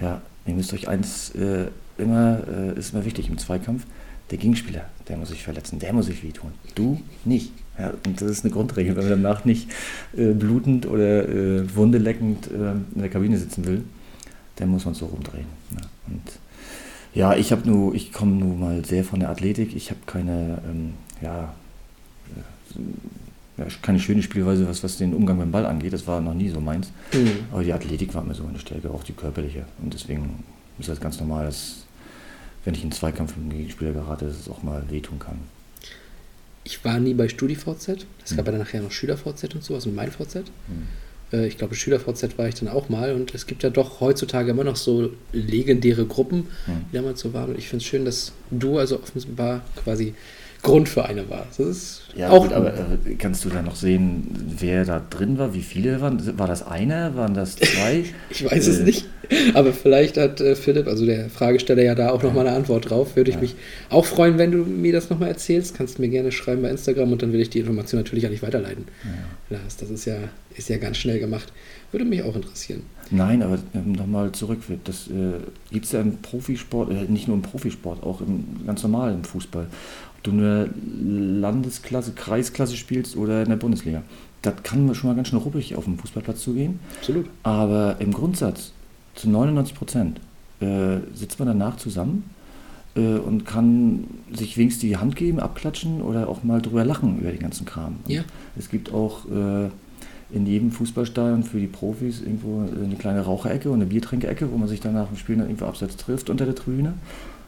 ja, 0.01 0.21
ihr 0.45 0.53
müsst 0.53 0.73
euch 0.73 0.87
eins 0.87 1.31
äh, 1.35 1.67
immer, 1.97 2.39
äh, 2.47 2.79
ist 2.79 2.93
immer 2.93 3.05
wichtig 3.05 3.29
im 3.29 3.37
Zweikampf, 3.37 3.85
der 4.31 4.37
Gegenspieler, 4.37 4.85
der 5.07 5.17
muss 5.17 5.29
sich 5.29 5.43
verletzen, 5.43 5.79
der 5.79 5.93
muss 5.93 6.07
sich 6.07 6.23
wehtun. 6.23 6.51
Du 6.75 7.01
nicht. 7.23 7.51
Ja, 7.79 7.93
und 8.05 8.19
das 8.19 8.29
ist 8.29 8.43
eine 8.43 8.53
Grundregel, 8.53 8.95
wenn 8.95 9.07
man 9.07 9.21
danach 9.21 9.45
nicht 9.45 9.69
äh, 10.17 10.33
blutend 10.33 10.87
oder 10.87 11.29
äh, 11.29 11.75
wundeleckend 11.75 12.47
äh, 12.47 12.71
in 12.71 13.01
der 13.01 13.09
Kabine 13.09 13.37
sitzen 13.37 13.65
will, 13.65 13.83
dann 14.55 14.69
muss 14.69 14.85
man 14.85 14.95
so 14.95 15.05
rumdrehen. 15.05 15.45
Ja. 15.71 15.81
Und 16.07 16.21
ja, 17.13 17.35
ich 17.35 17.51
habe 17.51 17.67
nur, 17.69 17.93
ich 17.93 18.11
komme 18.11 18.33
nun 18.33 18.59
mal 18.59 18.83
sehr 18.83 19.03
von 19.03 19.19
der 19.19 19.29
Athletik. 19.29 19.75
Ich 19.75 19.91
habe 19.91 19.99
keine, 20.05 20.59
ähm, 20.69 20.93
ja, 21.21 21.53
äh, 22.35 22.79
ja, 23.57 23.65
keine 23.81 23.99
schöne 23.99 24.21
Spielweise, 24.23 24.67
was, 24.67 24.83
was 24.83 24.97
den 24.97 25.13
Umgang 25.13 25.37
mit 25.37 25.45
dem 25.47 25.51
Ball 25.51 25.65
angeht. 25.65 25.93
Das 25.93 26.05
war 26.07 26.21
noch 26.21 26.33
nie 26.33 26.49
so 26.49 26.59
meins. 26.61 26.91
Hm. 27.11 27.27
Aber 27.51 27.63
die 27.63 27.73
Athletik 27.73 28.13
war 28.13 28.23
mir 28.23 28.35
so 28.35 28.45
eine 28.45 28.59
Stärke, 28.59 28.89
auch 28.91 29.03
die 29.03 29.13
körperliche. 29.13 29.65
Und 29.81 29.93
deswegen 29.93 30.43
ist 30.79 30.89
das 30.89 30.99
ganz 30.99 31.19
normal, 31.19 31.45
dass 31.45 31.83
wenn 32.65 32.73
ich 32.73 32.81
in 32.81 32.85
einen 32.87 32.91
Zweikampf 32.91 33.35
mit 33.35 33.45
einem 33.49 33.57
Gegenspieler 33.59 33.93
gerate, 33.93 34.25
dass 34.25 34.39
es 34.39 34.49
auch 34.49 34.61
mal 34.61 34.83
wehtun 34.89 35.19
kann. 35.19 35.37
Ich 36.63 36.83
war 36.83 36.99
nie 36.99 37.13
bei 37.13 37.29
StudiVZ. 37.29 38.05
Es 38.25 38.35
gab 38.35 38.39
Hm. 38.39 38.45
ja 38.45 38.51
dann 38.51 38.57
nachher 38.59 38.81
noch 38.81 38.91
SchülerVZ 38.91 39.55
und 39.55 39.63
sowas 39.63 39.85
und 39.85 39.95
mein 39.95 40.11
VZ. 40.11 40.35
Hm. 40.35 40.43
Äh, 41.31 41.47
Ich 41.47 41.57
glaube, 41.57 41.75
SchülerVZ 41.75 42.37
war 42.37 42.47
ich 42.47 42.55
dann 42.55 42.67
auch 42.67 42.89
mal 42.89 43.13
und 43.13 43.33
es 43.33 43.47
gibt 43.47 43.63
ja 43.63 43.69
doch 43.69 44.01
heutzutage 44.01 44.51
immer 44.51 44.63
noch 44.65 44.75
so 44.75 45.11
legendäre 45.31 46.05
Gruppen, 46.05 46.47
Hm. 46.65 46.85
die 46.91 46.95
damals 46.97 47.21
so 47.21 47.33
waren. 47.33 47.51
Und 47.51 47.57
ich 47.57 47.69
finde 47.69 47.83
es 47.83 47.87
schön, 47.87 48.03
dass 48.05 48.33
du 48.51 48.77
also 48.77 48.99
offenbar 49.01 49.61
quasi 49.77 50.13
Grund 50.63 50.89
für 50.89 51.05
eine 51.05 51.29
warst. 51.29 51.59
Das 51.59 51.67
ist 51.67 52.01
Ja, 52.15 52.29
auch 52.29 52.43
gut, 52.43 52.53
aber 52.53 52.73
äh, 52.73 53.15
kannst 53.17 53.45
du 53.45 53.49
da 53.49 53.61
noch 53.61 53.75
sehen, 53.75 54.27
wer 54.59 54.85
da 54.85 55.01
drin 55.09 55.37
war, 55.37 55.53
wie 55.53 55.61
viele 55.61 56.01
waren? 56.01 56.37
War 56.37 56.47
das 56.47 56.65
einer? 56.65 57.15
Waren 57.15 57.33
das 57.33 57.55
zwei? 57.55 58.03
Ich 58.29 58.43
weiß 58.43 58.67
es 58.67 58.79
Äh, 58.79 58.83
nicht, 58.83 59.05
aber 59.53 59.71
vielleicht 59.71 60.17
hat 60.17 60.41
äh, 60.41 60.55
Philipp, 60.55 60.87
also 60.87 61.05
der 61.05 61.29
Fragesteller, 61.29 61.83
ja 61.83 61.95
da 61.95 62.09
auch 62.09 62.23
nochmal 62.23 62.47
eine 62.47 62.55
Antwort 62.55 62.89
drauf. 62.89 63.15
Würde 63.15 63.29
ich 63.29 63.35
Ja. 63.35 63.41
mich 63.41 63.55
auch 63.89 64.05
freuen, 64.05 64.37
wenn 64.37 64.51
du 64.51 64.57
mir 64.59 64.91
das 64.93 65.09
nochmal 65.09 65.29
erzählst. 65.29 65.75
Kannst 65.75 65.97
du 65.97 66.01
mir 66.01 66.09
gerne 66.09 66.31
schreiben 66.31 66.61
bei 66.63 66.69
Instagram 66.69 67.11
und 67.11 67.21
dann 67.21 67.33
will 67.33 67.39
ich 67.39 67.49
die 67.49 67.59
Information 67.59 67.99
natürlich 68.01 68.25
an 68.25 68.31
dich 68.31 68.41
weiterleiten. 68.41 68.85
Ja. 69.49 69.57
Lars, 69.57 69.77
das 69.77 69.89
ist 69.89 70.05
ja, 70.05 70.17
ist 70.55 70.69
ja 70.69 70.77
ganz 70.77 70.97
schnell 70.97 71.19
gemacht. 71.19 71.53
Würde 71.91 72.03
mich 72.03 72.21
auch 72.23 72.35
interessieren. 72.35 72.81
Nein, 73.11 73.41
aber 73.41 73.59
ähm, 73.73 73.93
nochmal 73.93 74.33
zurück. 74.33 74.59
Das 74.83 75.07
äh, 75.07 75.39
gibt 75.71 75.85
es 75.85 75.93
ja 75.93 76.01
im 76.01 76.17
Profisport, 76.17 76.91
äh, 76.91 77.09
nicht 77.09 77.27
nur 77.29 77.37
im 77.37 77.41
Profisport, 77.43 78.03
auch 78.03 78.19
im 78.19 78.43
ganz 78.65 78.83
normal 78.83 79.13
im 79.13 79.23
Fußball. 79.23 79.67
Du 80.27 80.33
nur 80.33 80.67
Landesklasse, 81.39 82.11
Kreisklasse 82.11 82.75
spielst 82.75 83.15
oder 83.15 83.43
in 83.43 83.49
der 83.49 83.55
Bundesliga. 83.55 84.03
Das 84.41 84.55
kann 84.61 84.93
schon 84.93 85.09
mal 85.09 85.15
ganz 85.15 85.29
schön 85.29 85.39
ruppig 85.39 85.75
auf 85.77 85.85
dem 85.85 85.97
Fußballplatz 85.97 86.41
zugehen. 86.41 86.81
Absolut. 86.99 87.27
Aber 87.43 87.95
im 87.99 88.11
Grundsatz, 88.11 88.73
zu 89.15 89.29
99 89.29 89.73
Prozent, 89.73 90.19
äh, 90.59 90.97
sitzt 91.13 91.39
man 91.39 91.47
danach 91.47 91.77
zusammen 91.77 92.29
äh, 92.95 93.17
und 93.17 93.45
kann 93.45 94.03
sich 94.33 94.57
wenigstens 94.57 94.81
die 94.81 94.97
Hand 94.97 95.15
geben, 95.15 95.39
abklatschen 95.39 96.01
oder 96.01 96.27
auch 96.27 96.43
mal 96.43 96.61
drüber 96.61 96.83
lachen 96.83 97.19
über 97.19 97.31
den 97.31 97.39
ganzen 97.39 97.65
Kram. 97.65 97.95
Ja. 98.07 98.23
Es 98.57 98.69
gibt 98.69 98.93
auch 98.93 99.25
äh, 99.31 99.69
in 100.35 100.45
jedem 100.45 100.71
Fußballstadion 100.71 101.43
für 101.43 101.59
die 101.61 101.67
Profis 101.67 102.19
irgendwo 102.19 102.67
eine 102.83 102.97
kleine 102.97 103.21
Raucherecke 103.21 103.69
und 103.69 103.75
eine 103.75 103.85
Biertränkecke, 103.85 104.51
wo 104.51 104.57
man 104.57 104.67
sich 104.67 104.81
dann 104.81 104.93
nach 104.93 105.07
dem 105.07 105.15
Spiel 105.15 105.37
dann 105.37 105.45
irgendwo 105.45 105.67
abseits 105.67 105.95
trifft 105.95 106.29
unter 106.29 106.43
der 106.45 106.55
Tribüne. 106.55 106.95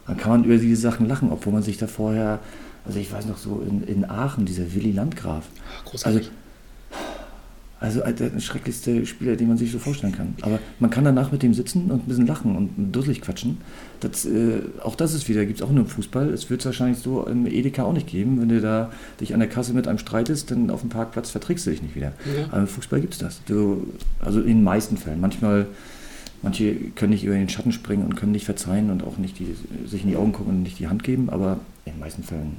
Dann 0.06 0.16
kann 0.16 0.30
man 0.32 0.44
über 0.44 0.56
diese 0.56 0.80
Sachen 0.80 1.06
lachen, 1.06 1.30
obwohl 1.30 1.52
man 1.52 1.62
sich 1.62 1.76
da 1.76 1.86
vorher, 1.86 2.40
also 2.84 2.98
ich 2.98 3.12
weiß 3.12 3.26
noch 3.26 3.38
so 3.38 3.62
in, 3.66 3.82
in 3.84 4.08
Aachen, 4.08 4.46
dieser 4.46 4.74
Willi 4.74 4.92
Landgraf, 4.92 5.46
Großartig. 5.84 6.30
also 7.78 8.00
äh, 8.02 8.12
der 8.12 8.38
schrecklichste 8.40 9.06
Spieler, 9.06 9.36
den 9.36 9.48
man 9.48 9.56
sich 9.56 9.70
so 9.72 9.78
vorstellen 9.78 10.12
kann. 10.14 10.34
Aber 10.42 10.58
man 10.78 10.90
kann 10.90 11.04
danach 11.04 11.32
mit 11.32 11.42
dem 11.42 11.54
sitzen 11.54 11.90
und 11.90 12.04
ein 12.04 12.08
bisschen 12.08 12.26
lachen 12.26 12.56
und 12.56 12.92
dusselig 12.92 13.20
quatschen. 13.20 13.58
Das, 14.00 14.24
äh, 14.24 14.60
auch 14.82 14.94
das 14.96 15.14
ist 15.14 15.28
wieder, 15.28 15.44
gibt 15.46 15.60
es 15.60 15.66
auch 15.66 15.70
nur 15.70 15.84
im 15.84 15.90
Fußball. 15.90 16.30
Es 16.30 16.50
wird 16.50 16.60
es 16.60 16.66
wahrscheinlich 16.66 16.98
so 16.98 17.26
im 17.26 17.46
Edeka 17.46 17.84
auch 17.84 17.92
nicht 17.92 18.06
geben. 18.06 18.40
Wenn 18.40 18.48
du 18.48 18.60
da 18.60 18.90
dich 19.20 19.34
an 19.34 19.40
der 19.40 19.48
Kasse 19.48 19.72
mit 19.72 19.86
einem 19.86 19.98
streitest, 19.98 20.50
dann 20.50 20.70
auf 20.70 20.80
dem 20.80 20.90
Parkplatz 20.90 21.30
verträgst 21.30 21.66
du 21.66 21.70
dich 21.70 21.82
nicht 21.82 21.94
wieder. 21.96 22.12
Ja. 22.36 22.46
Aber 22.50 22.60
im 22.60 22.66
Fußball 22.66 23.00
gibt 23.00 23.14
es 23.14 23.18
das. 23.18 23.40
Du, 23.46 23.86
also 24.20 24.40
in 24.40 24.48
den 24.48 24.64
meisten 24.64 24.96
Fällen. 24.96 25.20
Manchmal, 25.20 25.66
manche 26.42 26.74
können 26.96 27.12
nicht 27.12 27.24
über 27.24 27.34
den 27.34 27.48
Schatten 27.48 27.72
springen 27.72 28.04
und 28.04 28.16
können 28.16 28.32
nicht 28.32 28.46
verzeihen 28.46 28.90
und 28.90 29.04
auch 29.04 29.18
nicht 29.18 29.38
die, 29.38 29.54
sich 29.86 30.02
in 30.02 30.08
die 30.08 30.16
Augen 30.16 30.32
gucken 30.32 30.54
und 30.54 30.62
nicht 30.62 30.78
die 30.78 30.88
Hand 30.88 31.02
geben, 31.02 31.30
aber 31.30 31.60
in 31.84 31.92
den 31.92 32.00
meisten 32.00 32.22
Fällen 32.22 32.56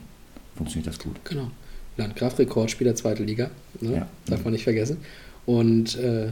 funktioniert 0.62 0.88
das 0.88 1.00
gut. 1.00 1.16
Genau. 1.26 1.50
Landgraf, 1.98 2.38
Rekordspieler 2.40 2.96
zweite 2.96 3.24
Liga. 3.24 3.50
Ne? 3.80 3.96
Ja. 3.96 4.08
Darf 4.28 4.44
man 4.44 4.54
nicht 4.54 4.64
vergessen. 4.64 4.98
Und 5.46 5.98
äh, 5.98 6.28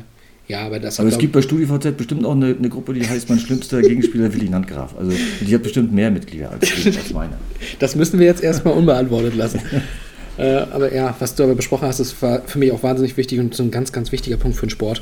ja, 0.48 0.66
aber 0.66 0.80
das 0.80 1.00
Aber 1.00 1.10
es 1.10 1.14
glaub- 1.14 1.22
gibt 1.22 1.34
bei 1.34 1.42
StudiVZ 1.42 1.98
bestimmt 1.98 2.26
auch 2.26 2.32
eine, 2.36 2.56
eine 2.58 2.70
Gruppe, 2.70 2.94
die 2.94 3.08
heißt 3.08 3.30
mein 3.30 3.40
schlimmster 3.40 3.82
Gegenspieler 3.90 4.34
Willi 4.34 4.48
Landgraf. 4.48 4.96
Also 4.98 5.12
die 5.42 5.54
hat 5.54 5.64
bestimmt 5.64 5.92
mehr 5.94 6.12
Mitglieder 6.12 6.52
als, 6.52 6.72
als 6.86 7.12
meine. 7.14 7.34
Das 7.80 7.96
müssen 7.96 8.20
wir 8.20 8.26
jetzt 8.28 8.44
erstmal 8.44 8.76
unbeantwortet 8.76 9.36
lassen. 9.36 9.60
äh, 10.38 10.58
aber 10.58 10.94
ja, 10.94 11.16
was 11.20 11.36
du 11.36 11.44
aber 11.44 11.56
besprochen 11.56 11.88
hast, 11.88 12.00
das 12.00 12.20
war 12.22 12.42
für 12.44 12.60
mich 12.60 12.72
auch 12.72 12.82
wahnsinnig 12.84 13.18
wichtig 13.18 13.40
und 13.40 13.54
so 13.54 13.64
ein 13.64 13.72
ganz, 13.72 13.92
ganz 13.92 14.12
wichtiger 14.12 14.38
Punkt 14.38 14.58
für 14.58 14.66
den 14.66 14.72
Sport. 14.72 15.02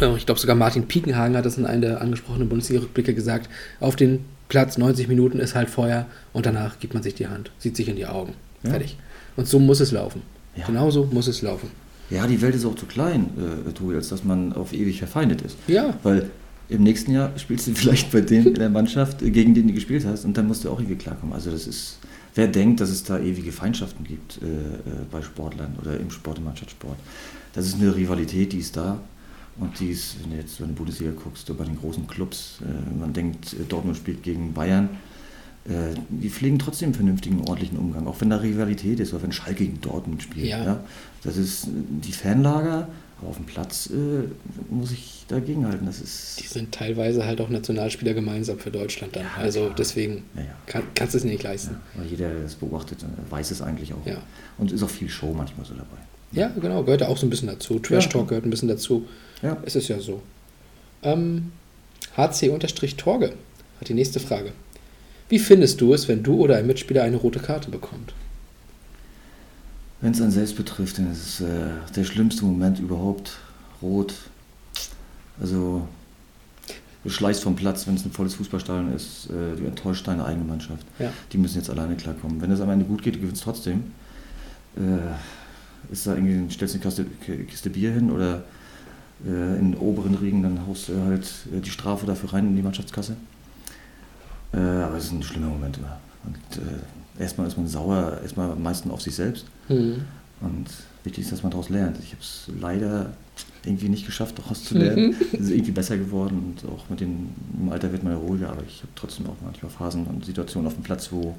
Äh, 0.00 0.16
ich 0.16 0.26
glaube, 0.26 0.40
sogar 0.40 0.56
Martin 0.56 0.86
Piekenhagen 0.86 1.36
hat 1.36 1.44
das 1.46 1.58
in 1.58 1.66
einem 1.66 1.82
der 1.82 2.00
angesprochenen 2.00 2.48
Bundesliga-Rückblicke 2.48 3.14
gesagt. 3.14 3.48
Auf 3.80 3.96
den 3.96 4.20
Platz 4.48 4.78
90 4.78 5.08
Minuten 5.08 5.38
ist 5.38 5.54
halt 5.54 5.70
Feuer 5.70 6.06
und 6.32 6.46
danach 6.46 6.78
gibt 6.78 6.94
man 6.94 7.02
sich 7.02 7.14
die 7.14 7.26
Hand, 7.26 7.50
sieht 7.58 7.76
sich 7.76 7.88
in 7.88 7.96
die 7.96 8.06
Augen. 8.06 8.34
Ja. 8.62 8.70
Fertig. 8.70 8.96
Und 9.36 9.48
so 9.48 9.58
muss 9.58 9.80
es 9.80 9.92
laufen. 9.92 10.22
Ja. 10.56 10.66
Genauso 10.66 11.04
muss 11.10 11.26
es 11.26 11.42
laufen. 11.42 11.70
Ja, 12.10 12.26
die 12.26 12.40
Welt 12.42 12.54
ist 12.54 12.64
auch 12.64 12.74
zu 12.76 12.86
klein, 12.86 13.30
äh, 13.66 13.72
Tobi, 13.72 13.94
als 13.94 14.08
dass 14.08 14.24
man 14.24 14.52
auf 14.52 14.72
ewig 14.72 14.98
verfeindet 14.98 15.42
ist. 15.42 15.56
Ja, 15.66 15.96
Weil 16.02 16.30
im 16.68 16.82
nächsten 16.82 17.12
Jahr 17.12 17.32
spielst 17.38 17.66
du 17.66 17.72
vielleicht 17.74 18.12
bei 18.12 18.20
dem 18.20 18.48
in 18.48 18.54
der 18.54 18.70
Mannschaft, 18.70 19.22
äh, 19.22 19.30
gegen 19.30 19.54
den 19.54 19.68
du 19.68 19.74
gespielt 19.74 20.04
hast, 20.04 20.24
und 20.24 20.36
dann 20.36 20.46
musst 20.46 20.64
du 20.64 20.70
auch 20.70 20.78
irgendwie 20.78 20.96
klarkommen. 20.96 21.34
Also 21.34 21.50
das 21.50 21.66
ist, 21.66 21.98
wer 22.34 22.46
denkt, 22.46 22.80
dass 22.80 22.90
es 22.90 23.04
da 23.04 23.18
ewige 23.18 23.52
Feindschaften 23.52 24.04
gibt 24.04 24.40
äh, 24.42 24.46
äh, 24.46 25.04
bei 25.10 25.22
Sportlern 25.22 25.76
oder 25.80 25.98
im 25.98 26.10
Sport, 26.10 26.38
im 26.38 26.44
Mannschaftssport, 26.44 26.96
das 27.54 27.66
ist 27.66 27.80
eine 27.80 27.94
Rivalität, 27.94 28.52
die 28.52 28.58
ist 28.58 28.76
da. 28.76 29.00
Und 29.56 29.78
die 29.78 29.90
ist, 29.90 30.16
wenn 30.22 30.32
du 30.32 30.36
jetzt 30.36 30.56
so 30.56 30.64
in 30.64 30.70
die 30.70 30.74
Bundesliga 30.74 31.12
guckst, 31.12 31.46
so 31.46 31.54
bei 31.54 31.64
den 31.64 31.78
großen 31.78 32.06
Clubs, 32.06 32.58
äh, 32.62 32.98
man 32.98 33.12
denkt, 33.12 33.52
äh, 33.52 33.64
Dortmund 33.68 33.96
spielt 33.96 34.22
gegen 34.22 34.52
Bayern, 34.52 34.88
äh, 35.66 35.94
die 36.08 36.28
pflegen 36.28 36.58
trotzdem 36.58 36.88
einen 36.88 36.94
vernünftigen, 36.94 37.40
ordentlichen 37.40 37.78
Umgang, 37.78 38.06
auch 38.06 38.20
wenn 38.20 38.30
da 38.30 38.36
Rivalität 38.36 39.00
ist, 39.00 39.14
auch 39.14 39.22
wenn 39.22 39.32
Schalke 39.32 39.64
gegen 39.64 39.80
Dortmund 39.80 40.22
spielt. 40.22 40.46
Ja. 40.46 40.64
Ja. 40.64 40.84
Das 41.22 41.36
ist 41.36 41.64
äh, 41.64 41.68
die 42.02 42.12
Fanlager, 42.12 42.88
aber 43.20 43.28
auf 43.28 43.36
dem 43.36 43.46
Platz 43.46 43.88
äh, 43.90 44.24
muss 44.70 44.90
ich 44.90 45.24
dagegen 45.28 45.66
halten. 45.66 45.86
Das 45.86 46.00
ist. 46.00 46.40
die 46.40 46.46
sind 46.48 46.72
teilweise 46.72 47.24
halt 47.24 47.40
auch 47.40 47.48
Nationalspieler 47.48 48.12
gemeinsam 48.12 48.58
für 48.58 48.70
Deutschland 48.70 49.16
dann. 49.16 49.22
Ja, 49.22 49.42
also 49.42 49.60
klar. 49.60 49.74
deswegen 49.78 50.24
Ja, 50.34 50.42
kann, 50.66 50.82
kannst 50.94 51.14
du 51.14 51.18
es 51.18 51.24
nicht 51.24 51.42
leisten. 51.42 51.76
Weil 51.94 52.06
jeder, 52.06 52.28
der 52.28 52.42
das 52.42 52.56
beobachtet, 52.56 53.02
äh, 53.02 53.30
weiß 53.30 53.50
es 53.52 53.62
eigentlich 53.62 53.94
auch. 53.94 54.04
Und 54.58 54.70
ist 54.70 54.82
auch 54.82 54.90
viel 54.90 55.08
Show 55.08 55.32
manchmal 55.32 55.64
so 55.64 55.74
dabei. 55.74 56.03
Ja, 56.34 56.48
genau, 56.60 56.82
gehört 56.82 57.00
ja 57.02 57.08
auch 57.08 57.16
so 57.16 57.26
ein 57.26 57.30
bisschen 57.30 57.48
dazu. 57.48 57.78
Trash 57.78 58.08
Talk 58.08 58.22
Ja. 58.24 58.28
gehört 58.30 58.46
ein 58.46 58.50
bisschen 58.50 58.68
dazu. 58.68 59.06
Ja. 59.42 59.56
Es 59.64 59.76
ist 59.76 59.88
ja 59.88 59.98
so. 60.00 60.20
Ähm, 61.02 61.52
HC-Torge 62.16 63.32
hat 63.80 63.88
die 63.88 63.94
nächste 63.94 64.20
Frage. 64.20 64.52
Wie 65.28 65.38
findest 65.38 65.80
du 65.80 65.94
es, 65.94 66.08
wenn 66.08 66.22
du 66.22 66.36
oder 66.36 66.56
ein 66.56 66.66
Mitspieler 66.66 67.02
eine 67.02 67.16
rote 67.16 67.38
Karte 67.40 67.70
bekommt? 67.70 68.12
Wenn 70.00 70.12
es 70.12 70.20
einen 70.20 70.30
selbst 70.30 70.56
betrifft, 70.56 70.98
dann 70.98 71.10
ist 71.10 71.40
es 71.40 71.40
äh, 71.40 71.66
der 71.96 72.04
schlimmste 72.04 72.44
Moment 72.44 72.78
überhaupt. 72.78 73.38
Rot. 73.80 74.14
Also, 75.40 75.88
du 77.02 77.10
schleichst 77.10 77.42
vom 77.42 77.56
Platz, 77.56 77.86
wenn 77.86 77.94
es 77.94 78.04
ein 78.04 78.12
volles 78.12 78.34
Fußballstadion 78.34 78.94
ist. 78.94 79.26
Äh, 79.30 79.56
du 79.56 79.64
enttäuscht 79.66 80.06
deine 80.06 80.24
eigene 80.24 80.44
Mannschaft. 80.44 80.86
Ja. 80.98 81.10
Die 81.32 81.38
müssen 81.38 81.56
jetzt 81.56 81.70
alleine 81.70 81.96
klarkommen. 81.96 82.40
Wenn 82.40 82.50
es 82.50 82.60
am 82.60 82.70
Ende 82.70 82.84
gut 82.84 83.02
geht, 83.02 83.16
du 83.16 83.20
gewinnst 83.20 83.42
trotzdem. 83.44 83.84
Äh, 84.76 84.80
ist 85.90 86.06
da 86.06 86.14
irgendwie, 86.14 86.52
stellst 86.52 86.74
du 86.74 86.78
eine 86.78 86.84
Kiste, 86.84 87.04
Kiste 87.44 87.70
Bier 87.70 87.92
hin 87.92 88.10
oder 88.10 88.44
äh, 89.26 89.58
in 89.58 89.72
den 89.72 89.74
oberen 89.76 90.14
Riegen, 90.14 90.42
dann 90.42 90.66
haust 90.66 90.88
du 90.88 91.00
halt 91.02 91.24
äh, 91.52 91.60
die 91.60 91.70
Strafe 91.70 92.06
dafür 92.06 92.32
rein 92.32 92.48
in 92.48 92.56
die 92.56 92.62
Mannschaftskasse. 92.62 93.16
Äh, 94.52 94.58
aber 94.58 94.96
es 94.96 95.04
ist 95.04 95.12
ein 95.12 95.22
schlimmer 95.22 95.48
Moment 95.48 95.78
immer. 95.78 95.98
Und 96.24 96.62
äh, 96.62 97.22
erstmal 97.22 97.46
ist 97.46 97.56
man 97.56 97.66
sauer, 97.66 98.18
erstmal 98.22 98.50
am 98.50 98.62
meisten 98.62 98.90
auf 98.90 99.02
sich 99.02 99.14
selbst. 99.14 99.46
Hm. 99.68 100.02
Und 100.40 100.66
wichtig 101.04 101.24
ist, 101.24 101.32
dass 101.32 101.42
man 101.42 101.50
daraus 101.50 101.68
lernt. 101.68 101.98
Ich 102.02 102.12
habe 102.12 102.20
es 102.20 102.50
leider 102.60 103.12
irgendwie 103.64 103.88
nicht 103.88 104.06
geschafft, 104.06 104.38
daraus 104.38 104.64
zu 104.64 104.76
lernen. 104.76 105.16
Es 105.32 105.40
ist 105.40 105.50
irgendwie 105.50 105.72
besser 105.72 105.96
geworden 105.96 106.54
und 106.62 106.70
auch 106.70 106.88
mit 106.90 107.00
dem 107.00 107.30
im 107.58 107.70
Alter 107.70 107.92
wird 107.92 108.02
man 108.02 108.12
ja 108.12 108.18
ruhiger, 108.18 108.50
aber 108.50 108.62
ich 108.66 108.78
habe 108.78 108.92
trotzdem 108.94 109.26
auch 109.26 109.36
manchmal 109.42 109.70
Phasen 109.70 110.04
und 110.06 110.24
Situationen 110.24 110.66
auf 110.66 110.74
dem 110.74 110.82
Platz, 110.82 111.10
wo, 111.10 111.34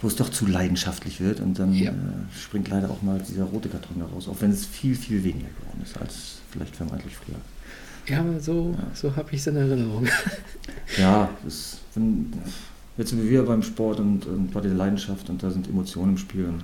wo 0.00 0.06
es 0.08 0.16
doch 0.16 0.28
zu 0.30 0.46
leidenschaftlich 0.46 1.20
wird 1.20 1.40
und 1.40 1.58
dann 1.58 1.72
Ja. 1.74 1.90
äh, 1.90 1.94
springt 2.38 2.68
leider 2.68 2.88
auch 2.90 3.02
mal 3.02 3.20
dieser 3.20 3.44
rote 3.44 3.68
Karton 3.68 3.96
heraus, 3.96 4.28
auch 4.28 4.36
wenn 4.40 4.50
es 4.52 4.64
viel, 4.66 4.94
viel 4.94 5.22
weniger 5.24 5.48
geworden 5.48 5.80
ist 5.82 5.98
als 5.98 6.36
vielleicht 6.50 6.76
vermeintlich 6.76 7.14
früher. 7.16 7.36
Ja, 8.06 8.20
aber 8.20 8.40
so, 8.40 8.74
Ja. 8.78 8.86
so 8.94 9.16
habe 9.16 9.28
ich 9.32 9.40
es 9.40 9.46
in 9.48 9.56
Erinnerung. 9.56 10.06
Ja, 10.98 11.28
das, 11.44 11.78
wenn, 11.94 12.32
jetzt 12.96 13.10
sind 13.10 13.22
wir 13.22 13.28
wieder 13.30 13.42
beim 13.42 13.62
Sport 13.62 14.00
und, 14.00 14.24
und 14.26 14.52
bei 14.52 14.60
der 14.62 14.72
Leidenschaft 14.72 15.28
und 15.28 15.42
da 15.42 15.50
sind 15.50 15.68
Emotionen 15.68 16.12
im 16.12 16.18
Spiel 16.18 16.46
und 16.46 16.62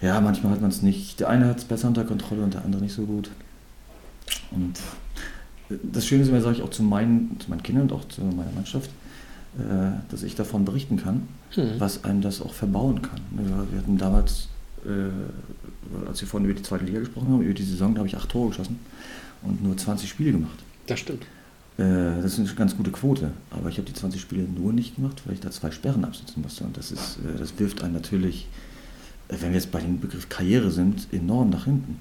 ja, 0.00 0.20
manchmal 0.20 0.52
hat 0.52 0.60
man 0.60 0.70
es 0.70 0.82
nicht. 0.82 1.18
Der 1.20 1.28
eine 1.28 1.46
hat 1.46 1.58
es 1.58 1.64
besser 1.64 1.88
unter 1.88 2.04
Kontrolle 2.04 2.42
und 2.42 2.54
der 2.54 2.64
andere 2.64 2.82
nicht 2.82 2.94
so 2.94 3.02
gut. 3.04 3.30
Und 4.50 4.74
das 5.82 6.06
Schöne 6.06 6.22
ist 6.22 6.28
immer, 6.28 6.40
sage 6.40 6.56
ich 6.56 6.62
auch 6.62 6.70
zu 6.70 6.82
meinen, 6.82 7.36
zu 7.40 7.50
meinen 7.50 7.62
Kindern 7.62 7.84
und 7.84 7.92
auch 7.92 8.06
zu 8.08 8.20
meiner 8.22 8.50
Mannschaft, 8.54 8.90
äh, 9.58 9.90
dass 10.10 10.22
ich 10.22 10.34
davon 10.34 10.64
berichten 10.64 10.96
kann, 10.96 11.28
Hm. 11.54 11.72
was 11.78 12.04
einem 12.04 12.22
das 12.22 12.40
auch 12.40 12.54
verbauen 12.54 13.02
kann. 13.02 13.20
Wir 13.30 13.44
wir 13.70 13.78
hatten 13.78 13.98
damals, 13.98 14.48
äh, 14.86 16.06
als 16.08 16.20
wir 16.20 16.28
vorhin 16.28 16.48
über 16.48 16.56
die 16.58 16.62
zweite 16.64 16.84
Liga 16.84 17.00
gesprochen 17.00 17.28
haben, 17.28 17.42
über 17.42 17.54
die 17.54 17.62
Saison, 17.62 17.94
da 17.94 17.98
habe 17.98 18.08
ich 18.08 18.16
acht 18.16 18.28
Tore 18.30 18.48
geschossen 18.48 18.78
und 19.42 19.62
nur 19.62 19.76
20 19.76 20.08
Spiele 20.08 20.32
gemacht. 20.32 20.58
Das 20.86 21.00
stimmt. 21.00 21.24
Äh, 21.78 22.20
Das 22.22 22.32
ist 22.32 22.38
eine 22.38 22.48
ganz 22.54 22.76
gute 22.76 22.90
Quote, 22.90 23.32
aber 23.50 23.68
ich 23.68 23.76
habe 23.78 23.86
die 23.86 23.94
20 23.94 24.20
Spiele 24.20 24.44
nur 24.44 24.72
nicht 24.72 24.96
gemacht, 24.96 25.22
weil 25.26 25.34
ich 25.34 25.40
da 25.40 25.50
zwei 25.50 25.70
Sperren 25.70 26.04
absitzen 26.04 26.42
musste. 26.42 26.64
Und 26.64 26.76
das, 26.76 26.90
ist, 26.92 27.18
äh, 27.18 27.38
das 27.38 27.58
wirft 27.58 27.82
einen 27.82 27.94
natürlich, 27.94 28.46
äh, 29.28 29.36
wenn 29.40 29.50
wir 29.50 29.56
jetzt 29.56 29.70
bei 29.72 29.80
dem 29.80 30.00
Begriff 30.00 30.28
Karriere 30.28 30.70
sind, 30.70 31.08
enorm 31.12 31.50
nach 31.50 31.64
hinten. 31.66 31.98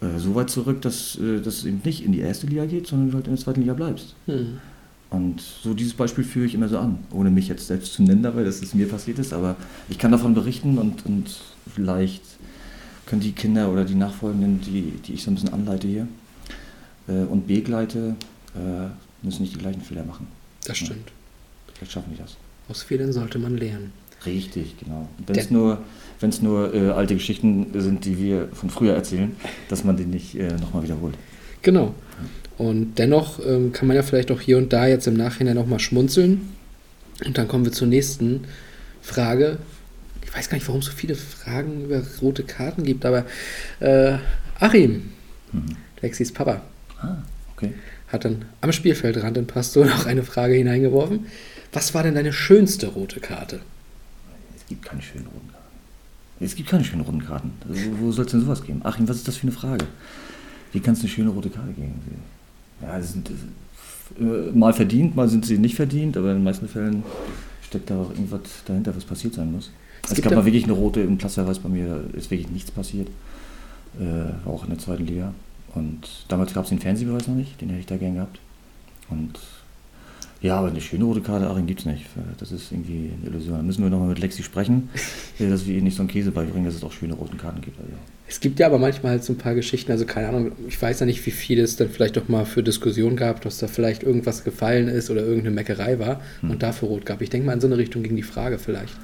Äh, 0.00 0.18
So 0.18 0.34
weit 0.34 0.50
zurück, 0.50 0.80
dass, 0.82 1.16
äh, 1.16 1.40
dass 1.40 1.58
es 1.58 1.64
eben 1.64 1.80
nicht 1.84 2.04
in 2.04 2.12
die 2.12 2.20
erste 2.20 2.46
Liga 2.46 2.64
geht, 2.66 2.86
sondern 2.86 3.10
du 3.10 3.16
halt 3.16 3.26
in 3.26 3.34
der 3.34 3.42
zweiten 3.42 3.60
Liga 3.60 3.74
bleibst. 3.74 4.14
Hm. 4.26 4.58
Und 5.12 5.40
so 5.42 5.74
dieses 5.74 5.92
Beispiel 5.92 6.24
führe 6.24 6.46
ich 6.46 6.54
immer 6.54 6.68
so 6.68 6.78
an, 6.78 6.98
ohne 7.12 7.30
mich 7.30 7.46
jetzt 7.48 7.66
selbst 7.66 7.92
zu 7.92 8.02
nennen 8.02 8.22
dabei, 8.22 8.44
dass 8.44 8.62
es 8.62 8.72
mir 8.74 8.88
passiert 8.88 9.18
ist, 9.18 9.34
aber 9.34 9.56
ich 9.90 9.98
kann 9.98 10.10
davon 10.10 10.32
berichten 10.34 10.78
und, 10.78 11.04
und 11.04 11.38
vielleicht 11.74 12.22
können 13.04 13.20
die 13.20 13.32
Kinder 13.32 13.70
oder 13.70 13.84
die 13.84 13.94
Nachfolgenden, 13.94 14.62
die, 14.62 14.92
die 15.06 15.12
ich 15.12 15.22
so 15.22 15.30
ein 15.30 15.34
bisschen 15.34 15.52
anleite 15.52 15.86
hier 15.86 16.08
äh, 17.08 17.24
und 17.24 17.46
begleite, 17.46 18.16
äh, 18.54 18.88
müssen 19.22 19.42
nicht 19.42 19.54
die 19.54 19.58
gleichen 19.58 19.82
Fehler 19.82 20.04
machen. 20.04 20.28
Das 20.64 20.80
Ja. 20.80 20.86
stimmt. 20.86 21.12
Vielleicht 21.74 21.92
schaffen 21.92 22.12
die 22.14 22.18
das. 22.18 22.36
Aus 22.70 22.82
Fehlern 22.82 23.12
sollte 23.12 23.38
man 23.38 23.56
lernen. 23.58 23.92
Richtig, 24.24 24.78
genau. 24.78 25.08
Wenn 25.26 25.36
es 25.36 25.50
nur, 25.50 25.78
wenn's 26.20 26.40
nur 26.40 26.72
äh, 26.72 26.90
alte 26.90 27.14
Geschichten 27.14 27.66
sind, 27.74 28.04
die 28.06 28.16
wir 28.18 28.48
von 28.52 28.70
früher 28.70 28.94
erzählen, 28.94 29.36
dass 29.68 29.84
man 29.84 29.96
die 29.96 30.04
nicht 30.06 30.36
äh, 30.36 30.56
nochmal 30.58 30.84
wiederholt. 30.84 31.16
Genau. 31.60 31.94
Und 32.58 32.94
dennoch 32.98 33.40
ähm, 33.44 33.72
kann 33.72 33.88
man 33.88 33.96
ja 33.96 34.02
vielleicht 34.02 34.30
auch 34.30 34.40
hier 34.40 34.58
und 34.58 34.72
da 34.72 34.86
jetzt 34.86 35.06
im 35.06 35.14
Nachhinein 35.14 35.58
auch 35.58 35.66
mal 35.66 35.78
schmunzeln. 35.80 36.50
Und 37.24 37.38
dann 37.38 37.48
kommen 37.48 37.64
wir 37.64 37.72
zur 37.72 37.88
nächsten 37.88 38.44
Frage. 39.00 39.58
Ich 40.24 40.34
weiß 40.36 40.48
gar 40.48 40.56
nicht, 40.56 40.66
warum 40.68 40.80
es 40.80 40.86
so 40.86 40.92
viele 40.92 41.14
Fragen 41.14 41.84
über 41.84 42.02
rote 42.20 42.42
Karten 42.44 42.84
gibt, 42.84 43.04
aber 43.04 43.24
äh, 43.80 44.16
Achim, 44.60 45.10
Mhm. 45.52 45.76
Lexis 46.00 46.32
Papa, 46.32 46.62
Ah, 47.02 47.16
okay. 47.54 47.74
hat 48.08 48.24
dann 48.24 48.46
am 48.62 48.72
Spielfeldrand 48.72 49.36
in 49.36 49.46
Pasto 49.46 49.84
noch 49.84 50.06
eine 50.06 50.22
Frage 50.22 50.54
hineingeworfen. 50.54 51.26
Was 51.74 51.92
war 51.92 52.02
denn 52.04 52.14
deine 52.14 52.32
schönste 52.32 52.86
rote 52.86 53.20
Karte? 53.20 53.60
Es 54.56 54.66
gibt 54.66 54.82
keine 54.84 55.02
schönen 55.02 55.26
roten 55.26 55.48
Karten. 55.50 55.66
Es 56.44 56.54
gibt 56.56 56.70
keine 56.70 56.84
schönen 56.84 57.02
roten 57.02 57.22
Karten. 57.24 57.52
Also, 57.68 57.80
wo 58.00 58.10
soll 58.12 58.24
es 58.24 58.30
denn 58.32 58.40
sowas 58.40 58.64
geben? 58.64 58.80
Achim, 58.84 59.06
was 59.08 59.16
ist 59.18 59.28
das 59.28 59.36
für 59.36 59.42
eine 59.42 59.52
Frage? 59.52 59.84
Wie 60.72 60.80
kann 60.80 60.94
es 60.94 61.00
eine 61.00 61.10
schöne 61.10 61.28
rote 61.28 61.50
Karte 61.50 61.72
geben? 61.72 62.00
Ja, 62.82 63.00
sind 63.00 63.30
äh, 64.20 64.50
mal 64.52 64.72
verdient, 64.72 65.16
mal 65.16 65.28
sind 65.28 65.46
sie 65.46 65.58
nicht 65.58 65.76
verdient, 65.76 66.16
aber 66.16 66.30
in 66.30 66.38
den 66.38 66.44
meisten 66.44 66.68
Fällen 66.68 67.02
steckt 67.62 67.90
da 67.90 68.00
auch 68.02 68.10
irgendwas 68.10 68.40
dahinter, 68.66 68.94
was 68.94 69.04
passiert 69.04 69.34
sein 69.34 69.52
muss. 69.52 69.70
Es 70.04 70.12
Es, 70.12 70.22
gab 70.22 70.34
mal 70.34 70.44
wirklich 70.44 70.64
eine 70.64 70.72
rote 70.72 71.00
im 71.00 71.16
Platzverweis 71.16 71.60
bei 71.60 71.68
mir, 71.68 71.86
da 71.86 72.18
ist 72.18 72.30
wirklich 72.30 72.50
nichts 72.50 72.70
passiert. 72.70 73.08
Äh, 74.00 74.48
auch 74.48 74.64
in 74.64 74.70
der 74.70 74.78
zweiten 74.78 75.06
Liga. 75.06 75.32
Und 75.74 76.00
damals 76.28 76.52
gab 76.52 76.64
es 76.64 76.70
den 76.70 76.80
Fernsehbeweis 76.80 77.28
noch 77.28 77.34
nicht, 77.34 77.60
den 77.60 77.68
hätte 77.68 77.80
ich 77.80 77.86
da 77.86 77.96
gern 77.96 78.14
gehabt. 78.14 78.38
Und 79.08 79.38
ja, 80.42 80.58
aber 80.58 80.68
eine 80.68 80.80
schöne 80.80 81.04
rote 81.04 81.20
Karte, 81.20 81.48
Achim, 81.48 81.66
gibt 81.66 81.80
es 81.80 81.86
nicht. 81.86 82.04
Das 82.38 82.50
ist 82.50 82.72
irgendwie 82.72 83.12
eine 83.16 83.30
Illusion. 83.30 83.56
Da 83.56 83.62
müssen 83.62 83.82
wir 83.82 83.90
nochmal 83.90 84.08
mit 84.08 84.18
Lexi 84.18 84.42
sprechen, 84.42 84.90
dass 85.38 85.66
wir 85.66 85.76
ihr 85.76 85.82
nicht 85.82 85.96
so 85.96 86.02
einen 86.02 86.08
Käse 86.08 86.32
beibringen, 86.32 86.64
dass 86.64 86.74
es 86.74 86.82
auch 86.82 86.92
schöne 86.92 87.14
roten 87.14 87.38
Karten 87.38 87.60
gibt. 87.60 87.78
Also, 87.78 87.92
Es 88.32 88.40
gibt 88.40 88.58
ja 88.58 88.66
aber 88.66 88.78
manchmal 88.78 89.12
halt 89.12 89.24
so 89.24 89.34
ein 89.34 89.36
paar 89.36 89.54
Geschichten, 89.54 89.92
also 89.92 90.06
keine 90.06 90.28
Ahnung, 90.28 90.52
ich 90.66 90.80
weiß 90.80 91.00
ja 91.00 91.04
nicht, 91.06 91.24
wie 91.26 91.30
viel 91.30 91.60
es 91.60 91.76
dann 91.76 91.90
vielleicht 91.90 92.16
auch 92.16 92.28
mal 92.28 92.46
für 92.46 92.62
Diskussion 92.62 93.14
gab, 93.14 93.42
dass 93.42 93.58
da 93.58 93.66
vielleicht 93.66 94.02
irgendwas 94.02 94.42
gefallen 94.42 94.88
ist 94.88 95.10
oder 95.10 95.20
irgendeine 95.20 95.54
Meckerei 95.54 95.98
war 95.98 96.22
Hm. 96.40 96.50
und 96.52 96.62
dafür 96.62 96.88
rot 96.88 97.04
gab. 97.04 97.20
Ich 97.20 97.28
denke 97.28 97.46
mal, 97.46 97.52
in 97.52 97.60
so 97.60 97.66
eine 97.66 97.76
Richtung 97.76 98.02
ging 98.02 98.16
die 98.16 98.22
Frage 98.22 98.58
vielleicht. 98.58 98.94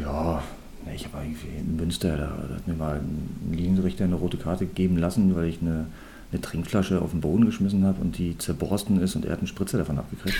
ja, 0.00 0.42
ich 0.94 1.04
habe 1.06 1.24
irgendwie 1.24 1.58
in 1.58 1.76
Münster, 1.76 2.16
da, 2.18 2.44
da 2.48 2.54
hat 2.56 2.68
mir 2.68 2.74
mal 2.74 2.96
ein 2.96 3.54
Linienrichter 3.56 4.04
eine 4.04 4.14
rote 4.16 4.36
Karte 4.36 4.66
geben 4.66 4.98
lassen, 4.98 5.34
weil 5.34 5.46
ich 5.48 5.58
eine, 5.62 5.86
eine 6.32 6.40
Trinkflasche 6.42 7.00
auf 7.00 7.12
den 7.12 7.20
Boden 7.20 7.46
geschmissen 7.46 7.84
habe 7.84 8.00
und 8.02 8.18
die 8.18 8.36
zerborsten 8.38 9.00
ist 9.02 9.16
und 9.16 9.24
er 9.24 9.32
hat 9.32 9.38
einen 9.38 9.46
Spritzer 9.46 9.78
davon 9.78 9.98
abgekriegt. 9.98 10.36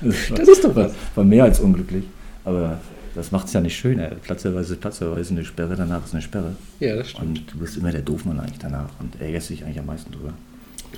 war- 0.00 0.36
Das 0.38 0.48
ist 0.48 0.64
doch 0.64 0.74
was. 0.74 0.92
War, 0.92 0.96
war 1.16 1.24
mehr 1.24 1.44
als 1.44 1.60
unglücklich, 1.60 2.04
aber 2.44 2.78
das 3.16 3.32
macht 3.32 3.48
es 3.48 3.52
ja 3.52 3.60
nicht 3.60 3.76
schöner. 3.76 4.08
Platzerweise 4.22 4.74
ist 4.74 4.80
Platzerweise 4.80 5.32
eine 5.32 5.44
Sperre, 5.44 5.74
danach 5.74 6.04
ist 6.04 6.12
eine 6.14 6.22
Sperre. 6.22 6.54
Ja, 6.78 6.94
das 6.96 7.10
stimmt. 7.10 7.26
Und 7.40 7.52
du 7.52 7.58
bist 7.58 7.76
immer 7.76 7.90
der 7.90 8.02
Doofmann 8.02 8.38
eigentlich 8.38 8.58
danach 8.58 8.90
und 9.00 9.20
ärgerst 9.20 9.50
dich 9.50 9.64
eigentlich 9.64 9.78
am 9.80 9.86
meisten 9.86 10.12
drüber. 10.12 10.32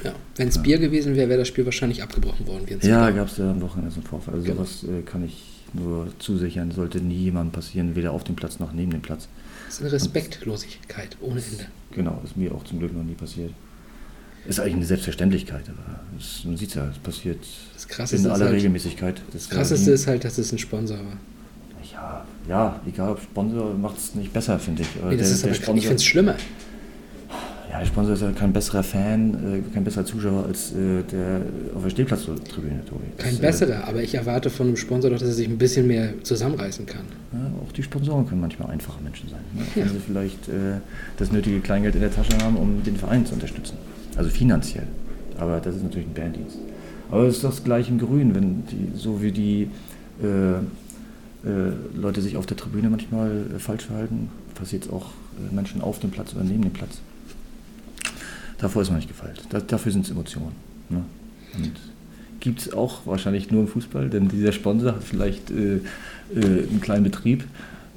Ja. 0.04 0.12
Wenn 0.36 0.48
es 0.48 0.62
Bier 0.62 0.78
gewesen 0.78 1.16
wäre, 1.16 1.28
wäre 1.28 1.38
das 1.40 1.48
Spiel 1.48 1.64
wahrscheinlich 1.64 2.02
abgebrochen 2.02 2.46
worden. 2.46 2.66
Ja, 2.82 3.10
gab 3.10 3.28
es 3.28 3.38
ja 3.38 3.50
am 3.50 3.60
Wochenende 3.62 3.90
so 3.90 3.96
einen 4.00 4.06
Vorfall. 4.06 4.34
Also 4.34 4.44
Genau. 4.46 4.56
sowas 4.64 4.84
äh, 4.84 5.02
kann 5.02 5.24
ich 5.24 5.42
nur 5.72 6.08
zusichern. 6.18 6.70
Sollte 6.70 6.98
nie 7.00 7.24
jemandem 7.24 7.52
passieren, 7.52 7.96
weder 7.96 8.12
auf 8.12 8.22
dem 8.24 8.36
Platz 8.36 8.58
noch 8.58 8.72
neben 8.72 8.90
dem 8.92 9.00
Platz. 9.02 9.28
Das 9.66 9.74
ist 9.76 9.80
eine 9.82 9.92
Respektlosigkeit 9.92 11.16
ohne 11.20 11.40
Ende. 11.42 11.66
Genau, 11.92 12.20
ist 12.24 12.36
mir 12.36 12.52
auch 12.54 12.64
zum 12.64 12.78
Glück 12.78 12.94
noch 12.94 13.02
nie 13.02 13.14
passiert. 13.14 13.52
Ist 14.46 14.60
eigentlich 14.60 14.76
eine 14.76 14.86
Selbstverständlichkeit, 14.86 15.64
aber 15.68 16.00
es, 16.18 16.44
man 16.44 16.56
sieht 16.56 16.74
ja, 16.74 16.88
es 16.88 16.98
passiert 16.98 17.38
Das 17.74 17.86
Krasseste, 17.88 18.26
in 18.28 18.32
aller 18.32 18.46
halt, 18.46 18.54
Regelmäßigkeit. 18.54 19.20
das 19.32 19.48
Krasseste 19.50 19.90
ist 19.90 20.06
halt, 20.06 20.24
dass 20.24 20.38
es 20.38 20.52
ein 20.52 20.58
Sponsor 20.58 20.96
war. 20.98 21.16
Ja, 21.98 22.24
ja, 22.48 22.80
egal 22.86 23.10
ob 23.10 23.20
Sponsor 23.20 23.74
macht 23.74 23.98
es 23.98 24.14
nicht 24.14 24.32
besser, 24.32 24.58
finde 24.58 24.82
ich. 24.82 24.88
Nee, 24.96 25.16
das 25.16 25.40
der- 25.40 25.50
ist 25.52 25.64
aber, 25.68 25.76
ich 25.76 25.82
finde 25.82 25.96
es 25.96 26.04
schlimmer. 26.04 26.34
Ja, 27.70 27.80
der 27.80 27.86
Sponsor 27.86 28.14
ist 28.14 28.22
ja 28.22 28.30
kein 28.32 28.50
besserer 28.52 28.82
Fan, 28.82 29.34
äh, 29.68 29.74
kein 29.74 29.84
besserer 29.84 30.04
Zuschauer 30.06 30.46
als 30.46 30.72
äh, 30.72 31.02
der 31.12 31.42
auf 31.74 31.82
der 31.82 31.90
Stehplatztribüne, 31.90 32.82
Tobi. 32.86 33.04
Das, 33.16 33.26
Kein 33.26 33.36
äh, 33.36 33.40
besserer, 33.40 33.84
aber 33.86 34.02
ich 34.02 34.14
erwarte 34.14 34.48
von 34.48 34.68
einem 34.68 34.76
Sponsor 34.78 35.10
doch, 35.10 35.18
dass 35.18 35.28
er 35.28 35.34
sich 35.34 35.46
ein 35.48 35.58
bisschen 35.58 35.86
mehr 35.86 36.14
zusammenreißen 36.22 36.86
kann. 36.86 37.02
Ja, 37.32 37.50
auch 37.62 37.70
die 37.72 37.82
Sponsoren 37.82 38.26
können 38.26 38.40
manchmal 38.40 38.70
einfache 38.70 39.02
Menschen 39.02 39.28
sein. 39.28 39.40
Ne? 39.54 39.62
Ja. 39.74 39.82
Wenn 39.84 39.92
sie 39.92 40.00
vielleicht 40.00 40.48
äh, 40.48 40.78
das 41.18 41.30
nötige 41.30 41.60
Kleingeld 41.60 41.94
in 41.94 42.00
der 42.00 42.10
Tasche 42.14 42.38
haben, 42.42 42.56
um 42.56 42.82
den 42.84 42.96
Verein 42.96 43.26
zu 43.26 43.34
unterstützen. 43.34 43.76
Also 44.16 44.30
finanziell. 44.30 44.86
Aber 45.38 45.60
das 45.60 45.76
ist 45.76 45.82
natürlich 45.82 46.08
ein 46.08 46.14
Bärendienst. 46.14 46.56
Aber 47.10 47.24
es 47.26 47.36
ist 47.36 47.44
das 47.44 47.62
gleiche 47.64 47.90
in 47.90 47.98
Grün, 47.98 48.34
wenn 48.34 48.64
die, 48.66 48.96
so 48.96 49.20
wie 49.20 49.30
die 49.30 49.68
äh, 50.22 50.60
äh, 51.48 51.98
Leute 51.98 52.20
sich 52.20 52.36
auf 52.36 52.46
der 52.46 52.56
Tribüne 52.56 52.90
manchmal 52.90 53.46
äh, 53.56 53.58
falsch 53.58 53.84
verhalten, 53.86 54.30
passiert 54.54 54.84
es 54.84 54.90
auch 54.90 55.06
äh, 55.50 55.54
Menschen 55.54 55.80
auf 55.80 55.98
dem 55.98 56.10
Platz 56.10 56.34
oder 56.34 56.44
neben 56.44 56.62
dem 56.62 56.72
Platz. 56.72 57.00
Davor 58.58 58.82
ist 58.82 58.88
man 58.88 58.96
nicht 58.98 59.08
gefeilt. 59.08 59.42
Da, 59.50 59.60
dafür 59.60 59.92
sind 59.92 60.04
es 60.04 60.10
Emotionen. 60.10 60.52
Ne? 60.88 61.04
Und 61.56 61.72
gibt 62.40 62.60
es 62.60 62.72
auch 62.72 63.06
wahrscheinlich 63.06 63.50
nur 63.50 63.62
im 63.62 63.68
Fußball, 63.68 64.10
denn 64.10 64.28
dieser 64.28 64.52
Sponsor 64.52 64.94
hat 64.96 65.04
vielleicht 65.04 65.50
äh, 65.50 65.76
äh, 65.76 65.80
einen 66.34 66.80
kleinen 66.80 67.04
Betrieb, 67.04 67.44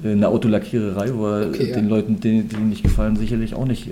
eine 0.04 0.28
Autolackiererei, 0.30 1.14
wo 1.14 1.28
er 1.28 1.50
Okay, 1.50 1.70
ja. 1.70 1.76
den 1.76 1.88
Leuten, 1.88 2.20
denen, 2.20 2.50
die 2.50 2.56
ihm 2.56 2.70
nicht 2.70 2.82
gefallen, 2.82 3.16
sicherlich 3.18 3.54
auch 3.54 3.66
nicht 3.66 3.88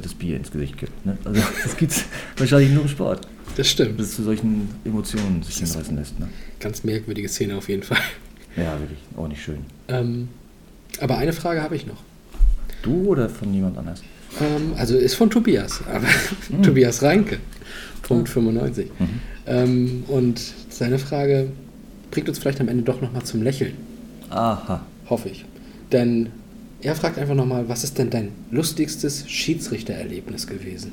das 0.00 0.14
Bier 0.14 0.36
ins 0.36 0.52
Gesicht 0.52 0.78
gibt. 0.78 1.04
Ne? 1.04 1.18
Also 1.24 1.40
das 1.64 1.76
gibt 1.76 1.90
es 1.90 2.04
wahrscheinlich 2.36 2.70
nur 2.70 2.82
im 2.82 2.88
Sport, 2.88 3.26
Das 3.56 3.68
stimmt. 3.68 3.98
dass 3.98 4.06
es 4.10 4.14
zu 4.14 4.22
solchen 4.22 4.68
Emotionen 4.84 5.42
sich 5.42 5.56
hinreißen 5.56 5.96
lässt. 5.96 6.20
Ne? 6.20 6.28
Ganz 6.60 6.84
merkwürdige 6.84 7.28
Szene 7.28 7.56
auf 7.56 7.68
jeden 7.68 7.82
Fall. 7.82 7.98
Ja, 8.56 8.78
wirklich, 8.78 8.98
auch 9.16 9.28
nicht 9.28 9.42
schön. 9.42 9.58
Ähm, 9.88 10.28
aber 11.00 11.18
eine 11.18 11.32
Frage 11.32 11.62
habe 11.62 11.76
ich 11.76 11.86
noch. 11.86 12.02
Du 12.82 13.06
oder 13.06 13.28
von 13.28 13.52
jemand 13.52 13.78
anders? 13.78 14.02
Ähm, 14.40 14.74
also 14.76 14.96
ist 14.96 15.14
von 15.14 15.30
Tobias, 15.30 15.80
aber 15.92 16.06
Tobias 16.62 17.02
Reinke, 17.02 17.38
Punkt 18.02 18.28
95. 18.28 18.90
Mhm. 18.98 19.08
Ähm, 19.46 20.04
und 20.08 20.40
seine 20.68 20.98
Frage 20.98 21.48
bringt 22.10 22.28
uns 22.28 22.38
vielleicht 22.38 22.60
am 22.60 22.68
Ende 22.68 22.82
doch 22.82 23.00
nochmal 23.00 23.24
zum 23.24 23.42
Lächeln, 23.42 23.74
Aha. 24.30 24.84
hoffe 25.08 25.28
ich. 25.28 25.44
Denn 25.92 26.30
er 26.80 26.94
fragt 26.94 27.18
einfach 27.18 27.34
nochmal, 27.34 27.68
was 27.68 27.84
ist 27.84 27.98
denn 27.98 28.10
dein 28.10 28.28
lustigstes 28.50 29.28
Schiedsrichtererlebnis 29.28 30.46
gewesen? 30.46 30.92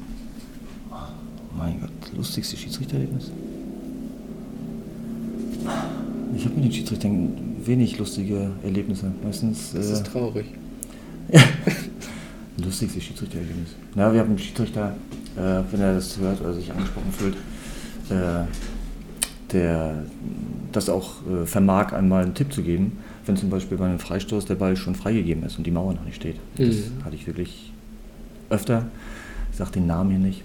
Mein 1.57 1.79
Gott, 1.81 1.91
lustigste 2.15 2.57
Schiedsrichtererlebnis? 2.57 3.31
Ich 6.35 6.45
habe 6.45 6.55
mit 6.55 6.63
den 6.63 6.71
Schiedsrichtern 6.71 7.50
wenig 7.65 7.97
lustige 7.97 8.51
Erlebnisse. 8.63 9.11
Meistens. 9.23 9.71
Das 9.73 9.89
äh, 9.89 9.93
ist 9.93 10.05
traurig. 10.07 10.45
Lustigste 12.63 13.01
Schiedsrichtererlebnis. 13.01 13.69
Na, 13.95 14.11
wir 14.13 14.19
haben 14.19 14.29
einen 14.29 14.39
Schiedsrichter, 14.39 14.95
äh, 15.35 15.61
wenn 15.71 15.81
er 15.81 15.95
das 15.95 16.17
hört 16.19 16.41
oder 16.41 16.53
sich 16.53 16.71
angesprochen 16.71 17.11
fühlt, 17.11 17.35
äh, 18.09 18.43
der 19.51 20.03
das 20.71 20.89
auch 20.89 21.25
äh, 21.27 21.45
vermag, 21.45 21.93
einmal 21.93 22.23
einen 22.23 22.33
Tipp 22.33 22.53
zu 22.53 22.61
geben, 22.61 22.99
wenn 23.25 23.35
zum 23.37 23.49
Beispiel 23.49 23.77
bei 23.77 23.85
einem 23.85 23.99
Freistoß 23.99 24.45
der 24.45 24.55
Ball 24.55 24.75
schon 24.75 24.95
freigegeben 24.95 25.43
ist 25.43 25.57
und 25.57 25.65
die 25.65 25.71
Mauer 25.71 25.93
noch 25.93 26.05
nicht 26.05 26.15
steht. 26.15 26.35
Das 26.57 26.67
Mhm. 26.67 27.03
hatte 27.05 27.15
ich 27.15 27.25
wirklich 27.27 27.71
öfter. 28.49 28.85
Ich 29.51 29.57
sage 29.57 29.71
den 29.71 29.87
Namen 29.87 30.09
hier 30.11 30.19
nicht. 30.19 30.43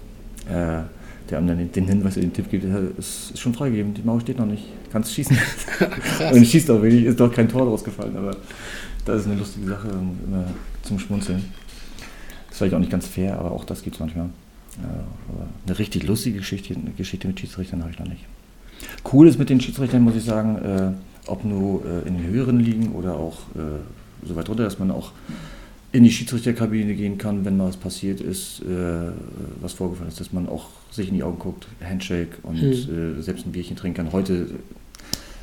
Äh, 1.27 1.29
der 1.29 1.37
einem 1.37 1.47
dann 1.47 1.71
den, 1.71 1.87
Hinweis, 1.87 2.15
den 2.15 2.33
Tipp 2.33 2.49
gibt, 2.49 2.65
es 2.97 3.31
ist 3.31 3.39
schon 3.39 3.53
freigegeben, 3.53 3.93
die 3.93 4.01
Mauer 4.01 4.21
steht 4.21 4.37
noch 4.37 4.45
nicht, 4.45 4.63
kannst 4.91 5.13
schießen. 5.13 5.37
Und 6.33 6.45
schießt 6.45 6.69
auch 6.71 6.81
wenig, 6.81 7.05
ist 7.05 7.19
doch 7.19 7.33
kein 7.33 7.49
Tor 7.49 7.63
rausgefallen, 7.63 8.15
aber 8.15 8.35
das 9.05 9.21
ist 9.21 9.27
eine 9.27 9.35
lustige 9.35 9.67
Sache 9.67 9.87
immer 9.87 10.45
zum 10.83 10.99
Schmunzeln. 10.99 11.43
Das 12.47 12.51
ist 12.51 12.57
vielleicht 12.57 12.73
auch 12.73 12.79
nicht 12.79 12.91
ganz 12.91 13.07
fair, 13.07 13.39
aber 13.39 13.51
auch 13.51 13.65
das 13.65 13.83
gibt 13.83 13.95
es 13.95 13.99
manchmal. 13.99 14.29
Ja, 14.81 14.89
aber 15.29 15.47
eine 15.65 15.79
richtig 15.79 16.05
lustige 16.05 16.39
Geschichte, 16.39 16.75
Geschichte 16.95 17.27
mit 17.27 17.39
Schiedsrichtern 17.39 17.81
habe 17.81 17.91
ich 17.91 17.99
noch 17.99 18.07
nicht. 18.07 18.25
Cool 19.11 19.27
ist 19.27 19.39
mit 19.39 19.49
den 19.49 19.59
Schiedsrichtern, 19.59 20.03
muss 20.03 20.15
ich 20.15 20.23
sagen, 20.23 20.57
äh, 20.57 20.91
ob 21.29 21.43
nur 21.43 21.83
äh, 21.83 22.07
in 22.07 22.17
den 22.17 22.27
höheren 22.27 22.59
Ligen 22.59 22.91
oder 22.91 23.15
auch 23.15 23.39
äh, 23.55 24.25
so 24.27 24.35
weit 24.35 24.49
runter, 24.49 24.63
dass 24.63 24.77
man 24.77 24.91
auch 24.91 25.11
in 25.97 26.03
die 26.03 26.11
Schiedsrichterkabine 26.11 26.93
gehen 26.93 27.17
kann, 27.17 27.43
wenn 27.43 27.57
mal 27.57 27.69
was 27.69 27.77
passiert 27.77 28.21
ist, 28.21 28.61
äh, 28.61 29.09
was 29.61 29.73
vorgefallen 29.73 30.09
ist, 30.09 30.19
dass 30.19 30.31
man 30.31 30.47
auch 30.47 30.67
sich 30.91 31.07
in 31.09 31.15
die 31.15 31.23
Augen 31.23 31.39
guckt, 31.39 31.67
Handshake 31.83 32.37
und 32.43 32.61
Mhm. 32.61 33.17
äh, 33.17 33.21
selbst 33.23 33.47
ein 33.47 33.51
Bierchen 33.51 33.75
trinken 33.75 33.97
kann. 33.97 34.11
Heute 34.11 34.45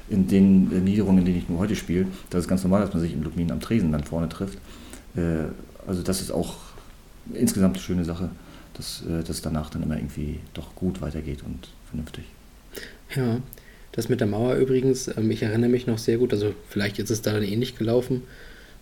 in 0.08 0.28
den 0.28 0.70
äh, 0.72 0.78
Niederungen, 0.78 1.18
in 1.18 1.24
denen 1.24 1.38
ich 1.38 1.48
nur 1.48 1.58
heute 1.58 1.74
spiele, 1.74 2.06
das 2.30 2.42
ist 2.42 2.48
ganz 2.48 2.62
normal, 2.62 2.82
dass 2.82 2.92
man 2.92 3.02
sich 3.02 3.12
im 3.14 3.24
Lumin 3.24 3.50
am 3.50 3.58
Tresen 3.58 3.90
dann 3.90 4.04
vorne 4.04 4.28
trifft. 4.28 4.58
Äh, 5.16 5.46
also 5.88 6.02
das 6.02 6.20
ist 6.20 6.30
auch 6.30 6.54
insgesamt 7.32 7.74
eine 7.74 7.82
schöne 7.82 8.04
Sache, 8.04 8.30
dass 8.74 9.02
äh, 9.10 9.24
das 9.26 9.42
danach 9.42 9.70
dann 9.70 9.82
immer 9.82 9.96
irgendwie 9.96 10.38
doch 10.54 10.76
gut 10.76 11.00
weitergeht 11.00 11.40
und 11.44 11.68
vernünftig. 11.88 12.26
Ja, 13.16 13.40
das 13.90 14.08
mit 14.08 14.20
der 14.20 14.28
Mauer 14.28 14.54
übrigens, 14.54 15.08
ähm, 15.16 15.32
ich 15.32 15.42
erinnere 15.42 15.70
mich 15.70 15.88
noch 15.88 15.98
sehr 15.98 16.18
gut, 16.18 16.32
also 16.32 16.54
vielleicht 16.68 17.00
ist 17.00 17.10
es 17.10 17.22
da 17.22 17.32
dann 17.32 17.42
ähnlich 17.42 17.76
gelaufen. 17.76 18.22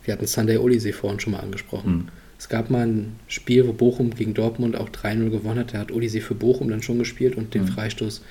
Wir 0.05 0.15
hatten 0.15 0.27
Sunday 0.27 0.57
Olisee 0.59 0.93
vorhin 0.93 1.21
schon 1.21 1.33
mal 1.33 1.41
angesprochen. 1.41 1.93
Mhm. 1.93 2.09
Es 2.39 2.49
gab 2.49 2.71
mal 2.71 2.87
ein 2.87 3.17
Spiel, 3.29 3.67
wo 3.69 3.73
Bochum 3.73 4.11
gegen 4.11 4.35
Dortmund 4.35 4.77
auch 4.77 4.89
3-0 4.89 5.31
gewonnen 5.31 5.61
hat. 5.61 5.75
Da 5.75 5.79
hat 5.79 5.93
Olisee 5.93 6.21
für 6.21 6.35
Bochum 6.35 6.69
dann 6.71 6.83
schon 6.83 6.99
gespielt 6.99 7.37
und 7.37 7.55
den 7.55 7.63
Mhm. 7.63 7.69
Freistoß 7.69 8.23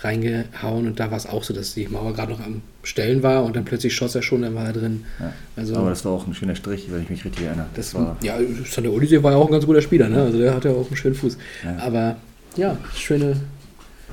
reingehauen. 0.00 0.86
Und 0.86 1.00
da 1.00 1.10
war 1.10 1.16
es 1.16 1.26
auch 1.26 1.42
so, 1.42 1.54
dass 1.54 1.74
die 1.74 1.86
Mauer 1.88 2.12
gerade 2.12 2.32
noch 2.32 2.40
am 2.40 2.60
Stellen 2.82 3.22
war 3.22 3.44
und 3.44 3.56
dann 3.56 3.64
plötzlich 3.64 3.94
schoss 3.94 4.14
er 4.14 4.22
schon, 4.22 4.42
dann 4.42 4.54
war 4.54 4.66
er 4.66 4.72
drin. 4.74 5.04
Ja. 5.18 5.32
Also 5.56 5.74
Aber 5.76 5.88
das 5.90 6.04
war 6.04 6.12
auch 6.12 6.26
ein 6.26 6.34
schöner 6.34 6.54
Strich, 6.54 6.86
wenn 6.90 7.02
ich 7.02 7.10
mich 7.10 7.24
richtig 7.24 7.46
erinnere. 7.46 7.66
das 7.74 7.94
war 7.94 8.16
ja, 8.22 8.36
Sunday 8.64 8.92
Olisee 8.92 9.22
war 9.22 9.32
ja 9.32 9.38
auch 9.38 9.46
ein 9.46 9.52
ganz 9.52 9.64
guter 9.66 9.80
Spieler, 9.80 10.08
ne? 10.08 10.22
Also 10.22 10.38
der 10.38 10.54
hatte 10.54 10.68
ja 10.68 10.74
auch 10.74 10.86
einen 10.86 10.96
schönen 10.96 11.14
Fuß. 11.14 11.38
Ja. 11.64 11.78
Aber 11.78 12.16
ja, 12.56 12.76
schöne, 12.94 13.36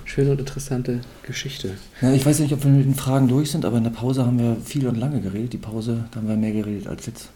schöne 0.05 0.31
und 0.31 0.39
interessante 0.39 1.01
Geschichte. 1.23 1.71
Ja, 2.01 2.11
ich 2.13 2.25
weiß 2.25 2.39
nicht, 2.39 2.53
ob 2.53 2.63
wir 2.63 2.71
mit 2.71 2.85
den 2.85 2.95
Fragen 2.95 3.27
durch 3.27 3.51
sind, 3.51 3.65
aber 3.65 3.77
in 3.77 3.83
der 3.83 3.91
Pause 3.91 4.25
haben 4.25 4.39
wir 4.39 4.57
viel 4.63 4.87
und 4.87 4.95
lange 4.95 5.21
geredet. 5.21 5.53
Die 5.53 5.57
Pause, 5.57 6.05
da 6.11 6.17
haben 6.17 6.27
wir 6.27 6.35
mehr 6.35 6.51
geredet 6.51 6.87
als 6.87 7.05
jetzt. 7.05 7.29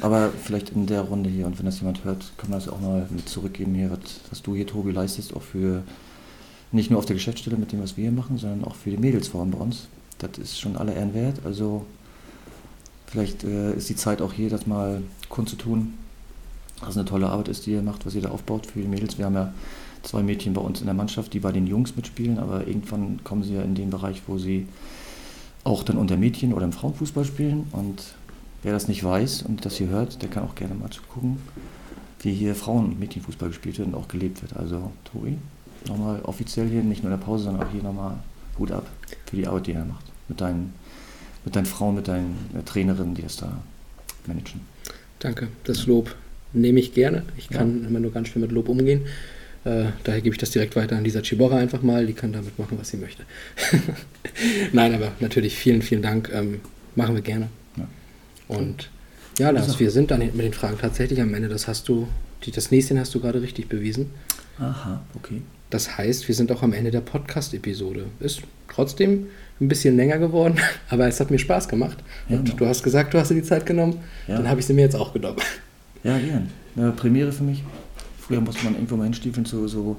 Aber 0.00 0.30
vielleicht 0.44 0.70
in 0.70 0.86
der 0.86 1.02
Runde 1.02 1.28
hier, 1.28 1.46
und 1.46 1.58
wenn 1.58 1.66
das 1.66 1.80
jemand 1.80 2.04
hört, 2.04 2.32
kann 2.36 2.50
man 2.50 2.58
das 2.58 2.68
auch 2.68 2.80
mal 2.80 3.06
mit 3.10 3.28
zurückgeben 3.28 3.74
hier, 3.74 3.90
was, 3.90 4.20
was 4.30 4.42
du 4.42 4.54
hier, 4.54 4.66
Tobi, 4.66 4.92
leistest, 4.92 5.34
auch 5.34 5.42
für 5.42 5.82
nicht 6.72 6.90
nur 6.90 6.98
auf 6.98 7.06
der 7.06 7.14
Geschäftsstelle 7.14 7.56
mit 7.56 7.72
dem, 7.72 7.82
was 7.82 7.96
wir 7.96 8.02
hier 8.02 8.12
machen, 8.12 8.38
sondern 8.38 8.64
auch 8.64 8.74
für 8.74 8.90
die 8.90 8.96
Mädelsforen 8.96 9.50
bei 9.50 9.58
uns. 9.58 9.88
Das 10.18 10.38
ist 10.38 10.60
schon 10.60 10.76
aller 10.76 10.94
Ehren 10.94 11.14
wert. 11.14 11.40
Also 11.44 11.86
vielleicht 13.06 13.44
äh, 13.44 13.74
ist 13.74 13.88
die 13.88 13.96
Zeit 13.96 14.20
auch 14.22 14.32
hier, 14.32 14.50
das 14.50 14.66
mal 14.66 15.02
kundzutun, 15.28 15.94
was 16.80 16.96
eine 16.96 17.06
tolle 17.06 17.28
Arbeit 17.28 17.48
ist, 17.48 17.66
die 17.66 17.72
ihr 17.72 17.82
macht, 17.82 18.06
was 18.06 18.14
ihr 18.14 18.22
da 18.22 18.30
aufbaut 18.30 18.66
für 18.66 18.80
die 18.80 18.88
Mädels. 18.88 19.18
Wir 19.18 19.26
haben 19.26 19.34
ja 19.34 19.52
zwei 20.06 20.22
Mädchen 20.22 20.54
bei 20.54 20.60
uns 20.60 20.80
in 20.80 20.86
der 20.86 20.94
Mannschaft, 20.94 21.32
die 21.34 21.40
bei 21.40 21.52
den 21.52 21.66
Jungs 21.66 21.96
mitspielen, 21.96 22.38
aber 22.38 22.66
irgendwann 22.66 23.20
kommen 23.24 23.42
sie 23.42 23.54
ja 23.54 23.62
in 23.62 23.74
den 23.74 23.90
Bereich, 23.90 24.22
wo 24.26 24.38
sie 24.38 24.66
auch 25.64 25.82
dann 25.82 25.98
unter 25.98 26.16
Mädchen 26.16 26.54
oder 26.54 26.64
im 26.64 26.72
Frauenfußball 26.72 27.24
spielen. 27.24 27.66
Und 27.72 28.02
wer 28.62 28.72
das 28.72 28.88
nicht 28.88 29.02
weiß 29.02 29.42
und 29.42 29.64
das 29.64 29.76
hier 29.76 29.88
hört, 29.88 30.22
der 30.22 30.28
kann 30.30 30.44
auch 30.44 30.54
gerne 30.54 30.74
mal 30.74 30.90
zugucken, 30.90 31.38
wie 32.20 32.32
hier 32.32 32.54
Frauen- 32.54 32.86
und 32.86 33.00
Mädchenfußball 33.00 33.48
gespielt 33.48 33.78
wird 33.78 33.88
und 33.88 33.94
auch 33.94 34.08
gelebt 34.08 34.42
wird. 34.42 34.56
Also, 34.56 34.92
Tobi, 35.12 35.36
nochmal 35.88 36.20
offiziell 36.22 36.68
hier, 36.68 36.82
nicht 36.82 37.02
nur 37.02 37.12
in 37.12 37.18
der 37.18 37.24
Pause, 37.24 37.44
sondern 37.44 37.66
auch 37.66 37.72
hier 37.72 37.82
nochmal 37.82 38.16
Hut 38.58 38.70
ab 38.70 38.86
für 39.26 39.36
die 39.36 39.46
Arbeit, 39.46 39.66
die 39.66 39.72
er 39.72 39.84
macht. 39.84 40.04
Mit 40.28 40.40
deinen, 40.40 40.72
mit 41.44 41.54
deinen 41.56 41.66
Frauen, 41.66 41.96
mit 41.96 42.08
deinen 42.08 42.36
äh, 42.56 42.62
Trainerinnen, 42.62 43.14
die 43.14 43.22
das 43.22 43.36
da 43.36 43.58
managen. 44.26 44.60
Danke, 45.18 45.48
das 45.64 45.86
Lob 45.86 46.14
nehme 46.52 46.78
ich 46.80 46.94
gerne. 46.94 47.22
Ich 47.36 47.50
Ja. 47.50 47.58
kann 47.58 47.84
immer 47.86 48.00
nur 48.00 48.12
ganz 48.12 48.28
schwer 48.28 48.42
mit 48.42 48.52
Lob 48.52 48.68
umgehen. 48.68 49.02
Äh, 49.66 49.86
daher 50.04 50.20
gebe 50.20 50.32
ich 50.32 50.38
das 50.38 50.50
direkt 50.50 50.76
weiter 50.76 50.96
an 50.96 51.02
Lisa 51.02 51.20
Chibora 51.20 51.56
einfach 51.56 51.82
mal. 51.82 52.06
Die 52.06 52.12
kann 52.12 52.32
damit 52.32 52.56
machen, 52.56 52.78
was 52.78 52.90
sie 52.90 52.98
möchte. 52.98 53.24
Nein, 54.72 54.94
aber 54.94 55.10
natürlich 55.18 55.56
vielen, 55.56 55.82
vielen 55.82 56.02
Dank. 56.02 56.30
Ähm, 56.32 56.60
machen 56.94 57.16
wir 57.16 57.22
gerne. 57.22 57.48
Ja. 57.76 57.88
Und 58.46 58.90
ja, 59.40 59.50
Lars, 59.50 59.80
wir 59.80 59.90
sind 59.90 60.12
dann 60.12 60.20
mit 60.20 60.38
den 60.38 60.52
Fragen 60.52 60.78
tatsächlich 60.80 61.20
am 61.20 61.34
Ende. 61.34 61.48
Das 61.48 61.66
hast 61.66 61.88
du, 61.88 62.06
die, 62.44 62.52
das 62.52 62.70
nächste 62.70 62.96
hast 62.98 63.12
du 63.16 63.20
gerade 63.20 63.42
richtig 63.42 63.68
bewiesen. 63.68 64.10
Aha, 64.60 65.02
okay. 65.16 65.42
Das 65.68 65.98
heißt, 65.98 66.28
wir 66.28 66.34
sind 66.36 66.52
auch 66.52 66.62
am 66.62 66.72
Ende 66.72 66.92
der 66.92 67.00
Podcast-Episode. 67.00 68.04
Ist 68.20 68.42
trotzdem 68.72 69.26
ein 69.60 69.66
bisschen 69.66 69.96
länger 69.96 70.18
geworden, 70.18 70.60
aber 70.88 71.08
es 71.08 71.18
hat 71.18 71.32
mir 71.32 71.40
Spaß 71.40 71.68
gemacht. 71.68 71.98
Ja, 72.28 72.36
Und 72.36 72.44
genau. 72.44 72.58
du 72.58 72.66
hast 72.66 72.84
gesagt, 72.84 73.12
du 73.14 73.18
hast 73.18 73.32
dir 73.32 73.34
die 73.34 73.42
Zeit 73.42 73.66
genommen. 73.66 73.98
Ja. 74.28 74.36
Dann 74.36 74.48
habe 74.48 74.60
ich 74.60 74.66
sie 74.66 74.74
mir 74.74 74.82
jetzt 74.82 74.94
auch 74.94 75.12
genommen. 75.12 75.38
Ja, 76.04 76.16
gern. 76.18 76.94
Premiere 76.94 77.32
für 77.32 77.42
mich. 77.42 77.64
Früher 78.26 78.40
musste 78.40 78.64
man 78.64 78.74
irgendwo 78.74 78.96
mal 78.96 79.04
hinstiefeln 79.04 79.46
zu 79.46 79.68
so 79.68 79.96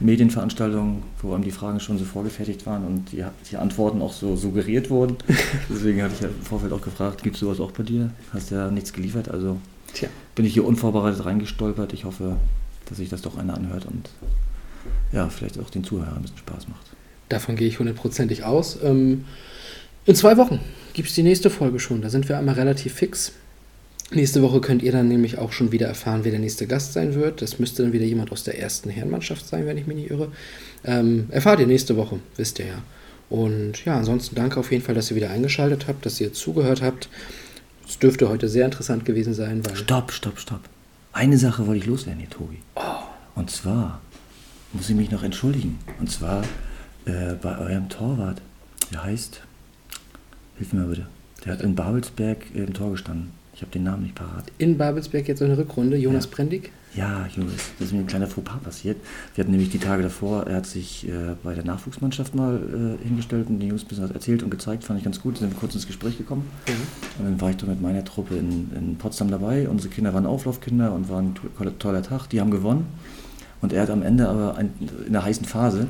Medienveranstaltungen, 0.00 1.02
wo 1.22 1.32
einem 1.32 1.44
die 1.44 1.52
Fragen 1.52 1.78
schon 1.78 1.96
so 1.96 2.04
vorgefertigt 2.04 2.66
waren 2.66 2.84
und 2.84 3.12
die, 3.12 3.24
die 3.50 3.56
Antworten 3.56 4.02
auch 4.02 4.12
so 4.12 4.34
suggeriert 4.34 4.90
wurden. 4.90 5.16
Deswegen 5.68 6.02
hatte 6.02 6.14
ich 6.14 6.20
ja 6.20 6.28
im 6.28 6.42
Vorfeld 6.42 6.72
auch 6.72 6.82
gefragt, 6.82 7.22
gibt 7.22 7.36
es 7.36 7.40
sowas 7.40 7.60
auch 7.60 7.70
bei 7.70 7.84
dir? 7.84 8.10
Hast 8.32 8.50
ja 8.50 8.70
nichts 8.70 8.92
geliefert, 8.92 9.28
also 9.28 9.58
Tja. 9.94 10.08
bin 10.34 10.44
ich 10.44 10.54
hier 10.54 10.64
unvorbereitet 10.64 11.24
reingestolpert. 11.24 11.92
Ich 11.92 12.04
hoffe, 12.04 12.36
dass 12.86 12.98
sich 12.98 13.10
das 13.10 13.22
doch 13.22 13.38
einer 13.38 13.54
anhört 13.54 13.86
und 13.86 14.10
ja, 15.12 15.28
vielleicht 15.28 15.60
auch 15.60 15.70
den 15.70 15.84
Zuhörern 15.84 16.16
ein 16.16 16.22
bisschen 16.22 16.38
Spaß 16.38 16.68
macht. 16.68 16.86
Davon 17.28 17.54
gehe 17.54 17.68
ich 17.68 17.78
hundertprozentig 17.78 18.42
aus. 18.42 18.78
Ähm, 18.82 19.24
in 20.04 20.16
zwei 20.16 20.36
Wochen 20.36 20.58
gibt 20.94 21.10
es 21.10 21.14
die 21.14 21.22
nächste 21.22 21.50
Folge 21.50 21.78
schon. 21.78 22.02
Da 22.02 22.10
sind 22.10 22.28
wir 22.28 22.38
einmal 22.38 22.54
relativ 22.56 22.94
fix. 22.94 23.32
Nächste 24.10 24.40
Woche 24.40 24.62
könnt 24.62 24.82
ihr 24.82 24.92
dann 24.92 25.08
nämlich 25.08 25.36
auch 25.36 25.52
schon 25.52 25.70
wieder 25.70 25.86
erfahren, 25.86 26.20
wer 26.22 26.30
der 26.30 26.40
nächste 26.40 26.66
Gast 26.66 26.94
sein 26.94 27.14
wird. 27.14 27.42
Das 27.42 27.58
müsste 27.58 27.82
dann 27.82 27.92
wieder 27.92 28.06
jemand 28.06 28.32
aus 28.32 28.42
der 28.42 28.58
ersten 28.58 28.88
Herrenmannschaft 28.88 29.46
sein, 29.46 29.66
wenn 29.66 29.76
ich 29.76 29.86
mich 29.86 29.96
nicht 29.96 30.10
irre. 30.10 30.32
Ähm, 30.84 31.26
erfahrt 31.30 31.60
ihr 31.60 31.66
nächste 31.66 31.96
Woche, 31.96 32.18
wisst 32.36 32.58
ihr 32.58 32.66
ja. 32.66 32.82
Und 33.28 33.84
ja, 33.84 33.96
ansonsten 33.98 34.34
danke 34.34 34.58
auf 34.58 34.72
jeden 34.72 34.82
Fall, 34.82 34.94
dass 34.94 35.10
ihr 35.10 35.16
wieder 35.16 35.30
eingeschaltet 35.30 35.86
habt, 35.88 36.06
dass 36.06 36.18
ihr 36.20 36.32
zugehört 36.32 36.80
habt. 36.80 37.10
Es 37.86 37.98
dürfte 37.98 38.30
heute 38.30 38.48
sehr 38.48 38.64
interessant 38.64 39.04
gewesen 39.04 39.34
sein, 39.34 39.64
weil 39.66 39.76
Stopp, 39.76 40.12
stopp, 40.12 40.38
stopp. 40.38 40.60
Eine 41.12 41.36
Sache 41.36 41.66
wollte 41.66 41.80
ich 41.80 41.86
loswerden 41.86 42.20
hier, 42.20 42.30
Tobi. 42.30 42.58
Und 43.34 43.50
zwar 43.50 44.00
muss 44.72 44.88
ich 44.88 44.96
mich 44.96 45.10
noch 45.10 45.22
entschuldigen. 45.22 45.78
Und 46.00 46.10
zwar 46.10 46.44
äh, 47.04 47.34
bei 47.40 47.58
eurem 47.58 47.90
Torwart. 47.90 48.40
Der 48.90 49.04
heißt, 49.04 49.42
hilf 50.56 50.72
mir 50.72 50.84
bitte. 50.84 51.06
Der 51.44 51.52
hat 51.52 51.60
in 51.60 51.74
Babelsberg 51.74 52.46
im 52.54 52.72
Tor 52.72 52.92
gestanden. 52.92 53.32
Ich 53.58 53.62
habe 53.62 53.72
den 53.72 53.82
Namen 53.82 54.04
nicht 54.04 54.14
parat. 54.14 54.44
in 54.58 54.78
Babelsberg 54.78 55.26
jetzt 55.26 55.42
eine 55.42 55.58
Rückrunde. 55.58 55.96
Jonas 55.96 56.26
Ja. 56.26 56.30
Brendig. 56.32 56.70
Ja, 56.94 57.26
Jungs, 57.36 57.52
das 57.78 57.88
ist 57.88 57.92
mir 57.92 57.98
ein 57.98 58.06
kleiner 58.06 58.28
Fauxpas 58.28 58.60
passiert. 58.62 58.98
Wir 59.34 59.42
hatten 59.42 59.50
nämlich 59.50 59.70
die 59.70 59.80
Tage 59.80 60.04
davor, 60.04 60.46
er 60.46 60.56
hat 60.58 60.66
sich 60.66 61.08
äh, 61.08 61.34
bei 61.42 61.54
der 61.54 61.64
Nachwuchsmannschaft 61.64 62.36
mal 62.36 62.56
äh, 63.02 63.04
hingestellt 63.04 63.48
und 63.48 63.58
den 63.58 63.68
Jungs 63.68 63.82
ein 63.82 63.88
bisschen 63.88 64.04
was 64.04 64.12
erzählt 64.12 64.44
und 64.44 64.50
gezeigt, 64.50 64.84
fand 64.84 65.00
ich 65.00 65.04
ganz 65.04 65.20
gut. 65.20 65.38
Sind 65.38 65.50
wir 65.52 65.58
kurz 65.58 65.74
ins 65.74 65.88
Gespräch 65.88 66.16
gekommen. 66.16 66.48
Und 67.18 67.24
dann 67.24 67.40
war 67.40 67.50
ich 67.50 67.56
da 67.56 67.66
mit 67.66 67.82
meiner 67.82 68.04
Truppe 68.04 68.36
in, 68.36 68.70
in 68.76 68.94
Potsdam 68.96 69.28
dabei. 69.28 69.68
Unsere 69.68 69.92
Kinder 69.92 70.14
waren 70.14 70.24
Auflaufkinder 70.24 70.92
und 70.94 71.08
waren 71.10 71.30
ein 71.30 71.34
to- 71.34 71.70
toller 71.80 72.02
Tag. 72.04 72.28
Die 72.28 72.40
haben 72.40 72.52
gewonnen. 72.52 72.86
Und 73.60 73.72
er 73.72 73.82
hat 73.82 73.90
am 73.90 74.02
Ende 74.02 74.28
aber 74.28 74.56
ein, 74.56 74.70
in 75.04 75.12
der 75.12 75.24
heißen 75.24 75.44
Phase 75.46 75.88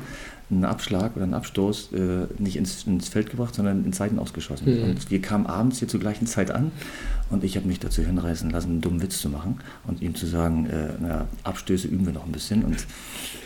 einen 0.51 0.65
Abschlag 0.65 1.15
oder 1.15 1.23
einen 1.23 1.33
Abstoß 1.33 1.93
äh, 1.93 2.27
nicht 2.37 2.55
ins, 2.55 2.83
ins 2.83 3.09
Feld 3.09 3.29
gebracht, 3.29 3.53
sondern 3.53 3.85
in 3.85 3.93
Seiten 3.93 4.17
ausgeschossen. 4.17 4.73
Mhm. 4.73 4.83
Und 4.83 5.11
wir 5.11 5.21
kamen 5.21 5.45
abends 5.45 5.79
hier 5.79 5.87
zur 5.87 5.99
gleichen 5.99 6.25
Zeit 6.25 6.51
an 6.51 6.71
und 7.29 7.43
ich 7.43 7.55
habe 7.55 7.67
mich 7.67 7.79
dazu 7.79 8.01
hinreißen 8.01 8.49
lassen, 8.49 8.71
einen 8.71 8.81
dummen 8.81 9.01
Witz 9.01 9.19
zu 9.19 9.29
machen 9.29 9.59
und 9.85 10.01
ihm 10.01 10.15
zu 10.15 10.25
sagen, 10.25 10.65
äh, 10.65 10.89
na, 10.99 11.27
Abstöße 11.43 11.87
üben 11.87 12.05
wir 12.05 12.13
noch 12.13 12.25
ein 12.25 12.31
bisschen 12.31 12.63
und 12.63 12.87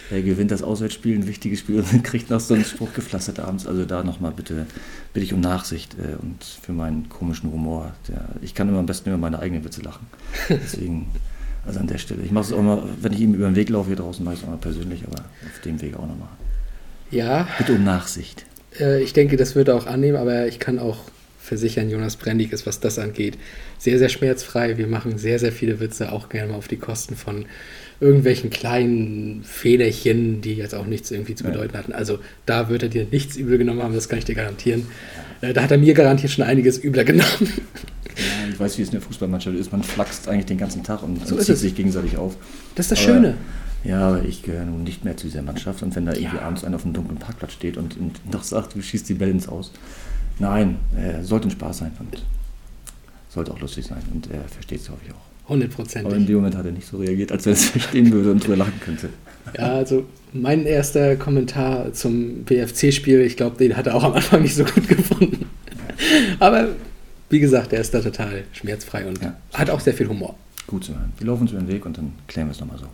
er 0.09 0.21
gewinnt 0.21 0.51
das 0.51 0.63
Auswärtsspiel, 0.63 1.15
ein 1.15 1.27
wichtiges 1.27 1.59
Spiel 1.59 1.80
und 1.80 2.03
kriegt 2.03 2.30
noch 2.30 2.39
so 2.39 2.53
einen 2.53 2.65
Spruch 2.65 2.93
gepflastert 2.93 3.39
abends. 3.39 3.67
Also 3.67 3.84
da 3.85 4.03
nochmal 4.03 4.31
bitte, 4.31 4.65
bitte 5.13 5.25
ich 5.25 5.34
um 5.34 5.41
Nachsicht 5.41 5.95
äh, 5.95 6.15
und 6.21 6.43
für 6.43 6.71
meinen 6.71 7.09
komischen 7.09 7.51
Humor. 7.51 7.93
Der, 8.07 8.30
ich 8.41 8.55
kann 8.55 8.69
immer 8.69 8.80
am 8.80 8.85
besten 8.85 9.09
über 9.09 9.17
meine 9.17 9.39
eigenen 9.39 9.65
Witze 9.65 9.81
lachen. 9.81 10.07
Deswegen, 10.49 11.07
also 11.65 11.80
an 11.80 11.88
der 11.88 11.97
Stelle. 11.97 12.23
Ich 12.23 12.31
mache 12.31 12.45
es 12.45 12.53
auch 12.53 12.61
mal, 12.61 12.84
wenn 13.01 13.11
ich 13.11 13.19
ihm 13.19 13.34
über 13.34 13.47
den 13.47 13.55
Weg 13.55 13.69
laufe 13.69 13.88
hier 13.88 13.97
draußen, 13.97 14.23
mache 14.23 14.35
ich 14.35 14.41
es 14.41 14.45
auch 14.45 14.51
mal 14.51 14.57
persönlich, 14.57 15.03
aber 15.05 15.19
auf 15.19 15.61
dem 15.65 15.81
Weg 15.81 15.95
auch 15.95 16.07
nochmal. 16.07 16.30
Ja, 17.14 17.48
Bitte 17.57 17.73
um 17.73 17.84
Nachsicht. 17.84 18.45
Äh, 18.80 19.02
ich 19.03 19.14
denke, 19.14 19.38
das 19.38 19.56
wird 19.56 19.68
er 19.68 19.76
auch 19.76 19.85
annehmen, 19.85 20.18
aber 20.18 20.48
ich 20.48 20.60
kann 20.60 20.80
auch 20.80 20.98
versichern, 21.40 21.90
Jonas 21.90 22.15
Brendig 22.15 22.52
ist, 22.53 22.65
was 22.65 22.80
das 22.80 22.98
angeht, 22.98 23.38
sehr, 23.77 23.99
sehr 23.99 24.10
schmerzfrei. 24.10 24.77
Wir 24.77 24.88
machen 24.88 25.18
sehr, 25.18 25.40
sehr 25.40 25.52
viele 25.52 25.80
Witze, 25.80 26.11
auch 26.11 26.30
gerne 26.30 26.52
mal 26.53 26.57
auf 26.57 26.68
die 26.69 26.77
Kosten 26.77 27.15
von 27.15 27.45
irgendwelchen 27.99 28.49
kleinen 28.49 29.44
Fehlerchen, 29.44 30.41
die 30.41 30.53
jetzt 30.56 30.73
auch 30.73 30.85
nichts 30.85 31.11
irgendwie 31.11 31.35
zu 31.35 31.44
bedeuten 31.44 31.77
hatten. 31.77 31.91
Also 31.94 32.19
da 32.45 32.69
wird 32.69 32.84
er 32.84 32.90
dir 32.90 33.06
nichts 33.11 33.35
übel 33.35 33.57
genommen 33.57 33.84
haben, 33.84 33.94
das 33.94 34.10
kann 34.10 34.19
ich 34.19 34.26
dir 34.26 34.35
garantieren. 34.35 34.88
Äh, 35.41 35.53
Da 35.53 35.61
hat 35.64 35.72
er 35.72 35.77
mir 35.77 35.94
garantiert 35.94 36.31
schon 36.31 36.44
einiges 36.45 36.81
übler 36.84 37.03
genommen. 37.03 37.27
Ja, 38.15 38.49
ich 38.52 38.60
weiß, 38.60 38.77
wie 38.77 38.81
es 38.84 38.90
in 38.90 38.94
der 38.94 39.02
Fußballmannschaft 39.02 39.57
ist. 39.57 39.72
Man 39.72 39.84
flaxt 39.84 40.27
eigentlich 40.27 40.45
den 40.45 40.57
ganzen 40.57 40.84
Tag 40.84 41.03
und, 41.03 41.27
So 41.27 41.35
zieht 41.38 41.49
es. 41.49 41.61
sich 41.61 41.76
gegenseitig 41.76 42.15
auf. 42.18 42.35
Das 42.76 42.85
ist 42.85 42.91
das 42.91 42.99
Aber- 42.99 43.14
Schöne. 43.15 43.34
Ja, 43.84 44.07
aber 44.10 44.23
ich 44.23 44.43
gehöre 44.43 44.65
nun 44.65 44.84
nicht 44.84 45.03
mehr 45.03 45.18
zu 45.18 45.27
dieser 45.27 45.41
Mannschaft. 45.41 45.84
Und 45.84 45.95
wenn 45.95 46.05
da 46.05 46.14
irgendwie 46.14 46.38
Ja. 46.38 46.43
abends 46.43 46.64
einer 46.64 46.76
auf 46.77 46.85
einem 46.85 46.93
dunklen 46.93 47.18
Parkplatz 47.19 47.53
steht 47.53 47.77
und, 47.77 47.97
und 47.97 48.31
noch 48.31 48.43
sagt, 48.43 48.76
du 48.76 48.81
schießt 48.81 49.10
die 49.10 49.14
Bälle 49.14 49.31
ins 49.31 49.47
Aus. 49.47 49.72
Nein, 50.39 50.77
äh, 50.97 51.22
sollte 51.23 51.47
ein 51.49 51.51
Spaß 51.51 51.80
sein 51.80 51.91
und 51.99 52.23
sollte 53.30 53.51
auch 53.51 53.60
lustig 53.60 53.85
sein. 53.85 54.01
Und 54.14 54.30
er 54.31 54.43
versteht 54.45 54.80
es, 54.80 54.85
glaube 54.85 55.01
ich, 55.05 55.11
auch. 55.11 55.15
Aber 55.45 55.55
in 55.55 55.61
Hundertprozentig. 55.64 56.26
dem 56.27 56.35
Moment 56.35 56.55
hat 56.55 56.65
er 56.65 56.72
nicht 56.72 56.88
so 56.88 56.97
reagiert, 56.97 57.31
als 57.34 57.45
wenn 57.45 57.53
er 57.53 57.57
verstehen 57.57 58.11
würde 58.11 58.31
und 58.31 58.43
drüber 58.43 58.55
lachen 58.57 58.80
könnte. 58.80 59.10
Ja, 59.57 59.73
also 59.73 60.05
mein 60.31 60.65
erster 60.65 61.18
Kommentar 61.18 61.91
zum 61.91 62.43
BFC-Spiel, 62.45 63.19
ich 63.22 63.35
glaube, 63.35 63.57
den 63.57 63.76
hat 63.76 63.88
er 63.88 63.95
auch 63.95 64.03
am 64.03 64.14
Anfang 64.14 64.41
nicht 64.41 64.55
so 64.55 64.64
gut 64.64 64.88
gefunden. 64.88 65.45
Aber 66.39 66.69
wie 67.30 67.39
gesagt, 67.41 67.73
er 67.73 67.81
ist 67.81 67.93
da 67.93 67.99
total 67.99 68.43
schmerzfrei 68.53 69.05
und 69.05 69.22
Ja. 69.22 69.35
hat 69.53 69.69
auch 69.69 69.81
sehr 69.81 69.93
viel 69.93 70.07
Humor. 70.07 70.35
Gut 70.65 70.85
zu 70.85 70.93
hören. 70.93 71.11
Wir 71.18 71.27
laufen 71.27 71.41
uns 71.41 71.51
über 71.51 71.60
den 71.61 71.68
Weg 71.68 71.85
und 71.85 71.97
dann 71.97 72.14
klären 72.27 72.47
wir 72.47 72.51
es 72.53 72.60
nochmal 72.61 72.77
so. 72.80 72.85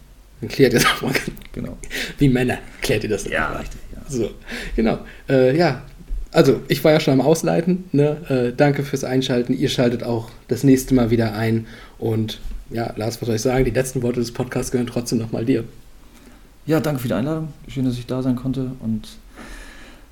Dann 0.42 0.50
klärt 0.50 0.74
ihr 0.74 0.80
das 0.80 0.88
auch 0.88 1.02
mal. 1.02 1.14
Genau. 1.52 1.78
Wie 2.18 2.30
Männer 2.30 2.60
klärt 2.82 3.04
ihr 3.04 3.10
das 3.10 3.24
dann 3.24 3.34
Ja, 3.34 3.52
richtig. 3.54 3.80
Ja. 3.94 4.02
So, 4.08 4.32
genau. 4.76 5.00
Äh, 5.28 5.58
ja, 5.58 5.84
also 6.32 6.62
ich 6.68 6.84
war 6.84 6.92
ja 6.92 7.00
schon 7.00 7.14
am 7.14 7.22
Ausleiten. 7.22 7.86
Ne? 7.92 8.18
Äh, 8.30 8.56
danke 8.56 8.84
fürs 8.84 9.04
Einschalten. 9.04 9.54
Ihr 9.54 9.70
schaltet 9.70 10.04
auch 10.04 10.30
das 10.48 10.64
nächste 10.64 10.94
Mal 10.94 11.10
wieder 11.10 11.34
ein. 11.34 11.68
Und 11.98 12.40
ja, 12.70 12.94
Lars, 12.96 13.22
was 13.22 13.28
soll 13.28 13.36
ich 13.36 13.42
sagen? 13.42 13.66
Die 13.66 13.72
letzten 13.72 14.02
Worte 14.02 14.20
des 14.20 14.32
Podcasts 14.32 14.72
gehören 14.72 14.88
trotzdem 14.88 15.18
nochmal 15.18 15.46
dir. 15.46 15.64
Ja, 16.66 16.80
danke 16.80 17.02
für 17.02 17.08
die 17.08 17.16
Einladung. 17.16 17.50
Schön, 17.68 17.86
dass 17.86 17.98
ich 17.98 18.06
da 18.06 18.22
sein 18.22 18.36
konnte. 18.36 18.72
Und 18.80 19.08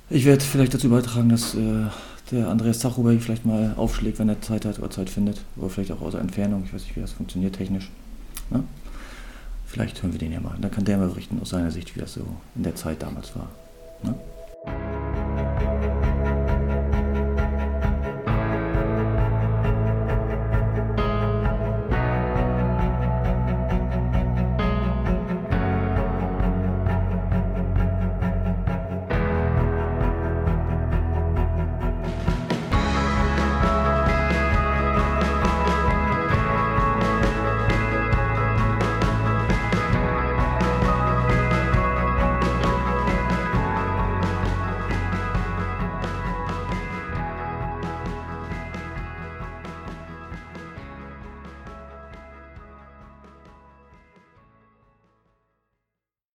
ich 0.10 0.26
werde 0.26 0.44
vielleicht 0.44 0.74
dazu 0.74 0.90
beitragen, 0.90 1.30
dass 1.30 1.54
äh, 1.54 1.86
der 2.32 2.48
Andreas 2.48 2.80
Zachuber 2.80 3.12
hier 3.12 3.22
vielleicht 3.22 3.45
mal 3.45 3.74
aufschlägt, 3.78 4.18
wenn 4.20 4.30
er 4.30 4.41
Zeit 4.41 4.66
hat 4.66 4.80
oder 4.80 4.90
Zeit 4.90 5.10
findet. 5.10 5.41
Oder 5.56 5.70
vielleicht 5.70 5.91
auch 5.91 6.02
aus 6.02 6.14
der 6.14 6.22
Entfernung. 6.22 6.64
Ich 6.66 6.74
weiß 6.74 6.82
nicht, 6.82 6.95
wie 6.95 7.02
das 7.02 7.12
funktioniert 7.12 7.56
technisch. 7.56 7.91
Ne? 8.49 8.64
Vielleicht 9.68 10.02
hören 10.02 10.14
wir 10.14 10.19
den 10.19 10.31
ja 10.31 10.39
mal. 10.39 10.57
Dann 10.60 10.72
kann 10.72 10.85
der 10.85 10.98
mal 10.98 11.10
berichten 11.10 11.39
aus 11.41 11.49
seiner 11.49 11.72
Sicht, 11.72 11.95
wie 11.95 11.99
das 11.99 12.14
so 12.14 12.26
in 12.56 12.64
der 12.64 12.76
Zeit 12.76 13.03
damals 13.03 13.35
war. 13.35 13.49
Ne? 14.02 14.15